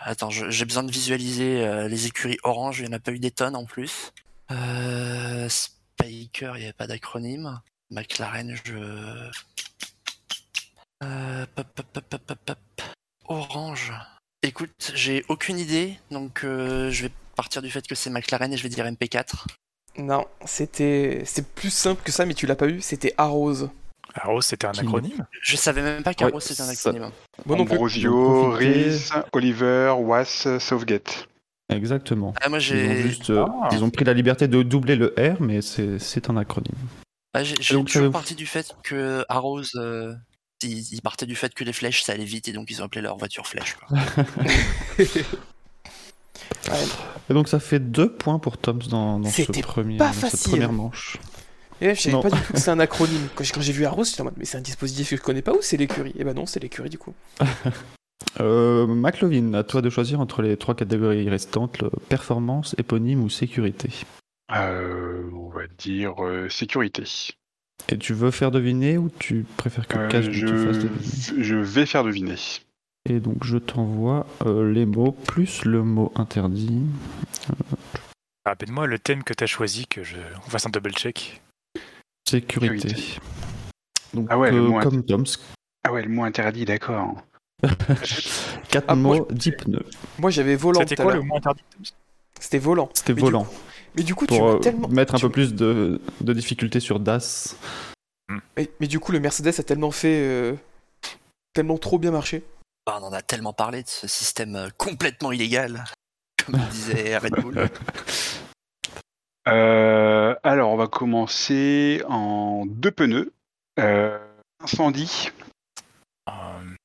Attends, 0.02 0.30
j'ai 0.30 0.66
besoin 0.66 0.84
de 0.84 0.92
visualiser 0.92 1.66
euh, 1.66 1.88
les 1.88 2.06
écuries 2.08 2.38
orange, 2.44 2.80
il 2.80 2.86
n'y 2.88 2.90
en 2.90 2.98
a 2.98 3.00
pas 3.00 3.12
eu 3.12 3.20
des 3.20 3.32
tonnes 3.32 3.56
en 3.56 3.66
plus. 3.66 4.12
Euh, 4.52 5.48
Spiker, 5.50 6.56
il 6.56 6.60
n'y 6.60 6.66
avait 6.66 6.74
pas 6.74 6.88
d'acronyme. 6.88 7.62
McLaren, 7.92 8.56
je... 8.64 9.32
Euh. 11.04 11.46
Orange. 13.26 13.94
Écoute, 14.42 14.92
j'ai 14.94 15.24
aucune 15.28 15.60
idée, 15.60 16.00
donc 16.12 16.42
je 16.44 17.04
vais 17.04 17.12
partir 17.42 17.62
du 17.62 17.70
fait 17.72 17.88
que 17.88 17.96
c'est 17.96 18.10
McLaren 18.10 18.52
et 18.52 18.58
je 18.58 18.64
vais 18.64 18.70
dire 18.70 18.86
MP4. 18.86 19.46
Non, 19.98 20.26
c'était. 20.46 21.24
C'est 21.26 21.48
plus 21.48 21.70
simple 21.72 22.02
que 22.04 22.12
ça, 22.12 22.26
mais 22.26 22.34
tu 22.34 22.46
l'as 22.46 22.56
pas 22.56 22.68
eu, 22.68 22.82
c'était 22.82 23.14
Arrose. 23.18 23.70
Arrow, 24.16 24.42
c'était 24.42 24.66
un 24.68 24.72
Qui- 24.72 24.82
acronyme 24.82 25.26
Je 25.42 25.56
savais 25.56 25.82
même 25.82 26.02
pas 26.04 26.14
qu'Arrow 26.14 26.34
Ouais, 26.36 26.42
c'était 26.42 26.62
un 26.64 26.70
acronyme. 26.70 27.12
Moi 27.46 27.56
non 27.58 27.64
plus. 27.66 27.74
Ambrosio, 27.76 28.12
Donc, 28.12 28.50
profitez. 28.56 28.84
Rees, 28.90 29.10
Oliver, 29.34 29.94
Was, 30.00 30.48
Southgate. 30.60 31.28
Exactement. 31.72 32.34
Ah, 32.42 32.50
moi 32.50 32.58
Ils 32.60 32.62
ont 32.62 32.76
j'ai 32.76 33.02
juste, 33.04 33.30
euh, 33.30 33.46
Ah. 33.64 33.70
ils 33.72 33.84
ont 33.84 33.90
pris 33.92 34.04
la 34.06 34.14
liberté 34.14 34.48
de 34.48 34.64
doubler 34.64 34.96
le 34.96 35.14
R, 35.18 35.40
mais 35.42 35.62
c'est 35.62 36.00
c'est 36.00 36.30
un 36.30 36.38
acronyme. 36.38 36.74
Ah, 37.34 37.44
j'ai 37.44 37.56
j'ai 37.60 37.76
donc, 37.76 37.88
toujours 37.88 38.08
euh, 38.08 38.12
parti 38.12 38.34
du 38.36 38.48
fait 38.48 38.76
que 38.84 39.24
Arrows, 39.30 39.64
euh, 39.76 40.14
ils, 40.64 40.94
ils 40.94 41.02
partaient 41.02 41.28
du 41.28 41.36
fait 41.36 41.54
que 41.54 41.64
les 41.64 41.74
flèches 41.74 42.02
ça 42.04 42.14
allait 42.14 42.26
vite 42.26 42.48
et 42.48 42.52
donc 42.54 42.72
ils 42.72 42.82
ont 42.82 42.86
appelé 42.86 43.02
leur 43.02 43.18
voiture 43.18 43.46
flèche. 43.46 43.76
Et 47.30 47.34
donc 47.34 47.48
ça 47.48 47.60
fait 47.60 47.80
deux 47.80 48.12
points 48.12 48.40
pour 48.40 48.58
Toms 48.58 48.80
dans, 48.90 49.20
dans 49.20 49.30
ce 49.30 49.44
premier, 49.62 49.98
pas 49.98 50.08
dans 50.08 50.14
cette 50.14 50.32
facile. 50.32 50.52
première 50.52 50.72
manche. 50.74 51.18
Et 51.82 51.96
je 51.96 52.02
savais 52.02 52.16
Non. 52.16 52.22
pas 52.22 52.30
du 52.30 52.40
tout 52.42 52.54
que 52.54 52.60
c'est 52.60 52.72
un 52.72 52.80
acronyme. 52.80 53.28
Quand 53.36 53.44
j'ai, 53.62 53.72
vu 53.72 53.86
Arrows, 53.86 54.04
j'étais 54.04 54.22
en 54.22 54.26
mode, 54.26 54.34
mais 54.38 54.46
c'est 54.46 54.58
un 54.58 54.62
dispositif 54.62 55.12
que 55.12 55.16
je 55.18 55.22
connais 55.22 55.42
pas 55.42 55.54
ou 55.54 55.60
c'est 55.62 55.78
l'écurie? 55.78 56.14
Et 56.18 56.24
bah 56.24 56.34
non, 56.34 56.46
c'est 56.46 56.60
l'écurie 56.60 56.90
du 56.90 56.98
coup. 56.98 57.14
Euh, 58.42 58.86
McLovin, 58.86 59.54
à 59.54 59.64
toi 59.64 59.82
de 59.82 59.90
choisir 59.90 60.20
entre 60.20 60.42
les 60.42 60.56
trois 60.56 60.76
catégories 60.76 61.28
restantes 61.30 61.82
le 61.82 61.90
performance, 62.10 62.76
éponyme 62.78 63.24
ou 63.24 63.30
sécurité. 63.30 63.90
Euh, 64.56 65.24
on 65.34 65.50
va 65.50 65.62
dire 65.78 66.14
euh, 66.24 66.48
sécurité. 66.50 67.04
Et 67.88 67.98
tu 67.98 68.14
veux 68.14 68.32
faire 68.32 68.52
deviner 68.52 68.98
ou 68.98 69.10
tu 69.10 69.46
préfères 69.58 69.88
que 69.88 69.98
Euh, 69.98 70.08
Cash 70.10 70.26
te 70.26 70.32
fasse 70.32 70.36
je, 70.76 70.80
deviner? 70.82 71.44
je 71.44 71.56
vais 71.56 71.86
faire 71.86 72.04
deviner. 72.04 72.36
Et 73.10 73.20
donc 73.20 73.44
je 73.44 73.58
t'envoie 73.58 74.28
euh, 74.46 74.72
les 74.72 74.86
mots 74.86 75.12
plus 75.12 75.66
le 75.66 75.84
mot 75.84 76.12
interdit. 76.16 76.82
Rappelle-moi 78.46 78.86
le 78.88 79.00
thème 79.00 79.24
que 79.24 79.34
t'as 79.34 79.48
choisi, 79.48 79.88
que 79.88 80.04
je... 80.04 80.18
on 80.46 80.50
fasse 80.50 80.66
un 80.68 80.70
double 80.70 80.92
check. 80.94 81.42
Sécurité. 82.28 82.90
Sécurité. 82.90 83.20
Donc, 84.14 84.28
Ah 84.30 84.38
ouais, 84.38 84.52
le 84.52 84.58
euh, 84.58 84.68
mot 84.68 84.80
comme 84.80 85.04
Ah 85.84 85.92
ouais, 85.92 86.04
le 86.04 86.10
mot 86.10 86.24
interdit, 86.24 86.66
d'accord. 86.66 87.16
4 88.70 88.86
Ah, 88.88 88.96
mots, 88.96 89.28
10 89.32 89.52
pneus. 89.54 89.86
Moi 90.20 90.30
j'avais 90.30 90.56
volant 90.56 90.80
C'était 90.82 90.96
quoi 90.96 91.14
le 91.16 91.22
mot 91.22 91.36
interdit 91.36 91.64
C'était 92.40 92.60
volant. 92.60 92.90
C'était 92.94 93.14
du 93.16 93.22
volant. 93.22 93.44
coup- 93.44 93.56
Mais 93.96 94.04
du 94.04 94.14
coup, 94.16 94.28
tu 94.28 94.38
Pour 94.38 94.48
euh, 94.48 94.60
tellement. 94.60 94.88
mettre 94.88 95.16
un 95.16 95.18
tu- 95.18 95.24
peu 95.26 95.32
plus 95.32 95.54
de, 95.56 96.00
de 96.22 96.34
difficulté 96.34 96.80
sur 96.80 97.00
DAS. 97.00 97.56
Mais, 98.56 98.70
mais 98.80 98.88
du 98.88 99.00
coup, 99.00 99.12
le 99.12 99.20
Mercedes 99.20 99.60
a 99.60 99.64
tellement 99.64 99.92
fait. 99.92 100.22
euh, 100.22 100.54
tellement 101.54 101.78
trop 101.80 101.98
bien 101.98 102.12
marché. 102.12 102.44
Bah, 102.86 103.00
on 103.02 103.06
en 103.06 103.14
a 103.14 103.22
tellement 103.22 103.54
parlé 103.54 103.84
de 103.84 103.88
ce 103.90 104.08
système 104.08 104.56
euh, 104.56 104.70
complètement 104.78 105.32
illégal, 105.32 105.84
comme 106.46 106.56
le 106.56 106.72
disait 106.72 107.18
Red 107.18 107.34
Bull. 107.42 107.70
Euh, 109.48 110.36
alors, 110.44 110.70
on 110.70 110.76
va 110.76 110.88
commencer 110.88 112.04
en 112.08 112.66
deux 112.68 112.92
pneus. 112.92 113.34
Euh, 113.80 114.20
incendie, 114.64 115.32
Euh, 116.30 116.76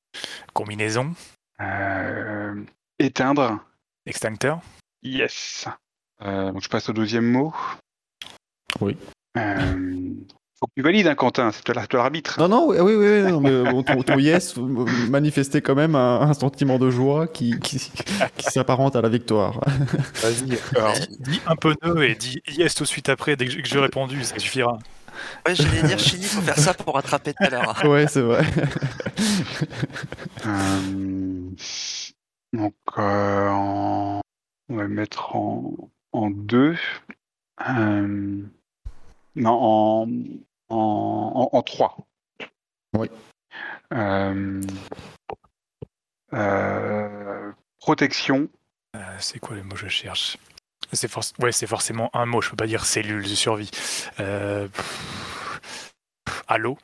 Combinaison, 0.53 1.13
euh, 1.61 2.63
éteindre. 2.97 3.59
extincteur. 4.07 4.61
Yes. 5.03 5.67
Euh, 6.21 6.51
donc 6.53 6.63
je 6.63 6.69
passe 6.69 6.89
au 6.89 6.93
deuxième 6.93 7.29
mot. 7.29 7.53
Oui. 8.81 8.97
Faut 10.65 10.69
que 10.69 10.73
tu 10.77 10.81
valides, 10.81 11.05
hein, 11.05 11.13
Quentin, 11.13 11.51
c'est 11.51 11.63
toi 11.63 11.75
la- 11.75 11.85
toi 11.85 11.99
l'arbitre. 11.99 12.39
Non, 12.39 12.47
non, 12.47 12.67
oui, 12.69 12.77
oui, 12.79 12.95
oui, 12.95 13.31
non, 13.31 13.39
mais 13.39 13.51
euh, 13.51 13.81
ton, 13.83 14.01
ton 14.01 14.17
yes 14.17 14.57
manifestait 15.09 15.61
quand 15.61 15.75
même 15.75 15.93
un, 15.93 16.21
un 16.21 16.33
sentiment 16.33 16.79
de 16.79 16.89
joie 16.89 17.27
qui, 17.27 17.59
qui, 17.59 17.77
qui 18.35 18.45
s'apparente 18.45 18.95
à 18.95 19.01
la 19.01 19.09
victoire. 19.09 19.59
Vas-y. 20.23 20.57
Dis 21.19 21.39
un 21.45 21.55
pneu 21.55 22.03
et 22.09 22.15
dis 22.15 22.41
yes 22.47 22.73
tout 22.73 22.83
de 22.83 22.87
suite 22.87 23.09
après 23.09 23.35
dès 23.35 23.45
que 23.45 23.51
j'ai- 23.63 23.79
répondu, 23.79 24.23
ça 24.23 24.39
suffira. 24.39 24.79
Ouais, 25.47 25.53
j'allais 25.55 25.83
dire, 25.83 25.99
Chini, 25.99 26.23
faut 26.25 26.41
faire 26.41 26.57
ça 26.57 26.73
pour 26.73 26.95
rattraper 26.95 27.33
tout 27.33 27.43
à 27.45 27.49
l'heure. 27.49 27.81
Ouais, 27.85 28.07
c'est 28.07 28.21
vrai. 28.21 28.43
Euh, 30.45 31.49
donc, 32.53 32.73
euh, 32.97 33.47
en- 33.49 34.21
on 34.69 34.75
va 34.75 34.83
le 34.83 34.89
mettre 34.89 35.35
en, 35.35 35.73
en 36.11 36.29
deux. 36.31 36.75
Euh, 37.69 38.41
non, 39.35 39.59
en, 39.61 40.07
en, 40.69 41.49
en, 41.51 41.57
en 41.57 41.61
trois. 41.63 41.97
Oui. 42.97 43.09
Euh, 43.93 44.61
euh, 46.33 47.51
protection. 47.79 48.49
Euh, 48.95 49.17
c'est 49.19 49.39
quoi 49.39 49.55
le 49.55 49.63
mot 49.63 49.75
que 49.75 49.81
je 49.81 49.87
cherche? 49.87 50.37
C'est 50.93 51.11
forc- 51.11 51.33
ouais, 51.41 51.51
c'est 51.51 51.67
forcément 51.67 52.09
un 52.13 52.25
mot, 52.25 52.41
je 52.41 52.49
peux 52.49 52.55
pas 52.55 52.67
dire 52.67 52.85
cellule 52.85 53.23
de 53.23 53.35
survie. 53.35 53.71
Euh... 54.19 54.67
Allô? 56.47 56.77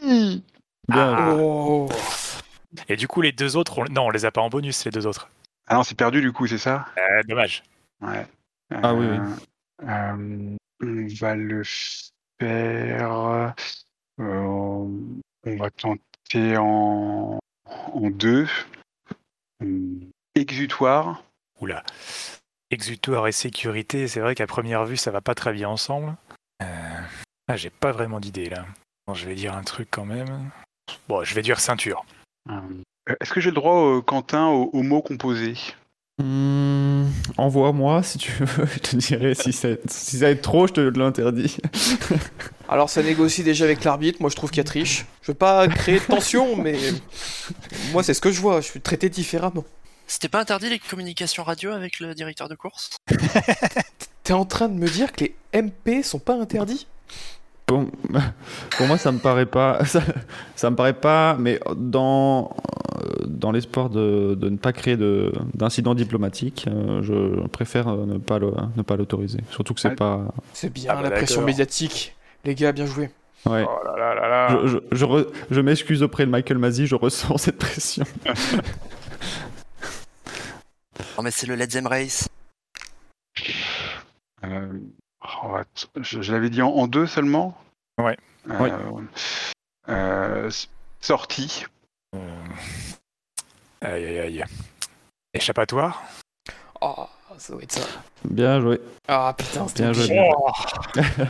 Bien. 0.00 0.34
Ah. 0.90 1.34
Oh 1.38 1.88
Et 2.88 2.96
du 2.96 3.08
coup, 3.08 3.20
les 3.20 3.32
deux 3.32 3.56
autres, 3.56 3.78
on... 3.78 3.84
non, 3.84 4.06
on 4.06 4.10
les 4.10 4.24
a 4.24 4.30
pas 4.30 4.40
en 4.40 4.48
bonus, 4.48 4.84
les 4.84 4.90
deux 4.90 5.06
autres. 5.06 5.28
Ah 5.66 5.74
non, 5.74 5.82
c'est 5.82 5.96
perdu 5.96 6.20
du 6.20 6.32
coup, 6.32 6.46
c'est 6.46 6.58
ça? 6.58 6.86
Euh, 6.96 7.22
dommage. 7.24 7.62
Ouais. 8.00 8.26
Ah 8.70 8.94
oui, 8.94 9.06
oui. 9.06 9.18
On 9.82 10.56
va 11.20 11.34
le 11.34 11.62
faire. 12.40 13.12
euh, 13.12 13.50
on 14.20 15.56
va 15.56 15.70
tenter 15.70 16.56
en, 16.56 17.38
en 17.64 18.10
deux. 18.10 18.46
Exutoire. 20.34 21.22
Oula. 21.60 21.82
Exutoire 22.70 23.26
et 23.26 23.32
sécurité, 23.32 24.08
c'est 24.08 24.20
vrai 24.20 24.34
qu'à 24.34 24.46
première 24.46 24.84
vue, 24.84 24.96
ça 24.96 25.10
va 25.10 25.20
pas 25.20 25.34
très 25.34 25.52
bien 25.52 25.68
ensemble. 25.68 26.14
Euh... 26.62 27.00
Ah, 27.48 27.56
j'ai 27.56 27.70
pas 27.70 27.92
vraiment 27.92 28.20
d'idée 28.20 28.50
là. 28.50 28.66
Bon, 29.06 29.14
je 29.14 29.26
vais 29.26 29.34
dire 29.34 29.54
un 29.54 29.62
truc 29.62 29.88
quand 29.90 30.04
même. 30.04 30.50
Bon, 31.08 31.24
je 31.24 31.34
vais 31.34 31.40
dire 31.42 31.60
ceinture. 31.60 32.04
Euh, 32.50 32.60
Est-ce 33.20 33.32
que 33.32 33.40
j'ai 33.40 33.50
le 33.50 33.54
droit, 33.54 33.96
euh, 33.96 34.02
Quentin, 34.02 34.48
au, 34.48 34.64
au 34.72 34.82
mot 34.82 35.00
composé? 35.00 35.54
Hmm, 36.18 37.04
Envoie-moi 37.36 38.02
si 38.02 38.18
tu 38.18 38.32
veux, 38.44 38.66
je 38.74 38.78
te 38.80 38.96
dirai 38.96 39.34
si, 39.34 39.52
c'est- 39.52 39.80
si 39.90 40.18
ça 40.18 40.24
va 40.26 40.30
être 40.32 40.42
trop, 40.42 40.66
je 40.66 40.72
te 40.72 40.80
l'interdis. 40.80 41.58
Alors 42.68 42.90
ça 42.90 43.02
négocie 43.02 43.44
déjà 43.44 43.64
avec 43.64 43.84
l'arbitre, 43.84 44.18
moi 44.20 44.28
je 44.28 44.34
trouve 44.36 44.50
qu'il 44.50 44.58
y 44.58 44.60
a 44.60 44.64
triche. 44.64 45.06
Je 45.22 45.30
veux 45.30 45.36
pas 45.38 45.68
créer 45.68 46.00
de 46.00 46.04
tension, 46.04 46.56
mais 46.62 46.76
moi 47.92 48.02
c'est 48.02 48.14
ce 48.14 48.20
que 48.20 48.32
je 48.32 48.40
vois, 48.40 48.60
je 48.60 48.66
suis 48.66 48.80
traité 48.80 49.08
différemment. 49.08 49.64
C'était 50.08 50.28
pas 50.28 50.40
interdit 50.40 50.70
les 50.70 50.78
communications 50.78 51.44
radio 51.44 51.70
avec 51.70 52.00
le 52.00 52.14
directeur 52.14 52.48
de 52.48 52.54
course? 52.56 52.90
T'es 54.24 54.32
en 54.32 54.44
train 54.46 54.68
de 54.68 54.74
me 54.74 54.88
dire 54.88 55.12
que 55.12 55.24
les 55.24 55.34
MP 55.52 56.02
sont 56.02 56.18
pas 56.18 56.34
interdits? 56.34 56.86
Bon, 57.68 57.90
pour 58.78 58.86
moi, 58.86 58.96
ça 58.96 59.12
me 59.12 59.18
paraît 59.18 59.44
pas. 59.44 59.84
Ça, 59.84 60.02
ça 60.56 60.70
me 60.70 60.76
paraît 60.76 60.94
pas, 60.98 61.36
mais 61.38 61.60
dans, 61.76 62.56
dans 63.38 63.52
l'espoir 63.52 63.88
de, 63.90 64.34
de 64.34 64.48
ne 64.48 64.56
pas 64.56 64.72
créer 64.72 64.96
de- 64.96 65.32
d'incidents 65.54 65.94
diplomatiques, 65.94 66.66
euh, 66.68 67.02
je 67.02 67.46
préfère 67.48 67.88
euh, 67.88 68.04
ne 68.06 68.18
pas 68.18 68.38
le- 68.38 68.52
ne 68.76 68.82
pas 68.82 68.96
l'autoriser. 68.96 69.38
Surtout 69.50 69.74
que 69.74 69.80
c'est 69.80 69.88
Ouais. 69.88 69.94
pas. 69.96 70.26
C'est 70.52 70.72
bien 70.72 70.90
Ah 70.92 70.96
bah 70.96 71.02
la 71.02 71.10
pression 71.10 71.42
médiatique. 71.42 72.14
Les 72.44 72.54
gars, 72.54 72.72
bien 72.72 72.86
joué. 72.86 73.10
Ouais. 73.46 73.64
Oh 73.68 73.78
là 73.86 73.96
là 73.96 74.14
là 74.14 74.28
là. 74.28 74.60
Je, 74.64 74.68
je, 74.68 74.78
je 74.92 75.04
re- 75.04 75.28
je 75.50 75.60
m'excuse 75.60 76.02
auprès 76.02 76.26
de 76.26 76.30
Michael 76.30 76.58
Mazzi, 76.58 76.86
je 76.86 76.94
ressens 76.96 77.38
cette 77.38 77.58
pression. 77.58 78.04
Non 81.16 81.24
mais 81.24 81.30
c'est 81.32 81.46
le 81.48 81.54
Let's 81.56 81.74
Em 81.76 81.86
Race. 81.86 82.28
Euh, 84.44 84.68
oh, 85.44 85.56
je 86.00 86.22
je 86.22 86.32
l'avais 86.32 86.48
dit 86.50 86.62
en, 86.62 86.68
en 86.70 86.86
deux 86.86 87.06
seulement? 87.06 87.58
Ouais. 88.00 88.16
Euh, 88.50 88.58
Ouais. 88.60 89.02
euh, 89.88 90.50
sortie. 91.00 91.64
Euh, 93.84 93.94
Aïe 93.94 94.04
aïe 94.06 94.18
aïe. 94.20 94.44
Échappatoire? 95.34 96.02
Oh, 96.80 97.06
ça 97.36 97.52
doit 97.52 97.62
être 97.62 97.72
ça. 97.72 97.86
Bien 98.24 98.60
joué. 98.60 98.80
Ah 99.06 99.34
putain, 99.36 99.68
c'était 99.68 99.82
Bien 99.84 99.92
joué. 99.92 100.04
obligé. 100.04 100.14
bien 100.94 101.02
joué. 101.02 101.26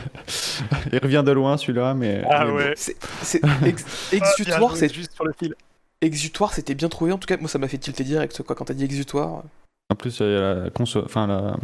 Il 0.93 0.99
revient 0.99 1.23
de 1.25 1.31
loin 1.31 1.57
celui-là, 1.57 1.93
mais. 1.93 2.23
Ah 2.29 2.45
mais 2.45 2.51
bon. 2.51 2.57
ouais. 2.57 2.73
C'est- 2.75 2.97
c'est- 3.21 3.41
ex- 3.65 3.85
Ah, 4.11 4.15
exutoire, 4.15 4.75
c'est 4.75 4.93
juste 4.93 5.13
sur 5.13 5.25
le 5.25 5.33
fil. 5.37 5.55
exutoire, 6.01 6.53
c'était 6.53 6.75
bien 6.75 6.89
trouvé. 6.89 7.11
En 7.11 7.17
tout 7.17 7.27
cas, 7.27 7.37
moi 7.37 7.49
ça 7.49 7.59
m'a 7.59 7.67
fait 7.67 7.77
tilter 7.77 8.03
direct 8.03 8.41
quoi 8.43 8.55
quand 8.55 8.65
t'as 8.65 8.73
dit 8.73 8.85
exutoire. 8.85 9.43
En 9.91 9.95
plus, 9.95 10.19
il 10.19 10.31
y 10.31 10.35
a 10.35 10.53
la 10.55 10.69
conso... 10.69 11.03
Enfin, 11.03 11.27
la... 11.27 11.57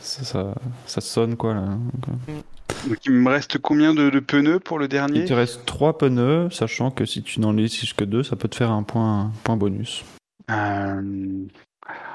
Ça, 0.00 0.24
ça, 0.24 0.54
ça 0.86 1.00
sonne 1.00 1.36
quoi 1.36 1.54
là. 1.54 1.62
Donc 1.62 2.20
il 3.04 3.12
me 3.12 3.30
reste 3.30 3.58
combien 3.58 3.94
de, 3.94 4.10
de 4.10 4.20
pneus 4.20 4.60
pour 4.60 4.78
le 4.78 4.88
dernier 4.88 5.20
Il 5.20 5.28
te 5.28 5.32
reste 5.34 5.64
3 5.66 5.98
pneus, 5.98 6.50
sachant 6.50 6.90
que 6.90 7.04
si 7.04 7.22
tu 7.22 7.40
n'en 7.40 7.52
laisses 7.52 7.92
que 7.92 8.04
2, 8.04 8.22
ça 8.22 8.36
peut 8.36 8.48
te 8.48 8.56
faire 8.56 8.70
un 8.70 8.82
point, 8.82 9.32
point 9.44 9.56
bonus. 9.56 10.04
Euh, 10.50 11.46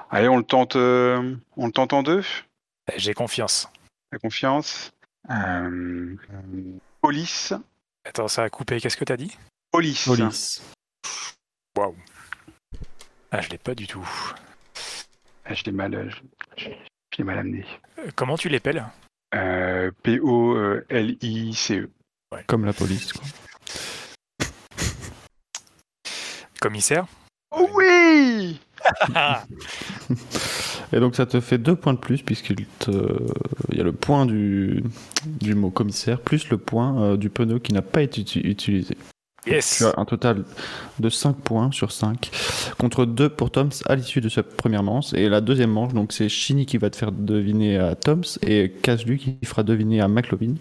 Allez, 0.10 0.28
on 0.28 0.38
le 0.38 0.44
tente, 0.44 0.76
euh, 0.76 1.36
on 1.56 1.68
le 1.68 1.72
tente 1.72 1.94
en 1.94 2.04
deux. 2.04 2.22
Eh, 2.92 3.00
J'ai 3.00 3.14
confiance. 3.14 3.70
La 4.12 4.20
confiance. 4.20 4.92
Euh, 5.30 6.16
police. 7.00 7.54
Attends, 8.04 8.28
ça 8.28 8.44
a 8.44 8.50
coupé. 8.50 8.82
Qu'est-ce 8.82 8.98
que 8.98 9.06
t'as 9.06 9.16
dit? 9.16 9.38
Police. 9.72 10.06
Police. 10.06 10.62
Waouh. 11.78 11.96
Ah, 13.32 13.40
je 13.40 13.50
l'ai 13.50 13.58
pas 13.58 13.74
du 13.74 13.88
tout. 13.88 14.06
Ah, 15.46 15.54
je 15.54 15.64
l'ai 15.64 15.72
mal, 15.72 15.96
euh, 15.96 16.10
je, 16.58 16.66
je 16.66 17.18
l'ai 17.18 17.24
mal 17.24 17.40
amené. 17.40 17.66
Comment 18.16 18.38
tu 18.38 18.50
l'épelles 18.50 18.86
Euh, 19.34 19.92
P-O-L-I-C-E. 20.04 21.90
Comme 22.48 22.66
la 22.66 22.74
police. 22.74 23.14
Quoi. 23.14 23.24
Commissaire 26.60 27.08
Oh 27.52 27.68
oui 27.76 28.60
Et 30.94 31.00
donc 31.00 31.16
ça 31.16 31.26
te 31.26 31.40
fait 31.40 31.58
2 31.58 31.76
points 31.76 31.94
de 31.94 32.00
plus, 32.00 32.22
puisqu'il 32.22 32.66
te... 32.80 32.92
il 33.72 33.78
y 33.78 33.82
a 33.82 33.84
le 33.84 33.94
point 33.94 34.26
du, 34.26 34.84
du 35.26 35.56
mot 35.56 35.70
commissaire, 35.70 36.20
plus 36.20 36.50
le 36.50 36.58
point 36.58 37.02
euh, 37.02 37.18
du 37.18 37.30
pneu 37.30 37.60
qui 37.60 37.74
n'a 37.74 37.82
pas 37.82 38.02
été 38.02 38.22
uti- 38.22 38.46
utilisé. 38.46 38.98
Yes 39.48 39.78
Tu 39.78 39.86
as 39.86 39.94
un 39.98 40.06
total 40.06 40.44
de 41.00 41.10
5 41.10 41.36
points 41.36 41.72
sur 41.72 41.92
5, 41.92 42.30
contre 42.78 43.06
2 43.06 43.30
pour 43.30 43.50
Toms 43.50 43.72
à 43.88 43.96
l'issue 43.96 44.22
de 44.22 44.30
sa 44.30 44.44
première 44.44 44.84
manche. 44.84 45.14
Et 45.14 45.30
la 45.30 45.42
deuxième 45.42 45.72
manche, 45.72 45.94
donc 45.94 46.14
c'est 46.14 46.30
Shini 46.30 46.68
qui 46.68 46.78
va 46.78 46.90
te 46.92 46.96
faire 46.96 47.12
deviner 47.12 47.78
à 47.78 47.96
Toms 47.96 48.38
et 48.46 48.72
Kazlu 48.84 49.18
qui 49.18 49.38
fera 49.44 49.64
deviner 49.64 50.00
à 50.00 50.08
McLovin. 50.08 50.56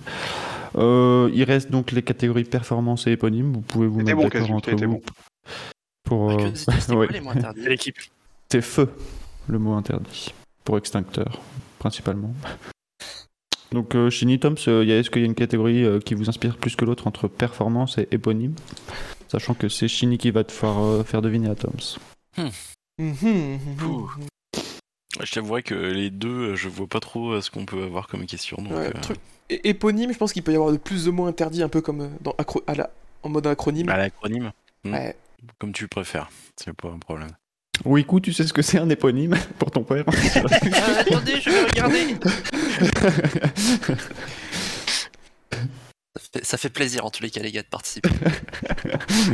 Euh, 0.76 1.30
il 1.34 1.44
reste 1.44 1.70
donc 1.70 1.92
les 1.92 2.02
catégories 2.02 2.44
performance 2.44 3.06
et 3.06 3.12
éponyme. 3.12 3.52
Vous 3.52 3.60
pouvez 3.60 3.86
vous 3.86 4.00
mettre 4.00 4.16
bon, 4.16 4.22
d'accord 4.22 4.50
entre 4.50 4.70
vous. 4.70 4.86
bon. 4.86 5.02
Pour, 6.04 6.30
euh, 6.30 6.50
ouais. 6.94 7.08
l'équipe. 7.56 7.98
C'est 8.50 8.62
feu, 8.62 8.88
le 9.48 9.58
mot 9.58 9.74
interdit. 9.74 10.32
Pour 10.64 10.78
extincteur, 10.78 11.40
principalement. 11.78 12.32
Donc, 13.72 13.94
euh, 13.94 14.10
Shini, 14.10 14.38
Toms, 14.40 14.56
euh, 14.68 14.84
y 14.84 14.92
a- 14.92 14.98
est-ce 14.98 15.10
qu'il 15.10 15.22
y 15.22 15.24
a 15.24 15.26
une 15.26 15.34
catégorie 15.34 15.84
euh, 15.84 16.00
qui 16.00 16.14
vous 16.14 16.28
inspire 16.28 16.56
plus 16.56 16.74
que 16.76 16.84
l'autre 16.84 17.06
entre 17.06 17.28
performance 17.28 17.98
et 17.98 18.08
éponyme? 18.10 18.54
Sachant 19.28 19.54
que 19.54 19.68
c'est 19.68 19.86
Shini 19.88 20.18
qui 20.18 20.30
va 20.32 20.42
te 20.44 20.50
faire, 20.52 20.78
euh, 20.78 21.04
faire 21.04 21.22
deviner 21.22 21.48
à 21.50 21.54
Toms. 21.54 21.98
Mhm. 22.98 23.58
Je 25.22 25.32
t'avouerais 25.32 25.62
que 25.62 25.74
les 25.74 26.10
deux, 26.10 26.54
je 26.56 26.68
vois 26.68 26.86
pas 26.86 27.00
trop 27.00 27.32
euh, 27.32 27.40
ce 27.40 27.50
qu'on 27.50 27.64
peut 27.66 27.82
avoir 27.82 28.08
comme 28.08 28.24
question. 28.26 28.56
Donc, 28.60 28.72
Ouais, 28.72 28.88
euh, 28.88 29.00
truc- 29.00 29.18
é- 29.50 29.68
Éponyme, 29.68 30.12
je 30.12 30.18
pense 30.18 30.32
qu'il 30.32 30.42
peut 30.42 30.52
y 30.52 30.56
avoir 30.56 30.72
de 30.72 30.76
plus 30.76 31.08
ou 31.08 31.12
moins 31.12 31.28
interdit, 31.28 31.62
un 31.62 31.68
peu 31.68 31.80
comme 31.80 32.00
euh, 32.02 32.08
dans 32.22 32.34
Acro- 32.38 32.62
à 32.66 32.74
la 32.74 32.90
en 33.22 33.28
mode 33.28 33.46
acronyme. 33.46 33.88
À 33.88 33.96
l'acronyme 33.98 34.50
Hmm. 34.82 34.94
Ouais. 34.94 35.14
Comme 35.58 35.72
tu 35.72 35.88
préfères, 35.88 36.30
c'est 36.56 36.72
pas 36.72 36.88
un 36.88 36.98
problème. 36.98 37.28
Wiku, 37.84 38.20
tu 38.20 38.32
sais 38.32 38.46
ce 38.46 38.52
que 38.54 38.62
c'est 38.62 38.78
un 38.78 38.88
éponyme 38.88 39.36
pour 39.58 39.70
ton 39.70 39.82
père 39.84 40.04
Ah, 40.34 41.00
attendez, 41.00 41.40
je 41.40 41.50
vais 41.50 41.64
regarder. 41.66 42.16
Ça 46.42 46.58
fait, 46.58 46.68
plaisir 46.70 47.04
en 47.04 47.10
tous 47.10 47.22
les 47.22 47.30
cas, 47.30 47.40
les 47.40 47.50
gars, 47.52 47.62
de 47.62 47.66
participer. 47.68 48.08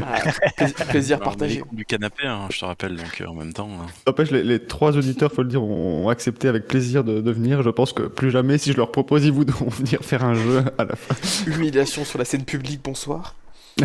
Ah, 0.05 0.20
pla- 0.56 0.68
plaisir 0.86 1.16
Alors, 1.16 1.28
est 1.28 1.36
partagé. 1.36 1.62
du 1.73 1.85
canapé, 1.85 2.27
hein, 2.27 2.48
je 2.51 2.59
te 2.60 2.64
rappelle, 2.64 2.97
donc 2.97 3.20
euh, 3.20 3.27
en 3.27 3.35
même 3.35 3.52
temps. 3.52 3.68
hein. 3.81 3.86
N'empêche, 4.06 4.31
les, 4.31 4.43
les 4.43 4.64
trois 4.64 4.97
auditeurs, 4.97 5.32
faut 5.32 5.43
le 5.43 5.48
dire, 5.48 5.62
ont 5.62 6.09
accepté 6.09 6.48
avec 6.48 6.66
plaisir 6.66 7.02
de, 7.05 7.20
de 7.20 7.31
venir. 7.31 7.62
Je 7.62 7.70
pense 7.70 7.93
que 7.93 8.02
plus 8.02 8.31
jamais, 8.31 8.59
si 8.59 8.73
je 8.73 8.77
leur 8.77 8.93
propose, 8.93 9.24
ils 9.24 9.32
voudront 9.32 9.68
venir 9.70 10.01
faire 10.02 10.24
un 10.24 10.35
jeu 10.35 10.64
à 10.78 10.85
la 10.85 10.97
fin. 10.97 11.14
Humiliation 11.51 12.05
sur 12.05 12.18
la 12.18 12.24
scène 12.24 12.44
publique, 12.44 12.82
bonsoir. 12.82 13.35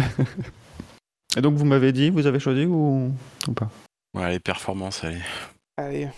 Et 1.37 1.41
donc, 1.41 1.55
vous 1.55 1.65
m'avez 1.65 1.91
dit, 1.93 2.09
vous 2.09 2.27
avez 2.27 2.39
choisi 2.39 2.65
ou, 2.65 3.11
ou 3.47 3.51
pas? 3.53 3.69
Ouais, 4.13 4.31
les 4.31 4.39
performances, 4.39 5.03
allez. 5.03 5.21
Allez. 5.77 6.09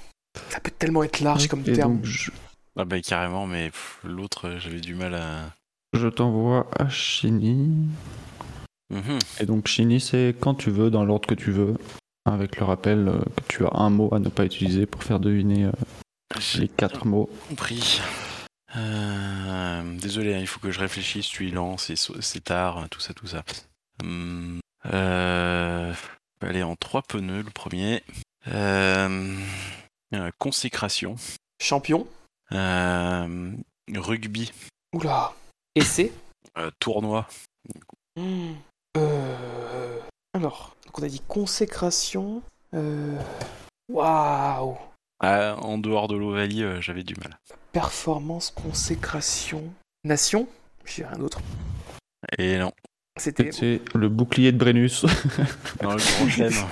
Ça 0.49 0.59
peut 0.59 0.71
tellement 0.77 1.03
être 1.03 1.19
large 1.21 1.47
comme 1.47 1.61
Et 1.67 1.73
terme. 1.73 1.97
donc, 1.97 2.05
je, 2.05 2.31
Ah 2.75 2.85
bah 2.85 2.99
carrément, 3.01 3.45
mais 3.45 3.69
pff, 3.69 3.99
l'autre, 4.03 4.57
j'avais 4.57 4.79
du 4.79 4.95
mal 4.95 5.15
à. 5.15 5.51
je 5.93 6.07
t'envoie 6.07 6.69
à 6.77 6.89
Chini. 6.89 7.87
Mhm. 8.89 9.19
Et 9.39 9.45
donc, 9.45 9.67
Chini, 9.67 9.99
c'est 9.99 10.35
quand 10.39 10.55
tu 10.55 10.71
veux, 10.71 10.89
dans 10.89 11.05
l'ordre 11.05 11.27
que 11.27 11.35
tu 11.35 11.51
veux. 11.51 11.75
Avec 12.25 12.57
le 12.57 12.65
rappel 12.65 13.09
euh, 13.09 13.19
que 13.35 13.43
tu 13.49 13.65
as 13.65 13.73
un 13.73 13.89
mot 13.89 14.13
à 14.13 14.19
ne 14.19 14.29
pas 14.29 14.45
utiliser 14.45 14.85
pour 14.85 15.03
faire 15.03 15.19
deviner 15.19 15.65
euh, 15.65 15.71
les 16.57 16.69
quatre 16.69 17.05
mots. 17.05 17.29
compris. 17.49 17.99
Euh, 18.77 19.97
désolé, 19.99 20.33
hein, 20.33 20.39
il 20.39 20.47
faut 20.47 20.61
que 20.61 20.71
je 20.71 20.79
réfléchisse, 20.79 21.25
je 21.25 21.29
suis 21.29 21.51
lent, 21.51 21.75
c'est 21.77 22.43
tard, 22.43 22.87
tout 22.89 23.01
ça, 23.01 23.13
tout 23.13 23.27
ça. 23.27 23.43
Hum, 24.01 24.61
euh, 24.91 25.93
allez, 26.41 26.63
en 26.63 26.75
trois 26.75 27.01
pneus, 27.01 27.43
le 27.43 27.51
premier. 27.51 28.03
Euh, 28.47 29.35
euh, 30.13 30.31
consécration. 30.37 31.15
Champion. 31.61 32.07
Euh, 32.53 33.51
rugby. 33.95 34.51
Oula. 34.93 35.33
Essai. 35.75 36.11
Euh, 36.57 36.69
tournoi. 36.79 37.27
Hmm. 38.15 38.53
Euh... 38.97 39.99
Alors, 40.33 40.75
donc 40.85 40.99
on 40.99 41.03
a 41.03 41.07
dit 41.07 41.21
consécration. 41.27 42.43
Euh... 42.73 43.17
Waouh. 43.89 44.77
Ah, 45.19 45.55
en 45.61 45.77
dehors 45.77 46.07
de 46.07 46.15
l'Ovalie, 46.15 46.63
euh, 46.63 46.81
j'avais 46.81 47.03
du 47.03 47.15
mal. 47.15 47.39
Performance, 47.71 48.51
consécration. 48.51 49.63
Nation. 50.03 50.47
J'ai 50.85 51.05
rien 51.05 51.17
d'autre. 51.17 51.41
Et 52.37 52.57
non, 52.57 52.71
C'était. 53.17 53.51
C'est 53.51 53.81
le 53.95 54.09
bouclier 54.09 54.51
de 54.51 54.57
Brennus. 54.57 55.05
dans 55.81 55.93
le 55.93 56.49
grand. 56.51 56.67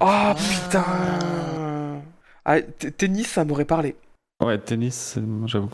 Oh 0.00 0.34
putain. 0.64 2.02
Ah, 2.44 2.62
tennis, 2.96 3.28
ça 3.28 3.44
m'aurait 3.44 3.64
parlé. 3.64 3.96
Ouais, 4.40 4.58
tennis, 4.58 5.16
j'avoue. 5.46 5.70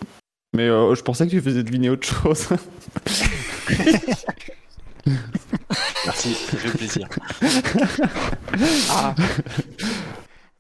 Mais 0.55 0.65
euh, 0.69 0.95
je 0.95 1.03
pensais 1.03 1.27
que 1.27 1.31
tu 1.31 1.41
faisais 1.41 1.63
deviner 1.63 1.91
autre 1.91 2.07
chose. 2.07 2.49
Merci, 6.05 6.35
ça 6.35 6.57
fait 6.57 6.71
plaisir. 6.77 7.09
Ah. 8.91 9.15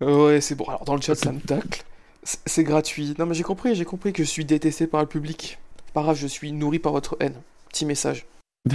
ouais, 0.01 0.41
c'est 0.43 0.55
bon. 0.55 0.65
Alors 0.65 0.85
dans 0.85 0.95
le 0.95 1.01
chat, 1.01 1.15
ça 1.15 1.33
me 1.33 1.41
tacle. 1.41 1.83
C'est 2.23 2.65
gratuit. 2.65 3.15
Non, 3.19 3.25
mais 3.27 3.35
j'ai 3.35 3.43
compris, 3.45 3.75
j'ai 3.75 3.85
compris 3.87 4.13
que 4.13 4.23
je 4.23 4.29
suis 4.29 4.45
détesté 4.45 4.87
par 4.87 5.01
le 5.01 5.07
public. 5.07 5.59
Pas 5.95 6.03
grave, 6.03 6.17
je 6.19 6.27
suis 6.27 6.53
nourri 6.53 6.79
par 6.79 6.93
votre 6.93 7.17
haine. 7.21 7.37
Petit 7.71 7.87
message. 7.87 8.27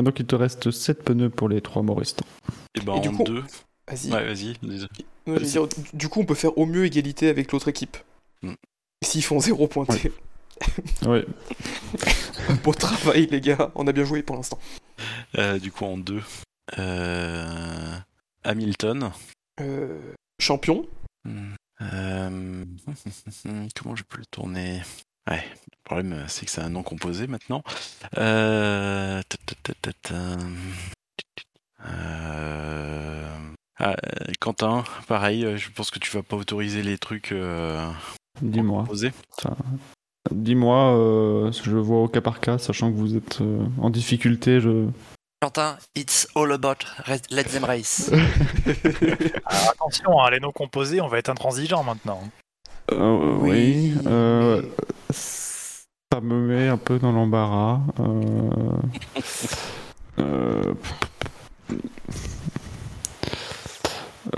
donc, 0.00 0.18
il 0.18 0.26
te 0.26 0.34
reste 0.34 0.70
7 0.72 1.04
pneus 1.04 1.30
pour 1.30 1.48
les 1.48 1.60
trois 1.60 1.82
mots 1.82 1.94
restants. 1.94 2.26
Et 2.74 2.80
ben 2.80 2.96
Et 2.96 3.00
du 3.00 3.08
en 3.10 3.12
coup- 3.14 3.24
deux. 3.24 3.44
Vas-y. 3.88 4.10
Ouais, 4.12 4.26
vas-y. 4.26 4.56
Désolé. 5.26 5.26
Non, 5.26 5.34
je 5.38 5.40
veux 5.60 5.66
dire, 5.66 5.84
du- 5.94 6.08
coup, 6.08 6.20
on 6.20 6.24
peut 6.24 6.34
faire 6.34 6.56
au 6.58 6.66
mieux 6.66 6.84
égalité 6.84 7.28
avec 7.28 7.52
l'autre 7.52 7.68
équipe. 7.68 7.96
Mm. 8.42 8.54
S'ils 9.04 9.24
font 9.24 9.40
zéro 9.40 9.66
pointé. 9.68 10.12
Ouais. 11.06 11.24
Beau 12.64 12.72
travail, 12.72 13.26
les 13.30 13.40
gars. 13.40 13.70
On 13.74 13.86
a 13.86 13.92
bien 13.92 14.04
joué 14.04 14.22
pour 14.22 14.36
l'instant. 14.36 14.58
Euh, 15.38 15.58
du 15.58 15.72
coup, 15.72 15.84
en 15.84 15.96
deux. 15.98 16.22
Euh, 16.78 17.96
Hamilton. 18.44 19.10
Euh, 19.60 19.98
champion. 20.40 20.86
Euh, 21.80 22.64
Comment 23.74 23.96
je 23.96 24.04
peux 24.04 24.18
le 24.18 24.26
tourner? 24.30 24.82
Ouais, 25.30 25.44
le 25.70 25.78
problème 25.84 26.24
c'est 26.26 26.46
que 26.46 26.50
c'est 26.50 26.60
un 26.60 26.68
nom 26.70 26.82
composé 26.82 27.28
maintenant. 27.28 27.62
Euh... 28.18 29.22
ah, 33.82 33.90
euh, 33.90 34.32
Quentin, 34.40 34.84
pareil, 35.08 35.44
euh, 35.44 35.56
je 35.56 35.70
pense 35.70 35.90
que 35.90 35.98
tu 35.98 36.10
vas 36.16 36.22
pas 36.22 36.36
autoriser 36.36 36.82
les 36.82 36.96
trucs 36.98 37.32
euh, 37.32 37.86
Dis-moi. 38.40 38.82
composés. 38.82 39.12
Dis-moi, 40.30 40.96
euh, 40.96 41.52
je 41.52 41.72
vois 41.76 41.98
au 42.02 42.08
cas 42.08 42.20
par 42.20 42.40
cas, 42.40 42.58
sachant 42.58 42.90
que 42.92 42.96
vous 42.96 43.16
êtes 43.16 43.40
euh, 43.40 43.64
en 43.80 43.90
difficulté, 43.90 44.60
je... 44.60 44.86
Quentin, 45.40 45.76
it's 45.96 46.28
all 46.36 46.52
about 46.52 46.76
Let 47.30 47.44
Them 47.44 47.64
Race. 47.64 48.10
Alors, 49.44 49.70
attention, 49.72 50.20
hein, 50.20 50.30
les 50.30 50.38
noms 50.38 50.52
composés, 50.52 51.00
on 51.00 51.08
va 51.08 51.18
être 51.18 51.28
intransigeant 51.30 51.82
maintenant. 51.82 52.22
Euh, 52.92 53.36
Oui, 53.40 53.50
oui. 53.50 53.94
euh, 54.06 54.62
mais- 54.62 55.14
ça 55.14 56.20
me 56.20 56.46
met 56.46 56.68
un 56.68 56.76
peu 56.76 56.98
dans 57.00 57.10
l'embarras. 57.10 57.80
Euh, 57.98 58.50
euh, 60.20 60.74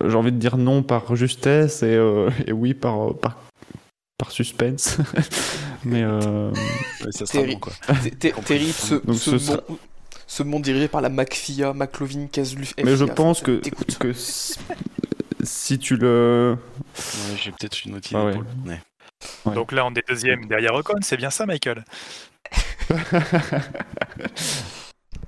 J'ai 0.02 0.14
envie 0.16 0.32
de 0.32 0.38
dire 0.38 0.56
non 0.56 0.82
par 0.82 1.14
justesse 1.16 1.82
et, 1.82 1.94
euh, 1.94 2.30
et 2.46 2.52
oui 2.52 2.74
par, 2.74 3.14
par, 3.16 3.36
par 4.18 4.30
suspense. 4.32 4.98
Mais 5.84 6.02
euh, 6.02 6.50
Ouais, 7.04 7.12
ça 7.12 7.26
sera 7.26 7.44
bon, 7.44 7.58
quoi. 7.58 7.72
Terry, 8.44 8.72
ce, 8.72 8.94
Donc 8.96 9.16
ce, 9.16 9.32
ce 9.32 9.38
sera- 9.38 9.62
monde, 9.68 9.78
ce 10.26 10.42
monde 10.42 10.62
dirigé 10.62 10.88
par 10.88 11.00
la 11.02 11.10
McFIA, 11.10 11.72
McLovin, 11.74 12.26
Kazlu. 12.26 12.66
mais 12.82 12.96
je 12.96 13.04
pense 13.04 13.40
que, 13.42 13.60
que 13.98 14.12
si, 14.14 15.78
tu 15.78 15.96
le. 15.96 16.56
Ouais, 16.96 17.36
J'ai 17.42 17.50
peut-être 17.52 17.84
une 17.84 17.96
autre 17.96 18.10
idée 18.10 18.18
Ah 18.20 18.24
ouais. 18.26 18.32
pour 18.32 18.42
le 18.42 18.48
tourner. 18.48 18.80
Ouais. 19.44 19.54
Donc 19.54 19.72
là, 19.72 19.84
on 19.86 19.92
est 19.94 20.06
deuxième 20.08 20.46
derrière 20.46 20.74
Ocon, 20.74 20.94
c'est 21.02 21.16
bien 21.18 21.30
ça, 21.30 21.44
Michael? 21.46 21.84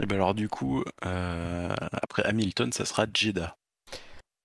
Et 0.00 0.06
ben 0.06 0.16
alors 0.16 0.34
du 0.34 0.48
coup, 0.48 0.82
euh, 1.04 1.68
après 2.02 2.22
Hamilton, 2.24 2.72
ça 2.72 2.84
sera 2.84 3.06
Jeddah. 3.12 3.56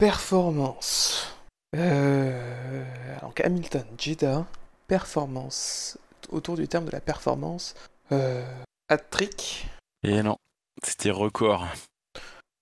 Performance. 0.01 1.27
Euh... 1.75 2.83
Donc 3.21 3.39
Hamilton, 3.39 3.85
Jeddah, 3.99 4.47
performance. 4.87 5.95
Autour 6.29 6.55
du 6.57 6.67
terme 6.67 6.85
de 6.85 6.89
la 6.91 6.99
performance. 6.99 7.75
Euh... 8.11 8.43
Hat-trick. 8.89 9.67
Et 10.01 10.23
non, 10.23 10.37
c'était 10.83 11.11
record. 11.11 11.67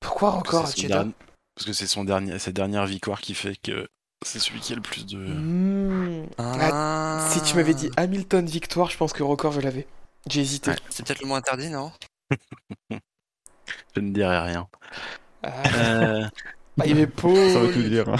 Pourquoi 0.01 0.31
encore 0.33 0.59
à 0.59 0.63
Parce 0.63 0.73
que 0.73 0.81
c'est 0.81 0.81
son 0.81 0.81
Jeddah 0.81 0.95
dernier- 0.97 1.13
Parce 1.55 1.65
que 1.65 1.71
c'est 1.71 1.87
son 1.87 2.03
dernier, 2.03 2.39
sa 2.39 2.51
dernière 2.51 2.85
victoire 2.85 3.21
qui 3.21 3.33
fait 3.35 3.55
que 3.55 3.87
c'est 4.25 4.39
celui 4.39 4.59
qui 4.59 4.73
a 4.73 4.75
le 4.75 4.81
plus 4.81 5.05
de. 5.05 6.25
Ah. 6.39 7.25
Si 7.31 7.41
tu 7.41 7.55
m'avais 7.55 7.73
dit 7.73 7.89
Hamilton 7.95 8.45
victoire, 8.47 8.89
je 8.89 8.97
pense 8.97 9.13
que 9.13 9.23
record 9.23 9.53
je 9.53 9.61
l'avais. 9.61 9.87
J'ai 10.27 10.41
hésité. 10.41 10.71
Ouais. 10.71 10.77
C'est 10.89 11.05
peut-être 11.05 11.21
le 11.21 11.27
mot 11.29 11.35
interdit, 11.35 11.69
non? 11.69 11.93
Je 13.95 14.01
ne 14.01 14.11
dirai 14.11 14.39
rien. 14.41 14.67
Ah, 15.43 15.63
Euh, 15.73 16.27
bah, 16.79 16.85
il 16.85 16.91
y 16.91 16.93
avait 16.93 17.07
Paul. 17.07 17.51
Ça 17.51 17.59
veut 17.59 17.73
tout 17.73 17.83
dire. 17.83 18.05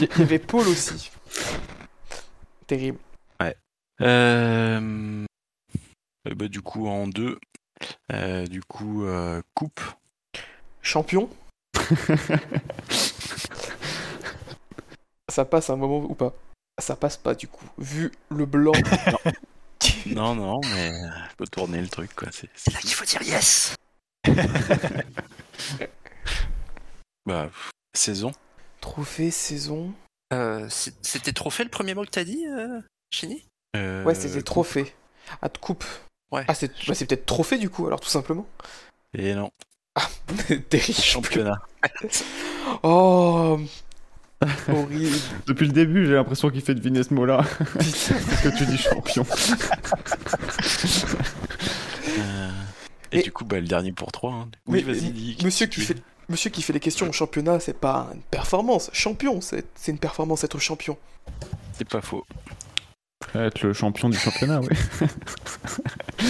Il 0.00 0.18
y 0.18 0.22
avait 0.22 0.38
Paul 0.38 0.66
aussi. 0.68 1.10
Terrible. 2.66 2.98
euh, 4.02 5.24
euh, 6.26 6.34
bah, 6.34 6.48
du 6.48 6.60
coup, 6.62 6.88
en 6.88 7.06
deux. 7.06 7.38
Euh, 8.12 8.46
du 8.46 8.62
coup, 8.62 9.04
euh, 9.04 9.42
coupe. 9.54 9.80
Champion. 10.82 11.28
Ça 15.28 15.44
passe 15.44 15.70
un 15.70 15.76
moment 15.76 15.98
ou 15.98 16.14
pas? 16.14 16.34
Ça 16.80 16.96
passe 16.96 17.16
pas 17.16 17.34
du 17.34 17.46
coup. 17.46 17.66
Vu 17.78 18.10
le 18.30 18.46
blanc. 18.46 18.72
Non, 20.06 20.34
non, 20.36 20.60
mais 20.62 20.90
euh, 20.90 21.08
faut 21.38 21.46
tourner 21.46 21.80
le 21.80 21.88
truc, 21.88 22.14
quoi. 22.14 22.28
C'est 22.32 22.72
là 22.72 22.80
qu'il 22.80 22.94
faut 22.94 23.04
dire 23.04 23.22
yes 23.22 23.76
bah, 27.30 27.44
pff, 27.46 27.70
saison. 27.94 28.32
Trophée, 28.80 29.30
saison. 29.30 29.92
Euh, 30.32 30.68
C'était 31.02 31.32
trophée 31.32 31.64
le 31.64 31.70
premier 31.70 31.94
mot 31.94 32.04
que 32.04 32.10
t'as 32.10 32.24
dit, 32.24 32.44
euh, 32.46 32.80
Chini? 33.12 33.44
Euh, 33.76 34.02
Ouais, 34.04 34.14
c'était 34.14 34.42
trophée. 34.42 34.92
Ah, 35.42 35.48
de 35.48 35.58
coupe. 35.58 35.84
Ouais. 36.32 36.44
Ah, 36.48 36.54
c'est 36.54 36.68
bah, 36.86 36.94
c'est 36.94 37.06
peut-être 37.06 37.26
trophée 37.26 37.58
du 37.58 37.70
coup, 37.70 37.86
alors 37.86 38.00
tout 38.00 38.08
simplement. 38.08 38.46
Et 39.14 39.34
non, 39.34 39.50
Terrible. 40.70 41.00
championnat. 41.00 41.58
Oh 42.82 43.58
Horrible. 44.68 45.16
Depuis 45.46 45.66
le 45.66 45.72
début, 45.72 46.06
j'ai 46.06 46.14
l'impression 46.14 46.48
qu'il 46.50 46.62
fait 46.62 46.74
deviner 46.74 47.02
ce 47.02 47.12
mot-là. 47.12 47.44
Parce 47.74 48.42
que 48.42 48.56
tu 48.56 48.64
dis 48.66 48.78
champion. 48.78 49.26
Euh, 52.18 52.50
et 53.12 53.22
du 53.22 53.32
coup, 53.32 53.44
bah, 53.44 53.60
le 53.60 53.66
dernier 53.66 53.92
pour 53.92 54.12
3. 54.12 54.46
Oui, 54.66 54.82
Mais- 54.86 54.92
vas-y, 54.94 55.10
dis. 55.10 55.36
Monsieur 55.44 55.68
tu- 55.68 55.80
qui 55.80 55.86
fait, 55.86 55.96
monsieur 56.30 56.50
qui 56.50 56.62
fait 56.62 56.72
les 56.72 56.80
questions 56.80 57.08
au 57.08 57.12
championnat, 57.12 57.60
c'est 57.60 57.78
pas 57.78 58.08
une 58.14 58.20
performance. 58.22 58.88
Champion, 58.92 59.40
c'est 59.40 59.64
c'est 59.74 59.92
une 59.92 59.98
performance 59.98 60.44
être 60.44 60.58
champion. 60.58 60.96
C'est 61.74 61.88
pas 61.88 62.00
faux. 62.00 62.24
Être 63.34 63.62
le 63.66 63.72
champion 63.74 64.08
du 64.08 64.16
championnat, 64.16 64.60
oui. 64.60 64.68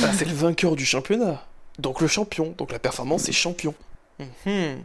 Ah, 0.02 0.10
c'est 0.16 0.26
le 0.26 0.34
vainqueur 0.34 0.74
du 0.76 0.84
championnat. 0.84 1.44
Donc 1.78 2.00
le 2.00 2.08
champion. 2.08 2.54
Donc 2.58 2.72
la 2.72 2.78
performance, 2.78 3.22
c'est 3.22 3.32
champion. 3.32 3.74
Mhm. 4.18 4.78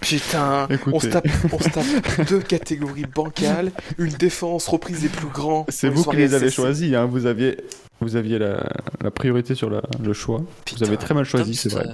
Putain, 0.00 0.68
on 0.92 1.00
se, 1.00 1.06
tape, 1.08 1.26
on 1.52 1.58
se 1.58 1.68
tape 1.68 2.28
deux 2.28 2.40
catégories 2.40 3.04
bancales, 3.06 3.70
une 3.98 4.12
défense 4.12 4.66
reprise 4.68 5.00
des 5.00 5.08
plus 5.08 5.28
grands. 5.28 5.64
C'est 5.68 5.88
vous 5.88 6.04
qui 6.04 6.16
les 6.16 6.34
avez 6.34 6.50
choisis, 6.50 6.94
hein. 6.94 7.04
vous 7.06 7.26
aviez, 7.26 7.56
vous 8.00 8.16
aviez 8.16 8.38
la, 8.38 8.68
la 9.02 9.10
priorité 9.10 9.54
sur 9.54 9.70
la- 9.70 9.82
le 10.02 10.12
choix. 10.12 10.42
vous 10.76 10.82
avez 10.82 10.96
très 10.96 11.14
mal 11.14 11.24
choisi, 11.24 11.54
c'est 11.54 11.70
vrai. 11.72 11.86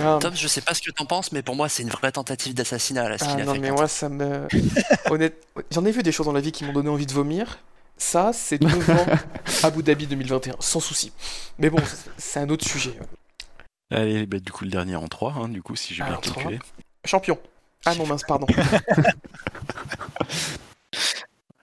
Ah, 0.00 0.18
Tom, 0.20 0.34
je 0.34 0.48
sais 0.48 0.60
pas 0.62 0.72
ce 0.74 0.80
que 0.82 0.90
t'en 0.90 1.04
penses, 1.04 1.30
mais 1.32 1.42
pour 1.42 1.56
moi, 1.56 1.68
c'est 1.68 1.82
une 1.82 1.90
vraie 1.90 2.10
tentative 2.12 2.54
d'assassinat 2.54 3.08
là, 3.08 3.18
ce 3.18 3.24
Ah 3.26 3.32
a 3.34 3.44
non 3.44 3.52
fait. 3.52 3.58
mais 3.58 3.70
moi 3.70 3.86
ça 3.86 4.08
me... 4.08 4.48
Honnête... 5.10 5.46
J'en 5.70 5.84
ai 5.84 5.90
vu 5.92 6.02
des 6.02 6.10
choses 6.12 6.26
dans 6.26 6.32
la 6.32 6.40
vie 6.40 6.52
qui 6.52 6.64
m'ont 6.64 6.72
donné 6.72 6.88
envie 6.88 7.06
de 7.06 7.12
vomir. 7.12 7.58
Ça, 7.98 8.32
c'est 8.32 8.58
devant 8.58 9.06
Abu 9.62 9.82
Dhabi 9.82 10.06
2021, 10.06 10.56
sans 10.58 10.80
souci. 10.80 11.12
Mais 11.58 11.68
bon, 11.70 11.78
c'est- 12.16 12.40
un 12.40 12.48
autre 12.48 12.66
sujet. 12.66 12.98
Allez, 13.90 14.26
bah, 14.26 14.38
du 14.40 14.50
coup, 14.50 14.64
le 14.64 14.70
dernier 14.70 14.96
en 14.96 15.06
3, 15.06 15.46
du 15.48 15.62
coup, 15.62 15.76
si 15.76 15.94
j'ai 15.94 16.02
bien 16.02 16.06
Alors, 16.12 16.20
trois. 16.22 16.42
calculé. 16.42 16.58
Champion. 17.04 17.38
Ah 17.86 17.94
non, 17.94 18.06
mince, 18.06 18.22
pardon. 18.26 18.46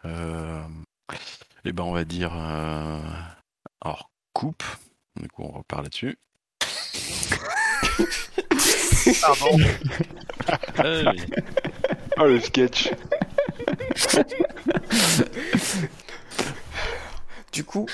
Euh... 0.06 0.62
Et 1.64 1.72
ben, 1.74 1.84
on 1.84 1.92
va 1.92 2.06
dire. 2.06 2.32
euh, 2.36 3.00
Alors, 3.82 4.10
coupe. 4.34 4.64
Du 5.16 5.28
coup, 5.28 5.44
on 5.44 5.52
repart 5.60 5.84
là-dessus. 5.84 6.18
Pardon. 9.22 9.58
Ah 10.78 11.12
oui. 11.14 11.22
Oh, 12.18 12.26
le 12.26 12.40
sketch. 12.40 12.92
Du 17.52 17.64
coup, 17.64 17.88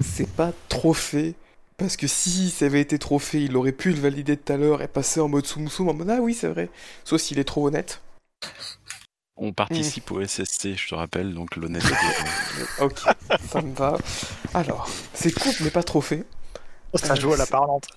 c'est 0.00 0.28
pas 0.28 0.52
trophée. 0.68 1.34
Parce 1.76 1.96
que 1.96 2.06
si 2.06 2.50
ça 2.50 2.66
avait 2.66 2.80
été 2.80 2.98
trophée, 2.98 3.42
il 3.42 3.56
aurait 3.56 3.72
pu 3.72 3.90
le 3.90 4.00
valider 4.00 4.36
tout 4.36 4.52
à 4.52 4.56
l'heure 4.56 4.82
et 4.82 4.88
passer 4.88 5.20
en 5.20 5.28
mode 5.28 5.46
soum 5.46 5.68
soum 5.68 5.88
en 5.88 5.94
mode 5.94 6.10
Ah 6.10 6.20
oui, 6.20 6.34
c'est 6.34 6.48
vrai. 6.48 6.68
Sauf 7.04 7.20
s'il 7.20 7.38
est 7.38 7.44
trop 7.44 7.66
honnête. 7.66 8.00
On 9.36 9.52
participe 9.52 10.10
au 10.12 10.24
SSC, 10.24 10.76
je 10.76 10.88
te 10.88 10.94
rappelle, 10.94 11.34
donc 11.34 11.56
l'honnêteté. 11.56 11.94
Ok, 12.80 13.00
ça 13.50 13.62
me 13.62 13.74
va. 13.74 13.96
Alors, 14.54 14.88
c'est 15.14 15.32
coupe 15.32 15.58
mais 15.60 15.70
pas 15.70 15.82
trophée. 15.82 16.24
Ça 16.94 17.14
joue 17.14 17.32
à 17.32 17.36
la 17.36 17.46
parlante. 17.46 17.88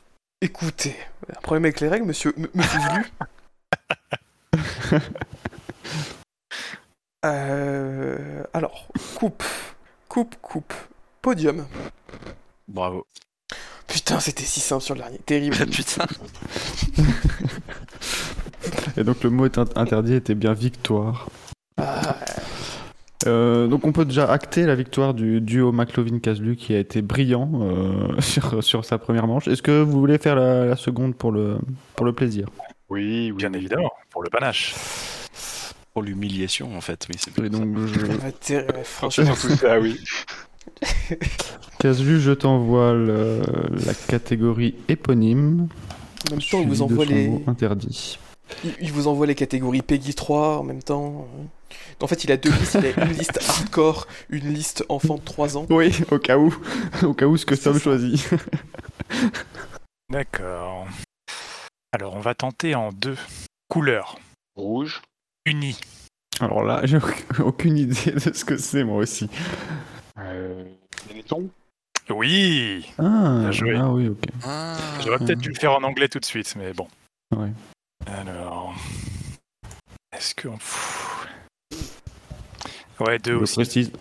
Écoutez, 0.42 0.96
un 1.30 1.42
problème 1.42 1.66
avec 1.66 1.80
les 1.80 1.88
règles, 1.88 2.06
monsieur, 2.06 2.34
monsieur 2.54 2.80
Zulu 2.80 3.12
Euh, 7.26 8.44
alors, 8.54 8.88
coupe, 9.16 9.44
coupe, 10.08 10.36
coupe, 10.42 10.74
podium. 11.24 11.66
Bravo. 12.68 13.08
Putain, 13.88 14.20
c'était 14.20 14.44
si 14.44 14.60
simple 14.60 14.84
sur 14.84 14.94
le 14.94 15.02
dernier, 15.02 15.18
terrible. 15.20 15.56
Putain. 15.72 16.06
Et 18.98 19.04
donc 19.04 19.24
le 19.24 19.30
mot 19.32 19.46
interdit 19.76 20.14
était 20.14 20.36
bien 20.36 20.54
victoire. 20.54 21.28
Euh, 23.28 23.68
donc 23.68 23.86
on 23.86 23.92
peut 23.92 24.06
déjà 24.06 24.30
acter 24.32 24.66
la 24.66 24.76
victoire 24.76 25.14
du 25.14 25.42
duo 25.42 25.72
McLovin-Caslu 25.72 26.56
qui 26.56 26.74
a 26.76 26.80
été 26.80 27.02
brillant 27.02 27.50
euh, 27.62 28.16
sur, 28.22 28.64
sur 28.64 28.86
sa 28.86 28.98
première 28.98 29.28
manche. 29.28 29.48
Est-ce 29.48 29.62
que 29.62 29.82
vous 29.82 30.00
voulez 30.00 30.18
faire 30.18 30.36
la, 30.36 30.66
la 30.66 30.76
seconde 30.76 31.16
pour 31.16 31.32
le, 31.32 31.58
pour 31.96 32.06
le 32.06 32.14
plaisir? 32.14 32.48
Oui, 32.90 33.32
oui. 33.32 33.32
Bien 33.32 33.54
évidemment, 33.54 33.92
pour 34.12 34.24
le 34.24 34.30
panache. 34.30 34.76
Pour 35.94 36.04
l'humiliation, 36.04 36.76
en 36.76 36.82
fait, 36.82 37.08
oui, 37.10 37.16
c'est 37.18 37.50
donc 37.50 37.78
je... 37.88 38.84
franchement, 38.84 39.34
ça, 39.36 39.80
oui. 39.80 39.98
Caslu, 41.80 42.20
je 42.20 42.32
t'envoie 42.32 42.94
le- 42.94 43.42
la 43.86 43.94
catégorie 43.94 44.76
éponyme. 44.90 45.68
en 46.28 46.32
même 46.32 46.40
temps, 46.40 46.40
il 46.40 46.42
suivi 46.42 46.66
vous 46.68 46.82
envoie 46.82 47.06
les, 47.06 47.32
interdit. 47.48 48.20
Il, 48.64 48.76
il 48.82 48.92
vous 48.92 49.08
envoie 49.08 49.26
les 49.28 49.36
catégories 49.36 49.82
Peggy 49.82 50.14
3 50.16 50.60
en 50.60 50.64
même 50.64 50.84
temps. 50.84 51.28
En 52.02 52.08
fait, 52.08 52.24
il 52.24 52.32
a 52.32 52.38
deux 52.38 52.52
listes, 52.52 52.78
il 52.80 52.86
a 52.86 53.06
une 53.06 53.14
liste 53.14 53.40
hardcore, 53.48 54.08
une 54.30 54.54
liste 54.54 54.84
enfant 54.90 55.16
de 55.16 55.22
3 55.24 55.58
ans. 55.58 55.66
Oui, 55.70 55.92
au 56.12 56.20
cas 56.20 56.38
où, 56.38 56.56
au 57.04 57.14
cas 57.14 57.26
où 57.26 57.38
ce 57.38 57.46
que 57.46 57.56
Tom 57.56 57.80
choisit. 57.80 58.30
D'accord. 60.10 60.88
Alors, 61.92 62.16
on 62.16 62.20
va 62.20 62.36
tenter 62.36 62.76
en 62.76 62.92
deux. 62.92 63.18
Couleurs. 63.70 64.20
Rouge. 64.56 65.02
Unies. 65.46 65.80
Alors 66.40 66.64
là, 66.64 66.82
j'ai 66.84 66.98
auc- 66.98 67.42
aucune 67.42 67.78
idée 67.78 68.12
de 68.12 68.20
ce 68.34 68.44
que 68.46 68.58
c'est 68.58 68.84
moi 68.84 68.98
aussi. 68.98 69.30
Euh, 70.20 70.64
Benetton. 71.08 71.50
Oui 72.10 72.86
Ah, 73.00 73.50
joué. 73.52 73.76
ah 73.78 73.90
oui, 73.92 74.10
ok. 74.10 74.20
Ah. 74.44 74.76
J'aurais 75.04 75.18
peut-être 75.20 75.40
dû 75.40 75.50
le 75.50 75.56
faire 75.56 75.72
en 75.74 75.84
anglais 75.84 76.08
tout 76.10 76.20
de 76.20 76.26
suite, 76.26 76.56
mais 76.58 76.74
bon. 76.74 76.88
Ouais. 77.36 77.50
Alors. 78.08 78.74
Est-ce 80.12 80.36
que. 80.36 80.48
Ouais, 83.00 83.20
deux 83.20 83.34
Je 83.34 83.38
aussi. 83.38 83.56
précise. 83.56 83.92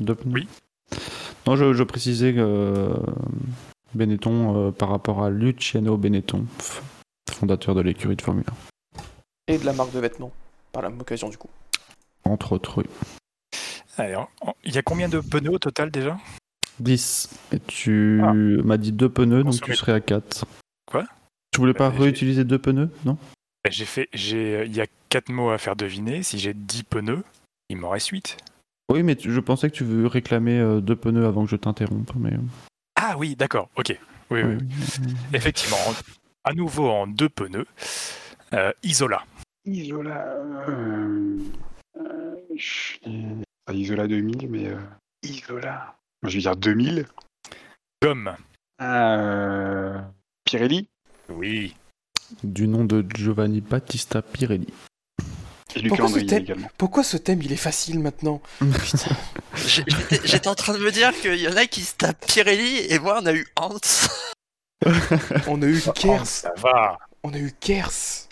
Deux- 0.00 0.16
Oui. 0.26 0.48
Non, 1.46 1.56
je, 1.56 1.72
je 1.72 1.82
précisais 1.82 2.32
que 2.34 2.38
euh, 2.40 2.94
Benetton, 3.94 4.68
euh, 4.68 4.70
par 4.70 4.90
rapport 4.90 5.22
à 5.24 5.30
Luciano 5.30 5.96
Benetton, 5.96 6.44
fondateur 7.30 7.74
de 7.74 7.80
l'écurie 7.80 8.16
de 8.16 8.22
Formule 8.22 8.44
Et 9.48 9.58
de 9.58 9.64
la 9.66 9.72
marque 9.72 9.92
de 9.92 9.98
vêtements, 10.00 10.32
par 10.72 10.82
la 10.82 10.90
même 10.90 11.00
occasion 11.00 11.28
du 11.28 11.36
coup. 11.38 11.50
1, 12.24 12.30
entre 12.30 12.52
autres, 12.52 12.78
oui. 12.82 12.84
Alors, 13.96 14.30
il 14.64 14.74
y 14.74 14.78
a 14.78 14.82
combien 14.82 15.08
de 15.08 15.20
pneus 15.20 15.50
au 15.52 15.58
total 15.58 15.90
déjà? 15.90 16.16
10. 16.80 17.28
Et 17.52 17.60
tu 17.60 18.20
Ah. 18.24 18.32
m'as 18.34 18.76
dit 18.76 18.92
deux 18.92 19.08
pneus, 19.08 19.42
donc 19.44 19.60
tu 19.60 19.74
serais 19.74 19.92
à 19.92 20.00
4. 20.00 20.44
Quoi? 20.86 21.04
Tu 21.52 21.60
voulais 21.60 21.74
pas 21.74 21.90
j'ai- 21.92 21.98
réutiliser 21.98 22.44
deux 22.44 22.58
pneus, 22.58 22.90
non? 23.04 23.18
Bah, 23.64 23.70
J'ai 23.70 23.84
fait. 23.84 24.08
j'ai- 24.12 24.64
Il 24.66 24.74
y 24.74 24.80
a 24.80 24.86
quatre 25.08 25.28
mots 25.30 25.50
à 25.50 25.58
faire 25.58 25.76
deviner. 25.76 26.22
Si 26.22 26.38
j'ai 26.38 26.54
10 26.54 26.82
pneus, 26.84 27.22
il 27.68 27.76
m'en 27.76 27.90
reste 27.90 28.08
8. 28.08 28.36
Oui, 28.90 29.02
mais 29.02 29.16
tu- 29.16 29.30
je 29.32 29.40
pensais 29.40 29.70
que 29.70 29.74
tu 29.76 29.84
veux 29.84 30.06
réclamer 30.06 30.58
euh, 30.58 30.80
deux 30.80 30.96
pneus 30.96 31.26
avant 31.26 31.44
que 31.44 31.50
je 31.50 31.56
t'interrompe. 31.56 32.10
Mais... 32.16 32.32
Ah 32.96 33.16
oui, 33.18 33.36
d'accord, 33.36 33.68
ok. 33.76 33.98
Oui, 34.30 34.42
oui. 34.42 34.58
Effectivement, 35.34 35.76
en- 35.88 35.94
à 36.50 36.54
nouveau 36.54 36.88
en 36.88 37.06
deux 37.06 37.28
pneus. 37.28 37.66
Euh, 38.54 38.72
Isola. 38.82 39.22
Isola. 39.64 40.26
Euh... 40.68 41.38
euh, 42.00 42.34
je- 42.56 42.96
Isola 43.72 44.08
2000, 44.08 44.48
mais 44.50 44.68
euh, 44.68 44.76
Isola. 45.22 45.96
Moi, 46.22 46.30
Je 46.30 46.36
vais 46.36 46.40
dire 46.42 46.56
2000. 46.56 47.06
Gomme. 48.02 48.34
Euh... 48.80 50.00
Pirelli. 50.44 50.88
Oui. 51.28 51.74
Du 52.42 52.66
nom 52.68 52.84
de 52.84 53.04
Giovanni 53.14 53.60
Battista 53.60 54.22
Pirelli. 54.22 54.68
Et 55.74 55.88
Pourquoi 55.88 56.08
ce 56.08 56.18
thème 56.20 56.42
également. 56.42 56.68
Pourquoi 56.76 57.02
ce 57.04 57.16
thème 57.16 57.40
il 57.42 57.52
est 57.52 57.56
facile 57.56 57.98
maintenant 57.98 58.42
J'étais 60.24 60.48
en 60.48 60.54
train 60.54 60.74
de 60.74 60.78
me 60.78 60.90
dire 60.90 61.12
qu'il 61.18 61.36
y 61.36 61.48
en 61.48 61.56
a 61.56 61.64
qui 61.66 61.80
se 61.82 61.94
tapent 61.94 62.26
Pirelli 62.26 62.78
et 62.92 62.98
moi 62.98 63.20
on 63.22 63.26
a 63.26 63.32
eu 63.32 63.46
Hans. 63.56 63.78
On 65.46 65.62
a 65.62 65.66
eu 65.66 65.80
Oh, 65.86 65.92
Kers, 65.92 66.26
ça 66.26 66.52
va. 66.56 66.98
on 67.22 67.32
a 67.32 67.38
eu 67.38 67.52
Kers, 67.60 68.26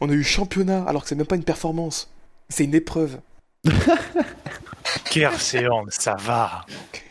on 0.00 0.08
a 0.08 0.12
eu 0.14 0.24
championnat 0.24 0.82
alors 0.88 1.02
que 1.02 1.08
c'est 1.10 1.14
même 1.14 1.26
pas 1.26 1.36
une 1.36 1.44
performance, 1.44 2.08
c'est 2.48 2.64
une 2.64 2.74
épreuve. 2.74 3.20
Kerséan, 5.10 5.84
ça 5.90 6.14
va. 6.18 6.64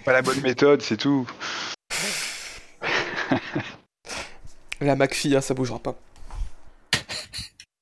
Pas 0.04 0.14
la 0.14 0.24
bonne 0.24 0.42
méthode, 0.42 0.82
c'est 0.82 0.98
tout. 0.98 1.28
La 4.82 4.96
McPhee, 4.96 5.36
hein, 5.36 5.42
ça 5.42 5.54
bougera 5.54 5.80
pas. 5.80 5.96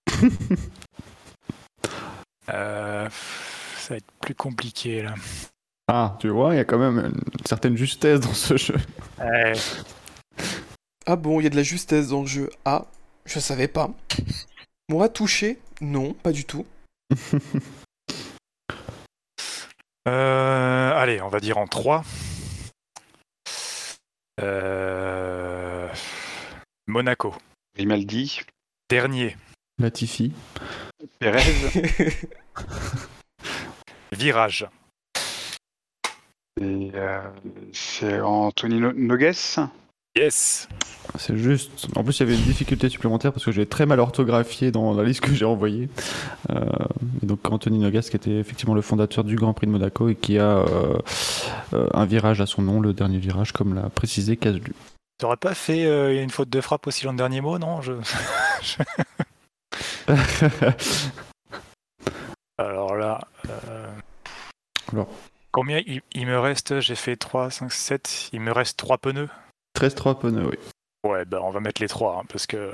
Euh, 2.50 3.08
ça 3.78 3.94
va 3.94 3.98
être 3.98 4.12
plus 4.20 4.36
compliqué 4.36 5.02
là. 5.02 5.16
Ah, 5.88 6.18
tu 6.20 6.28
vois, 6.28 6.54
il 6.54 6.58
y 6.58 6.60
a 6.60 6.66
quand 6.66 6.78
même 6.78 7.00
une 7.00 7.46
certaine 7.46 7.78
justesse 7.78 8.20
dans 8.20 8.34
ce 8.34 8.58
jeu. 8.58 8.76
Ouais. 9.18 9.54
Ah 11.06 11.16
bon, 11.16 11.40
il 11.40 11.44
y 11.44 11.48
a 11.48 11.50
de 11.50 11.56
la 11.56 11.64
justesse 11.64 12.10
dans 12.10 12.22
le 12.22 12.28
jeu. 12.28 12.50
Ah, 12.66 12.86
je 13.26 13.40
savais 13.40 13.70
pas. 13.70 13.90
Moi, 14.90 15.08
touché 15.08 15.60
Non, 15.80 16.14
pas 16.14 16.32
du 16.32 16.46
tout. 16.46 16.66
Euh, 20.06 20.92
allez, 20.98 21.22
on 21.22 21.30
va 21.30 21.40
dire 21.40 21.58
en 21.58 21.66
3. 21.66 22.04
Monaco. 26.88 27.34
Grimaldi. 27.76 28.42
Dernier. 28.90 29.38
Latifi. 29.80 30.32
Perez. 31.20 31.42
Virage. 34.12 34.68
Euh, 36.62 37.22
c'est 37.72 38.20
Anthony 38.22 38.80
No- 38.80 38.94
Nogues. 38.94 39.34
Yes 40.16 40.68
C'est 41.18 41.36
juste. 41.38 41.88
En 41.96 42.04
plus, 42.04 42.20
il 42.20 42.20
y 42.20 42.24
avait 42.24 42.36
une 42.38 42.44
difficulté 42.46 42.88
supplémentaire 42.90 43.34
parce 43.34 43.44
que 43.44 43.52
j'ai 43.52 43.66
très 43.66 43.88
mal 43.88 44.00
orthographié 44.00 44.70
dans 44.70 44.94
la 44.94 45.04
liste 45.04 45.22
que 45.22 45.34
j'ai 45.34 45.46
envoyée. 45.46 45.90
Euh, 46.52 46.66
et 47.24 47.26
donc, 47.26 47.40
Anthony 47.50 47.80
Nogas, 47.80 48.08
qui 48.12 48.16
était 48.18 48.38
effectivement 48.38 48.76
le 48.76 48.84
fondateur 48.84 49.24
du 49.24 49.36
Grand 49.36 49.54
Prix 49.54 49.66
de 49.66 49.72
Monaco 49.72 50.10
et 50.10 50.16
qui 50.16 50.38
a 50.38 50.60
euh, 50.60 51.00
un 51.94 52.06
virage 52.06 52.42
à 52.42 52.46
son 52.46 52.62
nom, 52.62 52.80
le 52.80 52.94
dernier 52.94 53.18
virage, 53.18 53.52
comme 53.54 53.74
l'a 53.74 53.90
précisé 53.90 54.38
Caslu. 54.38 54.74
T'aurais 55.18 55.38
pas 55.38 55.54
fait 55.54 55.86
euh, 55.86 56.22
une 56.22 56.30
faute 56.30 56.50
de 56.50 56.62
frappe 56.62 56.88
aussi 56.88 57.06
dans 57.06 57.12
le 57.12 57.18
dernier 57.18 57.42
mot, 57.42 57.58
non? 57.60 57.82
Je... 57.82 57.94
Alors 62.58 62.96
là. 62.96 63.20
euh, 63.50 63.88
Alors. 64.92 65.08
Combien 65.52 65.82
il, 65.86 66.02
il 66.14 66.26
me 66.26 66.40
reste? 66.40 66.80
J'ai 66.80 66.96
fait 66.96 67.16
3, 67.16 67.52
5, 67.52 67.72
7. 67.72 68.30
Il 68.34 68.42
me 68.42 68.52
reste 68.52 68.78
3 68.78 68.98
pneus. 68.98 69.30
13-3 69.78 70.20
pneus, 70.20 70.50
oui. 70.50 70.58
Ouais, 71.10 71.26
bah 71.26 71.40
on 71.44 71.52
va 71.52 71.60
mettre 71.60 71.82
les 71.82 71.88
3 71.88 72.24
parce 72.28 72.48
que. 72.48 72.72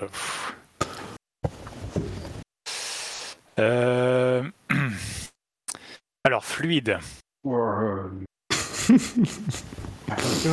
Euh, 3.59 4.49
Alors, 6.23 6.45
fluide. 6.45 6.99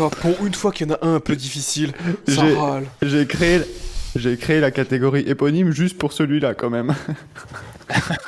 Oh, 0.01 0.11
pour 0.21 0.45
une 0.47 0.55
fois 0.55 0.73
qu'il 0.73 0.89
y 0.89 0.93
en 0.93 0.95
a 0.95 1.07
un 1.07 1.15
un 1.17 1.21
peu 1.21 1.37
difficile, 1.37 1.93
ça 2.29 2.47
J'ai- 2.47 2.55
râle. 2.55 2.87
J'ai 3.03 3.27
créé, 3.27 3.61
j'ai 4.15 4.37
créé 4.37 4.61
la 4.61 4.71
catégorie 4.71 5.23
éponyme 5.29 5.71
juste 5.73 5.97
pour 5.99 6.13
celui-là, 6.13 6.55
quand 6.55 6.71
même. 6.71 6.95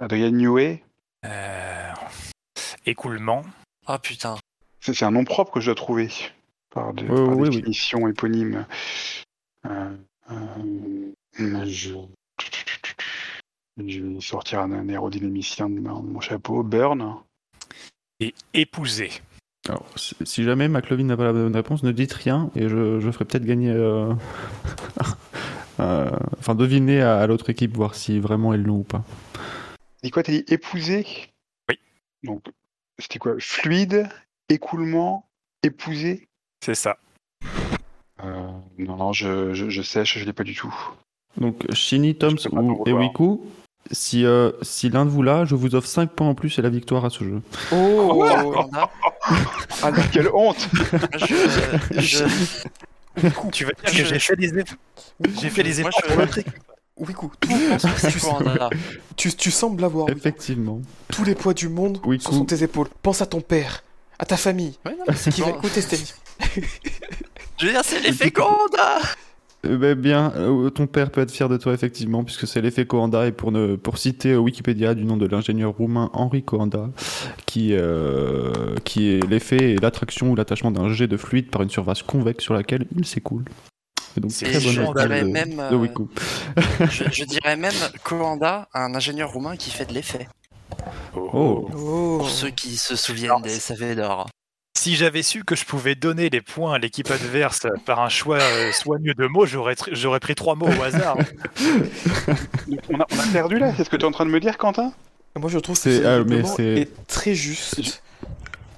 Adrien 0.00 0.30
Newey. 0.30 0.82
Euh, 1.24 1.90
Écoulement. 2.86 3.44
Ah 3.86 3.98
putain. 3.98 4.36
C'est 4.80 5.02
un 5.04 5.10
nom 5.12 5.24
propre 5.24 5.52
que 5.52 5.60
je 5.60 5.66
dois 5.66 5.74
trouver. 5.74 6.08
Par, 6.74 6.92
de, 6.94 7.02
Oui, 7.02 7.08
par 7.08 7.36
oui, 7.36 7.48
oui. 7.48 7.56
définition 7.56 8.08
éponyme. 8.08 8.66
Euh, 9.66 9.90
euh, 10.30 11.64
je... 11.66 11.94
je 13.86 14.00
vais 14.00 14.20
sortir 14.20 14.60
un, 14.60 14.88
aérodynamicien 14.88 15.68
de 15.68 15.78
mon, 15.80 16.00
de 16.00 16.08
mon 16.08 16.20
chapeau. 16.20 16.62
Burn. 16.62 17.16
Et 18.22 18.34
épousé. 18.54 19.10
Alors, 19.68 19.86
si 19.96 20.44
jamais 20.44 20.68
McLovin 20.68 21.04
n'a 21.04 21.16
pas 21.16 21.24
la 21.24 21.32
bonne 21.32 21.54
réponse, 21.54 21.82
ne 21.82 21.92
dites 21.92 22.12
rien 22.12 22.50
et 22.56 22.68
je, 22.68 23.00
je 23.00 23.10
ferai 23.10 23.24
peut-être 23.24 23.44
gagner. 23.44 23.70
euh, 23.70 24.12
euh, 25.80 26.10
enfin, 26.38 26.54
deviner 26.54 27.00
à, 27.00 27.18
à 27.20 27.26
l'autre 27.26 27.50
équipe, 27.50 27.74
voir 27.74 27.94
si 27.94 28.18
vraiment 28.18 28.54
ils 28.54 28.62
l'ont 28.62 28.78
ou 28.78 28.82
pas. 28.84 29.04
Dis 30.02 30.10
quoi, 30.10 30.22
t'as 30.22 30.32
dit 30.32 30.44
épousé? 30.48 31.06
Oui. 31.68 31.78
Donc, 32.24 32.44
c'était 32.98 33.18
quoi? 33.18 33.34
Fluide, 33.38 34.08
écoulement, 34.48 35.26
épousé? 35.62 36.28
C'est 36.64 36.74
ça. 36.74 36.96
Euh, 38.22 38.50
Non, 38.78 38.96
non, 38.96 39.12
je, 39.12 39.54
je, 39.54 39.68
je 39.70 39.82
sèche, 39.82 40.18
je 40.18 40.24
l'ai 40.24 40.32
pas 40.32 40.44
du 40.44 40.54
tout. 40.54 40.74
Donc, 41.36 41.64
Shini, 41.72 42.16
Toms 42.16 42.36
ou. 42.52 42.84
Ewiku, 42.86 43.44
si, 43.90 44.24
euh, 44.24 44.52
si 44.62 44.88
l'un 44.90 45.04
de 45.04 45.10
vous 45.10 45.22
l'a, 45.22 45.44
je 45.44 45.54
vous 45.54 45.74
offre 45.74 45.88
5 45.88 46.10
points 46.10 46.28
en 46.28 46.34
plus 46.34 46.58
et 46.58 46.62
la 46.62 46.70
victoire 46.70 47.04
à 47.04 47.10
ce 47.10 47.24
jeu. 47.24 47.42
Oh 47.72 48.24
Ah, 49.82 49.90
non. 49.90 50.02
Quelle 50.12 50.28
honte 50.32 50.68
je, 51.16 51.34
je, 52.00 52.24
Tu 53.52 53.64
veux 53.64 53.72
dire 53.72 53.92
que 53.92 54.04
j'ai 54.04 54.18
fait 54.18 54.36
des 54.36 54.58
efforts 54.58 54.76
J'ai 55.40 55.50
fait 55.50 55.62
des 55.62 55.80
efforts 55.80 56.02
pour 56.08 56.16
le 56.18 56.26
truc. 56.28 56.46
Tout 57.40 57.56
c'est 57.96 58.20
Commanda. 58.20 58.70
tu, 59.16 59.32
tu 59.34 59.50
sembles 59.50 59.80
l'avoir. 59.80 60.08
Effectivement. 60.10 60.80
Tous 61.10 61.24
les 61.24 61.34
poids 61.34 61.54
du 61.54 61.68
monde 61.68 61.98
sont 62.20 62.32
sur 62.32 62.46
tes 62.46 62.62
épaules. 62.62 62.88
Pense 63.02 63.20
à 63.22 63.26
ton 63.26 63.40
père, 63.40 63.82
à 64.18 64.24
ta 64.26 64.36
famille, 64.36 64.78
Ouais, 64.86 64.94
non, 64.96 65.12
qui 65.14 65.40
va 65.40 65.50
écouter 65.50 65.80
Stéphie. 65.80 66.12
Je 67.58 67.66
veux 67.66 67.72
dire, 67.72 67.82
c'est 67.84 68.00
l'effet 68.00 68.30
Commanda 68.30 68.98
Eh 69.64 69.76
ben, 69.76 69.94
bien, 69.94 70.32
euh, 70.34 70.70
ton 70.70 70.88
père 70.88 71.10
peut 71.10 71.20
être 71.20 71.30
fier 71.30 71.48
de 71.48 71.56
toi, 71.56 71.72
effectivement, 71.72 72.24
puisque 72.24 72.48
c'est 72.48 72.60
l'effet 72.60 72.84
Coanda, 72.84 73.26
et 73.26 73.32
pour, 73.32 73.52
ne, 73.52 73.76
pour 73.76 73.96
citer 73.96 74.32
euh, 74.32 74.38
Wikipédia 74.38 74.94
du 74.94 75.04
nom 75.04 75.16
de 75.16 75.26
l'ingénieur 75.26 75.72
roumain 75.72 76.10
Henri 76.14 76.42
Coanda, 76.42 76.90
qui, 77.46 77.68
euh, 77.72 78.74
qui 78.84 79.10
est 79.10 79.26
l'effet 79.28 79.72
et 79.72 79.76
l'attraction 79.76 80.30
ou 80.30 80.34
l'attachement 80.34 80.72
d'un 80.72 80.92
jet 80.92 81.06
de 81.06 81.16
fluide 81.16 81.48
par 81.48 81.62
une 81.62 81.70
surface 81.70 82.02
convexe 82.02 82.42
sur 82.42 82.54
laquelle 82.54 82.88
il 82.96 83.06
s'écoule. 83.06 83.44
Et 84.16 84.20
donc, 84.20 84.32
C'est 84.32 84.46
très 84.46 84.58
bonne 84.58 84.72
je 84.72 84.92
dirais 85.00 85.22
de, 85.22 85.28
même, 85.28 85.62
de 85.70 85.76
Wiku. 85.76 86.08
je, 86.80 87.04
je 87.12 87.24
dirais 87.24 87.56
même 87.56 87.72
Commanda, 88.02 88.68
un 88.74 88.94
ingénieur 88.96 89.30
roumain 89.32 89.56
qui 89.56 89.70
fait 89.70 89.86
de 89.86 89.94
l'effet. 89.94 90.26
Oh. 91.14 91.68
Oh. 91.72 92.18
Pour 92.18 92.28
ceux 92.28 92.50
qui 92.50 92.76
se 92.76 92.96
souviennent 92.96 93.42
des 93.42 93.50
SAV 93.50 93.94
d'or. 93.94 94.28
Si 94.74 94.96
j'avais 94.96 95.22
su 95.22 95.44
que 95.44 95.54
je 95.54 95.64
pouvais 95.64 95.94
donner 95.94 96.28
les 96.30 96.40
points 96.40 96.74
à 96.74 96.78
l'équipe 96.78 97.10
adverse 97.10 97.66
par 97.84 98.00
un 98.00 98.08
choix 98.08 98.38
euh, 98.40 98.72
soigneux 98.72 99.14
de 99.14 99.26
mots, 99.26 99.44
j'aurais 99.46 100.20
pris 100.20 100.34
trois 100.34 100.54
mots 100.54 100.66
au 100.68 100.82
hasard. 100.82 101.16
on 102.90 102.98
a, 103.00 103.06
on 103.12 103.18
a 103.20 103.26
perdu 103.32 103.58
là 103.58 103.72
C'est 103.76 103.84
ce 103.84 103.90
que 103.90 103.96
tu 103.96 104.02
es 104.02 104.06
en 104.06 104.10
train 104.12 104.24
de 104.26 104.30
me 104.30 104.40
dire, 104.40 104.56
Quentin? 104.58 104.92
Moi, 105.38 105.50
je 105.50 105.58
trouve 105.58 105.76
que 105.76 105.82
C'est- 105.82 105.98
ce 105.98 106.04
ah, 106.06 106.18
mais 106.24 106.36
règlement 106.36 106.56
c'est- 106.56 106.64
est 106.80 107.06
très 107.06 107.34
juste. 107.34 108.02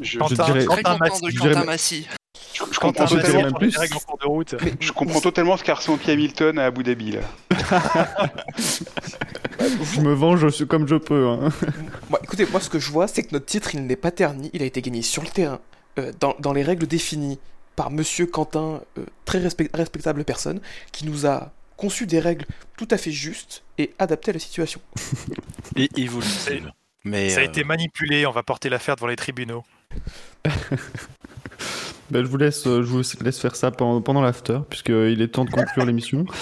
je, 0.00 0.18
Quentin, 0.18 0.34
je 0.46 0.52
dirais- 0.52 0.64
Très 0.66 0.82
content 0.82 1.18
de 1.26 1.30
Quentin 1.38 1.64
Massy. 1.64 2.06
je- 2.52 2.78
comprends 2.78 3.06
totalement, 3.06 3.52
plus. 3.52 3.72
de 3.72 4.26
route. 4.26 4.54
je 4.80 4.92
comprends 4.92 5.20
totalement 5.20 5.56
ce 5.56 5.64
qu'a 5.64 5.74
ressenti 5.74 6.10
Hamilton 6.10 6.58
à 6.58 6.66
Abu 6.66 6.82
Dhabi 6.82 7.12
là. 7.12 7.20
Je 9.94 10.00
me 10.00 10.12
venge 10.12 10.66
comme 10.66 10.86
je 10.86 10.96
peux. 10.96 11.28
hein. 11.28 11.48
Écoutez, 12.22 12.44
moi, 12.50 12.60
ce 12.60 12.68
que 12.68 12.78
je 12.78 12.90
vois, 12.90 13.06
c'est 13.08 13.22
que 13.22 13.32
notre 13.32 13.46
titre, 13.46 13.74
il 13.74 13.86
n'est 13.86 13.96
pas 13.96 14.10
terni. 14.10 14.50
Il 14.52 14.62
a 14.62 14.66
été 14.66 14.82
gagné 14.82 15.00
sur 15.00 15.22
le 15.22 15.28
terrain, 15.28 15.58
euh, 15.98 16.12
dans, 16.20 16.34
dans 16.38 16.52
les 16.52 16.62
règles 16.62 16.86
définies 16.86 17.38
par 17.76 17.90
Monsieur 17.90 18.26
Quentin, 18.26 18.80
euh, 18.98 19.04
très 19.24 19.38
respect- 19.38 19.70
respectable 19.74 20.24
personne, 20.24 20.60
qui 20.92 21.06
nous 21.06 21.26
a 21.26 21.52
conçu 21.76 22.06
des 22.06 22.20
règles 22.20 22.46
tout 22.76 22.88
à 22.90 22.96
fait 22.96 23.10
justes 23.10 23.64
et 23.78 23.92
adaptées 23.98 24.30
à 24.30 24.34
la 24.34 24.40
situation. 24.40 24.80
Et 25.76 25.88
évolutive. 25.96 26.70
Mais 27.04 27.30
Ça 27.30 27.40
a 27.40 27.42
euh, 27.42 27.46
été 27.46 27.64
manipulé, 27.64 28.26
on 28.26 28.30
va 28.30 28.42
porter 28.42 28.68
l'affaire 28.68 28.96
devant 28.96 29.08
les 29.08 29.16
tribunaux. 29.16 29.64
Ben, 32.10 32.22
je 32.22 32.28
vous 32.28 32.36
laisse, 32.36 32.66
euh, 32.66 32.82
je 32.82 32.88
vous 32.88 33.02
laisse 33.24 33.38
faire 33.38 33.56
ça 33.56 33.70
pendant, 33.70 34.00
pendant 34.02 34.20
l'after, 34.20 34.58
puisqu'il 34.68 35.22
est 35.22 35.28
temps 35.28 35.44
de 35.44 35.50
conclure 35.50 35.86
l'émission. 35.86 36.24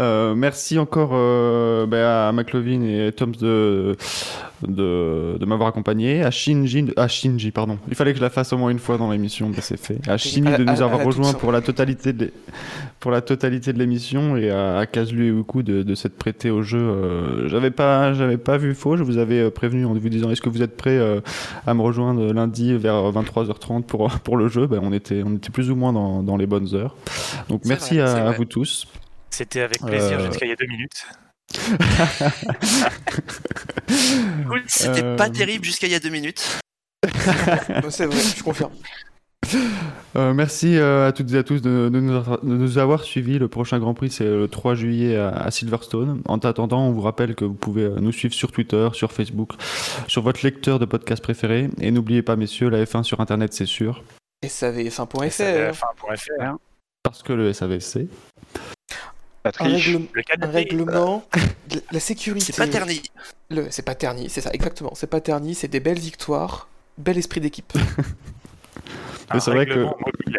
Euh, 0.00 0.34
merci 0.34 0.78
encore 0.78 1.10
euh, 1.12 1.86
ben, 1.86 2.04
à 2.04 2.32
McLovin 2.32 2.82
et 2.82 3.12
Toms 3.12 3.32
de, 3.32 3.96
de, 4.66 5.36
de 5.38 5.44
m'avoir 5.44 5.68
accompagné. 5.68 6.22
À 6.22 6.30
Shinji, 6.30 6.92
à 6.96 7.08
Shinji, 7.08 7.50
pardon. 7.50 7.78
Il 7.88 7.94
fallait 7.94 8.12
que 8.12 8.18
je 8.18 8.22
la 8.22 8.30
fasse 8.30 8.52
au 8.52 8.58
moins 8.58 8.70
une 8.70 8.78
fois 8.78 8.96
dans 8.96 9.10
l'émission, 9.10 9.50
ben, 9.50 9.60
c'est 9.60 9.78
fait. 9.78 9.98
À 10.08 10.16
Shinji 10.16 10.56
de 10.56 10.64
nous 10.64 10.82
avoir 10.82 10.98
la 10.98 11.04
rejoint 11.04 11.30
toute 11.32 11.40
pour 11.40 11.52
la 11.52 11.60
totalité 11.60 12.12
de 12.12 12.32
pour 13.02 13.10
la 13.10 13.20
totalité 13.20 13.72
de 13.72 13.78
l'émission 13.78 14.36
et 14.36 14.48
à, 14.50 14.78
à 14.78 14.86
Kazlu 14.86 15.26
et 15.26 15.30
Uku 15.30 15.64
de, 15.64 15.82
de 15.82 15.94
s'être 15.96 16.16
prêté 16.16 16.50
au 16.50 16.62
jeu. 16.62 16.78
Euh, 16.78 17.48
j'avais 17.48 17.72
pas, 17.72 18.12
j'avais 18.14 18.38
pas 18.38 18.56
vu 18.58 18.74
faux. 18.74 18.96
Je 18.96 19.02
vous 19.02 19.18
avais 19.18 19.40
euh, 19.40 19.50
prévenu 19.50 19.84
en 19.84 19.92
vous 19.92 20.08
disant 20.08 20.30
est-ce 20.30 20.40
que 20.40 20.48
vous 20.48 20.62
êtes 20.62 20.76
prêts 20.76 20.98
euh, 20.98 21.20
à 21.66 21.74
me 21.74 21.82
rejoindre 21.82 22.32
lundi 22.32 22.72
vers 22.74 23.10
23h30 23.10 23.82
pour, 23.82 24.08
pour 24.20 24.36
le 24.36 24.41
jeu, 24.48 24.66
ben, 24.66 24.80
on, 24.82 24.92
était, 24.92 25.22
on 25.24 25.34
était 25.36 25.50
plus 25.50 25.70
ou 25.70 25.76
moins 25.76 25.92
dans, 25.92 26.22
dans 26.22 26.36
les 26.36 26.46
bonnes 26.46 26.74
heures. 26.74 26.96
Donc 27.48 27.64
merci 27.64 27.98
vrai, 27.98 28.10
à, 28.10 28.30
vous 28.32 28.44
tous. 28.44 28.86
C'était 29.30 29.62
avec 29.62 29.80
plaisir 29.80 30.18
Euh. 30.20 30.26
jusqu'à 30.26 30.46
il 30.46 30.50
y 30.50 30.52
a 30.52 30.56
deux 30.56 30.66
minutes. 30.66 31.06
C'était 34.66 35.02
Euh, 35.04 35.16
pas 35.16 35.30
terrible 35.30 35.64
jusqu'à 35.64 35.86
il 35.86 35.92
y 35.92 35.96
a 35.96 36.00
deux 36.00 36.08
minutes. 36.10 36.58
C'est 37.90 38.06
vrai, 38.06 38.16
je 38.36 38.42
confirme. 38.42 38.72
Euh, 40.16 40.32
merci 40.34 40.76
euh, 40.76 41.08
à 41.08 41.12
toutes 41.12 41.32
et 41.32 41.36
à 41.36 41.42
tous 41.42 41.60
de, 41.60 41.90
de 41.92 42.00
nous, 42.00 42.14
avoir- 42.14 42.40
de 42.42 42.54
nous 42.54 42.78
avoir 42.78 43.02
suivis. 43.02 43.38
Le 43.38 43.48
prochain 43.48 43.78
Grand 43.80 43.92
Prix, 43.92 44.10
c'est 44.10 44.24
le 44.24 44.46
3 44.48 44.74
juillet 44.76 45.16
à, 45.16 45.28
à 45.30 45.50
Silverstone. 45.50 46.22
En 46.26 46.38
attendant, 46.38 46.86
on 46.86 46.92
vous 46.92 47.00
rappelle 47.00 47.34
que 47.34 47.44
vous 47.44 47.54
pouvez 47.54 47.82
euh, 47.82 47.96
nous 48.00 48.12
suivre 48.12 48.34
sur 48.34 48.52
Twitter, 48.52 48.88
sur 48.92 49.10
Facebook, 49.12 49.50
sur 50.06 50.22
votre 50.22 50.40
lecteur 50.44 50.78
de 50.78 50.84
podcast 50.84 51.22
préféré. 51.22 51.68
Et 51.80 51.90
n'oubliez 51.90 52.22
pas, 52.22 52.36
messieurs, 52.36 52.68
la 52.70 52.84
F1 52.84 53.02
sur 53.02 53.20
Internet, 53.20 53.52
c'est 53.52 53.66
sûr. 53.66 54.04
SAVF1.fr. 54.42 55.28
SAVF1.fr. 55.28 56.56
Parce 57.02 57.22
que 57.22 57.32
le 57.32 57.52
SAVC. 57.52 58.08
Un, 59.44 59.50
règle- 59.64 60.06
Le 60.12 60.20
un 60.20 60.22
canapé. 60.22 60.52
règlement, 60.52 61.24
la- 61.34 61.80
la 61.90 62.00
sécurité. 62.00 62.52
C'est 62.52 62.56
pas 62.56 62.68
terni. 62.68 63.02
Le- 63.50 63.70
C'est 63.70 63.82
pas 63.82 63.94
terni, 63.96 64.30
c'est 64.30 64.40
ça, 64.40 64.50
exactement. 64.52 64.92
C'est 64.94 65.08
pas 65.08 65.20
terni, 65.20 65.54
c'est 65.56 65.66
des 65.68 65.80
belles 65.80 65.98
victoires, 65.98 66.68
bel 66.96 67.18
esprit 67.18 67.40
d'équipe. 67.40 67.72
Un 69.30 69.40
c'est 69.40 69.50
vrai 69.50 69.66
que- 69.66 69.74
mobile. 69.84 70.38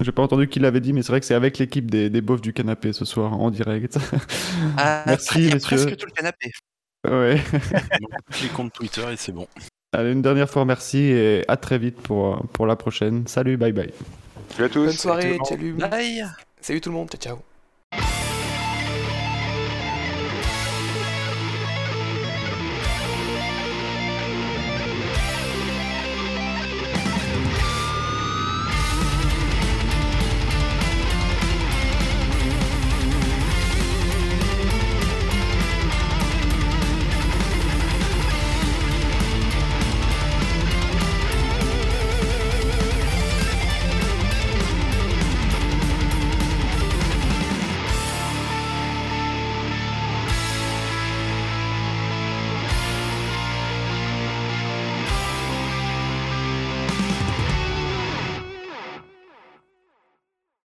J'ai 0.00 0.12
pas 0.12 0.22
entendu 0.22 0.48
qui 0.48 0.60
l'avait 0.60 0.80
dit, 0.80 0.92
mais 0.92 1.02
c'est 1.02 1.10
vrai 1.12 1.18
que 1.20 1.26
c'est 1.26 1.34
avec 1.34 1.58
l'équipe 1.58 1.90
des, 1.90 2.08
des 2.08 2.20
beaufs 2.20 2.40
du 2.40 2.52
canapé 2.52 2.92
ce 2.92 3.04
soir 3.04 3.32
en 3.32 3.50
direct. 3.50 3.98
Ah, 4.76 5.02
Merci, 5.06 5.38
il 5.38 5.44
y 5.48 5.50
a 5.50 5.54
messieurs. 5.54 5.76
presque 5.76 5.96
tout 5.96 6.06
le 6.06 6.12
canapé. 6.12 6.52
ouais. 7.04 7.36
donc, 8.00 8.40
les 8.42 8.48
comptes 8.48 8.72
Twitter 8.72 9.04
et 9.12 9.16
c'est 9.16 9.32
bon. 9.32 9.46
Allez, 9.92 10.12
une 10.12 10.22
dernière 10.22 10.50
fois, 10.50 10.64
merci 10.64 10.98
et 10.98 11.44
à 11.48 11.56
très 11.56 11.78
vite 11.78 12.00
pour, 12.00 12.42
pour 12.52 12.66
la 12.66 12.76
prochaine. 12.76 13.26
Salut, 13.26 13.56
bye 13.56 13.72
bye. 13.72 13.92
Salut 14.50 14.64
à 14.64 14.68
tous. 14.68 14.84
Bonne 14.84 14.92
soirée, 14.92 15.38
salut. 15.44 15.72
Bye 15.72 16.24
Salut 16.60 16.80
tout 16.80 16.90
le 16.90 16.96
monde, 16.96 17.08
ciao 17.08 17.38
ciao. 17.92 18.08